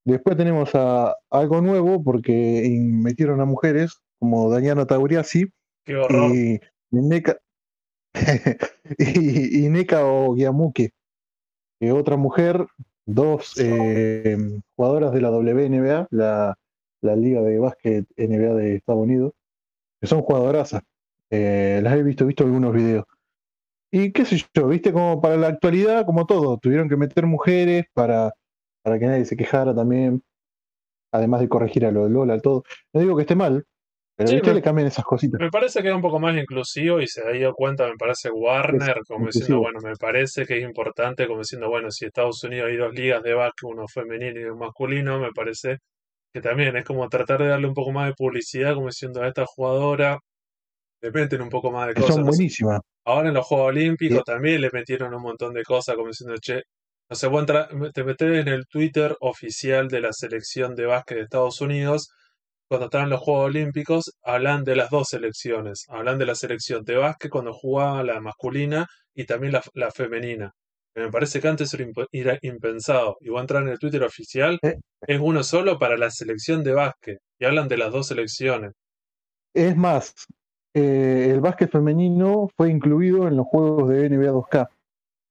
Después 0.05 0.35
tenemos 0.35 0.75
a 0.75 1.15
algo 1.29 1.61
nuevo 1.61 2.03
porque 2.03 2.67
metieron 2.79 3.39
a 3.39 3.45
mujeres 3.45 4.01
como 4.19 4.49
Daniela 4.49 4.85
Tauriasi 4.85 5.45
Qué 5.85 5.95
horror. 5.95 6.35
y 6.35 6.59
Neka 6.91 7.37
y, 8.97 9.65
y 9.65 9.69
Neka 9.69 10.05
Ogiamuke, 10.05 10.91
que 11.79 11.91
otra 11.91 12.17
mujer, 12.17 12.65
dos 13.05 13.53
eh, 13.57 14.37
jugadoras 14.75 15.13
de 15.13 15.21
la 15.21 15.31
WNBA, 15.31 16.07
la, 16.11 16.57
la 17.01 17.15
Liga 17.15 17.41
de 17.41 17.59
Básquet 17.59 18.05
NBA 18.17 18.53
de 18.55 18.75
Estados 18.75 19.01
Unidos, 19.01 19.33
que 19.99 20.07
son 20.07 20.21
jugadorazas. 20.21 20.83
Eh, 21.29 21.79
las 21.83 21.97
he 21.97 22.03
visto, 22.03 22.23
he 22.23 22.27
visto 22.27 22.43
algunos 22.43 22.73
videos. 22.73 23.05
Y 23.93 24.11
qué 24.11 24.25
sé 24.25 24.37
yo, 24.55 24.67
viste, 24.67 24.91
como 24.91 25.21
para 25.21 25.37
la 25.37 25.47
actualidad, 25.47 26.05
como 26.05 26.25
todo, 26.25 26.57
tuvieron 26.57 26.89
que 26.89 26.97
meter 26.97 27.27
mujeres 27.27 27.85
para, 27.93 28.33
para 28.83 28.97
que 28.99 29.05
nadie 29.05 29.25
se 29.25 29.37
quejara 29.37 29.75
también, 29.75 30.23
además 31.13 31.41
de 31.41 31.49
corregir 31.49 31.85
a 31.85 31.91
lo 31.91 32.05
de 32.05 32.11
Lola, 32.11 32.39
todo. 32.39 32.63
No 32.93 33.01
digo 33.01 33.15
que 33.15 33.23
esté 33.23 33.35
mal, 33.35 33.65
pero 34.17 34.29
Sí, 34.29 34.35
viste, 34.35 34.47
me- 34.47 34.55
le 34.55 34.63
cambian 34.63 34.87
esas 34.89 35.05
cositas. 35.05 35.41
Me 35.41 35.49
parece 35.51 35.81
que 35.81 35.89
es 35.89 35.95
un 35.95 36.01
poco 36.01 36.19
más 36.19 36.37
inclusivo 36.37 37.01
y 37.01 37.07
se 37.07 37.21
ha 37.21 37.31
dado 37.39 37.53
cuenta, 37.55 37.87
me 37.87 37.97
parece, 37.97 38.29
Warner, 38.31 39.01
como 39.07 39.27
diciendo, 39.27 39.59
bueno, 39.59 39.79
me 39.81 39.95
parece 39.97 40.45
que 40.45 40.57
es 40.57 40.63
importante, 40.63 41.27
como 41.27 41.39
diciendo, 41.39 41.69
bueno, 41.69 41.91
si 41.91 42.05
Estados 42.05 42.43
Unidos 42.43 42.69
hay 42.69 42.77
dos 42.77 42.93
ligas 42.93 43.23
de 43.23 43.33
básquet, 43.35 43.69
uno 43.69 43.87
femenino 43.87 44.39
y 44.39 44.43
uno 44.45 44.57
masculino, 44.57 45.19
me 45.19 45.31
parece 45.33 45.77
que 46.33 46.41
también 46.41 46.77
es 46.77 46.85
como 46.85 47.09
tratar 47.09 47.41
de 47.41 47.49
darle 47.49 47.67
un 47.67 47.73
poco 47.75 47.91
más 47.93 48.07
de 48.07 48.15
publicidad, 48.15 48.75
como 48.75 48.87
diciendo 48.87 49.23
a 49.23 49.27
esta 49.29 49.45
jugadora, 49.45 50.19
le 51.01 51.11
meten 51.11 51.41
un 51.43 51.49
poco 51.49 51.71
más 51.71 51.87
de 51.87 51.95
Que 51.95 52.01
cosas. 52.01 52.17
son 52.17 52.25
buenísimas. 52.25 52.79
Ahora 53.05 53.29
en 53.29 53.33
los 53.35 53.45
Juegos 53.45 53.67
Olímpicos 53.69 54.17
Sí. 54.19 54.23
también 54.25 54.61
le 54.61 54.69
metieron 54.71 55.13
un 55.13 55.21
montón 55.21 55.53
de 55.53 55.63
cosas, 55.63 55.95
como 55.95 56.07
diciendo, 56.09 56.35
che, 56.41 56.63
no 57.09 57.15
sé, 57.15 57.27
vos 57.27 57.45
te 57.93 58.03
metés 58.03 58.39
en 58.41 58.47
el 58.47 58.65
Twitter 58.67 59.15
oficial 59.19 59.87
de 59.89 60.01
la 60.01 60.13
selección 60.13 60.75
de 60.75 60.85
básquet 60.85 61.17
de 61.17 61.23
Estados 61.23 61.61
Unidos, 61.61 62.09
cuando 62.69 62.85
estaban 62.85 63.09
los 63.09 63.19
Juegos 63.21 63.45
Olímpicos, 63.47 64.11
hablan 64.23 64.63
de 64.63 64.75
las 64.75 64.89
dos 64.89 65.09
selecciones, 65.09 65.85
hablan 65.89 66.17
de 66.17 66.25
la 66.25 66.35
selección 66.35 66.83
de 66.83 66.95
básquet 66.95 67.29
cuando 67.29 67.53
jugaba 67.53 68.03
la 68.03 68.19
masculina 68.21 68.87
y 69.13 69.25
también 69.25 69.53
la, 69.53 69.61
la 69.73 69.91
femenina. 69.91 70.53
Me 70.95 71.09
parece 71.11 71.41
que 71.41 71.47
antes 71.47 71.73
era, 71.73 71.83
imp- 71.85 72.07
era 72.11 72.37
impensado. 72.41 73.17
Y 73.19 73.29
vos 73.29 73.41
entrar 73.41 73.63
en 73.63 73.69
el 73.69 73.79
Twitter 73.79 74.03
oficial, 74.03 74.59
Eh. 74.63 74.75
es 75.07 75.19
uno 75.19 75.43
solo 75.43 75.77
para 75.77 75.97
la 75.97 76.09
selección 76.09 76.63
de 76.63 76.73
básquet, 76.73 77.17
y 77.39 77.45
hablan 77.45 77.67
de 77.67 77.77
las 77.77 77.91
dos 77.91 78.07
selecciones. 78.07 78.71
Es 79.53 79.75
más, 79.75 80.13
eh, 80.73 81.29
el 81.31 81.41
básquet 81.41 81.71
femenino 81.71 82.49
fue 82.55 82.69
incluido 82.69 83.27
en 83.27 83.37
los 83.37 83.45
juegos 83.47 83.89
de 83.89 84.09
NBA 84.09 84.31
2K. 84.31 84.67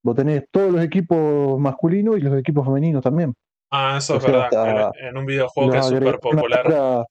Vos 0.05 0.16
tenés 0.16 0.44
todos 0.51 0.73
los 0.73 0.82
equipos 0.82 1.59
masculinos 1.60 2.19
y 2.19 2.20
los 2.20 2.36
equipos 2.39 2.64
femeninos 2.66 3.02
también. 3.02 3.35
Ah, 3.70 3.97
eso 3.98 4.14
O 4.14 4.16
es 4.19 4.24
sea, 4.24 4.48
verdad, 4.51 4.93
en, 5.01 5.06
en 5.09 5.16
un 5.16 5.27
videojuego 5.27 5.70
que 5.73 5.78
es 5.78 5.86
súper 5.86 6.19
popular. 6.19 7.06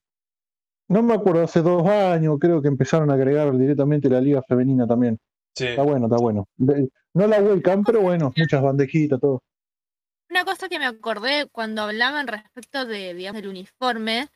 no 0.90 1.04
me 1.04 1.14
acuerdo, 1.14 1.44
hace 1.44 1.62
dos 1.62 1.88
años 1.88 2.38
creo 2.40 2.62
que 2.62 2.68
empezaron 2.68 3.10
a 3.10 3.14
agregar 3.14 3.58
directamente 3.58 4.10
la 4.10 4.22
liga 4.22 4.42
femenina 4.44 4.86
también. 4.86 5.18
Sí. 5.56 5.68
Está 5.68 5.84
bueno, 5.84 6.06
está 6.06 6.18
bueno. 6.18 6.46
No 6.58 7.28
la 7.28 7.42
welcome, 7.42 7.84
pero 7.86 8.02
bueno, 8.02 8.32
muchas 8.36 8.62
bandejitas, 8.62 9.20
todo. 9.20 9.42
Una 10.30 10.46
cosa 10.46 10.70
que 10.70 10.80
me 10.80 10.86
acordé 10.86 11.48
cuando 11.52 11.82
hablaban 11.82 12.28
respecto 12.28 12.86
de, 12.86 13.14
digamos, 13.14 13.42
del 13.42 13.50
uniforme 13.52 14.28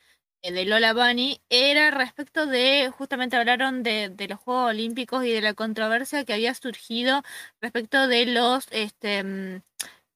de 0.52 0.66
Lola 0.66 0.94
Bunny 0.94 1.42
era 1.50 1.92
respecto 1.92 2.46
de, 2.46 2.92
justamente 2.96 3.36
hablaron 3.36 3.84
de, 3.84 4.10
de 4.10 4.28
los 4.28 4.40
Juegos 4.40 4.70
Olímpicos 4.72 5.26
y 5.26 5.32
de 5.32 5.42
la 5.42 5.54
controversia 5.54 6.24
que 6.26 6.34
había 6.34 6.54
surgido 6.54 7.24
respecto 7.62 8.08
de 8.08 8.26
los, 8.28 8.68
este, 8.72 9.24
mm, 9.24 9.62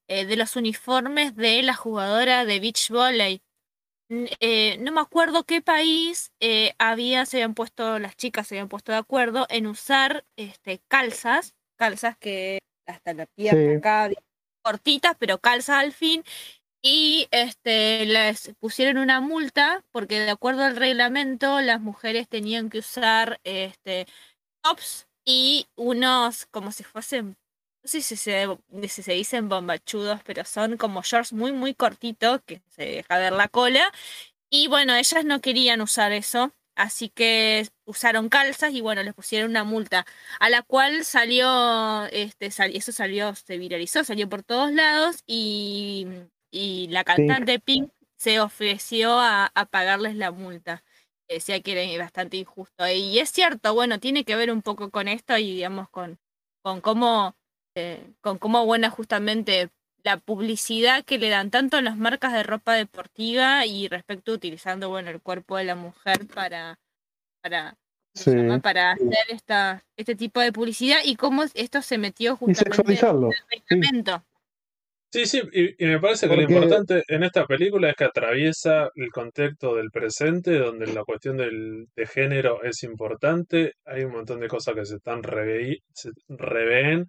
eh, 0.08 0.26
de 0.26 0.36
los 0.36 0.56
uniformes 0.56 1.36
de 1.36 1.62
la 1.62 1.74
jugadora 1.74 2.44
de 2.44 2.60
beach 2.60 2.90
volley. 2.90 3.42
Eh, 4.40 4.76
no 4.80 4.90
me 4.92 5.00
acuerdo 5.00 5.44
qué 5.44 5.62
país 5.62 6.32
eh, 6.40 6.74
había, 6.78 7.26
se 7.26 7.36
habían 7.38 7.54
puesto, 7.54 7.98
las 8.00 8.16
chicas 8.16 8.48
se 8.48 8.56
habían 8.56 8.68
puesto 8.68 8.90
de 8.92 8.98
acuerdo 8.98 9.46
en 9.50 9.68
usar 9.68 10.24
este, 10.36 10.80
calzas, 10.88 11.54
calzas 11.76 12.16
que 12.18 12.58
hasta 12.86 13.14
la 13.14 13.26
pierna 13.26 13.60
Sí. 13.72 13.76
acá, 13.78 14.10
cortitas, 14.62 15.16
pero 15.18 15.38
calzas 15.38 15.76
al 15.78 15.92
fin. 15.92 16.24
Y 16.82 17.28
este, 17.30 18.06
les 18.06 18.54
pusieron 18.58 18.98
una 18.98 19.20
multa 19.20 19.84
porque 19.92 20.18
de 20.20 20.30
acuerdo 20.30 20.64
al 20.64 20.76
reglamento 20.76 21.60
las 21.60 21.80
mujeres 21.80 22.28
tenían 22.28 22.70
que 22.70 22.78
usar 22.78 23.38
este, 23.44 24.06
tops 24.62 25.06
y 25.24 25.66
unos 25.76 26.46
como 26.46 26.72
si 26.72 26.84
fuesen, 26.84 27.36
no 27.82 27.88
sé 27.88 28.00
si 28.00 28.16
se, 28.16 28.46
se 28.88 29.12
dicen 29.12 29.48
bombachudos, 29.48 30.22
pero 30.24 30.44
son 30.44 30.76
como 30.78 31.02
shorts 31.02 31.32
muy, 31.32 31.52
muy 31.52 31.74
cortitos 31.74 32.40
que 32.46 32.62
se 32.70 32.84
deja 32.84 33.18
ver 33.18 33.32
la 33.32 33.48
cola. 33.48 33.92
Y 34.50 34.68
bueno, 34.68 34.94
ellas 34.94 35.24
no 35.24 35.40
querían 35.40 35.80
usar 35.82 36.12
eso, 36.12 36.52
así 36.76 37.10
que 37.10 37.68
usaron 37.84 38.28
calzas 38.30 38.72
y 38.72 38.80
bueno, 38.80 39.02
les 39.02 39.14
pusieron 39.14 39.50
una 39.50 39.64
multa, 39.64 40.06
a 40.40 40.50
la 40.50 40.62
cual 40.62 41.04
salió, 41.04 42.06
este, 42.06 42.46
eso 42.46 42.92
salió, 42.92 43.34
se 43.34 43.58
viralizó, 43.58 44.02
salió 44.04 44.28
por 44.28 44.42
todos 44.42 44.72
lados 44.72 45.22
y, 45.26 46.06
y 46.50 46.88
la 46.88 47.04
cantante 47.04 47.58
Pink 47.58 47.90
se 48.16 48.40
ofreció 48.40 49.18
a, 49.18 49.46
a 49.46 49.64
pagarles 49.66 50.16
la 50.16 50.30
multa. 50.30 50.82
Decía 51.28 51.60
que 51.60 51.72
era 51.72 52.02
bastante 52.02 52.36
injusto. 52.36 52.86
Y 52.88 53.18
es 53.18 53.30
cierto, 53.30 53.72
bueno, 53.72 54.00
tiene 54.00 54.24
que 54.24 54.36
ver 54.36 54.50
un 54.50 54.62
poco 54.62 54.90
con 54.90 55.08
esto 55.08 55.38
y 55.38 55.54
digamos 55.54 55.88
con, 55.88 56.18
con 56.62 56.80
cómo, 56.80 57.36
eh, 57.74 58.04
con 58.20 58.38
cómo 58.38 58.66
buena 58.66 58.90
justamente 58.90 59.70
la 60.02 60.16
publicidad 60.16 61.04
que 61.04 61.18
le 61.18 61.28
dan 61.28 61.50
tanto 61.50 61.76
a 61.76 61.82
las 61.82 61.96
marcas 61.96 62.32
de 62.32 62.42
ropa 62.42 62.74
deportiva 62.74 63.66
y 63.66 63.88
respecto 63.88 64.32
utilizando 64.32 64.88
bueno 64.88 65.10
el 65.10 65.20
cuerpo 65.20 65.56
de 65.56 65.64
la 65.64 65.74
mujer 65.74 66.26
para 66.26 66.78
para 67.42 67.76
para 68.62 68.92
hacer 68.92 69.24
esta 69.28 69.84
este 69.96 70.14
tipo 70.14 70.40
de 70.40 70.52
publicidad 70.52 71.00
y 71.04 71.16
cómo 71.16 71.44
esto 71.54 71.82
se 71.82 71.98
metió 71.98 72.32
Y 72.32 72.36
justamente 72.36 72.98
en 72.98 73.24
el 73.24 73.34
reglamento. 73.68 74.18
Sí, 74.18 74.29
sí, 75.26 75.40
y, 75.52 75.84
y 75.84 75.88
me 75.88 76.00
parece 76.00 76.28
que 76.28 76.36
lo 76.36 76.42
importante 76.42 77.02
en 77.08 77.22
esta 77.24 77.44
película 77.46 77.90
es 77.90 77.96
que 77.96 78.04
atraviesa 78.04 78.88
el 78.94 79.10
contexto 79.10 79.74
del 79.76 79.90
presente, 79.90 80.58
donde 80.58 80.86
la 80.86 81.04
cuestión 81.04 81.36
del, 81.36 81.86
de 81.96 82.06
género 82.06 82.62
es 82.62 82.82
importante. 82.84 83.72
Hay 83.84 84.04
un 84.04 84.12
montón 84.12 84.40
de 84.40 84.48
cosas 84.48 84.74
que 84.74 84.84
se 84.86 84.96
están 84.96 85.22
reveí- 85.22 85.78
se 85.92 86.10
reveen. 86.28 87.06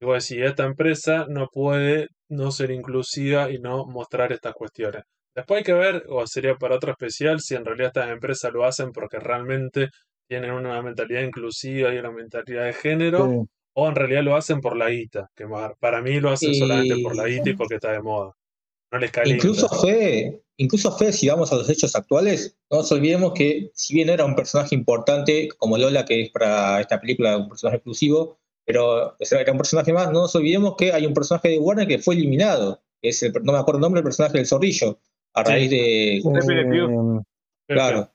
Y 0.00 0.04
vos 0.06 0.28
decís, 0.28 0.44
esta 0.44 0.64
empresa 0.64 1.26
no 1.28 1.48
puede 1.52 2.08
no 2.28 2.50
ser 2.50 2.70
inclusiva 2.72 3.50
y 3.50 3.58
no 3.58 3.86
mostrar 3.86 4.32
estas 4.32 4.54
cuestiones. 4.54 5.02
Después 5.36 5.58
hay 5.58 5.64
que 5.64 5.72
ver, 5.74 6.04
o 6.08 6.26
sería 6.26 6.54
para 6.56 6.76
otro 6.76 6.90
especial, 6.92 7.40
si 7.40 7.54
en 7.54 7.64
realidad 7.64 7.88
estas 7.94 8.10
empresas 8.10 8.52
lo 8.52 8.64
hacen 8.64 8.90
porque 8.92 9.18
realmente 9.20 9.88
tienen 10.28 10.52
una 10.52 10.80
mentalidad 10.82 11.22
inclusiva 11.22 11.92
y 11.94 11.98
una 11.98 12.10
mentalidad 12.12 12.64
de 12.64 12.72
género, 12.72 13.28
Sí. 13.28 13.46
O 13.74 13.88
en 13.88 13.94
realidad 13.94 14.22
lo 14.22 14.36
hacen 14.36 14.60
por 14.60 14.76
la 14.76 14.88
guita, 14.90 15.30
que 15.34 15.46
para 15.78 16.00
mí 16.00 16.20
lo 16.20 16.30
hacen 16.30 16.54
solamente 16.54 16.96
por 17.02 17.14
la 17.14 17.26
guita 17.26 17.50
y 17.50 17.54
porque 17.54 17.76
está 17.76 17.92
de 17.92 18.00
moda. 18.02 18.36
No 18.90 18.98
les 18.98 19.10
calienta. 19.10 19.46
Incluso 19.46 19.68
fue, 19.68 20.42
incluso 20.56 20.92
fue, 20.96 21.12
si 21.12 21.28
vamos 21.28 21.52
a 21.52 21.56
los 21.56 21.68
hechos 21.68 21.94
actuales, 21.96 22.56
no 22.70 22.78
nos 22.78 22.92
olvidemos 22.92 23.32
que 23.34 23.70
si 23.74 23.94
bien 23.94 24.08
era 24.08 24.24
un 24.24 24.36
personaje 24.36 24.74
importante, 24.74 25.48
como 25.58 25.76
Lola, 25.76 26.04
que 26.04 26.22
es 26.22 26.30
para 26.30 26.80
esta 26.80 27.00
película 27.00 27.36
un 27.36 27.48
personaje 27.48 27.76
exclusivo, 27.78 28.38
pero 28.64 29.16
era 29.18 29.52
un 29.52 29.58
personaje 29.58 29.92
más, 29.92 30.06
no 30.06 30.22
nos 30.22 30.34
olvidemos 30.36 30.76
que 30.76 30.92
hay 30.92 31.06
un 31.06 31.14
personaje 31.14 31.48
de 31.48 31.58
Warner 31.58 31.88
que 31.88 31.98
fue 31.98 32.14
eliminado, 32.14 32.82
que 33.02 33.08
es 33.10 33.22
el, 33.22 33.32
no 33.42 33.52
me 33.52 33.58
acuerdo 33.58 33.78
el 33.78 33.82
nombre 33.82 33.98
del 33.98 34.04
personaje 34.04 34.38
del 34.38 34.46
zorrillo, 34.46 34.98
a 35.34 35.44
Sí. 35.44 35.50
raíz 35.50 35.70
de... 35.70 36.16
Eh, 36.18 37.22
Claro, 37.66 38.12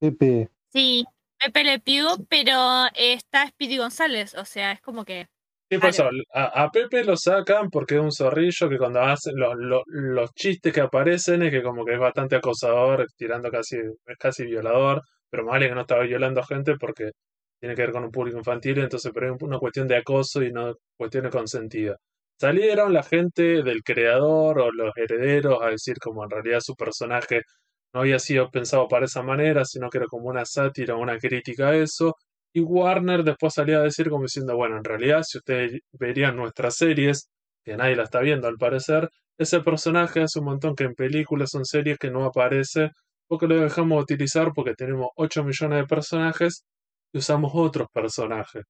Pepe. 0.00 0.50
Sí, 0.72 1.04
Pepe 1.38 1.64
Le 1.64 1.78
Pew, 1.80 2.26
pero 2.28 2.86
está 2.94 3.46
Speedy 3.48 3.78
González, 3.78 4.34
o 4.34 4.44
sea, 4.44 4.72
es 4.72 4.80
como 4.80 5.04
que 5.04 5.26
Sí, 5.68 5.78
por 5.78 5.90
eso, 5.90 6.08
a, 6.32 6.62
a 6.62 6.70
Pepe 6.70 7.02
lo 7.02 7.16
sacan 7.16 7.70
porque 7.70 7.96
es 7.96 8.00
un 8.00 8.12
zorrillo 8.12 8.68
que 8.68 8.78
cuando 8.78 9.00
hacen 9.00 9.34
los, 9.36 9.54
los, 9.56 9.82
los 9.86 10.32
chistes 10.34 10.72
que 10.72 10.80
aparecen 10.80 11.42
es 11.42 11.50
que 11.50 11.60
como 11.62 11.84
que 11.84 11.94
es 11.94 11.98
bastante 11.98 12.36
acosador, 12.36 13.04
tirando 13.16 13.50
casi, 13.50 13.76
es 13.76 14.16
casi 14.16 14.44
violador, 14.44 15.02
pero 15.28 15.44
más 15.44 15.54
vale 15.54 15.68
que 15.68 15.74
no 15.74 15.80
estaba 15.80 16.04
violando 16.04 16.40
a 16.40 16.46
gente 16.46 16.76
porque 16.78 17.10
tiene 17.58 17.74
que 17.74 17.82
ver 17.82 17.92
con 17.92 18.04
un 18.04 18.12
público 18.12 18.38
infantil, 18.38 18.78
entonces 18.78 19.10
pero 19.12 19.34
es 19.34 19.42
una 19.42 19.58
cuestión 19.58 19.88
de 19.88 19.96
acoso 19.96 20.40
y 20.42 20.52
no 20.52 20.74
cuestiones 20.96 21.32
consentidas. 21.32 21.96
Salieron 22.38 22.92
la 22.92 23.02
gente 23.02 23.62
del 23.64 23.82
creador 23.82 24.60
o 24.60 24.70
los 24.70 24.92
herederos 24.96 25.58
a 25.62 25.70
decir 25.70 25.96
como 25.98 26.22
en 26.24 26.30
realidad 26.30 26.60
su 26.60 26.74
personaje 26.76 27.40
no 27.96 28.02
había 28.02 28.18
sido 28.18 28.50
pensado 28.50 28.88
para 28.88 29.06
esa 29.06 29.22
manera, 29.22 29.64
sino 29.64 29.88
que 29.88 29.96
era 29.96 30.06
como 30.06 30.28
una 30.28 30.44
sátira, 30.44 30.96
una 30.96 31.18
crítica 31.18 31.70
a 31.70 31.76
eso. 31.76 32.14
Y 32.52 32.60
Warner 32.60 33.24
después 33.24 33.54
salió 33.54 33.78
a 33.80 33.84
decir 33.84 34.10
como 34.10 34.24
diciendo, 34.24 34.54
bueno, 34.54 34.76
en 34.76 34.84
realidad 34.84 35.22
si 35.22 35.38
ustedes 35.38 35.80
verían 35.92 36.36
nuestras 36.36 36.76
series, 36.76 37.30
que 37.64 37.74
nadie 37.76 37.96
la 37.96 38.02
está 38.04 38.20
viendo 38.20 38.48
al 38.48 38.58
parecer, 38.58 39.08
ese 39.38 39.60
personaje 39.60 40.20
hace 40.22 40.40
un 40.40 40.44
montón 40.46 40.74
que 40.74 40.84
en 40.84 40.94
películas 40.94 41.50
son 41.50 41.64
series 41.64 41.96
que 41.98 42.10
no 42.10 42.26
aparece, 42.26 42.90
porque 43.26 43.46
lo 43.46 43.58
dejamos 43.58 43.96
de 43.98 44.14
utilizar 44.14 44.52
porque 44.54 44.74
tenemos 44.74 45.08
8 45.16 45.42
millones 45.44 45.78
de 45.80 45.86
personajes 45.86 46.64
y 47.14 47.18
usamos 47.18 47.52
otros 47.54 47.88
personajes. 47.92 48.64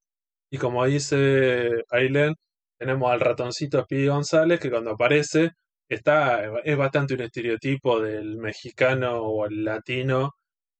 Y 0.50 0.58
como 0.58 0.84
dice 0.86 1.70
Aileen, 1.90 2.34
tenemos 2.78 3.10
al 3.10 3.20
ratoncito 3.20 3.82
Speedy 3.82 4.06
González 4.06 4.60
que 4.60 4.70
cuando 4.70 4.92
aparece 4.92 5.50
está, 5.88 6.60
es 6.64 6.76
bastante 6.76 7.14
un 7.14 7.22
estereotipo 7.22 8.00
del 8.00 8.36
mexicano 8.38 9.22
o 9.22 9.46
el 9.46 9.64
latino 9.64 10.32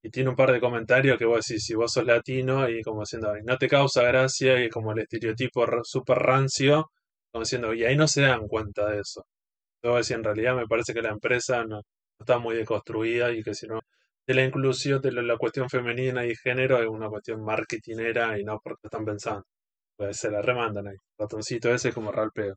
y 0.02 0.10
tiene 0.10 0.30
un 0.30 0.36
par 0.36 0.52
de 0.52 0.60
comentarios 0.60 1.18
que 1.18 1.24
vos 1.24 1.46
decís, 1.46 1.64
si 1.64 1.74
vos 1.74 1.92
sos 1.92 2.04
latino 2.06 2.68
y 2.68 2.82
como 2.82 3.00
diciendo, 3.00 3.30
"Ay, 3.32 3.42
no 3.44 3.56
te 3.58 3.68
causa 3.68 4.02
gracia 4.04 4.62
y 4.64 4.68
como 4.70 4.92
el 4.92 5.00
estereotipo 5.00 5.66
súper 5.84 6.18
rancio, 6.18 6.90
como 7.32 7.42
diciendo, 7.44 7.74
y 7.74 7.84
ahí 7.84 7.96
no 7.96 8.08
se 8.08 8.22
dan 8.22 8.46
cuenta 8.48 8.88
de 8.90 9.00
eso. 9.00 9.26
Decía, 9.82 10.16
en 10.16 10.24
realidad 10.24 10.56
me 10.56 10.66
parece 10.66 10.92
que 10.94 11.02
la 11.02 11.10
empresa 11.10 11.64
no, 11.64 11.80
está 12.18 12.38
muy 12.38 12.56
deconstruida 12.56 13.32
y 13.32 13.42
que 13.42 13.54
si 13.54 13.66
no, 13.68 13.80
de 14.26 14.34
la 14.34 14.44
inclusión 14.44 15.00
de 15.00 15.12
la, 15.12 15.22
la 15.22 15.36
cuestión 15.38 15.68
femenina 15.70 16.26
y 16.26 16.34
género 16.36 16.80
es 16.82 16.88
una 16.88 17.08
cuestión 17.08 17.42
marketinera 17.44 18.38
y 18.38 18.44
no 18.44 18.60
porque 18.62 18.80
están 18.88 19.04
pensando. 19.04 19.44
Pues 19.96 20.18
se 20.18 20.30
la 20.30 20.42
remandan 20.42 20.88
ahí. 20.88 20.96
Ratoncito 21.18 21.72
ese 21.74 21.90
es 21.90 21.94
como 21.94 22.12
real 22.12 22.30
pedo. 22.34 22.56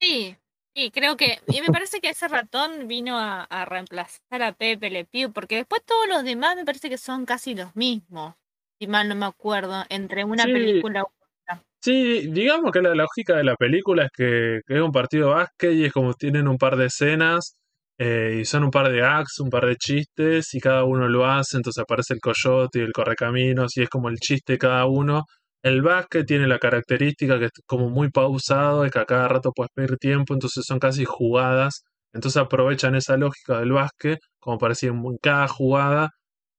Sí, 0.00 0.36
sí, 0.78 0.90
creo 0.90 1.16
que. 1.16 1.38
Y 1.48 1.60
me 1.60 1.68
parece 1.68 2.00
que 2.00 2.10
ese 2.10 2.28
ratón 2.28 2.86
vino 2.86 3.18
a, 3.18 3.42
a 3.44 3.64
reemplazar 3.64 4.42
a 4.42 4.52
Pepe 4.52 4.90
Le 4.90 5.04
Pew, 5.04 5.32
porque 5.32 5.56
después 5.56 5.82
todos 5.84 6.06
los 6.08 6.24
demás 6.24 6.56
me 6.56 6.64
parece 6.64 6.88
que 6.88 6.98
son 6.98 7.26
casi 7.26 7.54
los 7.54 7.74
mismos. 7.74 8.34
Si 8.80 8.86
mal 8.86 9.08
no 9.08 9.16
me 9.16 9.26
acuerdo, 9.26 9.84
entre 9.88 10.24
una 10.24 10.44
Sí. 10.44 10.52
película 10.52 11.02
u 11.02 11.06
otra. 11.06 11.62
Sí, 11.82 12.28
digamos 12.28 12.70
que 12.72 12.80
la 12.82 12.94
lógica 12.94 13.36
de 13.36 13.44
la 13.44 13.56
película 13.56 14.04
es 14.04 14.10
que, 14.16 14.60
que 14.66 14.74
es 14.76 14.80
un 14.80 14.92
partido 14.92 15.28
de 15.28 15.34
básquet 15.34 15.72
y 15.72 15.84
es 15.86 15.92
como 15.92 16.14
tienen 16.14 16.46
un 16.48 16.58
par 16.58 16.76
de 16.76 16.86
escenas 16.86 17.56
eh, 17.98 18.38
y 18.40 18.44
son 18.44 18.64
un 18.64 18.70
par 18.70 18.90
de 18.90 19.02
acts, 19.02 19.40
un 19.40 19.50
par 19.50 19.66
de 19.66 19.76
chistes 19.76 20.54
y 20.54 20.60
cada 20.60 20.84
uno 20.84 21.08
lo 21.08 21.26
hace, 21.26 21.56
entonces 21.56 21.82
aparece 21.82 22.14
el 22.14 22.20
coyote 22.20 22.78
y 22.80 22.82
el 22.82 22.92
correcaminos 22.92 23.76
y 23.76 23.82
es 23.82 23.88
como 23.88 24.08
el 24.08 24.16
chiste 24.18 24.54
de 24.54 24.58
cada 24.58 24.86
uno. 24.86 25.24
El 25.62 25.82
básquet 25.82 26.26
tiene 26.26 26.46
la 26.46 26.58
característica 26.58 27.38
que 27.38 27.46
es 27.46 27.50
como 27.66 27.90
muy 27.90 28.10
pausado, 28.10 28.84
es 28.84 28.92
que 28.92 29.00
a 29.00 29.04
cada 29.06 29.28
rato 29.28 29.52
puedes 29.52 29.72
pedir 29.74 29.96
tiempo, 29.98 30.34
entonces 30.34 30.64
son 30.64 30.78
casi 30.78 31.04
jugadas, 31.04 31.84
entonces 32.14 32.40
aprovechan 32.40 32.94
esa 32.94 33.16
lógica 33.16 33.58
del 33.58 33.72
básquet, 33.72 34.18
como 34.40 34.58
parecía 34.58 34.90
en 34.90 35.16
cada 35.20 35.48
jugada 35.48 36.10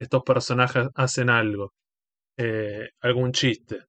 estos 0.01 0.23
personajes 0.23 0.87
hacen 0.95 1.29
algo, 1.29 1.71
eh, 2.37 2.89
algún 3.01 3.31
chiste. 3.31 3.79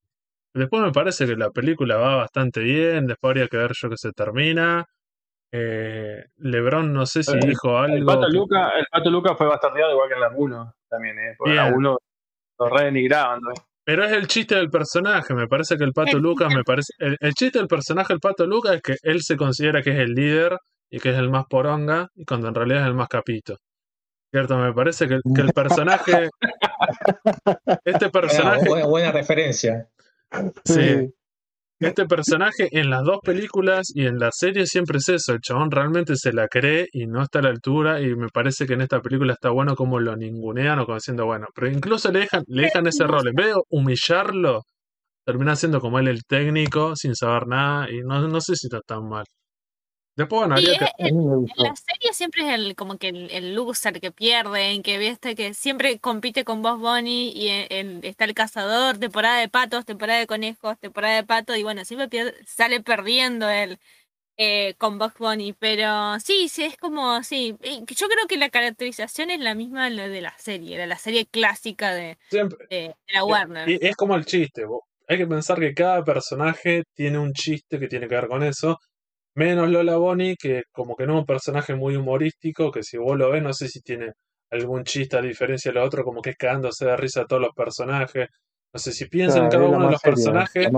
Después 0.53 0.81
me 0.83 0.91
parece 0.91 1.25
que 1.25 1.35
la 1.37 1.49
película 1.51 1.95
va 1.97 2.17
bastante 2.17 2.59
bien. 2.61 3.07
Después 3.07 3.29
habría 3.31 3.47
que 3.47 3.55
ver 3.57 3.71
yo 3.73 3.89
que 3.89 3.95
se 3.97 4.11
termina. 4.11 4.85
Eh, 5.53 6.25
Lebron 6.37 6.91
no 6.91 7.05
sé 7.05 7.23
si 7.23 7.33
El- 7.33 7.39
dijo 7.41 7.77
algo. 7.77 7.95
El 7.95 8.05
Pato 8.05 8.27
que- 8.27 8.33
Luca, 8.37 8.69
el 8.77 8.85
Pato 8.91 9.09
Luca 9.09 9.35
fue 9.35 9.47
bastardeado 9.47 9.93
igual 9.93 10.09
que 10.09 10.15
en 10.15 10.19
la 10.21 10.29
1 10.35 10.73
también, 10.89 11.17
¿eh? 11.19 11.35
Porque 11.37 11.51
en 11.51 11.57
la 11.57 11.63
Bien. 11.65 11.75
1 11.75 11.97
lo 12.59 12.69
re 12.69 12.85
denigraban. 12.85 13.39
Pero 13.83 14.05
es 14.05 14.11
el 14.11 14.27
chiste 14.27 14.55
del 14.55 14.69
personaje. 14.69 15.33
Me 15.33 15.47
parece 15.47 15.77
que 15.77 15.83
el 15.83 15.93
Pato 15.93 16.17
El 16.17 16.23
Lucas 16.23 16.53
me 16.53 16.63
parece. 16.63 16.93
El, 16.99 17.17
el 17.19 17.33
chiste 17.33 17.57
del 17.59 17.67
personaje, 17.67 18.13
el 18.13 18.19
Pato 18.19 18.45
Lucas, 18.45 18.75
es 18.75 18.81
que 18.81 18.95
él 19.03 19.21
se 19.21 19.35
considera 19.37 19.81
que 19.81 19.91
es 19.91 19.97
el 19.99 20.13
líder 20.13 20.57
y 20.91 20.99
que 20.99 21.09
es 21.09 21.17
el 21.17 21.29
más 21.29 21.45
poronga, 21.49 22.07
y 22.15 22.25
cuando 22.25 22.47
en 22.49 22.55
realidad 22.55 22.81
es 22.81 22.87
el 22.87 22.93
más 22.93 23.07
capito. 23.07 23.55
Cierto, 24.33 24.57
me 24.57 24.73
parece 24.73 25.07
que, 25.07 25.19
que 25.35 25.41
el 25.41 25.51
personaje. 25.53 26.29
Este 27.85 28.07
buena, 28.07 28.11
personaje. 28.11 28.67
buena- 28.69 28.85
buena 28.87 29.11
referencia. 29.11 29.87
Sí. 30.65 31.11
Este 31.81 32.05
personaje 32.05 32.67
en 32.71 32.91
las 32.91 33.03
dos 33.03 33.21
películas 33.23 33.87
y 33.95 34.05
en 34.05 34.19
la 34.19 34.29
serie 34.31 34.67
siempre 34.67 34.99
es 34.99 35.09
eso, 35.09 35.33
el 35.33 35.39
chabón 35.39 35.71
realmente 35.71 36.15
se 36.15 36.31
la 36.31 36.47
cree 36.47 36.87
y 36.93 37.07
no 37.07 37.23
está 37.23 37.39
a 37.39 37.41
la 37.41 37.49
altura 37.49 37.99
y 37.99 38.15
me 38.15 38.27
parece 38.29 38.67
que 38.67 38.73
en 38.73 38.81
esta 38.81 39.01
película 39.01 39.33
está 39.33 39.49
bueno 39.49 39.75
como 39.75 39.99
lo 39.99 40.15
ningunean 40.15 40.77
o 40.77 40.85
como 40.85 40.97
diciendo, 40.97 41.25
bueno, 41.25 41.47
pero 41.55 41.71
incluso 41.71 42.11
le 42.11 42.19
dejan, 42.19 42.43
le 42.45 42.63
dejan 42.63 42.85
ese 42.85 43.07
rol, 43.07 43.27
en 43.27 43.33
vez 43.33 43.47
de 43.47 43.61
humillarlo, 43.69 44.61
termina 45.25 45.55
siendo 45.55 45.79
como 45.81 45.97
él 45.97 46.07
el 46.07 46.23
técnico 46.23 46.95
sin 46.95 47.15
saber 47.15 47.47
nada 47.47 47.89
y 47.89 48.01
no, 48.01 48.27
no 48.27 48.41
sé 48.41 48.55
si 48.55 48.67
está 48.67 48.81
tan 48.81 49.09
mal. 49.09 49.25
Después, 50.21 50.39
bueno, 50.47 50.57
Sí, 50.57 50.65
habría 50.67 50.79
que... 50.79 50.85
es- 51.03 51.11
A 51.11 51.15
mí 51.15 51.25
me 51.25 51.33
En 51.33 51.39
gustó. 51.41 51.63
la 51.63 51.75
serie 51.75 52.13
siempre 52.13 52.43
es 52.47 52.53
el, 52.55 52.75
como 52.75 52.97
que 52.97 53.09
el, 53.09 53.29
el 53.31 53.53
loser 53.55 53.99
que 53.99 54.11
pierde, 54.11 54.71
en 54.71 54.83
que 54.83 54.97
viste 54.97 55.35
que 55.35 55.53
siempre 55.53 55.99
compite 55.99 56.43
con 56.43 56.61
Boss 56.61 56.79
Bunny 56.79 57.31
y 57.35 57.47
en- 57.49 57.67
en- 57.69 57.99
está 58.03 58.25
el 58.25 58.33
cazador, 58.33 58.97
temporada 58.97 59.39
de 59.39 59.49
patos, 59.49 59.85
temporada 59.85 60.19
de 60.19 60.27
conejos, 60.27 60.77
temporada 60.79 61.15
de 61.15 61.23
pato, 61.23 61.55
y 61.55 61.63
bueno, 61.63 61.83
siempre 61.85 62.07
pierde- 62.09 62.35
sale 62.45 62.81
perdiendo 62.81 63.49
él 63.49 63.79
eh, 64.37 64.73
con 64.79 64.97
Boss 64.97 65.13
Bunny, 65.19 65.53
pero 65.53 66.19
sí, 66.19 66.47
sí, 66.49 66.63
es 66.63 66.75
como, 66.77 67.21
sí, 67.21 67.55
yo 67.61 68.07
creo 68.07 68.27
que 68.27 68.37
la 68.37 68.49
caracterización 68.49 69.29
es 69.29 69.39
la 69.39 69.53
misma 69.53 69.83
de 69.89 69.91
la 69.95 70.07
de 70.07 70.21
la 70.21 70.33
serie, 70.39 70.77
de 70.79 70.87
la 70.87 70.97
serie 70.97 71.27
clásica 71.27 71.93
de, 71.93 72.17
siempre- 72.29 72.65
de- 72.69 72.77
de 72.77 72.95
la 73.13 73.23
Warner. 73.23 73.69
Y 73.69 73.77
es 73.81 73.95
como 73.95 74.15
el 74.15 74.25
chiste. 74.25 74.65
vos- 74.65 74.81
Hay 75.07 75.17
que 75.17 75.27
pensar 75.27 75.59
que 75.59 75.73
cada 75.73 76.03
personaje 76.03 76.83
tiene 76.95 77.19
un 77.19 77.33
chiste 77.33 77.77
que 77.77 77.87
tiene 77.87 78.07
que 78.07 78.15
ver 78.15 78.27
con 78.29 78.41
eso. 78.43 78.79
Menos 79.35 79.69
Lola 79.69 79.95
Bonnie, 79.97 80.35
que 80.35 80.63
como 80.71 80.95
que 80.95 81.05
no 81.05 81.13
es 81.13 81.19
un 81.19 81.25
personaje 81.25 81.73
muy 81.75 81.95
humorístico, 81.95 82.71
que 82.71 82.83
si 82.83 82.97
vos 82.97 83.17
lo 83.17 83.31
ves, 83.31 83.41
no 83.41 83.53
sé 83.53 83.67
si 83.67 83.81
tiene 83.81 84.11
algún 84.49 84.83
chiste 84.83 85.17
a 85.17 85.21
diferencia 85.21 85.71
de 85.71 85.79
lo 85.79 85.85
otro, 85.85 86.03
como 86.03 86.21
que 86.21 86.31
es 86.31 86.37
cagándose 86.37 86.85
de 86.85 86.97
risa 86.97 87.21
a 87.21 87.25
todos 87.25 87.41
los 87.41 87.53
personajes. 87.55 88.27
No 88.73 88.79
sé 88.79 88.91
si 88.91 89.05
piensan 89.05 89.45
en 89.45 89.49
cada 89.49 89.65
uno 89.65 89.85
de 89.85 89.91
los 89.91 90.01
seria, 90.01 90.15
personajes. 90.15 90.69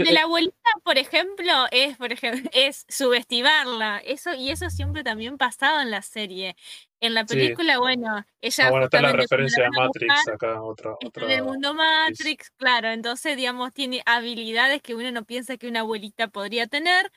De 0.00 0.12
la 0.12 0.22
abuelita, 0.22 0.56
por 0.84 0.98
ejemplo, 0.98 1.52
es, 1.70 1.96
por 1.96 2.12
ejemplo, 2.12 2.50
es 2.54 2.84
subestimarla. 2.88 3.98
Eso, 3.98 4.34
y 4.34 4.50
eso 4.50 4.70
siempre 4.70 5.04
también 5.04 5.38
pasaba 5.38 5.82
en 5.82 5.90
la 5.90 6.02
serie. 6.02 6.56
En 7.00 7.14
la 7.14 7.24
Sí. 7.26 7.26
película, 7.26 7.78
bueno, 7.78 8.24
Ah, 8.60 8.68
ella 8.68 8.70
bueno, 8.70 8.84
está 8.86 9.00
la 9.00 9.12
referencia 9.12 9.64
de 9.64 9.70
Matrix 9.70 10.26
buscar, 10.26 10.28
acá, 10.28 10.62
otra, 10.62 10.94
está 11.00 11.20
otra. 11.20 11.26
en 11.26 11.30
el 11.32 11.44
mundo 11.44 11.74
Matrix, 11.74 12.50
claro. 12.58 12.88
Entonces, 12.90 13.36
digamos, 13.36 13.72
tiene 13.74 14.02
habilidades 14.06 14.82
que 14.82 14.94
uno 14.96 15.10
no 15.12 15.24
piensa 15.24 15.56
que 15.58 15.68
una 15.68 15.80
abuelita 15.80 16.28
podría 16.28 16.66
tener. 16.68 17.12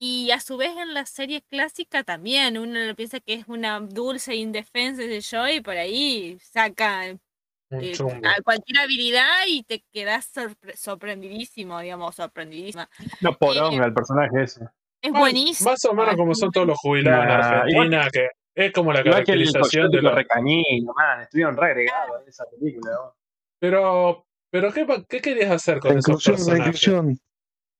Y 0.00 0.30
a 0.32 0.40
su 0.40 0.56
vez 0.58 0.76
en 0.78 0.94
la 0.94 1.06
serie 1.06 1.42
clásica 1.42 2.04
también, 2.04 2.58
uno 2.58 2.80
lo 2.80 2.94
piensa 2.96 3.20
que 3.20 3.34
es 3.34 3.48
una 3.48 3.80
dulce 3.80 4.36
indefensa 4.36 5.02
de 5.02 5.20
yo, 5.22 5.48
y 5.48 5.60
por 5.62 5.76
ahí 5.78 6.38
saca 6.40 7.18
eh, 7.80 8.42
cualquier 8.44 8.78
habilidad 8.80 9.46
y 9.48 9.62
te 9.62 9.84
quedas 9.92 10.32
sorpre- 10.34 10.76
sorprendidísimo, 10.76 11.80
digamos, 11.80 12.14
sorprendidísima. 12.14 12.88
Una 13.20 13.32
poronga 13.32 13.84
el 13.86 13.94
personaje 13.94 14.42
ese. 14.42 14.64
Es 15.02 15.12
buenísimo. 15.12 15.70
más 15.70 15.84
o 15.84 15.94
menos 15.94 16.16
como 16.16 16.34
son 16.34 16.50
todos 16.50 16.66
los 16.66 16.78
jubilados 16.78 17.24
en 17.24 17.28
Nah, 17.28 17.60
Argentina, 17.60 18.08
que 18.10 18.28
es 18.54 18.72
como 18.72 18.92
la 18.92 19.02
caracterización 19.02 19.90
de 19.90 20.00
los. 20.02 20.14
Recañino, 20.14 20.92
man, 20.96 21.20
estuvieron 21.22 21.56
regregados 21.56 22.22
en 22.22 22.28
esa 22.28 22.44
película. 22.50 22.92
¿no? 22.92 23.14
Pero, 23.58 24.26
pero 24.50 24.72
¿qué, 24.72 24.86
qué 25.08 25.20
querías 25.20 25.50
hacer 25.50 25.78
con 25.80 25.92
La 25.92 25.98
esos 25.98 26.26
inclusión, 26.26 26.52
la 26.52 26.58
inclusión 26.58 27.18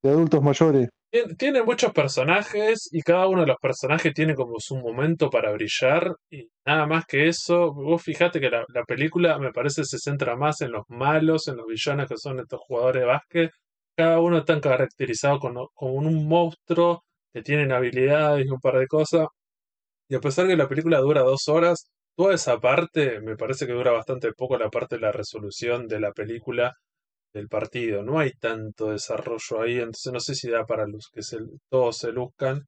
de 0.02 0.10
adultos 0.10 0.42
mayores. 0.42 0.88
Tien- 1.14 1.36
Tiene 1.38 1.62
muchos 1.62 1.92
personajes 1.92 2.88
y 2.92 3.00
cada 3.02 3.26
uno 3.28 3.40
de 3.42 3.46
los 3.46 3.56
personajes 3.58 4.12
tiene 4.12 4.34
como 4.34 4.56
su 4.58 4.76
momento 4.76 5.30
para 5.30 5.50
brillar 5.52 6.14
y 6.30 6.48
nada 6.66 6.86
más 6.86 7.06
que 7.06 7.28
eso. 7.28 7.72
Vos 7.72 8.02
fijate 8.02 8.38
que 8.40 8.50
la, 8.50 8.64
la 8.68 8.84
película 8.84 9.38
me 9.38 9.50
parece 9.52 9.84
se 9.84 9.98
centra 9.98 10.36
más 10.36 10.60
en 10.60 10.72
los 10.72 10.84
malos, 10.88 11.48
en 11.48 11.56
los 11.56 11.66
villanos 11.66 12.08
que 12.08 12.16
son 12.18 12.40
estos 12.40 12.60
jugadores 12.66 13.00
de 13.02 13.06
básquet. 13.06 13.50
Cada 13.96 14.20
uno 14.20 14.38
está 14.38 14.60
caracterizado 14.60 15.38
como, 15.38 15.70
como 15.74 15.94
un 15.94 16.26
monstruo 16.28 17.04
que 17.32 17.42
tienen 17.42 17.72
habilidades 17.72 18.44
y 18.46 18.50
un 18.50 18.60
par 18.60 18.78
de 18.78 18.86
cosas. 18.88 19.28
Y 20.08 20.14
a 20.14 20.20
pesar 20.20 20.46
que 20.46 20.56
la 20.56 20.68
película 20.68 20.98
dura 21.00 21.22
dos 21.22 21.48
horas, 21.48 21.90
toda 22.16 22.34
esa 22.34 22.58
parte 22.60 23.20
me 23.20 23.36
parece 23.36 23.66
que 23.66 23.72
dura 23.72 23.92
bastante 23.92 24.32
poco 24.32 24.56
la 24.58 24.70
parte 24.70 24.96
de 24.96 25.02
la 25.02 25.12
resolución 25.12 25.88
de 25.88 26.00
la 26.00 26.12
película 26.12 26.74
del 27.34 27.48
partido. 27.48 28.02
No 28.04 28.18
hay 28.20 28.32
tanto 28.32 28.90
desarrollo 28.90 29.62
ahí, 29.62 29.76
entonces 29.78 30.12
no 30.12 30.20
sé 30.20 30.34
si 30.36 30.50
da 30.50 30.64
para 30.66 30.86
luz, 30.86 31.10
que 31.12 31.22
se, 31.22 31.38
todos 31.70 31.98
se 31.98 32.12
luzcan. 32.12 32.62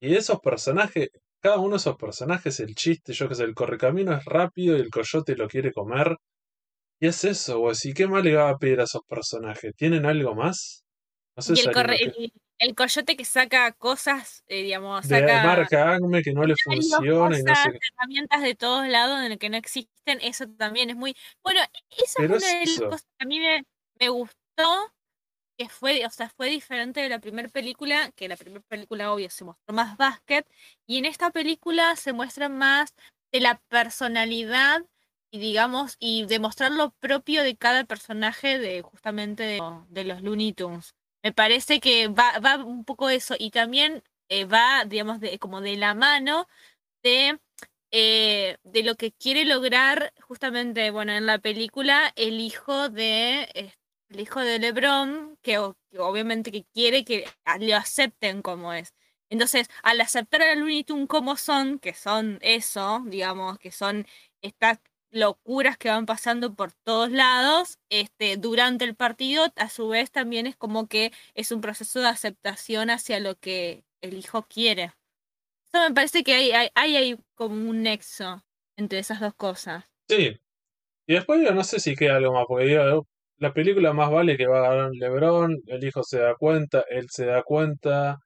Y 0.00 0.14
esos 0.16 0.40
personajes, 0.40 1.10
cada 1.40 1.58
uno 1.58 1.72
de 1.72 1.76
esos 1.78 1.96
personajes, 1.96 2.60
el 2.60 2.74
chiste, 2.76 3.12
yo 3.14 3.28
que 3.28 3.34
sé, 3.36 3.44
el 3.44 3.54
correcamino 3.54 4.14
es 4.14 4.24
rápido 4.26 4.76
y 4.76 4.80
el 4.80 4.90
coyote 4.90 5.36
lo 5.36 5.48
quiere 5.48 5.72
comer. 5.72 6.16
Y 7.00 7.08
es 7.08 7.24
eso, 7.24 7.58
güey. 7.60 7.76
¿Y 7.84 7.92
qué 7.94 8.06
más 8.06 8.24
le 8.24 8.34
va 8.36 8.50
a 8.50 8.58
pedir 8.58 8.80
a 8.80 8.84
esos 8.84 9.02
personajes? 9.08 9.74
¿Tienen 9.76 10.06
algo 10.06 10.34
más? 10.34 10.84
No 11.36 11.42
sé, 11.42 11.54
Y 11.54 11.60
el, 11.60 11.70
corre- 11.72 11.96
¿qué- 11.98 12.12
el, 12.16 12.32
el 12.58 12.74
coyote 12.74 13.16
que 13.16 13.24
saca 13.24 13.72
cosas, 13.72 14.44
eh, 14.46 14.62
digamos, 14.62 15.08
de 15.08 15.18
saca 15.20 15.42
marca 15.42 15.92
Acme 15.94 16.22
que 16.22 16.32
no 16.32 16.44
le 16.44 16.54
funciona 16.56 17.38
y 17.38 17.42
no 17.42 17.54
sé 17.54 17.70
herramientas 17.98 18.42
de 18.42 18.54
todos 18.54 18.86
lados 18.88 19.20
en 19.24 19.32
el 19.32 19.38
que 19.38 19.50
no 19.50 19.56
existen, 19.56 20.20
eso 20.22 20.46
también 20.58 20.90
es 20.90 20.96
muy... 20.96 21.14
Bueno, 21.42 21.60
Pero 22.16 22.36
es 22.36 22.42
una 22.44 22.58
de 22.60 22.66
las 22.66 22.72
eso. 22.72 22.86
cosas 22.88 23.06
que 23.18 23.24
a 23.24 23.26
mí 23.26 23.40
me, 23.40 23.64
me 24.02 24.08
gustó, 24.08 24.92
que 25.56 25.68
fue, 25.68 26.04
o 26.04 26.10
sea, 26.10 26.28
fue 26.28 26.48
diferente 26.48 27.00
de 27.00 27.08
la 27.08 27.20
primera 27.20 27.48
película, 27.48 28.10
que 28.16 28.26
la 28.26 28.36
primera 28.36 28.64
película, 28.66 29.12
obvio, 29.12 29.30
se 29.30 29.44
mostró 29.44 29.72
más 29.72 29.96
básquet, 29.96 30.44
y 30.88 30.98
en 30.98 31.04
esta 31.04 31.30
película 31.30 31.94
se 31.94 32.12
muestra 32.12 32.48
más 32.48 32.94
de 33.30 33.40
la 33.40 33.60
personalidad 33.68 34.84
y 35.30 35.38
digamos, 35.38 35.96
y 36.00 36.26
demostrar 36.26 36.72
lo 36.72 36.90
propio 36.90 37.44
de 37.44 37.56
cada 37.56 37.84
personaje 37.84 38.58
de 38.58 38.82
justamente 38.82 39.44
de, 39.88 40.04
los 40.04 40.20
Looney 40.20 40.52
Tunes. 40.52 40.94
Me 41.22 41.32
parece 41.32 41.78
que 41.78 42.08
va, 42.08 42.38
va 42.40 42.56
un 42.56 42.84
poco 42.84 43.08
eso, 43.08 43.36
y 43.38 43.50
también 43.50 44.02
eh, 44.28 44.46
va, 44.46 44.84
digamos, 44.84 45.20
de, 45.20 45.38
como 45.38 45.60
de 45.60 45.76
la 45.76 45.94
mano 45.94 46.48
de, 47.04 47.38
eh, 47.92 48.56
de 48.64 48.82
lo 48.82 48.96
que 48.96 49.12
quiere 49.12 49.44
lograr 49.44 50.12
justamente, 50.22 50.90
bueno, 50.90 51.12
en 51.12 51.26
la 51.26 51.38
película, 51.38 52.12
el 52.16 52.40
hijo 52.40 52.88
de 52.88 53.48
eh, 53.54 53.72
el 54.12 54.20
hijo 54.20 54.40
de 54.40 54.58
LeBron, 54.58 55.38
que, 55.42 55.58
obviamente 55.58 56.52
que 56.52 56.64
quiere 56.64 57.04
que 57.04 57.24
lo 57.60 57.76
acepten 57.76 58.42
como 58.42 58.72
es. 58.72 58.94
Entonces, 59.30 59.68
al 59.82 60.00
aceptar 60.00 60.42
a 60.42 60.54
Looney 60.54 60.84
como 61.08 61.36
son, 61.36 61.78
que 61.78 61.94
son 61.94 62.38
eso, 62.42 63.02
digamos, 63.06 63.58
que 63.58 63.70
son 63.70 64.06
estas 64.42 64.78
locuras 65.10 65.78
que 65.78 65.88
van 65.88 66.06
pasando 66.06 66.54
por 66.54 66.72
todos 66.72 67.10
lados, 67.10 67.78
este, 67.88 68.36
durante 68.36 68.84
el 68.84 68.94
partido, 68.94 69.52
a 69.56 69.68
su 69.68 69.88
vez 69.88 70.10
también 70.10 70.46
es 70.46 70.56
como 70.56 70.86
que 70.86 71.12
es 71.34 71.52
un 71.52 71.60
proceso 71.60 72.00
de 72.00 72.08
aceptación 72.08 72.90
hacia 72.90 73.20
lo 73.20 73.38
que 73.38 73.84
el 74.02 74.18
hijo 74.18 74.42
quiere. 74.42 74.92
Eso 75.66 75.88
me 75.88 75.94
parece 75.94 76.22
que 76.24 76.34
hay, 76.34 76.50
hay, 76.74 76.96
hay, 76.96 77.18
como 77.34 77.54
un 77.54 77.82
nexo 77.82 78.44
entre 78.76 78.98
esas 78.98 79.20
dos 79.20 79.34
cosas. 79.34 79.84
Sí. 80.08 80.38
Y 81.06 81.14
después 81.14 81.42
yo 81.42 81.52
no 81.52 81.64
sé 81.64 81.80
si 81.80 81.96
queda 81.96 82.16
algo 82.16 82.34
más, 82.34 82.44
porque 82.46 82.66
digo, 82.66 83.06
la 83.42 83.52
película 83.52 83.92
más 83.92 84.10
vale 84.10 84.36
que 84.36 84.46
va 84.46 84.58
a 84.66 84.70
ganar 84.74 84.90
LeBron, 84.92 85.56
el 85.66 85.84
hijo 85.84 86.02
se 86.04 86.18
da 86.20 86.34
cuenta, 86.36 86.84
él 86.90 87.06
se 87.10 87.26
da 87.26 87.42
cuenta, 87.42 88.18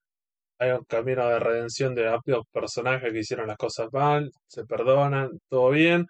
hay 0.58 0.72
un 0.72 0.84
camino 0.86 1.28
de 1.28 1.38
redención 1.40 1.94
de 1.94 2.08
amplios 2.08 2.44
personajes 2.52 3.12
que 3.12 3.20
hicieron 3.20 3.48
las 3.48 3.58
cosas 3.58 3.88
mal, 3.92 4.30
se 4.48 4.64
perdonan, 4.66 5.30
todo 5.50 5.70
bien, 5.70 6.06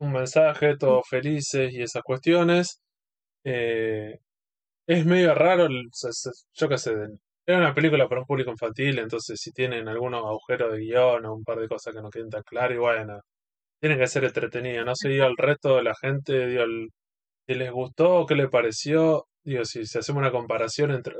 un 0.00 0.12
mensaje, 0.12 0.76
todos 0.76 1.04
felices 1.08 1.72
y 1.72 1.82
esas 1.82 2.02
cuestiones. 2.02 2.80
Eh, 3.44 4.18
es 4.86 5.06
medio 5.06 5.34
raro, 5.34 5.68
se- 5.92 6.12
se- 6.12 6.30
yo 6.54 6.68
qué 6.68 6.78
sé, 6.78 6.92
era 7.46 7.58
una 7.58 7.74
película 7.74 8.08
para 8.08 8.20
un 8.22 8.26
público 8.26 8.50
infantil, 8.50 8.98
entonces 8.98 9.40
si 9.40 9.52
tienen 9.52 9.88
algunos 9.88 10.24
agujeros 10.24 10.72
de 10.72 10.80
guion 10.80 11.24
o 11.26 11.34
un 11.34 11.44
par 11.44 11.58
de 11.60 11.68
cosas 11.68 11.94
que 11.94 12.02
no 12.02 12.10
queden 12.10 12.30
tan 12.30 12.42
claras, 12.42 12.72
y 12.76 12.78
bueno, 12.78 13.20
tienen 13.80 13.98
que 13.98 14.06
ser 14.08 14.24
entretenidas, 14.24 14.86
no 14.86 14.94
sé, 14.96 15.08
digo, 15.10 15.26
al 15.26 15.36
resto 15.38 15.76
de 15.76 15.82
la 15.84 15.94
gente, 15.96 16.46
digo, 16.48 16.64
el- 16.64 16.90
si 17.50 17.58
les 17.58 17.72
gustó, 17.72 18.26
qué 18.26 18.36
le 18.36 18.48
pareció, 18.48 19.26
digo, 19.42 19.64
si, 19.64 19.84
si 19.84 19.98
hacemos 19.98 20.20
una 20.20 20.30
comparación 20.30 20.92
entre... 20.92 21.14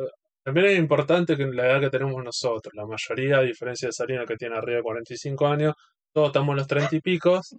También 0.44 0.66
es 0.66 0.78
importante 0.78 1.36
que 1.36 1.44
la 1.46 1.66
edad 1.66 1.80
que 1.80 1.90
tenemos 1.90 2.22
nosotros, 2.22 2.72
la 2.74 2.86
mayoría, 2.86 3.38
a 3.38 3.42
diferencia 3.42 3.88
de 3.88 3.92
Sarina 3.92 4.24
que 4.24 4.36
tiene 4.36 4.56
arriba 4.56 4.76
de 4.76 4.82
45 4.82 5.46
años, 5.48 5.74
todos 6.12 6.28
estamos 6.28 6.52
en 6.52 6.56
los 6.58 6.66
30 6.68 6.96
y 6.96 7.00
picos, 7.00 7.56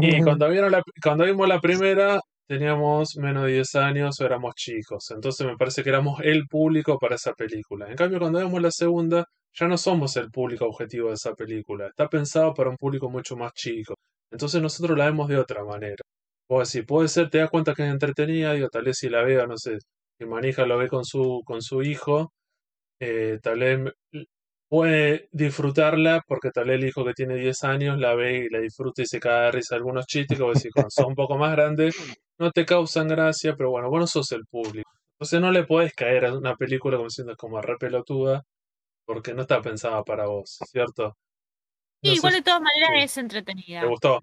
y 0.00 0.22
cuando, 0.24 0.48
vieron 0.48 0.72
la, 0.72 0.82
cuando 1.02 1.24
vimos 1.24 1.46
la 1.46 1.60
primera, 1.60 2.20
teníamos 2.48 3.16
menos 3.16 3.44
de 3.44 3.52
10 3.52 3.74
años 3.74 4.18
o 4.18 4.24
éramos 4.24 4.54
chicos. 4.54 5.10
Entonces 5.10 5.46
me 5.46 5.56
parece 5.56 5.82
que 5.82 5.90
éramos 5.90 6.20
el 6.22 6.46
público 6.48 6.98
para 6.98 7.16
esa 7.16 7.34
película. 7.34 7.90
En 7.90 7.96
cambio, 7.96 8.18
cuando 8.18 8.38
vemos 8.38 8.62
la 8.62 8.70
segunda, 8.70 9.26
ya 9.52 9.68
no 9.68 9.76
somos 9.76 10.16
el 10.16 10.30
público 10.30 10.64
objetivo 10.64 11.08
de 11.08 11.14
esa 11.14 11.34
película. 11.34 11.88
Está 11.88 12.08
pensado 12.08 12.54
para 12.54 12.70
un 12.70 12.76
público 12.76 13.10
mucho 13.10 13.36
más 13.36 13.52
chico. 13.52 13.94
Entonces 14.30 14.62
nosotros 14.62 14.96
la 14.96 15.04
vemos 15.04 15.28
de 15.28 15.36
otra 15.36 15.64
manera. 15.64 16.02
O 16.48 16.60
así, 16.60 16.82
puede 16.82 17.08
ser, 17.08 17.30
te 17.30 17.38
das 17.38 17.50
cuenta 17.50 17.74
que 17.74 17.82
es 17.84 17.90
entretenida, 17.90 18.52
digo, 18.52 18.68
tal 18.68 18.84
vez 18.84 18.98
si 18.98 19.08
la 19.08 19.22
veo, 19.22 19.46
no 19.46 19.56
sé, 19.56 19.78
si 20.18 20.26
Manija 20.26 20.66
lo 20.66 20.78
ve 20.78 20.88
con 20.88 21.04
su, 21.04 21.42
con 21.44 21.62
su 21.62 21.82
hijo, 21.82 22.32
eh, 23.00 23.38
tal 23.42 23.60
vez 23.60 23.92
puede 24.68 25.28
disfrutarla 25.32 26.22
porque 26.26 26.50
tal 26.50 26.66
vez 26.66 26.80
el 26.80 26.88
hijo 26.88 27.04
que 27.04 27.12
tiene 27.12 27.36
10 27.36 27.64
años 27.64 27.98
la 27.98 28.14
ve 28.14 28.46
y 28.46 28.48
la 28.50 28.60
disfruta 28.60 29.02
y 29.02 29.06
se 29.06 29.20
cae 29.20 29.44
de 29.44 29.52
risa 29.52 29.76
algunos 29.76 30.06
chistes 30.06 30.38
vos 30.38 30.54
decís, 30.54 30.72
cuando 30.72 30.90
sos 30.90 31.06
un 31.06 31.14
poco 31.14 31.38
más 31.38 31.52
grande 31.52 31.90
no 32.38 32.50
te 32.50 32.64
causan 32.66 33.08
gracia, 33.08 33.54
pero 33.56 33.70
bueno, 33.70 33.88
vos 33.90 34.00
no 34.00 34.06
sos 34.06 34.32
el 34.32 34.44
público. 34.46 34.90
Entonces 35.12 35.40
no 35.40 35.52
le 35.52 35.64
podés 35.64 35.94
caer 35.94 36.26
a 36.26 36.36
una 36.36 36.56
película 36.56 36.96
como 36.96 37.08
diciendo 37.08 37.34
como 37.36 37.60
re 37.60 37.76
pelotuda 37.78 38.42
porque 39.06 39.34
no 39.34 39.42
está 39.42 39.60
pensada 39.62 40.02
para 40.02 40.26
vos, 40.26 40.58
¿cierto? 40.70 41.16
Sí, 42.02 42.10
No 42.10 42.14
igual 42.14 42.32
de 42.34 42.42
todas 42.42 42.60
maneras 42.60 42.90
sí. 42.96 43.04
es 43.04 43.18
entretenida. 43.18 43.80
te 43.82 43.86
gustó. 43.86 44.20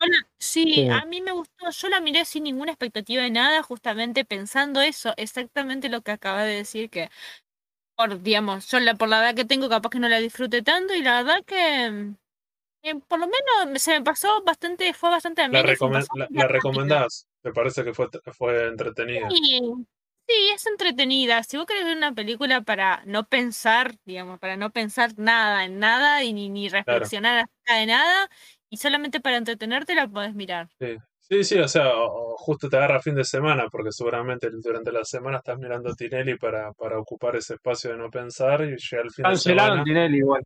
La- 0.00 0.28
sí, 0.38 0.64
Sí. 0.74 0.88
a 0.90 1.04
mí 1.04 1.20
me 1.20 1.32
gustó. 1.32 1.70
Yo 1.70 1.88
la 1.88 2.00
miré 2.00 2.24
sin 2.24 2.44
ninguna 2.44 2.72
expectativa 2.72 3.22
de 3.22 3.30
nada, 3.30 3.62
justamente 3.62 4.24
pensando 4.24 4.80
eso, 4.80 5.12
exactamente 5.16 5.88
lo 5.88 6.02
que 6.02 6.12
acaba 6.12 6.44
de 6.44 6.56
decir, 6.56 6.90
que 6.90 7.10
por, 7.96 8.22
digamos, 8.22 8.70
yo 8.70 8.80
la, 8.80 8.94
por 8.94 9.08
la 9.08 9.20
edad 9.20 9.34
que 9.36 9.44
tengo, 9.44 9.68
capaz 9.68 9.90
que 9.90 9.98
no 10.00 10.08
la 10.08 10.18
disfrute 10.20 10.62
tanto, 10.62 10.94
y 10.94 11.02
la 11.02 11.22
verdad 11.22 11.44
que 11.46 11.86
eh, 12.82 12.94
por 13.08 13.18
lo 13.20 13.26
menos 13.26 13.82
se 13.82 13.92
me 13.98 14.02
pasó 14.04 14.42
bastante, 14.44 14.94
fue 14.94 15.10
bastante 15.10 15.42
La, 15.42 15.60
amena 15.60 15.70
la, 16.30 16.48
recomendás, 16.48 17.26
me 17.42 17.52
parece 17.52 17.84
que 17.84 17.94
fue, 17.94 18.08
fue 18.32 18.68
entretenida. 18.68 19.30
Sí, 19.30 19.60
sí, 20.28 20.34
es 20.54 20.66
entretenida. 20.66 21.42
Si 21.42 21.56
vos 21.56 21.66
querés 21.66 21.84
ver 21.84 21.96
una 21.96 22.14
película 22.14 22.62
para 22.62 23.02
no 23.06 23.26
pensar, 23.28 23.96
digamos, 24.04 24.38
para 24.38 24.56
no 24.56 24.70
pensar 24.70 25.12
nada 25.18 25.64
en 25.64 25.78
nada 25.78 26.22
y 26.24 26.32
ni, 26.32 26.48
ni 26.48 26.68
reflexionar 26.68 27.38
acerca 27.38 27.74
de 27.80 27.86
nada, 27.86 28.30
y 28.70 28.76
solamente 28.78 29.20
para 29.20 29.36
entretenerte 29.36 29.94
la 29.94 30.08
podés 30.08 30.34
mirar. 30.34 30.68
Sí, 30.78 30.96
sí, 31.18 31.44
sí, 31.44 31.58
o 31.58 31.68
sea, 31.68 31.94
o- 31.96 32.32
o 32.32 32.36
justo 32.36 32.68
te 32.68 32.76
agarra 32.76 33.00
fin 33.02 33.14
de 33.16 33.24
semana, 33.24 33.66
porque 33.70 33.90
seguramente 33.92 34.48
durante 34.62 34.92
la 34.92 35.04
semana 35.04 35.38
estás 35.38 35.58
mirando 35.58 35.94
Tinelli 35.94 36.38
para, 36.38 36.72
para 36.72 36.98
ocupar 36.98 37.36
ese 37.36 37.54
espacio 37.54 37.90
de 37.90 37.98
no 37.98 38.10
pensar 38.10 38.62
y 38.62 38.76
llega 38.76 39.02
el 39.02 39.10
fin 39.10 39.22
de 39.24 39.30
Cancelaron 39.30 39.68
semana. 39.68 39.84
Tinelli 39.84 40.18
igual. 40.18 40.42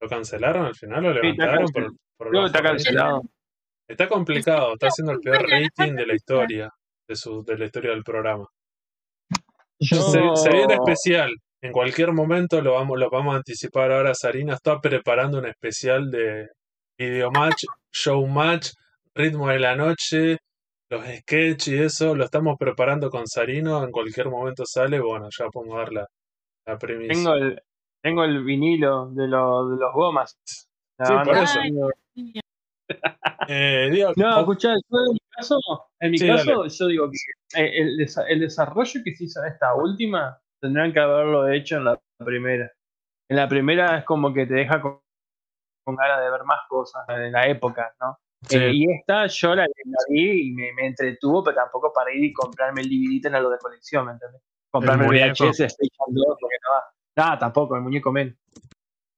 ¿Lo 0.00 0.08
cancelaron 0.08 0.66
al 0.66 0.74
final? 0.74 1.02
¿Lo 1.02 1.12
Sí, 1.12 1.16
está 1.28 1.44
levantaron? 1.46 1.72
por, 1.72 1.92
por 2.16 2.30
Creo 2.30 2.46
está 2.46 2.62
cancelado. 2.62 3.22
Está 3.88 4.08
complicado, 4.08 4.72
está 4.74 4.86
haciendo 4.88 5.12
el 5.12 5.18
peor 5.20 5.42
rating 5.48 5.94
de 5.94 6.06
la 6.06 6.14
historia, 6.14 6.70
de, 7.06 7.16
su, 7.16 7.44
de 7.44 7.58
la 7.58 7.66
historia 7.66 7.90
del 7.90 8.02
programa. 8.02 8.46
Yo- 9.80 10.00
Se, 10.00 10.20
se 10.36 10.50
viene 10.50 10.74
especial. 10.74 11.34
En 11.60 11.72
cualquier 11.72 12.12
momento 12.12 12.60
lo 12.60 12.74
vamos, 12.74 12.98
lo 12.98 13.08
vamos 13.10 13.34
a 13.34 13.38
anticipar 13.38 13.90
ahora. 13.92 14.14
Sarina 14.14 14.54
está 14.54 14.80
preparando 14.80 15.38
un 15.38 15.46
especial 15.46 16.10
de 16.10 16.48
video 16.98 17.30
match, 17.30 17.64
show 17.92 18.26
match, 18.26 18.68
ritmo 19.14 19.48
de 19.48 19.58
la 19.58 19.76
noche, 19.76 20.38
los 20.90 21.04
sketches 21.04 21.68
y 21.68 21.78
eso. 21.78 22.14
Lo 22.14 22.24
estamos 22.24 22.56
preparando 22.58 23.10
con 23.10 23.26
Sarino. 23.26 23.82
En 23.84 23.90
cualquier 23.90 24.28
momento 24.28 24.64
sale. 24.66 25.00
Bueno, 25.00 25.28
ya 25.36 25.46
podemos 25.48 25.78
dar 25.78 25.92
la, 25.92 26.06
la 26.66 26.78
premisa. 26.78 27.12
Tengo 27.14 27.34
el, 27.34 27.62
tengo 28.02 28.24
el 28.24 28.44
vinilo 28.44 29.10
de, 29.10 29.28
los 29.28 29.70
de 29.70 29.76
los 29.76 29.92
gomas. 29.92 30.36
La 30.98 31.06
Sí, 31.06 31.14
por 31.24 31.36
eso. 31.36 31.60
Eh, 33.48 33.90
digo, 33.92 34.12
No, 34.16 34.40
escuchá, 34.40 34.74
yo 34.74 34.98
en 35.06 35.12
mi 35.12 35.18
caso, 35.30 35.58
en 36.00 36.10
mi 36.10 36.18
Sí, 36.18 36.26
caso 36.26 36.66
yo 36.66 36.86
digo 36.86 37.10
que 37.10 37.60
eh, 37.60 37.82
el, 37.82 37.96
desa- 37.98 38.24
el 38.28 38.40
desarrollo 38.40 39.00
que 39.04 39.14
se 39.14 39.24
hizo 39.24 39.42
en 39.42 39.52
esta 39.52 39.74
última 39.74 40.38
tendrían 40.60 40.92
que 40.92 41.00
haberlo 41.00 41.48
hecho 41.50 41.76
en 41.76 41.84
la 41.84 42.00
primera. 42.24 42.70
En 43.28 43.36
la 43.36 43.48
primera 43.48 43.98
es 43.98 44.04
como 44.04 44.32
que 44.32 44.46
te 44.46 44.54
deja 44.54 44.80
con, 44.80 45.00
con 45.84 45.96
ganas 45.96 46.20
de 46.20 46.30
ver 46.30 46.44
más 46.44 46.60
cosas 46.68 47.04
en 47.08 47.32
la 47.32 47.46
época, 47.46 47.94
¿no? 48.00 48.18
sí. 48.48 48.56
Eh, 48.56 48.70
y 48.72 48.90
esta 48.90 49.26
yo 49.26 49.54
la, 49.54 49.64
la 49.64 49.98
vi 50.08 50.48
y 50.48 50.52
me, 50.52 50.72
me 50.72 50.86
entretuvo, 50.86 51.44
pero 51.44 51.56
tampoco 51.56 51.92
para 51.92 52.12
ir 52.12 52.24
y 52.24 52.32
comprarme 52.32 52.82
el 52.82 52.88
DVD 52.88 53.26
en 53.26 53.34
algo 53.36 53.50
de 53.50 53.58
colección, 53.58 54.06
¿me 54.06 54.12
entendés? 54.12 54.42
Comprarme 54.70 55.04
el, 55.04 55.10
muñeco. 55.10 55.44
VHS 55.44 55.76
Jam 55.78 56.08
2 56.08 56.36
porque 56.40 56.56
no 56.62 56.74
va. 56.74 56.84
Nada, 57.16 57.38
tampoco, 57.38 57.76
el 57.76 57.82
muñeco 57.82 58.10
menos. 58.10 58.34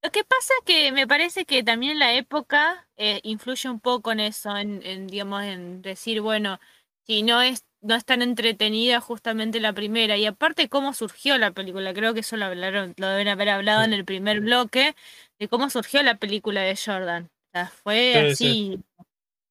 Lo 0.03 0.11
que 0.11 0.23
pasa 0.23 0.53
es 0.61 0.65
que 0.67 0.93
me 0.93 1.07
parece 1.07 1.47
que 1.47 1.65
también 1.65 1.99
la 1.99 2.13
época 2.13 2.87
eh, 2.97 3.21
influye 3.25 3.69
un 3.69 3.81
poco 3.81 4.13
en 4.13 4.21
eso, 4.21 4.57
en, 4.57 4.81
en, 4.85 5.07
digamos, 5.07 5.43
en 5.43 5.83
decir, 5.83 6.21
bueno, 6.21 6.59
si 7.05 7.23
no 7.23 7.41
es, 7.41 7.65
no 7.87 7.95
es 7.95 8.05
tan 8.05 8.23
entretenida 8.23 9.01
justamente 9.01 9.61
la 9.61 9.73
primera. 9.73 10.17
Y 10.17 10.27
aparte 10.27 10.69
cómo 10.69 10.93
surgió 10.95 11.39
la 11.39 11.53
película, 11.53 11.95
creo 11.95 12.15
que 12.15 12.21
eso 12.21 12.37
lo 12.37 12.47
hablaron, 12.47 12.95
lo 12.99 13.09
deben 13.09 13.29
haber 13.29 13.49
hablado 13.51 13.85
en 13.85 13.93
el 13.93 14.05
primer 14.05 14.41
bloque, 14.41 14.95
de 15.39 15.49
cómo 15.49 15.71
surgió 15.71 16.03
la 16.03 16.17
película 16.17 16.63
de 16.63 16.77
Jordan. 16.77 17.25
O 17.27 17.59
sea, 17.59 17.69
fue 17.69 18.13
Sí, 18.13 18.19
así. 18.19 18.59
sí. 18.73 18.85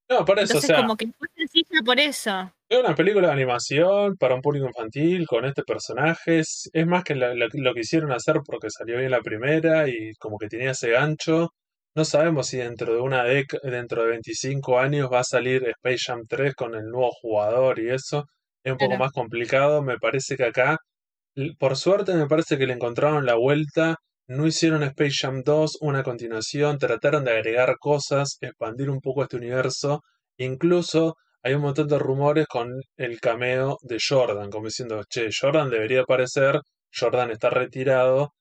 No, 0.09 0.25
por 0.25 0.39
eso, 0.39 0.53
Entonces 0.53 0.71
o 0.71 0.73
sea, 0.75 0.81
como 0.81 0.95
que 0.97 1.07
fue 1.17 1.27
sencilla 1.35 1.81
por 1.83 1.99
eso. 1.99 2.51
Es 2.69 2.79
una 2.79 2.95
película 2.95 3.27
de 3.27 3.33
animación 3.33 4.15
para 4.17 4.35
un 4.35 4.41
público 4.41 4.67
infantil 4.67 5.25
con 5.27 5.45
este 5.45 5.63
personaje. 5.63 6.39
Es, 6.39 6.69
es 6.73 6.85
más 6.87 7.03
que 7.03 7.15
la- 7.15 7.33
lo 7.35 7.73
que 7.73 7.79
hicieron 7.81 8.11
hacer 8.11 8.37
porque 8.45 8.69
salió 8.69 8.97
bien 8.97 9.11
la 9.11 9.21
primera 9.21 9.87
y 9.87 10.13
como 10.19 10.37
que 10.37 10.47
tenía 10.47 10.71
ese 10.71 10.89
gancho. 10.91 11.53
No 11.95 12.03
sabemos 12.05 12.47
si 12.47 12.57
dentro 12.57 12.93
de 12.93 12.99
una 12.99 13.23
década, 13.23 13.69
dentro 13.71 14.03
de 14.03 14.09
25 14.09 14.79
años 14.79 15.09
va 15.11 15.19
a 15.21 15.23
salir 15.23 15.63
Space 15.69 16.03
Jam 16.07 16.25
3 16.27 16.53
con 16.53 16.75
el 16.75 16.85
nuevo 16.85 17.11
jugador 17.21 17.79
y 17.79 17.89
eso. 17.89 18.25
Es 18.63 18.71
un 18.73 18.77
poco 18.77 18.89
Claro. 18.89 19.03
más 19.05 19.11
complicado. 19.13 19.81
Me 19.81 19.97
parece 19.97 20.35
que 20.35 20.43
acá, 20.45 20.77
por 21.59 21.77
suerte, 21.77 22.13
me 22.15 22.27
parece 22.27 22.57
que 22.57 22.67
le 22.67 22.73
encontraron 22.73 23.25
la 23.25 23.35
vuelta. 23.35 23.97
No 24.27 24.47
hicieron 24.47 24.83
Space 24.83 25.15
Jam 25.21 25.43
2 25.43 25.77
una 25.81 26.03
continuación. 26.03 26.77
Trataron 26.79 27.23
de 27.25 27.31
agregar 27.31 27.77
cosas, 27.79 28.37
expandir 28.41 28.89
un 28.89 28.99
poco 29.01 29.23
este 29.23 29.37
universo. 29.37 30.01
Incluso 30.37 31.15
hay 31.43 31.53
un 31.53 31.61
montón 31.61 31.87
de 31.87 31.99
rumores 31.99 32.47
con 32.47 32.73
el 32.97 33.19
cameo 33.21 33.77
de 33.83 33.99
Jordan, 34.05 34.49
como 34.49 34.65
diciendo, 34.67 35.03
che, 35.09 35.29
Jordan 35.39 35.69
debería 35.69 36.01
aparecer, 36.01 36.59
Jordan 36.97 37.31
está 37.31 37.49
retirado, 37.51 38.33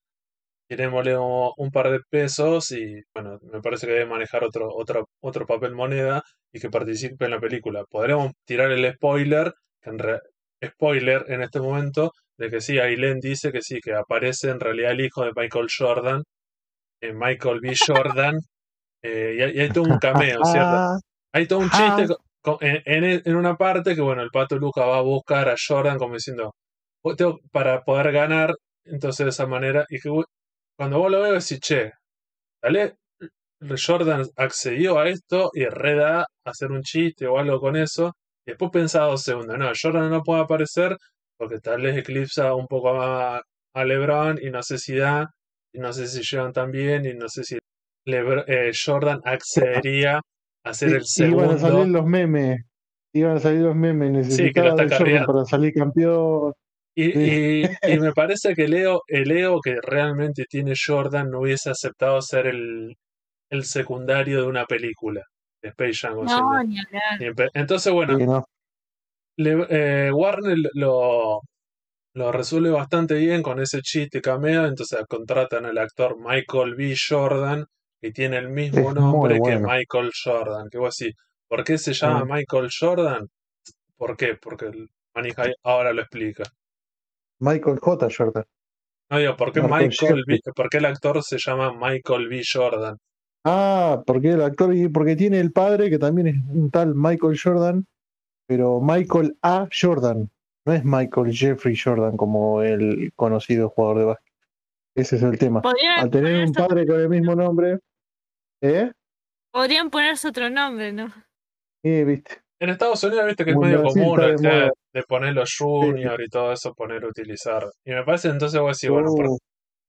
tirémosle 0.69 1.17
un, 1.19 1.71
par 1.73 1.91
de 1.91 2.01
pesos 2.11 2.71
y 2.73 3.03
bueno, 3.15 3.39
me 3.53 3.61
parece 3.61 3.87
que 3.87 3.93
debe 3.95 4.07
manejar 4.07 4.45
otro, 4.45 4.69
otro, 4.75 5.09
otro 5.21 5.47
papel 5.47 5.75
moneda 5.75 6.23
y 6.53 6.61
que 6.61 6.71
participe 6.71 7.25
en 7.27 7.33
la 7.33 7.41
película. 7.41 7.85
Podremos 7.91 8.33
tirar 8.47 8.71
el 8.73 8.93
spoiler, 8.95 9.53
que 9.83 9.91
en 9.91 9.99
re- 9.99 10.21
spoiler 10.65 11.25
en 11.29 11.43
este 11.43 11.61
momento, 11.61 12.13
de 12.39 12.51
que 12.51 12.61
sí, 12.61 12.79
Aileen 12.79 13.21
dice 13.21 13.53
que 13.53 13.63
sí, 13.63 13.81
que 13.81 13.95
aparece 13.95 14.51
en 14.51 14.61
realidad 14.61 14.93
el 14.93 15.01
hijo 15.03 15.25
de 15.25 15.33
Michael 15.37 15.69
Jordan, 15.77 16.23
eh, 17.01 17.13
Michael 17.13 17.61
B. 17.61 17.75
Jordan, 17.87 18.37
eh, 19.03 19.37
y, 19.39 19.43
hay, 19.43 19.57
y 19.57 19.61
hay 19.61 19.71
todo 19.73 19.85
un 19.85 19.99
cameo, 19.99 20.45
¿cierto? 20.45 20.77
Hay 21.35 21.47
todo 21.49 21.61
un 21.61 21.71
Ah. 21.73 21.97
chiste 21.99 22.15
co- 22.43 22.59
en, 22.61 22.83
en- 22.87 23.23
en 23.25 23.37
una 23.37 23.57
parte 23.57 23.95
que, 23.97 24.01
bueno, 24.01 24.23
el 24.23 24.31
Pato 24.31 24.57
Luca 24.59 24.87
va 24.87 24.99
a 24.99 25.03
buscar 25.03 25.49
a 25.49 25.57
Jordan 25.69 25.99
como 25.99 26.15
diciendo, 26.15 26.55
"Vos 27.03 27.17
tengo- 27.17 27.41
para 27.53 27.83
poder 27.85 28.13
ganar, 28.13 28.55
entonces 28.85 29.25
de 29.27 29.31
esa 29.31 29.47
manera, 29.47 29.85
y 29.89 29.99
que 30.01 30.11
cuando 30.77 30.99
vos 30.99 31.11
lo 31.11 31.21
ves, 31.23 31.49
decís, 31.49 31.61
che, 31.61 31.93
dale, 32.63 32.97
Jordan 33.87 34.25
accedió 34.37 34.99
a 34.99 35.09
esto 35.09 35.51
y 35.55 35.65
reda 35.67 36.27
hacer 36.45 36.71
un 36.73 36.83
chiste 36.83 37.27
o 37.27 37.39
algo 37.39 37.61
con 37.61 37.77
eso, 37.77 38.13
y 38.47 38.53
después 38.53 38.71
pensaba 38.73 39.09
dos 39.09 39.23
segundos, 39.23 39.59
no, 39.59 39.71
Jordan 39.81 40.11
no 40.11 40.23
puede 40.23 40.43
aparecer 40.43 40.97
porque 41.39 41.59
tal 41.61 41.83
vez 41.83 41.97
eclipsa 41.97 42.55
un 42.55 42.67
poco 42.67 43.01
a, 43.03 43.43
a 43.75 43.85
LeBron 43.85 44.39
y 44.43 44.51
no 44.51 44.63
sé 44.63 44.79
si 44.79 44.97
da, 44.97 45.31
y 45.73 45.79
no 45.81 45.93
sé 45.93 46.07
si 46.07 46.23
llegan 46.23 46.53
tan 46.53 46.71
bien, 46.71 47.05
y 47.07 47.15
no 47.15 47.29
sé 47.29 47.45
si 47.45 47.59
Lebr- 48.07 48.45
eh, 48.49 48.73
Jordan 48.75 49.21
accedería 49.25 50.21
a 50.65 50.75
ser 50.75 50.91
el 50.91 51.03
I- 51.03 51.25
Iban 51.31 51.51
a 51.51 51.59
salir 51.59 51.87
segundo. 51.87 51.99
los 51.99 52.07
memes. 52.07 52.61
Iban 53.15 53.37
a 53.37 53.41
salir 53.41 53.61
los 53.63 53.77
memes. 53.77 54.27
Sí, 54.27 54.53
que 54.53 54.61
lo 54.61 54.69
Necesitaba 54.69 54.83
está 54.83 54.83
de 54.85 54.89
Jordan 54.97 55.27
para 55.27 55.45
salir 55.45 55.73
campeón. 55.75 56.53
Y, 56.97 57.13
Sí. 57.13 57.63
y- 57.63 57.63
y 57.97 58.01
me 58.01 58.13
parece 58.13 58.55
que 58.55 58.69
Leo, 58.69 59.03
el 59.09 59.25
Leo 59.29 59.61
que 59.61 59.77
realmente 59.83 60.45
tiene 60.49 60.75
Jordan 60.77 61.31
no 61.31 61.41
hubiese 61.41 61.71
aceptado 61.71 62.21
ser 62.23 62.47
el, 62.47 62.97
el 63.51 63.65
secundario 63.65 64.43
de 64.43 64.47
una 64.49 64.65
película 64.67 65.23
de 65.63 65.71
Space 65.71 65.95
Jam. 65.95 66.25
No, 66.25 66.63
ni 66.65 66.79
hablar. 66.79 67.51
Entonces, 67.55 67.93
bueno, 67.93 68.17
Sí, 68.19 68.27
¿no? 68.27 68.45
le- 69.37 69.67
eh, 69.71 70.13
Warner 70.13 70.57
lo, 70.75 71.41
lo 72.15 72.33
resuelve 72.33 72.71
bastante 72.71 73.15
bien 73.15 73.43
con 73.43 73.61
ese 73.61 73.81
chiste 73.83 74.21
cameo, 74.21 74.67
entonces 74.67 75.01
contratan 75.09 75.67
al 75.67 75.79
actor 75.79 76.17
Michael 76.19 76.75
B. 76.77 76.95
Jordan, 77.09 77.67
que 78.01 78.13
tiene 78.13 78.37
el 78.39 78.51
mismo 78.51 78.91
Es 78.91 78.95
nombre 78.95 79.41
que. 79.45 79.59
Michael 79.59 80.11
Jordan. 80.23 80.69
Que 80.71 80.79
vos 80.79 80.95
decís, 80.97 81.17
¿por 81.49 81.65
qué 81.65 81.79
se 81.79 81.93
llama 81.93 82.25
Mm. 82.25 82.33
Michael 82.33 82.69
Jordan? 82.79 83.27
¿Por 83.97 84.17
qué? 84.17 84.37
Porque 84.37 84.67
el 84.67 84.89
manija 85.15 85.45
ahora 85.65 85.93
lo 85.93 86.03
explica. 86.03 86.45
Michael 87.45 87.79
J. 87.81 88.09
Jordan. 88.17 88.45
No 89.11 89.19
digo, 89.19 89.37
¿por 89.37 89.53
qué 89.53 89.61
Michael 89.61 89.89
Michael 89.91 90.25
B- 90.27 90.35
Jeffrey. 90.37 90.53
por 90.57 90.69
qué 90.71 90.79
el 90.79 90.85
actor 90.87 91.23
se 91.23 91.39
llama 91.39 91.73
Michael 91.73 92.29
B. 92.29 92.43
Jordan? 92.51 92.99
Ah, 93.45 94.03
porque 94.07 94.31
el 94.31 94.41
actor, 94.43 94.75
y 94.75 94.89
porque 94.89 95.17
tiene 95.17 95.39
el 95.39 95.53
padre 95.53 95.91
que 95.91 95.99
también 95.99 96.27
es 96.29 96.37
un 96.49 96.71
tal 96.71 96.95
Michael 96.95 97.39
Jordan, 97.39 97.87
pero 98.47 98.81
Michael 98.81 99.37
A. 99.43 99.69
Jordan. 99.71 100.31
No 100.67 100.73
es 100.73 100.83
Michael 100.83 101.31
Jeffrey 101.35 101.77
Jordan 101.77 102.17
como 102.17 102.63
el 102.63 103.13
conocido 103.15 103.69
jugador 103.69 103.99
de 103.99 104.05
básquet. 104.07 104.33
Ese 104.97 105.17
es 105.17 105.23
el 105.23 105.39
tema. 105.39 105.61
Al 105.99 106.11
tener 106.11 106.47
un 106.47 106.53
padre 106.55 106.87
con 106.87 106.99
el 107.01 107.09
mismo 107.11 107.35
nombre, 107.35 107.81
¿eh? 108.63 108.91
podrían 109.53 109.91
ponerse 109.91 110.29
otro 110.29 110.49
nombre, 110.49 110.93
¿no? 110.93 111.13
Eh, 111.83 112.05
viste. 112.05 112.44
En 112.61 112.71
Estados 112.71 113.03
Unidos, 113.05 113.27
viste 113.27 113.45
que 113.45 113.51
es 113.51 113.57
medio 113.57 113.81
Brasil 113.81 114.03
común 114.03 114.21
de 114.21 114.27
moda. 114.49 114.71
de 114.93 115.03
poner 115.03 115.35
los 115.35 115.55
junior 115.59 116.21
y 116.23 116.29
todo 116.29 116.53
eso, 116.53 116.73
poner 116.75 117.05
utilizar. 117.05 117.65
Y 117.85 117.91
me 117.93 118.05
parece 118.05 118.29
entonces 118.29 118.61
vos 118.61 118.77
decís, 118.79 118.91
bueno, 118.91 119.11
por- 119.15 119.27
Uh, 119.27 119.39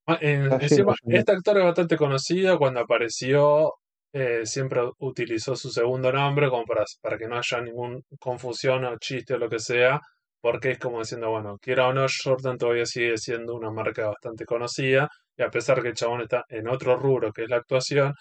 Ah, 0.07 0.19
en- 0.21 0.47
encima, 0.61 0.93
este 1.17 1.31
actor 1.31 1.57
es 1.57 1.63
bastante 1.63 1.97
conocido. 1.97 2.59
Cuando 2.59 2.79
apareció, 2.79 3.73
eh, 4.13 4.41
siempre 4.45 4.81
utilizó 4.99 5.55
su 5.55 5.71
segundo 5.71 6.11
nombre 6.11 6.47
como 6.49 6.63
para, 6.65 6.83
para 7.01 7.17
que 7.17 7.27
no 7.27 7.37
haya 7.37 7.59
ninguna 7.61 7.97
confusión 8.19 8.85
o 8.85 8.97
chiste 8.99 9.33
o 9.33 9.37
lo 9.39 9.49
que 9.49 9.57
sea. 9.59 9.99
Porque 10.41 10.71
es 10.71 10.77
como 10.79 10.99
diciendo, 10.99 11.31
bueno, 11.31 11.57
quiera 11.59 11.87
o 11.87 11.93
no, 11.93 12.05
Jordan 12.23 12.55
todavía 12.59 12.85
sigue 12.85 13.17
siendo 13.17 13.55
una 13.55 13.71
marca 13.71 14.07
bastante 14.09 14.45
conocida. 14.45 15.09
Y 15.35 15.41
a 15.41 15.49
pesar 15.49 15.81
que 15.81 15.87
el 15.89 15.95
chabón 15.95 16.21
está 16.21 16.43
en 16.49 16.67
otro 16.67 16.95
rubro, 16.97 17.33
que 17.33 17.43
es 17.45 17.49
la 17.49 17.57
actuación, 17.57 18.13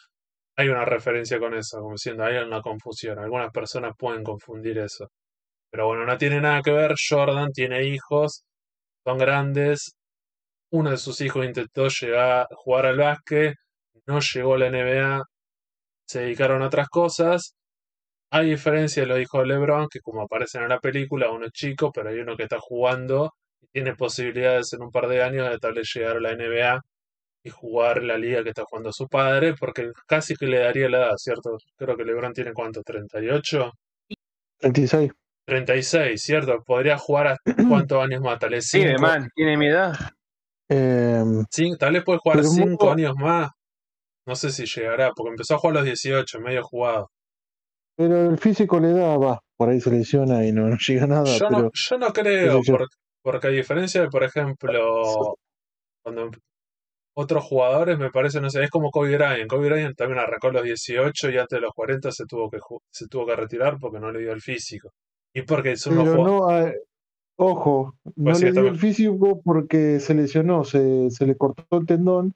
hay 0.57 0.69
una 0.69 0.85
referencia 0.85 1.39
con 1.39 1.55
eso, 1.55 1.79
como 1.81 1.93
diciendo, 1.93 2.25
hay 2.25 2.37
una 2.37 2.63
confusión. 2.63 3.19
Algunas 3.19 3.51
personas 3.53 3.95
pueden 3.99 4.23
confundir 4.25 4.79
eso. 4.79 5.09
Pero 5.71 5.89
bueno, 5.89 6.07
no 6.07 6.19
tiene 6.19 6.41
nada 6.41 6.63
que 6.63 6.73
ver. 6.73 6.95
Jordan 7.09 7.53
tiene 7.53 7.85
hijos, 7.85 8.45
son 9.05 9.19
grandes. 9.19 9.97
Uno 10.73 10.91
de 10.91 10.99
sus 10.99 11.21
hijos 11.23 11.47
intentó 11.47 11.89
llegar 11.89 12.43
a 12.43 12.49
jugar 12.57 12.87
al 12.87 12.99
básquet, 12.99 13.55
no 14.07 14.21
llegó 14.21 14.55
a 14.55 14.59
la 14.59 14.71
NBA, 14.71 15.23
se 16.07 16.21
dedicaron 16.23 16.63
a 16.63 16.67
otras 16.69 16.89
cosas. 16.89 17.57
A 18.33 18.43
diferencia 18.43 19.03
de 19.05 19.09
los 19.09 19.21
hijos 19.21 19.43
de 19.43 19.49
LeBron, 19.49 19.89
que 19.91 20.01
como 20.01 20.23
aparecen 20.23 20.63
en 20.65 20.71
la 20.71 20.81
película, 20.81 21.31
uno 21.31 21.47
es 21.47 21.53
chico, 21.53 21.93
pero 21.93 22.11
hay 22.11 22.19
uno 22.21 22.37
que 22.37 22.45
está 22.45 22.59
jugando 22.61 23.33
y 23.63 23.69
tiene 23.69 23.95
posibilidades 23.97 24.73
en 24.75 24.83
un 24.83 24.91
par 24.91 25.09
de 25.09 25.23
años 25.23 25.51
de 25.51 25.59
tal 25.59 25.75
vez 25.75 25.91
llegar 25.95 26.17
a 26.19 26.21
la 26.21 26.35
NBA 26.37 26.81
y 27.45 27.51
jugar 27.51 28.03
la 28.03 28.17
liga 28.17 28.43
que 28.43 28.49
está 28.49 28.65
jugando 28.65 28.91
su 28.93 29.07
padre, 29.07 29.55
porque 29.59 29.91
casi 30.07 30.35
que 30.35 30.47
le 30.47 30.61
daría 30.61 30.89
la 30.89 30.99
edad, 30.99 31.17
¿cierto? 31.19 31.59
Creo 31.77 31.97
que 31.97 32.05
LeBron 32.05 32.33
tiene 32.33 32.53
cuánto, 32.55 32.83
38, 32.83 33.71
36. 34.59 35.13
36, 35.47 36.23
¿cierto? 36.23 36.63
Podría 36.65 36.97
jugar 36.97 37.27
hasta 37.29 37.55
cuántos 37.69 38.03
años 38.03 38.23
más, 38.23 38.39
tal 38.39 38.51
vez 38.51 38.67
Sí, 38.67 38.79
de 38.83 38.89
5, 38.97 39.03
man, 39.03 39.29
tiene 39.35 39.57
mi 39.59 39.67
edad. 39.69 39.95
Eh, 40.71 41.23
tal 41.79 41.93
vez 41.93 42.03
puede 42.05 42.19
jugar 42.19 42.39
Pero 42.39 42.49
5 42.49 42.67
mucho- 42.71 42.91
años 42.93 43.15
más. 43.17 43.51
No 44.27 44.35
sé 44.35 44.51
si 44.51 44.65
llegará, 44.65 45.13
porque 45.15 45.31
empezó 45.33 45.55
a 45.55 45.59
jugar 45.59 45.77
a 45.77 45.81
los 45.81 45.85
18, 45.85 46.41
medio 46.41 46.63
jugado. 46.65 47.11
Pero 47.97 48.31
el 48.31 48.39
físico 48.39 48.81
le 48.81 48.93
da, 48.93 49.19
va, 49.19 49.39
por 49.59 49.69
ahí 49.69 49.81
se 49.83 49.91
lesiona 49.91 50.45
y 50.47 50.51
no, 50.53 50.67
no 50.67 50.77
llega 50.79 51.05
a 51.05 51.07
nada. 51.09 51.27
Yo 51.27 51.47
pero 51.49 51.61
no, 51.65 51.71
yo 51.75 51.99
no 51.99 52.13
creo, 52.13 52.57
qué 52.61 52.65
sé 52.65 52.73
yo. 52.73 52.79
por- 52.79 52.89
porque 53.23 53.47
a 53.49 53.51
diferencia 53.51 54.01
de, 54.01 54.09
por 54.09 54.25
ejemplo, 54.25 55.37
cuando 56.03 56.31
otros 57.17 57.45
jugadores 57.45 57.99
me 57.99 58.11
parece, 58.11 58.41
no 58.41 58.51
sé, 58.51 58.65
es 58.65 58.71
como 58.71 58.91
Kobe 58.91 59.17
Bryant. 59.17 59.49
Kobe 59.49 59.69
Bryant 59.69 59.97
también 59.97 60.19
arrancó 60.21 60.49
a 60.49 60.53
los 60.53 60.65
18 60.65 61.31
y 61.31 61.39
antes 61.39 61.57
de 61.57 61.61
los 61.61 61.73
40 61.73 62.11
se 62.13 62.27
tuvo 62.27 62.51
que, 62.51 62.59
se 62.91 63.07
tuvo 63.09 63.27
que 63.27 63.37
retirar 63.37 63.79
porque 63.79 64.01
no 64.01 64.11
le 64.11 64.21
dio 64.21 64.33
el 64.33 64.41
físico. 64.41 64.91
Y 65.33 65.43
porque 65.43 65.75
Pero 65.85 66.05
jugó- 66.05 66.27
no, 66.27 66.49
ah, 66.51 66.73
ojo, 67.37 67.95
no 68.17 68.25
Pues 68.25 68.39
sí, 68.39 68.45
le 68.45 68.51
dio 68.51 68.55
también. 68.57 68.75
el 68.75 68.81
físico 68.81 69.41
porque 69.45 70.01
se 70.01 70.15
lesionó, 70.15 70.65
se, 70.65 71.11
se 71.11 71.27
le 71.27 71.37
cortó 71.37 71.79
el 71.79 71.87
tendón 71.87 72.35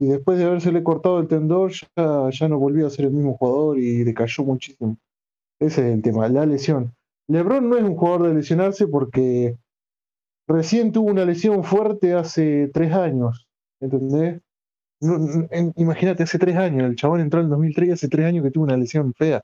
y 0.00 0.08
después 0.08 0.38
de 0.38 0.44
haberse 0.44 0.82
cortado 0.82 1.20
el 1.20 1.28
tendón 1.28 1.70
ya, 1.70 2.28
ya 2.30 2.48
no 2.48 2.58
volvió 2.58 2.86
a 2.86 2.90
ser 2.90 3.06
el 3.06 3.12
mismo 3.12 3.36
jugador 3.36 3.78
y 3.78 4.04
decayó 4.04 4.42
muchísimo. 4.44 4.96
Ese 5.60 5.86
es 5.88 5.94
el 5.94 6.02
tema, 6.02 6.28
la 6.28 6.44
lesión. 6.46 6.92
LeBron 7.28 7.68
no 7.70 7.76
es 7.78 7.84
un 7.84 7.96
jugador 7.96 8.28
de 8.28 8.34
lesionarse 8.34 8.86
porque 8.86 9.56
recién 10.46 10.92
tuvo 10.92 11.10
una 11.10 11.24
lesión 11.24 11.64
fuerte 11.64 12.12
hace 12.14 12.70
tres 12.74 12.92
años, 12.92 13.43
¿entendés? 13.80 14.40
No- 15.00 15.18
no- 15.18 15.46
en- 15.50 15.72
imagínate, 15.76 16.22
hace 16.22 16.38
tres 16.38 16.56
años, 16.56 16.88
el 16.88 16.96
chabón 16.96 17.20
entró 17.20 17.40
en 17.40 17.46
el 17.46 17.50
2003 17.50 17.88
y 17.88 17.92
hace 17.92 18.08
tres 18.08 18.26
años 18.26 18.44
que 18.44 18.50
tuvo 18.50 18.64
una 18.64 18.76
lesión 18.76 19.12
fea. 19.14 19.42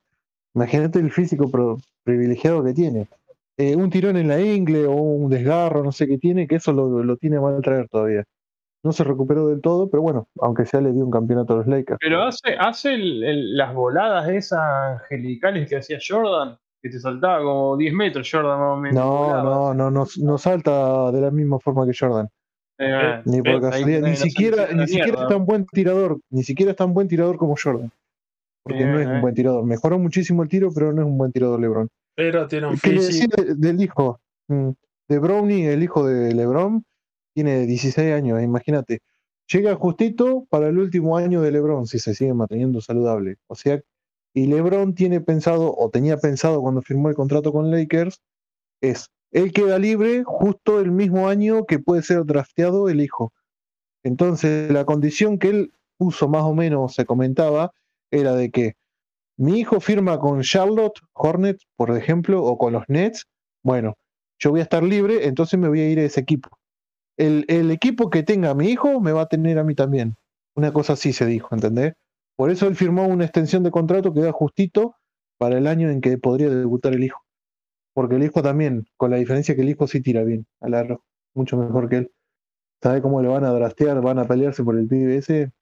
Imagínate 0.54 0.98
el 0.98 1.10
físico 1.10 1.50
pro- 1.50 1.78
privilegiado 2.04 2.64
que 2.64 2.72
tiene. 2.72 3.06
Eh, 3.56 3.76
un 3.76 3.90
tirón 3.90 4.16
en 4.16 4.28
la 4.28 4.40
ingle 4.40 4.86
o 4.86 4.92
un 4.94 5.28
desgarro, 5.30 5.84
no 5.84 5.92
sé 5.92 6.06
qué 6.06 6.16
tiene, 6.18 6.46
que 6.48 6.56
eso 6.56 6.72
lo, 6.72 7.02
lo 7.04 7.16
tiene 7.16 7.38
mal 7.38 7.60
traer 7.60 7.88
todavía. 7.88 8.24
No 8.82 8.92
se 8.92 9.04
recuperó 9.04 9.48
del 9.48 9.60
todo, 9.60 9.90
pero 9.90 10.02
bueno, 10.02 10.28
aunque 10.40 10.64
sea 10.64 10.80
le 10.80 10.92
dio 10.92 11.04
un 11.04 11.10
campeonato 11.10 11.52
a 11.52 11.56
los 11.58 11.66
Lakers. 11.66 11.98
Pero 12.00 12.22
hace, 12.22 12.54
hace 12.58 12.94
el- 12.94 13.22
el- 13.22 13.56
las 13.56 13.74
voladas 13.74 14.28
esas 14.30 14.60
angelicales 15.02 15.68
que 15.68 15.76
hacía 15.76 15.98
Jordan, 16.06 16.56
que 16.80 16.88
te 16.88 16.98
saltaba 16.98 17.42
como 17.42 17.76
10 17.76 17.92
metros 17.92 18.26
Jordan 18.32 18.58
más 18.58 18.72
o 18.72 18.80
menos. 18.80 19.04
No, 19.04 19.42
no, 19.44 19.74
no, 19.74 19.90
no, 19.90 20.06
no 20.22 20.38
salta 20.38 21.12
de 21.12 21.20
la 21.20 21.30
misma 21.30 21.58
forma 21.58 21.84
que 21.86 21.92
Jordan. 21.98 22.26
Eh, 22.82 23.22
Ni 23.26 23.42
por 23.42 23.48
ahí 23.56 23.60
casualidad, 23.60 24.00
ni 24.08 24.16
siquiera, 24.16 24.72
ni 24.72 24.86
siquiera 24.88 25.22
es 25.22 25.28
tan 25.28 25.44
buen 25.44 25.66
tirador, 25.66 26.18
ni 26.30 26.42
siquiera 26.42 26.70
es 26.72 26.76
tan 26.78 26.94
buen 26.94 27.08
tirador 27.08 27.36
como 27.36 27.54
Jordan. 27.62 27.90
Porque 28.64 28.84
no 28.86 28.98
es 28.98 29.06
Eh, 29.06 29.10
un 29.10 29.16
eh. 29.16 29.20
buen 29.20 29.34
tirador. 29.34 29.64
Mejoró 29.66 29.98
muchísimo 29.98 30.42
el 30.42 30.48
tiro, 30.48 30.70
pero 30.74 30.92
no 30.92 31.02
es 31.02 31.06
un 31.06 31.18
buen 31.18 31.30
tirador 31.32 31.60
LeBron. 31.60 31.88
pero 32.16 32.46
tiene 32.48 32.66
un 32.68 32.76
¿Qué 32.78 32.90
físico. 32.90 33.42
de- 33.42 33.54
del 33.54 33.80
hijo? 33.82 34.18
Mm, 34.48 34.70
De 35.08 35.18
Brownie, 35.18 35.66
el 35.72 35.82
hijo 35.82 36.06
de 36.06 36.32
LeBron, 36.34 36.84
tiene 37.34 37.66
16 37.66 38.12
años, 38.12 38.40
imagínate. 38.42 39.00
Llega 39.52 39.74
justito 39.74 40.46
para 40.50 40.68
el 40.68 40.78
último 40.78 41.16
año 41.16 41.40
de 41.42 41.50
LeBron, 41.50 41.86
si 41.86 41.98
se 41.98 42.14
sigue 42.14 42.32
manteniendo 42.34 42.80
saludable. 42.80 43.36
O 43.48 43.54
sea, 43.56 43.80
y 44.34 44.46
LeBron 44.46 44.94
tiene 44.94 45.20
pensado, 45.20 45.74
o 45.76 45.90
tenía 45.90 46.16
pensado 46.18 46.60
cuando 46.62 46.80
firmó 46.82 47.08
el 47.08 47.14
contrato 47.16 47.52
con 47.52 47.70
Lakers, 47.70 48.20
es, 48.80 49.10
él 49.32 49.52
queda 49.52 49.78
libre 49.78 50.24
justo 50.24 50.80
el 50.80 50.90
mismo 50.90 51.28
año 51.28 51.64
que 51.64 51.78
puede 51.78 52.02
ser 52.02 52.24
drafteado 52.24 52.88
el 52.88 53.00
hijo. 53.00 53.32
Entonces, 54.02 54.70
la 54.70 54.84
condición 54.84 55.38
que 55.38 55.48
él 55.48 55.72
puso 55.98 56.28
más 56.28 56.42
o 56.44 56.54
menos, 56.54 56.94
se 56.94 57.04
comentaba, 57.04 57.72
era 58.10 58.34
de 58.34 58.50
que 58.50 58.74
mi 59.36 59.58
hijo 59.58 59.80
firma 59.80 60.18
con 60.18 60.42
Charlotte 60.42 60.98
Hornets, 61.12 61.66
por 61.76 61.96
ejemplo, 61.96 62.42
o 62.42 62.58
con 62.58 62.72
los 62.72 62.84
Nets, 62.88 63.26
bueno, 63.62 63.96
yo 64.38 64.50
voy 64.50 64.60
a 64.60 64.64
estar 64.64 64.82
libre, 64.82 65.26
entonces 65.26 65.58
me 65.58 65.68
voy 65.68 65.80
a 65.80 65.88
ir 65.88 65.98
a 65.98 66.02
ese 66.02 66.20
equipo. 66.20 66.50
El, 67.16 67.70
equipo 67.70 68.08
que 68.08 68.22
tenga 68.22 68.54
mi 68.54 68.68
hijo 68.68 68.98
me 69.00 69.12
va 69.12 69.22
a 69.22 69.28
tener 69.28 69.58
a 69.58 69.64
mí 69.64 69.74
también. 69.74 70.16
Una 70.54 70.72
cosa 70.72 70.94
así 70.94 71.12
se 71.12 71.26
dijo, 71.26 71.54
¿entendés? 71.54 71.92
Por 72.36 72.50
eso 72.50 72.66
él 72.66 72.76
firmó 72.76 73.06
una 73.06 73.24
extensión 73.24 73.62
de 73.62 73.70
contrato 73.70 74.14
que 74.14 74.20
da 74.20 74.32
justito 74.32 74.94
para 75.36 75.58
el 75.58 75.66
año 75.66 75.90
en 75.90 76.00
que 76.00 76.16
podría 76.16 76.48
debutar 76.48 76.94
el 76.94 77.04
hijo. 77.04 77.22
Porque 78.00 78.16
el 78.16 78.22
hijo 78.22 78.42
también, 78.42 78.86
con 78.96 79.10
la 79.10 79.18
diferencia 79.18 79.54
que 79.54 79.60
el 79.60 79.68
hijo 79.68 79.86
sí 79.86 80.00
tira 80.00 80.24
bien 80.24 80.46
al 80.62 80.72
arco, 80.72 81.04
mucho 81.34 81.58
mejor 81.58 81.86
que 81.90 81.96
él. 81.96 82.10
¿Sabe 82.82 83.02
cómo 83.02 83.20
le 83.20 83.28
van 83.28 83.44
a 83.44 83.50
drastear? 83.52 84.00
Van 84.00 84.18
a 84.18 84.24
pelearse 84.26 84.64
por 84.64 84.78
el 84.78 84.88
pibe 84.88 85.16
ese. 85.16 85.52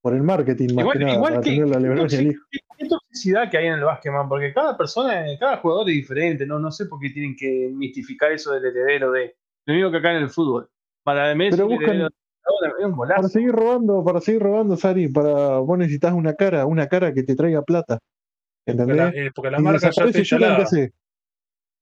Por 0.00 0.12
el 0.16 0.24
marketing, 0.24 0.74
más 0.74 0.78
Igual, 0.82 0.98
que 0.98 1.04
nada, 1.04 1.14
igual 1.14 1.32
para 1.34 1.44
que, 1.44 1.50
tener 1.52 1.68
la 1.68 1.76
el 1.76 2.26
hijo. 2.26 2.42
qué- 2.50 2.88
toxicidad 2.88 3.48
que 3.48 3.58
hay 3.58 3.66
en 3.68 3.74
el 3.74 3.84
básquet, 3.84 4.10
man, 4.10 4.28
porque 4.28 4.52
cada 4.52 4.76
persona, 4.76 5.24
cada 5.38 5.58
jugador 5.58 5.88
es 5.88 5.94
diferente, 5.94 6.44
no, 6.44 6.58
no 6.58 6.72
sé 6.72 6.86
por 6.86 6.98
qué 6.98 7.10
tienen 7.10 7.36
que 7.36 7.70
mistificar 7.72 8.32
eso 8.32 8.52
del 8.54 8.64
heredero 8.64 9.12
de. 9.12 9.36
Lo 9.66 9.74
mismo 9.74 9.92
que 9.92 9.98
acá 9.98 10.10
en 10.10 10.22
el 10.24 10.30
fútbol. 10.30 10.68
Para 11.04 11.32
Messi, 11.36 11.58
Pero 11.58 11.68
buscan- 11.68 11.98
de 11.98 12.10
Para 13.06 13.28
seguir 13.28 13.52
robando, 13.52 14.02
para 14.02 14.20
seguir 14.20 14.42
robando, 14.42 14.76
Sari, 14.76 15.06
para 15.06 15.58
vos 15.58 15.78
necesitas 15.78 16.12
una 16.12 16.34
cara, 16.34 16.66
una 16.66 16.88
cara 16.88 17.14
que 17.14 17.22
te 17.22 17.36
traiga 17.36 17.62
plata. 17.62 18.00
Porque 18.66 18.78
la, 18.78 18.82
¿Entendés? 19.04 19.26
eh, 19.28 19.30
porque 19.32 19.50
la 19.52 19.60
Y 19.60 19.62
marca 19.62 19.90
ya. 19.92 20.68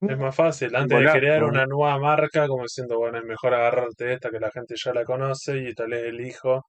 Es 0.00 0.18
más 0.18 0.34
fácil, 0.34 0.74
antes 0.74 0.98
de 0.98 1.10
crear 1.12 1.44
una 1.44 1.66
nueva 1.66 1.98
marca, 1.98 2.48
como 2.48 2.62
diciendo, 2.62 2.98
bueno, 2.98 3.18
es 3.18 3.24
mejor 3.24 3.52
agarrarte 3.52 4.14
esta 4.14 4.30
que 4.30 4.40
la 4.40 4.50
gente 4.50 4.74
ya 4.76 4.94
la 4.94 5.04
conoce 5.04 5.58
y 5.58 5.74
tal 5.74 5.90
vez 5.90 6.04
el 6.04 6.20
hijo. 6.20 6.64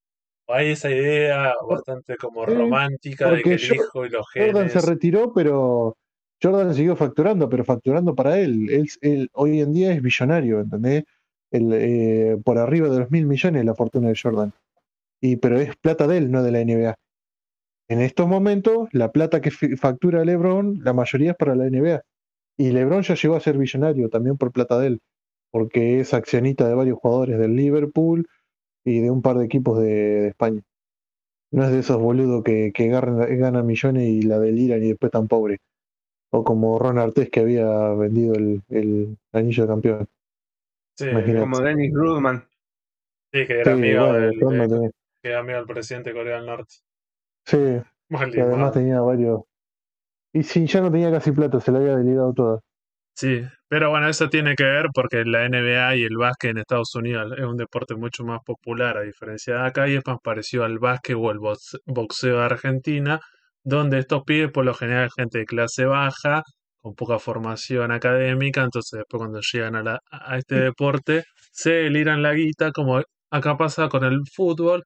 Hay 0.47 0.71
esa 0.71 0.89
idea 0.89 1.53
bastante 1.67 2.17
como 2.17 2.45
romántica 2.45 3.31
de 3.31 3.41
que 3.41 3.53
el 3.53 3.73
hijo 3.73 4.05
y 4.05 4.09
los 4.09 4.27
Jordan 4.33 4.69
se 4.69 4.79
genes. 4.79 4.85
retiró, 4.85 5.31
pero 5.33 5.95
Jordan 6.43 6.73
siguió 6.73 6.97
facturando, 6.97 7.47
pero 7.47 7.63
facturando 7.63 8.15
para 8.15 8.37
él. 8.37 8.69
Él, 8.69 8.89
él 9.01 9.29
hoy 9.33 9.61
en 9.61 9.71
día 9.71 9.93
es 9.93 10.01
billonario, 10.01 10.59
¿entendés? 10.59 11.05
El, 11.51 11.71
eh, 11.73 12.37
por 12.43 12.57
arriba 12.57 12.89
de 12.89 12.99
los 12.99 13.11
mil 13.11 13.25
millones 13.27 13.63
la 13.63 13.75
fortuna 13.75 14.09
de 14.09 14.19
Jordan. 14.21 14.53
Y, 15.21 15.37
pero 15.37 15.57
es 15.59 15.75
plata 15.77 16.05
de 16.07 16.17
él, 16.17 16.31
no 16.31 16.43
de 16.43 16.51
la 16.51 16.65
NBA. 16.65 16.95
En 17.87 18.01
estos 18.01 18.27
momentos, 18.27 18.89
la 18.91 19.11
plata 19.11 19.39
que 19.39 19.51
factura 19.51 20.25
LeBron, 20.25 20.79
la 20.83 20.93
mayoría 20.93 21.31
es 21.31 21.37
para 21.37 21.55
la 21.55 21.69
NBA. 21.69 22.01
Y 22.57 22.71
LeBron 22.71 23.03
ya 23.03 23.15
llegó 23.15 23.35
a 23.35 23.39
ser 23.39 23.57
billonario 23.57 24.09
también 24.09 24.37
por 24.37 24.51
plata 24.51 24.79
de 24.79 24.87
él, 24.87 25.01
porque 25.51 25.99
es 25.99 26.13
accionista 26.13 26.67
de 26.67 26.75
varios 26.75 26.99
jugadores 26.99 27.39
del 27.39 27.55
Liverpool 27.55 28.27
y 28.85 28.99
de 29.01 29.11
un 29.11 29.21
par 29.21 29.37
de 29.37 29.45
equipos 29.45 29.79
de, 29.79 29.87
de 29.87 30.27
España. 30.29 30.61
No 31.51 31.63
es 31.65 31.71
de 31.71 31.79
esos 31.79 31.97
boludos 31.99 32.43
que, 32.43 32.71
que 32.73 32.87
ganan 32.87 33.65
millones 33.65 34.07
y 34.07 34.21
la 34.23 34.39
deliran 34.39 34.83
y 34.83 34.89
después 34.89 35.09
están 35.09 35.27
pobres. 35.27 35.59
O 36.31 36.43
como 36.43 36.79
Ron 36.79 36.97
Artés 36.97 37.29
que 37.29 37.41
había 37.41 37.67
vendido 37.93 38.35
el, 38.35 38.61
el 38.69 39.17
anillo 39.33 39.63
de 39.63 39.67
campeón. 39.69 40.07
Sí, 40.97 41.05
Imagínate. 41.09 41.39
Como 41.41 41.59
Dennis 41.59 41.93
Rodman. 41.93 42.47
sí, 43.33 43.47
que 43.47 43.53
era 43.53 43.63
Sí, 43.65 43.71
amigo 43.71 44.01
bueno, 44.07 44.13
del, 44.13 44.31
de- 44.31 44.39
también. 44.39 44.91
que 45.21 45.29
era 45.29 45.39
amigo 45.39 45.57
del 45.57 45.67
presidente 45.67 46.09
de 46.11 46.15
Corea 46.15 46.37
del 46.37 46.45
Norte. 46.45 46.75
Sí, 47.45 47.57
Mal 48.09 48.35
y 48.35 48.39
además 48.39 48.71
tenía 48.73 49.01
varios. 49.01 49.41
Y 50.33 50.43
sí, 50.43 50.65
ya 50.67 50.81
no 50.81 50.91
tenía 50.91 51.11
casi 51.11 51.31
plata, 51.31 51.59
se 51.59 51.71
la 51.71 51.79
había 51.79 51.95
delirado 51.97 52.33
toda. 52.33 52.59
Sí, 53.15 53.41
pero 53.67 53.89
bueno, 53.91 54.09
eso 54.09 54.29
tiene 54.29 54.55
que 54.55 54.63
ver 54.63 54.87
porque 54.93 55.23
la 55.25 55.45
NBA 55.45 55.95
y 55.95 56.03
el 56.03 56.17
básquet 56.17 56.51
en 56.51 56.57
Estados 56.59 56.95
Unidos 56.95 57.33
es 57.37 57.45
un 57.45 57.57
deporte 57.57 57.95
mucho 57.95 58.23
más 58.25 58.41
popular 58.45 58.97
a 58.97 59.01
diferencia 59.03 59.55
de 59.55 59.67
acá 59.67 59.87
y 59.89 59.95
es 59.95 60.03
más 60.07 60.17
parecido 60.23 60.65
al 60.65 60.79
básquet 60.79 61.15
o 61.19 61.31
el 61.31 61.39
box- 61.39 61.77
boxeo 61.85 62.37
de 62.39 62.45
Argentina, 62.45 63.19
donde 63.63 63.99
estos 63.99 64.23
pibes 64.25 64.51
por 64.51 64.65
lo 64.65 64.73
general 64.73 65.09
gente 65.15 65.39
de 65.39 65.45
clase 65.45 65.85
baja, 65.85 66.43
con 66.81 66.95
poca 66.95 67.19
formación 67.19 67.91
académica, 67.91 68.63
entonces 68.63 68.99
después 68.99 69.19
cuando 69.21 69.41
llegan 69.53 69.75
a, 69.75 69.83
la- 69.83 69.99
a 70.11 70.37
este 70.37 70.55
deporte 70.55 71.25
se 71.51 71.71
deliran 71.73 72.23
la 72.23 72.33
guita, 72.33 72.71
como 72.71 73.01
acá 73.31 73.57
pasa 73.57 73.89
con 73.89 74.03
el 74.05 74.19
fútbol, 74.33 74.83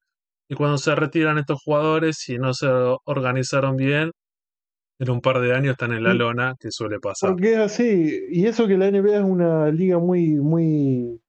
y 0.49 0.55
cuando 0.55 0.77
se 0.77 0.95
retiran 0.95 1.37
estos 1.37 1.59
jugadores, 1.63 2.17
si 2.19 2.37
no 2.37 2.53
se 2.53 2.67
organizaron 3.05 3.75
bien, 3.75 4.11
en 4.99 5.09
un 5.09 5.21
par 5.21 5.39
de 5.41 5.53
años 5.53 5.71
están 5.73 5.91
en 5.93 6.03
la 6.03 6.13
lona, 6.13 6.55
que 6.59 6.71
suele 6.71 6.99
pasar. 6.99 7.31
Porque 7.31 7.53
es 7.53 7.59
así. 7.59 8.25
Y 8.29 8.45
eso 8.45 8.67
que 8.67 8.77
la 8.77 8.87
NBA 8.87 9.17
es 9.17 9.23
una 9.23 9.69
liga 9.71 9.99
muy, 9.99 10.35
muy, 10.35 11.19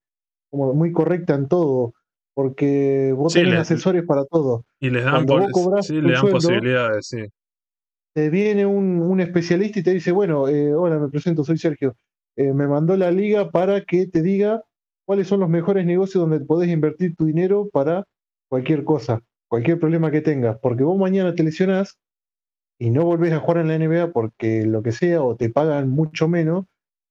como 0.50 0.72
muy 0.74 0.92
correcta 0.92 1.34
en 1.34 1.48
todo. 1.48 1.94
Porque 2.34 3.12
vos 3.16 3.32
Sí, 3.32 3.38
tenés 3.40 3.54
le- 3.54 3.60
asesores 3.60 4.04
para 4.04 4.24
todo. 4.26 4.64
Y 4.78 4.90
les 4.90 5.04
dan, 5.04 5.26
cobrás 5.26 5.86
sí, 5.86 5.94
le 6.00 6.12
dan 6.12 6.20
sueldo, 6.20 6.38
posibilidades, 6.38 7.06
sí. 7.08 7.24
te 8.14 8.30
viene 8.30 8.66
un, 8.66 9.00
un 9.00 9.20
especialista 9.20 9.80
y 9.80 9.82
te 9.82 9.92
dice, 9.94 10.12
bueno, 10.12 10.48
eh, 10.48 10.74
hola, 10.74 10.98
me 10.98 11.08
presento, 11.08 11.44
soy 11.44 11.58
Sergio. 11.58 11.96
Eh, 12.36 12.52
me 12.52 12.66
mandó 12.66 12.96
la 12.96 13.10
liga 13.10 13.50
para 13.50 13.82
que 13.82 14.06
te 14.06 14.22
diga 14.22 14.62
cuáles 15.06 15.28
son 15.28 15.40
los 15.40 15.48
mejores 15.48 15.86
negocios 15.86 16.20
donde 16.28 16.44
podés 16.44 16.68
invertir 16.70 17.14
tu 17.16 17.24
dinero 17.24 17.68
para 17.72 18.04
cualquier 18.48 18.84
cosa, 18.84 19.22
cualquier 19.48 19.78
problema 19.80 20.10
que 20.10 20.20
tengas. 20.20 20.58
Porque 20.60 20.84
vos 20.84 20.98
mañana 20.98 21.34
te 21.34 21.42
lesionás 21.42 21.96
y 22.78 22.90
no 22.90 23.04
volvés 23.04 23.32
a 23.32 23.40
jugar 23.40 23.58
en 23.58 23.68
la 23.68 23.78
NBA 23.78 24.12
porque 24.12 24.64
lo 24.66 24.82
que 24.82 24.92
sea, 24.92 25.22
o 25.22 25.36
te 25.36 25.50
pagan 25.50 25.88
mucho 25.90 26.28
menos 26.28 26.66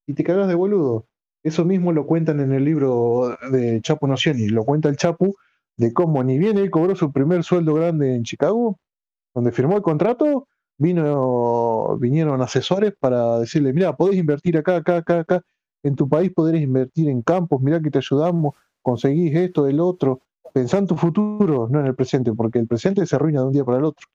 y 0.07 0.13
te 0.13 0.23
cagas 0.23 0.47
de 0.47 0.55
boludo. 0.55 1.07
Eso 1.43 1.65
mismo 1.65 1.91
lo 1.91 2.05
cuentan 2.05 2.39
en 2.39 2.53
el 2.53 2.65
libro 2.65 3.37
de 3.51 3.81
Chapo 3.81 4.07
Nocioni, 4.07 4.47
lo 4.47 4.63
cuenta 4.65 4.89
el 4.89 4.97
Chapu, 4.97 5.35
de 5.77 5.93
cómo 5.93 6.23
ni 6.23 6.37
bien 6.37 6.57
él 6.57 6.71
cobró 6.71 6.95
su 6.95 7.11
primer 7.11 7.43
sueldo 7.43 7.73
grande 7.73 8.15
en 8.15 8.23
Chicago, 8.23 8.79
donde 9.33 9.51
firmó 9.51 9.75
el 9.75 9.83
contrato, 9.83 10.47
vino, 10.77 11.97
vinieron 11.99 12.41
asesores 12.41 12.93
para 12.99 13.39
decirle, 13.39 13.73
mira, 13.73 13.95
podés 13.95 14.17
invertir 14.17 14.57
acá, 14.57 14.77
acá, 14.77 14.97
acá, 14.97 15.19
acá, 15.19 15.41
en 15.83 15.95
tu 15.95 16.09
país 16.09 16.31
podés 16.33 16.61
invertir 16.61 17.09
en 17.09 17.21
campos, 17.21 17.61
mira 17.61 17.81
que 17.81 17.91
te 17.91 17.99
ayudamos, 17.99 18.55
conseguís 18.81 19.35
esto, 19.35 19.67
el 19.67 19.79
otro, 19.79 20.21
Pensá 20.55 20.77
en 20.77 20.87
tu 20.87 20.95
futuro, 20.95 21.67
no 21.69 21.81
en 21.81 21.87
el 21.87 21.95
presente, 21.95 22.31
porque 22.31 22.59
el 22.59 22.65
presente 22.65 23.05
se 23.05 23.13
arruina 23.17 23.41
de 23.41 23.47
un 23.47 23.51
día 23.51 23.65
para 23.65 23.79
el 23.79 23.83
otro. 23.83 24.07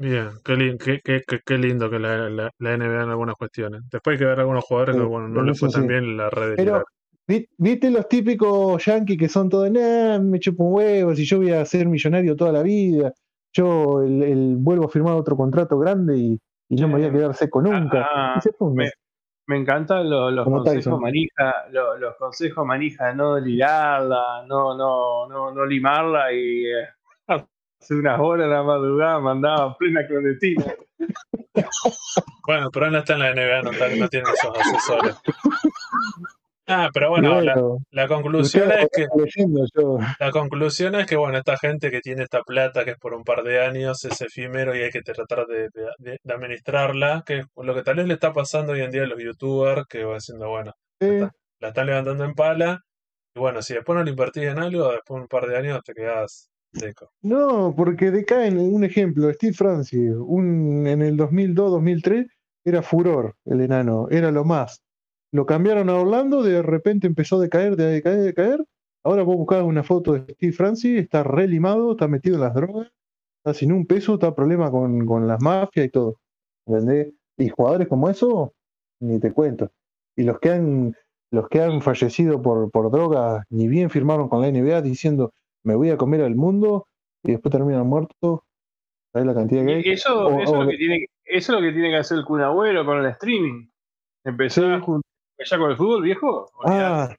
Bien, 0.00 0.30
qué, 0.42 0.54
lin- 0.54 0.78
qué, 0.78 1.00
qué- 1.04 1.20
qué- 1.26 1.40
qué 1.44 1.58
lindo 1.58 1.90
que 1.90 1.98
la, 1.98 2.30
la, 2.30 2.50
la 2.58 2.72
NBA 2.74 3.02
en 3.02 3.10
algunas 3.10 3.36
cuestiones. 3.36 3.82
Después 3.90 4.14
hay 4.14 4.18
que 4.18 4.24
ver 4.24 4.40
algunos 4.40 4.64
jugadores 4.64 4.96
que, 4.96 5.02
Sí, 5.02 5.06
bueno, 5.06 5.28
no 5.28 5.40
en 5.42 5.46
les 5.48 5.58
fue 5.58 5.68
eso 5.68 5.78
tan 5.78 5.82
sí. 5.82 5.88
bien 5.88 6.16
la 6.16 6.30
red 6.30 6.56
Pero, 6.56 6.84
vi- 7.26 7.46
¿viste 7.58 7.90
los 7.90 8.08
típicos 8.08 8.82
yankees 8.82 9.18
que 9.18 9.28
son 9.28 9.50
todos, 9.50 9.70
nah, 9.70 10.18
me 10.18 10.40
chupo 10.40 10.64
un 10.64 10.74
huevo, 10.74 11.14
si 11.14 11.26
yo 11.26 11.36
voy 11.36 11.52
a 11.52 11.64
ser 11.66 11.86
millonario 11.86 12.34
toda 12.34 12.50
la 12.50 12.62
vida, 12.62 13.12
yo 13.52 14.00
el, 14.02 14.22
el- 14.22 14.56
vuelvo 14.56 14.86
a 14.86 14.88
firmar 14.88 15.14
otro 15.16 15.36
contrato 15.36 15.78
grande 15.78 16.16
y, 16.16 16.38
y 16.70 16.76
no 16.76 16.88
me 16.88 16.94
voy 16.94 17.04
a 17.04 17.12
quedar 17.12 17.34
seco 17.34 17.60
nunca. 17.60 18.08
Ah, 18.10 18.34
Y 18.38 18.40
se 18.40 18.52
funde. 18.54 18.84
me, 18.84 18.90
me 19.46 19.60
encantan 19.60 20.08
los, 20.08 20.32
los 20.32 20.44
Como 20.46 20.58
consejos 20.62 20.84
Tyson. 20.84 21.00
manija, 21.02 21.54
los, 21.72 22.00
los 22.00 22.16
consejos 22.16 22.64
manija 22.64 23.08
de 23.08 23.16
no 23.16 23.38
ligarla, 23.38 24.44
no, 24.46 24.74
no, 24.78 25.28
no, 25.28 25.52
no 25.52 25.66
limarla 25.66 26.32
y 26.32 26.64
eh, 26.64 26.88
hace 27.80 27.94
unas 27.94 28.20
horas 28.20 28.48
de 28.48 28.54
la 28.54 28.62
madrugada 28.62 29.18
mandaba 29.20 29.76
plena 29.76 30.06
clandestina. 30.06 30.64
Bueno, 32.46 32.68
pero 32.72 32.86
él 32.86 32.92
no 32.92 32.98
está 32.98 33.12
en 33.14 33.18
la 33.20 33.30
NBA, 33.30 33.62
no, 33.62 33.70
está- 33.70 33.88
no 33.88 34.08
tiene 34.08 34.28
esos 34.32 34.50
asesores. 34.58 35.14
Ah, 36.66 36.88
pero 36.92 37.10
bueno, 37.10 37.40
la, 37.40 37.54
Bueno, 37.54 37.78
la 37.90 38.08
conclusión 38.08 38.70
es 38.72 38.88
que 38.92 39.06
la 40.18 40.30
conclusión 40.30 40.94
es 40.94 41.06
que 41.06 41.16
bueno, 41.16 41.38
esta 41.38 41.56
gente 41.56 41.90
que 41.90 42.00
tiene 42.00 42.22
esta 42.24 42.42
plata 42.42 42.84
que 42.84 42.92
es 42.92 42.98
por 42.98 43.14
un 43.14 43.24
par 43.24 43.42
de 43.42 43.60
años 43.64 44.04
es 44.04 44.20
efímero 44.20 44.74
y 44.76 44.82
hay 44.82 44.90
que 44.90 45.02
tratar 45.02 45.46
de, 45.46 45.68
de- 45.72 45.90
de- 45.98 46.18
de 46.22 46.34
administrarla, 46.34 47.22
que 47.26 47.38
es 47.38 47.46
lo 47.56 47.74
que 47.74 47.82
tal 47.82 47.96
vez 47.96 48.06
le 48.06 48.14
está 48.14 48.32
pasando 48.32 48.72
hoy 48.72 48.82
en 48.82 48.90
día 48.90 49.02
a 49.02 49.06
los 49.06 49.18
youtubers, 49.22 49.84
que 49.88 50.04
va 50.04 50.14
diciendo, 50.14 50.48
bueno, 50.48 50.72
Sí, 51.00 51.08
la 51.60 51.68
están 51.68 51.86
levantando 51.86 52.24
en 52.24 52.34
pala, 52.34 52.80
y 53.34 53.40
bueno, 53.40 53.62
si 53.62 53.74
después 53.74 53.96
no 53.96 54.04
le 54.04 54.10
invertís 54.10 54.44
en 54.44 54.58
algo, 54.58 54.90
después 54.92 55.16
de 55.18 55.22
un 55.22 55.28
par 55.28 55.46
de 55.46 55.56
años 55.56 55.80
te 55.84 55.94
quedás 55.94 56.49
No, 57.22 57.74
porque 57.76 58.10
decaen, 58.10 58.58
un 58.58 58.84
ejemplo, 58.84 59.32
Steve 59.32 59.52
Francis, 59.52 60.12
un, 60.16 60.86
en 60.86 61.02
el 61.02 61.16
2002-2003 61.16 62.28
era 62.64 62.82
furor 62.82 63.36
el 63.44 63.60
enano, 63.60 64.08
era 64.10 64.30
lo 64.30 64.44
más. 64.44 64.82
Lo 65.32 65.46
cambiaron 65.46 65.88
a 65.88 65.96
Orlando, 65.96 66.42
de 66.42 66.62
repente 66.62 67.06
empezó 67.06 67.36
a 67.36 67.40
decaer, 67.40 67.76
de 67.76 67.86
decaer, 67.86 68.18
de 68.18 68.24
decaer. 68.24 68.64
Ahora 69.04 69.22
vos 69.22 69.36
buscás 69.36 69.62
una 69.62 69.82
foto 69.82 70.12
de 70.12 70.34
Steve 70.34 70.52
Francis, 70.52 70.98
está 70.98 71.22
re 71.22 71.48
limado, 71.48 71.92
está 71.92 72.06
metido 72.08 72.36
en 72.36 72.42
las 72.42 72.54
drogas, 72.54 72.88
está 73.38 73.54
sin 73.54 73.72
un 73.72 73.86
peso, 73.86 74.14
está 74.14 74.34
problema 74.34 74.70
con, 74.70 75.06
con 75.06 75.26
las 75.26 75.40
mafias 75.40 75.86
y 75.86 75.90
todo. 75.90 76.16
¿Entendés? 76.66 77.12
Y 77.38 77.48
jugadores 77.48 77.88
como 77.88 78.10
eso, 78.10 78.52
ni 79.00 79.18
te 79.18 79.32
cuento. 79.32 79.70
Y 80.16 80.24
los 80.24 80.38
que 80.40 80.50
han, 80.50 80.94
los 81.30 81.48
que 81.48 81.62
han 81.62 81.80
fallecido 81.80 82.42
por, 82.42 82.70
por 82.70 82.90
drogas, 82.90 83.44
ni 83.48 83.68
bien 83.68 83.88
firmaron 83.88 84.28
con 84.28 84.42
la 84.42 84.50
NBA 84.50 84.82
diciendo 84.82 85.32
me 85.64 85.74
voy 85.74 85.90
a 85.90 85.96
comer 85.96 86.22
al 86.22 86.34
mundo 86.36 86.86
y 87.22 87.32
después 87.32 87.52
terminan 87.52 87.86
muertos. 87.86 88.40
¿Sabes 89.12 89.26
la 89.26 89.34
cantidad 89.34 89.64
que 89.66 89.74
hay? 89.74 89.82
Y 89.84 89.90
eso, 89.90 90.26
O- 90.28 90.40
eso, 90.40 90.52
o- 90.52 90.60
es 90.60 90.64
lo 90.64 90.70
que 90.70 90.76
tiene, 90.76 91.06
eso 91.24 91.52
es 91.52 91.60
lo 91.60 91.66
que 91.66 91.72
tiene 91.72 91.90
que 91.90 91.96
hacer 91.96 92.18
el 92.18 92.24
Kun 92.24 92.40
Agüero 92.40 92.84
con 92.84 92.98
el 92.98 93.06
streaming. 93.06 93.68
Empezar 94.24 94.80
Sí. 94.80 94.84
con 94.86 95.70
el 95.70 95.76
fútbol, 95.76 96.02
viejo. 96.02 96.50
Ah, 96.64 97.14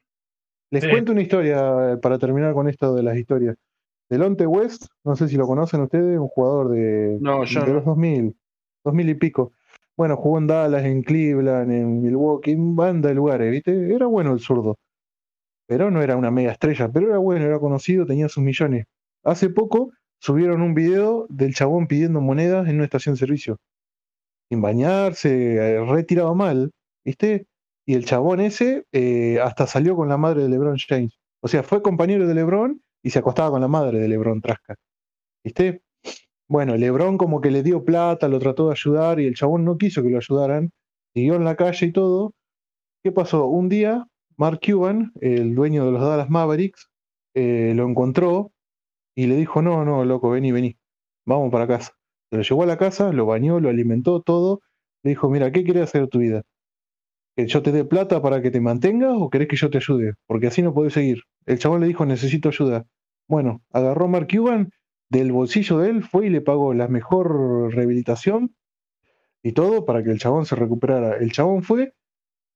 les 0.72 0.84
Sí. 0.84 0.90
cuento 0.90 1.12
una 1.12 1.22
historia 1.22 1.94
eh, 1.94 1.98
para 1.98 2.18
terminar 2.18 2.54
con 2.54 2.68
esto 2.70 2.94
de 2.96 3.04
las 3.04 3.18
historias. 3.18 3.56
Delonte 4.10 4.46
West, 4.46 4.86
no 5.06 5.16
sé 5.16 5.28
si 5.28 5.38
lo 5.38 5.48
conocen 5.48 5.82
ustedes, 5.82 6.20
un 6.20 6.28
jugador 6.28 6.70
de, 6.70 7.18
No, 7.22 7.44
yo 7.46 7.62
de 7.62 7.68
no. 7.68 7.74
los 7.76 7.86
2000, 7.86 8.36
2000 8.84 9.10
y 9.10 9.16
pico. 9.16 9.54
Bueno, 9.98 10.16
jugó 10.18 10.38
en 10.38 10.48
Dallas, 10.48 10.84
en 10.84 11.02
Cleveland, 11.04 11.72
en 11.72 12.02
Milwaukee, 12.02 12.52
en 12.52 12.76
banda 12.76 13.10
de 13.10 13.16
lugares, 13.16 13.52
¿viste? 13.52 13.94
Era 13.94 14.08
bueno 14.08 14.34
el 14.34 14.40
zurdo. 14.40 14.78
Pero 15.72 15.90
no 15.90 16.02
era 16.02 16.18
una 16.18 16.32
mega 16.32 16.52
estrella, 16.52 16.92
pero 16.92 17.08
era 17.08 17.18
bueno, 17.18 17.46
era 17.46 17.58
conocido, 17.58 18.06
tenía 18.06 18.28
sus 18.28 18.44
millones. 18.44 18.88
Hace 19.24 19.50
poco 19.50 19.94
subieron 20.20 20.62
un 20.62 20.74
video 20.74 21.28
del 21.30 21.54
chabón 21.54 21.88
pidiendo 21.88 22.20
monedas 22.20 22.68
en 22.68 22.76
una 22.76 22.84
estación 22.84 23.16
de 23.16 23.20
servicio. 23.20 23.58
Sin 24.50 24.62
bañarse, 24.62 25.56
eh, 25.56 25.86
retirado 25.86 26.36
mal, 26.36 26.72
¿viste? 27.06 27.48
Y 27.86 27.94
el 27.94 28.04
chabón 28.04 28.42
ese 28.42 28.84
eh, 28.92 29.40
hasta 29.42 29.66
salió 29.66 29.96
con 29.96 30.10
la 30.10 30.18
madre 30.18 30.44
de 30.44 30.50
LeBron 30.50 30.76
James. 30.78 31.18
O 31.42 31.48
sea, 31.48 31.64
fue 31.64 31.82
compañero 31.82 32.28
de 32.28 32.36
LeBron 32.36 32.82
y 33.02 33.12
se 33.12 33.20
acostaba 33.20 33.52
con 33.52 33.62
la 33.62 33.70
madre 33.70 34.00
de 34.00 34.10
LeBron 34.10 34.42
Trasca. 34.42 34.76
¿Viste? 35.42 35.84
Bueno, 36.50 36.76
LeBron 36.76 37.18
como 37.18 37.40
que 37.40 37.50
le 37.50 37.64
dio 37.64 37.86
plata, 37.86 38.28
lo 38.28 38.40
trató 38.40 38.66
de 38.66 38.74
ayudar 38.74 39.22
y 39.22 39.26
el 39.26 39.36
chabón 39.36 39.64
no 39.64 39.78
quiso 39.78 40.04
que 40.04 40.10
lo 40.10 40.18
ayudaran. 40.18 40.72
Siguió 41.14 41.36
en 41.36 41.46
la 41.46 41.56
calle 41.56 41.86
y 41.86 41.94
todo. 41.94 42.34
¿Qué 43.02 43.14
pasó? 43.14 43.46
Un 43.48 43.70
día, 43.70 44.06
Mark 44.42 44.60
Cuban, 44.66 45.12
el 45.22 45.54
dueño 45.54 45.86
de 45.86 45.92
los 45.92 46.02
Dallas 46.02 46.32
Mavericks, 46.32 46.90
eh, 47.36 47.74
lo 47.76 47.88
encontró 47.88 48.52
y 49.14 49.28
le 49.28 49.36
dijo, 49.36 49.62
no, 49.62 49.86
no, 49.86 50.04
loco, 50.04 50.32
vení, 50.32 50.52
vení, 50.52 50.80
vamos 51.28 51.52
para 51.52 51.68
casa. 51.68 51.94
Se 52.32 52.38
lo 52.38 52.42
llevó 52.42 52.64
a 52.64 52.66
la 52.66 52.78
casa, 52.80 53.14
lo 53.14 53.28
bañó, 53.28 53.60
lo 53.60 53.70
alimentó, 53.70 54.20
todo. 54.24 54.62
Le 55.04 55.12
dijo, 55.12 55.30
mira, 55.30 55.52
¿qué 55.52 55.64
querés 55.64 55.84
hacer 55.84 56.02
de 56.02 56.08
tu 56.08 56.18
vida? 56.18 56.42
¿Que 57.36 57.46
yo 57.46 57.62
te 57.62 57.72
dé 57.72 57.86
plata 57.86 58.20
para 58.20 58.42
que 58.42 58.50
te 58.50 58.60
mantengas 58.60 59.14
o 59.16 59.30
querés 59.30 59.48
que 59.48 59.58
yo 59.58 59.70
te 59.70 59.78
ayude? 59.78 60.16
Porque 60.26 60.48
así 60.48 60.64
no 60.64 60.74
podés 60.74 60.94
seguir. 60.94 61.22
El 61.46 61.60
chabón 61.60 61.82
le 61.82 61.86
dijo, 61.86 62.08
necesito 62.08 62.50
ayuda. 62.50 62.88
Bueno, 63.28 63.62
agarró 63.70 64.06
a 64.06 64.08
Mark 64.08 64.28
Cuban, 64.28 64.72
del 65.12 65.32
bolsillo 65.32 65.78
de 65.78 65.92
él, 65.92 66.04
fue 66.04 66.26
y 66.26 66.30
le 66.32 66.42
pagó 66.42 66.74
la 66.74 66.88
mejor 66.88 67.72
rehabilitación 67.76 68.56
y 69.44 69.52
todo 69.52 69.86
para 69.86 70.02
que 70.02 70.10
el 70.10 70.18
chabón 70.18 70.48
se 70.48 70.56
recuperara. 70.56 71.18
El 71.18 71.32
chabón 71.32 71.62
fue, 71.62 71.94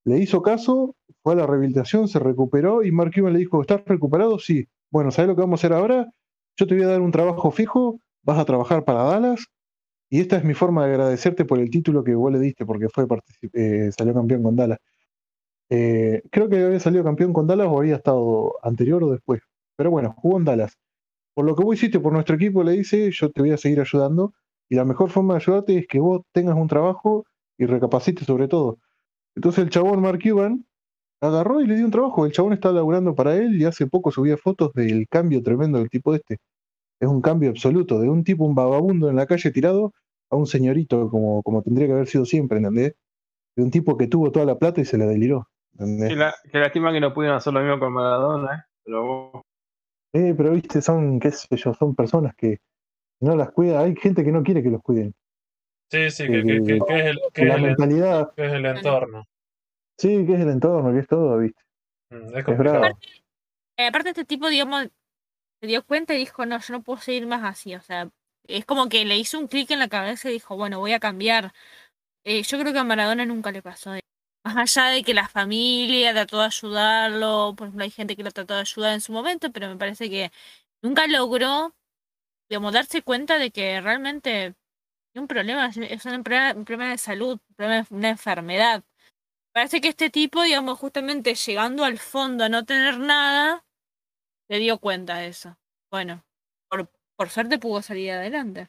le 0.04 0.18
hizo 0.18 0.42
caso, 0.42 0.96
fue 1.26 1.34
a 1.34 1.38
la 1.38 1.48
rehabilitación, 1.48 2.08
se 2.08 2.20
recuperó 2.20 2.84
y 2.84 2.92
Mark 2.92 3.12
Cuban 3.12 3.34
le 3.34 3.40
dijo, 3.40 3.60
¿estás 3.60 3.84
recuperado? 3.88 4.38
Sí. 4.38 4.68
Bueno, 4.92 5.10
¿sabes 5.10 5.28
lo 5.28 5.36
que 5.36 5.42
vamos 5.42 5.58
a 5.58 5.62
hacer 5.62 5.76
ahora? 5.76 6.08
Yo 6.56 6.68
te 6.68 6.76
voy 6.76 6.84
a 6.84 6.88
dar 6.88 7.02
un 7.02 7.12
trabajo 7.12 7.50
fijo, 7.50 8.00
vas 8.22 8.38
a 8.38 8.46
trabajar 8.46 8.86
para 8.86 9.02
Dallas 9.02 9.48
y 10.08 10.20
esta 10.20 10.38
es 10.38 10.44
mi 10.44 10.54
forma 10.54 10.86
de 10.86 10.94
agradecerte 10.94 11.44
por 11.44 11.58
el 11.58 11.72
título 11.72 12.04
que 12.04 12.14
vos 12.14 12.32
le 12.32 12.38
diste 12.38 12.64
porque 12.64 12.90
fue 12.90 13.08
eh, 13.54 13.90
salió 13.98 14.14
campeón 14.14 14.44
con 14.44 14.56
Dallas. 14.56 14.78
Eh, 15.72 16.22
creo 16.30 16.48
que 16.48 16.64
había 16.64 16.80
salido 16.80 17.04
campeón 17.04 17.34
con 17.34 17.48
Dallas 17.48 17.70
o 17.72 17.80
había 17.80 17.96
estado 17.96 18.54
anterior 18.62 19.04
o 19.04 19.10
después. 19.10 19.42
Pero 19.76 19.90
bueno, 19.90 20.14
jugó 20.16 20.38
en 20.38 20.46
Dallas. 20.46 20.78
Por 21.34 21.46
lo 21.46 21.56
que 21.56 21.64
vos 21.64 21.76
hiciste 21.76 22.00
por 22.00 22.14
nuestro 22.14 22.36
equipo, 22.36 22.64
le 22.64 22.74
dice, 22.74 23.10
yo 23.10 23.32
te 23.32 23.42
voy 23.42 23.50
a 23.50 23.58
seguir 23.58 23.82
ayudando. 23.82 24.36
Y 24.70 24.76
la 24.76 24.86
mejor 24.86 25.10
forma 25.10 25.34
de 25.34 25.38
ayudarte 25.40 25.76
es 25.80 25.88
que 25.88 26.00
vos 26.00 26.22
tengas 26.34 26.56
un 26.56 26.68
trabajo 26.68 27.26
y 27.58 27.66
recapacites 27.66 28.28
sobre 28.28 28.48
todo. 28.48 28.78
Entonces 29.36 29.64
el 29.64 29.72
chabón 29.72 30.02
Mark 30.04 30.20
Cuban 30.22 30.66
agarró 31.28 31.62
y 31.62 31.68
le 31.68 31.76
dio 31.76 31.86
un 31.86 31.92
trabajo. 31.92 32.26
El 32.26 32.32
chabón 32.32 32.54
está 32.54 32.72
laburando 32.72 33.16
para 33.16 33.36
él 33.36 33.60
y 33.62 33.66
hace 33.66 33.88
poco 33.88 34.12
subía 34.12 34.38
fotos 34.38 34.72
del 34.74 35.08
cambio 35.10 35.42
tremendo 35.44 35.80
del 35.80 35.90
tipo 35.90 36.14
este. 36.16 36.38
Es 37.00 37.10
un 37.10 37.22
cambio 37.22 37.50
absoluto, 37.50 38.00
de 38.00 38.10
un 38.10 38.24
tipo, 38.24 38.46
un 38.46 38.56
vagabundo 38.56 39.10
en 39.10 39.16
la 39.18 39.26
calle 39.26 39.52
tirado, 39.52 39.94
a 40.30 40.36
un 40.38 40.48
señorito 40.48 41.10
como, 41.10 41.44
como 41.44 41.62
tendría 41.62 41.88
que 41.88 41.94
haber 41.94 42.08
sido 42.08 42.26
siempre, 42.26 42.58
¿entendés? 42.58 42.96
De 43.56 43.64
un 43.64 43.72
tipo 43.72 43.98
que 43.98 44.08
tuvo 44.08 44.32
toda 44.32 44.46
la 44.46 44.58
plata 44.58 44.82
y 44.82 44.86
se 44.86 44.98
la 44.98 45.06
deliró. 45.06 45.48
¿entendés? 45.74 46.10
Qué, 46.10 46.16
la- 46.16 46.36
qué 46.52 46.58
lástima 46.60 46.92
que 46.94 47.00
no 47.02 47.14
pudieron 47.14 47.38
hacer 47.38 47.54
lo 47.54 47.60
mismo 47.62 47.80
con 47.80 47.94
Maradona, 47.94 48.56
¿eh? 48.56 48.72
Pero 48.84 49.44
Eh, 50.14 50.34
pero 50.38 50.52
viste, 50.52 50.82
son, 50.82 51.20
qué 51.20 51.32
sé 51.32 51.48
yo, 51.58 51.74
son 51.74 51.94
personas 51.96 52.34
que 52.36 52.60
no 53.22 53.36
las 53.36 53.52
cuida, 53.52 53.82
hay 53.82 53.96
gente 53.96 54.24
que 54.24 54.32
no 54.32 54.44
quiere 54.44 54.64
que 54.64 54.70
los 54.70 54.82
cuiden. 54.82 55.14
Sí, 55.92 56.10
sí, 56.12 56.26
que, 56.28 56.42
que, 56.44 56.64
que- 56.64 56.80
que 56.80 57.00
es, 57.00 57.06
el, 57.06 57.20
que 57.34 57.42
es 57.44 57.48
la 57.48 57.56
el, 57.56 57.62
mentalidad, 57.62 58.32
que 58.36 58.46
es 58.46 58.54
el 58.54 58.66
entorno. 58.66 59.26
Sí, 59.98 60.26
que 60.26 60.34
es 60.36 60.40
el 60.42 60.50
entorno, 60.50 60.92
que 60.94 61.00
es 61.00 61.08
todo, 61.08 61.38
viste. 61.40 61.62
Mm, 62.10 62.36
Es 62.38 62.44
complicado. 62.46 62.80
bravo. 62.82 63.00
Eh, 63.78 63.88
aparte, 63.88 64.10
este 64.10 64.26
tipo, 64.26 64.48
digamos, 64.50 64.88
se 65.62 65.68
dio 65.68 65.86
cuenta 65.86 66.14
y 66.14 66.18
dijo, 66.18 66.46
no, 66.46 66.60
yo 66.60 66.74
no 66.74 66.82
puedo 66.84 67.00
seguir 67.02 67.28
más 67.28 67.44
así. 67.44 67.76
O 67.76 67.82
sea, 67.82 68.10
es 68.48 68.66
como 68.66 68.90
que 68.90 69.06
le 69.06 69.18
hizo 69.18 69.40
un 69.40 69.48
clic 69.48 69.72
en 69.72 69.80
la 69.80 69.88
cabeza 69.90 70.30
y 70.30 70.34
dijo, 70.34 70.56
bueno, 70.56 70.80
voy 70.80 70.94
a 70.94 71.00
cambiar. 71.00 71.54
Eh, 72.24 72.44
yo 72.44 72.60
creo 72.60 72.74
que 72.74 72.80
a 72.80 72.84
Maradona 72.84 73.26
nunca 73.26 73.52
le 73.52 73.62
pasó. 73.62 73.92
de- 73.92 74.02
Más 74.46 74.78
allá 74.78 74.90
de 74.94 75.04
que 75.04 75.14
la 75.14 75.28
familia 75.28 76.14
trató 76.14 76.40
de 76.40 76.46
ayudarlo, 76.46 77.54
por 77.58 77.68
ejemplo, 77.68 77.84
hay 77.84 77.92
gente 77.92 78.16
que 78.16 78.24
lo 78.24 78.32
trató 78.32 78.54
de 78.56 78.62
ayudar 78.62 78.94
en 78.94 79.02
su 79.02 79.12
momento, 79.12 79.52
pero 79.52 79.68
me 79.70 79.76
parece 79.78 80.10
que 80.10 80.32
nunca 80.84 81.08
logró, 81.08 81.76
digamos, 82.50 82.74
darse 82.74 83.02
cuenta 83.02 83.38
de 83.40 83.52
que 83.52 83.82
realmente 83.82 84.56
un 85.16 85.28
problema, 85.28 85.68
es- 85.68 85.78
es 85.78 86.06
un 86.06 86.24
problema, 86.24 86.54
un 86.56 86.66
problema 86.66 86.92
de 86.92 86.98
salud, 87.00 87.40
un 87.50 87.56
problema 87.56 87.84
de 87.90 87.96
una 87.96 88.10
enfermedad. 88.10 88.84
Parece 89.56 89.80
que 89.80 89.88
este 89.88 90.10
tipo, 90.10 90.44
digamos, 90.44 90.78
justamente 90.78 91.34
llegando 91.34 91.86
al 91.86 91.98
fondo 91.98 92.44
a 92.44 92.50
no 92.50 92.66
tener 92.66 93.00
nada, 93.00 93.64
se 94.50 94.58
dio 94.58 94.80
cuenta 94.80 95.16
de 95.20 95.28
eso. 95.28 95.58
Bueno, 95.90 96.26
por, 96.70 96.90
por 97.16 97.30
suerte 97.30 97.58
pudo 97.58 97.82
salir 97.82 98.12
adelante. 98.12 98.68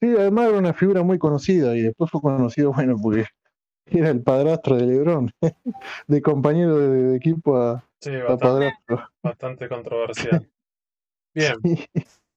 Sí, 0.00 0.14
además 0.16 0.50
era 0.50 0.58
una 0.58 0.74
figura 0.74 1.02
muy 1.02 1.18
conocida 1.18 1.76
y 1.76 1.82
después 1.82 2.08
fue 2.08 2.20
conocido, 2.20 2.72
bueno, 2.72 2.96
porque 3.02 3.26
era 3.86 4.10
el 4.10 4.22
padrastro 4.22 4.76
de 4.76 4.86
Lebron, 4.86 5.32
de 6.06 6.22
compañero 6.22 6.78
de, 6.78 6.88
de 7.02 7.16
equipo 7.16 7.56
a, 7.56 7.84
Sí, 8.00 8.10
a 8.14 8.22
bastante, 8.22 8.38
padrastro. 8.38 9.08
bastante 9.24 9.68
controversial. 9.68 10.48
Bien, 11.34 11.54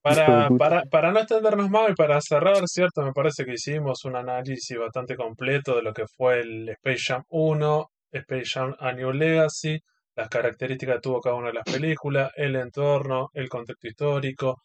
para, 0.06 0.50
para, 0.50 0.84
para 0.84 1.12
no 1.12 1.20
extendernos 1.20 1.68
más 1.72 1.90
y 1.90 1.96
para 1.96 2.22
cerrar, 2.22 2.68
¿cierto? 2.68 3.02
Me 3.02 3.12
parece 3.12 3.44
que 3.44 3.54
hicimos 3.54 4.06
un 4.06 4.16
análisis 4.16 4.78
bastante 4.78 5.16
completo 5.16 5.76
de 5.76 5.82
lo 5.82 5.94
que 5.94 6.06
fue 6.16 6.42
el 6.42 6.70
Space 6.70 7.06
Jam 7.08 7.24
1, 7.28 7.90
Space 8.12 8.46
Jam 8.46 8.76
A 8.80 8.92
New 8.92 9.12
Legacy, 9.12 9.80
las 10.16 10.30
características 10.30 10.98
que 10.98 11.02
tuvo 11.02 11.22
cada 11.22 11.36
una 11.36 11.48
de 11.48 11.56
las 11.56 11.64
películas, 11.64 12.32
el 12.36 12.56
entorno, 12.56 13.30
el 13.34 13.50
contexto 13.50 13.88
histórico, 13.88 14.62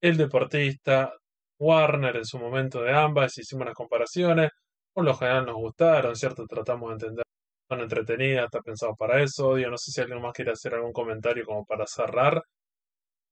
el 0.00 0.16
deportista, 0.16 1.12
Warner 1.60 2.16
en 2.16 2.24
su 2.24 2.38
momento 2.40 2.82
de 2.82 2.92
ambas, 2.92 3.38
hicimos 3.38 3.66
las 3.66 3.74
comparaciones, 3.74 4.50
por 4.92 5.04
lo 5.04 5.14
general 5.14 5.46
nos 5.46 5.56
gustaron, 5.56 6.16
¿cierto? 6.16 6.44
Tratamos 6.44 6.88
de 6.88 6.94
entender, 6.94 7.24
son 7.68 7.80
entretenidas, 7.82 8.46
está 8.46 8.60
pensado 8.62 8.96
para 8.96 9.22
eso, 9.22 9.58
yo 9.58 9.70
no 9.70 9.78
sé 9.78 9.92
si 9.92 10.00
alguien 10.00 10.20
más 10.20 10.32
quiere 10.32 10.50
hacer 10.50 10.74
algún 10.74 10.92
comentario 10.92 11.44
como 11.46 11.64
para 11.64 11.86
cerrar. 11.86 12.42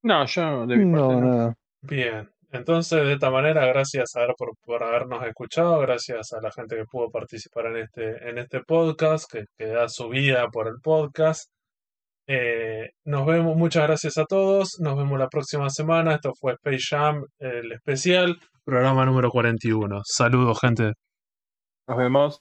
No, 0.05 0.25
yo 0.27 0.67
de 0.67 0.77
mi 0.77 0.85
No, 0.85 1.09
parte 1.09 1.21
no. 1.21 1.21
nada. 1.31 1.55
Bien, 1.83 2.31
entonces 2.53 3.05
de 3.05 3.15
esta 3.15 3.31
manera, 3.31 3.67
gracias 3.67 4.15
a 4.17 4.21
ver 4.21 4.35
por, 4.39 4.53
por 4.65 4.83
habernos 4.85 5.27
escuchado, 5.27 5.79
gracias 5.81 6.33
a 6.33 6.41
la 6.41 6.53
gente 6.53 6.77
que 6.77 6.85
pudo 6.85 7.11
participar 7.11 7.67
en 7.67 7.77
este, 7.79 8.29
en 8.29 8.39
este 8.39 8.61
podcast, 8.63 9.31
que, 9.33 9.47
que 9.59 9.67
da 9.67 9.89
su 9.89 10.09
vida 10.09 10.49
por 10.51 10.69
el 10.69 10.77
podcast. 10.83 11.51
Eh, 12.27 12.91
nos 13.05 13.27
vemos, 13.27 13.57
muchas 13.57 13.83
gracias 13.85 14.17
a 14.19 14.25
todos, 14.25 14.79
nos 14.81 14.97
vemos 14.97 15.19
la 15.19 15.29
próxima 15.29 15.69
semana. 15.71 16.15
Esto 16.15 16.33
fue 16.39 16.53
Space 16.55 16.85
Jam, 16.91 17.25
el 17.39 17.73
especial, 17.73 18.39
programa 18.65 19.05
número 19.07 19.31
41. 19.31 20.03
Saludos, 20.05 20.59
gente. 20.61 20.93
Nos 21.89 21.99
vemos. 21.99 22.41